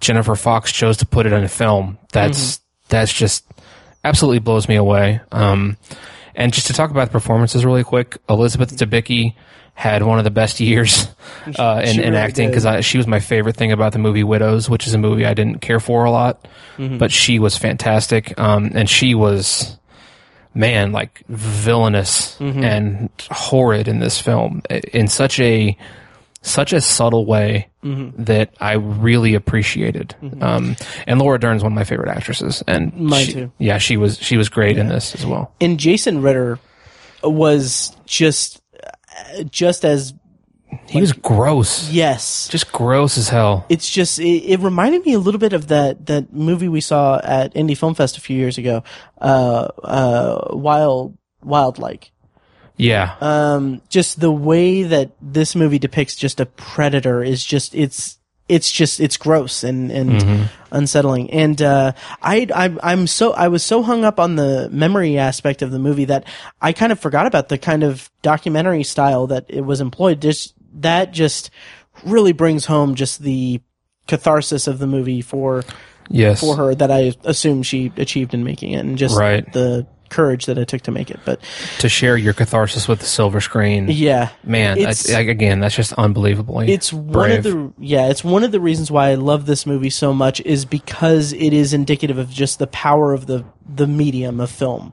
Jennifer 0.00 0.36
Fox 0.36 0.72
chose 0.72 0.98
to 0.98 1.06
put 1.06 1.26
it 1.26 1.32
in 1.32 1.44
a 1.44 1.48
film. 1.48 1.98
That's 2.12 2.60
that's 2.88 3.12
just 3.12 3.44
absolutely 4.04 4.38
blows 4.38 4.68
me 4.68 4.76
away. 4.76 5.20
Um, 5.32 5.76
and 6.34 6.52
just 6.52 6.68
to 6.68 6.72
talk 6.72 6.90
about 6.90 7.08
the 7.08 7.12
performances 7.12 7.64
really 7.64 7.84
quick 7.84 8.16
Elizabeth 8.28 8.74
Debicki 8.76 9.34
had 9.78 10.02
one 10.02 10.18
of 10.18 10.24
the 10.24 10.30
best 10.32 10.58
years 10.58 11.06
uh, 11.56 11.80
in, 11.84 11.94
She 11.94 12.02
in 12.02 12.14
acting 12.16 12.50
because 12.50 12.84
she 12.84 12.98
was 12.98 13.06
my 13.06 13.20
favorite 13.20 13.56
thing 13.56 13.70
about 13.70 13.92
the 13.92 14.00
movie 14.00 14.24
Widows, 14.24 14.68
which 14.68 14.88
is 14.88 14.94
a 14.94 14.98
movie 14.98 15.24
I 15.24 15.34
didn't 15.34 15.60
care 15.60 15.78
for 15.78 16.04
a 16.04 16.10
lot, 16.10 16.48
but 16.76 17.12
she 17.12 17.38
was 17.38 17.56
fantastic. 17.56 18.36
Um, 18.40 18.72
and 18.74 18.90
she 18.90 19.14
was, 19.14 19.78
man, 20.52 20.90
like 20.90 21.22
villainous 21.28 22.36
and 22.40 23.08
horrid 23.30 23.86
in 23.86 24.00
this 24.00 24.20
film 24.20 24.62
in 24.92 25.06
such 25.06 25.38
a 25.38 25.76
such 26.42 26.72
a 26.72 26.80
subtle 26.80 27.24
way 27.24 27.68
that 27.82 28.52
I 28.60 28.72
really 28.72 29.34
appreciated. 29.34 30.12
Um, 30.40 30.74
and 31.06 31.20
Laura 31.20 31.38
Dern's 31.38 31.62
one 31.62 31.70
of 31.70 31.76
my 31.76 31.84
favorite 31.84 32.08
actresses, 32.08 32.64
and 32.66 32.92
Mine 32.94 33.24
she- 33.26 33.32
too. 33.32 33.52
Yeah, 33.58 33.78
she 33.78 33.96
was 33.96 34.18
she 34.18 34.36
was 34.36 34.48
great 34.48 34.76
in 34.76 34.88
this 34.88 35.14
as 35.14 35.24
well. 35.24 35.52
And 35.60 35.78
Jason 35.78 36.20
Ritter 36.20 36.58
was 37.22 37.96
just 38.06 38.60
just 39.50 39.84
as 39.84 40.14
He 40.86 41.00
was 41.00 41.12
gross, 41.12 41.88
yes. 41.90 42.48
just 42.48 42.72
gross 42.72 43.16
as 43.16 43.28
hell. 43.28 43.64
It's 43.68 43.88
just 43.88 44.18
it, 44.18 44.44
it 44.44 44.60
reminded 44.60 45.04
me 45.06 45.14
a 45.14 45.18
little 45.18 45.40
bit 45.40 45.52
of 45.52 45.68
that 45.68 46.06
that 46.06 46.32
movie 46.32 46.68
we 46.68 46.80
saw 46.80 47.20
at 47.22 47.54
Indie 47.54 47.76
Film 47.76 47.94
Fest 47.94 48.18
a 48.18 48.20
few 48.20 48.36
years 48.36 48.58
ago, 48.58 48.82
uh, 49.20 49.68
uh, 49.82 50.48
Wild 50.50 51.16
Wild 51.42 51.78
Like. 51.78 52.10
Yeah, 52.76 53.16
um, 53.20 53.82
just 53.88 54.20
the 54.20 54.30
way 54.30 54.84
that 54.84 55.10
this 55.20 55.56
movie 55.56 55.80
depicts 55.80 56.14
just 56.14 56.38
a 56.38 56.46
predator 56.46 57.24
is 57.24 57.44
just 57.44 57.74
it's 57.74 58.17
it's 58.48 58.70
just 58.72 58.98
it's 59.00 59.16
gross 59.16 59.62
and 59.64 59.90
and 59.92 60.48
unsettling. 60.70 61.30
And 61.30 61.60
uh 61.62 61.92
i 62.22 62.46
i'm 62.54 62.78
i'm 62.82 63.06
so 63.06 63.32
i 63.32 63.48
was 63.48 63.62
so 63.62 63.82
hung 63.82 64.04
up 64.04 64.18
on 64.18 64.36
the 64.36 64.68
memory 64.70 65.18
aspect 65.18 65.62
of 65.62 65.70
the 65.70 65.78
movie 65.78 66.06
that 66.06 66.24
i 66.60 66.72
kind 66.72 66.92
of 66.92 66.98
forgot 67.00 67.26
about 67.26 67.48
the 67.48 67.58
kind 67.58 67.82
of 67.82 68.10
documentary 68.22 68.84
style 68.84 69.26
that 69.28 69.46
it 69.48 69.62
was 69.62 69.80
employed. 69.80 70.20
Just 70.20 70.54
that 70.80 71.12
just 71.12 71.50
really 72.04 72.32
brings 72.32 72.64
home 72.66 72.94
just 72.94 73.20
the 73.22 73.60
catharsis 74.06 74.66
of 74.66 74.78
the 74.78 74.86
movie 74.86 75.20
for 75.20 75.62
yes, 76.08 76.40
for 76.40 76.56
her 76.56 76.74
that 76.74 76.90
i 76.90 77.12
assume 77.24 77.62
she 77.62 77.92
achieved 77.96 78.32
in 78.32 78.42
making 78.44 78.72
it 78.72 78.78
and 78.78 78.96
just 78.96 79.18
Right. 79.18 79.50
the 79.52 79.86
courage 80.10 80.46
that 80.46 80.58
it 80.58 80.68
took 80.68 80.82
to 80.82 80.90
make 80.90 81.10
it 81.10 81.18
but 81.24 81.40
to 81.78 81.88
share 81.88 82.16
your 82.16 82.32
catharsis 82.32 82.88
with 82.88 83.00
the 83.00 83.06
silver 83.06 83.40
screen. 83.40 83.86
yeah 83.88 84.30
Man, 84.44 84.78
like, 84.82 85.28
again, 85.28 85.60
that's 85.60 85.74
just 85.76 85.92
unbelievably. 85.94 86.72
it's 86.72 86.92
one 86.92 87.30
of 87.30 87.42
the 87.44 87.72
yeah 87.78 88.08
it's 88.08 88.24
one 88.24 88.44
of 88.44 88.52
the 88.52 88.60
reasons 88.60 88.90
why 88.90 89.10
i 89.10 89.14
love 89.14 89.46
this 89.46 89.66
movie 89.66 89.90
so 89.90 90.12
much 90.12 90.40
is 90.42 90.64
because 90.64 91.32
it 91.32 91.52
is 91.52 91.72
indicative 91.74 92.18
of 92.18 92.30
just 92.30 92.58
the 92.58 92.66
power 92.66 93.12
of 93.12 93.26
the 93.26 93.44
the 93.68 93.86
medium 93.86 94.40
of 94.40 94.50
film 94.50 94.92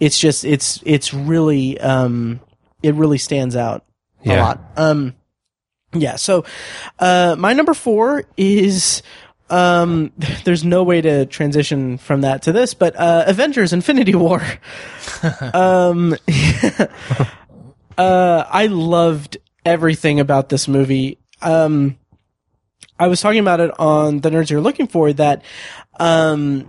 it's 0.00 0.18
just 0.18 0.44
it's 0.44 0.80
it's 0.84 1.12
really 1.14 1.78
um 1.80 2.40
it 2.82 2.94
really 2.94 3.18
stands 3.18 3.56
out 3.56 3.84
a 4.24 4.28
Yeah. 4.28 4.42
lot 4.44 4.60
um 4.76 5.14
Yeah. 5.96 6.16
So, 6.16 6.44
uh, 6.98 7.36
my 7.38 7.52
number 7.52 7.72
four 7.72 8.24
is, 8.36 9.00
um, 9.50 10.12
there's 10.44 10.64
no 10.64 10.82
way 10.82 11.00
to 11.00 11.26
transition 11.26 11.98
from 11.98 12.22
that 12.22 12.42
to 12.42 12.52
this, 12.52 12.74
but, 12.74 12.96
uh, 12.96 13.24
Avengers 13.26 13.72
Infinity 13.72 14.14
War. 14.14 14.42
um, 15.54 16.16
uh, 17.98 18.44
I 18.48 18.66
loved 18.66 19.38
everything 19.64 20.20
about 20.20 20.48
this 20.48 20.68
movie. 20.68 21.18
Um, 21.42 21.98
I 22.98 23.08
was 23.08 23.20
talking 23.20 23.40
about 23.40 23.60
it 23.60 23.78
on 23.78 24.20
the 24.20 24.30
nerds 24.30 24.50
you're 24.50 24.60
looking 24.60 24.86
for 24.86 25.12
that, 25.12 25.42
um, 25.98 26.68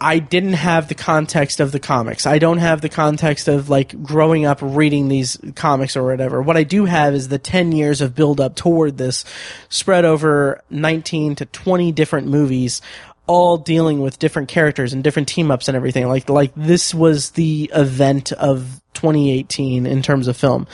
I 0.00 0.18
didn't 0.18 0.54
have 0.54 0.88
the 0.88 0.94
context 0.94 1.60
of 1.60 1.72
the 1.72 1.78
comics. 1.78 2.26
I 2.26 2.38
don't 2.38 2.58
have 2.58 2.80
the 2.80 2.88
context 2.88 3.48
of 3.48 3.68
like 3.68 4.02
growing 4.02 4.46
up 4.46 4.58
reading 4.62 5.08
these 5.08 5.36
comics 5.54 5.94
or 5.96 6.04
whatever. 6.04 6.40
What 6.40 6.56
I 6.56 6.64
do 6.64 6.86
have 6.86 7.14
is 7.14 7.28
the 7.28 7.38
10 7.38 7.72
years 7.72 8.00
of 8.00 8.14
build 8.14 8.40
up 8.40 8.56
toward 8.56 8.96
this 8.96 9.24
spread 9.68 10.06
over 10.06 10.62
19 10.70 11.34
to 11.36 11.44
20 11.44 11.92
different 11.92 12.28
movies 12.28 12.80
all 13.26 13.58
dealing 13.58 14.00
with 14.00 14.18
different 14.18 14.48
characters 14.48 14.92
and 14.92 15.04
different 15.04 15.28
team 15.28 15.50
ups 15.50 15.68
and 15.68 15.76
everything. 15.76 16.08
Like 16.08 16.28
like 16.28 16.52
this 16.56 16.94
was 16.94 17.30
the 17.30 17.70
event 17.74 18.32
of 18.32 18.80
2018 18.94 19.86
in 19.86 20.02
terms 20.02 20.28
of 20.28 20.36
film. 20.36 20.66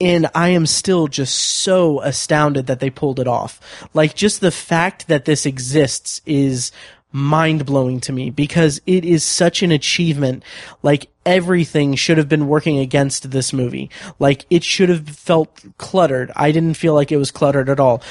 And 0.00 0.28
I 0.34 0.50
am 0.50 0.66
still 0.66 1.08
just 1.08 1.34
so 1.34 2.00
astounded 2.02 2.66
that 2.66 2.78
they 2.78 2.90
pulled 2.90 3.18
it 3.18 3.26
off. 3.26 3.88
Like 3.94 4.14
just 4.14 4.40
the 4.40 4.50
fact 4.50 5.08
that 5.08 5.24
this 5.24 5.46
exists 5.46 6.20
is 6.26 6.72
mind 7.12 7.64
blowing 7.64 8.00
to 8.00 8.12
me 8.12 8.30
because 8.30 8.80
it 8.86 9.04
is 9.04 9.24
such 9.24 9.62
an 9.62 9.72
achievement. 9.72 10.42
Like 10.82 11.08
everything 11.24 11.94
should 11.94 12.18
have 12.18 12.28
been 12.28 12.48
working 12.48 12.78
against 12.78 13.30
this 13.30 13.52
movie. 13.52 13.90
Like 14.18 14.46
it 14.50 14.62
should 14.64 14.88
have 14.88 15.08
felt 15.08 15.64
cluttered. 15.78 16.30
I 16.36 16.52
didn't 16.52 16.74
feel 16.74 16.94
like 16.94 17.10
it 17.10 17.16
was 17.16 17.30
cluttered 17.30 17.68
at 17.68 17.80
all. 17.80 18.02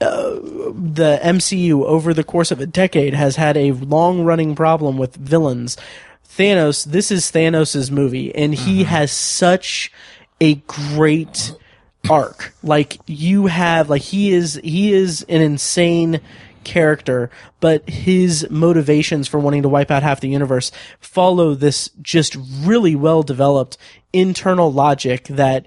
Uh, 0.00 0.40
the 0.72 1.20
MCU 1.22 1.84
over 1.84 2.14
the 2.14 2.24
course 2.24 2.50
of 2.50 2.60
a 2.60 2.66
decade 2.66 3.12
has 3.12 3.36
had 3.36 3.56
a 3.56 3.72
long 3.72 4.24
running 4.24 4.54
problem 4.54 4.96
with 4.96 5.16
villains. 5.16 5.76
Thanos, 6.26 6.84
this 6.86 7.10
is 7.10 7.30
Thanos' 7.30 7.90
movie 7.90 8.34
and 8.34 8.54
he 8.54 8.84
has 8.84 9.12
such 9.12 9.92
a 10.40 10.54
great 10.54 11.52
arc. 12.08 12.54
Like 12.62 12.98
you 13.06 13.46
have 13.46 13.90
like 13.90 14.02
he 14.02 14.32
is 14.32 14.58
he 14.64 14.92
is 14.92 15.22
an 15.28 15.42
insane 15.42 16.20
character, 16.64 17.30
but 17.60 17.88
his 17.88 18.46
motivations 18.50 19.28
for 19.28 19.38
wanting 19.38 19.62
to 19.62 19.68
wipe 19.68 19.90
out 19.90 20.02
half 20.02 20.20
the 20.20 20.28
universe 20.28 20.70
follow 21.00 21.54
this 21.54 21.90
just 22.02 22.36
really 22.60 22.94
well 22.94 23.22
developed 23.22 23.76
internal 24.12 24.72
logic 24.72 25.24
that 25.28 25.66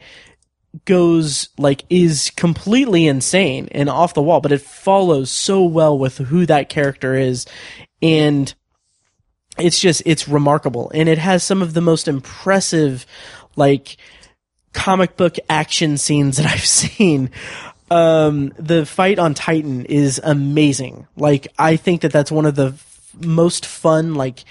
goes 0.86 1.50
like 1.58 1.84
is 1.90 2.32
completely 2.36 3.08
insane 3.08 3.68
and 3.72 3.90
off 3.90 4.14
the 4.14 4.22
wall, 4.22 4.42
but 4.42 4.52
it 4.52 4.62
follows 4.62 5.30
so 5.30 5.64
well 5.64 5.98
with 5.98 6.18
who 6.18 6.46
that 6.46 6.70
character 6.70 7.16
is 7.16 7.46
and 8.02 8.54
it's 9.58 9.80
just 9.80 10.02
it's 10.06 10.28
remarkable 10.28 10.92
and 10.96 11.08
it 11.08 11.20
has 11.20 11.44
some 11.44 11.62
of 11.62 11.74
the 11.74 11.82
most 11.82 12.08
impressive 12.08 13.06
like 13.56 13.98
comic 14.74 15.16
book 15.16 15.38
action 15.50 15.98
scenes 15.98 16.38
that 16.38 16.46
I've 16.46 16.66
seen. 16.66 17.30
Um, 17.94 18.52
the 18.58 18.88
fight 18.88 19.20
on 19.20 19.36
Titan 19.36 19.86
is 19.86 20.20
amazing. 20.24 21.06
Like, 21.16 21.48
I 21.60 21.76
think 21.76 22.02
that 22.02 22.12
that's 22.12 22.32
one 22.32 22.48
of 22.48 22.56
the 22.56 22.70
f- 22.70 23.12
most 23.24 23.68
fun, 23.68 24.16
like, 24.16 24.44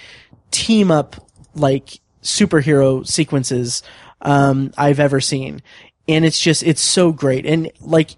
team 0.49 0.91
up, 0.91 1.29
like, 1.53 1.99
superhero 2.21 3.05
sequences, 3.05 3.83
um, 4.21 4.71
I've 4.77 5.01
ever 5.01 5.19
seen. 5.19 5.61
And 6.07 6.23
it's 6.23 6.39
just, 6.39 6.63
it's 6.63 6.79
so 6.79 7.11
great. 7.11 7.45
And, 7.45 7.69
like, 7.81 8.11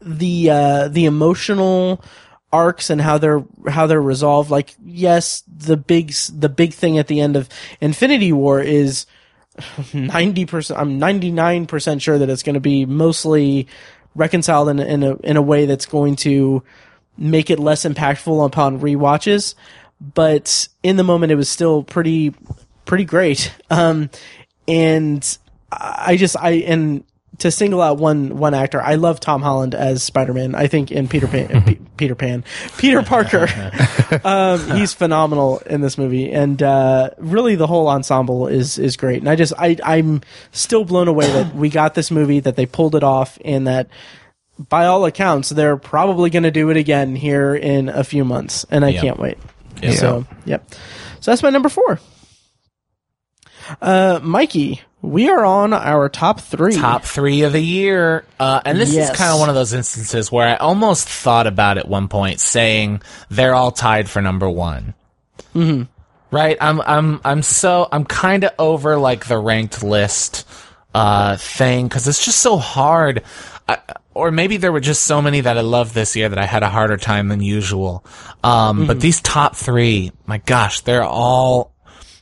the, 0.00 0.50
uh, 0.50 0.88
the 0.88 1.04
emotional 1.04 2.04
arcs 2.52 2.90
and 2.90 3.00
how 3.00 3.18
they're, 3.18 3.44
how 3.68 3.86
they're 3.86 4.02
resolved. 4.02 4.50
Like, 4.50 4.74
yes, 4.84 5.44
the 5.46 5.76
big, 5.76 6.12
the 6.32 6.48
big 6.48 6.74
thing 6.74 6.98
at 6.98 7.06
the 7.06 7.20
end 7.20 7.36
of 7.36 7.48
Infinity 7.80 8.32
War 8.32 8.60
is, 8.60 9.06
90% 9.56 10.76
I'm 10.76 10.98
99% 10.98 12.00
sure 12.00 12.18
that 12.18 12.30
it's 12.30 12.42
going 12.42 12.54
to 12.54 12.60
be 12.60 12.86
mostly 12.86 13.68
reconciled 14.14 14.68
in, 14.68 14.78
in 14.78 15.02
a 15.02 15.16
in 15.16 15.36
a 15.36 15.42
way 15.42 15.66
that's 15.66 15.86
going 15.86 16.16
to 16.16 16.62
make 17.16 17.50
it 17.50 17.58
less 17.58 17.84
impactful 17.84 18.44
upon 18.46 18.80
rewatches. 18.80 19.54
But 20.00 20.68
in 20.82 20.96
the 20.96 21.04
moment 21.04 21.32
it 21.32 21.36
was 21.36 21.48
still 21.48 21.82
pretty 21.82 22.34
pretty 22.84 23.04
great. 23.04 23.52
Um 23.70 24.10
and 24.68 25.38
I 25.70 26.16
just 26.16 26.36
I 26.36 26.50
and 26.50 27.04
to 27.42 27.50
single 27.52 27.80
out 27.80 27.98
one 27.98 28.36
one 28.38 28.54
actor, 28.54 28.82
I 28.82 28.96
love 28.96 29.20
Tom 29.20 29.42
Holland 29.42 29.74
as 29.74 30.02
Spider 30.02 30.32
Man. 30.34 30.54
I 30.56 30.66
think 30.66 30.90
in 30.90 31.06
Peter 31.06 31.28
Pan, 31.28 31.62
P- 31.64 31.78
Peter 31.96 32.14
Pan, 32.16 32.42
Peter 32.78 33.02
Parker, 33.02 33.46
um, 34.24 34.76
he's 34.76 34.92
phenomenal 34.92 35.58
in 35.66 35.80
this 35.80 35.96
movie, 35.98 36.32
and 36.32 36.62
uh, 36.62 37.10
really 37.18 37.54
the 37.54 37.66
whole 37.66 37.86
ensemble 37.88 38.46
is 38.48 38.78
is 38.78 38.96
great. 38.96 39.18
And 39.20 39.28
I 39.28 39.36
just 39.36 39.52
I 39.58 39.76
I'm 39.84 40.22
still 40.50 40.84
blown 40.84 41.06
away 41.08 41.30
that 41.30 41.54
we 41.54 41.68
got 41.68 41.94
this 41.94 42.10
movie, 42.10 42.40
that 42.40 42.56
they 42.56 42.66
pulled 42.66 42.94
it 42.94 43.04
off, 43.04 43.38
and 43.44 43.66
that 43.66 43.88
by 44.68 44.86
all 44.86 45.04
accounts 45.06 45.48
they're 45.48 45.76
probably 45.76 46.30
going 46.30 46.42
to 46.44 46.50
do 46.50 46.70
it 46.70 46.76
again 46.76 47.16
here 47.16 47.54
in 47.54 47.88
a 47.88 48.04
few 48.04 48.24
months, 48.24 48.64
and 48.70 48.84
I 48.84 48.88
Yep. 48.90 49.02
can't 49.02 49.18
wait. 49.18 49.38
Yep. 49.82 49.94
So 49.94 50.26
yep, 50.44 50.64
so 51.20 51.30
that's 51.30 51.42
my 51.42 51.50
number 51.50 51.68
four. 51.68 51.98
Uh, 53.80 54.20
Mikey, 54.22 54.80
we 55.00 55.28
are 55.30 55.44
on 55.44 55.72
our 55.72 56.08
top 56.08 56.40
three. 56.40 56.74
top 56.74 57.04
three 57.04 57.42
of 57.42 57.52
the 57.52 57.60
year. 57.60 58.24
Uh, 58.38 58.60
and 58.64 58.78
this 58.78 58.92
Yes. 58.92 59.10
is 59.10 59.16
kind 59.16 59.32
of 59.32 59.40
one 59.40 59.48
of 59.48 59.54
those 59.54 59.72
instances 59.72 60.30
where 60.30 60.48
I 60.48 60.56
almost 60.56 61.08
thought 61.08 61.46
about 61.46 61.78
at 61.78 61.88
one 61.88 62.08
point 62.08 62.40
saying 62.40 63.02
they're 63.30 63.54
all 63.54 63.72
tied 63.72 64.08
for 64.08 64.22
number 64.22 64.48
one. 64.48 64.94
Mm-hmm. 65.54 65.82
Right? 66.30 66.56
I'm, 66.60 66.80
I'm, 66.80 67.20
I'm 67.24 67.42
so, 67.42 67.88
I'm 67.92 68.04
kind 68.04 68.44
of 68.44 68.52
over 68.58 68.96
like 68.96 69.26
the 69.26 69.36
ranked 69.38 69.82
list, 69.82 70.46
uh, 70.94 71.36
thing 71.36 71.88
because 71.88 72.06
it's 72.08 72.24
just 72.24 72.40
so 72.40 72.56
hard. 72.56 73.22
I, 73.68 73.78
or 74.14 74.30
maybe 74.30 74.58
there 74.58 74.72
were 74.72 74.80
just 74.80 75.04
so 75.04 75.22
many 75.22 75.40
that 75.40 75.56
I 75.56 75.62
loved 75.62 75.94
this 75.94 76.14
year 76.16 76.28
that 76.28 76.38
I 76.38 76.44
had 76.44 76.62
a 76.62 76.68
harder 76.68 76.96
time 76.98 77.28
than 77.28 77.40
usual. 77.40 78.04
Um, 78.44 78.86
but 78.86 79.00
these 79.00 79.20
top 79.22 79.56
three, 79.56 80.12
my 80.26 80.38
gosh, 80.38 80.80
they're 80.82 81.04
all 81.04 81.71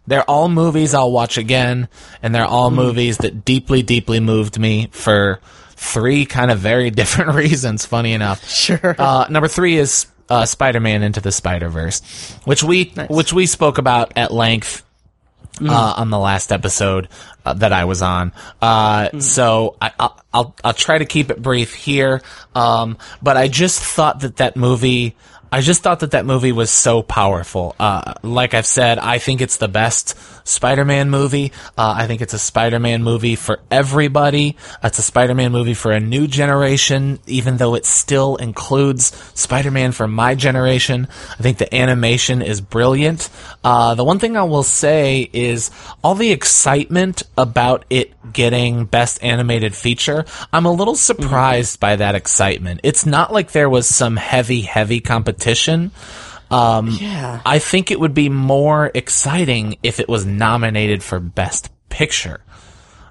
they're 0.07 0.25
all 0.29 0.49
movies 0.49 0.95
I'll 0.95 1.13
watch 1.13 1.39
again, 1.39 1.89
and 2.23 2.35
they're 2.35 2.45
all 2.47 2.71
movies 2.71 3.19
that 3.19 3.45
deeply, 3.45 3.83
deeply 3.83 4.21
moved 4.21 4.59
me 4.59 4.89
for 4.93 5.41
three 5.77 6.27
kind 6.27 6.51
of 6.51 6.59
very 6.59 6.91
different 7.01 7.35
reasons. 7.35 7.87
Funny 7.87 8.13
enough, 8.13 8.47
Sure. 8.49 8.95
Uh, 8.99 9.27
number 9.31 9.49
three 9.49 9.77
is 9.77 10.07
uh, 10.29 10.45
Spider-Man 10.47 11.03
Into 11.03 11.21
the 11.21 11.33
Spider-Verse, 11.33 12.33
which 12.45 12.63
we 12.63 12.93
which 13.09 13.33
we 13.33 13.47
spoke 13.47 13.79
about 13.79 14.13
at 14.17 14.33
length 14.33 14.85
uh, 15.61 15.95
on 15.97 16.11
the 16.11 16.19
last 16.19 16.53
episode 16.53 17.09
uh, 17.45 17.53
that 17.55 17.73
I 17.73 17.85
was 17.85 18.01
on. 18.03 18.33
Uh, 18.63 19.19
So 19.21 19.77
I, 19.81 19.91
I'll, 19.99 20.21
I'll 20.33 20.55
I'll 20.65 20.73
try 20.73 20.99
to 20.99 21.05
keep 21.05 21.31
it 21.31 21.43
brief 21.43 21.75
here. 21.75 22.23
Um, 22.55 22.97
but 23.23 23.37
I 23.37 23.49
just 23.49 23.81
thought 23.83 24.21
that 24.21 24.37
that 24.39 24.57
movie. 24.57 25.17
I 25.53 25.61
just 25.63 25.83
thought 25.83 26.01
that 26.01 26.13
that 26.13 26.27
movie 26.27 26.53
was 26.53 26.71
so 26.71 27.03
powerful. 27.03 27.75
Uh, 27.79 28.15
like 28.23 28.55
I've 28.55 28.67
said, 28.67 28.99
I 28.99 29.19
think 29.19 29.41
it's 29.41 29.57
the 29.57 29.69
best 29.69 30.15
Spider-Man 30.47 31.11
movie. 31.11 31.53
Uh, 31.77 31.95
I 31.97 32.07
think 32.07 32.21
it's 32.21 32.35
a 32.35 32.39
Spider-Man 32.39 33.03
movie 33.03 33.35
for 33.35 33.61
everybody. 33.71 34.57
It's 34.83 34.99
a 34.99 35.03
Spider-Man 35.03 35.51
movie 35.51 35.75
for 35.75 35.91
a 35.91 35.99
new 35.99 36.29
generation, 36.29 37.19
even 37.27 37.57
though 37.57 37.75
it 37.75 37.85
still 37.85 38.37
includes 38.37 39.07
Spider-Man 39.35 39.93
for 39.93 40.07
my 40.07 40.37
generation. 40.37 41.09
I 41.33 41.43
think 41.43 41.59
the 41.59 41.75
animation 41.75 42.43
is 42.43 42.61
brilliant. 42.61 43.29
Uh, 43.65 43.95
the 43.95 44.05
one 44.05 44.21
thing 44.21 44.37
I 44.37 44.45
will 44.45 44.63
say 44.63 45.29
is 45.33 45.71
all 46.05 46.15
the 46.15 46.31
excitement 46.31 47.25
about 47.37 47.85
it 47.91 48.13
getting 48.33 48.85
best 48.85 49.23
animated 49.23 49.75
feature. 49.75 50.25
I'm 50.53 50.67
a 50.67 50.73
little 50.73 50.95
surprised 50.95 51.81
by 51.81 51.97
that 51.97 52.15
excitement. 52.15 52.81
It's 52.85 53.05
not 53.05 53.33
like 53.33 53.51
there 53.51 53.69
was 53.69 53.89
some 53.89 54.17
heavy, 54.17 54.61
heavy 54.63 55.01
competition. 55.01 55.40
Um, 56.51 56.89
yeah. 57.01 57.41
I 57.47 57.59
think 57.61 57.91
it 57.91 58.01
would 58.01 58.15
be 58.15 58.29
more 58.29 58.91
exciting 58.93 59.77
if 59.83 60.01
it 60.01 60.09
was 60.09 60.27
nominated 60.27 61.03
for 61.03 61.21
Best 61.21 61.71
Picture. 61.89 62.41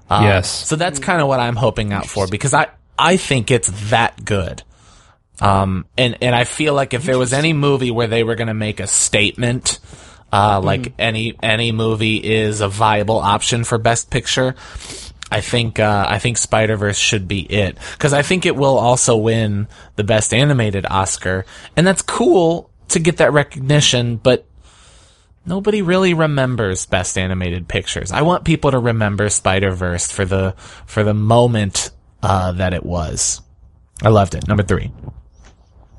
Uh, 0.08 0.20
Yes. 0.24 0.50
So 0.50 0.76
that's 0.76 0.98
kind 0.98 1.22
of 1.22 1.28
what 1.28 1.40
I'm 1.40 1.56
hoping 1.56 1.92
out 1.92 2.06
for 2.06 2.26
because 2.26 2.52
I, 2.52 2.68
I 2.98 3.16
think 3.16 3.50
it's 3.50 3.90
that 3.90 4.24
good. 4.24 4.62
Um, 5.40 5.86
and, 5.96 6.18
and 6.20 6.34
I 6.34 6.44
feel 6.44 6.74
like 6.74 6.92
if 6.92 7.04
there 7.04 7.18
was 7.18 7.32
any 7.32 7.54
movie 7.54 7.90
where 7.90 8.08
they 8.08 8.24
were 8.24 8.34
going 8.34 8.48
to 8.48 8.54
make 8.54 8.78
a 8.78 8.86
statement, 8.86 9.78
uh, 10.30 10.60
like 10.62 10.92
any, 10.98 11.34
any 11.42 11.72
movie 11.72 12.16
is 12.16 12.60
a 12.60 12.68
viable 12.68 13.18
option 13.18 13.64
for 13.64 13.78
Best 13.78 14.10
Picture, 14.10 14.54
I 15.30 15.40
think, 15.40 15.78
uh, 15.78 16.06
I 16.08 16.18
think 16.18 16.38
Spider-Verse 16.38 16.98
should 16.98 17.28
be 17.28 17.40
it. 17.40 17.78
Cause 17.98 18.12
I 18.12 18.22
think 18.22 18.46
it 18.46 18.56
will 18.56 18.78
also 18.78 19.16
win 19.16 19.68
the 19.96 20.04
Best 20.04 20.34
Animated 20.34 20.86
Oscar. 20.90 21.44
And 21.76 21.86
that's 21.86 22.02
cool 22.02 22.70
to 22.88 22.98
get 22.98 23.18
that 23.18 23.32
recognition, 23.32 24.16
but 24.16 24.46
nobody 25.46 25.82
really 25.82 26.14
remembers 26.14 26.86
best 26.86 27.16
animated 27.16 27.68
pictures. 27.68 28.12
I 28.12 28.22
want 28.22 28.44
people 28.44 28.70
to 28.72 28.78
remember 28.78 29.28
Spider 29.28 29.70
Verse 29.70 30.10
for 30.10 30.24
the 30.24 30.54
for 30.86 31.02
the 31.02 31.14
moment 31.14 31.90
uh, 32.22 32.52
that 32.52 32.74
it 32.74 32.84
was. 32.84 33.40
I 34.02 34.08
loved 34.08 34.34
it. 34.34 34.48
Number 34.48 34.62
three. 34.62 34.90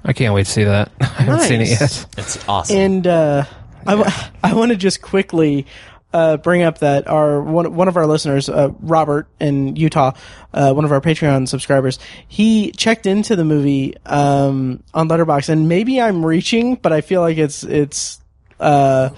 I 0.04 0.14
can't 0.14 0.34
wait 0.34 0.48
to 0.48 0.52
see 0.52 0.64
that. 0.64 0.92
I 1.02 1.06
haven't 1.06 1.42
seen 1.42 1.62
it 1.62 1.70
yet. 1.70 2.06
It's 2.18 2.48
awesome. 2.48 2.76
And 2.78 3.08
uh, 3.08 3.46
I, 3.86 3.92
w- 3.96 4.12
I 4.44 4.54
want 4.54 4.72
to 4.72 4.78
just 4.78 5.02
quickly 5.02 5.68
uh, 6.14 6.38
bring 6.38 6.64
up 6.64 6.80
that 6.80 7.08
our 7.08 7.42
one 7.42 7.74
one 7.76 7.88
of 7.88 7.98
our 7.98 8.06
listeners, 8.06 8.50
uh, 8.50 8.70
Robert 8.82 9.28
in 9.40 9.76
Utah, 9.76 10.12
uh, 10.54 10.74
one 10.74 10.86
of 10.86 10.92
our 10.92 11.02
Patreon 11.02 11.48
subscribers, 11.48 12.00
he 12.28 12.72
checked 12.72 13.06
into 13.06 13.36
the 13.36 13.46
movie 13.46 13.96
um, 14.06 14.84
on 14.94 15.08
Letterboxd, 15.08 15.50
and 15.50 15.70
maybe 15.70 16.02
I'm 16.02 16.26
reaching, 16.26 16.76
but 16.76 16.92
I 16.92 17.02
feel 17.02 17.22
like 17.22 17.38
it's 17.38 17.64
it's 17.64 18.20
uh, 18.60 19.10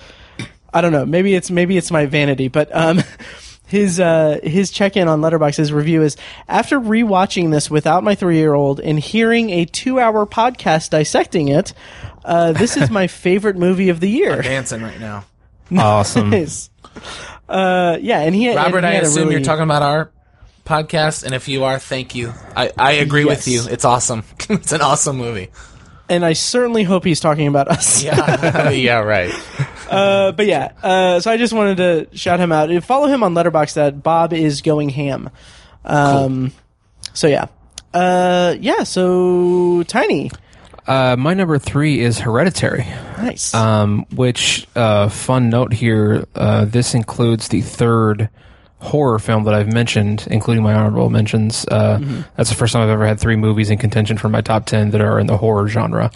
I 0.74 0.82
don't 0.82 0.92
know, 0.92 1.06
maybe 1.06 1.34
it's 1.36 1.50
maybe 1.50 1.78
it's 1.78 1.92
my 1.92 2.06
vanity, 2.06 2.48
but 2.48 2.76
um. 2.76 3.02
His 3.66 4.00
uh, 4.00 4.40
his 4.44 4.70
check 4.70 4.98
in 4.98 5.08
on 5.08 5.22
Letterboxd, 5.22 5.56
his 5.56 5.74
review 5.74 6.04
is 6.04 6.16
after 6.48 6.80
rewatching 6.80 7.50
this 7.50 7.72
without 7.72 8.04
my 8.04 8.14
three 8.14 8.38
year 8.38 8.54
old 8.54 8.80
and 8.80 9.00
hearing 9.00 9.50
a 9.50 9.66
two 9.66 10.00
hour 10.00 10.28
podcast 10.28 10.92
dissecting 10.92 11.48
it, 11.48 11.74
uh, 12.24 12.52
this 12.52 12.78
is 12.78 12.92
my 12.92 13.08
favorite 13.24 13.56
movie 13.56 13.90
of 13.90 14.00
the 14.00 14.10
year. 14.10 14.44
dancing 14.44 14.84
right 14.84 15.00
now. 15.00 15.26
Awesome. 15.76 16.30
Nice. 16.30 16.70
Uh, 17.50 17.98
yeah, 18.02 18.20
and 18.22 18.34
he 18.36 18.56
Robert, 18.56 18.78
and 18.78 18.86
he 18.88 18.92
I 18.94 18.96
assume 19.02 19.24
really- 19.24 19.36
you're 19.36 19.44
talking 19.44 19.64
about 19.64 19.82
our 19.82 20.12
podcast, 20.66 21.24
and 21.24 21.34
if 21.36 21.48
you 21.48 21.64
are, 21.66 21.78
thank 21.80 22.16
you. 22.16 22.34
I, 22.56 22.72
I 22.78 22.92
agree 22.94 23.26
with 23.26 23.48
you. 23.48 23.64
It's 23.70 23.86
awesome. 23.86 24.24
it's 24.50 24.72
an 24.72 24.82
awesome 24.82 25.18
movie. 25.18 25.50
and 26.10 26.24
I 26.26 26.34
certainly 26.34 26.84
hope 26.84 27.04
he's 27.04 27.20
talking 27.20 27.48
about 27.48 27.68
us. 27.68 28.04
Yeah, 28.06 28.70
yeah, 28.70 29.00
right. 29.00 29.32
Uh, 29.90 30.32
but 30.32 30.46
yeah, 30.48 30.72
uh, 30.82 31.20
so 31.20 31.30
I 31.32 31.38
just 31.38 31.54
wanted 31.54 31.78
to 31.78 32.18
shout 32.18 32.40
him 32.40 32.52
out. 32.52 32.70
Follow 32.84 33.08
him 33.08 33.24
on 33.24 33.34
Letterboxd. 33.34 33.74
That 33.76 34.02
Bob 34.04 34.34
is 34.34 34.62
going 34.62 34.90
ham. 34.90 35.30
Um, 35.86 36.52
so 37.14 37.28
yeah, 37.28 37.48
uh, 37.94 38.56
yeah. 38.60 38.84
So 38.84 39.84
tiny, 39.84 40.32
Uh, 40.86 41.16
my 41.18 41.34
number 41.34 41.58
three 41.58 42.00
is 42.00 42.20
Hereditary. 42.20 42.86
nice. 43.18 43.54
Um, 43.54 44.06
which 44.16 44.68
uh, 44.76 45.10
fun 45.10 45.50
note 45.50 45.74
here. 45.74 46.26
Uh, 46.36 46.66
this 46.66 46.94
includes 46.94 47.48
the 47.48 47.62
third 47.62 48.30
horror 48.80 49.18
film 49.18 49.46
that 49.46 49.54
I've 49.54 49.72
mentioned, 49.72 50.28
including 50.30 50.62
my 50.62 50.74
honorable 50.74 51.10
mentions. 51.10 51.66
Uh, 51.66 52.24
That's 52.36 52.50
the 52.50 52.56
first 52.56 52.74
time 52.74 52.84
I've 52.84 52.90
ever 52.90 53.08
had 53.08 53.18
three 53.18 53.38
movies 53.38 53.70
in 53.70 53.78
contention 53.78 54.18
for 54.18 54.28
my 54.28 54.42
top 54.42 54.66
ten 54.66 54.92
that 54.92 55.00
are 55.00 55.20
in 55.20 55.28
the 55.28 55.38
horror 55.38 55.70
genre. 55.70 56.12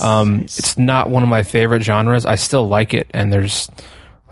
Um, 0.00 0.42
It's 0.42 0.78
not 0.78 1.10
one 1.10 1.24
of 1.24 1.28
my 1.28 1.42
favorite 1.42 1.82
genres. 1.82 2.24
I 2.24 2.36
still 2.36 2.68
like 2.68 2.94
it, 2.94 3.08
and 3.12 3.32
there's 3.32 3.68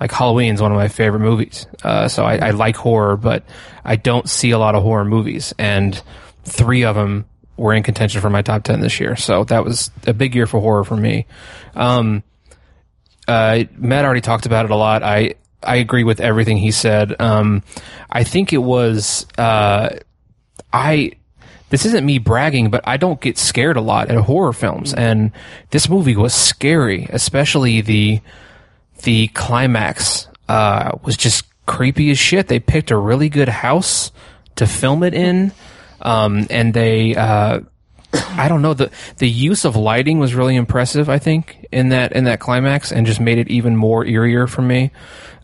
like 0.01 0.13
Halloween's 0.13 0.63
one 0.63 0.71
of 0.71 0.77
my 0.77 0.87
favorite 0.87 1.19
movies. 1.21 1.67
Uh, 1.83 2.07
so 2.07 2.25
I, 2.25 2.37
I 2.37 2.51
like 2.51 2.77
horror, 2.77 3.17
but 3.17 3.43
I 3.85 3.97
don't 3.97 4.29
see 4.31 4.53
a 4.53 4.59
lot 4.59 4.77
of 4.77 4.85
horror 4.85 5.05
movies, 5.05 5.53
and 5.59 6.01
three 6.45 6.85
of 6.85 6.95
them 6.95 7.25
were 7.61 7.75
in 7.75 7.83
contention 7.83 8.23
for 8.23 8.31
my 8.31 8.41
top 8.41 8.65
ten 8.65 8.81
this 8.81 8.99
year. 8.99 9.17
So 9.17 9.45
that 9.45 9.65
was 9.65 9.91
a 10.07 10.15
big 10.15 10.35
year 10.35 10.47
for 10.47 10.61
horror 10.61 10.83
for 10.83 10.97
me. 10.97 11.27
Um, 11.75 12.23
uh, 13.29 13.65
Matt 13.77 14.07
already 14.07 14.23
talked 14.23 14.47
about 14.47 14.65
it 14.65 14.71
a 14.71 14.77
lot. 14.77 15.03
I 15.03 15.35
I 15.63 15.77
agree 15.77 16.03
with 16.03 16.21
everything 16.21 16.57
he 16.57 16.71
said. 16.71 17.21
Um, 17.21 17.63
I 18.11 18.25
think 18.25 18.55
it 18.55 18.63
was 18.63 19.27
uh, 19.37 19.91
I. 20.73 21.13
This 21.69 21.85
isn't 21.85 22.05
me 22.05 22.19
bragging, 22.19 22.71
but 22.71 22.81
I 22.89 22.97
don't 22.97 23.21
get 23.21 23.39
scared 23.39 23.77
a 23.77 23.81
lot 23.81 24.11
at 24.11 24.17
horror 24.17 24.53
films, 24.53 24.93
and 24.95 25.31
this 25.69 25.89
movie 25.89 26.17
was 26.17 26.35
scary, 26.35 27.07
especially 27.11 27.83
the 27.83 28.21
the 29.03 29.29
climax 29.29 30.29
uh, 30.49 30.99
was 31.05 31.17
just 31.17 31.45
creepy 31.67 32.11
as 32.11 32.19
shit. 32.19 32.49
They 32.49 32.59
picked 32.59 32.91
a 32.91 32.97
really 32.97 33.29
good 33.29 33.49
house 33.51 34.11
to 34.57 34.67
film 34.67 35.05
it 35.05 35.15
in, 35.15 35.53
um, 36.01 36.47
and 36.51 36.75
they. 36.75 37.15
Uh, 37.15 37.61
I 38.13 38.49
don't 38.49 38.61
know 38.61 38.75
the 38.75 38.91
the 39.19 39.29
use 39.29 39.65
of 39.65 39.77
lighting 39.77 40.19
was 40.19 40.35
really 40.35 40.57
impressive. 40.57 41.09
I 41.09 41.19
think 41.19 41.67
in 41.71 41.91
that 41.91 42.13
in 42.13 42.25
that 42.25 42.41
climax 42.41 42.91
and 42.91 43.07
just 43.07 43.21
made 43.21 43.39
it 43.39 43.49
even 43.49 43.77
more 43.77 44.05
eerier 44.05 44.49
for 44.49 44.63
me. 44.63 44.91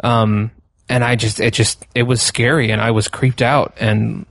Um, 0.03 0.51
and 0.89 1.05
I 1.05 1.17
just 1.17 1.41
it 1.41 1.53
just 1.53 1.87
it 1.95 2.03
was 2.05 2.21
scary 2.23 2.71
and 2.71 2.81
I 2.81 2.91
was 2.91 3.09
creeped 3.09 3.43
out 3.43 3.75
and 3.79 4.27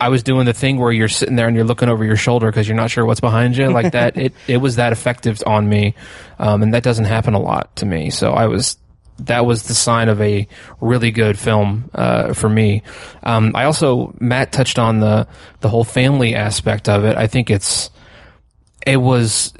I 0.00 0.08
was 0.08 0.22
doing 0.22 0.44
the 0.44 0.52
thing 0.52 0.78
where 0.78 0.92
you're 0.92 1.08
sitting 1.08 1.36
there 1.36 1.46
and 1.46 1.56
you're 1.56 1.64
looking 1.64 1.88
over 1.88 2.04
your 2.04 2.16
shoulder 2.16 2.50
because 2.50 2.68
you're 2.68 2.76
not 2.76 2.90
sure 2.90 3.06
what's 3.06 3.20
behind 3.20 3.56
you 3.56 3.68
like 3.70 3.92
that. 3.92 4.16
It 4.24 4.34
it 4.46 4.56
was 4.58 4.76
that 4.76 4.92
effective 4.92 5.42
on 5.46 5.68
me, 5.68 5.94
um, 6.38 6.62
and 6.62 6.74
that 6.74 6.82
doesn't 6.82 7.06
happen 7.06 7.34
a 7.34 7.40
lot 7.40 7.74
to 7.76 7.86
me. 7.86 8.10
So 8.10 8.32
I 8.32 8.46
was 8.46 8.76
that 9.18 9.46
was 9.46 9.64
the 9.64 9.74
sign 9.74 10.08
of 10.08 10.20
a 10.20 10.46
really 10.80 11.10
good 11.10 11.38
film 11.38 11.90
uh, 11.94 12.34
for 12.34 12.48
me. 12.48 12.82
Um, 13.22 13.52
I 13.54 13.64
also 13.64 14.14
Matt 14.20 14.52
touched 14.52 14.78
on 14.78 15.00
the 15.00 15.26
the 15.60 15.68
whole 15.68 15.84
family 15.84 16.34
aspect 16.34 16.88
of 16.88 17.04
it. 17.04 17.16
I 17.16 17.26
think 17.26 17.50
it's 17.50 17.90
it 18.86 18.98
was 18.98 19.54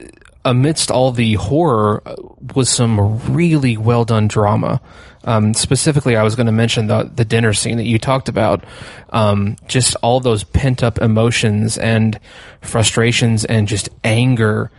amidst 0.44 0.91
all 0.91 1.10
the 1.12 1.34
horror 1.34 2.02
was 2.55 2.68
some 2.68 3.18
really 3.33 3.76
well 3.76 4.05
done 4.05 4.28
drama. 4.28 4.81
Um, 5.26 5.55
specifically, 5.55 6.16
I 6.16 6.23
was 6.23 6.36
going 6.36 6.47
to 6.47 6.52
mention 6.52 6.86
the 6.89 7.10
the 7.15 7.24
dinner 7.24 7.55
scene 7.55 7.78
that 7.78 7.84
you 7.84 7.99
talked 7.99 8.28
about. 8.28 8.65
Um, 9.10 9.57
just 9.68 9.97
all 10.02 10.20
those 10.20 10.44
pent 10.44 10.83
up 10.83 10.99
emotions 10.99 11.78
and 11.78 12.18
frustrations 12.60 13.44
and 13.44 13.68
just 13.68 13.89
anger 14.02 14.70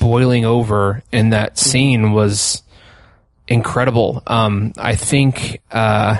boiling 0.00 0.44
over 0.44 1.02
in 1.12 1.30
that 1.30 1.58
scene 1.58 2.12
was 2.12 2.62
incredible. 3.48 4.22
Um, 4.26 4.72
I 4.76 4.94
think 4.94 5.60
uh, 5.72 6.18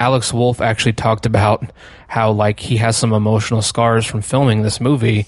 Alex 0.00 0.32
Wolff 0.32 0.60
actually 0.60 0.94
talked 0.94 1.26
about 1.26 1.70
how 2.08 2.32
like 2.32 2.58
he 2.58 2.78
has 2.78 2.96
some 2.96 3.12
emotional 3.12 3.62
scars 3.62 4.06
from 4.06 4.22
filming 4.22 4.62
this 4.62 4.80
movie, 4.80 5.26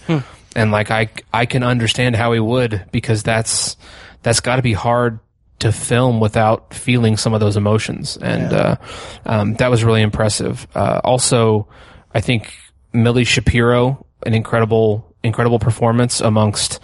and 0.57 0.73
like 0.73 0.91
I 0.91 1.11
I 1.33 1.47
can 1.47 1.63
understand 1.63 2.17
how 2.17 2.33
he 2.33 2.41
would 2.41 2.87
because 2.91 3.23
that's 3.23 3.77
that's 4.23 4.41
got 4.41 4.57
to 4.57 4.63
be 4.63 4.73
hard 4.73 5.21
to 5.61 5.73
film 5.73 6.21
without 6.21 6.73
feeling 6.73 7.17
some 7.17 7.35
of 7.35 7.41
those 7.41 7.57
emotions, 7.57 8.17
and 8.17 8.53
uh, 8.53 8.77
um, 9.27 9.55
that 9.55 9.71
was 9.71 9.85
really 9.85 10.03
impressive. 10.03 10.67
Uh, 10.75 11.01
also, 11.05 11.69
I 12.15 12.21
think 12.21 12.53
Milly 12.93 13.25
Shapiro, 13.25 14.07
an 14.25 14.35
incredible 14.35 15.07
incredible 15.23 15.59
performance 15.59 16.21
amongst 16.23 16.81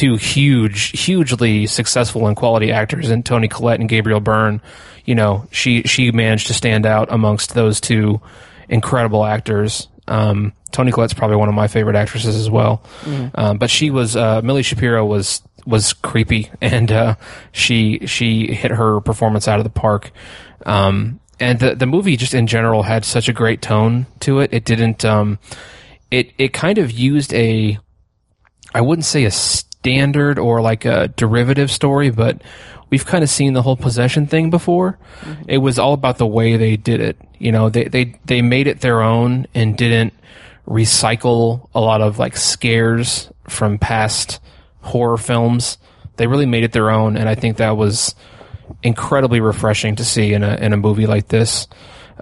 two 0.00 0.16
huge, 0.16 0.98
hugely 0.98 1.66
successful 1.66 2.26
and 2.26 2.34
quality 2.34 2.72
actors 2.72 3.10
in 3.10 3.22
Toni 3.22 3.48
Collette 3.48 3.80
and 3.80 3.88
Gabriel 3.88 4.20
Byrne. 4.20 4.62
You 5.04 5.14
know, 5.14 5.46
she 5.50 5.82
she 5.82 6.10
managed 6.10 6.46
to 6.46 6.54
stand 6.54 6.86
out 6.86 7.12
amongst 7.12 7.52
those 7.52 7.82
two 7.82 8.22
incredible 8.70 9.26
actors. 9.26 9.88
Um, 10.08 10.54
Toni 10.72 10.90
Collette's 10.90 11.12
probably 11.12 11.36
one 11.36 11.50
of 11.50 11.54
my 11.54 11.68
favorite 11.68 11.96
actresses 11.96 12.34
as 12.34 12.48
well. 12.48 12.82
Um, 13.34 13.58
but 13.58 13.68
she 13.68 13.90
was 13.90 14.16
uh, 14.16 14.40
Milly 14.40 14.62
Shapiro 14.62 15.04
was 15.04 15.42
was 15.66 15.92
creepy, 15.92 16.50
and 16.62 16.90
uh, 16.90 17.16
she 17.52 18.06
she 18.06 18.54
hit 18.54 18.70
her 18.70 19.02
performance 19.02 19.48
out 19.48 19.60
of 19.60 19.64
the 19.64 19.70
park. 19.70 20.12
Um, 20.64 21.20
and 21.38 21.60
the 21.60 21.74
the 21.74 21.86
movie 21.86 22.16
just 22.16 22.32
in 22.32 22.46
general 22.46 22.84
had 22.84 23.04
such 23.04 23.28
a 23.28 23.34
great 23.34 23.60
tone 23.60 24.06
to 24.20 24.40
it. 24.40 24.54
It 24.54 24.64
didn't. 24.64 25.04
Um, 25.04 25.38
it 26.10 26.32
it 26.38 26.54
kind 26.54 26.78
of 26.78 26.90
used 26.90 27.34
a 27.34 27.78
I 28.74 28.80
wouldn't 28.80 29.04
say 29.04 29.24
a 29.24 29.30
standard 29.80 30.38
or 30.38 30.60
like 30.60 30.84
a 30.84 31.08
derivative 31.08 31.70
story, 31.70 32.10
but 32.10 32.42
we've 32.90 33.06
kind 33.06 33.24
of 33.24 33.30
seen 33.30 33.54
the 33.54 33.62
whole 33.62 33.76
possession 33.76 34.26
thing 34.26 34.50
before. 34.50 34.98
It 35.48 35.58
was 35.58 35.78
all 35.78 35.94
about 35.94 36.18
the 36.18 36.26
way 36.26 36.56
they 36.56 36.76
did 36.76 37.00
it. 37.00 37.16
You 37.38 37.50
know, 37.50 37.70
they, 37.70 37.84
they, 37.84 38.18
they 38.26 38.42
made 38.42 38.66
it 38.66 38.80
their 38.80 39.00
own 39.00 39.46
and 39.54 39.76
didn't 39.76 40.12
recycle 40.68 41.68
a 41.74 41.80
lot 41.80 42.02
of 42.02 42.18
like 42.18 42.36
scares 42.36 43.30
from 43.48 43.78
past 43.78 44.38
horror 44.82 45.16
films. 45.16 45.78
They 46.16 46.26
really 46.26 46.46
made 46.46 46.64
it 46.64 46.72
their 46.72 46.90
own. 46.90 47.16
And 47.16 47.26
I 47.28 47.34
think 47.34 47.56
that 47.56 47.76
was 47.76 48.14
incredibly 48.82 49.40
refreshing 49.40 49.96
to 49.96 50.04
see 50.04 50.34
in 50.34 50.42
a, 50.42 50.56
in 50.56 50.74
a 50.74 50.76
movie 50.76 51.06
like 51.06 51.28
this. 51.28 51.68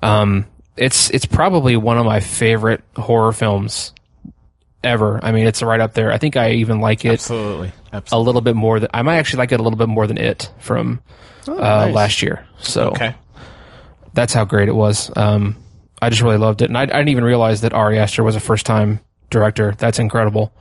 Um, 0.00 0.46
it's, 0.76 1.10
it's 1.10 1.26
probably 1.26 1.76
one 1.76 1.98
of 1.98 2.06
my 2.06 2.20
favorite 2.20 2.84
horror 2.94 3.32
films 3.32 3.92
ever. 4.84 5.18
I 5.22 5.32
mean, 5.32 5.46
it's 5.46 5.62
right 5.62 5.80
up 5.80 5.94
there. 5.94 6.12
I 6.12 6.18
think 6.18 6.36
I 6.36 6.52
even 6.52 6.80
like 6.80 7.04
it 7.04 7.12
Absolutely. 7.14 7.72
a 7.92 8.18
little 8.18 8.40
bit 8.40 8.54
more 8.56 8.78
than 8.80 8.90
I 8.94 9.02
might 9.02 9.16
actually 9.16 9.38
like 9.38 9.52
it 9.52 9.60
a 9.60 9.62
little 9.62 9.76
bit 9.78 9.88
more 9.88 10.06
than 10.06 10.18
it 10.18 10.50
from 10.58 11.00
uh, 11.48 11.52
nice. 11.54 11.94
last 11.94 12.22
year. 12.22 12.46
So 12.60 12.88
Okay. 12.90 13.14
that's 14.14 14.32
how 14.32 14.44
great 14.44 14.68
it 14.68 14.74
was. 14.74 15.10
Um, 15.16 15.56
I 16.00 16.10
just 16.10 16.22
really 16.22 16.36
loved 16.38 16.62
it, 16.62 16.66
and 16.66 16.78
I, 16.78 16.82
I 16.82 16.86
didn't 16.86 17.08
even 17.08 17.24
realize 17.24 17.62
that 17.62 17.72
Ari 17.72 17.98
Aster 17.98 18.22
was 18.22 18.36
a 18.36 18.40
first 18.40 18.66
time 18.66 19.00
director. 19.30 19.74
That's 19.78 19.98
incredible. 19.98 20.52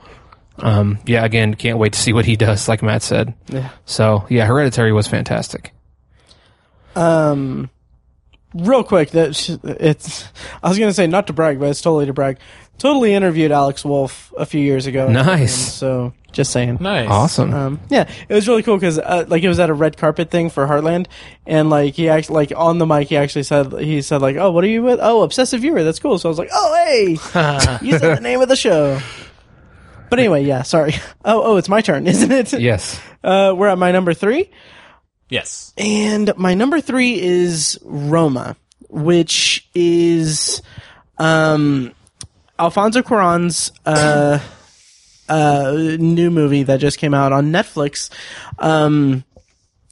Um, 0.60 0.98
yeah, 1.06 1.24
again, 1.24 1.54
can't 1.54 1.78
wait 1.78 1.94
to 1.94 2.00
see 2.00 2.14
what 2.14 2.26
he 2.26 2.36
does. 2.36 2.68
Like 2.68 2.82
Matt 2.82 3.04
said. 3.04 3.36
Yeah. 3.48 3.70
So 3.86 4.26
yeah, 4.30 4.46
Hereditary 4.48 4.92
was 4.92 5.08
fantastic. 5.08 5.74
Um, 6.96 7.70
real 8.56 8.84
quick, 8.84 9.12
that 9.12 9.50
it's. 9.64 10.26
I 10.64 10.70
was 10.70 10.80
gonna 10.80 10.94
say 10.94 11.06
not 11.08 11.28
to 11.28 11.34
brag, 11.34 11.60
but 11.60 11.70
it's 11.70 11.82
totally 11.82 12.08
to 12.08 12.14
brag. 12.14 12.40
Totally 12.78 13.14
interviewed 13.14 13.52
Alex 13.52 13.84
Wolff 13.84 14.32
a 14.38 14.46
few 14.46 14.62
years 14.62 14.86
ago. 14.86 15.08
Nice. 15.10 15.40
And 15.40 15.50
so 15.50 16.14
just 16.32 16.52
saying. 16.52 16.78
Nice. 16.80 17.10
Awesome. 17.10 17.54
Um, 17.54 17.80
yeah, 17.90 18.08
it 18.30 18.34
was 18.34 18.48
really 18.48 18.62
cool 18.62 18.76
because 18.78 19.00
uh, 19.00 19.26
like 19.28 19.42
it 19.42 19.48
was 19.48 19.60
at 19.60 19.70
a 19.72 19.74
red 19.74 19.98
carpet 19.98 20.30
thing 20.30 20.50
for 20.52 20.68
Heartland, 20.68 21.08
and 21.48 21.70
like 21.72 21.96
he 21.96 22.08
actually 22.10 22.36
like 22.36 22.54
on 22.56 22.78
the 22.78 22.86
mic 22.86 23.08
he 23.08 23.18
actually 23.18 23.44
said 23.44 23.74
he 23.74 24.02
said 24.04 24.22
like 24.22 24.36
oh 24.36 24.52
what 24.52 24.64
are 24.64 24.68
you 24.68 24.84
with 24.84 25.00
oh 25.02 25.24
obsessive 25.24 25.62
viewer 25.62 25.84
that's 25.84 25.98
cool 26.00 26.20
so 26.20 26.30
I 26.30 26.32
was 26.32 26.38
like 26.38 26.50
oh 26.54 26.86
hey 26.86 27.10
you 27.82 27.98
said 27.98 28.18
the 28.18 28.22
name 28.22 28.42
of 28.42 28.48
the 28.50 28.56
show 28.56 29.00
But 30.10 30.20
anyway, 30.20 30.46
yeah, 30.46 30.62
sorry. 30.62 30.94
Oh, 31.26 31.42
oh, 31.44 31.58
it's 31.58 31.68
my 31.68 31.82
turn, 31.82 32.08
isn't 32.14 32.32
it? 32.32 32.54
Yes. 32.54 33.02
Uh, 33.24 33.54
we're 33.58 33.68
at 33.68 33.78
my 33.78 33.92
number 33.92 34.14
three. 34.14 34.50
Yes. 35.30 35.74
And 35.78 36.32
my 36.38 36.54
number 36.54 36.80
three 36.80 37.20
is 37.22 37.78
Roma, 37.84 38.56
which 38.88 39.68
is 39.76 40.62
um, 41.18 41.92
Alfonso 42.60 43.02
Cuarón's 43.02 43.72
uh, 43.86 44.40
uh, 45.30 45.72
new 46.00 46.32
movie 46.32 46.64
that 46.64 46.80
just 46.80 46.98
came 46.98 47.14
out 47.14 47.32
on 47.34 47.52
Netflix. 47.52 48.10
Um, 48.60 49.24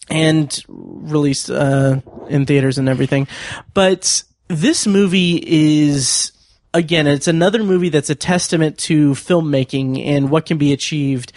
and 0.07 0.63
released 0.67 1.49
uh, 1.49 1.99
in 2.29 2.45
theaters 2.45 2.77
and 2.77 2.87
everything. 2.87 3.27
But 3.73 4.23
this 4.47 4.85
movie 4.85 5.41
is 5.43 6.31
again, 6.73 7.07
it's 7.07 7.27
another 7.27 7.63
movie 7.63 7.89
that's 7.89 8.09
a 8.09 8.15
testament 8.15 8.77
to 8.77 9.11
filmmaking 9.11 10.05
and 10.05 10.29
what 10.29 10.45
can 10.45 10.57
be 10.57 10.73
achieved 10.73 11.31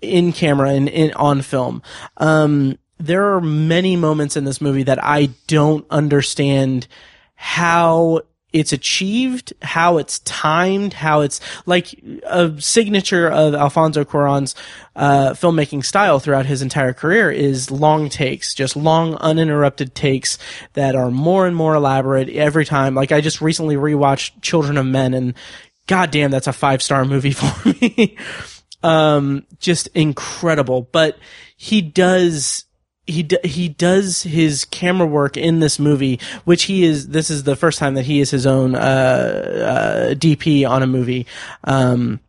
in 0.00 0.32
camera 0.32 0.70
and 0.70 0.88
in, 0.88 1.12
on 1.14 1.42
film. 1.42 1.82
Um, 2.16 2.78
there 2.98 3.34
are 3.34 3.40
many 3.40 3.96
moments 3.96 4.36
in 4.36 4.44
this 4.44 4.60
movie 4.60 4.82
that 4.84 5.02
I 5.02 5.30
don't 5.46 5.86
understand 5.90 6.86
how 7.34 8.22
it's 8.52 8.72
achieved, 8.72 9.52
how 9.62 9.98
it's 9.98 10.18
timed, 10.20 10.92
how 10.92 11.20
it's 11.22 11.40
like 11.66 11.94
a 12.24 12.52
signature 12.60 13.28
of 13.28 13.54
Alfonso 13.54 14.04
Cuarón's 14.04 14.54
uh, 14.94 15.30
filmmaking 15.30 15.84
style 15.84 16.20
throughout 16.20 16.46
his 16.46 16.62
entire 16.62 16.92
career 16.92 17.30
is 17.30 17.70
long 17.70 18.08
takes, 18.08 18.54
just 18.54 18.76
long 18.76 19.14
uninterrupted 19.16 19.94
takes 19.94 20.38
that 20.74 20.94
are 20.94 21.10
more 21.10 21.46
and 21.46 21.56
more 21.56 21.74
elaborate 21.74 22.28
every 22.28 22.64
time. 22.64 22.94
Like 22.94 23.12
I 23.12 23.20
just 23.20 23.40
recently 23.40 23.76
rewatched 23.76 24.42
Children 24.42 24.76
of 24.76 24.86
Men 24.86 25.14
and 25.14 25.34
goddamn, 25.86 26.30
that's 26.30 26.46
a 26.46 26.52
five 26.52 26.82
star 26.82 27.04
movie 27.04 27.30
for 27.32 27.68
me. 27.68 28.16
um, 28.82 29.46
just 29.60 29.86
incredible, 29.88 30.88
but 30.92 31.18
he 31.56 31.80
does 31.80 32.64
he 33.06 33.22
d- 33.24 33.38
he 33.44 33.68
does 33.68 34.22
his 34.22 34.64
camera 34.64 35.06
work 35.06 35.36
in 35.36 35.60
this 35.60 35.78
movie, 35.78 36.20
which 36.44 36.64
he 36.64 36.84
is. 36.84 37.08
This 37.08 37.30
is 37.30 37.44
the 37.44 37.56
first 37.56 37.78
time 37.78 37.94
that 37.94 38.04
he 38.04 38.20
is 38.20 38.30
his 38.30 38.46
own 38.46 38.74
uh, 38.74 38.78
uh, 38.78 40.14
DP 40.14 40.68
on 40.68 40.82
a 40.82 40.86
movie. 40.86 41.26
Um, 41.64 42.20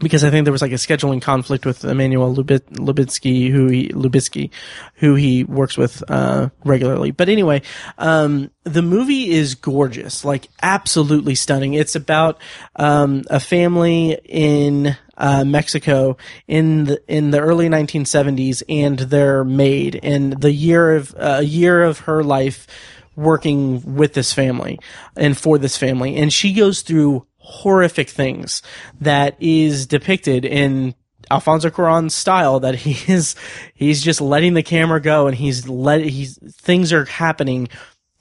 because 0.00 0.24
I 0.24 0.30
think 0.30 0.44
there 0.44 0.52
was 0.52 0.62
like 0.62 0.72
a 0.72 0.76
scheduling 0.76 1.22
conflict 1.22 1.64
with 1.64 1.84
Emmanuel 1.84 2.34
Lubit- 2.34 2.68
Lubezki, 2.72 3.50
who 3.50 3.68
he 3.68 3.88
Lubezki, 3.88 4.50
who 4.96 5.14
he 5.14 5.44
works 5.44 5.78
with 5.78 6.02
uh, 6.10 6.50
regularly. 6.64 7.12
But 7.12 7.30
anyway, 7.30 7.62
um, 7.96 8.50
the 8.64 8.82
movie 8.82 9.30
is 9.30 9.54
gorgeous, 9.54 10.24
like 10.24 10.48
absolutely 10.62 11.34
stunning. 11.34 11.74
It's 11.74 11.94
about 11.94 12.38
um, 12.76 13.22
a 13.30 13.40
family 13.40 14.18
in 14.24 14.96
uh, 15.16 15.44
Mexico 15.44 16.16
in 16.46 16.84
the 16.84 17.02
in 17.08 17.30
the 17.30 17.40
early 17.40 17.68
1970s 17.68 18.62
and 18.68 18.98
their 18.98 19.44
maid, 19.44 20.00
and 20.02 20.40
the 20.40 20.52
year 20.52 20.96
of 20.96 21.14
a 21.14 21.36
uh, 21.36 21.40
year 21.40 21.82
of 21.82 22.00
her 22.00 22.22
life 22.22 22.66
working 23.14 23.96
with 23.96 24.12
this 24.12 24.32
family 24.32 24.78
and 25.16 25.38
for 25.38 25.58
this 25.58 25.76
family, 25.76 26.16
and 26.16 26.32
she 26.32 26.52
goes 26.52 26.82
through 26.82 27.26
horrific 27.38 28.10
things 28.10 28.60
that 29.00 29.36
is 29.40 29.86
depicted 29.86 30.44
in 30.44 30.94
Alfonso 31.30 31.70
Cuarón's 31.70 32.14
style 32.14 32.60
that 32.60 32.74
he 32.74 33.12
is 33.12 33.34
he's 33.74 34.02
just 34.02 34.20
letting 34.20 34.54
the 34.54 34.62
camera 34.62 35.00
go 35.00 35.26
and 35.26 35.36
he's 35.36 35.68
let 35.68 36.02
he's 36.02 36.38
things 36.60 36.92
are 36.92 37.04
happening 37.04 37.68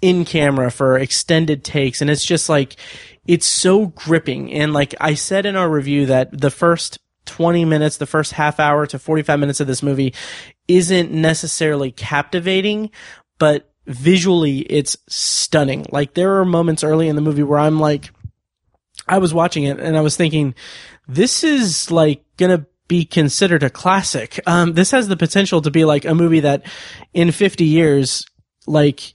in 0.02 0.26
camera 0.26 0.70
for 0.72 0.98
extended 0.98 1.64
takes. 1.64 2.02
And 2.02 2.10
it's 2.10 2.26
just 2.26 2.50
like 2.50 2.76
it's 3.26 3.46
so 3.46 3.88
gripping 3.88 4.54
and 4.54 4.74
like 4.74 4.96
I 5.00 5.16
said 5.16 5.46
in 5.46 5.56
our 5.56 5.70
review 5.70 6.06
that 6.08 6.40
the 6.40 6.52
first 6.52 7.00
20 7.26 7.66
minutes 7.66 7.98
the 7.98 8.06
first 8.06 8.34
half 8.34 8.60
hour 8.60 8.86
to 8.88 9.00
45 9.00 9.40
minutes 9.40 9.60
of 9.60 9.68
this 9.68 9.82
movie 9.82 10.14
isn't 10.68 11.12
necessarily 11.12 11.92
captivating 11.92 12.92
but 13.40 13.72
visually 13.88 14.60
it's 14.60 14.98
stunning 15.08 15.86
like 15.92 16.14
there 16.14 16.40
are 16.40 16.46
moments 16.46 16.84
early 16.84 17.08
in 17.08 17.16
the 17.16 17.22
movie 17.22 17.44
where 17.44 17.60
I'm 17.60 17.80
like 17.80 18.10
I 19.08 19.20
was 19.20 19.34
watching 19.34 19.64
it 19.64 19.80
and 19.80 19.98
I 19.98 20.02
was 20.02 20.16
thinking, 20.16 20.56
this 21.08 21.44
is 21.44 21.92
like 21.92 22.24
gonna 22.38 22.66
be 22.88 23.06
considered 23.06 23.64
a 23.64 23.70
classic. 23.70 24.40
Um, 24.48 24.74
this 24.74 24.92
has 24.92 25.08
the 25.08 25.18
potential 25.18 25.62
to 25.62 25.72
be 25.72 25.86
like 25.86 26.06
a 26.06 26.16
movie 26.16 26.42
that 26.42 26.64
in 27.14 27.32
50 27.32 27.66
years, 27.66 28.26
like, 28.68 29.14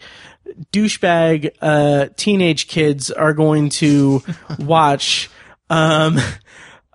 douchebag, 0.72 1.50
uh, 1.60 2.08
teenage 2.16 2.68
kids 2.68 3.10
are 3.10 3.32
going 3.32 3.70
to 3.70 4.22
watch, 4.58 5.30
um, 5.68 6.18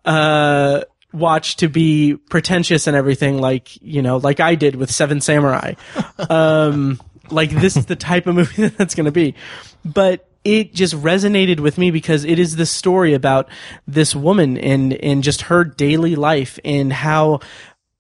uh, 0.04 0.82
watch 1.14 1.58
to 1.58 1.70
be 1.70 2.16
pretentious 2.30 2.88
and 2.88 2.96
everything 2.96 3.40
like, 3.40 3.82
you 3.82 4.02
know, 4.02 4.18
like 4.18 4.40
I 4.40 4.56
did 4.56 4.76
with 4.76 4.92
Seven 4.92 5.22
Samurai. 5.22 5.74
Um, 6.30 7.00
like 7.32 7.50
this 7.50 7.78
is 7.78 7.86
the 7.86 7.96
type 7.96 8.28
of 8.28 8.36
movie 8.36 8.68
that's 8.78 8.96
going 8.96 9.06
to 9.06 9.12
be. 9.12 9.36
But 9.84 10.30
it 10.44 10.74
just 10.74 10.94
resonated 10.94 11.60
with 11.60 11.78
me 11.78 11.92
because 11.92 12.24
it 12.24 12.38
is 12.38 12.56
the 12.56 12.68
story 12.68 13.14
about 13.14 13.50
this 13.88 14.16
woman 14.16 14.58
and 14.58 14.94
and 14.94 15.24
just 15.24 15.42
her 15.44 15.64
daily 15.64 16.16
life 16.16 16.60
and 16.64 16.94
how 16.94 17.40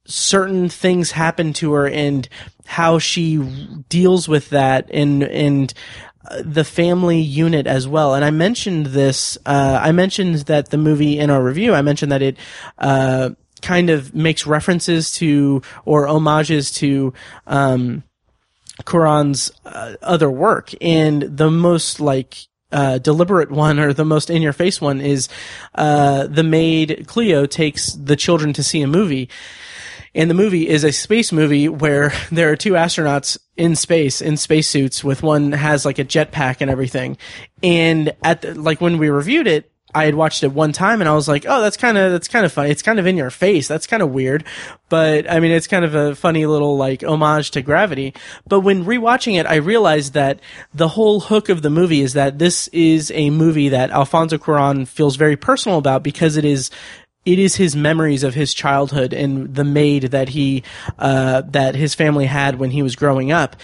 certain 0.05 0.69
things 0.69 1.11
happen 1.11 1.53
to 1.53 1.73
her 1.73 1.87
and 1.87 2.27
how 2.65 2.99
she 2.99 3.37
deals 3.89 4.27
with 4.27 4.49
that 4.49 4.89
and 4.91 5.23
and 5.23 5.73
uh, 6.27 6.41
the 6.43 6.63
family 6.63 7.19
unit 7.19 7.67
as 7.67 7.87
well. 7.87 8.15
And 8.15 8.25
I 8.25 8.31
mentioned 8.31 8.87
this. 8.87 9.37
Uh, 9.45 9.79
I 9.81 9.91
mentioned 9.91 10.35
that 10.47 10.69
the 10.69 10.77
movie 10.77 11.19
in 11.19 11.29
our 11.29 11.43
review. 11.43 11.73
I 11.73 11.81
mentioned 11.81 12.11
that 12.11 12.21
it. 12.21 12.37
Uh, 12.77 13.31
kind 13.61 13.89
of 13.89 14.13
makes 14.13 14.45
references 14.45 15.11
to 15.11 15.61
or 15.85 16.05
homages 16.05 16.71
to 16.71 17.13
um, 17.47 18.03
Cuarón's 18.83 19.51
uh, 19.65 19.95
other 20.01 20.29
work, 20.29 20.71
and 20.81 21.23
the 21.23 21.49
most 21.49 21.99
like 21.99 22.35
uh, 22.71 22.97
deliberate 22.99 23.49
one 23.49 23.79
or 23.79 23.93
the 23.93 24.05
most 24.05 24.29
in 24.29 24.41
your 24.41 24.53
face 24.53 24.81
one 24.81 25.01
is 25.01 25.29
uh, 25.75 26.27
the 26.27 26.43
maid 26.43 27.05
Cleo 27.07 27.45
takes 27.45 27.93
the 27.93 28.15
children 28.15 28.53
to 28.53 28.63
see 28.63 28.81
a 28.81 28.87
movie. 28.87 29.29
And 30.15 30.29
the 30.29 30.33
movie 30.33 30.67
is 30.67 30.83
a 30.83 30.91
space 30.91 31.31
movie 31.31 31.69
where 31.69 32.13
there 32.31 32.51
are 32.51 32.55
two 32.55 32.73
astronauts 32.73 33.37
in 33.57 33.75
space 33.75 34.21
in 34.21 34.37
spacesuits 34.37 35.03
with 35.03 35.21
one 35.21 35.51
has 35.51 35.85
like 35.85 35.99
a 35.99 36.05
jetpack 36.05 36.57
and 36.61 36.71
everything. 36.71 37.17
And 37.61 38.15
at 38.23 38.41
the, 38.41 38.59
like 38.59 38.81
when 38.81 38.97
we 38.97 39.09
reviewed 39.09 39.47
it, 39.47 39.71
I 39.95 40.03
had 40.03 40.15
watched 40.15 40.43
it 40.43 40.51
one 40.51 40.73
time 40.73 40.99
and 40.99 41.09
I 41.09 41.13
was 41.13 41.29
like, 41.29 41.45
oh, 41.47 41.61
that's 41.61 41.77
kind 41.77 41.97
of 41.97 42.11
that's 42.11 42.27
kind 42.27 42.45
of 42.45 42.51
funny. 42.51 42.69
It's 42.69 42.81
kind 42.81 42.99
of 42.99 43.07
in 43.07 43.15
your 43.15 43.29
face. 43.29 43.65
That's 43.69 43.87
kind 43.87 44.03
of 44.03 44.11
weird, 44.11 44.43
but 44.89 45.29
I 45.31 45.39
mean, 45.39 45.51
it's 45.51 45.67
kind 45.67 45.85
of 45.85 45.95
a 45.95 46.15
funny 46.15 46.45
little 46.45 46.75
like 46.75 47.01
homage 47.01 47.51
to 47.51 47.61
Gravity. 47.61 48.13
But 48.45 48.59
when 48.59 48.83
rewatching 48.83 49.39
it, 49.39 49.45
I 49.45 49.55
realized 49.55 50.11
that 50.13 50.41
the 50.73 50.89
whole 50.89 51.21
hook 51.21 51.47
of 51.47 51.61
the 51.61 51.69
movie 51.69 52.01
is 52.01 52.11
that 52.11 52.39
this 52.39 52.67
is 52.69 53.09
a 53.15 53.29
movie 53.29 53.69
that 53.69 53.89
Alfonso 53.91 54.37
Cuarón 54.37 54.85
feels 54.85 55.15
very 55.15 55.37
personal 55.37 55.77
about 55.77 56.03
because 56.03 56.35
it 56.35 56.43
is 56.43 56.71
it 57.25 57.39
is 57.39 57.55
his 57.55 57.75
memories 57.75 58.23
of 58.23 58.33
his 58.33 58.53
childhood 58.53 59.13
and 59.13 59.55
the 59.55 59.63
maid 59.63 60.03
that 60.03 60.29
he 60.29 60.63
uh, 60.99 61.41
that 61.47 61.75
his 61.75 61.95
family 61.95 62.25
had 62.25 62.59
when 62.59 62.71
he 62.71 62.81
was 62.81 62.95
growing 62.95 63.31
up 63.31 63.55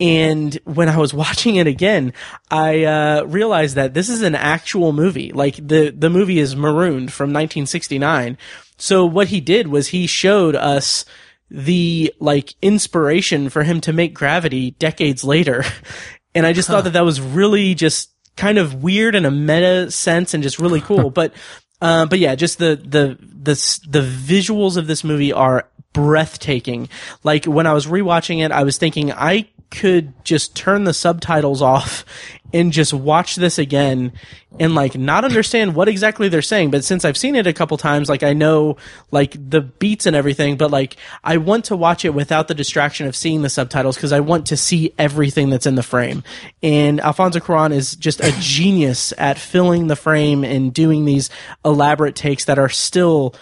and 0.00 0.54
when 0.64 0.88
I 0.88 0.96
was 0.96 1.12
watching 1.24 1.56
it 1.56 1.66
again, 1.66 2.12
I 2.50 2.84
uh, 2.84 3.24
realized 3.24 3.76
that 3.76 3.94
this 3.94 4.08
is 4.08 4.22
an 4.22 4.34
actual 4.34 4.92
movie. 4.92 5.32
Like 5.32 5.56
the 5.56 5.90
the 5.90 6.10
movie 6.10 6.38
is 6.38 6.56
Marooned 6.56 7.12
from 7.12 7.30
1969. 7.30 8.38
So 8.76 9.04
what 9.04 9.28
he 9.28 9.40
did 9.40 9.68
was 9.68 9.88
he 9.88 10.06
showed 10.06 10.54
us 10.54 11.04
the 11.50 12.12
like 12.20 12.54
inspiration 12.62 13.48
for 13.48 13.64
him 13.64 13.80
to 13.82 13.92
make 13.92 14.14
Gravity 14.14 14.72
decades 14.72 15.24
later, 15.24 15.64
and 16.34 16.46
I 16.46 16.52
just 16.52 16.68
huh. 16.68 16.74
thought 16.74 16.84
that 16.84 16.92
that 16.92 17.04
was 17.04 17.20
really 17.20 17.74
just 17.74 18.10
kind 18.36 18.58
of 18.58 18.84
weird 18.84 19.16
in 19.16 19.24
a 19.24 19.30
meta 19.32 19.90
sense 19.90 20.32
and 20.32 20.42
just 20.42 20.60
really 20.60 20.80
cool. 20.80 21.10
but 21.10 21.32
uh, 21.80 22.06
but 22.06 22.18
yeah, 22.18 22.34
just 22.34 22.58
the 22.58 22.76
the 22.76 23.18
the 23.20 23.80
the 23.88 24.00
visuals 24.00 24.76
of 24.76 24.86
this 24.86 25.04
movie 25.04 25.32
are 25.32 25.68
breathtaking. 25.92 26.88
Like 27.22 27.44
when 27.44 27.66
I 27.66 27.72
was 27.72 27.86
rewatching 27.86 28.44
it, 28.44 28.50
I 28.52 28.62
was 28.64 28.78
thinking 28.78 29.12
I 29.12 29.48
could 29.70 30.12
just 30.24 30.56
turn 30.56 30.84
the 30.84 30.94
subtitles 30.94 31.62
off 31.62 32.04
and 32.52 32.72
just 32.72 32.94
watch 32.94 33.36
this 33.36 33.58
again 33.58 34.12
and 34.58 34.74
like 34.74 34.96
not 34.96 35.24
understand 35.24 35.74
what 35.74 35.88
exactly 35.88 36.28
they're 36.28 36.40
saying. 36.40 36.70
But 36.70 36.84
since 36.84 37.04
i've 37.04 37.16
seen 37.16 37.36
it 37.36 37.46
a 37.46 37.52
couple 37.52 37.76
times 37.76 38.08
like 38.08 38.22
i 38.22 38.32
know 38.32 38.76
like 39.10 39.36
the 39.50 39.60
beats 39.60 40.06
and 40.06 40.16
everything 40.16 40.56
but 40.56 40.70
like 40.70 40.96
i 41.22 41.36
want 41.36 41.66
to 41.66 41.76
watch 41.76 42.04
it 42.04 42.14
without 42.14 42.48
the 42.48 42.54
distraction 42.54 43.06
of 43.06 43.14
seeing 43.14 43.42
the 43.42 43.50
subtitles 43.50 43.96
because 43.96 44.12
i 44.12 44.20
want 44.20 44.46
to 44.46 44.56
see 44.56 44.92
everything 44.98 45.50
that's 45.50 45.66
in 45.66 45.74
the 45.74 45.82
frame. 45.82 46.22
And 46.62 47.00
alfonso 47.00 47.40
cuaron 47.40 47.72
is 47.72 47.94
just 47.94 48.20
a 48.20 48.32
genius 48.40 49.12
at 49.18 49.38
filling 49.38 49.88
the 49.88 49.96
frame 49.96 50.44
and 50.44 50.72
doing 50.72 51.04
these 51.04 51.28
elaborate 51.64 52.16
takes 52.16 52.46
that 52.46 52.58
are 52.58 52.70
still 52.70 53.34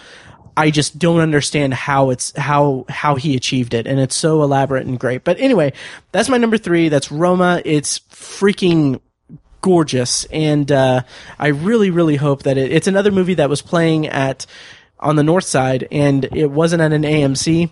I 0.56 0.70
just 0.70 0.98
don't 0.98 1.20
understand 1.20 1.74
how 1.74 2.10
it's 2.10 2.36
how 2.36 2.86
how 2.88 3.16
he 3.16 3.36
achieved 3.36 3.74
it, 3.74 3.86
and 3.86 4.00
it's 4.00 4.16
so 4.16 4.42
elaborate 4.42 4.86
and 4.86 4.98
great. 4.98 5.22
But 5.22 5.38
anyway, 5.38 5.72
that's 6.12 6.28
my 6.28 6.38
number 6.38 6.56
three. 6.56 6.88
That's 6.88 7.12
Roma. 7.12 7.60
It's 7.64 7.98
freaking 8.10 9.00
gorgeous, 9.60 10.24
and 10.26 10.70
uh, 10.72 11.02
I 11.38 11.48
really 11.48 11.90
really 11.90 12.16
hope 12.16 12.44
that 12.44 12.56
it, 12.56 12.72
it's 12.72 12.86
another 12.86 13.12
movie 13.12 13.34
that 13.34 13.50
was 13.50 13.60
playing 13.60 14.06
at 14.06 14.46
on 14.98 15.16
the 15.16 15.22
north 15.22 15.44
side, 15.44 15.86
and 15.90 16.24
it 16.24 16.50
wasn't 16.50 16.80
at 16.80 16.92
an 16.92 17.02
AMC. 17.02 17.70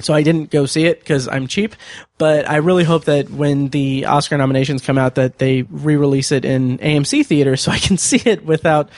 So 0.00 0.12
I 0.12 0.22
didn't 0.22 0.50
go 0.50 0.66
see 0.66 0.86
it 0.86 0.98
because 0.98 1.28
I'm 1.28 1.46
cheap, 1.46 1.76
but 2.18 2.48
I 2.50 2.56
really 2.56 2.82
hope 2.82 3.04
that 3.04 3.30
when 3.30 3.68
the 3.68 4.06
Oscar 4.06 4.36
nominations 4.36 4.82
come 4.82 4.98
out 4.98 5.14
that 5.14 5.38
they 5.38 5.62
re-release 5.62 6.32
it 6.32 6.44
in 6.44 6.78
AMC 6.78 7.24
theaters 7.24 7.60
so 7.60 7.70
I 7.70 7.78
can 7.78 7.96
see 7.98 8.20
it 8.28 8.44
without, 8.44 8.90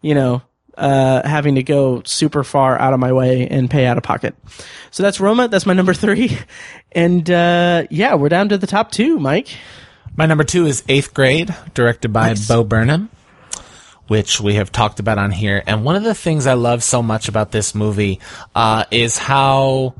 you 0.00 0.14
know, 0.14 0.42
uh, 0.76 1.26
having 1.26 1.54
to 1.56 1.62
go 1.62 2.02
super 2.04 2.44
far 2.44 2.78
out 2.78 2.92
of 2.92 3.00
my 3.00 3.12
way 3.12 3.46
and 3.48 3.70
pay 3.70 3.86
out 3.86 3.96
of 3.96 4.02
pocket. 4.02 4.34
So 4.90 5.02
that's 5.02 5.20
Roma. 5.20 5.48
That's 5.48 5.66
my 5.66 5.72
number 5.74 5.94
three. 5.94 6.38
And, 6.96 7.28
uh, 7.28 7.88
yeah, 7.90 8.14
we're 8.14 8.28
down 8.28 8.50
to 8.50 8.56
the 8.56 8.68
top 8.68 8.92
two, 8.92 9.18
Mike. 9.18 9.48
My 10.16 10.26
number 10.26 10.44
two 10.44 10.66
is 10.66 10.84
Eighth 10.88 11.12
Grade, 11.12 11.52
directed 11.74 12.12
by 12.12 12.28
Nice. 12.28 12.46
Bo 12.46 12.62
Burnham, 12.62 13.10
which 14.06 14.40
we 14.40 14.54
have 14.54 14.70
talked 14.70 15.00
about 15.00 15.18
on 15.18 15.32
here. 15.32 15.60
And 15.66 15.84
one 15.84 15.96
of 15.96 16.04
the 16.04 16.14
things 16.14 16.46
I 16.46 16.54
love 16.54 16.84
so 16.84 17.02
much 17.02 17.26
about 17.28 17.50
this 17.50 17.74
movie 17.74 18.20
uh, 18.54 18.84
is 18.92 19.18
how, 19.18 19.94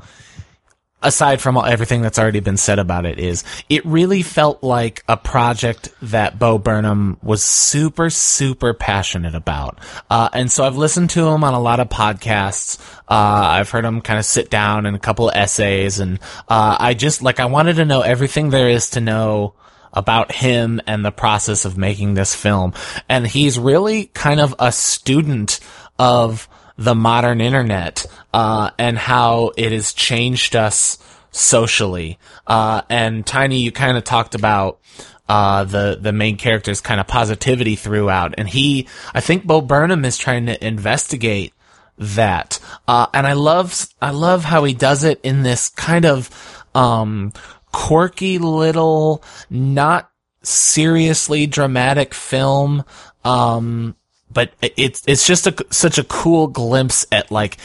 aside 1.05 1.39
from 1.39 1.55
all, 1.55 1.65
everything 1.65 2.01
that's 2.01 2.19
already 2.19 2.39
been 2.41 2.57
said 2.57 2.79
about 2.79 3.05
it, 3.05 3.19
is 3.19 3.43
it 3.69 3.85
really 3.85 4.23
felt 4.23 4.63
like 4.63 5.03
a 5.07 5.15
project 5.15 5.93
that 6.01 6.37
Bo 6.37 6.57
Burnham 6.57 7.17
was 7.21 7.43
super, 7.43 8.09
super 8.09 8.73
passionate 8.73 9.35
about. 9.35 9.79
Uh, 10.09 10.29
and 10.33 10.51
so 10.51 10.65
I've 10.65 10.77
listened 10.77 11.11
to 11.11 11.27
him 11.27 11.43
on 11.43 11.53
a 11.53 11.59
lot 11.59 11.79
of 11.79 11.89
podcasts. 11.89 12.79
Uh, 13.07 13.59
I've 13.59 13.69
heard 13.69 13.85
him 13.85 14.01
kind 14.01 14.19
of 14.19 14.25
sit 14.25 14.49
down 14.49 14.85
in 14.85 14.95
a 14.95 14.99
couple 14.99 15.29
of 15.29 15.35
essays, 15.35 15.99
and 15.99 16.19
uh, 16.49 16.75
I 16.79 16.93
just 16.93 17.21
like 17.21 17.39
I 17.39 17.45
wanted 17.45 17.77
to 17.77 17.85
know 17.85 18.01
everything 18.01 18.49
there 18.49 18.69
is 18.69 18.89
to 18.91 18.99
know 18.99 19.53
about 19.93 20.31
him 20.31 20.81
and 20.87 21.05
the 21.05 21.11
process 21.11 21.63
of 21.63 21.77
making 21.77 22.15
this 22.15 22.35
film. 22.35 22.73
And 23.07 23.25
he's 23.25 23.57
really 23.57 24.07
kind 24.07 24.41
of 24.41 24.53
a 24.59 24.71
student 24.71 25.61
of 25.97 26.49
the 26.77 26.95
modern 26.95 27.41
internet, 27.41 28.05
uh, 28.33 28.71
and 28.77 28.97
how 28.97 29.51
it 29.57 29.71
has 29.71 29.93
changed 29.93 30.55
us 30.55 30.97
socially. 31.31 32.19
Uh, 32.47 32.81
and 32.89 33.25
Tiny, 33.25 33.59
you 33.59 33.71
kind 33.71 33.97
of 33.97 34.03
talked 34.03 34.35
about, 34.35 34.79
uh, 35.27 35.63
the, 35.63 35.97
the 35.99 36.11
main 36.11 36.37
character's 36.37 36.81
kind 36.81 36.99
of 36.99 37.07
positivity 37.07 37.75
throughout. 37.75 38.35
And 38.37 38.47
he, 38.47 38.87
I 39.13 39.21
think 39.21 39.45
Bo 39.45 39.61
Burnham 39.61 40.05
is 40.05 40.17
trying 40.17 40.45
to 40.47 40.65
investigate 40.65 41.53
that. 41.97 42.59
Uh, 42.87 43.07
and 43.13 43.25
I 43.25 43.33
love, 43.33 43.87
I 44.01 44.11
love 44.11 44.43
how 44.43 44.63
he 44.65 44.73
does 44.73 45.03
it 45.03 45.19
in 45.23 45.43
this 45.43 45.69
kind 45.69 46.05
of, 46.05 46.29
um, 46.75 47.33
quirky 47.71 48.37
little, 48.37 49.23
not 49.49 50.09
seriously 50.43 51.47
dramatic 51.47 52.13
film. 52.13 52.83
Um, 53.23 53.95
but 54.35 54.51
it's, 54.61 55.01
it's 55.07 55.25
just 55.25 55.47
a, 55.47 55.55
such 55.71 55.97
a 55.97 56.03
cool 56.03 56.45
glimpse 56.45 57.07
at 57.11 57.31
like, 57.31 57.57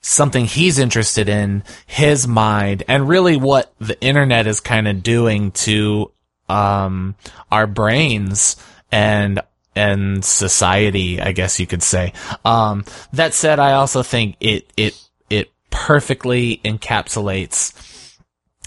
something 0.00 0.44
he's 0.44 0.78
interested 0.78 1.28
in, 1.28 1.64
his 1.84 2.28
mind, 2.28 2.84
and 2.86 3.08
really 3.08 3.36
what 3.36 3.74
the 3.80 4.00
internet 4.00 4.46
is 4.46 4.60
kind 4.60 4.86
of 4.86 5.02
doing 5.02 5.50
to, 5.50 6.12
um, 6.48 7.16
our 7.50 7.66
brains 7.66 8.56
and 8.92 9.40
and 9.74 10.24
society, 10.24 11.20
I 11.20 11.32
guess 11.32 11.60
you 11.60 11.66
could 11.66 11.82
say. 11.82 12.12
Um, 12.44 12.84
that 13.12 13.34
said, 13.34 13.58
I 13.58 13.72
also 13.72 14.02
think 14.02 14.36
it 14.40 14.72
it 14.76 15.00
it 15.30 15.50
perfectly 15.70 16.60
encapsulates 16.64 17.72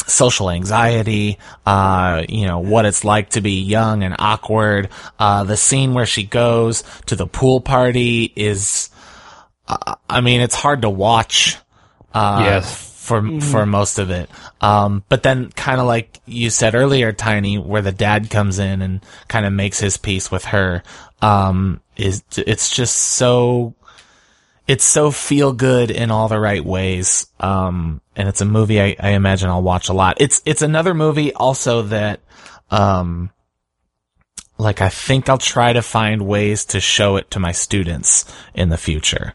social 0.09 0.49
anxiety, 0.49 1.37
uh, 1.65 2.23
you 2.27 2.45
know, 2.45 2.59
what 2.59 2.85
it's 2.85 3.03
like 3.03 3.29
to 3.31 3.41
be 3.41 3.61
young 3.61 4.03
and 4.03 4.15
awkward. 4.19 4.89
Uh, 5.19 5.43
the 5.43 5.57
scene 5.57 5.93
where 5.93 6.05
she 6.05 6.23
goes 6.23 6.83
to 7.05 7.15
the 7.15 7.27
pool 7.27 7.61
party 7.61 8.31
is, 8.35 8.89
uh, 9.67 9.95
I 10.09 10.21
mean, 10.21 10.41
it's 10.41 10.55
hard 10.55 10.81
to 10.83 10.89
watch. 10.89 11.57
Uh, 12.13 12.41
Yes. 12.45 12.87
For, 13.01 13.41
for 13.41 13.65
most 13.65 13.97
of 13.97 14.11
it. 14.11 14.29
Um, 14.61 15.03
but 15.09 15.23
then 15.23 15.49
kind 15.51 15.81
of 15.81 15.87
like 15.87 16.21
you 16.27 16.49
said 16.51 16.75
earlier, 16.75 17.11
Tiny, 17.11 17.57
where 17.57 17.81
the 17.81 17.91
dad 17.91 18.29
comes 18.29 18.59
in 18.59 18.81
and 18.81 19.03
kind 19.27 19.45
of 19.45 19.51
makes 19.51 19.79
his 19.79 19.97
peace 19.97 20.29
with 20.29 20.45
her, 20.45 20.83
um, 21.21 21.81
is, 21.97 22.23
it's 22.37 22.73
just 22.73 22.95
so, 22.95 23.73
it's 24.67 24.83
so 24.85 25.11
feel 25.11 25.53
good 25.53 25.91
in 25.91 26.11
all 26.11 26.27
the 26.27 26.39
right 26.39 26.63
ways. 26.63 27.27
Um, 27.39 28.01
and 28.15 28.29
it's 28.29 28.41
a 28.41 28.45
movie 28.45 28.81
I, 28.81 28.95
I 28.99 29.09
imagine 29.11 29.49
I'll 29.49 29.61
watch 29.61 29.89
a 29.89 29.93
lot. 29.93 30.21
It's, 30.21 30.41
it's 30.45 30.61
another 30.61 30.93
movie 30.93 31.33
also 31.33 31.83
that, 31.83 32.21
um, 32.69 33.31
like 34.57 34.81
I 34.81 34.89
think 34.89 35.27
I'll 35.27 35.37
try 35.37 35.73
to 35.73 35.81
find 35.81 36.27
ways 36.27 36.65
to 36.65 36.79
show 36.79 37.17
it 37.17 37.31
to 37.31 37.39
my 37.39 37.51
students 37.51 38.31
in 38.53 38.69
the 38.69 38.77
future. 38.77 39.33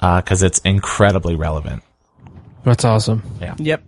Uh, 0.00 0.20
cause 0.22 0.42
it's 0.42 0.58
incredibly 0.60 1.36
relevant. 1.36 1.82
That's 2.64 2.84
awesome. 2.84 3.22
Yeah. 3.40 3.54
Yep. 3.58 3.84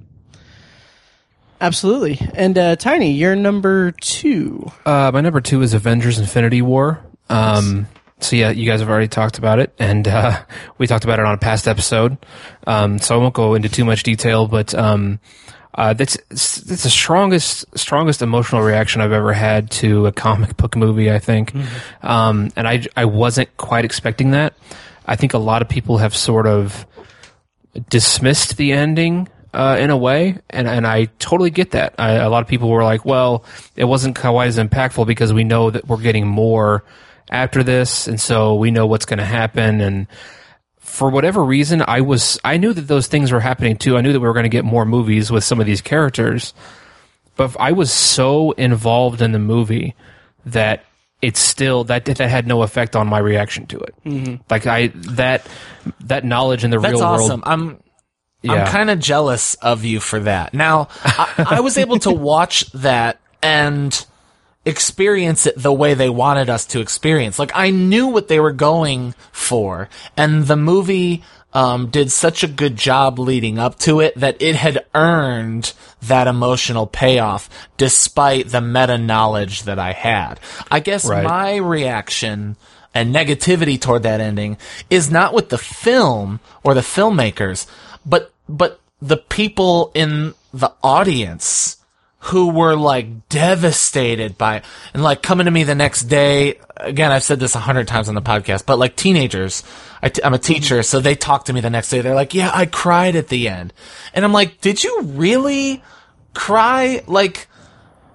Absolutely. 1.60 2.18
And 2.34 2.58
uh, 2.58 2.76
Tiny, 2.76 3.12
you're 3.12 3.36
number 3.36 3.92
two. 3.92 4.70
Uh, 4.84 5.10
my 5.14 5.20
number 5.22 5.40
two 5.40 5.62
is 5.62 5.72
Avengers: 5.72 6.18
Infinity 6.18 6.60
War. 6.60 7.00
Um, 7.30 7.86
so 8.20 8.36
yeah, 8.36 8.50
you 8.50 8.66
guys 8.66 8.80
have 8.80 8.88
already 8.88 9.08
talked 9.08 9.38
about 9.38 9.58
it, 9.58 9.74
and 9.78 10.06
uh, 10.06 10.42
we 10.78 10.86
talked 10.86 11.04
about 11.04 11.18
it 11.18 11.24
on 11.24 11.34
a 11.34 11.38
past 11.38 11.68
episode. 11.68 12.16
Um, 12.66 12.98
so 12.98 13.14
I 13.14 13.18
won't 13.18 13.34
go 13.34 13.54
into 13.54 13.68
too 13.68 13.84
much 13.84 14.02
detail, 14.02 14.46
but 14.46 14.74
um, 14.74 15.20
uh, 15.74 15.92
that's 15.92 16.16
the 16.28 16.76
strongest 16.76 17.66
strongest 17.76 18.22
emotional 18.22 18.62
reaction 18.62 19.00
I've 19.00 19.12
ever 19.12 19.32
had 19.32 19.70
to 19.72 20.06
a 20.06 20.12
comic 20.12 20.56
book 20.56 20.76
movie. 20.76 21.10
I 21.10 21.18
think, 21.18 21.52
um, 22.02 22.50
and 22.56 22.68
I 22.68 22.84
I 22.96 23.04
wasn't 23.06 23.54
quite 23.56 23.84
expecting 23.84 24.30
that. 24.30 24.54
I 25.06 25.16
think 25.16 25.34
a 25.34 25.38
lot 25.38 25.62
of 25.62 25.68
people 25.68 25.98
have 25.98 26.16
sort 26.16 26.46
of 26.46 26.86
dismissed 27.90 28.56
the 28.56 28.72
ending 28.72 29.28
uh, 29.52 29.76
in 29.78 29.90
a 29.90 29.96
way, 29.96 30.38
and 30.50 30.68
and 30.68 30.86
I 30.86 31.06
totally 31.18 31.50
get 31.50 31.72
that. 31.72 31.94
I, 31.98 32.12
a 32.12 32.30
lot 32.30 32.42
of 32.42 32.48
people 32.48 32.70
were 32.70 32.84
like, 32.84 33.04
"Well, 33.04 33.44
it 33.74 33.84
wasn't 33.84 34.16
quite 34.16 34.46
as 34.46 34.58
impactful 34.58 35.06
because 35.06 35.32
we 35.32 35.42
know 35.42 35.70
that 35.70 35.88
we're 35.88 36.00
getting 36.00 36.26
more 36.26 36.84
after 37.30 37.62
this, 37.62 38.06
and 38.06 38.20
so 38.20 38.54
we 38.54 38.70
know 38.70 38.86
what's 38.86 39.06
going 39.06 39.18
to 39.18 39.24
happen." 39.24 39.80
And 39.80 40.06
for 40.78 41.10
whatever 41.10 41.42
reason, 41.44 41.82
I 41.86 42.00
was 42.00 42.38
I 42.44 42.56
knew 42.56 42.72
that 42.72 42.88
those 42.88 43.06
things 43.06 43.32
were 43.32 43.40
happening 43.40 43.76
too. 43.76 43.96
I 43.96 44.00
knew 44.00 44.12
that 44.12 44.20
we 44.20 44.26
were 44.26 44.34
going 44.34 44.44
to 44.44 44.48
get 44.50 44.64
more 44.64 44.84
movies 44.84 45.30
with 45.30 45.44
some 45.44 45.60
of 45.60 45.66
these 45.66 45.80
characters, 45.80 46.54
but 47.36 47.56
I 47.58 47.72
was 47.72 47.92
so 47.92 48.52
involved 48.52 49.20
in 49.22 49.32
the 49.32 49.38
movie 49.38 49.94
that 50.46 50.84
it's 51.22 51.40
still 51.40 51.84
that 51.84 52.04
that 52.04 52.18
had 52.18 52.46
no 52.46 52.62
effect 52.62 52.94
on 52.94 53.06
my 53.06 53.18
reaction 53.18 53.66
to 53.66 53.78
it. 53.78 53.94
Mm-hmm. 54.04 54.34
Like 54.50 54.66
I 54.66 54.88
that 54.94 55.46
that 56.00 56.24
knowledge 56.24 56.64
in 56.64 56.70
the 56.70 56.78
That's 56.78 56.92
real 56.92 57.02
awesome. 57.02 57.40
world. 57.40 57.42
I'm, 57.46 57.80
Yeah. 58.42 58.52
I'm 58.52 58.66
kind 58.70 58.90
of 58.90 58.98
jealous 58.98 59.54
of 59.54 59.84
you 59.84 60.00
for 60.00 60.20
that. 60.20 60.52
Now, 60.52 60.88
I, 61.02 61.46
I 61.52 61.60
was 61.60 61.78
able 61.78 61.98
to 62.00 62.10
watch 62.32 62.70
that 62.72 63.18
and 63.42 64.06
experience 64.64 65.46
it 65.46 65.54
the 65.56 65.72
way 65.72 65.94
they 65.94 66.08
wanted 66.08 66.48
us 66.50 66.64
to 66.66 66.80
experience. 66.80 67.38
Like 67.38 67.52
I 67.54 67.70
knew 67.70 68.06
what 68.08 68.28
they 68.28 68.40
were 68.40 68.52
going 68.52 69.14
for, 69.32 69.88
and 70.16 70.46
the 70.46 70.56
movie 70.56 71.22
um, 71.52 71.88
did 71.88 72.10
such 72.10 72.42
a 72.42 72.48
good 72.48 72.76
job 72.76 73.18
leading 73.18 73.58
up 73.58 73.78
to 73.80 74.00
it 74.00 74.14
that 74.16 74.42
it 74.42 74.56
had 74.56 74.84
earned 74.94 75.72
that 76.02 76.26
emotional 76.26 76.86
payoff, 76.86 77.48
despite 77.76 78.48
the 78.48 78.60
meta 78.60 78.98
knowledge 78.98 79.62
that 79.62 79.78
I 79.78 79.92
had. 79.92 80.40
I 80.70 80.80
guess 80.80 81.04
Right. 81.04 81.24
my 81.24 81.56
reaction 81.56 82.56
and 82.92 83.14
negativity 83.14 83.80
toward 83.80 84.02
that 84.02 84.20
ending 84.20 84.56
is 84.90 85.10
not 85.10 85.32
with 85.32 85.48
the 85.48 85.58
film 85.58 86.40
or 86.64 86.74
the 86.74 86.80
filmmakers, 86.80 87.66
but 88.04 88.32
but 88.48 88.80
the 89.00 89.16
people 89.16 89.90
in 89.94 90.34
the 90.52 90.72
audience 90.82 91.76
who 92.24 92.48
were 92.50 92.74
like 92.74 93.28
devastated 93.28 94.38
by 94.38 94.62
and 94.94 95.02
like 95.02 95.22
coming 95.22 95.44
to 95.44 95.50
me 95.50 95.62
the 95.64 95.74
next 95.74 96.04
day 96.04 96.58
again 96.76 97.12
i've 97.12 97.22
said 97.22 97.38
this 97.38 97.54
a 97.54 97.58
hundred 97.60 97.86
times 97.86 98.08
on 98.08 98.14
the 98.14 98.22
podcast 98.22 98.64
but 98.64 98.78
like 98.78 98.96
teenagers 98.96 99.62
I 100.02 100.08
t- 100.08 100.22
i'm 100.24 100.32
a 100.34 100.38
teacher 100.38 100.82
so 100.82 101.00
they 101.00 101.14
talk 101.14 101.44
to 101.46 101.52
me 101.52 101.60
the 101.60 101.68
next 101.70 101.90
day 101.90 102.00
they're 102.00 102.14
like 102.14 102.32
yeah 102.34 102.50
i 102.54 102.64
cried 102.66 103.14
at 103.16 103.28
the 103.28 103.48
end 103.48 103.72
and 104.14 104.24
i'm 104.24 104.32
like 104.32 104.60
did 104.62 104.82
you 104.82 105.02
really 105.02 105.82
cry 106.32 107.02
like 107.06 107.46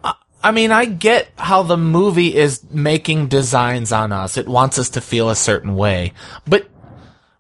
I- 0.04 0.16
I 0.42 0.52
mean, 0.52 0.72
I 0.72 0.86
get 0.86 1.30
how 1.38 1.64
the 1.64 1.78
movie 1.78 2.34
is 2.34 2.64
making 2.72 3.28
designs 3.28 3.92
on 3.92 4.14
us. 4.14 4.38
It 4.38 4.48
wants 4.48 4.80
us 4.80 4.90
to 4.92 5.02
feel 5.02 5.30
a 5.30 5.36
certain 5.36 5.76
way. 5.76 6.14
But 6.48 6.70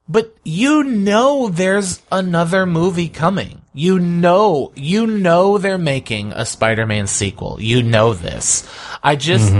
but 0.09 0.35
you 0.43 0.83
know 0.83 1.47
there's 1.47 2.01
another 2.11 2.65
movie 2.65 3.07
coming. 3.07 3.58
You 3.73 3.99
know, 3.99 4.71
you 4.75 5.05
know 5.05 5.57
they're 5.57 5.77
making 5.77 6.33
a 6.33 6.45
Spider-Man 6.45 7.07
sequel. 7.07 7.57
You 7.61 7.83
know 7.83 8.13
this. 8.13 8.67
I 9.03 9.15
just, 9.15 9.53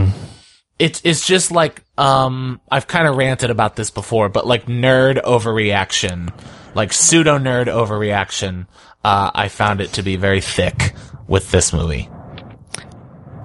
it's, 0.80 1.02
it's 1.04 1.26
just 1.28 1.52
like, 1.52 1.84
um, 1.98 2.60
I've 2.72 2.88
kind 2.88 3.08
of 3.08 3.16
ranted 3.18 3.50
about 3.50 3.76
this 3.76 3.92
before, 3.92 4.30
but 4.30 4.48
like 4.48 4.66
nerd 4.66 5.22
overreaction, 5.22 6.34
like 6.76 6.92
pseudo 6.94 7.38
nerd 7.38 7.68
overreaction, 7.68 8.68
uh, 9.04 9.32
I 9.34 9.48
found 9.48 9.80
it 9.82 9.94
to 9.94 10.04
be 10.04 10.16
very 10.16 10.42
thick 10.42 10.94
with 11.28 11.52
this 11.52 11.72
movie. 11.72 12.10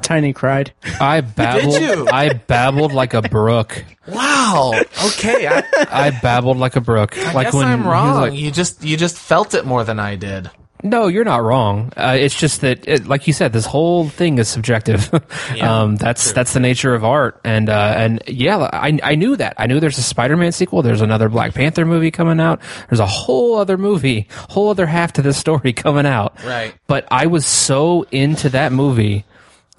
Tiny 0.05 0.35
cried. 0.35 0.73
I 1.01 1.23
babbled. 1.23 1.81
you? 1.81 2.07
I 2.09 2.35
babbled 2.35 2.93
like 2.93 3.15
a 3.15 3.23
brook. 3.23 3.83
Wow. 4.07 4.75
Okay. 5.07 5.49
I, 5.49 5.65
I 5.91 6.11
babbled 6.11 6.59
like 6.59 6.77
a 6.77 6.83
brook. 6.83 7.17
I 7.17 7.33
like 7.33 7.47
guess 7.47 7.55
when 7.55 7.67
I'm 7.67 7.87
wrong. 7.87 8.21
like, 8.21 8.35
you 8.35 8.51
just 8.51 8.85
you 8.85 8.99
just 8.99 9.17
felt 9.17 9.55
it 9.55 9.65
more 9.65 9.83
than 9.83 9.99
I 9.99 10.17
did. 10.17 10.51
No, 10.83 11.07
you're 11.07 11.25
not 11.25 11.43
wrong. 11.43 11.91
Uh, 11.97 12.15
it's 12.21 12.39
just 12.39 12.61
that, 12.61 12.87
it, 12.87 13.07
like 13.07 13.27
you 13.27 13.33
said, 13.33 13.55
this 13.55 13.65
whole 13.65 14.07
thing 14.07 14.37
is 14.37 14.49
subjective. 14.49 15.11
Yeah, 15.55 15.83
um, 15.83 15.97
that's 15.97 16.33
that's 16.33 16.53
the 16.53 16.61
nature 16.61 16.95
of 16.95 17.05
art, 17.05 17.41
and 17.45 17.69
uh, 17.69 17.95
and 17.97 18.23
yeah, 18.27 18.59
I 18.59 18.99
I 19.03 19.15
knew 19.15 19.37
that. 19.37 19.55
I 19.57 19.67
knew 19.67 19.79
there's 19.79 19.99
a 19.99 20.03
Spider-Man 20.03 20.53
sequel. 20.53 20.83
There's 20.83 21.01
another 21.01 21.29
Black 21.29 21.55
Panther 21.55 21.85
movie 21.87 22.11
coming 22.11 22.41
out. 22.41 22.61
There's 22.89 23.01
a 23.01 23.07
whole 23.07 23.57
other 23.57 23.79
movie, 23.79 24.27
whole 24.51 24.71
other 24.71 24.87
half 24.87 25.13
to 25.15 25.23
this 25.23 25.39
story 25.39 25.73
coming 25.85 26.07
out. 26.07 26.43
Right. 26.45 26.75
But 26.89 27.07
I 27.11 27.27
was 27.27 27.47
so 27.47 28.03
into 28.11 28.49
that 28.51 28.73
movie, 28.73 29.25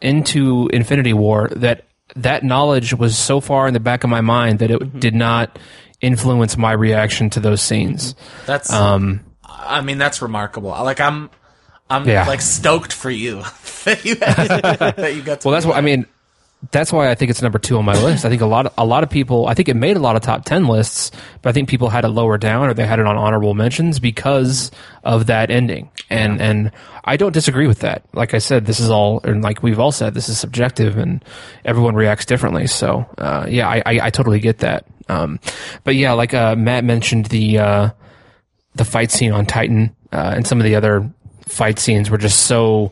into 0.01 0.69
Infinity 0.73 1.13
War, 1.13 1.49
that 1.55 1.85
that 2.15 2.43
knowledge 2.43 2.93
was 2.93 3.17
so 3.17 3.39
far 3.39 3.67
in 3.67 3.73
the 3.73 3.79
back 3.79 4.03
of 4.03 4.09
my 4.09 4.21
mind 4.21 4.59
that 4.59 4.71
it 4.71 4.79
Mm-hmm. 4.79 4.99
did 4.99 5.15
not 5.15 5.57
influence 6.01 6.55
my 6.57 6.71
reaction 6.71 7.29
to 7.31 7.39
those 7.39 7.61
scenes. 7.61 8.15
That's 8.45 8.71
Um, 8.71 9.21
I 9.43 9.81
mean 9.81 9.97
that's 9.97 10.21
remarkable. 10.21 10.69
Like 10.69 10.99
I'm 10.99 11.29
I'm 11.89 12.07
Yeah. 12.07 12.27
like 12.27 12.41
stoked 12.41 12.93
for 12.93 13.09
you 13.09 13.37
that 13.85 14.05
you 14.05 14.15
that 14.15 15.13
you 15.15 15.21
got 15.21 15.41
to 15.41 15.47
Well, 15.47 15.53
that's 15.53 15.65
what 15.65 15.77
I 15.77 15.81
mean. 15.81 16.05
That's 16.71 16.91
why 16.91 17.09
I 17.09 17.15
think 17.15 17.31
it's 17.31 17.41
number 17.41 17.59
two 17.59 17.77
on 17.77 17.85
my 17.85 18.01
list. 18.01 18.25
I 18.25 18.29
think 18.29 18.41
a 18.41 18.45
lot 18.45 18.65
of 18.65 18.73
a 18.77 18.85
lot 18.85 19.03
of 19.03 19.09
people. 19.09 19.47
I 19.47 19.53
think 19.53 19.69
it 19.69 19.75
made 19.75 19.97
a 19.97 19.99
lot 19.99 20.15
of 20.15 20.21
top 20.21 20.45
ten 20.45 20.67
lists, 20.67 21.11
but 21.41 21.49
I 21.49 21.53
think 21.53 21.69
people 21.69 21.89
had 21.89 22.05
it 22.05 22.09
lower 22.09 22.37
down 22.37 22.69
or 22.69 22.73
they 22.73 22.85
had 22.85 22.99
it 22.99 23.05
on 23.05 23.17
honorable 23.17 23.53
mentions 23.53 23.99
because 23.99 24.71
of 25.03 25.27
that 25.27 25.51
ending. 25.51 25.89
And 26.09 26.41
and 26.41 26.71
I 27.03 27.17
don't 27.17 27.33
disagree 27.33 27.67
with 27.67 27.79
that. 27.79 28.03
Like 28.13 28.33
I 28.33 28.39
said, 28.39 28.65
this 28.65 28.79
is 28.79 28.89
all 28.89 29.21
and 29.23 29.43
like 29.43 29.63
we've 29.63 29.79
all 29.79 29.91
said, 29.91 30.13
this 30.13 30.29
is 30.29 30.39
subjective 30.39 30.97
and 30.97 31.23
everyone 31.63 31.95
reacts 31.95 32.25
differently. 32.25 32.67
So 32.67 33.05
uh, 33.17 33.45
yeah, 33.49 33.67
I, 33.67 33.83
I 33.85 33.99
I 34.03 34.09
totally 34.09 34.39
get 34.39 34.59
that. 34.59 34.85
Um, 35.09 35.39
but 35.83 35.95
yeah, 35.95 36.13
like 36.13 36.33
uh, 36.33 36.55
Matt 36.55 36.83
mentioned 36.83 37.27
the 37.27 37.59
uh, 37.59 37.89
the 38.75 38.85
fight 38.85 39.11
scene 39.11 39.31
on 39.31 39.45
Titan 39.45 39.95
uh, 40.11 40.33
and 40.35 40.47
some 40.47 40.59
of 40.59 40.63
the 40.63 40.75
other 40.75 41.11
fight 41.47 41.79
scenes 41.79 42.09
were 42.09 42.17
just 42.17 42.45
so. 42.45 42.91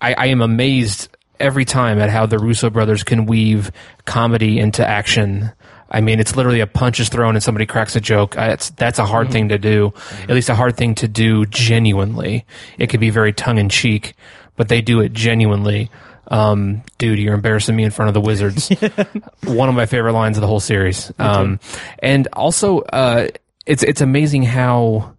I, 0.00 0.14
I 0.14 0.26
am 0.26 0.40
amazed 0.40 1.08
every 1.42 1.64
time 1.64 1.98
at 1.98 2.08
how 2.08 2.24
the 2.24 2.38
Russo 2.38 2.70
brothers 2.70 3.02
can 3.02 3.26
weave 3.26 3.72
comedy 4.04 4.58
into 4.58 4.86
action. 4.86 5.52
I 5.90 6.00
mean, 6.00 6.20
it's 6.20 6.36
literally 6.36 6.60
a 6.60 6.66
punch 6.66 7.00
is 7.00 7.10
thrown 7.10 7.34
and 7.34 7.42
somebody 7.42 7.66
cracks 7.66 7.96
a 7.96 8.00
joke. 8.00 8.34
It's, 8.38 8.70
that's 8.70 8.98
a 8.98 9.04
hard 9.04 9.30
thing 9.30 9.50
to 9.50 9.58
do. 9.58 9.92
At 10.22 10.30
least 10.30 10.48
a 10.48 10.54
hard 10.54 10.76
thing 10.76 10.94
to 10.96 11.08
do 11.08 11.44
genuinely. 11.46 12.46
It 12.78 12.88
can 12.88 13.00
be 13.00 13.10
very 13.10 13.32
tongue 13.32 13.58
in 13.58 13.68
cheek, 13.68 14.14
but 14.56 14.68
they 14.68 14.80
do 14.80 15.00
it 15.00 15.12
genuinely. 15.12 15.90
Um, 16.28 16.82
dude, 16.96 17.18
you're 17.18 17.34
embarrassing 17.34 17.76
me 17.76 17.84
in 17.84 17.90
front 17.90 18.08
of 18.08 18.14
the 18.14 18.20
Wizards. 18.22 18.68
One 19.44 19.68
of 19.68 19.74
my 19.74 19.84
favorite 19.84 20.14
lines 20.14 20.38
of 20.38 20.40
the 20.40 20.46
whole 20.46 20.60
series. 20.60 21.12
Um, 21.18 21.60
and 21.98 22.26
also, 22.32 22.78
uh, 22.80 23.28
it's, 23.66 23.82
it's 23.82 24.00
amazing 24.00 24.44
how 24.44 25.14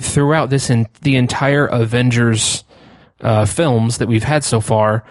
throughout 0.00 0.48
this 0.48 0.70
in 0.70 0.86
the 1.02 1.16
entire 1.16 1.66
Avengers 1.66 2.64
uh, 3.20 3.44
films 3.44 3.98
that 3.98 4.08
we've 4.08 4.22
had 4.22 4.44
so 4.44 4.60
far, 4.60 5.04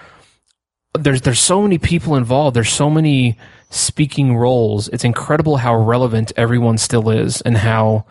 there's 0.98 1.22
there's 1.22 1.40
so 1.40 1.62
many 1.62 1.78
people 1.78 2.16
involved. 2.16 2.56
There's 2.56 2.72
so 2.72 2.90
many 2.90 3.38
speaking 3.70 4.36
roles. 4.36 4.88
It's 4.90 5.04
incredible 5.04 5.58
how 5.58 5.76
relevant 5.76 6.32
everyone 6.38 6.78
still 6.78 7.10
is, 7.10 7.42
and 7.42 7.58
how 7.58 8.06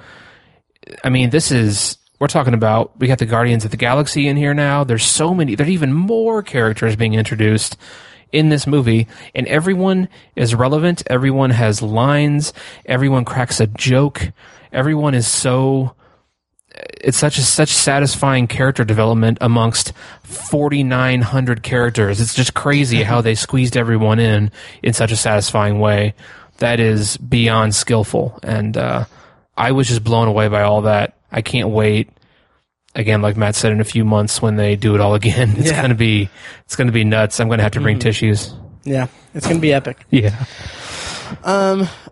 I 1.05 1.09
mean, 1.09 1.31
this 1.31 1.51
is 1.51 1.99
we're 2.19 2.29
talking 2.29 2.55
about. 2.55 2.99
We 2.99 3.09
got 3.09 3.19
the 3.19 3.27
Guardians 3.27 3.65
of 3.65 3.71
the 3.71 3.77
Galaxy 3.77 4.29
in 4.29 4.37
here 4.37 4.55
now. 4.55 4.85
There's 4.85 5.05
so 5.05 5.35
many. 5.35 5.55
There's 5.55 5.71
even 5.71 5.93
more 5.93 6.43
characters 6.43 6.97
being 6.97 7.15
introduced 7.15 7.77
in 8.33 8.49
this 8.49 8.67
movie, 8.67 9.07
and 9.35 9.47
everyone 9.47 10.09
is 10.35 10.55
relevant. 10.55 11.03
Everyone 11.09 11.51
has 11.51 11.83
lines. 11.83 12.53
Everyone 12.85 13.25
cracks 13.25 13.61
a 13.61 13.67
joke. 13.67 14.33
Everyone 14.73 15.15
is 15.15 15.27
so 15.27 15.95
it's 17.01 17.17
such 17.19 17.39
a 17.39 17.43
such 17.43 17.69
satisfying 17.71 18.47
character 18.47 18.85
development 18.85 19.39
amongst 19.41 19.93
4900 20.25 21.63
characters. 21.63 22.21
It's 22.21 22.35
just 22.35 22.55
crazy 22.55 23.03
how 23.03 23.21
they 23.21 23.35
squeezed 23.35 23.77
everyone 23.77 24.19
in 24.19 24.51
in 24.83 24.93
such 24.93 25.13
a 25.13 25.17
satisfying 25.17 25.79
way. 25.79 26.15
That 26.59 26.81
is 26.81 27.17
beyond 27.19 27.75
skillful. 27.75 28.39
And 28.43 28.77
uh, 28.77 29.05
i 29.57 29.73
was 29.73 29.89
just 29.89 30.03
blown 30.05 30.29
away 30.29 30.49
by 30.49 30.63
all 30.63 30.83
that. 30.83 31.17
I 31.33 31.43
can't 31.43 31.69
wait. 31.71 32.11
Again 32.95 33.21
like 33.23 33.37
matt 33.37 33.55
said 33.55 33.73
in 33.73 33.81
a 33.81 33.85
few 33.85 34.05
months 34.07 34.41
when 34.41 34.57
they 34.57 34.75
do 34.75 34.95
it 34.95 35.01
all 35.01 35.15
again 35.23 35.55
it's 35.59 35.71
Yeah. 35.71 35.83
gonna 35.83 35.95
be 35.95 36.29
it's 36.65 36.77
gonna 36.77 36.93
be 36.93 37.05
nuts. 37.05 37.41
I'm 37.41 37.49
gonna 37.49 37.63
have 37.63 37.73
to 37.73 37.81
bring 37.81 37.99
tissues. 37.99 38.55
Yeah, 38.85 39.09
it's 39.35 39.47
gonna 39.47 39.61
be 39.61 39.73
epic. 39.73 40.05
yeah 40.11 40.45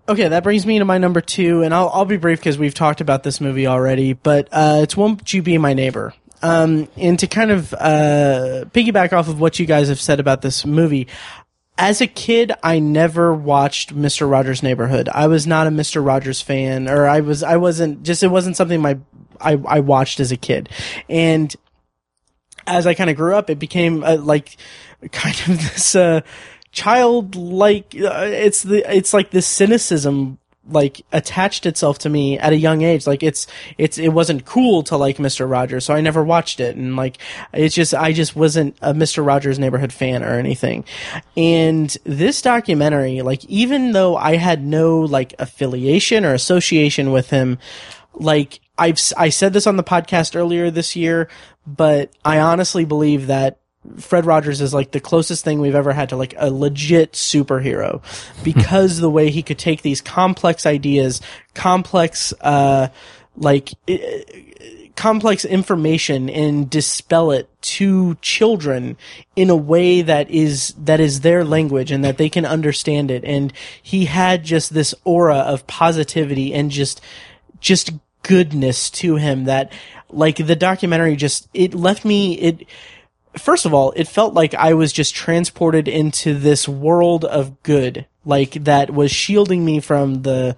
Okay, 0.07 0.28
that 0.28 0.42
brings 0.42 0.66
me 0.66 0.78
to 0.78 0.84
my 0.84 0.99
number 0.99 1.23
two, 1.23 1.62
and 1.62 1.73
I'll 1.73 1.89
I'll 1.89 2.05
be 2.05 2.18
brief 2.18 2.39
because 2.39 2.58
we've 2.58 2.74
talked 2.74 3.00
about 3.00 3.23
this 3.23 3.41
movie 3.41 3.66
already. 3.66 4.12
But 4.12 4.49
uh, 4.52 4.81
it's 4.83 4.97
"Won't 4.97 5.33
You 5.33 5.42
Be 5.42 5.57
My 5.57 5.73
Neighbor?" 5.73 6.12
Um, 6.42 6.89
and 6.99 7.18
to 7.20 7.26
kind 7.26 7.50
of 7.50 7.73
uh, 7.73 8.66
piggyback 8.73 9.15
off 9.15 9.28
of 9.28 9.41
what 9.41 9.58
you 9.58 9.65
guys 9.65 9.89
have 9.89 10.00
said 10.00 10.20
about 10.20 10.42
this 10.42 10.66
movie, 10.66 11.08
as 11.78 12.02
a 12.02 12.07
kid, 12.07 12.52
I 12.62 12.81
never 12.81 13.33
watched 13.33 13.94
Mister 13.94 14.26
Rogers' 14.26 14.62
Neighborhood. 14.62 15.08
I 15.08 15.26
was 15.26 15.47
not 15.47 15.66
a 15.66 15.70
Mister 15.70 16.02
Rogers 16.02 16.42
fan, 16.42 16.86
or 16.86 17.08
I 17.08 17.20
was 17.20 17.42
I 17.42 17.57
wasn't 17.57 18.02
just 18.02 18.23
it 18.23 18.28
wasn't 18.28 18.58
something 18.58 18.83
my 18.83 18.99
I 19.41 19.52
I 19.66 19.81
watched 19.81 20.20
as 20.20 20.33
a 20.33 20.36
kid, 20.36 20.68
and 21.08 21.55
as 22.66 22.86
I 22.86 22.92
kind 22.92 23.08
of 23.08 23.16
grew 23.16 23.34
up, 23.34 23.49
it 23.49 23.58
became 23.58 24.05
uh, 24.05 24.18
like 24.18 24.57
kind 25.12 25.34
of 25.34 25.47
this 25.47 25.97
uh, 25.97 26.20
childlike. 26.74 27.94
Uh, 27.94 28.26
it's 28.26 28.62
the 28.62 28.84
it's 28.94 29.14
like 29.14 29.30
this 29.30 29.46
cynicism 29.46 30.38
like 30.66 31.02
attached 31.12 31.66
itself 31.66 31.98
to 31.98 32.08
me 32.08 32.38
at 32.38 32.52
a 32.52 32.56
young 32.56 32.82
age. 32.82 33.06
Like 33.06 33.22
it's 33.22 33.46
it's 33.78 33.96
it 33.96 34.08
wasn't 34.08 34.44
cool 34.44 34.82
to 34.84 34.96
like 34.96 35.18
Mister 35.18 35.46
Rogers, 35.46 35.84
so 35.84 35.94
I 35.94 36.00
never 36.00 36.22
watched 36.22 36.60
it, 36.60 36.76
and 36.76 36.96
like 36.96 37.18
it's 37.52 37.74
just 37.74 37.94
I 37.94 38.12
just 38.12 38.34
wasn't 38.34 38.76
a 38.82 38.92
Mister 38.92 39.22
Rogers 39.22 39.58
Neighborhood 39.58 39.92
fan 39.92 40.22
or 40.22 40.38
anything. 40.38 40.84
And 41.36 41.96
this 42.04 42.42
documentary, 42.42 43.22
like 43.22 43.44
even 43.44 43.92
though 43.92 44.16
I 44.16 44.36
had 44.36 44.64
no 44.64 45.00
like 45.00 45.34
affiliation 45.38 46.24
or 46.24 46.34
association 46.34 47.12
with 47.12 47.30
him, 47.30 47.58
like 48.14 48.60
I've 48.76 48.98
I 49.16 49.28
said 49.28 49.52
this 49.52 49.66
on 49.66 49.76
the 49.76 49.84
podcast 49.84 50.34
earlier 50.34 50.70
this 50.70 50.96
year, 50.96 51.28
but 51.66 52.10
I 52.24 52.40
honestly 52.40 52.84
believe 52.84 53.28
that 53.28 53.58
Fred 53.98 54.26
Rogers 54.26 54.60
is 54.60 54.72
like 54.72 54.92
the 54.92 55.00
closest 55.00 55.44
thing 55.44 55.60
we've 55.60 55.74
ever 55.74 55.92
had 55.92 56.08
to 56.10 56.16
like 56.16 56.34
a 56.36 56.50
legit 56.50 57.12
superhero. 57.12 58.02
Because 58.42 58.98
the 58.98 59.10
way 59.10 59.30
he 59.30 59.42
could 59.42 59.58
take 59.58 59.82
these 59.82 60.00
complex 60.00 60.66
ideas, 60.66 61.20
complex 61.54 62.32
uh 62.40 62.88
like 63.36 63.70
complex 64.96 65.44
information 65.44 66.30
and 66.30 66.70
dispel 66.70 67.32
it 67.32 67.48
to 67.60 68.14
children 68.16 68.96
in 69.34 69.50
a 69.50 69.56
way 69.56 70.02
that 70.02 70.30
is 70.30 70.74
that 70.78 71.00
is 71.00 71.20
their 71.20 71.44
language 71.44 71.90
and 71.90 72.04
that 72.04 72.16
they 72.16 72.28
can 72.28 72.46
understand 72.46 73.10
it. 73.10 73.24
And 73.24 73.52
he 73.82 74.04
had 74.04 74.44
just 74.44 74.72
this 74.72 74.94
aura 75.04 75.38
of 75.38 75.66
positivity 75.66 76.54
and 76.54 76.70
just 76.70 77.00
just 77.60 77.92
goodness 78.22 78.88
to 78.90 79.16
him 79.16 79.44
that 79.44 79.72
like 80.10 80.36
the 80.36 80.56
documentary 80.56 81.16
just 81.16 81.48
it 81.52 81.74
left 81.74 82.04
me 82.04 82.34
it 82.34 82.66
first 83.36 83.66
of 83.66 83.74
all, 83.74 83.92
it 83.96 84.08
felt 84.08 84.34
like 84.34 84.54
I 84.54 84.74
was 84.74 84.92
just 84.92 85.14
transported 85.14 85.88
into 85.88 86.34
this 86.34 86.68
world 86.68 87.24
of 87.24 87.62
good, 87.62 88.06
like 88.24 88.52
that 88.64 88.90
was 88.90 89.10
shielding 89.10 89.64
me 89.64 89.80
from 89.80 90.22
the 90.22 90.56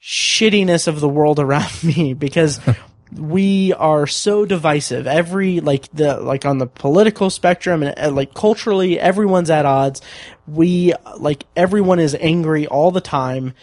shittiness 0.00 0.86
of 0.86 1.00
the 1.00 1.08
world 1.08 1.38
around 1.40 1.82
me 1.82 2.14
because 2.14 2.60
we 3.12 3.72
are 3.74 4.06
so 4.06 4.44
divisive. 4.44 5.06
Every, 5.06 5.60
like 5.60 5.90
the, 5.92 6.18
like 6.18 6.44
on 6.44 6.58
the 6.58 6.66
political 6.66 7.30
spectrum 7.30 7.82
and 7.82 7.98
uh, 7.98 8.10
like 8.10 8.34
culturally, 8.34 8.98
everyone's 8.98 9.50
at 9.50 9.66
odds. 9.66 10.00
We, 10.46 10.92
like 11.18 11.44
everyone 11.56 11.98
is 11.98 12.14
angry 12.14 12.66
all 12.66 12.90
the 12.90 13.00
time. 13.00 13.54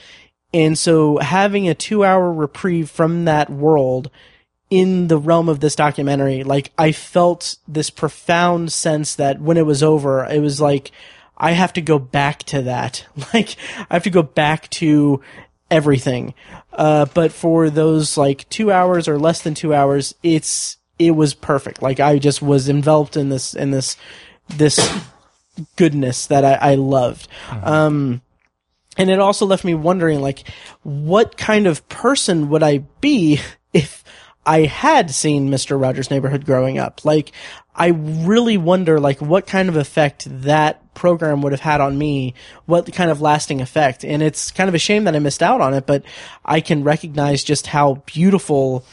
And 0.54 0.78
so 0.78 1.18
having 1.18 1.68
a 1.68 1.74
two 1.74 2.04
hour 2.04 2.32
reprieve 2.32 2.90
from 2.90 3.26
that 3.26 3.50
world 3.50 4.12
in 4.74 5.08
the 5.08 5.20
realm 5.20 5.50
of 5.50 5.60
this 5.60 5.76
documentary, 5.76 6.44
like 6.44 6.72
I 6.80 6.94
felt 6.94 7.58
this 7.68 7.92
profound 7.92 8.72
sense 8.72 9.14
that 9.16 9.40
when 9.40 9.56
it 9.56 9.68
was 9.68 9.84
over, 9.84 10.26
it 10.26 10.40
was 10.40 10.60
like 10.60 10.92
I 11.38 11.52
have 11.52 11.74
to 11.74 11.82
go 11.82 12.00
back 12.00 12.42
to 12.44 12.64
that. 12.64 13.06
Like 13.36 13.56
I 13.78 13.94
have 13.94 14.04
to 14.04 14.10
go 14.10 14.24
back 14.24 14.68
to 14.72 15.22
everything. 15.70 16.34
Uh, 16.72 17.06
but 17.14 17.32
for 17.32 17.70
those 17.70 18.18
like 18.18 18.50
two 18.50 18.72
hours 18.72 19.08
or 19.08 19.20
less 19.20 19.44
than 19.44 19.54
two 19.54 19.76
hours, 19.76 20.16
it's 20.24 20.78
it 20.98 21.12
was 21.12 21.36
perfect. 21.36 21.84
Like 21.84 22.00
I 22.00 22.18
just 22.18 22.42
was 22.42 22.68
enveloped 22.68 23.16
in 23.16 23.30
this 23.30 23.54
in 23.54 23.70
this 23.70 23.96
this 24.48 24.80
goodness 25.76 26.26
that 26.26 26.44
I, 26.44 26.72
I 26.72 26.76
loved. 26.76 27.28
Um, 27.62 28.24
and 28.98 29.12
it 29.12 29.20
also 29.20 29.46
left 29.46 29.64
me 29.64 29.76
wondering 29.76 30.20
like 30.20 30.50
what 30.82 31.38
kind 31.38 31.68
of 31.68 31.88
person 31.90 32.50
would 32.50 32.62
i 32.62 32.78
be 33.02 33.40
I 34.46 34.62
had 34.62 35.12
seen 35.12 35.50
Mr. 35.50 35.80
Rogers' 35.80 36.12
Neighborhood 36.12 36.46
growing 36.46 36.78
up. 36.78 37.06
Like, 37.06 37.32
I 37.76 37.88
really 37.88 38.58
wonder, 38.58 39.00
like, 39.00 39.22
what 39.22 39.48
kind 39.48 39.70
of 39.70 39.76
effect 39.76 40.28
that 40.30 40.94
program 40.94 41.42
would 41.42 41.54
have 41.54 41.62
had 41.62 41.82
on 41.82 41.98
me, 41.98 42.34
what 42.66 42.92
kind 42.94 43.10
of 43.10 43.22
lasting 43.22 43.62
effect. 43.62 44.04
And 44.04 44.22
it's 44.22 44.52
kind 44.52 44.68
of 44.68 44.76
a 44.76 44.80
shame 44.80 45.06
that 45.06 45.16
I 45.16 45.20
missed 45.20 45.42
out 45.42 45.62
on 45.62 45.74
it, 45.74 45.86
but 45.86 46.04
I 46.46 46.62
can 46.62 46.84
recognize 46.84 47.44
just 47.44 47.68
how 47.68 48.04
beautiful 48.06 48.86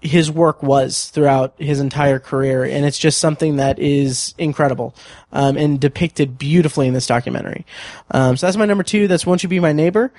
his 0.00 0.30
work 0.30 0.64
was 0.64 1.10
throughout 1.10 1.54
his 1.58 1.78
entire 1.78 2.18
career. 2.18 2.64
And 2.64 2.84
it's 2.84 2.98
just 2.98 3.20
something 3.20 3.56
that 3.56 3.78
is 3.78 4.34
incredible, 4.36 4.96
um, 5.32 5.56
and 5.56 5.78
depicted 5.78 6.38
beautifully 6.38 6.88
in 6.88 6.94
this 6.94 7.06
documentary. 7.06 7.64
Um, 8.10 8.36
so 8.36 8.46
that's 8.46 8.56
my 8.56 8.66
number 8.66 8.82
two. 8.82 9.06
That's 9.06 9.26
Won't 9.26 9.44
You 9.44 9.48
Be 9.48 9.60
My 9.60 9.72
Neighbor? 9.72 10.12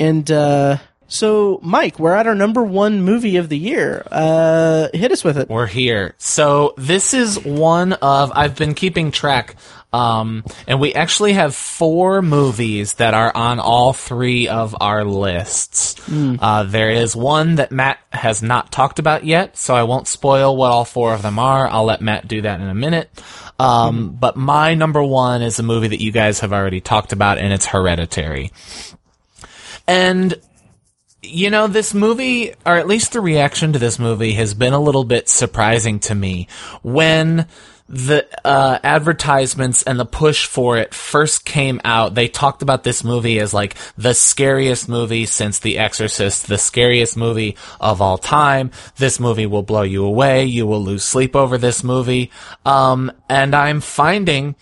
And, 0.00 0.28
uh, 0.28 0.78
so, 1.12 1.60
Mike, 1.62 1.98
we're 1.98 2.14
at 2.14 2.26
our 2.26 2.34
number 2.34 2.62
one 2.64 3.02
movie 3.02 3.36
of 3.36 3.50
the 3.50 3.58
year. 3.58 4.02
Uh, 4.10 4.88
hit 4.94 5.12
us 5.12 5.22
with 5.22 5.36
it. 5.36 5.50
We're 5.50 5.66
here. 5.66 6.14
So 6.16 6.72
this 6.78 7.12
is 7.12 7.38
one 7.44 7.92
of 7.92 8.32
I've 8.34 8.56
been 8.56 8.72
keeping 8.74 9.10
track, 9.10 9.56
um, 9.92 10.42
and 10.66 10.80
we 10.80 10.94
actually 10.94 11.34
have 11.34 11.54
four 11.54 12.22
movies 12.22 12.94
that 12.94 13.12
are 13.12 13.30
on 13.36 13.60
all 13.60 13.92
three 13.92 14.48
of 14.48 14.74
our 14.80 15.04
lists. 15.04 15.96
Uh, 16.10 16.62
there 16.62 16.90
is 16.90 17.14
one 17.14 17.56
that 17.56 17.70
Matt 17.72 17.98
has 18.10 18.42
not 18.42 18.72
talked 18.72 18.98
about 18.98 19.24
yet, 19.24 19.58
so 19.58 19.74
I 19.74 19.82
won't 19.82 20.08
spoil 20.08 20.56
what 20.56 20.70
all 20.70 20.86
four 20.86 21.12
of 21.12 21.20
them 21.20 21.38
are. 21.38 21.68
I'll 21.68 21.84
let 21.84 22.00
Matt 22.00 22.26
do 22.26 22.40
that 22.40 22.60
in 22.60 22.68
a 22.68 22.74
minute. 22.74 23.10
Um, 23.58 24.16
But 24.18 24.36
my 24.36 24.74
number 24.74 25.02
one 25.02 25.42
is 25.42 25.58
a 25.58 25.62
movie 25.62 25.88
that 25.88 26.00
you 26.00 26.10
guys 26.10 26.40
have 26.40 26.54
already 26.54 26.80
talked 26.80 27.12
about, 27.12 27.36
and 27.36 27.52
it's 27.52 27.66
Hereditary. 27.66 28.50
And 29.86 30.34
you 31.22 31.50
know, 31.50 31.68
this 31.68 31.94
movie, 31.94 32.52
or 32.66 32.76
at 32.76 32.88
least 32.88 33.12
the 33.12 33.20
reaction 33.20 33.72
to 33.72 33.78
this 33.78 33.98
movie, 33.98 34.32
has 34.32 34.54
been 34.54 34.72
a 34.72 34.80
little 34.80 35.04
bit 35.04 35.28
surprising 35.28 36.00
to 36.00 36.14
me. 36.14 36.48
When 36.82 37.46
the 37.88 38.26
uh, 38.44 38.78
advertisements 38.82 39.82
and 39.82 40.00
the 40.00 40.06
push 40.06 40.46
for 40.46 40.78
it 40.78 40.94
first 40.94 41.44
came 41.44 41.80
out, 41.84 42.14
they 42.14 42.26
talked 42.26 42.62
about 42.62 42.82
this 42.82 43.04
movie 43.04 43.38
as 43.38 43.54
like 43.54 43.76
the 43.96 44.14
scariest 44.14 44.88
movie 44.88 45.26
since 45.26 45.58
The 45.60 45.78
Exorcist, 45.78 46.48
the 46.48 46.58
scariest 46.58 47.16
movie 47.16 47.56
of 47.80 48.00
all 48.00 48.18
time. 48.18 48.70
This 48.96 49.20
movie 49.20 49.46
will 49.46 49.62
blow 49.62 49.82
you 49.82 50.04
away. 50.04 50.46
You 50.46 50.66
will 50.66 50.82
lose 50.82 51.04
sleep 51.04 51.36
over 51.36 51.56
this 51.56 51.84
movie. 51.84 52.30
Um, 52.64 53.12
and 53.28 53.54
I'm 53.54 53.80
finding 53.80 54.56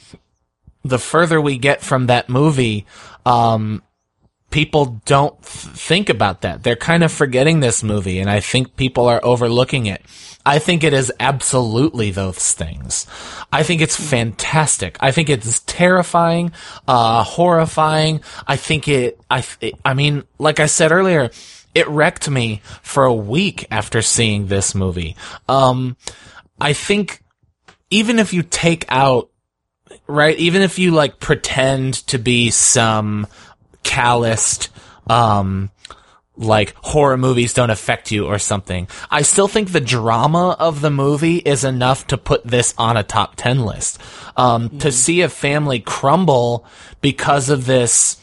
the 0.84 0.98
further 0.98 1.40
we 1.40 1.56
get 1.56 1.82
from 1.82 2.06
that 2.06 2.28
movie, 2.28 2.86
um, 3.24 3.82
people 4.50 5.00
don't 5.04 5.40
th- 5.42 5.74
think 5.76 6.08
about 6.08 6.42
that. 6.42 6.62
They're 6.62 6.76
kind 6.76 7.02
of 7.02 7.12
forgetting 7.12 7.60
this 7.60 7.82
movie, 7.82 8.18
and 8.18 8.28
I 8.28 8.40
think 8.40 8.76
people 8.76 9.06
are 9.06 9.20
overlooking 9.24 9.86
it. 9.86 10.02
I 10.44 10.58
think 10.58 10.82
it 10.82 10.92
is 10.92 11.12
absolutely 11.20 12.10
those 12.10 12.52
things. 12.52 13.06
I 13.52 13.62
think 13.62 13.80
it's 13.80 13.96
fantastic. 13.96 14.96
I 15.00 15.10
think 15.10 15.28
it's 15.28 15.60
terrifying, 15.60 16.52
uh, 16.88 17.24
horrifying. 17.24 18.22
I 18.46 18.56
think 18.56 18.88
it, 18.88 19.20
I, 19.30 19.44
I 19.84 19.94
mean, 19.94 20.24
like 20.38 20.58
I 20.60 20.66
said 20.66 20.92
earlier, 20.92 21.30
it 21.74 21.88
wrecked 21.88 22.28
me 22.28 22.62
for 22.82 23.04
a 23.04 23.14
week 23.14 23.66
after 23.70 24.02
seeing 24.02 24.46
this 24.46 24.74
movie. 24.74 25.16
Um, 25.48 25.96
I 26.60 26.72
think 26.72 27.22
even 27.90 28.18
if 28.18 28.32
you 28.32 28.42
take 28.42 28.86
out 28.88 29.30
right? 30.10 30.36
Even 30.38 30.62
if 30.62 30.78
you 30.78 30.90
like 30.90 31.20
pretend 31.20 31.94
to 32.08 32.18
be 32.18 32.50
some 32.50 33.26
calloused, 33.83 34.68
um, 35.09 35.70
like 36.36 36.75
horror 36.76 37.17
movies 37.17 37.52
don't 37.52 37.70
affect 37.70 38.10
you 38.10 38.26
or 38.26 38.39
something. 38.39 38.89
I 39.10 39.23
still 39.23 39.49
think 39.49 39.73
the 39.73 39.81
drama 39.81 40.57
of 40.59 40.81
the 40.81 40.91
movie 40.91 41.36
is 41.36 41.65
enough 41.65 42.07
to 42.09 42.17
put 42.17 42.44
this 42.44 42.75
on 42.78 42.97
a 42.97 43.02
top 43.02 43.36
10 43.36 43.60
list. 43.60 44.00
Um, 44.36 44.78
to 44.78 44.91
see 44.91 45.20
a 45.20 45.28
family 45.28 45.81
crumble 45.81 46.65
because 47.00 47.50
of 47.50 47.67
this 47.67 48.17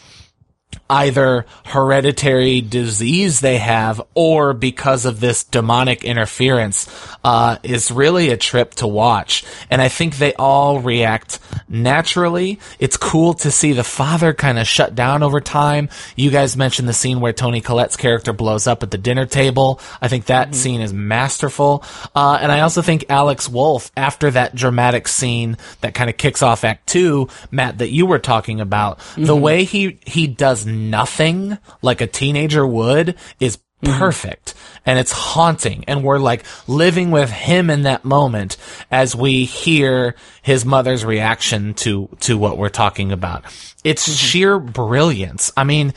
either 0.90 1.46
hereditary 1.66 2.62
disease 2.62 3.40
they 3.40 3.58
have 3.58 4.02
or 4.14 4.54
because 4.54 5.06
of 5.06 5.20
this 5.20 5.44
demonic 5.44 6.04
interference 6.04 6.88
uh, 7.24 7.58
is 7.64 7.92
really 7.92 8.30
a 8.30 8.38
trip 8.38 8.74
to 8.76 8.88
watch. 8.88 9.44
And 9.70 9.82
I 9.82 9.90
think 9.90 10.18
they 10.18 10.34
all 10.36 10.80
react 10.80 11.40
naturally. 11.68 12.60
It's 12.80 12.98
cool 12.98 13.34
to 13.36 13.52
see 13.52 13.74
the 13.74 13.84
father 13.84 14.34
kind 14.34 14.60
of 14.60 14.68
shut 14.68 14.96
down 14.96 15.24
over 15.24 15.42
time. 15.42 15.90
You 16.16 16.32
guys 16.32 16.56
mentioned 16.56 16.88
the 16.88 16.94
scene 16.94 17.20
where 17.20 17.34
Toni 17.34 17.62
Collette's 17.62 17.98
character 17.98 18.34
blows 18.34 18.68
up 18.68 18.84
at 18.84 18.92
the 18.92 18.98
dinner 18.98 19.26
table. 19.26 19.80
I 20.02 20.08
think 20.08 20.26
that 20.26 20.56
scene 20.56 20.82
is 20.82 20.94
masterful. 20.94 21.84
Uh, 22.16 22.40
and 22.42 22.52
I 22.52 22.62
also 22.62 22.82
think 22.82 23.06
Alex 23.10 23.50
Wolff, 23.50 23.92
after 23.98 24.32
that 24.32 24.56
dramatic 24.56 25.08
scene 25.08 25.58
that 25.82 25.94
kind 25.94 26.10
of 26.10 26.18
kicks 26.18 26.42
off 26.42 26.64
Act 26.64 26.88
Two, 26.88 27.28
Matt, 27.52 27.80
that 27.80 27.90
you 27.90 28.06
were 28.06 28.20
talking 28.20 28.62
about, 28.62 29.00
the 29.18 29.36
way 29.36 29.64
he 29.64 30.00
he 30.06 30.28
does 30.28 30.66
nothing 30.78 31.58
like 31.82 32.02
a 32.02 32.08
teenager 32.08 32.66
would 32.66 33.16
is 33.40 33.60
perfect. 33.84 34.54
And 34.86 34.98
it's 34.98 35.12
haunting. 35.12 35.84
And 35.88 36.04
we're 36.04 36.20
like 36.20 36.44
living 36.68 37.12
with 37.12 37.30
him 37.30 37.70
in 37.70 37.84
that 37.84 38.04
moment 38.04 38.58
as 38.90 39.16
we 39.16 39.46
hear 39.46 40.16
his 40.42 40.66
mother's 40.66 41.06
reaction 41.06 41.74
to 41.76 42.10
to 42.22 42.38
what 42.38 42.58
we're 42.58 42.70
talking 42.70 43.12
about. 43.12 43.46
It's 43.84 44.12
sheer 44.12 44.60
brilliance. 44.60 45.52
I 45.56 45.64
mean 45.64 45.94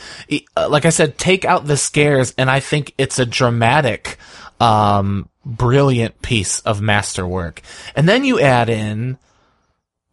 uh, 0.56 0.68
like 0.68 0.84
i 0.84 0.90
said 0.90 1.18
take 1.18 1.44
out 1.44 1.66
the 1.66 1.76
scares 1.76 2.34
and 2.36 2.50
i 2.50 2.60
think 2.60 2.94
it's 2.98 3.18
a 3.18 3.26
dramatic 3.26 4.18
um 4.60 5.28
brilliant 5.44 6.20
piece 6.22 6.60
of 6.60 6.80
masterwork. 6.80 7.62
And 7.96 8.08
then 8.08 8.24
you 8.24 8.40
add 8.40 8.68
in 8.68 9.18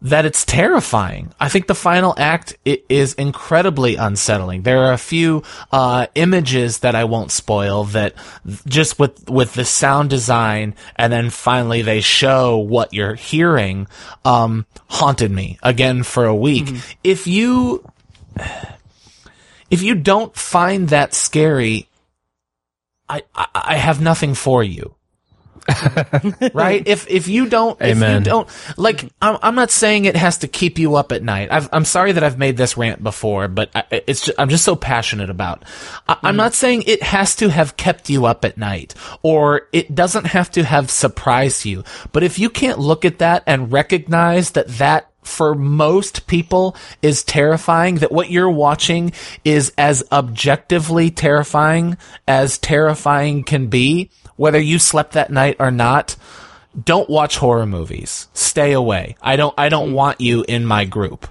that 0.01 0.25
it's 0.25 0.45
terrifying. 0.45 1.33
I 1.39 1.49
think 1.49 1.67
the 1.67 1.75
final 1.75 2.13
act 2.17 2.55
is 2.65 3.13
incredibly 3.15 3.95
unsettling. 3.95 4.61
There 4.61 4.83
are 4.83 4.93
a 4.93 4.97
few 4.97 5.43
uh, 5.71 6.07
images 6.13 6.79
that 6.79 6.93
I 6.93 7.05
won't 7.05 7.31
spoil 7.31 7.85
that 7.85 8.13
just 8.67 8.99
with 8.99 9.27
with 9.29 9.53
the 9.53 9.65
sound 9.65 10.09
design, 10.09 10.75
and 10.95 11.11
then 11.11 11.29
finally 11.31 11.81
they 11.81 12.01
show 12.01 12.57
what 12.57 12.93
you're 12.93 13.15
hearing. 13.15 13.87
Um, 14.23 14.65
haunted 14.87 15.31
me 15.31 15.57
again 15.63 16.03
for 16.03 16.25
a 16.25 16.35
week. 16.35 16.69
If 17.03 17.25
you 17.25 17.83
if 19.71 19.81
you 19.81 19.95
don't 19.95 20.35
find 20.35 20.89
that 20.89 21.15
scary, 21.15 21.89
I 23.09 23.23
I, 23.33 23.47
I 23.55 23.75
have 23.77 23.99
nothing 23.99 24.35
for 24.35 24.63
you 24.63 24.96
right? 26.53 26.83
If 26.85 27.09
if 27.09 27.27
you 27.27 27.47
don't, 27.47 27.79
if 27.81 27.97
you 27.97 28.19
don't 28.21 28.47
like, 28.77 29.03
I'm, 29.21 29.37
I'm 29.41 29.55
not 29.55 29.71
saying 29.71 30.05
it 30.05 30.15
has 30.15 30.39
to 30.39 30.47
keep 30.47 30.79
you 30.79 30.95
up 30.95 31.11
at 31.11 31.23
night. 31.23 31.49
I've, 31.51 31.69
I'm 31.71 31.85
sorry 31.85 32.13
that 32.13 32.23
I've 32.23 32.37
made 32.37 32.57
this 32.57 32.77
rant 32.77 33.03
before, 33.03 33.47
but 33.47 33.69
I, 33.75 33.83
it's 33.91 34.25
just, 34.25 34.39
I'm 34.39 34.49
just 34.49 34.63
so 34.63 34.75
passionate 34.75 35.29
about. 35.29 35.63
I, 36.07 36.17
I'm 36.23 36.35
not 36.35 36.53
saying 36.53 36.83
it 36.87 37.03
has 37.03 37.35
to 37.37 37.49
have 37.49 37.77
kept 37.77 38.09
you 38.09 38.25
up 38.25 38.45
at 38.45 38.57
night, 38.57 38.95
or 39.23 39.67
it 39.73 39.93
doesn't 39.93 40.27
have 40.27 40.51
to 40.51 40.63
have 40.63 40.89
surprised 40.89 41.65
you. 41.65 41.83
But 42.11 42.23
if 42.23 42.39
you 42.39 42.49
can't 42.49 42.79
look 42.79 43.05
at 43.05 43.19
that 43.19 43.43
and 43.45 43.71
recognize 43.71 44.51
that 44.51 44.67
that 44.77 45.11
for 45.27 45.53
most 45.53 46.25
people 46.25 46.75
is 47.01 47.23
terrifying 47.23 47.95
that 47.95 48.11
what 48.11 48.31
you're 48.31 48.49
watching 48.49 49.11
is 49.43 49.73
as 49.77 50.03
objectively 50.11 51.11
terrifying 51.11 51.97
as 52.27 52.57
terrifying 52.57 53.43
can 53.43 53.67
be 53.67 54.09
whether 54.37 54.59
you 54.59 54.79
slept 54.79 55.11
that 55.13 55.31
night 55.31 55.57
or 55.59 55.71
not 55.71 56.15
don't 56.83 57.09
watch 57.09 57.37
horror 57.37 57.65
movies 57.65 58.27
stay 58.33 58.71
away 58.71 59.15
i 59.21 59.35
don't 59.35 59.53
i 59.57 59.69
don't 59.69 59.93
want 59.93 60.21
you 60.21 60.45
in 60.47 60.65
my 60.65 60.85
group 60.85 61.27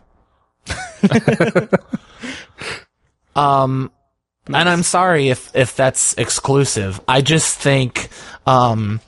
um 3.36 3.90
and 4.46 4.68
i'm 4.68 4.82
sorry 4.82 5.28
if 5.28 5.54
if 5.54 5.74
that's 5.74 6.14
exclusive 6.14 7.00
i 7.08 7.20
just 7.20 7.58
think 7.58 8.08
um 8.46 9.00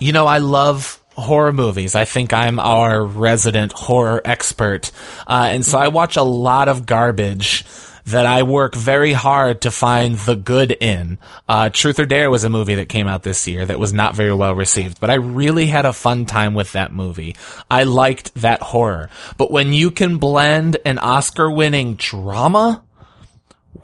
you 0.00 0.12
know, 0.12 0.26
I 0.26 0.38
love 0.38 1.00
horror 1.10 1.52
movies. 1.52 1.94
I 1.94 2.06
think 2.06 2.32
I'm 2.32 2.58
our 2.58 3.04
resident 3.04 3.72
horror 3.72 4.22
expert. 4.24 4.90
Uh, 5.26 5.50
and 5.52 5.64
so 5.64 5.78
I 5.78 5.88
watch 5.88 6.16
a 6.16 6.22
lot 6.22 6.68
of 6.68 6.86
garbage 6.86 7.64
that 8.06 8.26
I 8.26 8.42
work 8.42 8.74
very 8.74 9.12
hard 9.12 9.60
to 9.62 9.70
find 9.70 10.16
the 10.16 10.36
good 10.36 10.72
in. 10.72 11.18
Uh, 11.48 11.68
Truth 11.70 12.00
or 12.00 12.06
Dare 12.06 12.30
was 12.30 12.44
a 12.44 12.50
movie 12.50 12.76
that 12.76 12.88
came 12.88 13.06
out 13.06 13.22
this 13.22 13.46
year 13.46 13.64
that 13.66 13.78
was 13.78 13.92
not 13.92 14.14
very 14.14 14.32
well 14.32 14.54
received, 14.54 15.00
but 15.00 15.10
I 15.10 15.14
really 15.14 15.66
had 15.66 15.86
a 15.86 15.92
fun 15.92 16.26
time 16.26 16.54
with 16.54 16.72
that 16.72 16.92
movie. 16.92 17.36
I 17.70 17.84
liked 17.84 18.34
that 18.36 18.62
horror. 18.62 19.10
But 19.36 19.50
when 19.50 19.72
you 19.72 19.90
can 19.90 20.18
blend 20.18 20.78
an 20.84 20.98
Oscar 20.98 21.50
winning 21.50 21.94
drama 21.94 22.82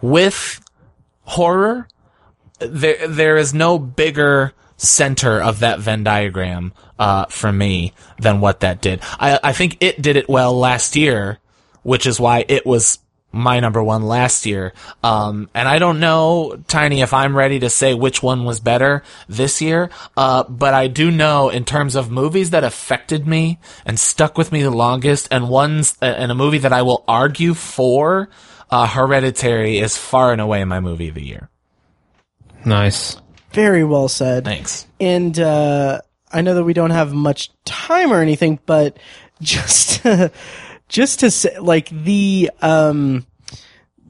with 0.00 0.60
horror, 1.22 1.88
there 2.58 3.06
there 3.06 3.36
is 3.36 3.52
no 3.52 3.78
bigger 3.78 4.52
center 4.76 5.40
of 5.40 5.60
that 5.60 5.78
Venn 5.80 6.04
diagram 6.04 6.72
uh, 6.98 7.26
for 7.26 7.52
me 7.52 7.92
than 8.18 8.40
what 8.40 8.60
that 8.60 8.80
did. 8.80 9.00
I 9.18 9.38
I 9.42 9.52
think 9.52 9.76
it 9.80 10.00
did 10.00 10.16
it 10.16 10.28
well 10.28 10.56
last 10.58 10.96
year, 10.96 11.38
which 11.82 12.06
is 12.06 12.18
why 12.18 12.44
it 12.48 12.64
was 12.64 12.98
my 13.36 13.60
number 13.60 13.82
one 13.82 14.02
last 14.02 14.46
year. 14.46 14.72
Um, 15.02 15.48
and 15.54 15.68
I 15.68 15.78
don't 15.78 16.00
know, 16.00 16.62
Tiny, 16.68 17.02
if 17.02 17.12
I'm 17.12 17.36
ready 17.36 17.58
to 17.60 17.70
say 17.70 17.94
which 17.94 18.22
one 18.22 18.44
was 18.44 18.60
better 18.60 19.02
this 19.28 19.60
year. 19.60 19.90
Uh, 20.16 20.44
but 20.44 20.74
I 20.74 20.88
do 20.88 21.10
know 21.10 21.48
in 21.48 21.64
terms 21.64 21.94
of 21.94 22.10
movies 22.10 22.50
that 22.50 22.64
affected 22.64 23.26
me 23.26 23.58
and 23.84 23.98
stuck 23.98 24.36
with 24.36 24.52
me 24.52 24.62
the 24.62 24.70
longest 24.70 25.28
and 25.30 25.48
ones, 25.48 25.96
uh, 26.02 26.06
and 26.06 26.32
a 26.32 26.34
movie 26.34 26.58
that 26.58 26.72
I 26.72 26.82
will 26.82 27.04
argue 27.06 27.54
for, 27.54 28.28
uh, 28.70 28.86
Hereditary 28.86 29.78
is 29.78 29.96
far 29.96 30.32
and 30.32 30.40
away 30.40 30.64
my 30.64 30.80
movie 30.80 31.08
of 31.08 31.14
the 31.14 31.24
year. 31.24 31.50
Nice. 32.64 33.16
Very 33.52 33.84
well 33.84 34.08
said. 34.08 34.44
Thanks. 34.44 34.86
And 35.00 35.38
uh, 35.38 36.00
I 36.32 36.42
know 36.42 36.54
that 36.54 36.64
we 36.64 36.72
don't 36.74 36.90
have 36.90 37.14
much 37.14 37.50
time 37.64 38.12
or 38.12 38.20
anything, 38.20 38.58
but 38.66 38.98
just 39.40 40.02
just 40.88 41.20
to 41.20 41.30
say, 41.30 41.58
like 41.58 41.88
the 41.88 42.50
um, 42.62 43.26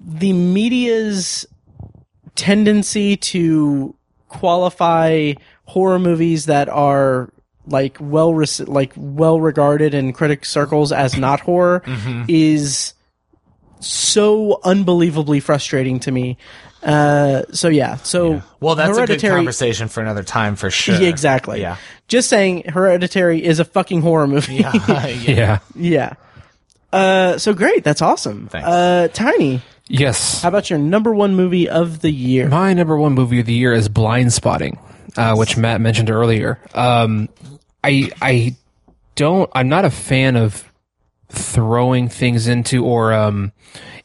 the 0.05 0.33
media's 0.33 1.47
tendency 2.35 3.17
to 3.17 3.95
qualify 4.29 5.33
horror 5.65 5.99
movies 5.99 6.47
that 6.47 6.69
are 6.69 7.31
like 7.67 7.97
well 8.01 8.33
rec- 8.35 8.69
like 8.69 8.93
well 8.97 9.41
regarded 9.41 9.95
in 9.95 10.13
critic 10.13 10.45
circles 10.45 10.93
as 10.93 11.17
not 11.17 11.41
horror 11.41 11.83
is 12.29 12.93
so 13.81 14.61
unbelievably 14.65 15.41
frustrating 15.41 15.99
to 16.01 16.11
me. 16.11 16.37
Uh, 16.83 17.43
so 17.53 17.69
yeah, 17.69 17.97
so 17.97 18.43
Well, 18.61 18.75
that's 18.77 18.97
a 18.97 19.07
good 19.07 19.21
conversation 19.21 19.89
for 19.89 20.01
another 20.01 20.23
time 20.23 20.55
for 20.57 20.71
sure. 20.71 21.01
exactly. 21.03 21.61
Yeah. 21.61 21.77
Just 22.07 22.29
saying, 22.29 22.65
Hereditary 22.69 23.43
is 23.45 23.59
a 23.59 23.65
fucking 23.65 24.03
horror 24.03 24.29
movie. 24.29 24.57
Yeah. 24.57 25.07
yeah. 25.07 25.59
Yeah. 25.75 26.13
Uh, 26.93 27.39
so 27.39 27.53
great. 27.53 27.85
That's 27.85 28.03
awesome. 28.03 28.49
Thanks. 28.49 28.67
Uh, 28.67 29.09
Tiny, 29.13 29.61
Yes. 29.89 30.43
how 30.43 30.49
about 30.49 30.71
your 30.71 30.79
number 30.79 31.15
one 31.15 31.35
movie 31.35 31.69
of 31.69 32.01
the 32.01 32.11
year? 32.11 32.49
My 32.49 32.73
number 32.75 32.97
one 32.97 33.13
movie 33.13 33.41
of 33.41 33.47
the 33.47 33.53
year 33.53 33.73
is 33.73 33.89
Blindspotting, 33.89 34.79
uh, 35.17 35.35
which 35.37 35.57
Matt 35.57 35.81
mentioned 35.81 36.11
earlier. 36.11 36.59
Um, 36.75 37.29
I 37.85 38.11
I 38.23 38.57
don't. 39.15 39.51
I'm 39.55 39.69
not 39.69 39.85
a 39.85 39.91
fan 39.91 40.37
of 40.37 40.65
throwing 41.29 42.09
things 42.09 42.47
into 42.49 42.85
or 42.85 43.13
um, 43.13 43.53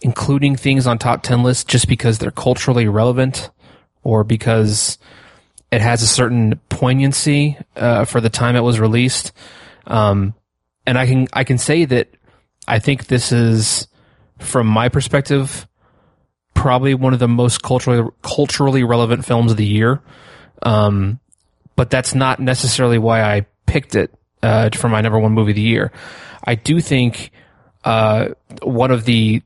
including 0.01 0.55
things 0.55 0.87
on 0.87 0.97
top 0.97 1.21
ten 1.23 1.43
lists 1.43 1.63
just 1.63 1.87
because 1.87 2.17
they're 2.17 2.31
culturally 2.31 2.87
relevant 2.87 3.49
or 4.03 4.23
because 4.23 4.97
it 5.71 5.81
has 5.81 6.01
a 6.01 6.07
certain 6.07 6.59
poignancy 6.69 7.57
uh, 7.75 8.05
for 8.05 8.19
the 8.21 8.29
time 8.29 8.55
it 8.55 8.61
was 8.61 8.79
released. 8.79 9.31
Um, 9.87 10.33
and 10.85 10.97
I 10.97 11.05
can 11.07 11.27
I 11.33 11.43
can 11.43 11.57
say 11.57 11.85
that 11.85 12.09
I 12.67 12.79
think 12.79 13.07
this 13.07 13.31
is, 13.31 13.87
from 14.39 14.67
my 14.67 14.89
perspective, 14.89 15.67
probably 16.53 16.93
one 16.93 17.13
of 17.13 17.19
the 17.19 17.27
most 17.27 17.63
culturally 17.63 18.09
culturally 18.21 18.83
relevant 18.83 19.25
films 19.25 19.51
of 19.51 19.57
the 19.57 19.65
year. 19.65 20.01
Um, 20.63 21.19
but 21.75 21.89
that's 21.89 22.13
not 22.13 22.39
necessarily 22.39 22.97
why 22.97 23.23
I 23.23 23.45
picked 23.65 23.95
it 23.95 24.13
uh, 24.43 24.69
for 24.73 24.89
my 24.89 25.01
number 25.01 25.19
one 25.19 25.31
movie 25.31 25.51
of 25.51 25.55
the 25.55 25.61
year. 25.61 25.91
I 26.43 26.55
do 26.55 26.79
think 26.79 27.31
uh, 27.83 28.29
one 28.61 28.91
of 28.91 29.05
the 29.05 29.41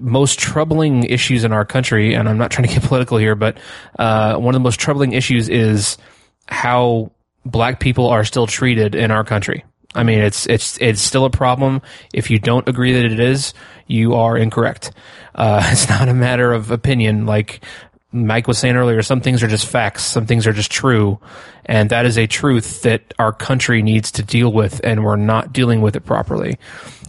most 0.00 0.38
troubling 0.38 1.04
issues 1.04 1.44
in 1.44 1.52
our 1.52 1.64
country, 1.64 2.14
and 2.14 2.28
I'm 2.28 2.38
not 2.38 2.50
trying 2.50 2.68
to 2.68 2.74
get 2.74 2.82
political 2.88 3.18
here, 3.18 3.34
but 3.34 3.58
uh, 3.98 4.36
one 4.36 4.54
of 4.54 4.60
the 4.60 4.64
most 4.64 4.80
troubling 4.80 5.12
issues 5.12 5.48
is 5.48 5.98
how 6.46 7.12
black 7.44 7.80
people 7.80 8.08
are 8.08 8.24
still 8.24 8.46
treated 8.46 8.94
in 8.94 9.10
our 9.10 9.24
country. 9.24 9.64
I 9.94 10.02
mean, 10.02 10.18
it's 10.18 10.46
it's 10.46 10.78
it's 10.80 11.00
still 11.00 11.24
a 11.24 11.30
problem. 11.30 11.82
If 12.12 12.30
you 12.30 12.38
don't 12.38 12.68
agree 12.68 12.92
that 12.94 13.04
it 13.04 13.20
is, 13.20 13.54
you 13.86 14.14
are 14.14 14.36
incorrect. 14.36 14.92
Uh, 15.34 15.62
it's 15.72 15.88
not 15.88 16.08
a 16.08 16.14
matter 16.14 16.52
of 16.52 16.70
opinion. 16.70 17.26
Like 17.26 17.64
Mike 18.12 18.48
was 18.48 18.58
saying 18.58 18.76
earlier, 18.76 19.02
some 19.02 19.20
things 19.20 19.42
are 19.42 19.48
just 19.48 19.66
facts. 19.66 20.04
Some 20.04 20.26
things 20.26 20.46
are 20.46 20.52
just 20.52 20.70
true, 20.70 21.20
and 21.64 21.90
that 21.90 22.06
is 22.06 22.18
a 22.18 22.26
truth 22.26 22.82
that 22.82 23.14
our 23.18 23.32
country 23.32 23.82
needs 23.82 24.12
to 24.12 24.22
deal 24.22 24.52
with, 24.52 24.80
and 24.84 25.04
we're 25.04 25.16
not 25.16 25.52
dealing 25.52 25.80
with 25.80 25.96
it 25.96 26.04
properly. 26.04 26.58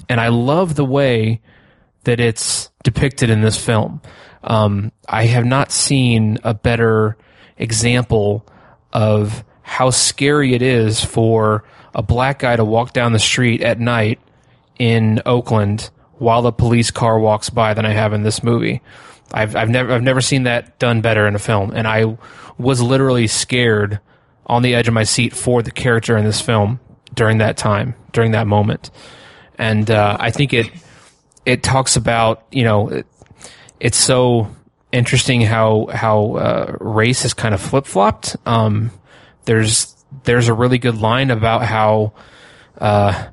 And 0.10 0.22
I 0.22 0.28
love 0.28 0.76
the 0.76 0.86
way 0.86 1.42
that 2.04 2.20
it's 2.20 2.70
depicted 2.84 3.30
in 3.30 3.42
this 3.42 3.64
film. 3.64 4.02
Um, 4.44 4.92
I 5.10 5.26
have 5.26 5.46
not 5.46 5.72
seen 5.72 6.38
a 6.44 6.54
better 6.54 7.18
example 7.58 8.46
of 8.94 9.44
how 9.64 9.90
scary 9.90 10.54
it 10.54 10.62
is 10.62 11.04
for 11.04 11.64
a 11.96 12.04
black 12.04 12.40
guy 12.40 12.56
to 12.56 12.66
walk 12.66 12.94
down 12.94 13.14
the 13.14 13.20
street 13.20 13.62
at 13.62 13.80
night 13.80 14.20
in 14.78 15.22
Oakland 15.26 15.90
while 16.18 16.46
a 16.46 16.52
police 16.52 16.92
car 16.92 17.18
walks 17.18 17.50
by 17.50 17.74
than 17.74 17.86
I 17.86 17.94
have 17.94 18.14
in 18.14 18.24
this 18.24 18.44
movie. 18.44 18.82
I've, 19.34 19.56
I've 19.56 19.70
never 19.70 19.94
I've 19.94 20.04
never 20.04 20.22
seen 20.22 20.44
that 20.44 20.78
done 20.78 21.02
better 21.02 21.26
in 21.28 21.34
a 21.34 21.40
film, 21.40 21.72
and 21.74 21.88
I 21.88 22.18
was 22.58 22.82
literally 22.82 23.28
scared 23.28 24.00
on 24.46 24.62
the 24.62 24.76
edge 24.76 24.88
of 24.88 24.94
my 24.94 25.04
seat 25.04 25.34
for 25.34 25.64
the 25.64 25.72
character 25.72 26.16
in 26.16 26.26
this 26.26 26.40
film 26.40 26.80
during 27.16 27.40
that 27.40 27.58
time, 27.58 27.96
during 28.12 28.32
that 28.32 28.46
moment, 28.46 28.92
and 29.58 29.90
uh, 29.90 30.18
I 30.20 30.30
think 30.30 30.54
it 30.54 30.70
it 31.46 31.64
talks 31.64 31.96
about 31.96 32.46
you 32.52 32.64
know 32.64 32.90
it, 32.90 33.08
it's 33.80 33.98
so 33.98 34.54
interesting 34.92 35.42
how 35.42 35.88
how 35.92 36.36
uh, 36.36 36.78
race 36.80 37.24
has 37.24 37.34
kind 37.34 37.56
of 37.56 37.62
flip 37.62 37.88
flopped. 37.88 38.36
Um, 38.46 38.92
there's 39.46 39.95
there's 40.24 40.48
a 40.48 40.54
really 40.54 40.78
good 40.78 40.98
line 40.98 41.32
about 41.32 41.64
how 41.64 42.14
uh, 42.80 43.28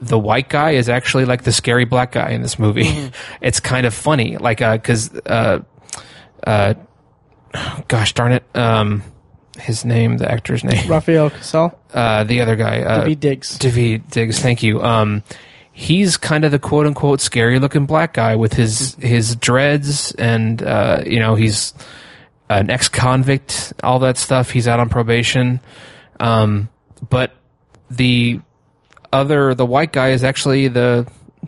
the 0.00 0.18
white 0.18 0.48
guy 0.48 0.72
is 0.72 0.88
actually 0.88 1.24
like 1.24 1.44
the 1.44 1.52
scary 1.52 1.84
black 1.84 2.12
guy 2.12 2.30
in 2.30 2.42
this 2.42 2.58
movie. 2.58 3.10
it's 3.40 3.60
kind 3.60 3.86
of 3.86 3.94
funny, 3.94 4.36
like 4.36 4.58
because 4.58 5.14
uh, 5.26 5.60
uh, 6.46 6.74
gosh 7.88 8.12
darn 8.14 8.32
it, 8.32 8.44
um, 8.54 9.02
his 9.58 9.84
name, 9.84 10.18
the 10.18 10.30
actor's 10.30 10.64
name, 10.64 10.88
Rafael 10.88 11.30
Casal, 11.30 11.78
uh, 11.94 12.24
the 12.24 12.40
other 12.40 12.56
guy, 12.56 12.80
uh, 12.80 13.04
Daveed 13.04 13.20
Diggs. 13.20 13.58
Daveed 13.58 14.10
Diggs, 14.10 14.38
thank 14.40 14.62
you. 14.62 14.82
Um, 14.82 15.22
he's 15.72 16.16
kind 16.16 16.44
of 16.44 16.50
the 16.50 16.58
quote 16.58 16.86
unquote 16.86 17.20
scary 17.20 17.58
looking 17.58 17.86
black 17.86 18.14
guy 18.14 18.36
with 18.36 18.54
his 18.54 18.94
his 18.96 19.36
dreads 19.36 20.12
and 20.16 20.62
uh, 20.62 21.02
you 21.06 21.18
know 21.18 21.34
he's 21.34 21.74
an 22.58 22.70
ex 22.70 22.88
convict, 22.88 23.72
all 23.82 23.98
that 24.00 24.18
stuff. 24.18 24.50
He's 24.50 24.68
out 24.68 24.80
on 24.80 24.88
probation, 24.88 25.60
um, 26.22 26.68
but 27.10 27.32
the 27.90 28.40
other 29.12 29.54
the 29.54 29.66
white 29.66 29.92
guy 29.92 30.10
is 30.10 30.24
actually 30.24 30.68
the 30.68 31.06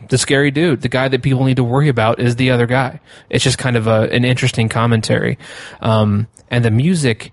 the 0.09 0.19
scary 0.19 0.51
dude. 0.51 0.83
The 0.83 0.89
guy 0.89 1.09
that 1.09 1.23
people 1.23 1.45
need 1.45 1.57
to 1.57 1.65
worry 1.65 1.89
about 1.89 2.21
is 2.21 2.37
the 2.37 2.51
other 2.51 2.67
guy. 2.67 3.01
It's 3.31 3.45
just 3.45 3.57
kind 3.57 3.77
of 3.77 3.87
a, 3.87 4.11
an 4.13 4.25
interesting 4.25 4.69
commentary, 4.69 5.39
um, 5.81 6.27
and 6.51 6.65
the 6.65 6.71
music 6.71 7.33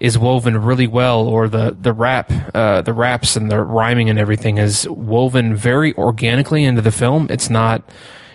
is 0.00 0.16
woven 0.16 0.56
really 0.56 0.86
well, 0.86 1.26
or 1.26 1.48
the 1.48 1.76
the 1.80 1.92
rap, 1.92 2.30
uh, 2.54 2.82
the 2.82 2.92
raps 2.92 3.36
and 3.36 3.50
the 3.50 3.58
rhyming 3.58 4.10
and 4.10 4.18
everything 4.18 4.58
is 4.58 4.88
woven 4.88 5.56
very 5.56 5.94
organically 5.94 6.64
into 6.64 6.82
the 6.82 6.92
film. 6.92 7.26
It's 7.30 7.50
not, 7.50 7.82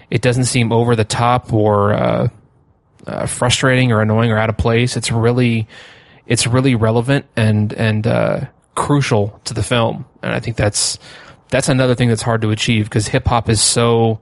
it 0.10 0.22
doesn't 0.22 0.46
seem 0.46 0.72
over 0.72 0.96
the 0.96 1.06
top 1.06 1.54
or 1.54 1.94
uh, 1.94 2.28
uh, 3.08 3.26
frustrating 3.28 3.94
or 3.94 4.02
annoying 4.02 4.32
or 4.32 4.38
out 4.38 4.50
of 4.50 4.58
place. 4.58 4.98
It's 4.98 5.12
really, 5.12 5.68
it's 6.26 6.48
really 6.48 6.76
relevant 6.76 7.26
and 7.36 7.74
and 7.74 8.08
uh, 8.08 8.42
crucial 8.76 9.40
to 9.46 9.54
the 9.54 9.64
film, 9.64 10.06
and 10.22 10.34
I 10.34 10.40
think 10.40 10.58
that's 10.58 10.98
that's 11.50 11.70
another 11.70 11.96
thing 11.96 12.10
that's 12.10 12.22
hard 12.22 12.42
to 12.42 12.52
achieve 12.52 12.86
because 12.86 13.08
hip 13.08 13.28
hop 13.28 13.50
is 13.50 13.62
so 13.62 14.20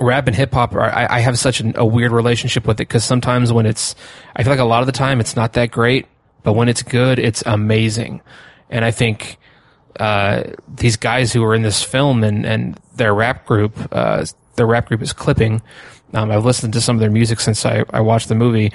rap 0.00 0.26
and 0.26 0.34
hip 0.34 0.52
hop 0.52 0.74
I, 0.74 1.06
I 1.08 1.20
have 1.20 1.38
such 1.38 1.60
an, 1.60 1.74
a 1.76 1.86
weird 1.86 2.10
relationship 2.10 2.66
with 2.66 2.80
it 2.80 2.88
because 2.88 3.04
sometimes 3.04 3.52
when 3.52 3.64
it's 3.64 3.94
I 4.34 4.42
feel 4.42 4.50
like 4.50 4.58
a 4.58 4.64
lot 4.64 4.80
of 4.80 4.86
the 4.86 4.92
time 4.92 5.20
it's 5.20 5.36
not 5.36 5.52
that 5.52 5.70
great, 5.70 6.06
but 6.42 6.54
when 6.54 6.68
it's 6.68 6.82
good, 6.82 7.18
it's 7.18 7.42
amazing. 7.46 8.22
And 8.70 8.84
I 8.84 8.90
think 8.90 9.38
uh, 10.00 10.44
these 10.68 10.96
guys 10.96 11.32
who 11.32 11.44
are 11.44 11.54
in 11.54 11.62
this 11.62 11.82
film 11.82 12.24
and, 12.24 12.44
and 12.44 12.78
their 12.96 13.14
rap 13.14 13.46
group, 13.46 13.76
uh, 13.92 14.24
their 14.56 14.66
rap 14.66 14.88
group 14.88 15.02
is 15.02 15.12
clipping. 15.12 15.62
Um, 16.14 16.30
I've 16.30 16.44
listened 16.44 16.72
to 16.74 16.80
some 16.80 16.96
of 16.96 17.00
their 17.00 17.10
music 17.10 17.40
since 17.40 17.66
I, 17.66 17.84
I 17.90 18.00
watched 18.00 18.28
the 18.28 18.34
movie. 18.34 18.72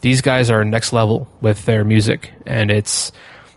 These 0.00 0.20
guys 0.20 0.50
are 0.50 0.64
next 0.64 0.92
level 0.92 1.26
with 1.40 1.64
their 1.64 1.84
music, 1.84 2.32
and 2.46 2.70
it's 2.70 3.12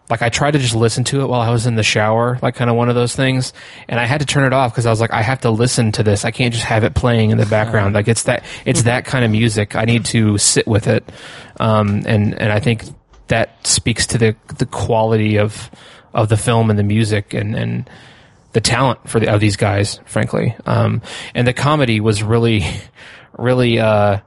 like 0.09 0.21
I 0.21 0.29
tried 0.29 0.51
to 0.51 0.59
just 0.59 0.75
listen 0.75 1.03
to 1.05 1.21
it 1.21 1.27
while 1.27 1.41
I 1.41 1.49
was 1.49 1.65
in 1.65 1.75
the 1.75 1.83
shower, 1.83 2.39
like 2.41 2.55
kind 2.55 2.69
of 2.69 2.75
one 2.75 2.89
of 2.89 2.95
those 2.95 3.15
things, 3.15 3.53
and 3.87 3.99
I 3.99 4.05
had 4.05 4.21
to 4.21 4.25
turn 4.25 4.45
it 4.45 4.53
off 4.53 4.71
because 4.71 4.85
I 4.85 4.89
was 4.89 5.01
like, 5.01 5.11
I 5.11 5.21
have 5.21 5.41
to 5.41 5.49
listen 5.49 5.91
to 5.93 6.03
this. 6.03 6.25
I 6.25 6.31
can't 6.31 6.53
just 6.53 6.65
have 6.65 6.83
it 6.83 6.95
playing 6.95 7.31
in 7.31 7.37
the 7.37 7.45
background. 7.45 7.93
Like 7.95 8.07
it's 8.07 8.23
that 8.23 8.45
it's 8.65 8.83
that 8.83 9.05
kind 9.05 9.25
of 9.25 9.31
music. 9.31 9.75
I 9.75 9.85
need 9.85 10.05
to 10.05 10.37
sit 10.37 10.67
with 10.67 10.87
it, 10.87 11.03
um, 11.59 12.03
and 12.05 12.39
and 12.39 12.51
I 12.51 12.59
think 12.59 12.83
that 13.27 13.65
speaks 13.65 14.07
to 14.07 14.17
the 14.17 14.35
the 14.57 14.65
quality 14.65 15.37
of 15.39 15.69
of 16.13 16.29
the 16.29 16.37
film 16.37 16.69
and 16.69 16.79
the 16.79 16.83
music 16.83 17.33
and 17.33 17.55
and 17.55 17.89
the 18.55 18.61
talent 18.61 19.09
for 19.09 19.19
the, 19.19 19.27
of 19.27 19.41
these 19.41 19.57
guys, 19.57 19.99
frankly. 20.05 20.55
Um, 20.65 21.01
and 21.35 21.45
the 21.45 21.51
comedy 21.51 21.99
was 21.99 22.23
really, 22.23 22.63
really, 23.37 23.79
uh, 23.79 24.19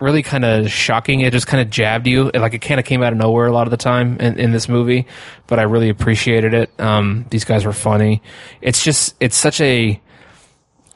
really 0.00 0.22
kind 0.22 0.44
of 0.44 0.70
shocking. 0.70 1.20
It 1.20 1.32
just 1.32 1.46
kind 1.46 1.62
of 1.62 1.70
jabbed 1.70 2.06
you. 2.06 2.30
Like 2.32 2.54
it 2.54 2.58
kind 2.58 2.78
of 2.80 2.86
came 2.86 3.02
out 3.02 3.12
of 3.12 3.18
nowhere 3.18 3.46
a 3.46 3.52
lot 3.52 3.66
of 3.66 3.70
the 3.70 3.76
time 3.76 4.18
in, 4.18 4.38
in 4.38 4.52
this 4.52 4.68
movie, 4.68 5.06
but 5.46 5.58
I 5.58 5.62
really 5.62 5.88
appreciated 5.88 6.54
it. 6.54 6.70
Um, 6.78 7.26
these 7.30 7.44
guys 7.44 7.64
were 7.64 7.72
funny. 7.72 8.22
It's 8.60 8.84
just, 8.84 9.14
it's 9.20 9.36
such 9.36 9.60
a, 9.60 10.00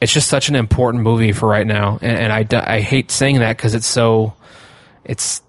it's 0.01 0.13
just 0.13 0.29
such 0.29 0.49
an 0.49 0.57
important 0.57 1.03
movie 1.05 1.33
for 1.33 1.49
right 1.49 1.67
now, 1.67 1.99
and, 2.01 2.33
and 2.33 2.33
I, 2.33 2.75
I 2.77 2.81
hate 2.81 3.11
saying 3.11 3.41
that 3.41 3.57
because 3.57 3.75
it's 3.75 3.87
so 3.87 4.35
it's 5.05 5.43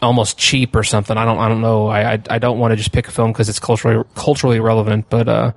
almost 0.00 0.38
cheap 0.38 0.74
or 0.74 0.82
something. 0.82 1.16
I 1.16 1.24
don't 1.24 1.38
I 1.38 1.48
don't 1.48 1.60
know. 1.60 1.88
I 1.88 2.14
I, 2.14 2.22
I 2.30 2.38
don't 2.38 2.58
want 2.58 2.72
to 2.72 2.76
just 2.76 2.92
pick 2.92 3.08
a 3.08 3.10
film 3.10 3.30
because 3.30 3.48
it's 3.50 3.58
culturally 3.58 4.02
culturally 4.14 4.58
relevant, 4.58 5.10
but 5.10 5.28
uh, 5.28 5.52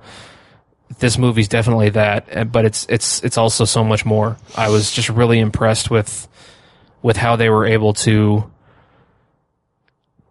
this 0.98 1.18
movie's 1.18 1.48
definitely 1.48 1.90
that. 1.90 2.26
uh, 2.36 2.44
But 2.44 2.64
it's 2.64 2.86
it's 2.88 3.22
it's 3.24 3.38
also 3.38 3.64
so 3.64 3.84
much 3.84 4.04
more. 4.04 4.36
I 4.56 4.68
was 4.70 4.90
just 4.90 5.08
really 5.08 5.38
impressed 5.38 5.90
with 5.90 6.28
with 7.02 7.16
how 7.16 7.36
they 7.36 7.50
were 7.50 7.66
able 7.66 7.92
to 7.94 8.50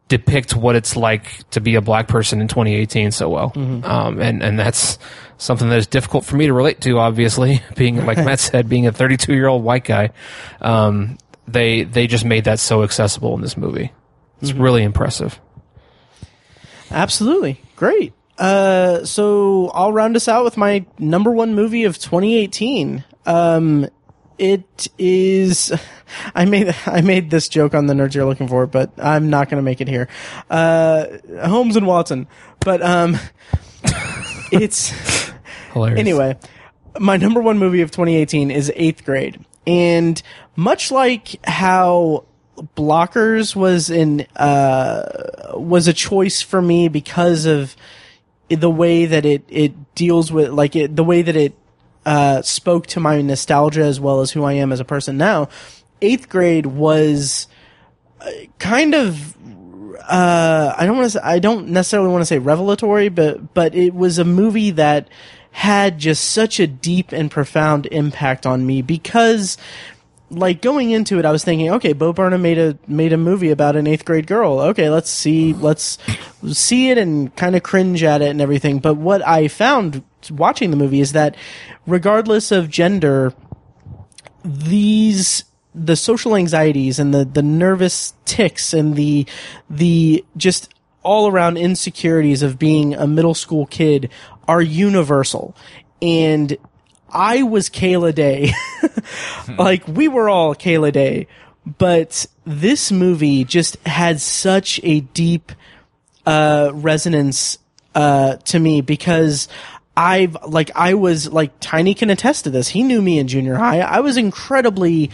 depict 0.10 0.56
what 0.56 0.76
it's 0.76 0.96
like 0.96 1.50
to 1.52 1.62
be 1.62 1.76
a 1.76 1.82
black 1.82 2.08
person 2.08 2.42
in 2.42 2.48
2018 2.48 3.12
so 3.12 3.30
well. 3.30 3.52
Um, 3.56 4.20
and, 4.22 4.44
and 4.44 4.60
that's 4.60 5.00
something 5.38 5.70
that 5.70 5.78
is 5.78 5.88
difficult 5.88 6.26
for 6.26 6.36
me 6.36 6.46
to 6.48 6.54
relate 6.54 6.82
to, 6.82 7.00
obviously, 7.00 7.62
being, 7.76 8.06
like 8.06 8.18
Matt 8.24 8.40
said, 8.40 8.70
being 8.70 8.86
a 8.86 8.92
32 8.92 9.34
year 9.34 9.48
old 9.48 9.64
white 9.64 9.86
guy. 9.86 10.12
Um, 10.62 11.18
they, 11.48 11.84
they 11.84 12.06
just 12.08 12.26
made 12.26 12.44
that 12.44 12.60
so 12.60 12.84
accessible 12.84 13.34
in 13.36 13.42
this 13.42 13.58
movie. 13.58 13.92
It's 14.42 14.52
really 14.54 14.84
impressive. 14.84 15.40
Absolutely. 16.92 17.62
Great. 17.76 18.14
Uh, 18.38 19.06
so 19.06 19.70
I'll 19.74 19.94
round 19.94 20.16
us 20.16 20.28
out 20.28 20.44
with 20.44 20.58
my 20.58 20.86
number 20.98 21.32
one 21.32 21.54
movie 21.54 21.84
of 21.84 21.98
2018. 22.00 23.04
Um, 23.26 23.88
it 24.38 24.88
is, 24.98 25.72
I 26.36 26.46
made, 26.46 26.76
I 26.86 27.02
made 27.02 27.30
this 27.30 27.48
joke 27.48 27.74
on 27.74 27.86
the 27.86 27.94
nerds 27.94 28.16
you're 28.16 28.26
looking 28.26 28.48
for, 28.48 28.66
but 28.68 28.92
I'm 28.98 29.30
not 29.30 29.50
going 29.50 29.60
to 29.60 29.64
make 29.64 29.82
it 29.82 29.88
here. 29.88 30.08
Uh, 30.50 31.06
Holmes 31.46 31.76
and 31.76 31.88
Watson, 31.88 32.28
but, 32.60 32.82
um, 32.82 33.18
it's, 34.52 35.32
Hilarious. 35.74 36.00
Anyway, 36.00 36.38
my 37.00 37.18
number 37.18 37.42
one 37.42 37.58
movie 37.58 37.82
of 37.82 37.92
2018 37.92 38.52
is 38.52 38.72
Eighth 38.76 39.04
Grade, 39.04 39.44
and 39.66 40.22
much 40.56 40.92
like 40.92 41.44
how 41.46 42.26
Blockers 42.78 43.56
was 43.56 43.90
in 43.90 44.28
uh, 44.36 45.54
was 45.56 45.88
a 45.88 45.94
choice 45.94 46.42
for 46.42 46.62
me 46.62 46.88
because 46.88 47.46
of 47.46 47.76
the 48.50 48.70
way 48.70 49.06
that 49.06 49.26
it 49.26 49.44
it 49.50 49.96
deals 49.96 50.32
with 50.32 50.50
like 50.50 50.76
it 50.76 50.96
the 50.96 51.04
way 51.04 51.22
that 51.22 51.36
it 51.36 51.54
uh, 52.06 52.42
spoke 52.42 52.88
to 52.88 53.00
my 53.00 53.22
nostalgia 53.22 53.84
as 53.84 54.00
well 54.00 54.22
as 54.22 54.32
who 54.32 54.44
I 54.44 54.54
am 54.54 54.72
as 54.72 54.80
a 54.80 54.86
person 54.86 55.18
now. 55.18 55.50
Eighth 56.02 56.28
Grade 56.28 56.66
was 56.66 57.48
uh, 58.20 58.30
kind 58.60 58.94
of 58.94 59.38
uh, 60.08 60.76
I 60.78 60.86
don't 60.86 60.98
want 60.98 61.12
to. 61.12 61.26
I 61.26 61.40
don't 61.40 61.70
necessarily 61.70 62.10
want 62.10 62.22
to 62.22 62.26
say 62.26 62.40
revelatory, 62.40 63.10
but 63.10 63.54
but 63.54 63.74
it 63.74 63.94
was 63.94 64.20
a 64.20 64.26
movie 64.26 64.72
that 64.72 65.08
had 65.52 66.00
just 66.00 66.32
such 66.32 66.60
a 66.60 66.68
deep 66.68 67.12
and 67.12 67.30
profound 67.30 67.86
impact 67.88 68.46
on 68.46 68.66
me 68.66 68.82
because, 68.82 69.58
like 70.34 70.62
going 70.62 70.92
into 70.92 71.20
it, 71.20 71.26
I 71.26 71.32
was 71.32 71.44
thinking, 71.44 71.70
okay, 71.72 71.94
Bo 71.94 72.14
Burnham 72.14 72.42
made 72.42 72.58
a 72.58 72.78
made 72.88 73.14
a 73.14 73.18
movie 73.18 73.52
about 73.52 73.76
an 73.76 73.88
eighth 73.88 74.06
grade 74.06 74.28
girl. 74.28 74.60
Okay, 74.60 74.90
let's 74.90 75.10
see, 75.10 75.54
let's 75.54 75.98
see 76.52 76.90
it 76.90 76.98
and 76.98 77.36
kind 77.36 77.56
of 77.56 77.64
cringe 77.64 78.04
at 78.04 78.22
it 78.22 78.30
and 78.30 78.42
everything. 78.42 78.80
But 78.80 78.96
what 78.96 79.26
I 79.28 79.48
found 79.48 80.04
watching 80.30 80.72
the 80.72 80.78
movie 80.78 81.02
is 81.02 81.14
that, 81.14 81.36
regardless 81.86 82.52
of 82.52 82.70
gender, 82.70 83.34
these 84.44 85.46
the 85.76 85.96
social 85.96 86.36
anxieties 86.36 87.00
and 87.00 87.14
the 87.14 87.26
the 87.26 87.44
nervous 87.44 88.14
ticks 88.26 88.74
and 88.74 88.96
the 88.96 89.26
the 89.70 90.24
just 90.38 90.74
all 91.02 91.28
around 91.28 91.58
insecurities 91.58 92.44
of 92.44 92.58
being 92.58 92.94
a 92.94 93.08
middle 93.08 93.34
school 93.34 93.66
kid 93.66 94.10
are 94.48 94.62
universal 94.62 95.56
and 96.02 96.58
I 97.14 97.44
was 97.44 97.70
Kayla 97.70 98.14
Day. 98.14 98.52
like 99.58 99.88
we 99.88 100.08
were 100.08 100.30
all 100.30 100.56
Kayla 100.56 100.92
Day, 100.92 101.28
but 101.66 102.26
this 102.46 102.92
movie 102.92 103.44
just 103.44 103.78
had 103.86 104.20
such 104.20 104.80
a 104.84 105.02
deep 105.02 105.52
uh 106.26 106.72
resonance 106.74 107.58
uh 107.96 108.38
to 108.38 108.58
me 108.60 108.82
because 108.82 109.48
I've 109.96 110.36
like 110.48 110.72
I 110.76 110.96
was 110.96 111.32
like 111.32 111.52
Tiny 111.60 111.94
can 111.94 112.10
attest 112.10 112.46
to 112.46 112.50
this. 112.50 112.68
He 112.70 112.84
knew 112.84 113.02
me 113.02 113.20
in 113.20 113.28
junior 113.28 113.56
high. 113.56 113.80
I 113.82 114.00
was 114.00 114.18
incredibly 114.18 115.12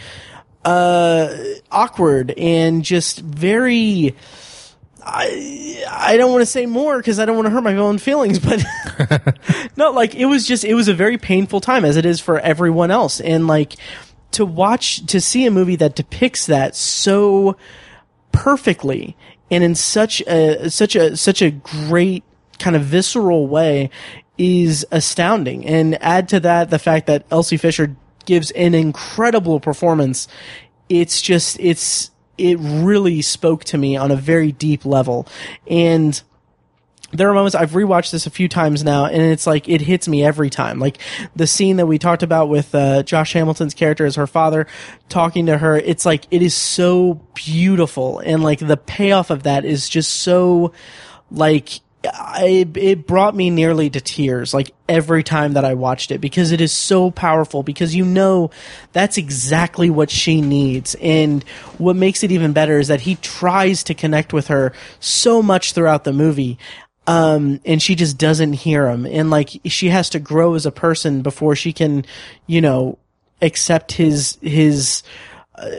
uh 0.64 1.36
awkward 1.70 2.32
and 2.32 2.84
just 2.84 3.20
very 3.20 4.14
I 5.04 5.84
I 5.88 6.16
don't 6.16 6.30
want 6.30 6.42
to 6.42 6.46
say 6.46 6.66
more 6.66 6.98
because 6.98 7.18
I 7.18 7.24
don't 7.24 7.36
want 7.36 7.46
to 7.46 7.50
hurt 7.50 7.64
my 7.64 7.76
own 7.76 7.98
feelings, 7.98 8.38
but 8.38 8.64
no, 9.76 9.90
like 9.90 10.14
it 10.14 10.26
was 10.26 10.46
just 10.46 10.64
it 10.64 10.74
was 10.74 10.88
a 10.88 10.94
very 10.94 11.18
painful 11.18 11.60
time 11.60 11.84
as 11.84 11.96
it 11.96 12.06
is 12.06 12.20
for 12.20 12.38
everyone 12.40 12.90
else, 12.90 13.20
and 13.20 13.46
like 13.46 13.76
to 14.32 14.44
watch 14.44 15.04
to 15.06 15.20
see 15.20 15.46
a 15.46 15.50
movie 15.50 15.76
that 15.76 15.94
depicts 15.94 16.46
that 16.46 16.76
so 16.76 17.56
perfectly 18.32 19.16
and 19.50 19.64
in 19.64 19.74
such 19.74 20.20
a 20.22 20.70
such 20.70 20.94
a 20.94 21.16
such 21.16 21.42
a 21.42 21.50
great 21.50 22.22
kind 22.58 22.76
of 22.76 22.82
visceral 22.82 23.48
way 23.48 23.90
is 24.38 24.86
astounding. 24.90 25.66
And 25.66 26.02
add 26.02 26.28
to 26.30 26.40
that 26.40 26.70
the 26.70 26.78
fact 26.78 27.06
that 27.08 27.26
Elsie 27.30 27.56
Fisher 27.56 27.96
gives 28.24 28.50
an 28.52 28.74
incredible 28.74 29.60
performance. 29.60 30.28
It's 30.88 31.20
just 31.20 31.58
it's 31.60 32.10
it 32.40 32.56
really 32.56 33.22
spoke 33.22 33.64
to 33.64 33.78
me 33.78 33.96
on 33.96 34.10
a 34.10 34.16
very 34.16 34.52
deep 34.52 34.84
level. 34.84 35.28
And 35.66 36.20
there 37.12 37.28
are 37.28 37.34
moments 37.34 37.54
I've 37.54 37.72
rewatched 37.72 38.12
this 38.12 38.26
a 38.26 38.30
few 38.30 38.48
times 38.48 38.84
now, 38.84 39.06
and 39.06 39.20
it's 39.20 39.46
like 39.46 39.68
it 39.68 39.80
hits 39.80 40.06
me 40.06 40.24
every 40.24 40.48
time. 40.48 40.78
Like 40.78 40.98
the 41.34 41.46
scene 41.46 41.76
that 41.78 41.86
we 41.86 41.98
talked 41.98 42.22
about 42.22 42.48
with 42.48 42.74
uh, 42.74 43.02
Josh 43.02 43.32
Hamilton's 43.32 43.74
character 43.74 44.06
as 44.06 44.14
her 44.14 44.26
father 44.26 44.66
talking 45.08 45.46
to 45.46 45.58
her. 45.58 45.76
It's 45.76 46.06
like 46.06 46.26
it 46.30 46.42
is 46.42 46.54
so 46.54 47.20
beautiful, 47.34 48.20
and 48.20 48.42
like 48.42 48.60
the 48.60 48.76
payoff 48.76 49.30
of 49.30 49.42
that 49.42 49.64
is 49.64 49.88
just 49.88 50.20
so 50.20 50.72
like 51.30 51.80
I, 52.04 52.66
it 52.74 53.06
brought 53.06 53.34
me 53.34 53.50
nearly 53.50 53.90
to 53.90 54.00
tears 54.00 54.54
like 54.54 54.70
every 54.88 55.22
time 55.22 55.52
that 55.52 55.64
I 55.64 55.74
watched 55.74 56.10
it 56.10 56.20
because 56.20 56.50
it 56.50 56.60
is 56.60 56.72
so 56.72 57.10
powerful 57.10 57.62
because 57.62 57.94
you 57.94 58.04
know 58.04 58.50
that's 58.92 59.18
exactly 59.18 59.90
what 59.90 60.10
she 60.10 60.40
needs. 60.40 60.96
And 61.00 61.42
what 61.78 61.96
makes 61.96 62.22
it 62.22 62.32
even 62.32 62.52
better 62.52 62.78
is 62.78 62.88
that 62.88 63.02
he 63.02 63.16
tries 63.16 63.84
to 63.84 63.94
connect 63.94 64.32
with 64.32 64.48
her 64.48 64.72
so 64.98 65.42
much 65.42 65.72
throughout 65.72 66.04
the 66.04 66.12
movie 66.12 66.58
um 67.06 67.60
and 67.64 67.82
she 67.82 67.94
just 67.94 68.16
doesn't 68.16 68.54
hear 68.54 68.88
him. 68.88 69.04
And 69.04 69.30
like 69.30 69.50
she 69.66 69.88
has 69.88 70.10
to 70.10 70.18
grow 70.18 70.54
as 70.54 70.64
a 70.66 70.72
person 70.72 71.22
before 71.22 71.54
she 71.54 71.72
can 71.72 72.04
you 72.46 72.60
know 72.60 72.98
accept 73.42 73.92
his 73.92 74.38
his 74.40 75.02
uh, 75.54 75.70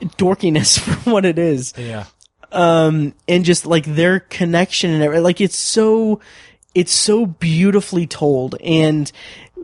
dorkiness 0.00 0.78
for 1.02 1.10
what 1.10 1.24
it 1.24 1.38
is. 1.38 1.74
Yeah. 1.76 2.06
Um, 2.56 3.14
and 3.28 3.44
just 3.44 3.66
like 3.66 3.84
their 3.84 4.20
connection 4.20 4.90
and 4.90 5.02
everything. 5.02 5.22
Like 5.22 5.40
it's 5.42 5.56
so, 5.56 6.20
it's 6.74 6.92
so 6.92 7.26
beautifully 7.26 8.06
told, 8.06 8.56
and 8.62 9.12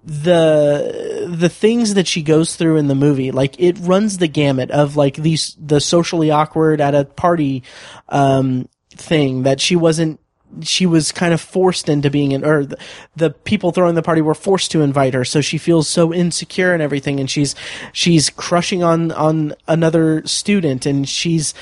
the 0.04 1.26
the 1.28 1.48
things 1.48 1.94
that 1.94 2.06
she 2.06 2.22
goes 2.22 2.54
through 2.56 2.76
in 2.76 2.88
the 2.88 2.94
movie, 2.94 3.30
like 3.30 3.58
it 3.58 3.78
runs 3.80 4.18
the 4.18 4.28
gamut 4.28 4.70
of 4.70 4.94
like 4.94 5.16
these 5.16 5.56
the 5.58 5.80
socially 5.80 6.30
awkward 6.30 6.80
at 6.80 6.94
a 6.94 7.04
party 7.04 7.62
um, 8.10 8.68
thing 8.90 9.44
that 9.44 9.60
she 9.60 9.74
wasn't. 9.74 10.20
She 10.60 10.84
was 10.84 11.12
kind 11.12 11.32
of 11.32 11.40
forced 11.40 11.88
into 11.88 12.10
being 12.10 12.34
an, 12.34 12.44
or 12.44 12.66
the, 12.66 12.76
the 13.16 13.30
people 13.30 13.72
throwing 13.72 13.94
the 13.94 14.02
party 14.02 14.20
were 14.20 14.34
forced 14.34 14.70
to 14.72 14.82
invite 14.82 15.14
her, 15.14 15.24
so 15.24 15.40
she 15.40 15.56
feels 15.56 15.88
so 15.88 16.12
insecure 16.12 16.74
and 16.74 16.82
everything, 16.82 17.20
and 17.20 17.30
she's 17.30 17.54
she's 17.94 18.28
crushing 18.28 18.82
on 18.82 19.12
on 19.12 19.54
another 19.66 20.26
student, 20.26 20.84
and 20.84 21.08
she's 21.08 21.54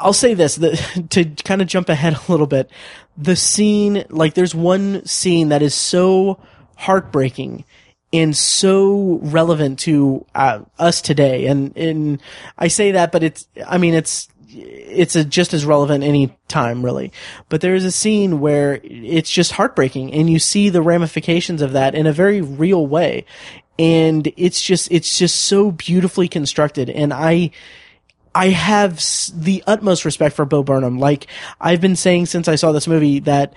I'll 0.00 0.12
say 0.12 0.34
this 0.34 0.56
the, 0.56 0.76
to 1.10 1.24
kind 1.44 1.62
of 1.62 1.68
jump 1.68 1.88
ahead 1.88 2.14
a 2.14 2.32
little 2.32 2.46
bit. 2.46 2.70
The 3.16 3.36
scene, 3.36 4.04
like, 4.08 4.34
there's 4.34 4.54
one 4.54 5.04
scene 5.06 5.50
that 5.50 5.62
is 5.62 5.74
so 5.74 6.40
heartbreaking 6.76 7.64
and 8.12 8.36
so 8.36 9.20
relevant 9.22 9.78
to 9.80 10.26
uh, 10.34 10.60
us 10.78 11.00
today. 11.00 11.46
And 11.46 11.76
and 11.76 12.22
I 12.58 12.68
say 12.68 12.92
that, 12.92 13.12
but 13.12 13.22
it's 13.22 13.46
I 13.66 13.78
mean 13.78 13.94
it's 13.94 14.28
it's 14.52 15.14
a, 15.14 15.24
just 15.24 15.54
as 15.54 15.64
relevant 15.64 16.02
any 16.02 16.36
time 16.48 16.84
really. 16.84 17.12
But 17.48 17.60
there 17.60 17.74
is 17.74 17.84
a 17.84 17.92
scene 17.92 18.40
where 18.40 18.80
it's 18.82 19.30
just 19.30 19.52
heartbreaking, 19.52 20.12
and 20.12 20.28
you 20.28 20.38
see 20.38 20.68
the 20.68 20.82
ramifications 20.82 21.62
of 21.62 21.72
that 21.72 21.94
in 21.94 22.06
a 22.06 22.12
very 22.12 22.40
real 22.40 22.86
way. 22.86 23.24
And 23.78 24.32
it's 24.36 24.60
just 24.60 24.90
it's 24.90 25.18
just 25.18 25.36
so 25.36 25.70
beautifully 25.70 26.28
constructed, 26.28 26.90
and 26.90 27.12
I. 27.12 27.50
I 28.34 28.48
have 28.48 29.02
the 29.34 29.62
utmost 29.66 30.04
respect 30.04 30.36
for 30.36 30.44
Bo 30.44 30.62
Burnham. 30.62 30.98
Like 30.98 31.26
I've 31.60 31.80
been 31.80 31.96
saying 31.96 32.26
since 32.26 32.48
I 32.48 32.54
saw 32.54 32.72
this 32.72 32.86
movie 32.86 33.20
that 33.20 33.54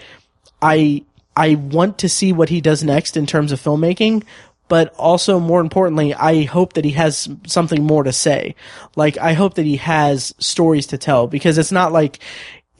I 0.62 1.04
I 1.36 1.56
want 1.56 1.98
to 2.00 2.10
see 2.10 2.34
what 2.34 2.50
he 2.50 2.62
does 2.62 2.84
next 2.84 3.18
in 3.18 3.26
terms 3.26 3.52
of 3.52 3.62
filmmaking, 3.62 4.24
but 4.68 4.94
also 4.96 5.40
more 5.40 5.62
importantly, 5.62 6.14
I 6.14 6.44
hope 6.44 6.74
that 6.74 6.86
he 6.86 6.92
has 6.92 7.30
something 7.46 7.84
more 7.84 8.04
to 8.04 8.14
say. 8.14 8.56
Like 8.96 9.18
I 9.18 9.34
hope 9.34 9.56
that 9.56 9.66
he 9.66 9.78
has 9.78 10.34
stories 10.38 10.88
to 10.88 10.98
tell 10.98 11.28
because 11.28 11.58
it's 11.58 11.72
not 11.72 11.92
like 11.92 12.20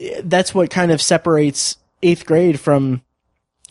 eh, 0.00 0.20
that's 0.24 0.54
what 0.54 0.70
kind 0.70 0.90
of 0.90 1.02
separates 1.02 1.76
8th 2.02 2.24
grade 2.26 2.60
from 2.60 3.02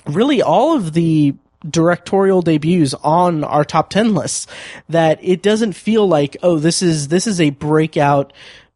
really 0.05 0.41
all 0.41 0.75
of 0.75 0.93
the 0.93 1.35
directorial 1.69 2.41
debuts 2.41 2.93
on 3.03 3.43
our 3.43 3.63
top 3.63 3.89
10 3.89 4.13
lists 4.13 4.47
that 4.89 5.19
it 5.21 5.41
doesn't 5.41 5.73
feel 5.73 6.07
like, 6.07 6.37
oh, 6.43 6.57
this 6.59 6.81
is, 6.81 7.07
this 7.07 7.27
is 7.27 7.39
a 7.39 7.51
breakout 7.51 8.33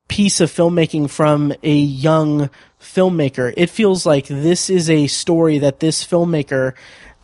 piece 0.07 0.39
of 0.39 0.51
filmmaking 0.51 1.09
from 1.09 1.53
a 1.63 1.75
young 1.75 2.49
filmmaker. 2.79 3.53
It 3.57 3.69
feels 3.69 4.05
like 4.05 4.27
this 4.27 4.69
is 4.69 4.89
a 4.89 5.07
story 5.07 5.57
that 5.59 5.79
this 5.79 6.05
filmmaker 6.05 6.73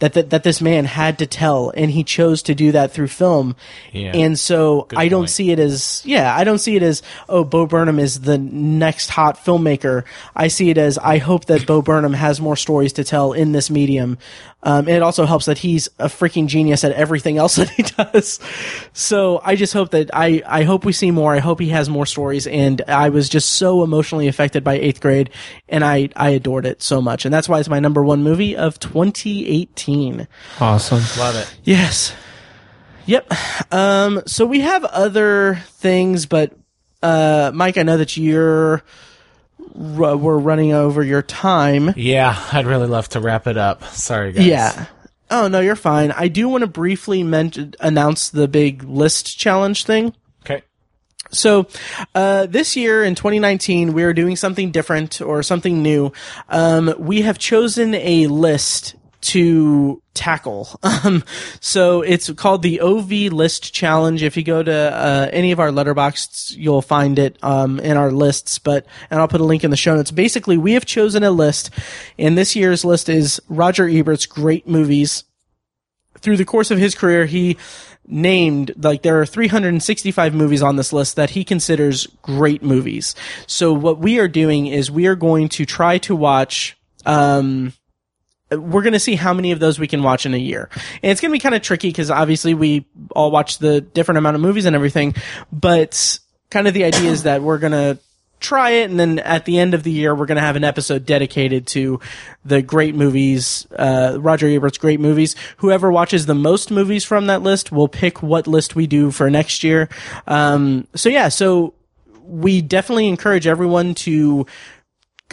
that, 0.04 0.14
that 0.14 0.32
that 0.32 0.44
this 0.44 0.62
man 0.62 0.84
had 0.84 1.20
to 1.20 1.26
tell 1.26 1.72
and 1.78 1.90
he 1.90 2.04
chose 2.04 2.44
to 2.44 2.56
do 2.56 2.74
that 2.74 2.92
through 2.92 3.08
film. 3.08 3.56
Yeah. 3.94 4.12
And 4.14 4.38
so 4.38 4.88
I 4.96 5.08
don't 5.08 5.22
point. 5.22 5.30
see 5.30 5.52
it 5.52 5.60
as 5.60 6.02
yeah, 6.06 6.36
I 6.36 6.44
don't 6.44 6.58
see 6.58 6.76
it 6.76 6.84
as 6.84 7.02
oh 7.30 7.46
Bo 7.46 7.66
Burnham 7.68 8.00
is 8.00 8.20
the 8.20 8.38
next 8.38 9.10
hot 9.10 9.38
filmmaker. 9.38 10.04
I 10.36 10.50
see 10.50 10.70
it 10.70 10.78
as 10.78 10.98
I 10.98 11.20
hope 11.20 11.46
that 11.46 11.66
Bo 11.66 11.82
Burnham 11.82 12.14
has 12.14 12.42
more 12.42 12.58
stories 12.58 12.94
to 12.94 13.06
tell 13.06 13.32
in 13.32 13.54
this 13.54 13.70
medium. 13.70 14.18
Um, 14.64 14.88
and 14.88 14.96
it 14.96 15.02
also 15.02 15.26
helps 15.26 15.46
that 15.46 15.58
he's 15.58 15.88
a 16.00 16.06
freaking 16.06 16.48
genius 16.48 16.84
at 16.84 16.94
everything 16.94 17.38
else 17.38 17.56
that 17.58 17.70
he 17.70 17.84
does. 17.84 18.40
So 18.94 19.42
I 19.44 19.56
just 19.56 19.74
hope 19.74 19.92
that 19.92 20.10
I, 20.14 20.42
I 20.46 20.64
hope 20.64 20.86
we 20.86 20.94
see 20.94 21.12
more. 21.12 21.36
I 21.36 21.40
hope 21.40 21.60
he 21.60 21.70
has 21.70 21.90
more 21.90 22.06
stories. 22.06 22.48
And 22.48 22.82
I 22.88 23.10
was 23.10 23.30
just 23.30 23.50
so 23.50 23.84
emotionally 23.84 24.28
affected 24.28 24.64
by 24.64 24.76
eighth 24.76 25.02
grade 25.02 25.30
and 25.68 25.84
I, 25.84 26.10
I 26.16 26.30
adored 26.30 26.66
it 26.66 26.82
so 26.82 27.02
much. 27.02 27.26
And 27.26 27.34
that's 27.34 27.50
why 27.50 27.60
it's 27.60 27.70
my 27.70 27.80
number 27.80 28.04
one 28.04 28.24
movie 28.24 28.56
of 28.56 28.80
2018. 28.80 30.28
Awesome. 30.60 31.02
Love 31.20 31.36
it. 31.36 31.56
Yes. 31.64 32.14
Yep. 33.06 33.34
Um, 33.74 34.22
so 34.26 34.46
we 34.46 34.62
have 34.62 34.86
other 34.86 35.62
things, 35.68 36.26
but, 36.26 36.54
uh, 37.02 37.52
Mike, 37.54 37.78
I 37.78 37.84
know 37.84 37.98
that 37.98 38.16
you're, 38.16 38.82
r- 39.76 40.16
we're 40.18 40.38
running 40.38 40.74
over 40.74 41.04
your 41.04 41.22
time. 41.22 41.94
Yeah, 41.96 42.38
I'd 42.52 42.66
really 42.66 42.88
love 42.88 43.10
to 43.10 43.20
wrap 43.20 43.48
it 43.48 43.58
up. 43.58 43.84
Sorry, 43.86 44.32
guys. 44.32 44.46
Yeah. 44.46 44.86
Oh 45.30 45.48
no, 45.48 45.60
you're 45.60 45.76
fine. 45.76 46.12
I 46.12 46.28
do 46.28 46.48
want 46.48 46.62
to 46.62 46.68
briefly 46.68 47.24
mention 47.24 47.74
announce 47.80 48.30
the 48.30 48.48
big 48.48 48.84
list 48.84 49.38
challenge 49.38 49.86
thing. 49.86 50.14
Okay. 50.46 50.62
So, 51.32 51.68
uh, 52.14 52.46
this 52.46 52.76
year 52.76 53.04
in 53.04 53.16
2019, 53.16 53.94
we 53.94 54.04
are 54.04 54.14
doing 54.14 54.36
something 54.36 54.72
different 54.72 55.22
or 55.22 55.42
something 55.42 55.82
new. 55.82 56.12
Um, 56.50 56.94
we 57.00 57.22
have 57.24 57.40
chosen 57.40 57.96
a 57.96 58.28
list 58.28 58.96
to 59.24 60.02
tackle. 60.14 60.80
Um, 61.04 61.24
so 61.60 62.02
it's 62.02 62.32
called 62.32 62.62
the 62.62 62.80
OV 62.80 63.12
List 63.34 63.74
Challenge. 63.74 64.24
If 64.24 64.38
you 64.38 64.44
go 64.44 64.64
to 64.64 64.72
uh, 64.72 65.30
any 65.34 65.52
of 65.52 65.60
our 65.60 65.70
letterboxs, 65.70 66.56
you'll 66.56 66.82
find 66.82 67.20
it 67.20 67.38
um, 67.44 67.80
in 67.82 67.98
our 67.98 68.10
lists. 68.10 68.58
But 68.58 68.86
and 69.10 69.20
I'll 69.20 69.28
put 69.28 69.42
a 69.42 69.44
link 69.44 69.66
in 69.66 69.72
the 69.72 69.76
show 69.76 69.96
notes. 69.96 70.12
Basically, 70.12 70.56
we 70.56 70.74
have 70.74 70.86
chosen 70.86 71.24
a 71.24 71.32
list, 71.32 71.72
and 72.18 72.38
this 72.38 72.56
year's 72.56 72.86
list 72.86 73.10
is 73.10 73.42
Roger 73.50 73.90
Ebert's 73.90 74.26
great 74.26 74.66
movies 74.66 75.26
through 76.24 76.38
the 76.38 76.46
course 76.46 76.72
of 76.72 76.80
his 76.80 76.96
career, 76.96 77.26
he 77.26 77.58
named 78.08 78.74
like 78.84 79.02
there 79.02 79.20
are 79.20 79.26
365 79.26 80.34
movies 80.34 80.62
on 80.62 80.76
this 80.78 80.92
list 80.92 81.16
that 81.16 81.32
he 81.32 81.44
considers 81.44 82.08
great 82.22 82.64
movies. 82.64 83.16
So 83.46 83.74
what 83.74 84.00
we 84.00 84.20
are 84.20 84.28
doing 84.28 84.68
is 84.68 84.90
we 84.90 85.08
are 85.08 85.16
going 85.16 85.50
to 85.50 85.66
try 85.66 85.98
to 86.00 86.16
watch. 86.16 86.78
Um, 87.06 87.74
we're 88.58 88.82
going 88.82 88.94
to 88.94 89.00
see 89.00 89.16
how 89.16 89.34
many 89.34 89.52
of 89.52 89.60
those 89.60 89.80
we 89.80 89.88
can 89.88 90.04
watch 90.04 90.26
in 90.26 90.34
a 90.34 90.38
year. 90.38 90.70
And 91.02 91.12
it's 91.12 91.22
going 91.22 91.32
to 91.32 91.34
be 91.34 91.40
kind 91.40 91.56
of 91.56 91.62
tricky 91.62 91.90
because 91.90 92.10
obviously 92.12 92.54
we 92.54 92.86
all 93.16 93.32
watch 93.32 93.58
the 93.58 93.82
different 93.82 94.18
amount 94.18 94.36
of 94.36 94.42
movies 94.42 94.66
and 94.66 94.76
everything, 94.76 95.16
but 95.52 96.20
kind 96.50 96.68
of 96.68 96.74
the 96.74 96.84
idea 96.84 97.10
is 97.10 97.24
that 97.24 97.42
we're 97.42 97.58
going 97.58 97.72
to 97.72 98.00
try 98.44 98.72
it 98.72 98.90
and 98.90 99.00
then 99.00 99.20
at 99.20 99.46
the 99.46 99.58
end 99.58 99.74
of 99.74 99.84
the 99.84 99.92
year 99.92 100.14
we're 100.14 100.26
going 100.26 100.36
to 100.36 100.42
have 100.42 100.58
an 100.58 100.66
episode 100.66 101.06
dedicated 101.06 101.66
to 101.66 102.00
the 102.44 102.62
great 102.62 102.94
movies 102.94 103.66
uh, 103.78 104.18
roger 104.20 104.48
ebert's 104.48 104.78
great 104.78 105.00
movies 105.00 105.36
whoever 105.58 105.90
watches 105.90 106.26
the 106.26 106.36
most 106.36 106.70
movies 106.70 107.06
from 107.06 107.28
that 107.28 107.42
list 107.42 107.72
will 107.72 107.88
pick 107.88 108.22
what 108.22 108.46
list 108.46 108.76
we 108.76 108.86
do 108.86 109.12
for 109.12 109.30
next 109.30 109.64
year 109.64 109.88
um, 110.28 110.86
so 110.94 111.08
yeah 111.08 111.30
so 111.30 111.74
we 112.26 112.62
definitely 112.62 113.08
encourage 113.08 113.48
everyone 113.48 113.94
to 113.94 114.46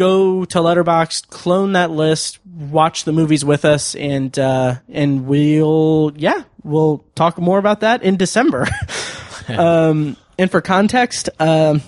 go 0.00 0.46
to 0.46 0.58
Letterboxd 0.58 1.28
clone 1.28 1.72
that 1.72 1.90
list 1.90 2.38
watch 2.46 3.04
the 3.04 3.12
movies 3.12 3.44
with 3.44 3.66
us 3.66 3.94
and 3.94 4.38
uh, 4.38 4.76
and 4.88 5.26
we'll 5.26 6.12
yeah 6.16 6.42
we'll 6.62 7.04
talk 7.14 7.38
more 7.38 7.58
about 7.58 7.80
that 7.80 8.02
in 8.02 8.16
december 8.16 8.66
um, 9.48 10.16
and 10.38 10.50
for 10.50 10.62
context 10.62 11.28
um, 11.38 11.82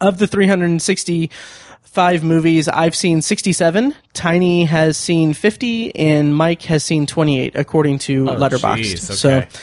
of 0.00 0.18
the 0.18 0.28
365 0.28 2.22
movies, 2.22 2.68
I've 2.68 2.94
seen 2.94 3.20
67. 3.20 3.94
Tiny 4.12 4.64
has 4.64 4.96
seen 4.96 5.34
50, 5.34 5.96
and 5.96 6.36
Mike 6.36 6.62
has 6.62 6.84
seen 6.84 7.06
28, 7.06 7.56
according 7.56 7.98
to 8.00 8.26
Letterboxd. 8.26 8.78
jeez, 8.78 8.98
So, 8.98 9.28
okay. 9.38 9.48
so 9.50 9.58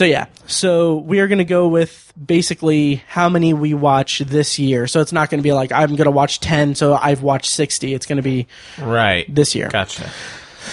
yeah. 0.00 0.26
So 0.46 0.96
we 0.96 1.20
are 1.20 1.28
going 1.28 1.38
to 1.38 1.44
go 1.44 1.68
with 1.68 2.12
basically 2.24 2.96
how 3.08 3.28
many 3.28 3.52
we 3.54 3.74
watch 3.74 4.20
this 4.20 4.58
year. 4.58 4.86
So 4.86 5.00
it's 5.00 5.12
not 5.12 5.28
going 5.30 5.38
to 5.38 5.42
be 5.42 5.52
like 5.52 5.70
I'm 5.70 5.90
going 5.96 6.04
to 6.06 6.10
watch 6.10 6.40
10, 6.40 6.74
so 6.74 6.94
I've 6.94 7.22
watched 7.22 7.50
60. 7.50 7.92
It's 7.94 8.06
going 8.06 8.16
to 8.16 8.22
be 8.22 8.46
Right. 8.78 9.26
this 9.32 9.54
year. 9.54 9.68
Gotcha. 9.68 10.10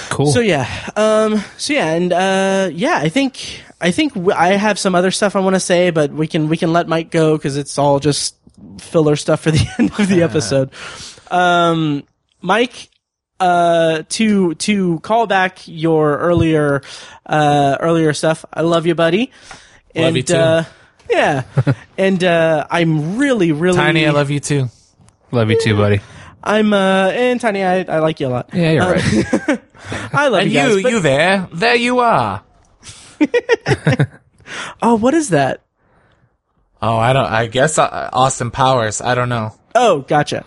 Cool. 0.10 0.28
So 0.28 0.40
yeah, 0.40 0.68
um, 0.96 1.42
so 1.58 1.74
yeah, 1.74 1.88
and 1.94 2.14
uh, 2.14 2.70
yeah, 2.72 2.98
I 2.98 3.10
think 3.10 3.64
I 3.82 3.90
think 3.92 4.14
w- 4.14 4.36
I 4.38 4.50
have 4.50 4.78
some 4.78 4.94
other 4.94 5.10
stuff 5.10 5.36
I 5.36 5.40
want 5.40 5.56
to 5.56 5.60
say, 5.60 5.90
but 5.90 6.12
we 6.12 6.28
can 6.28 6.48
we 6.48 6.58
can 6.58 6.72
let 6.74 6.88
Mike 6.88 7.10
go 7.10 7.36
because 7.38 7.58
it's 7.58 7.78
all 7.80 8.00
just 8.00 8.36
filler 8.80 9.16
stuff 9.16 9.42
for 9.42 9.50
the 9.52 9.68
end 9.80 9.92
of 10.00 10.08
the 10.08 10.22
episode. 10.30 10.70
Um, 11.32 12.04
Mike, 12.42 12.90
uh, 13.40 14.04
to 14.10 14.56
to 14.56 15.00
call 15.00 15.28
back 15.28 15.68
your 15.68 16.18
earlier 16.18 16.82
uh, 17.26 17.78
earlier 17.80 18.14
stuff. 18.14 18.46
I 18.54 18.62
love 18.62 18.86
you, 18.86 18.96
buddy. 18.96 19.32
Love 19.96 20.08
and, 20.08 20.16
you 20.18 20.24
too. 20.24 20.36
Uh, 20.36 20.64
yeah, 21.10 21.44
and 21.98 22.24
uh, 22.24 22.68
I'm 22.70 23.18
really 23.18 23.52
really 23.52 23.78
Tiny, 23.78 24.06
I 24.06 24.12
love 24.12 24.30
you 24.30 24.40
too. 24.40 24.70
Love 25.32 25.50
you 25.50 25.60
too, 25.62 25.76
buddy. 25.76 26.02
I'm 26.44 26.74
uh, 26.74 27.10
and 27.10 27.40
Tiny, 27.42 27.64
I, 27.64 27.82
I 27.84 28.00
like 28.00 28.20
you 28.20 28.28
a 28.28 28.30
lot. 28.30 28.50
Yeah, 28.54 28.72
you're 28.72 28.92
right. 28.92 29.62
I 30.14 30.28
love 30.28 30.44
And 30.44 30.52
you 30.52 30.58
guys. 30.58 30.76
you, 30.76 30.84
but- 30.84 30.92
you 30.92 31.00
there? 31.00 31.48
There 31.54 31.76
you 31.76 32.00
are. 32.00 32.44
oh, 34.82 34.96
what 34.96 35.14
is 35.14 35.30
that? 35.30 35.62
Oh, 36.82 36.98
I 36.98 37.12
don't. 37.12 37.26
I 37.26 37.48
guess 37.48 37.78
uh, 37.78 38.10
Austin 38.14 38.52
Powers. 38.52 39.02
I 39.02 39.16
don't 39.16 39.28
know. 39.30 39.54
Oh, 39.82 40.00
gotcha. 40.02 40.44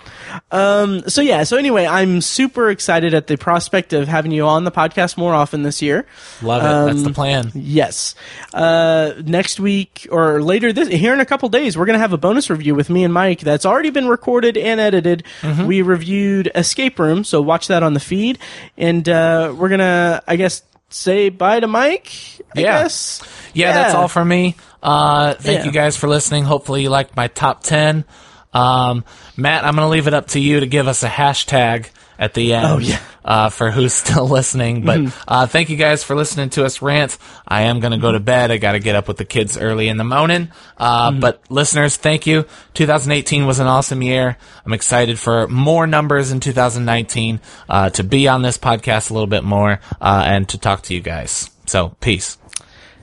Um, 0.51 1.09
so 1.09 1.23
yeah, 1.23 1.45
so 1.45 1.57
anyway, 1.57 1.87
I'm 1.87 2.21
super 2.21 2.69
excited 2.69 3.15
at 3.15 3.29
the 3.29 3.37
prospect 3.39 3.95
of 3.95 4.07
having 4.09 4.31
you 4.31 4.45
on 4.47 4.65
the 4.65 4.71
podcast 4.71 5.17
more 5.17 5.33
often 5.33 5.63
this 5.63 5.81
year. 5.81 6.05
Love 6.43 6.63
it. 6.63 6.93
That's 6.93 7.03
the 7.03 7.15
plan. 7.15 7.51
Yes. 7.55 8.15
Uh, 8.53 9.13
next 9.25 9.59
week 9.59 10.07
or 10.11 10.43
later 10.43 10.71
this, 10.73 10.89
here 10.89 11.15
in 11.15 11.21
a 11.21 11.25
couple 11.25 11.49
days, 11.49 11.79
we're 11.79 11.87
going 11.87 11.95
to 11.97 12.01
have 12.01 12.13
a 12.13 12.19
bonus 12.19 12.51
review 12.51 12.75
with 12.75 12.91
me 12.91 13.05
and 13.05 13.15
Mike 13.15 13.41
that's 13.41 13.65
already 13.65 13.89
been 13.89 14.07
recorded 14.07 14.59
and 14.59 14.79
edited. 14.79 15.25
We 15.67 15.81
reviewed 15.81 16.51
Escape 16.55 16.99
Room, 16.99 17.25
so 17.25 17.41
watch 17.41 17.69
that 17.69 17.83
on 17.83 17.95
the 17.95 18.01
feed. 18.01 18.39
And, 18.77 19.09
uh, 19.09 19.55
we're 19.57 19.69
going 19.71 19.79
to, 19.81 20.23
I 20.29 20.37
guess, 20.37 20.63
say 20.91 21.31
bye 21.31 21.59
to 21.61 21.67
Mike. 21.67 22.13
I 22.55 22.61
Yeah. 22.61 22.83
guess. 22.83 23.23
Yeah, 23.55 23.73
that's 23.73 23.95
all 23.95 24.09
from 24.09 24.29
me. 24.29 24.57
Uh, 24.83 25.35
thank 25.35 25.61
Yeah. 25.61 25.65
you 25.65 25.71
guys 25.73 25.97
for 25.97 26.07
listening. 26.07 26.45
Hopefully 26.45 26.83
you 26.83 26.91
liked 26.91 27.17
my 27.17 27.29
top 27.29 27.63
10. 27.63 28.05
Um, 28.53 29.05
Matt, 29.37 29.65
I'm 29.65 29.75
going 29.77 29.87
to 29.87 29.91
leave 29.91 30.07
it 30.09 30.15
up 30.15 30.29
to 30.29 30.41
you 30.41 30.61
to 30.61 30.67
give 30.67 30.89
us 30.89 31.03
a 31.03 31.09
hashtag 31.09 31.87
at 32.19 32.35
the 32.35 32.53
end 32.55 32.67
Oh, 32.67 32.79
yeah. 32.79 32.97
Mm-hmm. 32.97 33.19
uh, 33.25 33.49
for 33.49 33.71
who's 33.71 33.95
still 33.95 34.29
listening. 34.29 34.85
But 34.85 35.01
uh, 35.27 35.47
thank 35.47 35.71
you 35.71 35.77
guys 35.77 36.05
for 36.05 36.15
listening 36.15 36.51
to 36.51 36.65
us 36.65 36.81
rant. 36.83 37.17
I 37.49 37.63
am 37.63 37.81
going 37.81 37.91
to 37.93 37.99
go 37.99 38.13
to 38.13 38.21
bed. 38.21 38.51
I 38.53 38.59
got 38.59 38.73
to 38.73 38.79
get 38.79 38.95
up 38.95 39.09
with 39.09 39.17
the 39.17 39.25
kids 39.25 39.57
early 39.59 39.89
in 39.89 39.97
the 39.97 40.05
morning. 40.05 40.51
Uh, 40.77 41.11
Mm-hmm. 41.11 41.21
But 41.21 41.41
listeners, 41.49 41.97
thank 41.97 42.27
you. 42.27 42.45
2018 42.75 43.47
was 43.47 43.59
an 43.59 43.67
awesome 43.67 44.03
year. 44.03 44.37
I'm 44.65 44.73
excited 44.73 45.19
for 45.19 45.49
more 45.49 45.87
numbers 45.87 46.31
in 46.31 46.39
2019 46.41 47.41
uh, 47.69 47.91
to 47.91 48.05
be 48.05 48.29
on 48.29 48.43
this 48.43 48.59
podcast 48.59 49.11
a 49.11 49.15
little 49.15 49.27
bit 49.27 49.43
more 49.45 49.81
uh, 50.01 50.23
and 50.27 50.49
to 50.51 50.59
talk 50.59 50.83
to 50.83 50.95
you 50.95 51.01
guys. 51.01 51.51
So, 51.67 51.97
peace. 52.01 52.37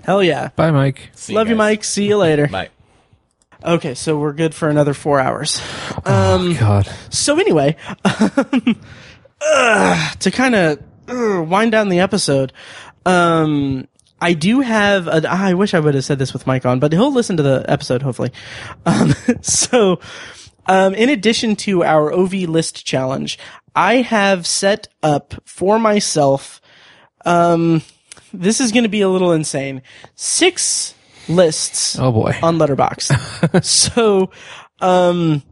Hell 0.03 0.23
yeah. 0.23 0.49
Bye, 0.55 0.71
Mike. 0.71 1.09
See 1.15 1.33
Love 1.33 1.47
you, 1.47 1.55
guys. 1.55 1.57
Mike. 1.57 1.83
See 1.83 2.07
you 2.07 2.17
later. 2.17 2.47
Bye. 2.51 2.69
Okay, 3.63 3.93
so 3.93 4.17
we're 4.17 4.33
good 4.33 4.55
for 4.55 4.69
another 4.69 4.93
four 4.93 5.19
hours. 5.19 5.61
oh 6.05 6.55
God. 6.57 6.89
So 7.09 7.37
anyway, 7.37 7.75
uh, 9.41 10.11
to 10.19 10.31
kind 10.31 10.55
of 10.55 10.79
uh, 11.09 11.43
wind 11.43 11.73
down 11.73 11.89
the 11.89 11.99
episode, 11.99 12.53
um, 13.05 13.85
I 14.21 14.31
do 14.33 14.61
have. 14.61 15.07
A, 15.07 15.27
ah, 15.27 15.47
I 15.47 15.53
wish 15.55 15.73
I 15.73 15.81
would 15.81 15.93
have 15.93 16.05
said 16.05 16.19
this 16.19 16.31
with 16.31 16.47
Mike 16.47 16.65
on, 16.65 16.79
but 16.79 16.93
he'll 16.93 17.11
listen 17.11 17.35
to 17.35 17.43
the 17.43 17.65
episode 17.67 18.01
hopefully. 18.01 18.31
Um, 18.85 19.13
so, 19.41 19.99
um, 20.65 20.93
in 20.93 21.09
addition 21.09 21.57
to 21.57 21.83
our 21.83 22.13
OV 22.13 22.33
list 22.33 22.85
challenge, 22.85 23.37
I 23.75 23.95
have 23.95 24.47
set 24.47 24.87
up 25.03 25.33
for 25.43 25.79
myself. 25.79 26.61
Um, 27.25 27.81
this 28.31 28.61
is 28.61 28.71
going 28.71 28.83
to 28.83 28.89
be 28.89 29.01
a 29.01 29.09
little 29.09 29.33
insane. 29.33 29.81
Six 30.15 30.93
lists 31.29 31.97
Oh 31.99 32.11
boy. 32.11 32.35
on 32.41 32.57
Letterboxd. 32.57 33.63
so, 33.63 34.31
um, 34.81 35.43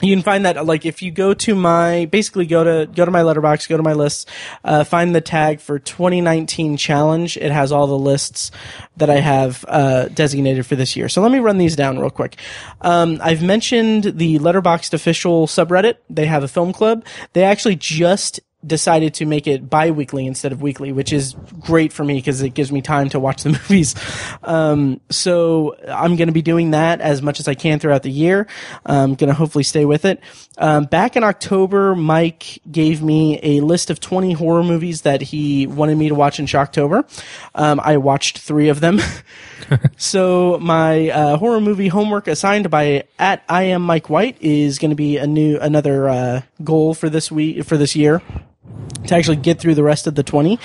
you 0.00 0.14
can 0.14 0.22
find 0.22 0.46
that 0.46 0.64
like 0.64 0.86
if 0.86 1.02
you 1.02 1.10
go 1.10 1.34
to 1.34 1.56
my 1.56 2.06
basically 2.06 2.46
go 2.46 2.62
to 2.62 2.86
go 2.92 3.04
to 3.04 3.10
my 3.10 3.22
Letterboxd 3.22 3.68
go 3.68 3.76
to 3.76 3.82
my 3.82 3.94
lists 3.94 4.26
uh, 4.62 4.84
find 4.84 5.12
the 5.14 5.20
tag 5.20 5.60
for 5.60 5.78
2019 5.80 6.76
challenge. 6.76 7.36
It 7.36 7.50
has 7.50 7.72
all 7.72 7.86
the 7.88 7.98
lists 7.98 8.50
that 8.96 9.10
i 9.10 9.16
have 9.16 9.64
uh, 9.68 10.06
designated 10.08 10.66
for 10.66 10.76
this 10.76 10.96
year. 10.96 11.08
So 11.08 11.20
let 11.20 11.32
me 11.32 11.38
run 11.40 11.58
these 11.58 11.74
down 11.74 11.98
real 11.98 12.10
quick. 12.10 12.36
Um, 12.80 13.18
i've 13.22 13.42
mentioned 13.42 14.04
the 14.04 14.38
letterboxd 14.38 14.94
official 14.94 15.46
subreddit. 15.48 15.96
They 16.08 16.26
have 16.26 16.44
a 16.44 16.48
film 16.48 16.72
club. 16.72 17.04
They 17.32 17.42
actually 17.42 17.76
just 17.76 18.38
decided 18.66 19.14
to 19.14 19.24
make 19.24 19.46
it 19.46 19.70
bi-weekly 19.70 20.26
instead 20.26 20.50
of 20.50 20.60
weekly, 20.60 20.90
which 20.90 21.12
is 21.12 21.34
great 21.60 21.92
for 21.92 22.04
me 22.04 22.14
because 22.14 22.42
it 22.42 22.50
gives 22.50 22.72
me 22.72 22.82
time 22.82 23.08
to 23.08 23.20
watch 23.20 23.44
the 23.44 23.50
movies. 23.70 23.94
Um, 24.42 25.00
so 25.10 25.76
I'm 25.88 26.16
going 26.16 26.26
to 26.26 26.32
be 26.32 26.42
doing 26.42 26.72
that 26.72 27.00
as 27.00 27.22
much 27.22 27.38
as 27.38 27.46
I 27.46 27.54
can 27.54 27.78
throughout 27.78 28.02
the 28.02 28.10
year. 28.10 28.48
I'm 28.84 29.14
going 29.14 29.28
to 29.28 29.34
hopefully 29.34 29.62
stay 29.62 29.84
with 29.84 30.04
it. 30.04 30.20
Um, 30.58 30.84
back 30.84 31.16
in 31.16 31.22
October, 31.22 31.94
Mike 31.94 32.60
gave 32.70 33.00
me 33.00 33.38
a 33.44 33.60
list 33.60 33.90
of 33.90 34.00
20 34.00 34.32
horror 34.32 34.64
movies 34.64 35.02
that 35.02 35.22
he 35.22 35.68
wanted 35.68 35.96
me 35.96 36.08
to 36.08 36.16
watch 36.16 36.40
in 36.40 36.46
Shocktober. 36.46 37.04
Um, 37.54 37.80
I 37.82 37.98
watched 37.98 38.38
three 38.38 38.70
of 38.70 38.80
them. 38.80 38.98
so 39.96 40.58
my 40.60 41.10
uh, 41.10 41.36
horror 41.36 41.60
movie 41.60 41.88
homework 41.88 42.26
assigned 42.26 42.70
by 42.70 43.04
at 43.20 43.44
I 43.48 43.64
am 43.64 43.82
Mike 43.82 44.10
White 44.10 44.36
is 44.40 44.80
going 44.80 44.90
to 44.90 44.96
be 44.96 45.16
a 45.16 45.28
new 45.28 45.58
another 45.58 46.08
uh, 46.08 46.42
goal 46.64 46.94
for 46.94 47.08
this 47.08 47.30
week 47.30 47.64
for 47.64 47.76
this 47.76 47.94
year 47.94 48.20
to 49.08 49.14
actually 49.14 49.36
get 49.36 49.60
through 49.60 49.74
the 49.74 49.82
rest 49.82 50.06
of 50.06 50.14
the 50.14 50.22
20. 50.22 50.58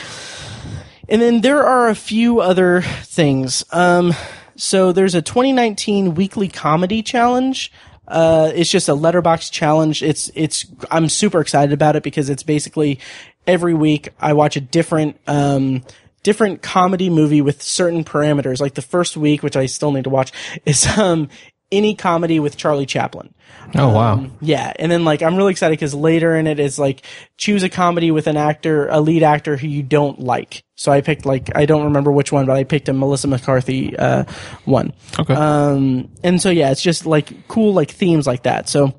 And 1.09 1.21
then 1.21 1.41
there 1.41 1.63
are 1.63 1.89
a 1.89 1.95
few 1.95 2.39
other 2.39 2.81
things. 2.81 3.63
Um, 3.71 4.13
so 4.55 4.91
there's 4.91 5.15
a 5.15 5.21
2019 5.21 6.15
weekly 6.15 6.47
comedy 6.47 7.01
challenge. 7.01 7.71
Uh, 8.07 8.51
it's 8.53 8.69
just 8.69 8.89
a 8.89 8.93
Letterboxd 8.93 9.51
challenge. 9.51 10.03
It's, 10.03 10.31
it's, 10.35 10.65
I'm 10.91 11.09
super 11.09 11.39
excited 11.41 11.73
about 11.73 11.95
it 11.95 12.03
because 12.03 12.29
it's 12.29 12.43
basically 12.43 12.99
every 13.47 13.73
week 13.73 14.09
I 14.19 14.33
watch 14.33 14.55
a 14.55 14.61
different, 14.61 15.19
um, 15.27 15.83
different 16.21 16.61
comedy 16.61 17.09
movie 17.09 17.41
with 17.41 17.61
certain 17.61 18.03
parameters. 18.03 18.59
Like 18.59 18.75
the 18.75 18.81
first 18.81 19.17
week, 19.17 19.43
which 19.43 19.55
I 19.55 19.65
still 19.65 19.91
need 19.91 20.05
to 20.05 20.09
watch, 20.09 20.31
is, 20.65 20.85
um, 20.97 21.29
any 21.73 21.95
comedy 21.95 22.39
with 22.39 22.55
Charlie 22.55 22.85
Chaplin. 22.85 23.33
Oh 23.75 23.89
wow. 23.89 24.13
Um, 24.13 24.37
yeah, 24.39 24.71
and 24.77 24.91
then 24.91 25.03
like 25.03 25.21
I'm 25.21 25.35
really 25.35 25.51
excited 25.51 25.73
because 25.73 25.95
later 25.95 26.35
in 26.35 26.47
it 26.47 26.59
is 26.59 26.77
like 26.77 27.03
choose 27.37 27.63
a 27.63 27.69
comedy 27.69 28.11
with 28.11 28.27
an 28.27 28.37
actor, 28.37 28.87
a 28.87 29.01
lead 29.01 29.23
actor 29.23 29.57
who 29.57 29.67
you 29.67 29.81
don't 29.81 30.19
like. 30.19 30.63
So 30.75 30.91
I 30.91 31.01
picked 31.01 31.25
like 31.25 31.55
I 31.55 31.65
don't 31.65 31.85
remember 31.85 32.11
which 32.11 32.31
one, 32.31 32.45
but 32.45 32.55
I 32.55 32.63
picked 32.63 32.87
a 32.89 32.93
Melissa 32.93 33.27
McCarthy 33.27 33.97
uh, 33.97 34.25
one. 34.65 34.93
Okay. 35.19 35.33
Um, 35.33 36.09
and 36.23 36.41
so 36.41 36.49
yeah, 36.49 36.71
it's 36.71 36.81
just 36.81 37.05
like 37.05 37.47
cool 37.47 37.73
like 37.73 37.89
themes 37.89 38.27
like 38.27 38.43
that. 38.43 38.69
So 38.69 38.93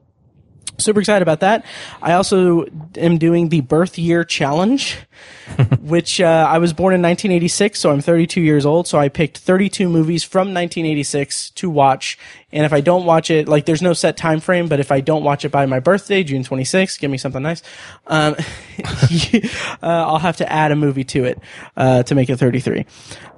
super 0.79 1.01
excited 1.01 1.23
about 1.23 1.41
that. 1.41 1.65
I 2.03 2.15
also 2.15 2.67
am 2.97 3.19
doing 3.19 3.49
the 3.49 3.61
birth 3.61 3.99
year 3.99 4.25
challenge, 4.25 4.99
which 5.81 6.21
uh, 6.21 6.47
I 6.49 6.59
was 6.59 6.73
born 6.73 6.95
in 6.95 7.03
1986, 7.03 7.79
so 7.79 7.91
I'm 7.91 8.01
32 8.01 8.41
years 8.41 8.67
old. 8.67 8.87
So 8.87 8.99
I 8.99 9.09
picked 9.09 9.39
32 9.39 9.89
movies 9.89 10.25
from 10.25 10.55
1986 10.55 11.51
to 11.51 11.71
watch, 11.71 12.19
and 12.53 12.65
if 12.65 12.73
I 12.73 12.81
don't 12.81 13.05
watch 13.05 13.31
it, 13.31 13.49
like 13.49 13.67
there's 13.67 13.83
no 13.83 13.93
set 13.93 14.17
time 14.17 14.41
frame, 14.41 14.69
but 14.69 14.79
if 14.79 14.93
I 14.93 15.01
don't 15.01 15.25
watch 15.25 15.45
it 15.45 15.51
by 15.51 15.67
my 15.67 15.81
birthday, 15.81 16.23
June 16.23 16.45
26, 16.45 16.99
give 16.99 17.11
me 17.11 17.19
something 17.19 17.43
nice. 17.43 17.63
Um, 18.07 18.37
uh, 18.85 19.43
I'll 19.83 20.19
have 20.19 20.37
to 20.37 20.51
add 20.51 20.71
a 20.71 20.77
movie 20.77 21.05
to 21.05 21.25
it 21.25 21.41
uh, 21.77 22.05
to 22.05 22.15
make 22.15 22.31
it 22.31 22.37
33. 22.37 22.87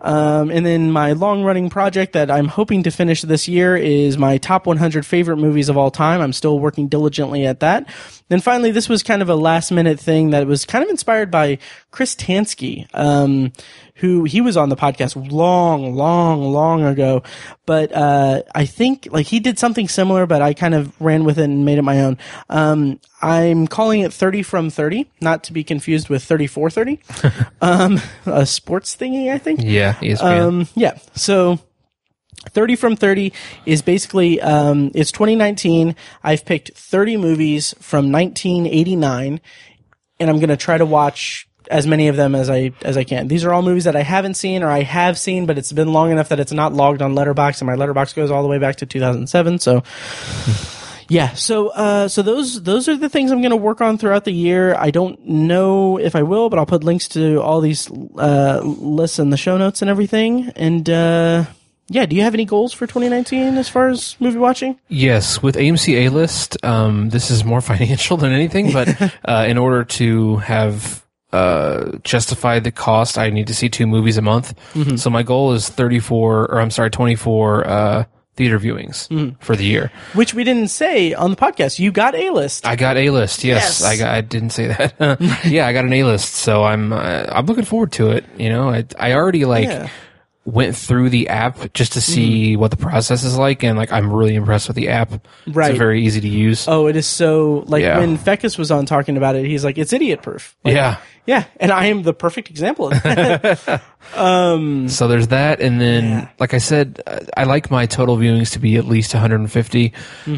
Um, 0.03 0.51
and 0.51 0.65
then 0.65 0.93
my 0.93 1.13
long 1.13 1.43
running 1.43 1.71
project 1.71 2.13
that 2.13 2.31
I'm 2.31 2.47
hoping 2.47 2.83
to 2.85 2.91
finish 2.91 3.23
this 3.23 3.49
year 3.49 3.77
is 3.77 4.19
my 4.19 4.39
top 4.39 4.67
100 4.67 5.05
favorite 5.05 5.39
movies 5.39 5.69
of 5.69 5.77
all 5.77 5.91
time. 5.91 6.21
I'm 6.21 6.33
still 6.33 6.61
working 6.61 6.87
diligently 6.87 7.47
at 7.47 7.61
that. 7.61 7.89
Then 8.29 8.41
finally, 8.41 8.71
this 8.71 8.89
was 8.89 9.03
kind 9.03 9.23
of 9.23 9.29
a 9.29 9.35
last 9.35 9.71
minute 9.73 9.99
thing 9.99 10.31
that 10.31 10.47
was 10.47 10.65
kind 10.65 10.85
of 10.85 10.91
inspired 10.91 11.31
by 11.31 11.59
Chris 11.91 12.15
Tansky, 12.15 12.87
um, 12.95 13.53
who 13.97 14.25
he 14.25 14.41
was 14.41 14.57
on 14.57 14.69
the 14.69 14.77
podcast 14.77 15.31
long, 15.33 15.95
long, 15.95 16.53
long 16.53 16.85
ago. 16.85 17.23
But 17.65 17.93
uh, 17.93 18.43
I 18.55 18.67
think 18.67 19.09
like 19.11 19.27
he 19.27 19.41
did 19.41 19.59
something 19.59 19.89
similar, 19.89 20.27
but 20.27 20.43
I 20.43 20.53
kind 20.53 20.75
of 20.75 20.99
ran 21.01 21.25
with 21.25 21.39
it 21.39 21.45
and 21.45 21.65
made 21.65 21.79
it 21.79 21.83
my 21.83 22.03
own. 22.03 22.19
Um, 22.51 23.01
I'm 23.23 23.67
calling 23.67 24.01
it 24.01 24.13
30 24.13 24.43
from 24.43 24.69
30, 24.69 25.11
not 25.21 25.45
to 25.45 25.53
be 25.53 25.65
confused 25.65 26.09
with 26.09 26.23
34 26.23 26.71
30. 26.71 27.01
um, 27.63 28.01
a 28.27 28.45
sports 28.45 28.95
thingy, 28.95 29.31
I 29.33 29.39
think. 29.39 29.61
Yeah, 29.63 29.95
ESPN. 29.95 30.23
Um, 30.23 30.69
yeah. 30.75 30.99
So 31.15 31.59
30 32.51 32.77
from 32.77 32.97
30 32.97 33.33
is 33.65 33.83
basically, 33.83 34.41
um, 34.41 34.91
it's 34.95 35.11
2019. 35.13 35.97
I've 36.23 36.45
picked 36.45 36.77
30 36.77 37.17
movies 37.17 37.75
from 37.81 38.13
1989 38.13 39.41
and 40.19 40.31
I'm 40.31 40.37
going 40.37 40.49
to 40.49 40.57
try 40.57 40.79
to 40.79 40.87
watch 40.87 41.49
as 41.71 41.87
many 41.87 42.09
of 42.09 42.17
them 42.17 42.35
as 42.35 42.51
I, 42.51 42.73
as 42.83 42.97
I 42.97 43.05
can. 43.05 43.29
These 43.29 43.45
are 43.45 43.53
all 43.53 43.63
movies 43.63 43.85
that 43.85 43.97
I 43.97 44.03
haven't 44.03 44.35
seen 44.35 44.63
or 44.63 44.71
I 44.71 44.83
have 44.83 45.19
seen, 45.19 45.47
but 45.47 45.59
it's 45.59 45.73
been 45.73 45.93
long 45.93 46.11
enough 46.11 46.29
that 46.31 46.41
it's 46.41 46.53
not 46.53 46.73
logged 46.73 47.03
on 47.03 47.15
Letterboxd 47.15 47.61
and 47.61 47.67
my 47.67 47.75
Letterboxd 47.75 48.15
goes 48.15 48.31
all 48.31 48.43
the 48.43 48.49
way 48.49 48.59
back 48.59 48.77
to 48.77 48.87
2007. 48.87 49.59
So. 49.59 49.83
Yeah, 51.09 51.35
so 51.35 51.69
uh, 51.69 52.09
so 52.09 52.23
those 52.23 52.63
those 52.63 52.89
are 52.89 52.97
the 52.97 53.09
things 53.09 53.31
I'm 53.31 53.41
going 53.41 53.51
to 53.51 53.57
work 53.57 53.81
on 53.81 53.97
throughout 53.97 54.25
the 54.25 54.33
year. 54.33 54.75
I 54.75 54.91
don't 54.91 55.25
know 55.25 55.99
if 55.99 56.17
I 56.17 56.25
will, 56.25 56.51
but 56.51 56.59
I'll 56.59 56.67
put 56.67 56.83
links 56.83 57.07
to 57.11 57.41
all 57.41 57.61
these 57.61 57.89
uh, 57.91 58.61
lists 58.65 59.19
in 59.19 59.31
the 59.31 59.37
show 59.37 59.57
notes 59.57 59.83
and 59.83 59.89
everything. 59.89 60.51
And 60.57 60.89
uh, 60.91 61.45
yeah, 61.89 62.07
do 62.07 62.17
you 62.17 62.23
have 62.23 62.35
any 62.35 62.45
goals 62.45 62.73
for 62.73 62.87
2019 62.87 63.57
as 63.57 63.69
far 63.69 63.89
as 63.89 64.17
movie 64.19 64.39
watching? 64.39 64.79
Yes, 64.89 65.41
with 65.43 65.55
AMC 65.55 66.07
A 66.07 66.09
List, 66.09 66.65
um, 66.65 67.11
this 67.11 67.31
is 67.31 67.45
more 67.45 67.61
financial 67.73 68.17
than 68.17 68.33
anything, 68.33 68.73
but 68.73 69.01
uh, 69.25 69.45
in 69.47 69.59
order 69.59 69.85
to 69.85 70.37
have 70.39 71.06
uh, 71.37 71.99
justify 72.03 72.59
the 72.61 72.73
cost, 72.73 73.19
I 73.19 73.31
need 73.31 73.47
to 73.49 73.55
see 73.55 73.69
two 73.69 73.87
movies 73.87 74.17
a 74.17 74.23
month. 74.23 74.55
So 74.99 75.11
my 75.11 75.23
goal 75.23 75.53
is 75.53 75.69
34, 75.69 76.47
or 76.51 76.61
I'm 76.61 76.71
sorry, 76.71 76.91
24 76.91 77.67
uh, 77.67 78.05
theater 78.37 78.59
viewings 78.59 79.09
for 79.41 79.57
the 79.57 79.65
year. 79.65 79.91
Which 80.15 80.35
we 80.35 80.45
didn't 80.45 80.69
say 80.69 81.15
on 81.15 81.31
the 81.31 81.37
podcast. 81.37 81.79
You 81.79 81.91
got 81.93 82.15
a 82.15 82.31
list. 82.31 82.67
I 82.67 82.77
got 82.77 82.97
A 82.97 83.11
list. 83.11 83.45
Yes, 83.45 83.81
Yes. 83.81 83.85
I 83.85 83.97
got, 83.97 84.15
I 84.15 84.21
didn't 84.21 84.51
say 84.51 84.67
that. 84.69 85.43
yeah, 85.47 85.67
I 85.67 85.73
got 85.73 85.85
an 85.85 85.93
A 85.93 86.05
list, 86.05 86.35
so 86.35 86.65
I'm 86.65 86.93
uh, 86.93 87.25
I'm 87.29 87.47
looking 87.47 87.65
forward 87.65 87.93
to 87.93 88.11
it. 88.11 88.25
You 88.39 88.49
know, 88.51 88.69
I 88.71 88.85
I 88.99 89.13
already 89.15 89.45
like 89.47 89.65
Yeah. 89.69 89.89
went 90.45 90.77
through 90.77 91.11
the 91.11 91.29
app 91.31 91.73
just 91.73 91.95
to 91.95 92.01
see 92.01 92.57
what 92.57 92.71
the 92.71 92.77
process 92.77 93.25
is 93.25 93.37
like, 93.39 93.65
and 93.65 93.77
like 93.79 93.91
I'm 93.91 94.13
really 94.13 94.35
impressed 94.35 94.69
with 94.69 94.77
the 94.77 94.89
app. 94.91 95.27
Right. 95.47 95.71
it's 95.71 95.79
very 95.79 96.05
easy 96.05 96.21
to 96.21 96.29
use. 96.29 96.69
Oh, 96.69 96.87
it 96.89 96.97
is 96.97 97.07
so 97.07 97.65
like 97.67 97.83
Yeah. 97.83 97.99
when 97.99 98.19
Fekkes 98.19 98.59
was 98.59 98.71
on 98.71 98.85
talking 98.87 99.17
about 99.17 99.35
it, 99.35 99.47
he's 99.47 99.65
like, 99.65 99.79
it's 99.79 99.93
idiot 99.95 100.21
proof. 100.23 100.55
yeah. 100.65 100.99
Yeah, 101.27 101.45
and 101.59 101.73
I 101.73 101.87
am 101.87 102.03
the 102.03 102.15
perfect 102.15 102.51
example 102.51 102.93
of 102.93 103.03
that. 103.03 103.83
So 104.89 105.09
there's 105.09 105.29
that, 105.29 105.61
and 105.61 105.81
then 105.81 106.29
like 106.39 106.55
I 106.55 106.59
said, 106.59 107.03
uh, 107.07 107.21
I 107.37 107.45
like 107.45 107.71
my 107.71 107.87
total 107.87 108.17
viewings 108.17 108.53
to 108.53 108.59
be 108.61 108.77
at 108.77 108.87
least 108.87 109.13
150. 109.13 109.93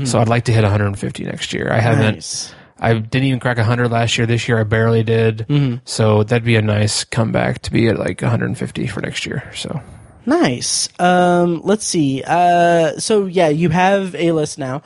So 0.04 0.18
I'd 0.18 0.28
like 0.28 0.44
to 0.46 0.52
hit 0.52 0.62
150 0.62 1.24
next 1.24 1.52
year. 1.52 1.70
I 1.70 1.78
haven't. 1.80 2.14
Nice. 2.16 2.54
I 2.80 2.94
didn't 2.94 3.24
even 3.26 3.40
crack 3.40 3.56
100 3.58 3.90
last 3.90 4.16
year. 4.16 4.26
This 4.26 4.48
year 4.48 4.58
I 4.58 4.64
barely 4.64 5.02
did. 5.02 5.80
So 5.84 6.22
that'd 6.22 6.44
be 6.44 6.56
a 6.56 6.62
nice 6.62 7.04
comeback 7.04 7.60
to 7.62 7.70
be 7.72 7.88
at 7.88 7.98
like 7.98 8.22
150 8.22 8.86
for 8.86 9.00
next 9.00 9.26
year. 9.26 9.50
So 9.54 9.80
Nice. 10.26 10.88
Um, 10.98 11.60
let's 11.64 11.84
see. 11.86 12.22
Uh, 12.26 12.98
so 12.98 13.26
yeah, 13.26 13.48
you 13.48 13.70
have 13.70 14.14
a 14.14 14.32
list 14.32 14.58
now. 14.58 14.82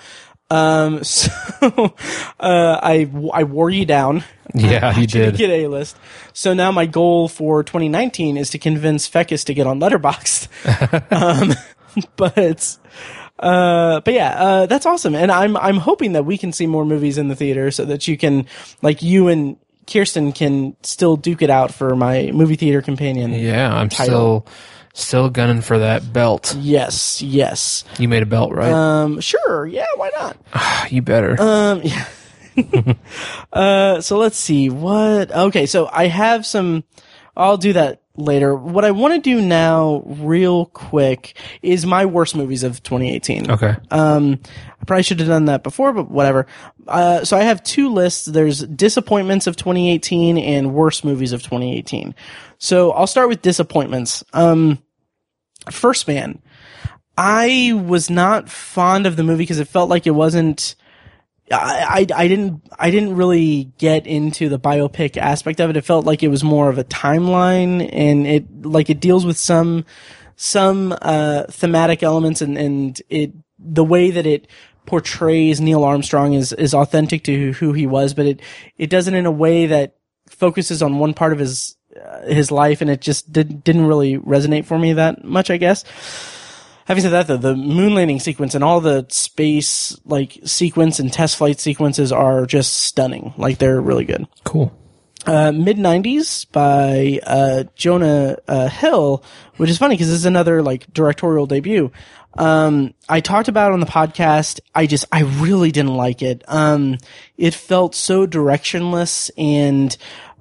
Um, 0.53 1.03
so, 1.05 1.31
uh, 2.41 2.81
I, 2.83 3.11
I 3.33 3.45
wore 3.45 3.71
you 3.71 3.87
down. 3.87 4.25
yeah, 4.55 4.99
you 4.99 5.07
did. 5.07 5.37
get 5.37 5.51
a 5.51 5.69
list. 5.69 5.97
So 6.35 6.53
now 6.53 6.71
my 6.71 6.87
goal 6.87 7.29
for 7.29 7.63
2019 7.63 8.37
is 8.37 8.51
to 8.51 8.59
convince 8.59 9.09
Fekkes 9.09 9.45
to 9.47 9.55
get 9.55 9.67
on 9.67 9.81
Letterboxd. 9.81 10.49
um, 11.13 11.55
but, 12.17 12.77
uh, 13.39 14.01
but 14.01 14.15
yeah, 14.15 14.35
uh, 14.37 14.67
that's 14.67 14.85
awesome. 14.85 15.15
And 15.15 15.33
I'm, 15.33 15.57
I'm 15.57 15.79
hoping 15.79 16.13
that 16.13 16.25
we 16.25 16.37
can 16.37 16.53
see 16.53 16.67
more 16.67 16.85
movies 16.85 17.17
in 17.17 17.29
the 17.29 17.37
theater 17.37 17.71
so 17.71 17.87
that 17.87 18.07
you 18.07 18.19
can, 18.19 18.47
like 18.83 19.03
you 19.03 19.29
and 19.29 19.57
Kyrsten 19.87 20.35
can 20.35 20.77
still 20.83 21.17
duke 21.17 21.43
it 21.43 21.51
out 21.51 21.73
for 21.73 21.97
my 21.97 22.31
movie 22.33 22.57
theater 22.57 22.83
companion. 22.83 23.33
Yeah, 23.33 23.75
I'm 23.75 23.89
Title. 23.89 24.45
still 24.45 24.47
still 24.93 25.31
gunning 25.31 25.61
for 25.63 25.79
that 25.79 26.13
belt. 26.13 26.55
Yes, 26.59 27.23
yes. 27.23 27.85
You 27.99 28.09
made 28.09 28.23
a 28.23 28.27
belt, 28.27 28.53
right? 28.53 28.73
Um, 28.73 29.21
sure. 29.21 29.67
Yeah, 29.67 29.87
why 29.97 30.11
not? 30.15 30.37
you 30.91 31.03
better. 31.03 31.41
Um, 31.41 31.83
yeah. 31.85 32.07
uh, 33.53 34.01
so 34.01 34.19
let's 34.19 34.37
see 34.37 34.69
what. 34.71 35.31
Okay, 35.33 35.67
so 35.67 35.89
I 35.91 36.07
have 36.07 36.45
some. 36.45 36.85
I'll 37.37 37.57
do 37.57 37.73
that 37.73 38.02
later. 38.17 38.55
What 38.55 38.85
I 38.85 38.91
want 38.91 39.15
to 39.15 39.21
do 39.21 39.41
now, 39.41 40.03
real 40.07 40.67
quick, 40.67 41.37
is 41.63 41.87
my 41.87 42.07
worst 42.07 42.37
movies 42.37 42.63
of 42.63 42.83
2018. 42.83 43.51
okay. 43.51 43.77
Um, 43.91 44.41
I 44.81 44.85
probably 44.85 45.03
should 45.03 45.21
have 45.21 45.29
done 45.29 45.47
that 45.47 45.63
before, 45.63 45.93
but 45.93 46.11
whatever. 46.11 46.47
Uh, 46.87 47.25
so 47.25 47.37
I 47.37 47.43
have 47.43 47.63
two 47.63 47.93
lists. 47.93 48.27
There's 48.27 48.61
disappointments 48.61 49.47
of 49.47 49.57
2018 49.57 50.39
and 50.39 50.75
worst 50.75 51.05
movies 51.05 51.33
of 51.33 51.43
2018. 51.43 52.15
So 52.59 52.93
I'll 52.93 53.07
start 53.07 53.29
with 53.29 53.43
disappointments. 53.43 54.25
Um, 54.33 54.83
First 55.71 56.09
Man. 56.09 56.41
I 57.17 57.73
was 57.87 58.09
not 58.09 58.49
fond 58.49 59.07
of 59.07 59.17
the 59.17 59.23
movie 59.23 59.43
because 59.43 59.59
it 59.59 59.69
felt 59.69 59.91
like 59.91 60.07
it 60.07 60.13
wasn't. 60.13 60.75
I, 61.53 62.07
I, 62.15 62.29
didn't 62.29 62.63
I 62.79 62.91
didn't 62.91 63.17
really 63.17 63.73
get 63.79 64.07
into 64.07 64.49
the 64.49 64.59
biopic 64.59 65.17
aspect 65.17 65.61
of 65.61 65.71
it. 65.71 65.77
It 65.77 65.85
felt 65.85 66.07
like 66.07 66.23
it 66.23 66.29
was 66.29 66.43
more 66.43 66.69
of 66.69 66.79
a 66.79 66.85
timeline, 66.85 67.89
and 67.93 68.27
it 68.27 68.65
like 68.65 68.91
it 68.91 69.01
deals 69.01 69.27
with 69.27 69.39
some 69.39 69.85
some 70.37 70.97
uh, 71.03 71.45
thematic 71.51 72.03
elements, 72.03 72.41
and 72.43 72.57
and 72.57 73.01
it 73.09 73.33
the 73.59 73.85
way 73.85 74.11
that 74.11 74.27
it 74.27 74.49
portrays 74.87 75.61
Neil 75.61 75.85
Armstrong 75.85 76.35
is 76.35 76.53
is 76.53 76.75
authentic 76.75 77.25
to 77.25 77.53
who 77.53 77.73
he 77.73 77.87
was, 77.87 78.15
but 78.15 78.27
it 78.27 78.41
it 78.79 78.91
does 78.91 79.09
it 79.09 79.15
in 79.15 79.27
a 79.27 79.31
way 79.31 79.67
that 79.67 79.97
focuses 80.29 80.83
on 80.83 80.99
one 80.99 81.15
part 81.15 81.33
of 81.33 81.39
his 81.39 81.77
uh, 82.03 82.23
his 82.23 82.51
life, 82.51 82.81
and 82.81 82.91
it 82.91 83.01
just 83.01 83.33
did, 83.33 83.63
didn't 83.63 83.87
really 83.87 84.17
resonate 84.19 84.65
for 84.65 84.79
me 84.79 84.95
that 84.95 85.25
much, 85.25 85.51
I 85.51 85.59
guess 85.59 85.85
having 86.87 87.03
said 87.03 87.11
that 87.11 87.27
though 87.27 87.37
the 87.37 87.55
moon 87.57 87.95
landing 87.95 88.21
sequence 88.21 88.55
and 88.55 88.65
all 88.65 88.81
the 88.81 89.07
space 89.11 89.99
like 90.05 90.39
sequence 90.45 90.99
and 90.99 91.13
test 91.13 91.37
flight 91.37 91.61
sequences 91.61 92.13
are 92.13 92.47
just 92.47 92.75
stunning. 92.83 93.35
Like 93.37 93.59
they're 93.59 93.81
really 93.81 94.05
good. 94.05 94.27
Cool. 94.45 94.73
uh, 95.27 95.53
mid 95.53 95.77
90s 95.77 96.51
by 96.51 97.21
uh, 97.25 97.63
jonah 97.77 98.37
uh, 98.49 98.69
hill 98.69 99.23
which 99.57 99.71
is 99.71 99.79
funny 99.79 99.95
because 99.95 100.09
this 100.09 100.17
is 100.17 100.27
another 100.27 100.63
like 100.63 100.93
directorial 100.93 101.47
debut. 101.47 101.93
Um, 102.37 102.95
i 103.09 103.21
talked 103.21 103.49
about 103.49 103.71
it 103.71 103.75
on 103.75 103.81
the 103.81 103.87
podcast. 103.87 104.59
I 104.75 104.87
just 104.87 105.05
i 105.13 105.21
really 105.21 105.71
didn't 105.71 105.95
like 105.95 106.23
it. 106.23 106.43
Um, 106.49 106.99
it 107.37 107.55
felt 107.55 107.95
so 107.95 108.27
directionless 108.27 109.31
and 109.39 109.97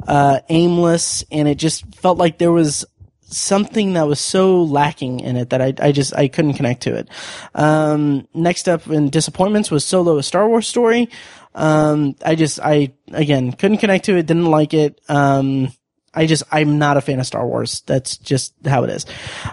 uh, 0.07 0.39
aimless 0.49 1.23
and 1.31 1.47
it 1.47 1.55
just 1.55 1.85
felt 1.95 2.17
like 2.17 2.39
there 2.39 2.51
was 2.51 2.85
something 3.31 3.93
that 3.93 4.07
was 4.07 4.19
so 4.19 4.63
lacking 4.63 5.21
in 5.21 5.37
it 5.37 5.49
that 5.49 5.61
I, 5.61 5.73
I 5.79 5.91
just 5.91 6.15
I 6.15 6.27
couldn't 6.27 6.53
connect 6.53 6.83
to 6.83 6.95
it. 6.95 7.09
Um, 7.55 8.27
next 8.33 8.67
up 8.69 8.87
in 8.87 9.09
disappointments 9.09 9.71
was 9.71 9.85
Solo: 9.85 10.17
A 10.17 10.23
Star 10.23 10.47
Wars 10.47 10.67
Story. 10.67 11.09
Um, 11.53 12.15
I 12.25 12.35
just 12.35 12.59
I 12.61 12.93
again 13.11 13.51
couldn't 13.53 13.77
connect 13.77 14.05
to 14.05 14.17
it, 14.17 14.25
didn't 14.25 14.45
like 14.45 14.73
it. 14.73 15.01
Um, 15.09 15.71
I 16.13 16.25
just 16.25 16.43
I'm 16.51 16.77
not 16.77 16.97
a 16.97 17.01
fan 17.01 17.19
of 17.19 17.25
Star 17.25 17.47
Wars. 17.47 17.81
That's 17.85 18.17
just 18.17 18.53
how 18.65 18.83
it 18.83 18.89
is. 18.89 19.05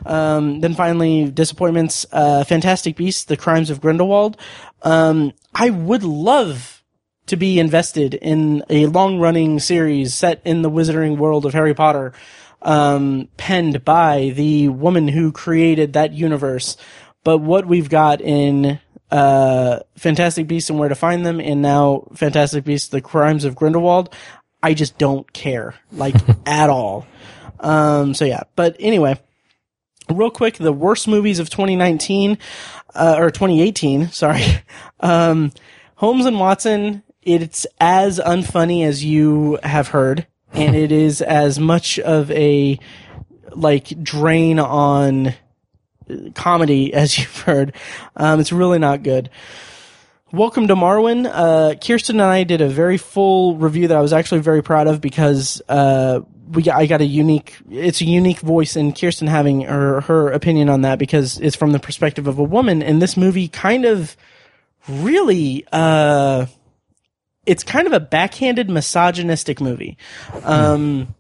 Um, 0.05 0.61
then 0.61 0.75
finally, 0.75 1.31
disappointments. 1.31 2.07
Uh, 2.13 2.45
Fantastic 2.45 2.97
Beasts: 2.97 3.25
The 3.25 3.37
Crimes 3.37 3.71
of 3.71 3.81
Grindelwald. 3.81 4.37
Um, 4.83 5.33
I 5.55 5.71
would 5.71 6.03
love 6.03 6.83
to 7.27 7.37
be 7.37 7.59
invested 7.59 8.15
in 8.15 8.65
a 8.71 8.87
long 8.87 9.19
running 9.19 9.61
series 9.61 10.15
set 10.15 10.41
in 10.45 10.63
the 10.63 10.71
wizarding 10.71 11.19
world 11.19 11.45
of 11.45 11.53
Harry 11.53 11.75
Potter 11.75 12.13
um, 12.63 13.29
penned 13.37 13.85
by 13.85 14.33
the 14.35 14.69
woman 14.69 15.09
who 15.09 15.33
created 15.33 15.93
that 15.93 16.13
universe. 16.13 16.77
But 17.25 17.39
what 17.39 17.67
we've 17.67 17.89
got 17.89 18.21
in 18.21 18.81
uh, 19.11 19.81
Fantastic 19.97 20.47
Beasts 20.47 20.71
and 20.71 20.79
Where 20.79 20.89
to 20.89 20.95
Find 20.95 21.25
Them, 21.25 21.41
and 21.41 21.63
now 21.63 22.09
Fantastic 22.15 22.65
Beasts: 22.65 22.89
The 22.89 23.01
Crimes 23.01 23.45
of 23.45 23.55
Grindelwald, 23.55 24.15
I 24.63 24.75
just 24.75 24.99
don't 24.99 25.31
care, 25.33 25.75
like 25.93 26.15
at 26.47 26.71
all. 26.71 27.07
Um, 27.61 28.15
so 28.15 28.25
yeah, 28.25 28.45
but 28.57 28.77
anyway, 28.79 29.19
real 30.11 30.31
quick, 30.31 30.57
the 30.57 30.73
worst 30.73 31.09
movies 31.09 31.39
of 31.39 31.51
2019 31.51 32.39
uh, 32.95 33.17
or 33.19 33.31
2018. 33.31 34.09
Sorry, 34.13 34.45
um, 35.01 35.53
Holmes 35.97 36.27
and 36.27 36.39
Watson. 36.39 37.03
It's 37.23 37.67
as 37.79 38.19
unfunny 38.19 38.87
as 38.87 39.05
you 39.05 39.59
have 39.63 39.89
heard 39.89 40.27
and 40.53 40.75
it 40.75 40.93
is 40.93 41.23
as 41.23 41.59
much 41.59 41.99
of 41.99 42.31
a 42.31 42.79
like 43.53 44.03
drain 44.03 44.59
on 44.59 45.35
comedy 46.35 46.93
as 46.95 47.19
you've 47.19 47.41
heard. 47.41 47.75
Um, 48.17 48.41
it's 48.41 48.53
really 48.53 48.79
not 48.79 49.03
good. 49.03 49.31
Welcome 50.31 50.69
to 50.69 50.77
Marwen. 50.77 51.27
Uh, 51.27 51.75
Kyrsten 51.77 52.11
and 52.11 52.23
I 52.23 52.45
did 52.45 52.61
a 52.61 52.69
very 52.69 52.99
full 52.99 53.57
review 53.57 53.89
that 53.89 53.97
I 53.97 54.03
was 54.03 54.13
actually 54.13 54.43
very 54.43 54.63
proud 54.63 54.87
of 54.87 55.01
because 55.01 55.63
uh, 55.71 56.21
we 56.51 56.63
got, 56.63 56.77
I 56.77 56.85
got 56.85 57.01
a 57.01 57.07
unique. 57.07 57.57
It's 57.71 58.03
a 58.03 58.05
unique 58.05 58.41
voice, 58.41 58.77
in 58.77 58.93
Kyrsten 58.93 59.27
having 59.27 59.63
her 59.63 60.03
her 60.03 60.31
opinion 60.31 60.69
on 60.69 60.83
that 60.83 60.99
because 60.99 61.39
it's 61.41 61.57
from 61.57 61.73
the 61.73 61.79
perspective 61.79 62.27
of 62.27 62.39
a 62.39 62.43
woman, 62.43 62.83
and 62.83 63.01
this 63.01 63.17
movie 63.17 63.49
kind 63.49 63.87
of 63.87 64.17
really. 64.87 65.67
Uh, 65.73 66.47
it's 67.49 67.65
kind 67.65 67.87
of 67.87 67.95
a 67.95 68.01
backhanded 68.01 68.69
misogynistic 68.69 69.59
movie. 69.59 69.97
Um, 70.45 71.15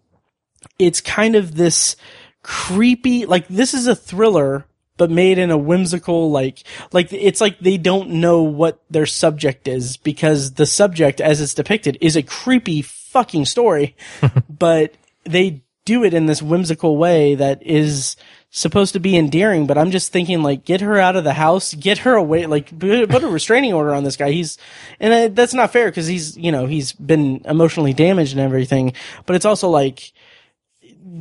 it's 0.78 1.00
kind 1.00 1.34
of 1.34 1.56
this 1.56 1.96
creepy, 2.42 3.24
like 3.24 3.48
this 3.48 3.72
is 3.72 3.86
a 3.86 3.96
thriller, 3.96 4.66
but 4.98 5.10
made 5.10 5.38
in 5.38 5.50
a 5.50 5.56
whimsical, 5.56 6.30
like, 6.30 6.64
like 6.92 7.12
it's 7.12 7.40
like 7.40 7.58
they 7.60 7.78
don't 7.78 8.10
know 8.10 8.42
what 8.42 8.82
their 8.90 9.06
subject 9.06 9.66
is 9.66 9.96
because 9.96 10.54
the 10.54 10.66
subject, 10.66 11.20
as 11.22 11.40
it's 11.40 11.54
depicted, 11.54 11.96
is 12.02 12.14
a 12.14 12.22
creepy 12.22 12.82
fucking 12.82 13.46
story, 13.46 13.96
but 14.50 14.94
they 15.24 15.62
do 15.86 16.04
it 16.04 16.12
in 16.12 16.26
this 16.26 16.42
whimsical 16.42 16.98
way 16.98 17.36
that 17.36 17.62
is 17.62 18.16
supposed 18.50 18.94
to 18.94 19.00
be 19.00 19.16
endearing, 19.16 19.66
but 19.66 19.76
I'm 19.76 19.90
just 19.90 20.12
thinking 20.12 20.42
like, 20.42 20.64
get 20.64 20.80
her 20.80 20.98
out 20.98 21.16
of 21.16 21.24
the 21.24 21.34
house, 21.34 21.74
get 21.74 21.98
her 21.98 22.14
away, 22.14 22.46
like 22.46 22.78
put 22.78 23.22
a 23.22 23.28
restraining 23.28 23.74
order 23.74 23.94
on 23.94 24.04
this 24.04 24.16
guy. 24.16 24.30
He's, 24.30 24.56
and 25.00 25.12
uh, 25.12 25.28
that's 25.34 25.54
not 25.54 25.72
fair 25.72 25.88
because 25.90 26.06
he's, 26.06 26.36
you 26.36 26.50
know, 26.50 26.66
he's 26.66 26.92
been 26.92 27.42
emotionally 27.44 27.92
damaged 27.92 28.32
and 28.32 28.40
everything, 28.40 28.94
but 29.26 29.36
it's 29.36 29.44
also 29.44 29.68
like, 29.68 30.12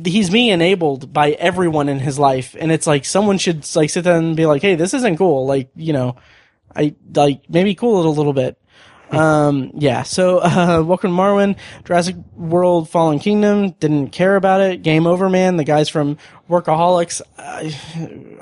he's 0.04 0.30
being 0.30 0.48
enabled 0.48 1.12
by 1.12 1.32
everyone 1.32 1.88
in 1.88 1.98
his 1.98 2.18
life. 2.18 2.56
And 2.58 2.70
it's 2.72 2.86
like, 2.86 3.04
someone 3.04 3.38
should 3.38 3.64
like 3.74 3.90
sit 3.90 4.04
down 4.04 4.24
and 4.24 4.36
be 4.36 4.46
like, 4.46 4.62
Hey, 4.62 4.74
this 4.74 4.94
isn't 4.94 5.18
cool. 5.18 5.46
Like, 5.46 5.70
you 5.74 5.92
know, 5.92 6.16
I 6.74 6.94
like 7.14 7.42
maybe 7.48 7.74
cool 7.74 8.00
it 8.00 8.06
a 8.06 8.10
little 8.10 8.32
bit. 8.32 8.60
Um, 9.10 9.70
yeah, 9.74 10.02
so, 10.02 10.38
uh, 10.42 10.82
welcome 10.84 11.10
to 11.10 11.16
Marwen, 11.16 11.56
Jurassic 11.84 12.16
World 12.36 12.90
Fallen 12.90 13.18
Kingdom, 13.18 13.70
didn't 13.70 14.08
care 14.10 14.36
about 14.36 14.60
it. 14.60 14.82
Game 14.82 15.06
Over 15.06 15.28
Man, 15.28 15.56
the 15.56 15.64
guys 15.64 15.88
from 15.88 16.18
Workaholics, 16.48 17.22
I, 17.38 17.74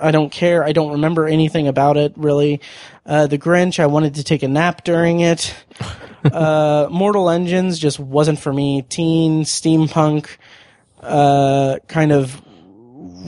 I 0.00 0.10
don't 0.10 0.30
care. 0.30 0.64
I 0.64 0.72
don't 0.72 0.92
remember 0.92 1.26
anything 1.26 1.68
about 1.68 1.96
it, 1.96 2.12
really. 2.16 2.60
Uh, 3.04 3.26
The 3.26 3.38
Grinch, 3.38 3.78
I 3.78 3.86
wanted 3.86 4.16
to 4.16 4.24
take 4.24 4.42
a 4.42 4.48
nap 4.48 4.84
during 4.84 5.20
it. 5.20 5.54
uh, 6.24 6.88
Mortal 6.90 7.30
Engines 7.30 7.78
just 7.78 7.98
wasn't 8.00 8.38
for 8.38 8.52
me. 8.52 8.82
Teen, 8.82 9.44
steampunk, 9.44 10.36
uh, 11.00 11.78
kind 11.86 12.12
of 12.12 12.42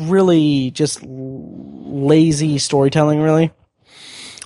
really 0.08 0.70
just 0.70 1.02
lazy 1.02 2.58
storytelling, 2.58 3.20
really. 3.20 3.52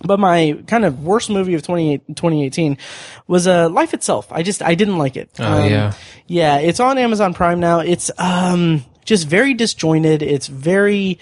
But 0.04 0.18
my 0.18 0.58
kind 0.66 0.84
of 0.84 1.04
worst 1.04 1.30
movie 1.30 1.54
of 1.54 1.62
2018 1.62 2.78
was 3.26 3.46
uh, 3.46 3.68
Life 3.68 3.94
Itself. 3.94 4.30
I 4.32 4.42
just 4.42 4.62
I 4.62 4.74
didn't 4.74 4.98
like 4.98 5.16
it. 5.16 5.30
Oh, 5.38 5.64
yeah. 5.64 5.92
yeah. 6.26 6.58
It's 6.58 6.80
on 6.80 6.98
Amazon 6.98 7.34
Prime 7.34 7.60
now. 7.60 7.80
It's 7.80 8.10
um 8.18 8.84
just 9.04 9.26
very 9.26 9.54
disjointed. 9.54 10.22
It's 10.22 10.46
very 10.46 11.18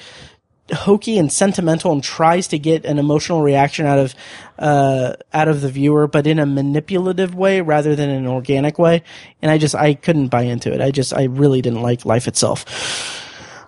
hokey 0.72 1.18
and 1.18 1.32
sentimental 1.32 1.92
and 1.92 2.02
tries 2.02 2.48
to 2.48 2.58
get 2.58 2.84
an 2.84 2.98
emotional 2.98 3.42
reaction 3.42 3.86
out 3.86 3.98
of 3.98 4.14
uh 4.58 5.14
out 5.32 5.48
of 5.48 5.60
the 5.60 5.68
viewer 5.68 6.06
but 6.06 6.26
in 6.26 6.38
a 6.38 6.46
manipulative 6.46 7.34
way 7.34 7.60
rather 7.60 7.96
than 7.96 8.08
an 8.08 8.26
organic 8.26 8.78
way 8.78 9.02
and 9.42 9.50
i 9.50 9.58
just 9.58 9.74
i 9.74 9.94
couldn't 9.94 10.28
buy 10.28 10.42
into 10.42 10.72
it 10.72 10.80
i 10.80 10.90
just 10.90 11.12
i 11.14 11.24
really 11.24 11.60
didn't 11.60 11.82
like 11.82 12.04
life 12.04 12.28
itself 12.28 12.64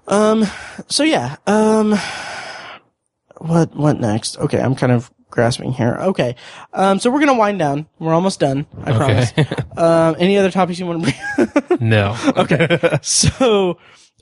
um 0.07 0.45
so 0.89 1.03
yeah 1.03 1.37
um 1.47 1.95
what 3.43 3.75
what 3.75 4.01
next? 4.01 4.39
Okay 4.39 4.61
i'm 4.61 4.75
kind 4.75 4.93
of 4.93 5.11
grasping 5.31 5.73
here. 5.73 5.97
Okay 5.99 6.37
um 6.73 6.99
so 6.99 7.11
we're 7.11 7.21
gonna 7.21 7.35
wind 7.35 7.59
down. 7.59 7.87
We're 7.99 8.13
almost 8.15 8.41
done 8.41 8.67
i 8.85 8.93
promise. 8.93 9.33
Um 9.77 10.17
any 10.19 10.37
other 10.39 10.51
topics 10.51 10.79
you 10.79 10.87
want 10.87 11.05
to 11.05 11.13
bring? 11.37 11.79
No. 11.81 12.17
okay. 12.37 12.99
so, 13.03 13.79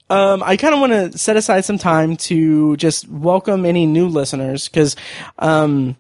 um, 0.09 0.43
I 0.43 0.57
kind 0.57 0.73
of 0.75 0.81
want 0.81 0.93
to 1.13 1.19
set 1.19 1.37
aside 1.37 1.65
some 1.65 1.79
time 1.79 2.17
to 2.29 2.77
just 2.79 3.07
welcome 3.09 3.67
any 3.67 3.87
new 3.87 4.09
listeners 4.09 4.67
because, 4.69 4.97
um, 5.39 5.97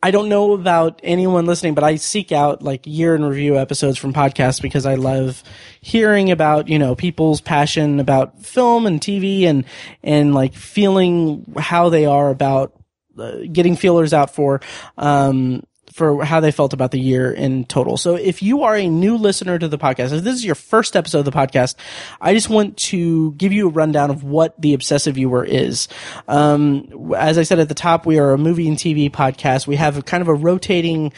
I 0.00 0.12
don't 0.12 0.28
know 0.28 0.52
about 0.52 1.00
anyone 1.02 1.46
listening, 1.46 1.74
but 1.74 1.82
I 1.82 1.96
seek 1.96 2.30
out 2.30 2.62
like 2.62 2.86
year 2.86 3.16
in 3.16 3.24
review 3.24 3.58
episodes 3.58 3.98
from 3.98 4.12
podcasts 4.12 4.62
because 4.62 4.86
I 4.86 4.94
love 4.94 5.42
hearing 5.80 6.30
about, 6.30 6.68
you 6.68 6.78
know, 6.78 6.94
people's 6.94 7.40
passion 7.40 7.98
about 7.98 8.40
film 8.40 8.86
and 8.86 9.00
TV 9.00 9.42
and, 9.42 9.64
and 10.04 10.34
like 10.34 10.54
feeling 10.54 11.52
how 11.58 11.88
they 11.88 12.06
are 12.06 12.30
about 12.30 12.74
uh, 13.18 13.38
getting 13.50 13.74
feelers 13.74 14.12
out 14.12 14.32
for, 14.32 14.60
um, 14.96 15.64
for 15.98 16.24
how 16.24 16.40
they 16.40 16.52
felt 16.52 16.72
about 16.72 16.92
the 16.92 17.00
year 17.00 17.30
in 17.30 17.64
total. 17.64 17.96
So 17.96 18.14
if 18.14 18.42
you 18.42 18.62
are 18.62 18.76
a 18.76 18.88
new 18.88 19.16
listener 19.16 19.58
to 19.58 19.68
the 19.68 19.76
podcast, 19.76 20.12
if 20.12 20.24
this 20.24 20.36
is 20.36 20.44
your 20.44 20.54
first 20.54 20.96
episode 20.96 21.18
of 21.18 21.24
the 21.26 21.32
podcast, 21.32 21.74
I 22.20 22.32
just 22.32 22.48
want 22.48 22.76
to 22.78 23.32
give 23.32 23.52
you 23.52 23.66
a 23.68 23.70
rundown 23.70 24.10
of 24.10 24.22
what 24.22 24.58
the 24.60 24.74
Obsessive 24.74 25.16
Viewer 25.16 25.44
is. 25.44 25.88
Um, 26.28 27.12
as 27.16 27.36
I 27.36 27.42
said 27.42 27.58
at 27.58 27.68
the 27.68 27.74
top, 27.74 28.06
we 28.06 28.18
are 28.18 28.32
a 28.32 28.38
movie 28.38 28.68
and 28.68 28.78
TV 28.78 29.10
podcast. 29.10 29.66
We 29.66 29.76
have 29.76 29.98
a 29.98 30.02
kind 30.02 30.22
of 30.22 30.28
a 30.28 30.34
rotating 30.34 31.12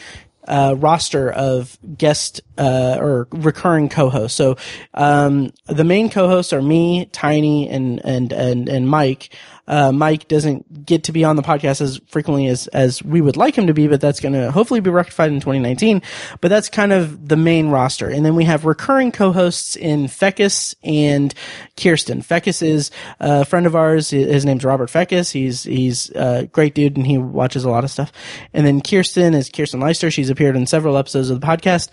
uh, 0.47 0.75
roster 0.77 1.31
of 1.31 1.77
guest 1.97 2.41
uh, 2.61 2.97
or 3.01 3.27
recurring 3.31 3.89
co-hosts. 3.89 4.37
So 4.37 4.55
um, 4.93 5.51
the 5.65 5.83
main 5.83 6.11
co-hosts 6.11 6.53
are 6.53 6.61
me, 6.61 7.05
Tiny, 7.05 7.67
and 7.67 7.99
and 8.05 8.31
and 8.31 8.69
and 8.69 8.87
Mike. 8.87 9.35
Uh, 9.67 9.91
Mike 9.91 10.27
doesn't 10.27 10.85
get 10.85 11.05
to 11.05 11.11
be 11.11 11.23
on 11.23 11.37
the 11.37 11.41
podcast 11.41 11.81
as 11.81 11.99
frequently 12.07 12.47
as 12.47 12.67
as 12.67 13.01
we 13.01 13.19
would 13.19 13.35
like 13.35 13.57
him 13.57 13.65
to 13.65 13.73
be, 13.73 13.87
but 13.87 13.99
that's 13.99 14.19
going 14.19 14.33
to 14.33 14.51
hopefully 14.51 14.79
be 14.79 14.91
rectified 14.91 15.31
in 15.31 15.39
2019. 15.39 16.03
But 16.39 16.49
that's 16.49 16.69
kind 16.69 16.93
of 16.93 17.27
the 17.27 17.37
main 17.37 17.69
roster, 17.69 18.07
and 18.07 18.23
then 18.23 18.35
we 18.35 18.43
have 18.43 18.65
recurring 18.65 19.11
co-hosts 19.11 19.75
in 19.75 20.05
Fekkes 20.05 20.75
and 20.83 21.33
Kyrsten. 21.77 22.23
Fekkes 22.23 22.61
is 22.61 22.91
a 23.19 23.43
friend 23.43 23.65
of 23.65 23.75
ours. 23.75 24.11
His 24.11 24.45
name's 24.45 24.65
Robert 24.65 24.89
Fekkes. 24.89 25.31
He's 25.31 25.63
he's 25.63 26.11
a 26.11 26.47
great 26.51 26.75
dude, 26.75 26.95
and 26.95 27.07
he 27.07 27.17
watches 27.17 27.63
a 27.63 27.71
lot 27.71 27.83
of 27.83 27.89
stuff. 27.89 28.11
And 28.53 28.67
then 28.67 28.81
Kyrsten 28.81 29.33
is 29.33 29.49
Kyrsten 29.49 29.81
Leister. 29.81 30.11
She's 30.11 30.29
appeared 30.29 30.55
in 30.55 30.67
several 30.67 30.95
episodes 30.95 31.31
of 31.31 31.41
the 31.41 31.47
podcast 31.47 31.89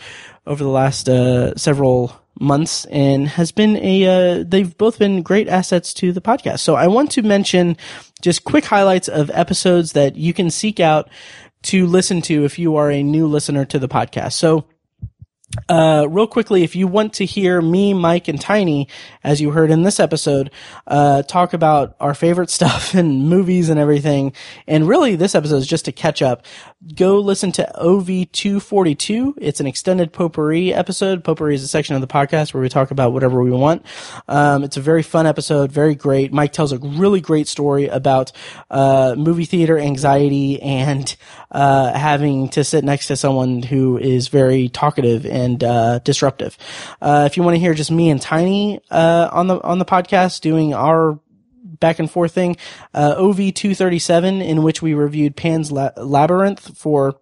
over 0.48 0.64
the 0.64 0.70
last 0.70 1.08
uh, 1.08 1.54
several 1.54 2.18
months 2.40 2.84
and 2.86 3.28
has 3.28 3.52
been 3.52 3.76
a 3.76 4.06
uh, 4.40 4.44
they've 4.46 4.76
both 4.78 4.98
been 4.98 5.22
great 5.22 5.48
assets 5.48 5.92
to 5.94 6.12
the 6.12 6.20
podcast. 6.20 6.60
So 6.60 6.74
I 6.74 6.86
want 6.86 7.10
to 7.12 7.22
mention 7.22 7.76
just 8.22 8.44
quick 8.44 8.64
highlights 8.64 9.08
of 9.08 9.30
episodes 9.34 9.92
that 9.92 10.16
you 10.16 10.32
can 10.32 10.50
seek 10.50 10.80
out 10.80 11.08
to 11.62 11.86
listen 11.86 12.22
to 12.22 12.44
if 12.44 12.58
you 12.58 12.76
are 12.76 12.90
a 12.90 13.02
new 13.02 13.26
listener 13.26 13.64
to 13.66 13.78
the 13.78 13.88
podcast. 13.88 14.32
So 14.32 14.64
uh, 15.68 16.06
real 16.10 16.26
quickly, 16.26 16.62
if 16.62 16.76
you 16.76 16.86
want 16.86 17.14
to 17.14 17.24
hear 17.24 17.62
me, 17.62 17.94
Mike, 17.94 18.28
and 18.28 18.38
Tiny, 18.38 18.86
as 19.24 19.40
you 19.40 19.50
heard 19.50 19.70
in 19.70 19.82
this 19.82 19.98
episode, 19.98 20.50
uh, 20.86 21.22
talk 21.22 21.54
about 21.54 21.96
our 22.00 22.12
favorite 22.12 22.50
stuff 22.58 22.94
and 22.94 23.28
movies 23.28 23.70
and 23.70 23.80
everything, 23.80 24.32
and 24.66 24.86
really 24.86 25.16
this 25.16 25.34
episode 25.34 25.56
is 25.56 25.66
just 25.66 25.86
to 25.86 25.92
catch 25.92 26.20
up, 26.20 26.44
go 26.94 27.18
listen 27.18 27.50
to 27.52 27.70
OV242. 27.80 29.34
It's 29.38 29.58
an 29.60 29.66
extended 29.66 30.12
potpourri 30.12 30.74
episode. 30.74 31.24
Potpourri 31.24 31.54
is 31.54 31.62
a 31.62 31.68
section 31.68 31.94
of 31.94 32.02
the 32.02 32.06
podcast 32.06 32.52
where 32.52 32.62
we 32.62 32.68
talk 32.68 32.90
about 32.90 33.12
whatever 33.14 33.42
we 33.42 33.50
want. 33.50 33.84
Um, 34.28 34.64
it's 34.64 34.76
a 34.76 34.82
very 34.82 35.02
fun 35.02 35.26
episode, 35.26 35.72
very 35.72 35.94
great. 35.94 36.30
Mike 36.30 36.52
tells 36.52 36.72
a 36.72 36.78
really 36.78 37.20
great 37.20 37.48
story 37.48 37.86
about 37.86 38.32
uh, 38.70 39.14
movie 39.16 39.46
theater 39.46 39.78
anxiety 39.78 40.60
and 40.60 41.16
uh, 41.50 41.92
having 41.94 42.50
to 42.50 42.62
sit 42.62 42.84
next 42.84 43.06
to 43.06 43.16
someone 43.16 43.62
who 43.62 43.96
is 43.96 44.28
very 44.28 44.68
talkative 44.68 45.24
and 45.24 45.37
uh, 45.62 45.98
disruptive. 46.00 46.56
Uh, 47.00 47.24
if 47.30 47.36
you 47.36 47.42
want 47.42 47.54
to 47.54 47.60
hear 47.60 47.74
just 47.74 47.90
me 47.90 48.10
and 48.10 48.20
Tiny 48.20 48.80
uh, 48.90 49.28
on 49.32 49.46
the 49.46 49.62
on 49.62 49.78
the 49.78 49.84
podcast 49.84 50.40
doing 50.40 50.74
our 50.74 51.18
back 51.64 51.98
and 51.98 52.10
forth 52.10 52.32
thing, 52.32 52.56
uh, 52.94 53.14
OV237, 53.16 54.44
in 54.44 54.62
which 54.62 54.82
we 54.82 54.94
reviewed 54.94 55.36
Pan's 55.36 55.70
La- 55.70 55.90
Labyrinth 55.96 56.76
for 56.76 57.20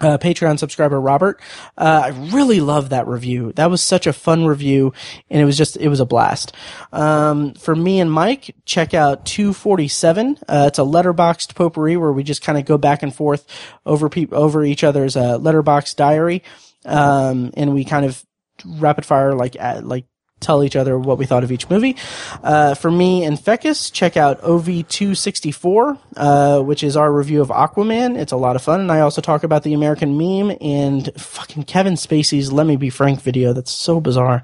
uh, 0.00 0.18
Patreon 0.18 0.58
subscriber 0.58 1.00
Robert. 1.00 1.40
Uh, 1.76 2.02
I 2.04 2.08
really 2.34 2.60
love 2.60 2.90
that 2.90 3.06
review. 3.06 3.52
That 3.54 3.70
was 3.70 3.82
such 3.82 4.06
a 4.06 4.12
fun 4.12 4.46
review, 4.46 4.92
and 5.30 5.40
it 5.40 5.44
was 5.44 5.56
just 5.56 5.76
it 5.76 5.88
was 5.88 6.00
a 6.00 6.04
blast. 6.04 6.52
Um, 6.92 7.54
for 7.54 7.74
me 7.74 8.00
and 8.00 8.12
Mike, 8.12 8.54
check 8.66 8.92
out 8.92 9.24
247. 9.24 10.38
Uh, 10.46 10.64
it's 10.68 10.78
a 10.78 10.82
Letterboxd 10.82 11.54
potpourri 11.54 11.96
where 11.96 12.12
we 12.12 12.22
just 12.22 12.42
kind 12.42 12.58
of 12.58 12.66
go 12.66 12.76
back 12.76 13.02
and 13.02 13.14
forth 13.14 13.46
over 13.86 14.08
pe- 14.08 14.28
over 14.32 14.64
each 14.64 14.84
other's 14.84 15.16
uh, 15.16 15.38
Letterboxd 15.38 15.96
diary, 15.96 16.42
um, 16.86 17.50
and 17.54 17.74
we 17.74 17.84
kind 17.84 18.06
of 18.06 18.24
rapid 18.64 19.04
fire 19.04 19.34
like 19.34 19.56
at, 19.56 19.84
like 19.84 20.06
tell 20.40 20.62
each 20.62 20.76
other 20.76 20.98
what 20.98 21.18
we 21.18 21.26
thought 21.26 21.44
of 21.44 21.52
each 21.52 21.68
movie. 21.70 21.96
Uh, 22.42 22.74
for 22.74 22.90
me 22.90 23.24
and 23.24 23.38
Fekkes, 23.38 23.92
check 23.92 24.16
out 24.16 24.40
OV264, 24.42 25.98
uh, 26.16 26.60
which 26.60 26.82
is 26.82 26.96
our 26.96 27.10
review 27.10 27.40
of 27.40 27.48
Aquaman. 27.48 28.18
It's 28.18 28.32
a 28.32 28.36
lot 28.36 28.56
of 28.56 28.62
fun. 28.62 28.80
And 28.80 28.92
I 28.92 29.00
also 29.00 29.20
talk 29.20 29.44
about 29.44 29.62
the 29.62 29.72
American 29.72 30.18
meme 30.18 30.56
and 30.60 31.10
fucking 31.16 31.64
Kevin 31.64 31.94
Spacey's 31.94 32.52
Let 32.52 32.66
Me 32.66 32.76
Be 32.76 32.90
Frank 32.90 33.22
video. 33.22 33.52
That's 33.52 33.72
so 33.72 34.00
bizarre. 34.00 34.42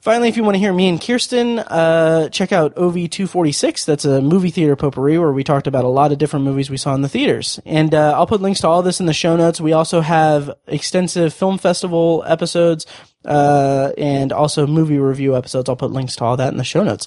Finally, 0.00 0.28
if 0.28 0.36
you 0.36 0.44
want 0.44 0.54
to 0.54 0.58
hear 0.60 0.72
me 0.72 0.88
and 0.88 1.00
Kyrsten, 1.00 1.64
uh, 1.66 2.28
check 2.28 2.52
out 2.52 2.74
OV246. 2.76 3.84
That's 3.84 4.04
a 4.04 4.20
movie 4.22 4.50
theater 4.50 4.76
potpourri 4.76 5.18
where 5.18 5.32
we 5.32 5.42
talked 5.42 5.66
about 5.66 5.84
a 5.84 5.88
lot 5.88 6.12
of 6.12 6.18
different 6.18 6.44
movies 6.44 6.70
we 6.70 6.76
saw 6.76 6.94
in 6.94 7.02
the 7.02 7.08
theaters. 7.08 7.58
And 7.66 7.92
uh, 7.94 8.12
I'll 8.16 8.26
put 8.26 8.40
links 8.40 8.60
to 8.60 8.68
all 8.68 8.82
this 8.82 9.00
in 9.00 9.06
the 9.06 9.12
show 9.12 9.36
notes. 9.36 9.60
We 9.60 9.72
also 9.72 10.00
have 10.00 10.50
extensive 10.68 11.34
film 11.34 11.58
festival 11.58 12.22
episodes 12.26 12.86
uh, 13.24 13.90
and 13.98 14.32
also 14.32 14.66
movie 14.66 14.98
review 14.98 15.36
episodes. 15.36 15.68
I'll 15.68 15.76
put 15.76 15.90
links 15.90 16.14
to 16.16 16.24
all 16.24 16.36
that 16.36 16.52
in 16.52 16.58
the 16.58 16.64
show 16.64 16.84
notes. 16.84 17.06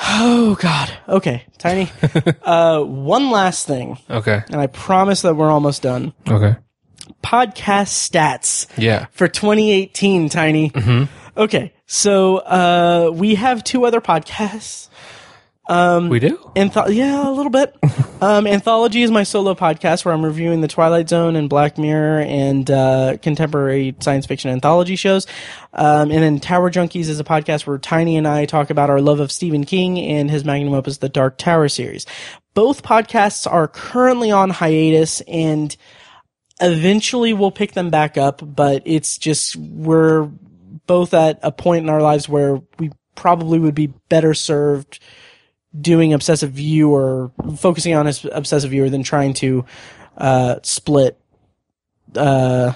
Oh 0.00 0.56
God. 0.60 0.90
Okay, 1.08 1.44
Tiny. 1.58 1.90
uh, 2.42 2.80
one 2.82 3.30
last 3.30 3.66
thing, 3.66 3.98
Okay. 4.08 4.42
and 4.48 4.60
I 4.60 4.68
promise 4.68 5.22
that 5.22 5.34
we're 5.34 5.50
almost 5.50 5.82
done. 5.82 6.14
Okay. 6.28 6.54
Podcast 7.22 8.08
stats 8.08 8.66
Yeah. 8.78 9.06
for 9.10 9.26
2018, 9.28 10.28
Tiny. 10.28 10.72
Okay, 11.36 11.72
so 11.88 12.36
uh, 12.36 13.10
we 13.12 13.34
have 13.34 13.64
two 13.64 13.86
other 13.86 14.02
podcasts. 14.02 14.90
we 16.10 16.20
do? 16.20 16.36
Antho- 16.54 16.94
yeah, 16.94 17.28
a 17.28 17.32
little 17.32 17.50
bit. 17.50 17.74
um, 18.22 18.46
Anthology 18.46 19.02
is 19.02 19.10
my 19.10 19.22
solo 19.22 19.54
podcast 19.54 20.04
where 20.04 20.12
I'm 20.12 20.24
reviewing 20.24 20.60
the 20.60 20.68
Twilight 20.68 21.08
Zone 21.08 21.34
and 21.34 21.48
Black 21.48 21.78
Mirror 21.78 22.20
and 22.20 22.70
uh, 22.70 23.16
contemporary 23.22 23.96
science 24.00 24.26
fiction 24.26 24.50
anthology 24.50 24.96
shows. 24.96 25.26
Um, 25.72 26.10
and 26.10 26.22
then 26.22 26.40
Tower 26.40 26.70
Junkies 26.70 27.08
is 27.08 27.20
a 27.20 27.24
podcast 27.24 27.66
where 27.66 27.78
Tiny 27.78 28.18
and 28.18 28.28
I 28.28 28.44
talk 28.44 28.68
about 28.68 28.90
our 28.90 29.00
love 29.00 29.20
of 29.20 29.32
Stephen 29.32 29.64
King 29.64 29.98
and 29.98 30.30
his 30.30 30.44
magnum 30.44 30.74
opus, 30.74 30.98
The 30.98 31.08
Dark 31.08 31.38
Tower 31.38 31.70
series. 31.70 32.04
Both 32.52 32.82
podcasts 32.82 33.50
are 33.50 33.66
currently 33.66 34.30
on 34.30 34.50
hiatus 34.50 35.22
and 35.22 35.74
eventually 36.60 37.32
we'll 37.32 37.50
pick 37.50 37.72
them 37.72 37.88
back 37.88 38.18
up, 38.18 38.42
but 38.44 38.82
it's 38.84 39.16
just 39.16 39.56
we're 39.56 40.30
both 40.88 41.14
at 41.14 41.38
a 41.44 41.52
point 41.52 41.84
in 41.84 41.88
our 41.88 42.02
lives 42.02 42.28
where 42.28 42.60
we 42.80 42.90
probably 43.14 43.60
would 43.60 43.76
be 43.76 43.86
better 44.08 44.34
served 44.34 44.98
doing 45.78 46.12
obsessive 46.12 46.50
view 46.50 46.90
or 46.90 47.30
focusing 47.56 47.94
on 47.94 48.08
as 48.08 48.26
obsessive 48.32 48.70
viewer 48.70 48.88
than 48.88 49.04
trying 49.04 49.34
to 49.34 49.64
uh, 50.16 50.56
split 50.62 51.20
uh, 52.16 52.72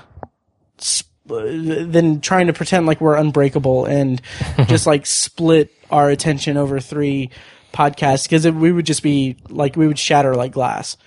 sp- 0.78 1.10
than 1.26 2.20
trying 2.20 2.48
to 2.48 2.52
pretend 2.52 2.86
like 2.86 3.00
we're 3.00 3.16
unbreakable 3.16 3.86
and 3.86 4.20
just 4.66 4.86
like 4.86 5.06
split 5.06 5.72
our 5.90 6.10
attention 6.10 6.56
over 6.56 6.78
three 6.80 7.30
podcasts 7.72 8.24
because 8.24 8.46
we 8.46 8.70
would 8.70 8.86
just 8.86 9.02
be 9.02 9.36
like 9.48 9.74
we 9.76 9.86
would 9.86 9.98
shatter 9.98 10.34
like 10.34 10.52
glass. 10.52 10.96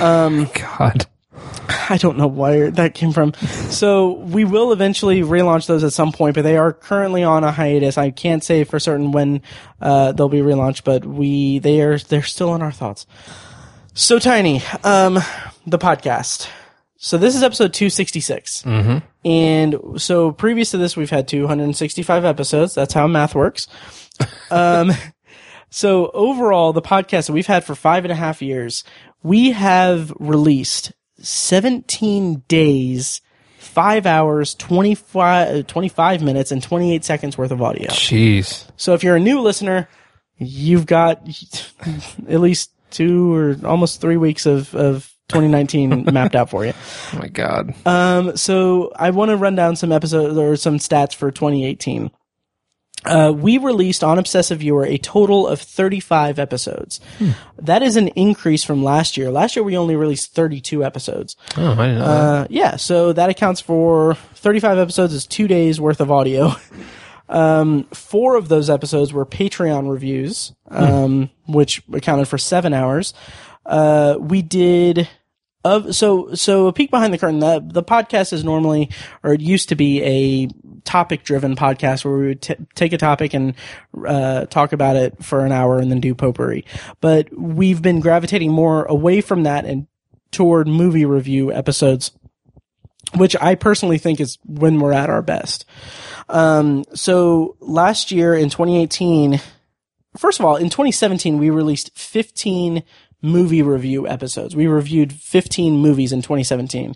Um, 0.00 0.48
God. 0.54 1.06
I 1.90 1.98
don't 1.98 2.18
know 2.18 2.26
where 2.26 2.70
that 2.72 2.94
came 2.94 3.12
from. 3.12 3.34
So 3.70 4.12
we 4.12 4.44
will 4.44 4.72
eventually 4.72 5.22
relaunch 5.22 5.66
those 5.66 5.84
at 5.84 5.92
some 5.92 6.12
point, 6.12 6.34
but 6.34 6.42
they 6.42 6.56
are 6.56 6.72
currently 6.72 7.22
on 7.24 7.44
a 7.44 7.52
hiatus. 7.52 7.98
I 7.98 8.10
can't 8.10 8.42
say 8.42 8.64
for 8.64 8.78
certain 8.78 9.12
when 9.12 9.42
uh, 9.80 10.12
they'll 10.12 10.28
be 10.28 10.40
relaunched, 10.40 10.84
but 10.84 11.04
we 11.04 11.58
they 11.58 11.80
are 11.82 11.98
they're 11.98 12.22
still 12.22 12.54
in 12.54 12.62
our 12.62 12.72
thoughts. 12.72 13.06
So 13.94 14.18
tiny, 14.18 14.62
um, 14.84 15.14
the 15.66 15.78
podcast. 15.78 16.48
So 16.98 17.18
this 17.18 17.36
is 17.36 17.42
episode 17.42 17.72
266. 17.72 18.62
Mm-hmm. 18.62 18.98
And 19.26 20.00
so 20.00 20.32
previous 20.32 20.70
to 20.70 20.78
this, 20.78 20.96
we've 20.96 21.10
had 21.10 21.28
265 21.28 22.24
episodes. 22.24 22.74
That's 22.74 22.94
how 22.94 23.06
math 23.06 23.34
works. 23.34 23.68
Um, 24.48 24.92
so 25.70 26.10
overall, 26.14 26.72
the 26.72 26.80
podcast 26.80 27.26
that 27.26 27.32
we've 27.32 27.46
had 27.46 27.64
for 27.64 27.74
five 27.74 28.04
and 28.04 28.12
a 28.12 28.14
half 28.14 28.40
years, 28.40 28.84
we 29.22 29.50
have 29.50 30.12
released 30.18 30.92
17 31.18 32.42
days, 32.48 33.20
five 33.58 34.06
hours, 34.06 34.54
25, 34.54 35.48
uh, 35.48 35.62
25 35.62 36.22
minutes, 36.22 36.52
and 36.52 36.62
28 36.62 37.04
seconds 37.04 37.38
worth 37.38 37.50
of 37.50 37.62
audio. 37.62 37.88
Jeez. 37.90 38.66
So 38.76 38.94
if 38.94 39.02
you're 39.02 39.16
a 39.16 39.20
new 39.20 39.40
listener, 39.40 39.88
you've 40.38 40.86
got 40.86 41.26
at 42.28 42.40
least 42.40 42.70
two 42.90 43.34
or 43.34 43.56
almost 43.64 44.00
three 44.00 44.16
weeks 44.16 44.46
of, 44.46 44.74
of 44.74 45.12
2019 45.28 46.04
mapped 46.12 46.36
out 46.36 46.50
for 46.50 46.64
you. 46.64 46.72
Oh 47.12 47.18
my 47.18 47.28
God. 47.28 47.74
Um, 47.86 48.36
so 48.36 48.92
I 48.96 49.10
want 49.10 49.30
to 49.30 49.36
run 49.36 49.54
down 49.54 49.76
some 49.76 49.92
episodes 49.92 50.36
or 50.36 50.56
some 50.56 50.78
stats 50.78 51.14
for 51.14 51.30
2018. 51.30 52.10
Uh, 53.06 53.32
we 53.32 53.58
released 53.58 54.02
on 54.04 54.18
Obsessive 54.18 54.58
Viewer 54.58 54.84
a 54.84 54.98
total 54.98 55.46
of 55.46 55.60
35 55.60 56.38
episodes. 56.38 57.00
That 57.58 57.82
is 57.82 57.96
an 57.96 58.08
increase 58.08 58.64
from 58.64 58.82
last 58.84 59.16
year. 59.16 59.30
Last 59.30 59.56
year 59.56 59.62
we 59.62 59.76
only 59.76 59.96
released 59.96 60.32
32 60.34 60.84
episodes. 60.84 61.36
oh, 61.56 61.72
I 61.72 61.74
didn't 61.74 61.98
know 61.98 62.04
that. 62.06 62.10
Uh, 62.42 62.46
yeah, 62.50 62.76
so 62.76 63.12
that 63.12 63.30
accounts 63.30 63.60
for 63.60 64.14
35 64.34 64.78
episodes 64.78 65.12
is 65.12 65.26
two 65.26 65.48
days 65.48 65.80
worth 65.80 66.00
of 66.00 66.10
audio. 66.10 66.52
Um, 67.28 67.84
four 67.92 68.36
of 68.36 68.48
those 68.48 68.70
episodes 68.70 69.12
were 69.12 69.26
Patreon 69.26 69.90
reviews, 69.90 70.52
um, 70.68 71.28
which 71.48 71.82
accounted 71.92 72.28
for 72.28 72.38
seven 72.38 72.72
hours. 72.72 73.14
Uh, 73.64 74.16
we 74.20 74.42
did 74.42 75.08
of 75.66 75.94
so 75.94 76.34
so 76.34 76.68
a 76.68 76.72
peek 76.72 76.90
behind 76.90 77.12
the 77.12 77.18
curtain. 77.18 77.40
The 77.40 77.60
the 77.60 77.82
podcast 77.82 78.32
is 78.32 78.44
normally 78.44 78.90
or 79.22 79.32
it 79.32 79.40
used 79.40 79.68
to 79.70 79.74
be 79.74 80.02
a 80.02 80.48
topic 80.84 81.24
driven 81.24 81.56
podcast 81.56 82.04
where 82.04 82.16
we 82.16 82.26
would 82.28 82.42
t- 82.42 82.54
take 82.74 82.92
a 82.92 82.98
topic 82.98 83.34
and 83.34 83.54
uh, 84.06 84.46
talk 84.46 84.72
about 84.72 84.96
it 84.96 85.22
for 85.22 85.44
an 85.44 85.52
hour 85.52 85.78
and 85.78 85.90
then 85.90 86.00
do 86.00 86.14
potpourri. 86.14 86.64
But 87.00 87.28
we've 87.36 87.82
been 87.82 88.00
gravitating 88.00 88.52
more 88.52 88.84
away 88.84 89.20
from 89.20 89.42
that 89.42 89.64
and 89.64 89.86
toward 90.30 90.68
movie 90.68 91.04
review 91.04 91.52
episodes 91.52 92.12
which 93.14 93.36
I 93.40 93.54
personally 93.54 93.98
think 93.98 94.20
is 94.20 94.38
when 94.44 94.80
we're 94.80 94.92
at 94.92 95.10
our 95.10 95.22
best. 95.22 95.64
Um, 96.28 96.84
so 96.94 97.56
last 97.60 98.10
year 98.10 98.34
in 98.34 98.50
2018, 98.50 99.40
first 100.16 100.40
of 100.40 100.44
all, 100.44 100.56
in 100.56 100.70
2017, 100.70 101.38
we 101.38 101.50
released 101.50 101.96
15 101.96 102.82
movie 103.22 103.62
review 103.62 104.06
episodes. 104.06 104.54
We 104.54 104.66
reviewed 104.66 105.12
15 105.12 105.76
movies 105.76 106.12
in 106.12 106.22
2017. 106.22 106.94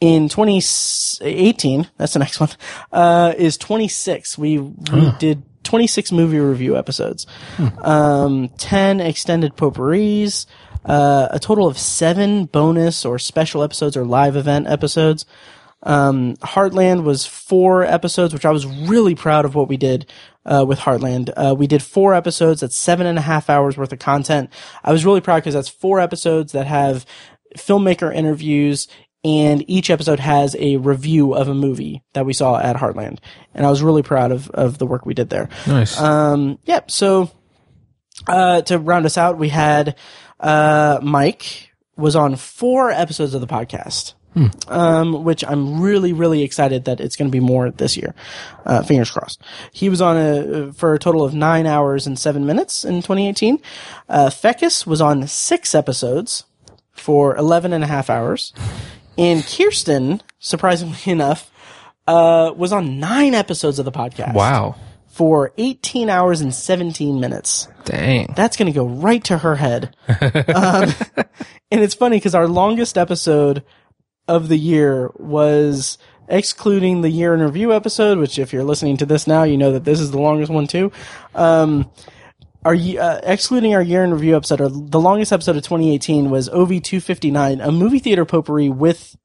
In 0.00 0.28
2018, 0.28 1.90
that's 1.98 2.14
the 2.14 2.18
next 2.18 2.40
one, 2.40 2.48
uh, 2.92 3.34
is 3.36 3.58
26. 3.58 4.38
We, 4.38 4.58
we 4.58 5.12
did 5.18 5.42
26 5.64 6.12
movie 6.12 6.38
review 6.38 6.76
episodes, 6.76 7.26
um, 7.82 8.48
10 8.56 9.00
extended 9.00 9.56
potpourris, 9.56 10.46
uh, 10.84 11.28
a 11.30 11.38
total 11.38 11.66
of 11.66 11.78
seven 11.78 12.46
bonus 12.46 13.04
or 13.04 13.18
special 13.18 13.62
episodes 13.62 13.96
or 13.96 14.04
live 14.04 14.36
event 14.36 14.66
episodes. 14.66 15.26
Um, 15.82 16.36
Heartland 16.36 17.04
was 17.04 17.26
four 17.26 17.84
episodes, 17.84 18.34
which 18.34 18.44
I 18.44 18.50
was 18.50 18.66
really 18.66 19.14
proud 19.14 19.44
of 19.44 19.54
what 19.54 19.68
we 19.68 19.76
did 19.76 20.10
uh, 20.44 20.64
with 20.66 20.80
Heartland. 20.80 21.30
Uh, 21.36 21.54
we 21.54 21.66
did 21.66 21.82
four 21.82 22.14
episodes. 22.14 22.60
That's 22.60 22.76
seven 22.76 23.06
and 23.06 23.18
a 23.18 23.22
half 23.22 23.50
hours 23.50 23.76
worth 23.76 23.92
of 23.92 23.98
content. 23.98 24.50
I 24.82 24.92
was 24.92 25.04
really 25.04 25.20
proud 25.20 25.36
because 25.36 25.54
that's 25.54 25.68
four 25.68 26.00
episodes 26.00 26.52
that 26.52 26.66
have 26.66 27.06
filmmaker 27.56 28.14
interviews 28.14 28.88
and 29.22 29.68
each 29.68 29.90
episode 29.90 30.18
has 30.20 30.56
a 30.58 30.78
review 30.78 31.34
of 31.34 31.48
a 31.48 31.54
movie 31.54 32.02
that 32.14 32.24
we 32.24 32.32
saw 32.32 32.58
at 32.58 32.76
Heartland. 32.76 33.18
And 33.54 33.66
I 33.66 33.70
was 33.70 33.82
really 33.82 34.02
proud 34.02 34.32
of, 34.32 34.48
of 34.50 34.78
the 34.78 34.86
work 34.86 35.04
we 35.04 35.14
did 35.14 35.28
there. 35.28 35.50
Nice. 35.66 36.00
Um, 36.00 36.58
yep. 36.64 36.90
So, 36.90 37.30
uh, 38.26 38.62
to 38.62 38.78
round 38.78 39.04
us 39.06 39.18
out, 39.18 39.38
we 39.38 39.50
had, 39.50 39.96
uh, 40.38 41.00
Mike 41.02 41.70
was 41.96 42.16
on 42.16 42.36
four 42.36 42.90
episodes 42.90 43.34
of 43.34 43.42
the 43.42 43.46
podcast. 43.46 44.14
Um, 44.68 45.24
which 45.24 45.44
I'm 45.44 45.80
really, 45.80 46.12
really 46.12 46.42
excited 46.42 46.84
that 46.84 47.00
it's 47.00 47.16
going 47.16 47.28
to 47.28 47.32
be 47.32 47.40
more 47.40 47.70
this 47.70 47.96
year. 47.96 48.14
Uh, 48.64 48.82
fingers 48.82 49.10
crossed. 49.10 49.42
He 49.72 49.88
was 49.88 50.00
on 50.00 50.16
a, 50.16 50.72
for 50.72 50.94
a 50.94 50.98
total 50.98 51.24
of 51.24 51.34
nine 51.34 51.66
hours 51.66 52.06
and 52.06 52.18
seven 52.18 52.46
minutes 52.46 52.84
in 52.84 52.96
2018. 53.02 53.60
Uh, 54.08 54.26
Fekkes 54.26 54.86
was 54.86 55.00
on 55.00 55.26
six 55.26 55.74
episodes 55.74 56.44
for 56.92 57.36
11 57.36 57.72
and 57.72 57.82
a 57.82 57.86
half 57.86 58.08
hours. 58.08 58.52
And 59.18 59.42
Kyrsten, 59.42 60.20
surprisingly 60.38 60.98
enough, 61.12 61.50
uh, 62.06 62.52
was 62.56 62.72
on 62.72 62.98
nine 63.00 63.34
episodes 63.34 63.78
of 63.78 63.84
the 63.84 63.92
podcast. 63.92 64.34
wow. 64.34 64.76
For 65.08 65.52
18 65.58 66.08
hours 66.08 66.40
and 66.40 66.54
17 66.54 67.20
minutes. 67.20 67.68
Dang. 67.84 68.32
That's 68.36 68.56
going 68.56 68.72
to 68.72 68.78
go 68.78 68.86
right 68.86 69.22
to 69.24 69.38
her 69.38 69.56
head. 69.56 69.94
um, 70.08 70.88
and 71.70 71.80
it's 71.82 71.94
funny 71.94 72.16
because 72.16 72.34
our 72.34 72.46
longest 72.46 72.96
episode 72.96 73.64
of 74.30 74.48
the 74.48 74.56
year 74.56 75.10
was 75.16 75.98
excluding 76.28 77.00
the 77.00 77.10
year 77.10 77.34
in 77.34 77.42
review 77.42 77.74
episode, 77.74 78.18
which 78.18 78.38
if 78.38 78.52
you're 78.52 78.64
listening 78.64 78.96
to 78.98 79.06
this 79.06 79.26
now, 79.26 79.42
you 79.42 79.58
know 79.58 79.72
that 79.72 79.84
this 79.84 79.98
is 79.98 80.12
the 80.12 80.20
longest 80.20 80.52
one 80.52 80.68
too. 80.68 80.92
Um, 81.34 81.90
our 82.64 82.74
uh, 82.74 83.20
excluding 83.24 83.74
our 83.74 83.82
year 83.82 84.04
in 84.04 84.12
review 84.12 84.36
episode, 84.36 84.60
or 84.60 84.68
the 84.68 85.00
longest 85.00 85.32
episode 85.32 85.56
of 85.56 85.62
2018 85.62 86.30
was 86.30 86.48
OV 86.50 86.82
259, 86.82 87.60
a 87.60 87.72
movie 87.72 87.98
theater 87.98 88.24
potpourri 88.24 88.68
with 88.68 89.16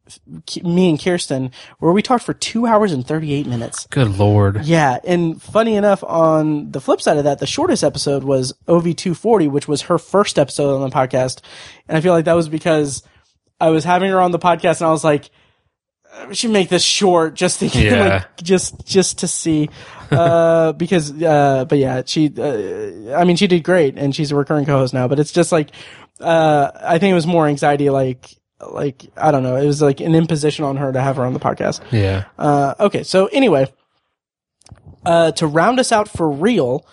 me 0.64 0.90
and 0.90 0.98
Kyrsten, 0.98 1.52
where 1.80 1.92
we 1.92 2.02
talked 2.02 2.24
for 2.24 2.34
two 2.34 2.66
hours 2.66 2.94
and 2.94 3.06
38 3.06 3.46
minutes. 3.46 3.88
Good 3.88 4.18
lord. 4.18 4.66
Yeah, 4.66 5.00
and 5.04 5.40
funny 5.42 5.76
enough, 5.76 6.04
on 6.04 6.72
the 6.72 6.80
flip 6.82 7.02
side 7.02 7.18
of 7.18 7.26
that, 7.26 7.40
the 7.40 7.46
shortest 7.46 7.84
episode 7.84 8.24
was 8.24 8.54
OV240, 8.68 9.52
which 9.52 9.68
was 9.68 9.84
her 9.84 9.98
first 9.98 10.40
episode 10.40 10.74
on 10.74 10.90
the 10.90 10.96
podcast. 10.96 11.42
And 11.90 11.98
I 11.98 12.02
feel 12.02 12.14
like 12.14 12.26
that 12.26 12.34
was 12.34 12.48
because 12.48 13.04
I 13.60 13.70
was 13.70 13.84
having 13.84 14.10
her 14.12 14.20
on 14.22 14.32
the 14.32 14.40
podcast 14.40 14.82
and 14.82 14.88
I 14.88 14.92
was 14.92 15.04
like, 15.04 15.30
"Uh, 16.14 16.26
we 16.30 16.36
should 16.36 16.52
make 16.52 16.70
this 16.70 16.84
short 16.84 17.34
just 17.36 17.60
to 17.60 17.68
Yeah. 17.74 18.06
like, 18.06 18.38
just 18.44 18.86
just 18.86 19.20
to 19.20 19.28
see 19.28 19.70
uh 20.12 20.72
because 20.84 21.12
uh 21.22 21.66
but 21.66 21.78
yeah 21.80 22.04
she 22.06 22.32
uh, 22.38 23.18
i 23.18 23.24
mean 23.24 23.36
she 23.38 23.48
did 23.48 23.64
great 23.64 23.98
and 23.98 24.16
she's 24.16 24.32
a 24.32 24.36
recurring 24.36 24.66
co-host 24.66 24.94
now 24.94 25.08
but 25.08 25.20
it's 25.20 25.32
just 25.32 25.52
like 25.52 25.72
uh 26.20 26.70
i 26.82 27.00
think 27.00 27.12
it 27.12 27.16
was 27.16 27.26
more 27.26 27.48
anxiety 27.48 27.90
like 27.90 28.30
like 28.72 29.06
i 29.18 29.32
don't 29.32 29.42
know 29.42 29.56
it 29.56 29.66
was 29.66 29.82
like 29.82 30.02
an 30.02 30.14
imposition 30.14 30.64
on 30.64 30.78
her 30.78 30.92
to 30.92 31.02
have 31.02 31.16
her 31.16 31.26
on 31.26 31.34
the 31.34 31.40
podcast 31.40 31.82
Yeah. 31.92 32.26
uh, 32.38 32.76
okay, 32.80 33.02
so 33.04 33.26
anyway, 33.28 33.68
uh, 35.06 35.32
to 35.34 35.48
round 35.48 35.80
us 35.80 35.92
out 35.92 36.08
for 36.10 36.30
real, 36.30 36.86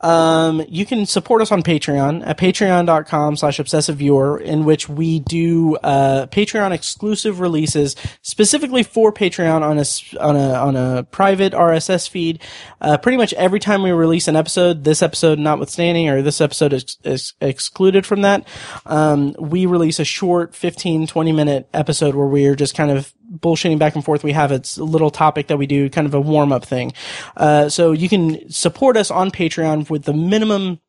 um, 0.00 0.62
you 0.68 0.86
can 0.86 1.06
support 1.06 1.42
us 1.42 1.52
on 1.52 1.62
Patreon 1.62 2.26
at 2.26 2.38
patreon.com 2.38 3.36
slash 3.36 3.58
obsessive 3.58 3.96
viewer, 3.96 4.38
in 4.38 4.64
which 4.64 4.88
we 4.88 5.20
do, 5.20 5.76
uh, 5.76 6.26
Patreon 6.26 6.72
exclusive 6.72 7.40
releases 7.40 7.96
specifically 8.22 8.82
for 8.82 9.12
Patreon 9.12 9.62
on 9.62 9.78
a, 9.78 10.24
on 10.24 10.36
a, 10.36 10.54
on 10.54 10.76
a 10.76 11.02
private 11.04 11.52
RSS 11.52 12.08
feed. 12.08 12.40
Uh, 12.80 12.96
pretty 12.96 13.18
much 13.18 13.32
every 13.34 13.60
time 13.60 13.82
we 13.82 13.90
release 13.90 14.26
an 14.28 14.36
episode, 14.36 14.84
this 14.84 15.02
episode 15.02 15.38
notwithstanding, 15.38 16.08
or 16.08 16.22
this 16.22 16.40
episode 16.40 16.72
is, 16.72 16.96
is 17.04 17.34
excluded 17.40 18.06
from 18.06 18.22
that, 18.22 18.46
um, 18.86 19.34
we 19.38 19.66
release 19.66 20.00
a 20.00 20.04
short 20.04 20.54
15, 20.54 21.06
20 21.06 21.32
minute 21.32 21.68
episode 21.74 22.14
where 22.14 22.26
we 22.26 22.46
are 22.46 22.54
just 22.54 22.74
kind 22.74 22.90
of 22.90 23.12
bullshitting 23.30 23.78
back 23.78 23.94
and 23.94 24.04
forth. 24.04 24.24
We 24.24 24.32
have 24.32 24.52
It's 24.52 24.76
a 24.76 24.84
little 24.84 25.10
topic 25.10 25.46
that 25.48 25.56
we 25.56 25.66
do, 25.66 25.88
kind 25.90 26.06
of 26.06 26.14
a 26.14 26.20
warm 26.20 26.52
up 26.52 26.64
thing. 26.64 26.92
Uh, 27.36 27.68
so 27.68 27.92
you 27.92 28.08
can 28.08 28.50
support 28.50 28.96
us 28.96 29.10
on 29.10 29.30
Patreon 29.30 29.88
with 29.90 30.04
the 30.04 30.14
minimum 30.14 30.80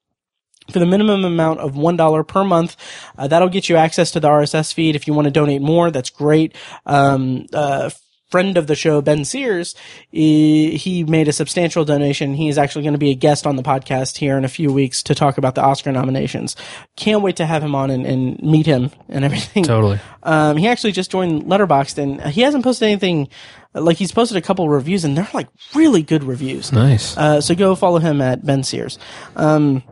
for 0.69 0.79
the 0.79 0.85
minimum 0.85 1.25
amount 1.25 1.59
of 1.59 1.75
one 1.75 1.97
dollar 1.97 2.23
per 2.23 2.43
month. 2.43 2.75
Uh, 3.17 3.27
that'll 3.27 3.49
get 3.49 3.67
you 3.67 3.75
access 3.75 4.11
to 4.11 4.19
the 4.19 4.27
RSS 4.27 4.73
feed. 4.73 4.95
If 4.95 5.07
you 5.07 5.13
want 5.13 5.25
to 5.25 5.31
donate 5.31 5.61
more, 5.61 5.91
that's 5.91 6.09
great. 6.09 6.55
Um, 6.85 7.47
uh, 7.53 7.89
friend 8.31 8.57
of 8.57 8.65
the 8.67 8.75
show, 8.75 9.01
Ben 9.01 9.25
Sears, 9.25 9.75
he, 10.09 11.05
made 11.07 11.27
a 11.27 11.33
substantial 11.33 11.83
donation. 11.83 12.33
He 12.33 12.47
is 12.47 12.57
actually 12.57 12.83
going 12.83 12.93
to 12.93 12.99
be 12.99 13.11
a 13.11 13.15
guest 13.15 13.45
on 13.45 13.57
the 13.57 13.63
podcast 13.63 14.17
here 14.17 14.37
in 14.37 14.45
a 14.45 14.47
few 14.47 14.71
weeks 14.71 15.03
to 15.03 15.15
talk 15.15 15.37
about 15.37 15.55
the 15.55 15.61
Oscar 15.61 15.91
nominations. 15.91 16.55
Can't 16.95 17.21
wait 17.21 17.35
to 17.35 17.45
have 17.45 17.61
him 17.61 17.75
on 17.75 17.91
and, 17.91 18.05
and 18.05 18.41
meet 18.41 18.65
him 18.65 18.89
and 19.09 19.25
everything. 19.25 19.63
Totally. 19.63 19.99
Um, 20.23 20.57
he 20.57 20.67
actually 20.67 20.93
just 20.93 21.11
joined 21.11 21.43
Letterboxd 21.43 21.97
and 21.97 22.21
he 22.31 22.41
hasn't 22.41 22.63
posted 22.63 22.87
anything. 22.87 23.27
Like 23.73 23.97
he's 23.97 24.11
posted 24.11 24.37
a 24.37 24.41
couple 24.41 24.69
reviews 24.69 25.03
and 25.03 25.17
they're 25.17 25.27
like 25.33 25.49
really 25.75 26.01
good 26.01 26.23
reviews. 26.23 26.71
Nice. 26.71 27.17
Uh, 27.17 27.41
so 27.41 27.53
go 27.53 27.75
follow 27.75 27.99
him 27.99 28.21
at 28.21 28.45
Ben 28.45 28.63
Sears. 28.63 28.97
Um, 29.35 29.83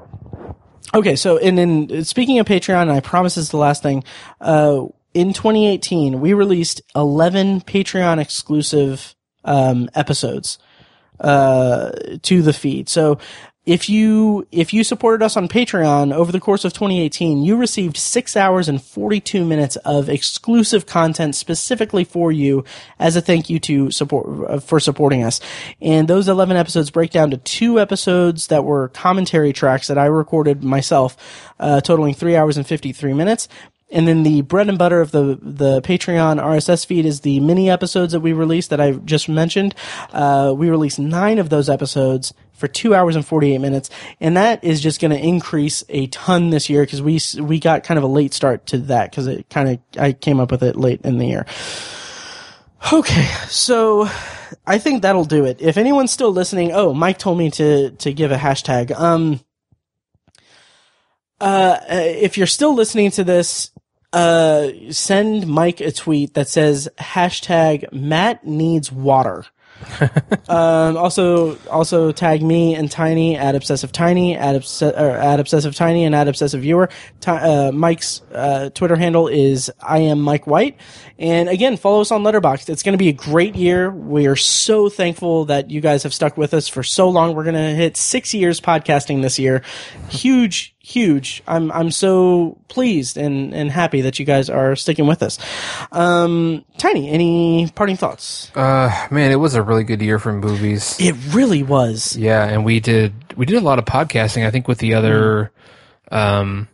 okay, 0.93 1.15
so 1.15 1.37
and 1.37 1.57
then 1.57 2.03
speaking 2.03 2.39
of 2.39 2.45
Patreon, 2.45 2.83
and 2.83 2.91
I 2.91 2.99
promise 2.99 3.35
this 3.35 3.45
is 3.45 3.51
the 3.51 3.57
last 3.57 3.83
thing. 3.83 4.03
Uh, 4.39 4.85
in 5.13 5.33
2018, 5.33 6.19
we 6.19 6.33
released 6.33 6.81
11 6.95 7.61
Patreon 7.61 8.19
exclusive 8.19 9.15
um, 9.43 9.89
episodes 9.95 10.59
uh, 11.19 11.91
to 12.21 12.41
the 12.41 12.53
feed. 12.53 12.89
So 12.89 13.19
if 13.65 13.87
you 13.87 14.47
if 14.51 14.73
you 14.73 14.83
supported 14.83 15.23
us 15.23 15.37
on 15.37 15.47
Patreon 15.47 16.11
over 16.11 16.31
the 16.31 16.39
course 16.39 16.65
of 16.65 16.73
2018, 16.73 17.43
you 17.43 17.55
received 17.55 17.97
six 17.97 18.35
hours 18.35 18.67
and 18.67 18.81
42 18.81 19.45
minutes 19.45 19.75
of 19.77 20.09
exclusive 20.09 20.87
content 20.87 21.35
specifically 21.35 22.03
for 22.03 22.31
you 22.31 22.63
as 22.97 23.15
a 23.15 23.21
thank 23.21 23.47
you 23.47 23.59
to 23.59 23.91
support 23.91 24.49
uh, 24.49 24.59
for 24.59 24.79
supporting 24.79 25.23
us. 25.23 25.39
And 25.81 26.07
those 26.07 26.27
11 26.27 26.57
episodes 26.57 26.89
break 26.89 27.11
down 27.11 27.29
to 27.29 27.37
two 27.37 27.79
episodes 27.79 28.47
that 28.47 28.63
were 28.63 28.87
commentary 28.89 29.53
tracks 29.53 29.87
that 29.87 29.99
I 29.99 30.05
recorded 30.05 30.63
myself, 30.63 31.15
uh, 31.59 31.79
totaling 31.81 32.15
three 32.15 32.35
hours 32.35 32.57
and 32.57 32.65
53 32.65 33.13
minutes. 33.13 33.47
And 33.91 34.07
then 34.07 34.23
the 34.23 34.41
bread 34.41 34.69
and 34.69 34.77
butter 34.77 35.01
of 35.01 35.11
the 35.11 35.39
the 35.41 35.81
Patreon 35.81 36.41
RSS 36.41 36.85
feed 36.85 37.05
is 37.05 37.21
the 37.21 37.39
mini 37.39 37.69
episodes 37.69 38.13
that 38.13 38.19
we 38.19 38.33
release 38.33 38.67
that 38.67 38.79
I 38.79 38.91
just 38.91 39.27
mentioned. 39.27 39.73
Uh, 40.11 40.53
we 40.55 40.69
release 40.69 40.99
nine 40.99 41.39
of 41.39 41.49
those 41.49 41.69
episodes 41.69 42.33
for 42.53 42.67
two 42.67 42.93
hours 42.93 43.15
and 43.15 43.25
forty 43.25 43.53
eight 43.53 43.61
minutes, 43.61 43.89
and 44.19 44.37
that 44.37 44.63
is 44.63 44.79
just 44.79 45.01
going 45.01 45.11
to 45.11 45.17
increase 45.17 45.83
a 45.89 46.05
ton 46.07 46.51
this 46.51 46.69
year 46.69 46.83
because 46.83 47.01
we 47.01 47.19
we 47.41 47.59
got 47.59 47.83
kind 47.83 47.97
of 47.97 48.03
a 48.03 48.07
late 48.07 48.33
start 48.33 48.67
to 48.67 48.77
that 48.77 49.09
because 49.09 49.25
it 49.25 49.49
kind 49.49 49.69
of 49.69 49.79
I 49.99 50.13
came 50.13 50.39
up 50.39 50.51
with 50.51 50.61
it 50.61 50.75
late 50.75 51.01
in 51.01 51.17
the 51.17 51.25
year. 51.25 51.45
Okay, 52.93 53.25
so 53.47 54.07
I 54.65 54.77
think 54.77 55.01
that'll 55.01 55.25
do 55.25 55.45
it. 55.45 55.61
If 55.61 55.77
anyone's 55.77 56.11
still 56.11 56.31
listening, 56.31 56.71
oh, 56.73 56.93
Mike 56.93 57.17
told 57.17 57.37
me 57.37 57.49
to 57.51 57.91
to 57.91 58.13
give 58.13 58.31
a 58.31 58.37
hashtag. 58.37 58.91
Um, 58.97 59.39
uh, 61.41 61.79
if 61.89 62.37
you're 62.37 62.47
still 62.47 62.73
listening 62.73 63.11
to 63.11 63.23
this, 63.23 63.71
uh, 64.13 64.69
send 64.91 65.47
Mike 65.47 65.81
a 65.81 65.91
tweet 65.91 66.33
that 66.33 66.47
says 66.47 66.89
hashtag 66.97 67.91
Matt 67.91 68.45
needs 68.45 68.91
water. 68.91 69.45
um, 70.49 70.97
also, 70.97 71.57
also 71.69 72.11
tag 72.11 72.41
me 72.41 72.75
and 72.75 72.91
Tiny 72.91 73.37
at 73.37 73.55
Obsessive 73.55 73.91
Tiny 73.91 74.35
at, 74.35 74.55
obs- 74.55 74.81
at 74.81 75.39
Obsessive 75.39 75.75
Tiny 75.75 76.03
and 76.03 76.13
at 76.13 76.27
Obsessive 76.27 76.61
Viewer. 76.61 76.89
Ti- 77.21 77.31
uh, 77.31 77.71
Mike's 77.71 78.21
uh, 78.33 78.69
Twitter 78.71 78.95
handle 78.95 79.27
is 79.27 79.71
I 79.81 79.99
am 79.99 80.21
Mike 80.21 80.47
White. 80.47 80.77
And 81.17 81.49
again, 81.49 81.77
follow 81.77 82.01
us 82.01 82.11
on 82.11 82.23
Letterboxd. 82.23 82.69
It's 82.69 82.83
going 82.83 82.93
to 82.93 82.97
be 82.97 83.09
a 83.09 83.13
great 83.13 83.55
year. 83.55 83.89
We 83.89 84.27
are 84.27 84.35
so 84.35 84.89
thankful 84.89 85.45
that 85.45 85.69
you 85.69 85.81
guys 85.81 86.03
have 86.03 86.13
stuck 86.13 86.37
with 86.37 86.53
us 86.53 86.67
for 86.67 86.83
so 86.83 87.09
long. 87.09 87.35
We're 87.35 87.43
going 87.43 87.55
to 87.55 87.75
hit 87.75 87.95
six 87.97 88.33
years 88.33 88.59
podcasting 88.59 89.21
this 89.21 89.39
year. 89.39 89.63
Huge, 90.09 90.75
huge. 90.89 91.43
I'm 91.47 91.71
I'm 91.71 91.91
so 91.91 92.57
pleased 92.67 93.15
and 93.17 93.53
and 93.53 93.69
happy 93.71 94.01
that 94.01 94.17
you 94.19 94.25
guys 94.25 94.49
are 94.49 94.75
sticking 94.75 95.05
with 95.07 95.21
us. 95.21 95.37
Um, 95.91 96.65
Tiny, 96.77 97.09
any 97.09 97.69
parting 97.75 97.95
thoughts? 97.95 98.51
Uh, 98.55 98.89
man, 99.11 99.31
it 99.31 99.35
was 99.35 99.55
a 99.55 99.61
really 99.61 99.83
good 99.83 100.01
year 100.01 100.17
for 100.19 100.33
movies. 100.33 100.97
It 100.99 101.15
really 101.33 101.63
was. 101.63 102.17
Yeah, 102.17 102.43
and 102.43 102.65
we 102.65 102.79
did 102.79 103.13
we 103.37 103.45
did 103.45 103.57
a 103.57 103.65
lot 103.65 103.79
of 103.79 103.85
podcasting. 103.85 104.45
I 104.45 104.51
think 104.51 104.67
with 104.67 104.79
the 104.79 104.95
other, 104.95 105.51
um, 106.11 106.67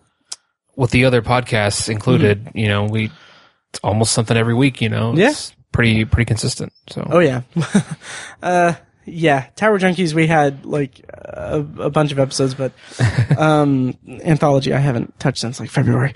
with 0.75 0.91
the 0.91 1.05
other 1.05 1.21
podcasts 1.21 1.89
included. 1.89 2.49
You 2.53 2.67
know, 2.69 2.85
we 2.85 3.11
it's 3.71 3.79
almost 3.83 4.13
something 4.13 4.37
every 4.37 4.53
week. 4.55 4.81
You 4.81 4.89
know, 4.89 5.13
Yeah. 5.15 5.31
it's 5.31 5.53
pretty 5.71 6.05
pretty 6.05 6.25
consistent. 6.25 6.71
So 6.89 7.05
Oh 7.11 7.19
yeah. 7.19 7.41
uh, 8.41 8.73
yeah. 9.05 9.47
Tower 9.55 9.79
Junkies. 9.79 10.13
We 10.13 10.27
had 10.27 10.65
like 10.65 11.05
a, 11.13 11.65
a 11.79 11.89
bunch 11.89 12.11
of 12.11 12.19
episodes, 12.19 12.53
but 12.53 12.71
um, 13.37 13.97
anthology 14.07 14.73
I 14.73 14.79
haven't 14.79 15.17
touched 15.19 15.39
since 15.39 15.59
like 15.59 15.69
February. 15.69 16.13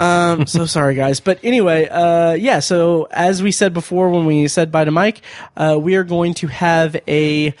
Um, 0.00 0.46
so 0.46 0.66
sorry 0.66 0.94
guys. 0.94 1.20
But 1.20 1.40
anyway, 1.42 1.88
uh, 1.88 2.32
yeah. 2.32 2.60
So 2.60 3.08
as 3.10 3.42
we 3.42 3.52
said 3.52 3.72
before 3.72 4.10
when 4.10 4.26
we 4.26 4.48
said 4.48 4.72
bye 4.72 4.84
to 4.84 4.90
Mike, 4.90 5.22
uh, 5.56 5.78
we 5.80 5.96
are 5.96 6.04
going 6.04 6.34
to 6.34 6.46
have 6.48 6.96
a 7.08 7.54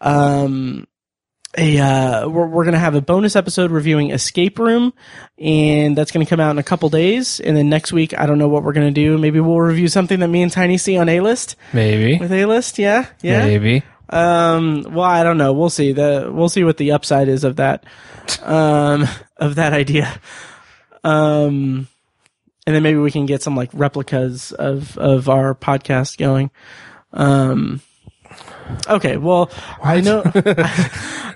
um 0.00 0.86
a 1.58 1.78
uh 1.78 2.28
we're, 2.28 2.46
we're 2.46 2.64
gonna 2.64 2.78
have 2.78 2.94
a 2.94 3.00
bonus 3.00 3.34
episode 3.34 3.70
reviewing 3.70 4.12
escape 4.12 4.58
room 4.58 4.92
and 5.38 5.98
that's 5.98 6.12
gonna 6.12 6.26
come 6.26 6.38
out 6.38 6.52
in 6.52 6.58
a 6.58 6.62
couple 6.62 6.88
days 6.88 7.40
and 7.40 7.56
then 7.56 7.68
next 7.68 7.92
week 7.92 8.16
i 8.18 8.24
don't 8.24 8.38
know 8.38 8.48
what 8.48 8.62
we're 8.62 8.72
gonna 8.72 8.92
do 8.92 9.18
maybe 9.18 9.40
we'll 9.40 9.60
review 9.60 9.88
something 9.88 10.20
that 10.20 10.28
me 10.28 10.42
and 10.42 10.52
tiny 10.52 10.78
see 10.78 10.96
on 10.96 11.08
a 11.08 11.20
list 11.20 11.56
maybe 11.72 12.18
with 12.18 12.30
a 12.30 12.44
list 12.46 12.78
yeah 12.78 13.06
yeah 13.20 13.44
maybe 13.44 13.82
um 14.10 14.82
well 14.90 15.04
i 15.04 15.22
don't 15.22 15.38
know. 15.38 15.52
We'll 15.52 15.70
see. 15.70 15.92
The 15.92 16.30
we'll 16.32 16.48
see 16.48 16.64
what 16.64 16.76
the 16.76 16.92
upside 16.92 17.28
is 17.28 17.44
of 17.44 17.56
that 17.56 17.84
um 18.42 19.06
of 19.36 19.54
that 19.56 19.72
idea. 19.72 20.12
Um 21.04 21.88
and 22.66 22.76
then 22.76 22.82
maybe 22.82 22.98
we 22.98 23.10
can 23.10 23.26
get 23.26 23.42
some 23.42 23.56
like 23.56 23.70
replicas 23.72 24.52
of 24.52 24.96
of 24.98 25.28
our 25.28 25.54
podcast 25.54 26.18
going. 26.18 26.50
Um 27.12 27.80
okay 28.88 29.16
well 29.16 29.50
i 29.82 30.00
know 30.00 30.22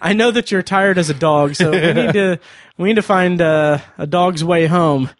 i 0.01 0.13
know 0.15 0.31
that 0.31 0.53
you're 0.53 0.63
tired 0.63 0.97
as 0.99 1.11
a 1.11 1.15
dog 1.15 1.57
so 1.57 1.73
we 1.73 1.93
need 1.93 2.13
to 2.13 2.39
we 2.79 2.89
need 2.89 2.95
to 2.95 3.03
find 3.03 3.41
uh, 3.43 3.79
a 3.99 4.07
dog's 4.07 4.45
way 4.45 4.67
home 4.67 5.11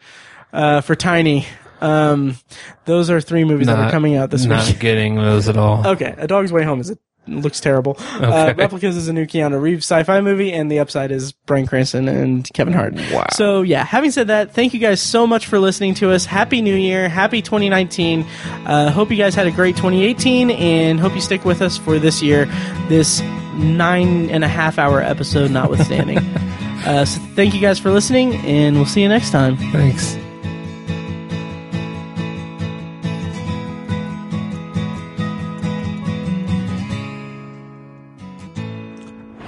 uh 0.53 0.81
for 0.81 0.95
tiny. 0.95 1.47
Um 1.81 2.37
those 2.85 3.11
are 3.11 3.21
three 3.21 3.43
movies 3.43 3.67
that 3.67 3.77
are 3.79 3.83
Not- 3.85 3.91
coming 3.91 4.15
out 4.15 4.31
this 4.31 4.43
week. 4.43 4.51
not 4.51 4.79
getting 4.79 5.17
those 5.17 5.49
at 5.49 5.57
all. 5.57 5.85
Okay, 5.85 6.15
A 6.17 6.29
Dog's 6.29 6.53
Way 6.53 6.63
Home 6.63 6.81
is 6.81 6.91
a 6.91 6.99
looks 7.27 7.61
terrible. 7.61 7.97
Uh, 7.99 8.55
Replicas 8.57 8.97
is 8.97 9.09
a 9.09 9.13
new 9.13 9.27
Keanu 9.27 9.61
Reeves 9.61 9.85
sci-fi 9.85 10.21
movie, 10.21 10.53
and 10.53 10.71
the 10.71 10.79
upside 10.79 11.11
is 11.11 11.33
Bryan 11.33 11.67
Cranston 11.67 12.09
and 12.09 12.49
Kevin 12.53 12.73
Hart. 12.73 12.95
Wow. 13.13 13.27
So 13.33 13.63
yeah, 13.63 13.85
having 13.85 14.11
said 14.11 14.29
that, 14.29 14.53
thank 14.53 14.75
you 14.75 14.81
guys 14.81 15.01
so 15.01 15.27
much 15.27 15.47
for 15.47 15.59
listening 15.59 15.95
to 15.95 16.11
us. 16.11 16.25
Happy 16.25 16.63
New 16.63 16.75
Year, 16.75 17.09
Happy 17.09 17.43
2019. 17.43 18.27
Uh, 18.67 18.91
hope 18.91 19.11
you 19.11 19.17
guys 19.17 19.35
had 19.35 19.47
a 19.47 19.51
great 19.51 19.77
2018, 19.77 20.51
and 20.51 21.01
hope 21.01 21.15
you 21.15 21.21
stick 21.21 21.45
with 21.45 21.63
us 21.63 21.77
for 21.77 21.99
this 21.99 22.23
year. 22.23 22.47
This 22.89 23.21
nine 23.57 24.31
and 24.31 24.45
a 24.45 24.49
half 24.49 24.79
hour 24.79 25.01
episode, 25.01 25.51
notwithstanding. 25.51 26.19
uh, 26.87 27.05
so 27.05 27.21
thank 27.35 27.55
you 27.55 27.61
guys 27.61 27.79
for 27.79 27.91
listening, 27.91 28.35
and 28.37 28.77
we'll 28.77 28.87
see 28.87 29.03
you 29.03 29.09
next 29.09 29.31
time. 29.31 29.57
Thanks. 29.57 30.17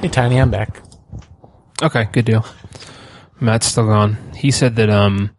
Hey, 0.06 0.12
Tiny, 0.12 0.40
I'm 0.40 0.52
back. 0.52 0.82
Okay, 1.82 2.08
good 2.12 2.26
deal. 2.26 2.46
Matt's 3.40 3.66
still 3.66 3.86
gone. 3.88 4.16
He 4.36 4.52
said 4.52 4.76
that 4.76 4.88
um, 4.88 5.34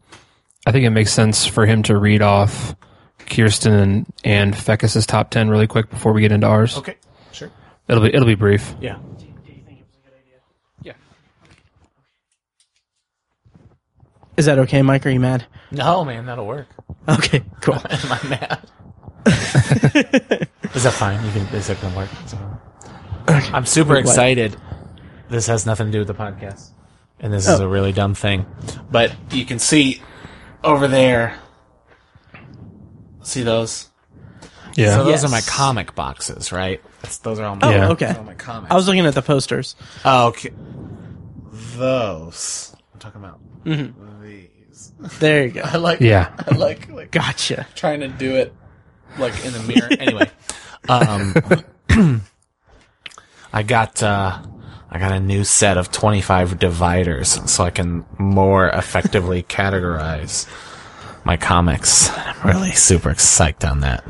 I 0.65 0.73
think 0.73 0.83
it 0.83 0.89
makes 0.89 1.13
sense 1.13 1.45
for 1.45 1.65
him 1.65 1.83
to 1.83 1.97
read 1.97 2.21
off 2.21 2.75
Kyrsten 3.19 3.71
and, 3.71 4.13
and 4.25 4.53
Fekkes's 4.53 5.05
top 5.05 5.29
ten 5.29 5.47
really 5.47 5.67
quick 5.67 5.89
before 5.89 6.11
we 6.11 6.19
get 6.19 6.33
into 6.33 6.47
ours. 6.47 6.77
Okay, 6.79 6.97
sure. 7.31 7.49
It'll 7.87 8.03
be 8.03 8.09
it'll 8.09 8.27
be 8.27 8.35
brief. 8.35 8.75
Yeah. 8.81 8.97
Yeah. 10.81 10.95
Is 14.35 14.47
that 14.47 14.59
okay, 14.59 14.81
Mike? 14.81 15.05
Are 15.05 15.11
you 15.11 15.21
mad? 15.21 15.45
No, 15.71 16.03
man, 16.03 16.25
that'll 16.25 16.45
work. 16.45 16.67
Okay, 17.07 17.41
cool. 17.61 17.75
Am 17.89 18.11
I 18.11 18.27
mad? 18.27 18.69
is 20.75 20.83
that 20.83 20.93
fine? 20.93 21.25
You 21.25 21.31
can. 21.31 21.55
Is 21.55 21.67
that 21.67 21.79
gonna 21.79 21.95
work? 21.95 22.09
Is 23.27 23.33
that 23.33 23.43
gonna- 23.43 23.57
I'm 23.57 23.65
super 23.65 23.95
excited. 23.97 24.55
This 25.29 25.47
has 25.47 25.65
nothing 25.65 25.87
to 25.87 25.91
do 25.91 25.99
with 25.99 26.07
the 26.07 26.13
podcast, 26.13 26.69
and 27.19 27.33
this 27.33 27.47
is 27.47 27.59
a 27.59 27.67
really 27.67 27.91
dumb 27.91 28.13
thing. 28.15 28.45
But 28.89 29.13
you 29.31 29.45
can 29.45 29.59
see 29.59 30.01
over 30.63 30.87
there. 30.87 31.35
See 33.23 33.43
those? 33.43 33.89
Yeah. 34.75 34.91
So 34.97 35.03
those 35.03 35.09
Yes. 35.09 35.25
are 35.25 35.29
my 35.29 35.41
comic 35.41 35.95
boxes, 35.95 36.51
right? 36.53 36.81
That's, 37.01 37.17
those 37.17 37.39
are 37.39 37.45
all 37.45 37.55
my, 37.57 37.67
Oh, 37.67 37.71
Yeah. 37.71 37.89
okay. 37.89 38.05
those 38.07 38.15
are 38.15 38.19
all 38.19 38.23
my 38.25 38.33
comics. 38.35 38.71
I 38.71 38.75
was 38.75 38.87
looking 38.87 39.05
at 39.05 39.13
the 39.15 39.21
posters. 39.21 39.75
oh, 40.05 40.27
okay. 40.27 40.51
Those. 41.75 42.75
I'm 42.93 42.99
talking 42.99 43.21
about 43.23 43.39
these. 43.65 44.93
There 45.19 45.45
you 45.45 45.51
go. 45.51 45.61
I 45.63 45.77
like. 45.77 45.99
yeah. 45.99 46.31
I 46.47 46.55
like 46.55 46.89
like 46.89 47.11
Gotcha. 47.11 47.67
trying 47.75 47.99
to 48.01 48.07
do 48.07 48.35
it 48.35 48.53
like 49.17 49.33
in 49.45 49.53
the 49.53 49.59
mirror. 49.63 49.89
anyway, 49.99 50.29
um, 50.89 52.21
I 53.53 53.63
got 53.63 54.01
uh, 54.03 54.41
I 54.89 54.99
got 54.99 55.11
a 55.11 55.19
new 55.19 55.43
set 55.43 55.77
of 55.77 55.91
twenty 55.91 56.21
five 56.21 56.59
dividers, 56.59 57.39
so 57.51 57.63
I 57.63 57.69
can 57.69 58.05
more 58.17 58.67
effectively 58.69 59.43
categorize 59.49 60.47
my 61.23 61.37
comics. 61.37 62.09
I'm 62.17 62.47
really 62.47 62.71
super 62.71 63.11
psyched 63.11 63.69
on 63.69 63.81
that. 63.81 64.03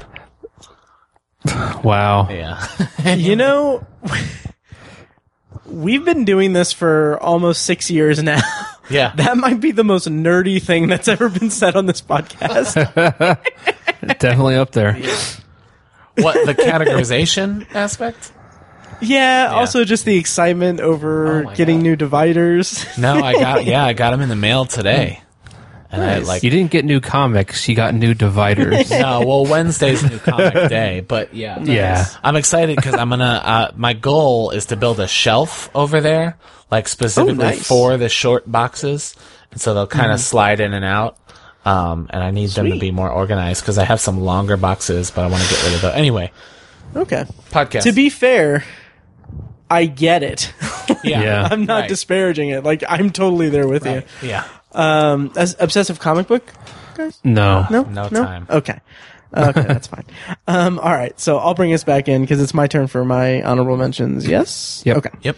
Wow. 1.83 2.30
Yeah, 2.30 2.67
You 3.16 3.35
know, 3.35 3.85
we've 5.66 6.03
been 6.03 6.25
doing 6.25 6.53
this 6.53 6.74
for 6.74 7.17
almost 7.22 7.64
six 7.64 7.90
years 7.90 8.22
now. 8.22 8.41
yeah. 8.90 9.14
That 9.16 9.38
might 9.38 9.59
be 9.61 9.72
the 9.72 9.83
most 9.83 10.07
nerdy 10.09 10.61
thing 10.61 10.88
that's 10.88 11.07
ever 11.07 11.30
been 11.30 11.49
said 11.49 11.75
on 11.75 11.85
this 11.85 12.01
podcast. 12.01 12.74
Definitely 14.19 14.56
up 14.56 14.72
there. 14.72 14.93
what 16.16 16.45
the 16.45 16.53
categorization 16.53 17.66
aspect? 17.74 18.33
Yeah, 19.01 19.50
also 19.51 19.84
just 19.84 20.06
the 20.06 20.17
excitement 20.17 20.80
over 20.80 21.42
Oh 21.42 21.43
my 21.43 21.56
getting 21.56 21.77
God. 21.77 21.84
new 21.84 21.95
dividers. 21.95 22.85
No, 22.98 23.16
I 23.22 23.34
got 23.34 23.66
yeah, 23.66 23.85
I 23.85 23.93
got 23.93 24.11
them 24.11 24.22
in 24.22 24.30
the 24.30 24.35
mail 24.35 24.66
today, 24.66 25.22
and 25.92 26.01
I 26.01 26.19
like 26.19 26.43
You 26.43 26.50
didn't 26.50 26.72
get 26.72 26.84
new 26.85 27.00
comics. 27.00 27.67
You 27.67 27.76
got 27.76 27.93
new 27.93 28.14
dividers. 28.14 28.90
no. 28.92 29.22
Well, 29.26 29.45
Wednesday's 29.45 30.03
new 30.09 30.19
comic 30.19 30.53
day, 30.69 31.01
but 31.01 31.34
yeah, 31.34 31.59
Yeah. 31.61 32.06
I'm 32.24 32.35
excited 32.35 32.76
because 32.76 32.95
I'm 32.95 33.09
gonna. 33.09 33.42
Uh, 33.43 33.72
my 33.76 33.93
goal 33.93 34.51
is 34.51 34.67
to 34.67 34.76
build 34.76 35.00
a 35.00 35.08
shelf 35.08 35.69
over 35.76 36.01
there, 36.01 36.38
like 36.72 36.88
specifically 36.88 37.35
nice. 37.35 37.67
for 37.67 37.98
the 37.98 38.09
short 38.09 38.50
boxes, 38.51 39.16
and 39.51 39.61
so 39.61 39.74
they'll 39.74 39.88
kind 39.88 40.11
of 40.11 40.19
slide 40.19 40.59
in 40.59 40.74
and 40.74 40.85
out. 40.85 41.17
Um, 41.66 42.08
and 42.11 42.24
I 42.24 42.32
need 42.32 42.50
them 42.51 42.64
to 42.66 42.72
Sweet. 42.72 42.80
be 42.80 42.92
more 42.92 43.09
organized 43.09 43.61
because 43.61 43.77
I 43.77 43.84
have 43.84 44.00
some 44.00 44.22
longer 44.22 44.56
boxes, 44.56 45.11
but 45.11 45.26
I 45.26 45.27
want 45.27 45.43
to 45.43 45.50
get 45.50 45.64
rid 45.66 45.74
of 45.76 45.82
those. 45.82 45.95
Anyway, 45.95 46.32
Okay. 46.95 47.26
podcast. 47.51 47.82
To 47.84 47.92
be 47.92 48.09
fair, 48.09 48.64
I 49.70 49.86
get 49.86 50.24
it. 50.24 50.54
yeah, 51.04 51.22
Yeah. 51.22 51.48
I'm 51.52 51.66
not 51.66 51.82
Right. 51.82 51.90
disparaging 51.90 52.50
it. 52.50 52.64
Like 52.64 52.84
I'm 52.88 53.10
totally 53.12 53.50
there 53.50 53.68
with 53.68 53.86
Right. 53.86 54.08
Yeah. 54.22 54.46
Um, 54.74 55.32
as 55.36 55.56
obsessive 55.60 56.00
comic 56.00 56.28
book 56.28 56.44
guys. 56.96 57.20
No. 57.24 57.66
No, 57.70 57.84
No 57.84 58.10
time. 58.10 58.46
Okay, 58.50 58.80
okay, 59.36 59.62
that's 59.62 59.88
fine. 59.88 60.06
Um, 60.48 60.80
all 60.80 60.92
right, 60.94 61.20
so 61.20 61.38
I'll 61.38 61.54
bring 61.54 61.74
us 61.74 61.84
back 61.84 62.08
in 62.08 62.22
because 62.22 62.42
it's 62.42 62.54
my 62.54 62.68
turn 62.68 62.88
for 62.88 63.04
my 63.04 63.42
honorable 63.44 63.76
mentions. 63.78 64.26
Yes. 64.28 64.82
Yep. 64.86 64.98
Okay. 64.98 65.10
Yep. 65.24 65.38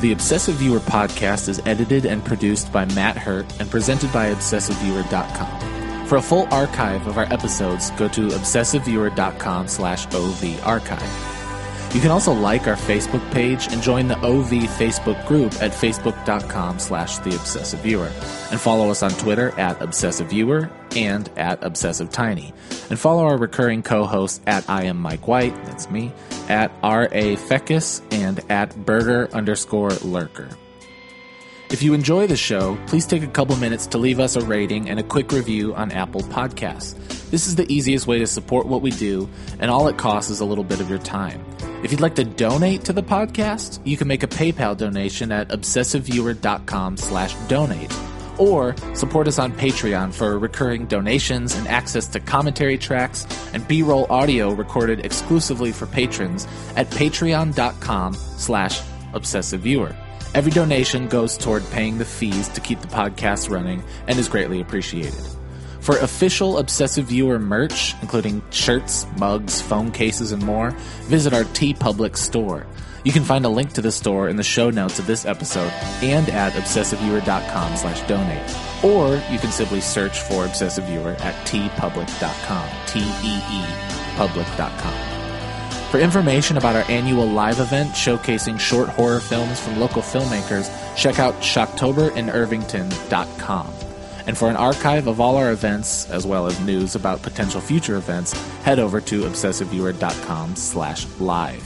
The 0.00 0.12
Obsessive 0.12 0.54
Viewer 0.56 0.78
podcast 0.80 1.48
is 1.48 1.60
edited 1.66 2.06
and 2.06 2.24
produced 2.24 2.72
by 2.72 2.84
Matt 2.86 3.18
Hurt 3.18 3.44
and 3.60 3.70
presented 3.70 4.10
by 4.12 4.32
ObsessiveViewer.com. 4.32 5.79
For 6.10 6.16
a 6.16 6.22
full 6.22 6.52
archive 6.52 7.06
of 7.06 7.18
our 7.18 7.32
episodes, 7.32 7.92
go 7.92 8.08
to 8.08 8.30
ObsessiveViewer.com 8.30 9.68
slash 9.68 10.12
OV 10.12 10.66
archive. 10.66 11.94
You 11.94 12.00
can 12.00 12.10
also 12.10 12.32
like 12.32 12.66
our 12.66 12.74
Facebook 12.74 13.30
page 13.30 13.68
and 13.68 13.80
join 13.80 14.08
the 14.08 14.18
OV 14.18 14.50
Facebook 14.50 15.24
group 15.28 15.52
at 15.62 15.70
Facebook.com 15.70 16.80
slash 16.80 17.18
The. 17.18 18.50
And 18.50 18.60
follow 18.60 18.90
us 18.90 19.04
on 19.04 19.12
Twitter 19.12 19.56
at 19.56 19.80
Obsessive 19.80 20.30
Viewer 20.30 20.68
and 20.96 21.28
at 21.36 21.62
Obsessive 21.62 22.10
Tiny. 22.10 22.52
And 22.90 22.98
follow 22.98 23.26
our 23.26 23.38
recurring 23.38 23.84
co-hosts 23.84 24.40
at 24.48 24.68
I 24.68 24.86
am 24.86 24.96
Mike 24.96 25.28
White, 25.28 25.54
that's 25.66 25.88
me, 25.90 26.10
at 26.48 26.72
R.A. 26.82 27.36
Fekkes, 27.36 28.02
and 28.12 28.40
at 28.50 28.74
Burger 28.84 29.28
underscore 29.32 29.90
Lurker. 29.90 30.48
If 31.70 31.84
you 31.84 31.94
enjoy 31.94 32.26
the 32.26 32.36
show, 32.36 32.76
please 32.88 33.06
take 33.06 33.22
a 33.22 33.28
couple 33.28 33.54
minutes 33.54 33.86
to 33.88 33.98
leave 33.98 34.18
us 34.18 34.34
a 34.34 34.40
rating 34.44 34.90
and 34.90 34.98
a 34.98 35.04
quick 35.04 35.30
review 35.30 35.72
on 35.72 35.92
Apple 35.92 36.22
Podcasts. 36.22 36.96
This 37.30 37.46
is 37.46 37.54
the 37.54 37.72
easiest 37.72 38.08
way 38.08 38.18
to 38.18 38.26
support 38.26 38.66
what 38.66 38.82
we 38.82 38.90
do, 38.90 39.28
and 39.60 39.70
all 39.70 39.86
it 39.86 39.96
costs 39.96 40.32
is 40.32 40.40
a 40.40 40.44
little 40.44 40.64
bit 40.64 40.80
of 40.80 40.90
your 40.90 40.98
time. 40.98 41.44
If 41.84 41.92
you'd 41.92 42.00
like 42.00 42.16
to 42.16 42.24
donate 42.24 42.82
to 42.86 42.92
the 42.92 43.04
podcast, 43.04 43.78
you 43.84 43.96
can 43.96 44.08
make 44.08 44.24
a 44.24 44.26
PayPal 44.26 44.76
donation 44.76 45.30
at 45.30 45.50
obsessiveviewer.com 45.50 46.96
slash 46.96 47.34
donate. 47.46 47.94
Or 48.36 48.74
support 48.94 49.28
us 49.28 49.38
on 49.38 49.52
Patreon 49.52 50.12
for 50.12 50.40
recurring 50.40 50.86
donations 50.86 51.54
and 51.54 51.68
access 51.68 52.08
to 52.08 52.18
commentary 52.18 52.78
tracks 52.78 53.28
and 53.54 53.66
B-roll 53.68 54.06
audio 54.10 54.50
recorded 54.50 55.06
exclusively 55.06 55.70
for 55.70 55.86
patrons 55.86 56.48
at 56.74 56.90
patreon.com 56.90 58.14
slash 58.14 58.80
obsessiveviewer. 59.12 59.94
Every 60.34 60.52
donation 60.52 61.08
goes 61.08 61.36
toward 61.36 61.68
paying 61.70 61.98
the 61.98 62.04
fees 62.04 62.48
to 62.50 62.60
keep 62.60 62.80
the 62.80 62.88
podcast 62.88 63.50
running 63.50 63.82
and 64.06 64.18
is 64.18 64.28
greatly 64.28 64.60
appreciated. 64.60 65.20
For 65.80 65.96
official 65.98 66.58
Obsessive 66.58 67.06
Viewer 67.06 67.38
merch, 67.38 67.94
including 68.02 68.42
shirts, 68.50 69.06
mugs, 69.18 69.60
phone 69.60 69.90
cases, 69.90 70.30
and 70.32 70.44
more, 70.44 70.70
visit 71.08 71.32
our 71.32 71.44
TeePublic 71.44 72.16
store. 72.16 72.66
You 73.02 73.12
can 73.12 73.24
find 73.24 73.44
a 73.46 73.48
link 73.48 73.72
to 73.72 73.82
the 73.82 73.90
store 73.90 74.28
in 74.28 74.36
the 74.36 74.42
show 74.42 74.68
notes 74.70 74.98
of 74.98 75.06
this 75.06 75.24
episode 75.24 75.72
and 76.02 76.28
at 76.28 76.52
obsessiveviewer.com 76.52 77.76
slash 77.76 78.06
donate. 78.06 78.56
Or 78.84 79.14
you 79.32 79.38
can 79.38 79.50
simply 79.50 79.80
search 79.80 80.20
for 80.20 80.44
Obsessive 80.44 80.84
Viewer 80.84 81.16
at 81.20 81.34
teepublic.com. 81.46 82.68
T-E-E 82.86 84.00
public.com. 84.16 85.09
For 85.90 85.98
information 85.98 86.56
about 86.56 86.76
our 86.76 86.88
annual 86.88 87.26
live 87.26 87.58
event 87.58 87.90
showcasing 87.94 88.60
short 88.60 88.88
horror 88.88 89.18
films 89.18 89.58
from 89.58 89.80
local 89.80 90.02
filmmakers, 90.02 90.70
check 90.96 91.18
out 91.18 91.34
shocktoberinirvington.com. 91.40 93.66
And 94.28 94.38
for 94.38 94.48
an 94.48 94.54
archive 94.54 95.08
of 95.08 95.20
all 95.20 95.36
our 95.36 95.50
events, 95.50 96.08
as 96.08 96.24
well 96.24 96.46
as 96.46 96.60
news 96.60 96.94
about 96.94 97.22
potential 97.22 97.60
future 97.60 97.96
events, 97.96 98.34
head 98.62 98.78
over 98.78 99.00
to 99.00 99.22
obsessiveviewer.com 99.22 100.54
slash 100.54 101.08
live. 101.18 101.64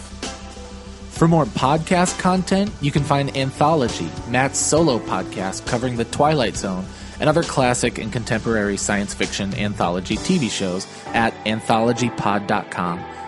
For 1.10 1.28
more 1.28 1.44
podcast 1.44 2.18
content, 2.18 2.70
you 2.80 2.90
can 2.90 3.04
find 3.04 3.36
Anthology, 3.36 4.08
Matt's 4.30 4.58
solo 4.58 5.00
podcast 5.00 5.66
covering 5.66 5.96
the 5.96 6.06
Twilight 6.06 6.56
Zone 6.56 6.86
and 7.20 7.28
other 7.28 7.42
classic 7.42 7.98
and 7.98 8.10
contemporary 8.10 8.78
science 8.78 9.12
fiction 9.12 9.52
anthology 9.52 10.16
TV 10.16 10.50
shows 10.50 10.86
at 11.08 11.34
anthologypod.com 11.44 13.04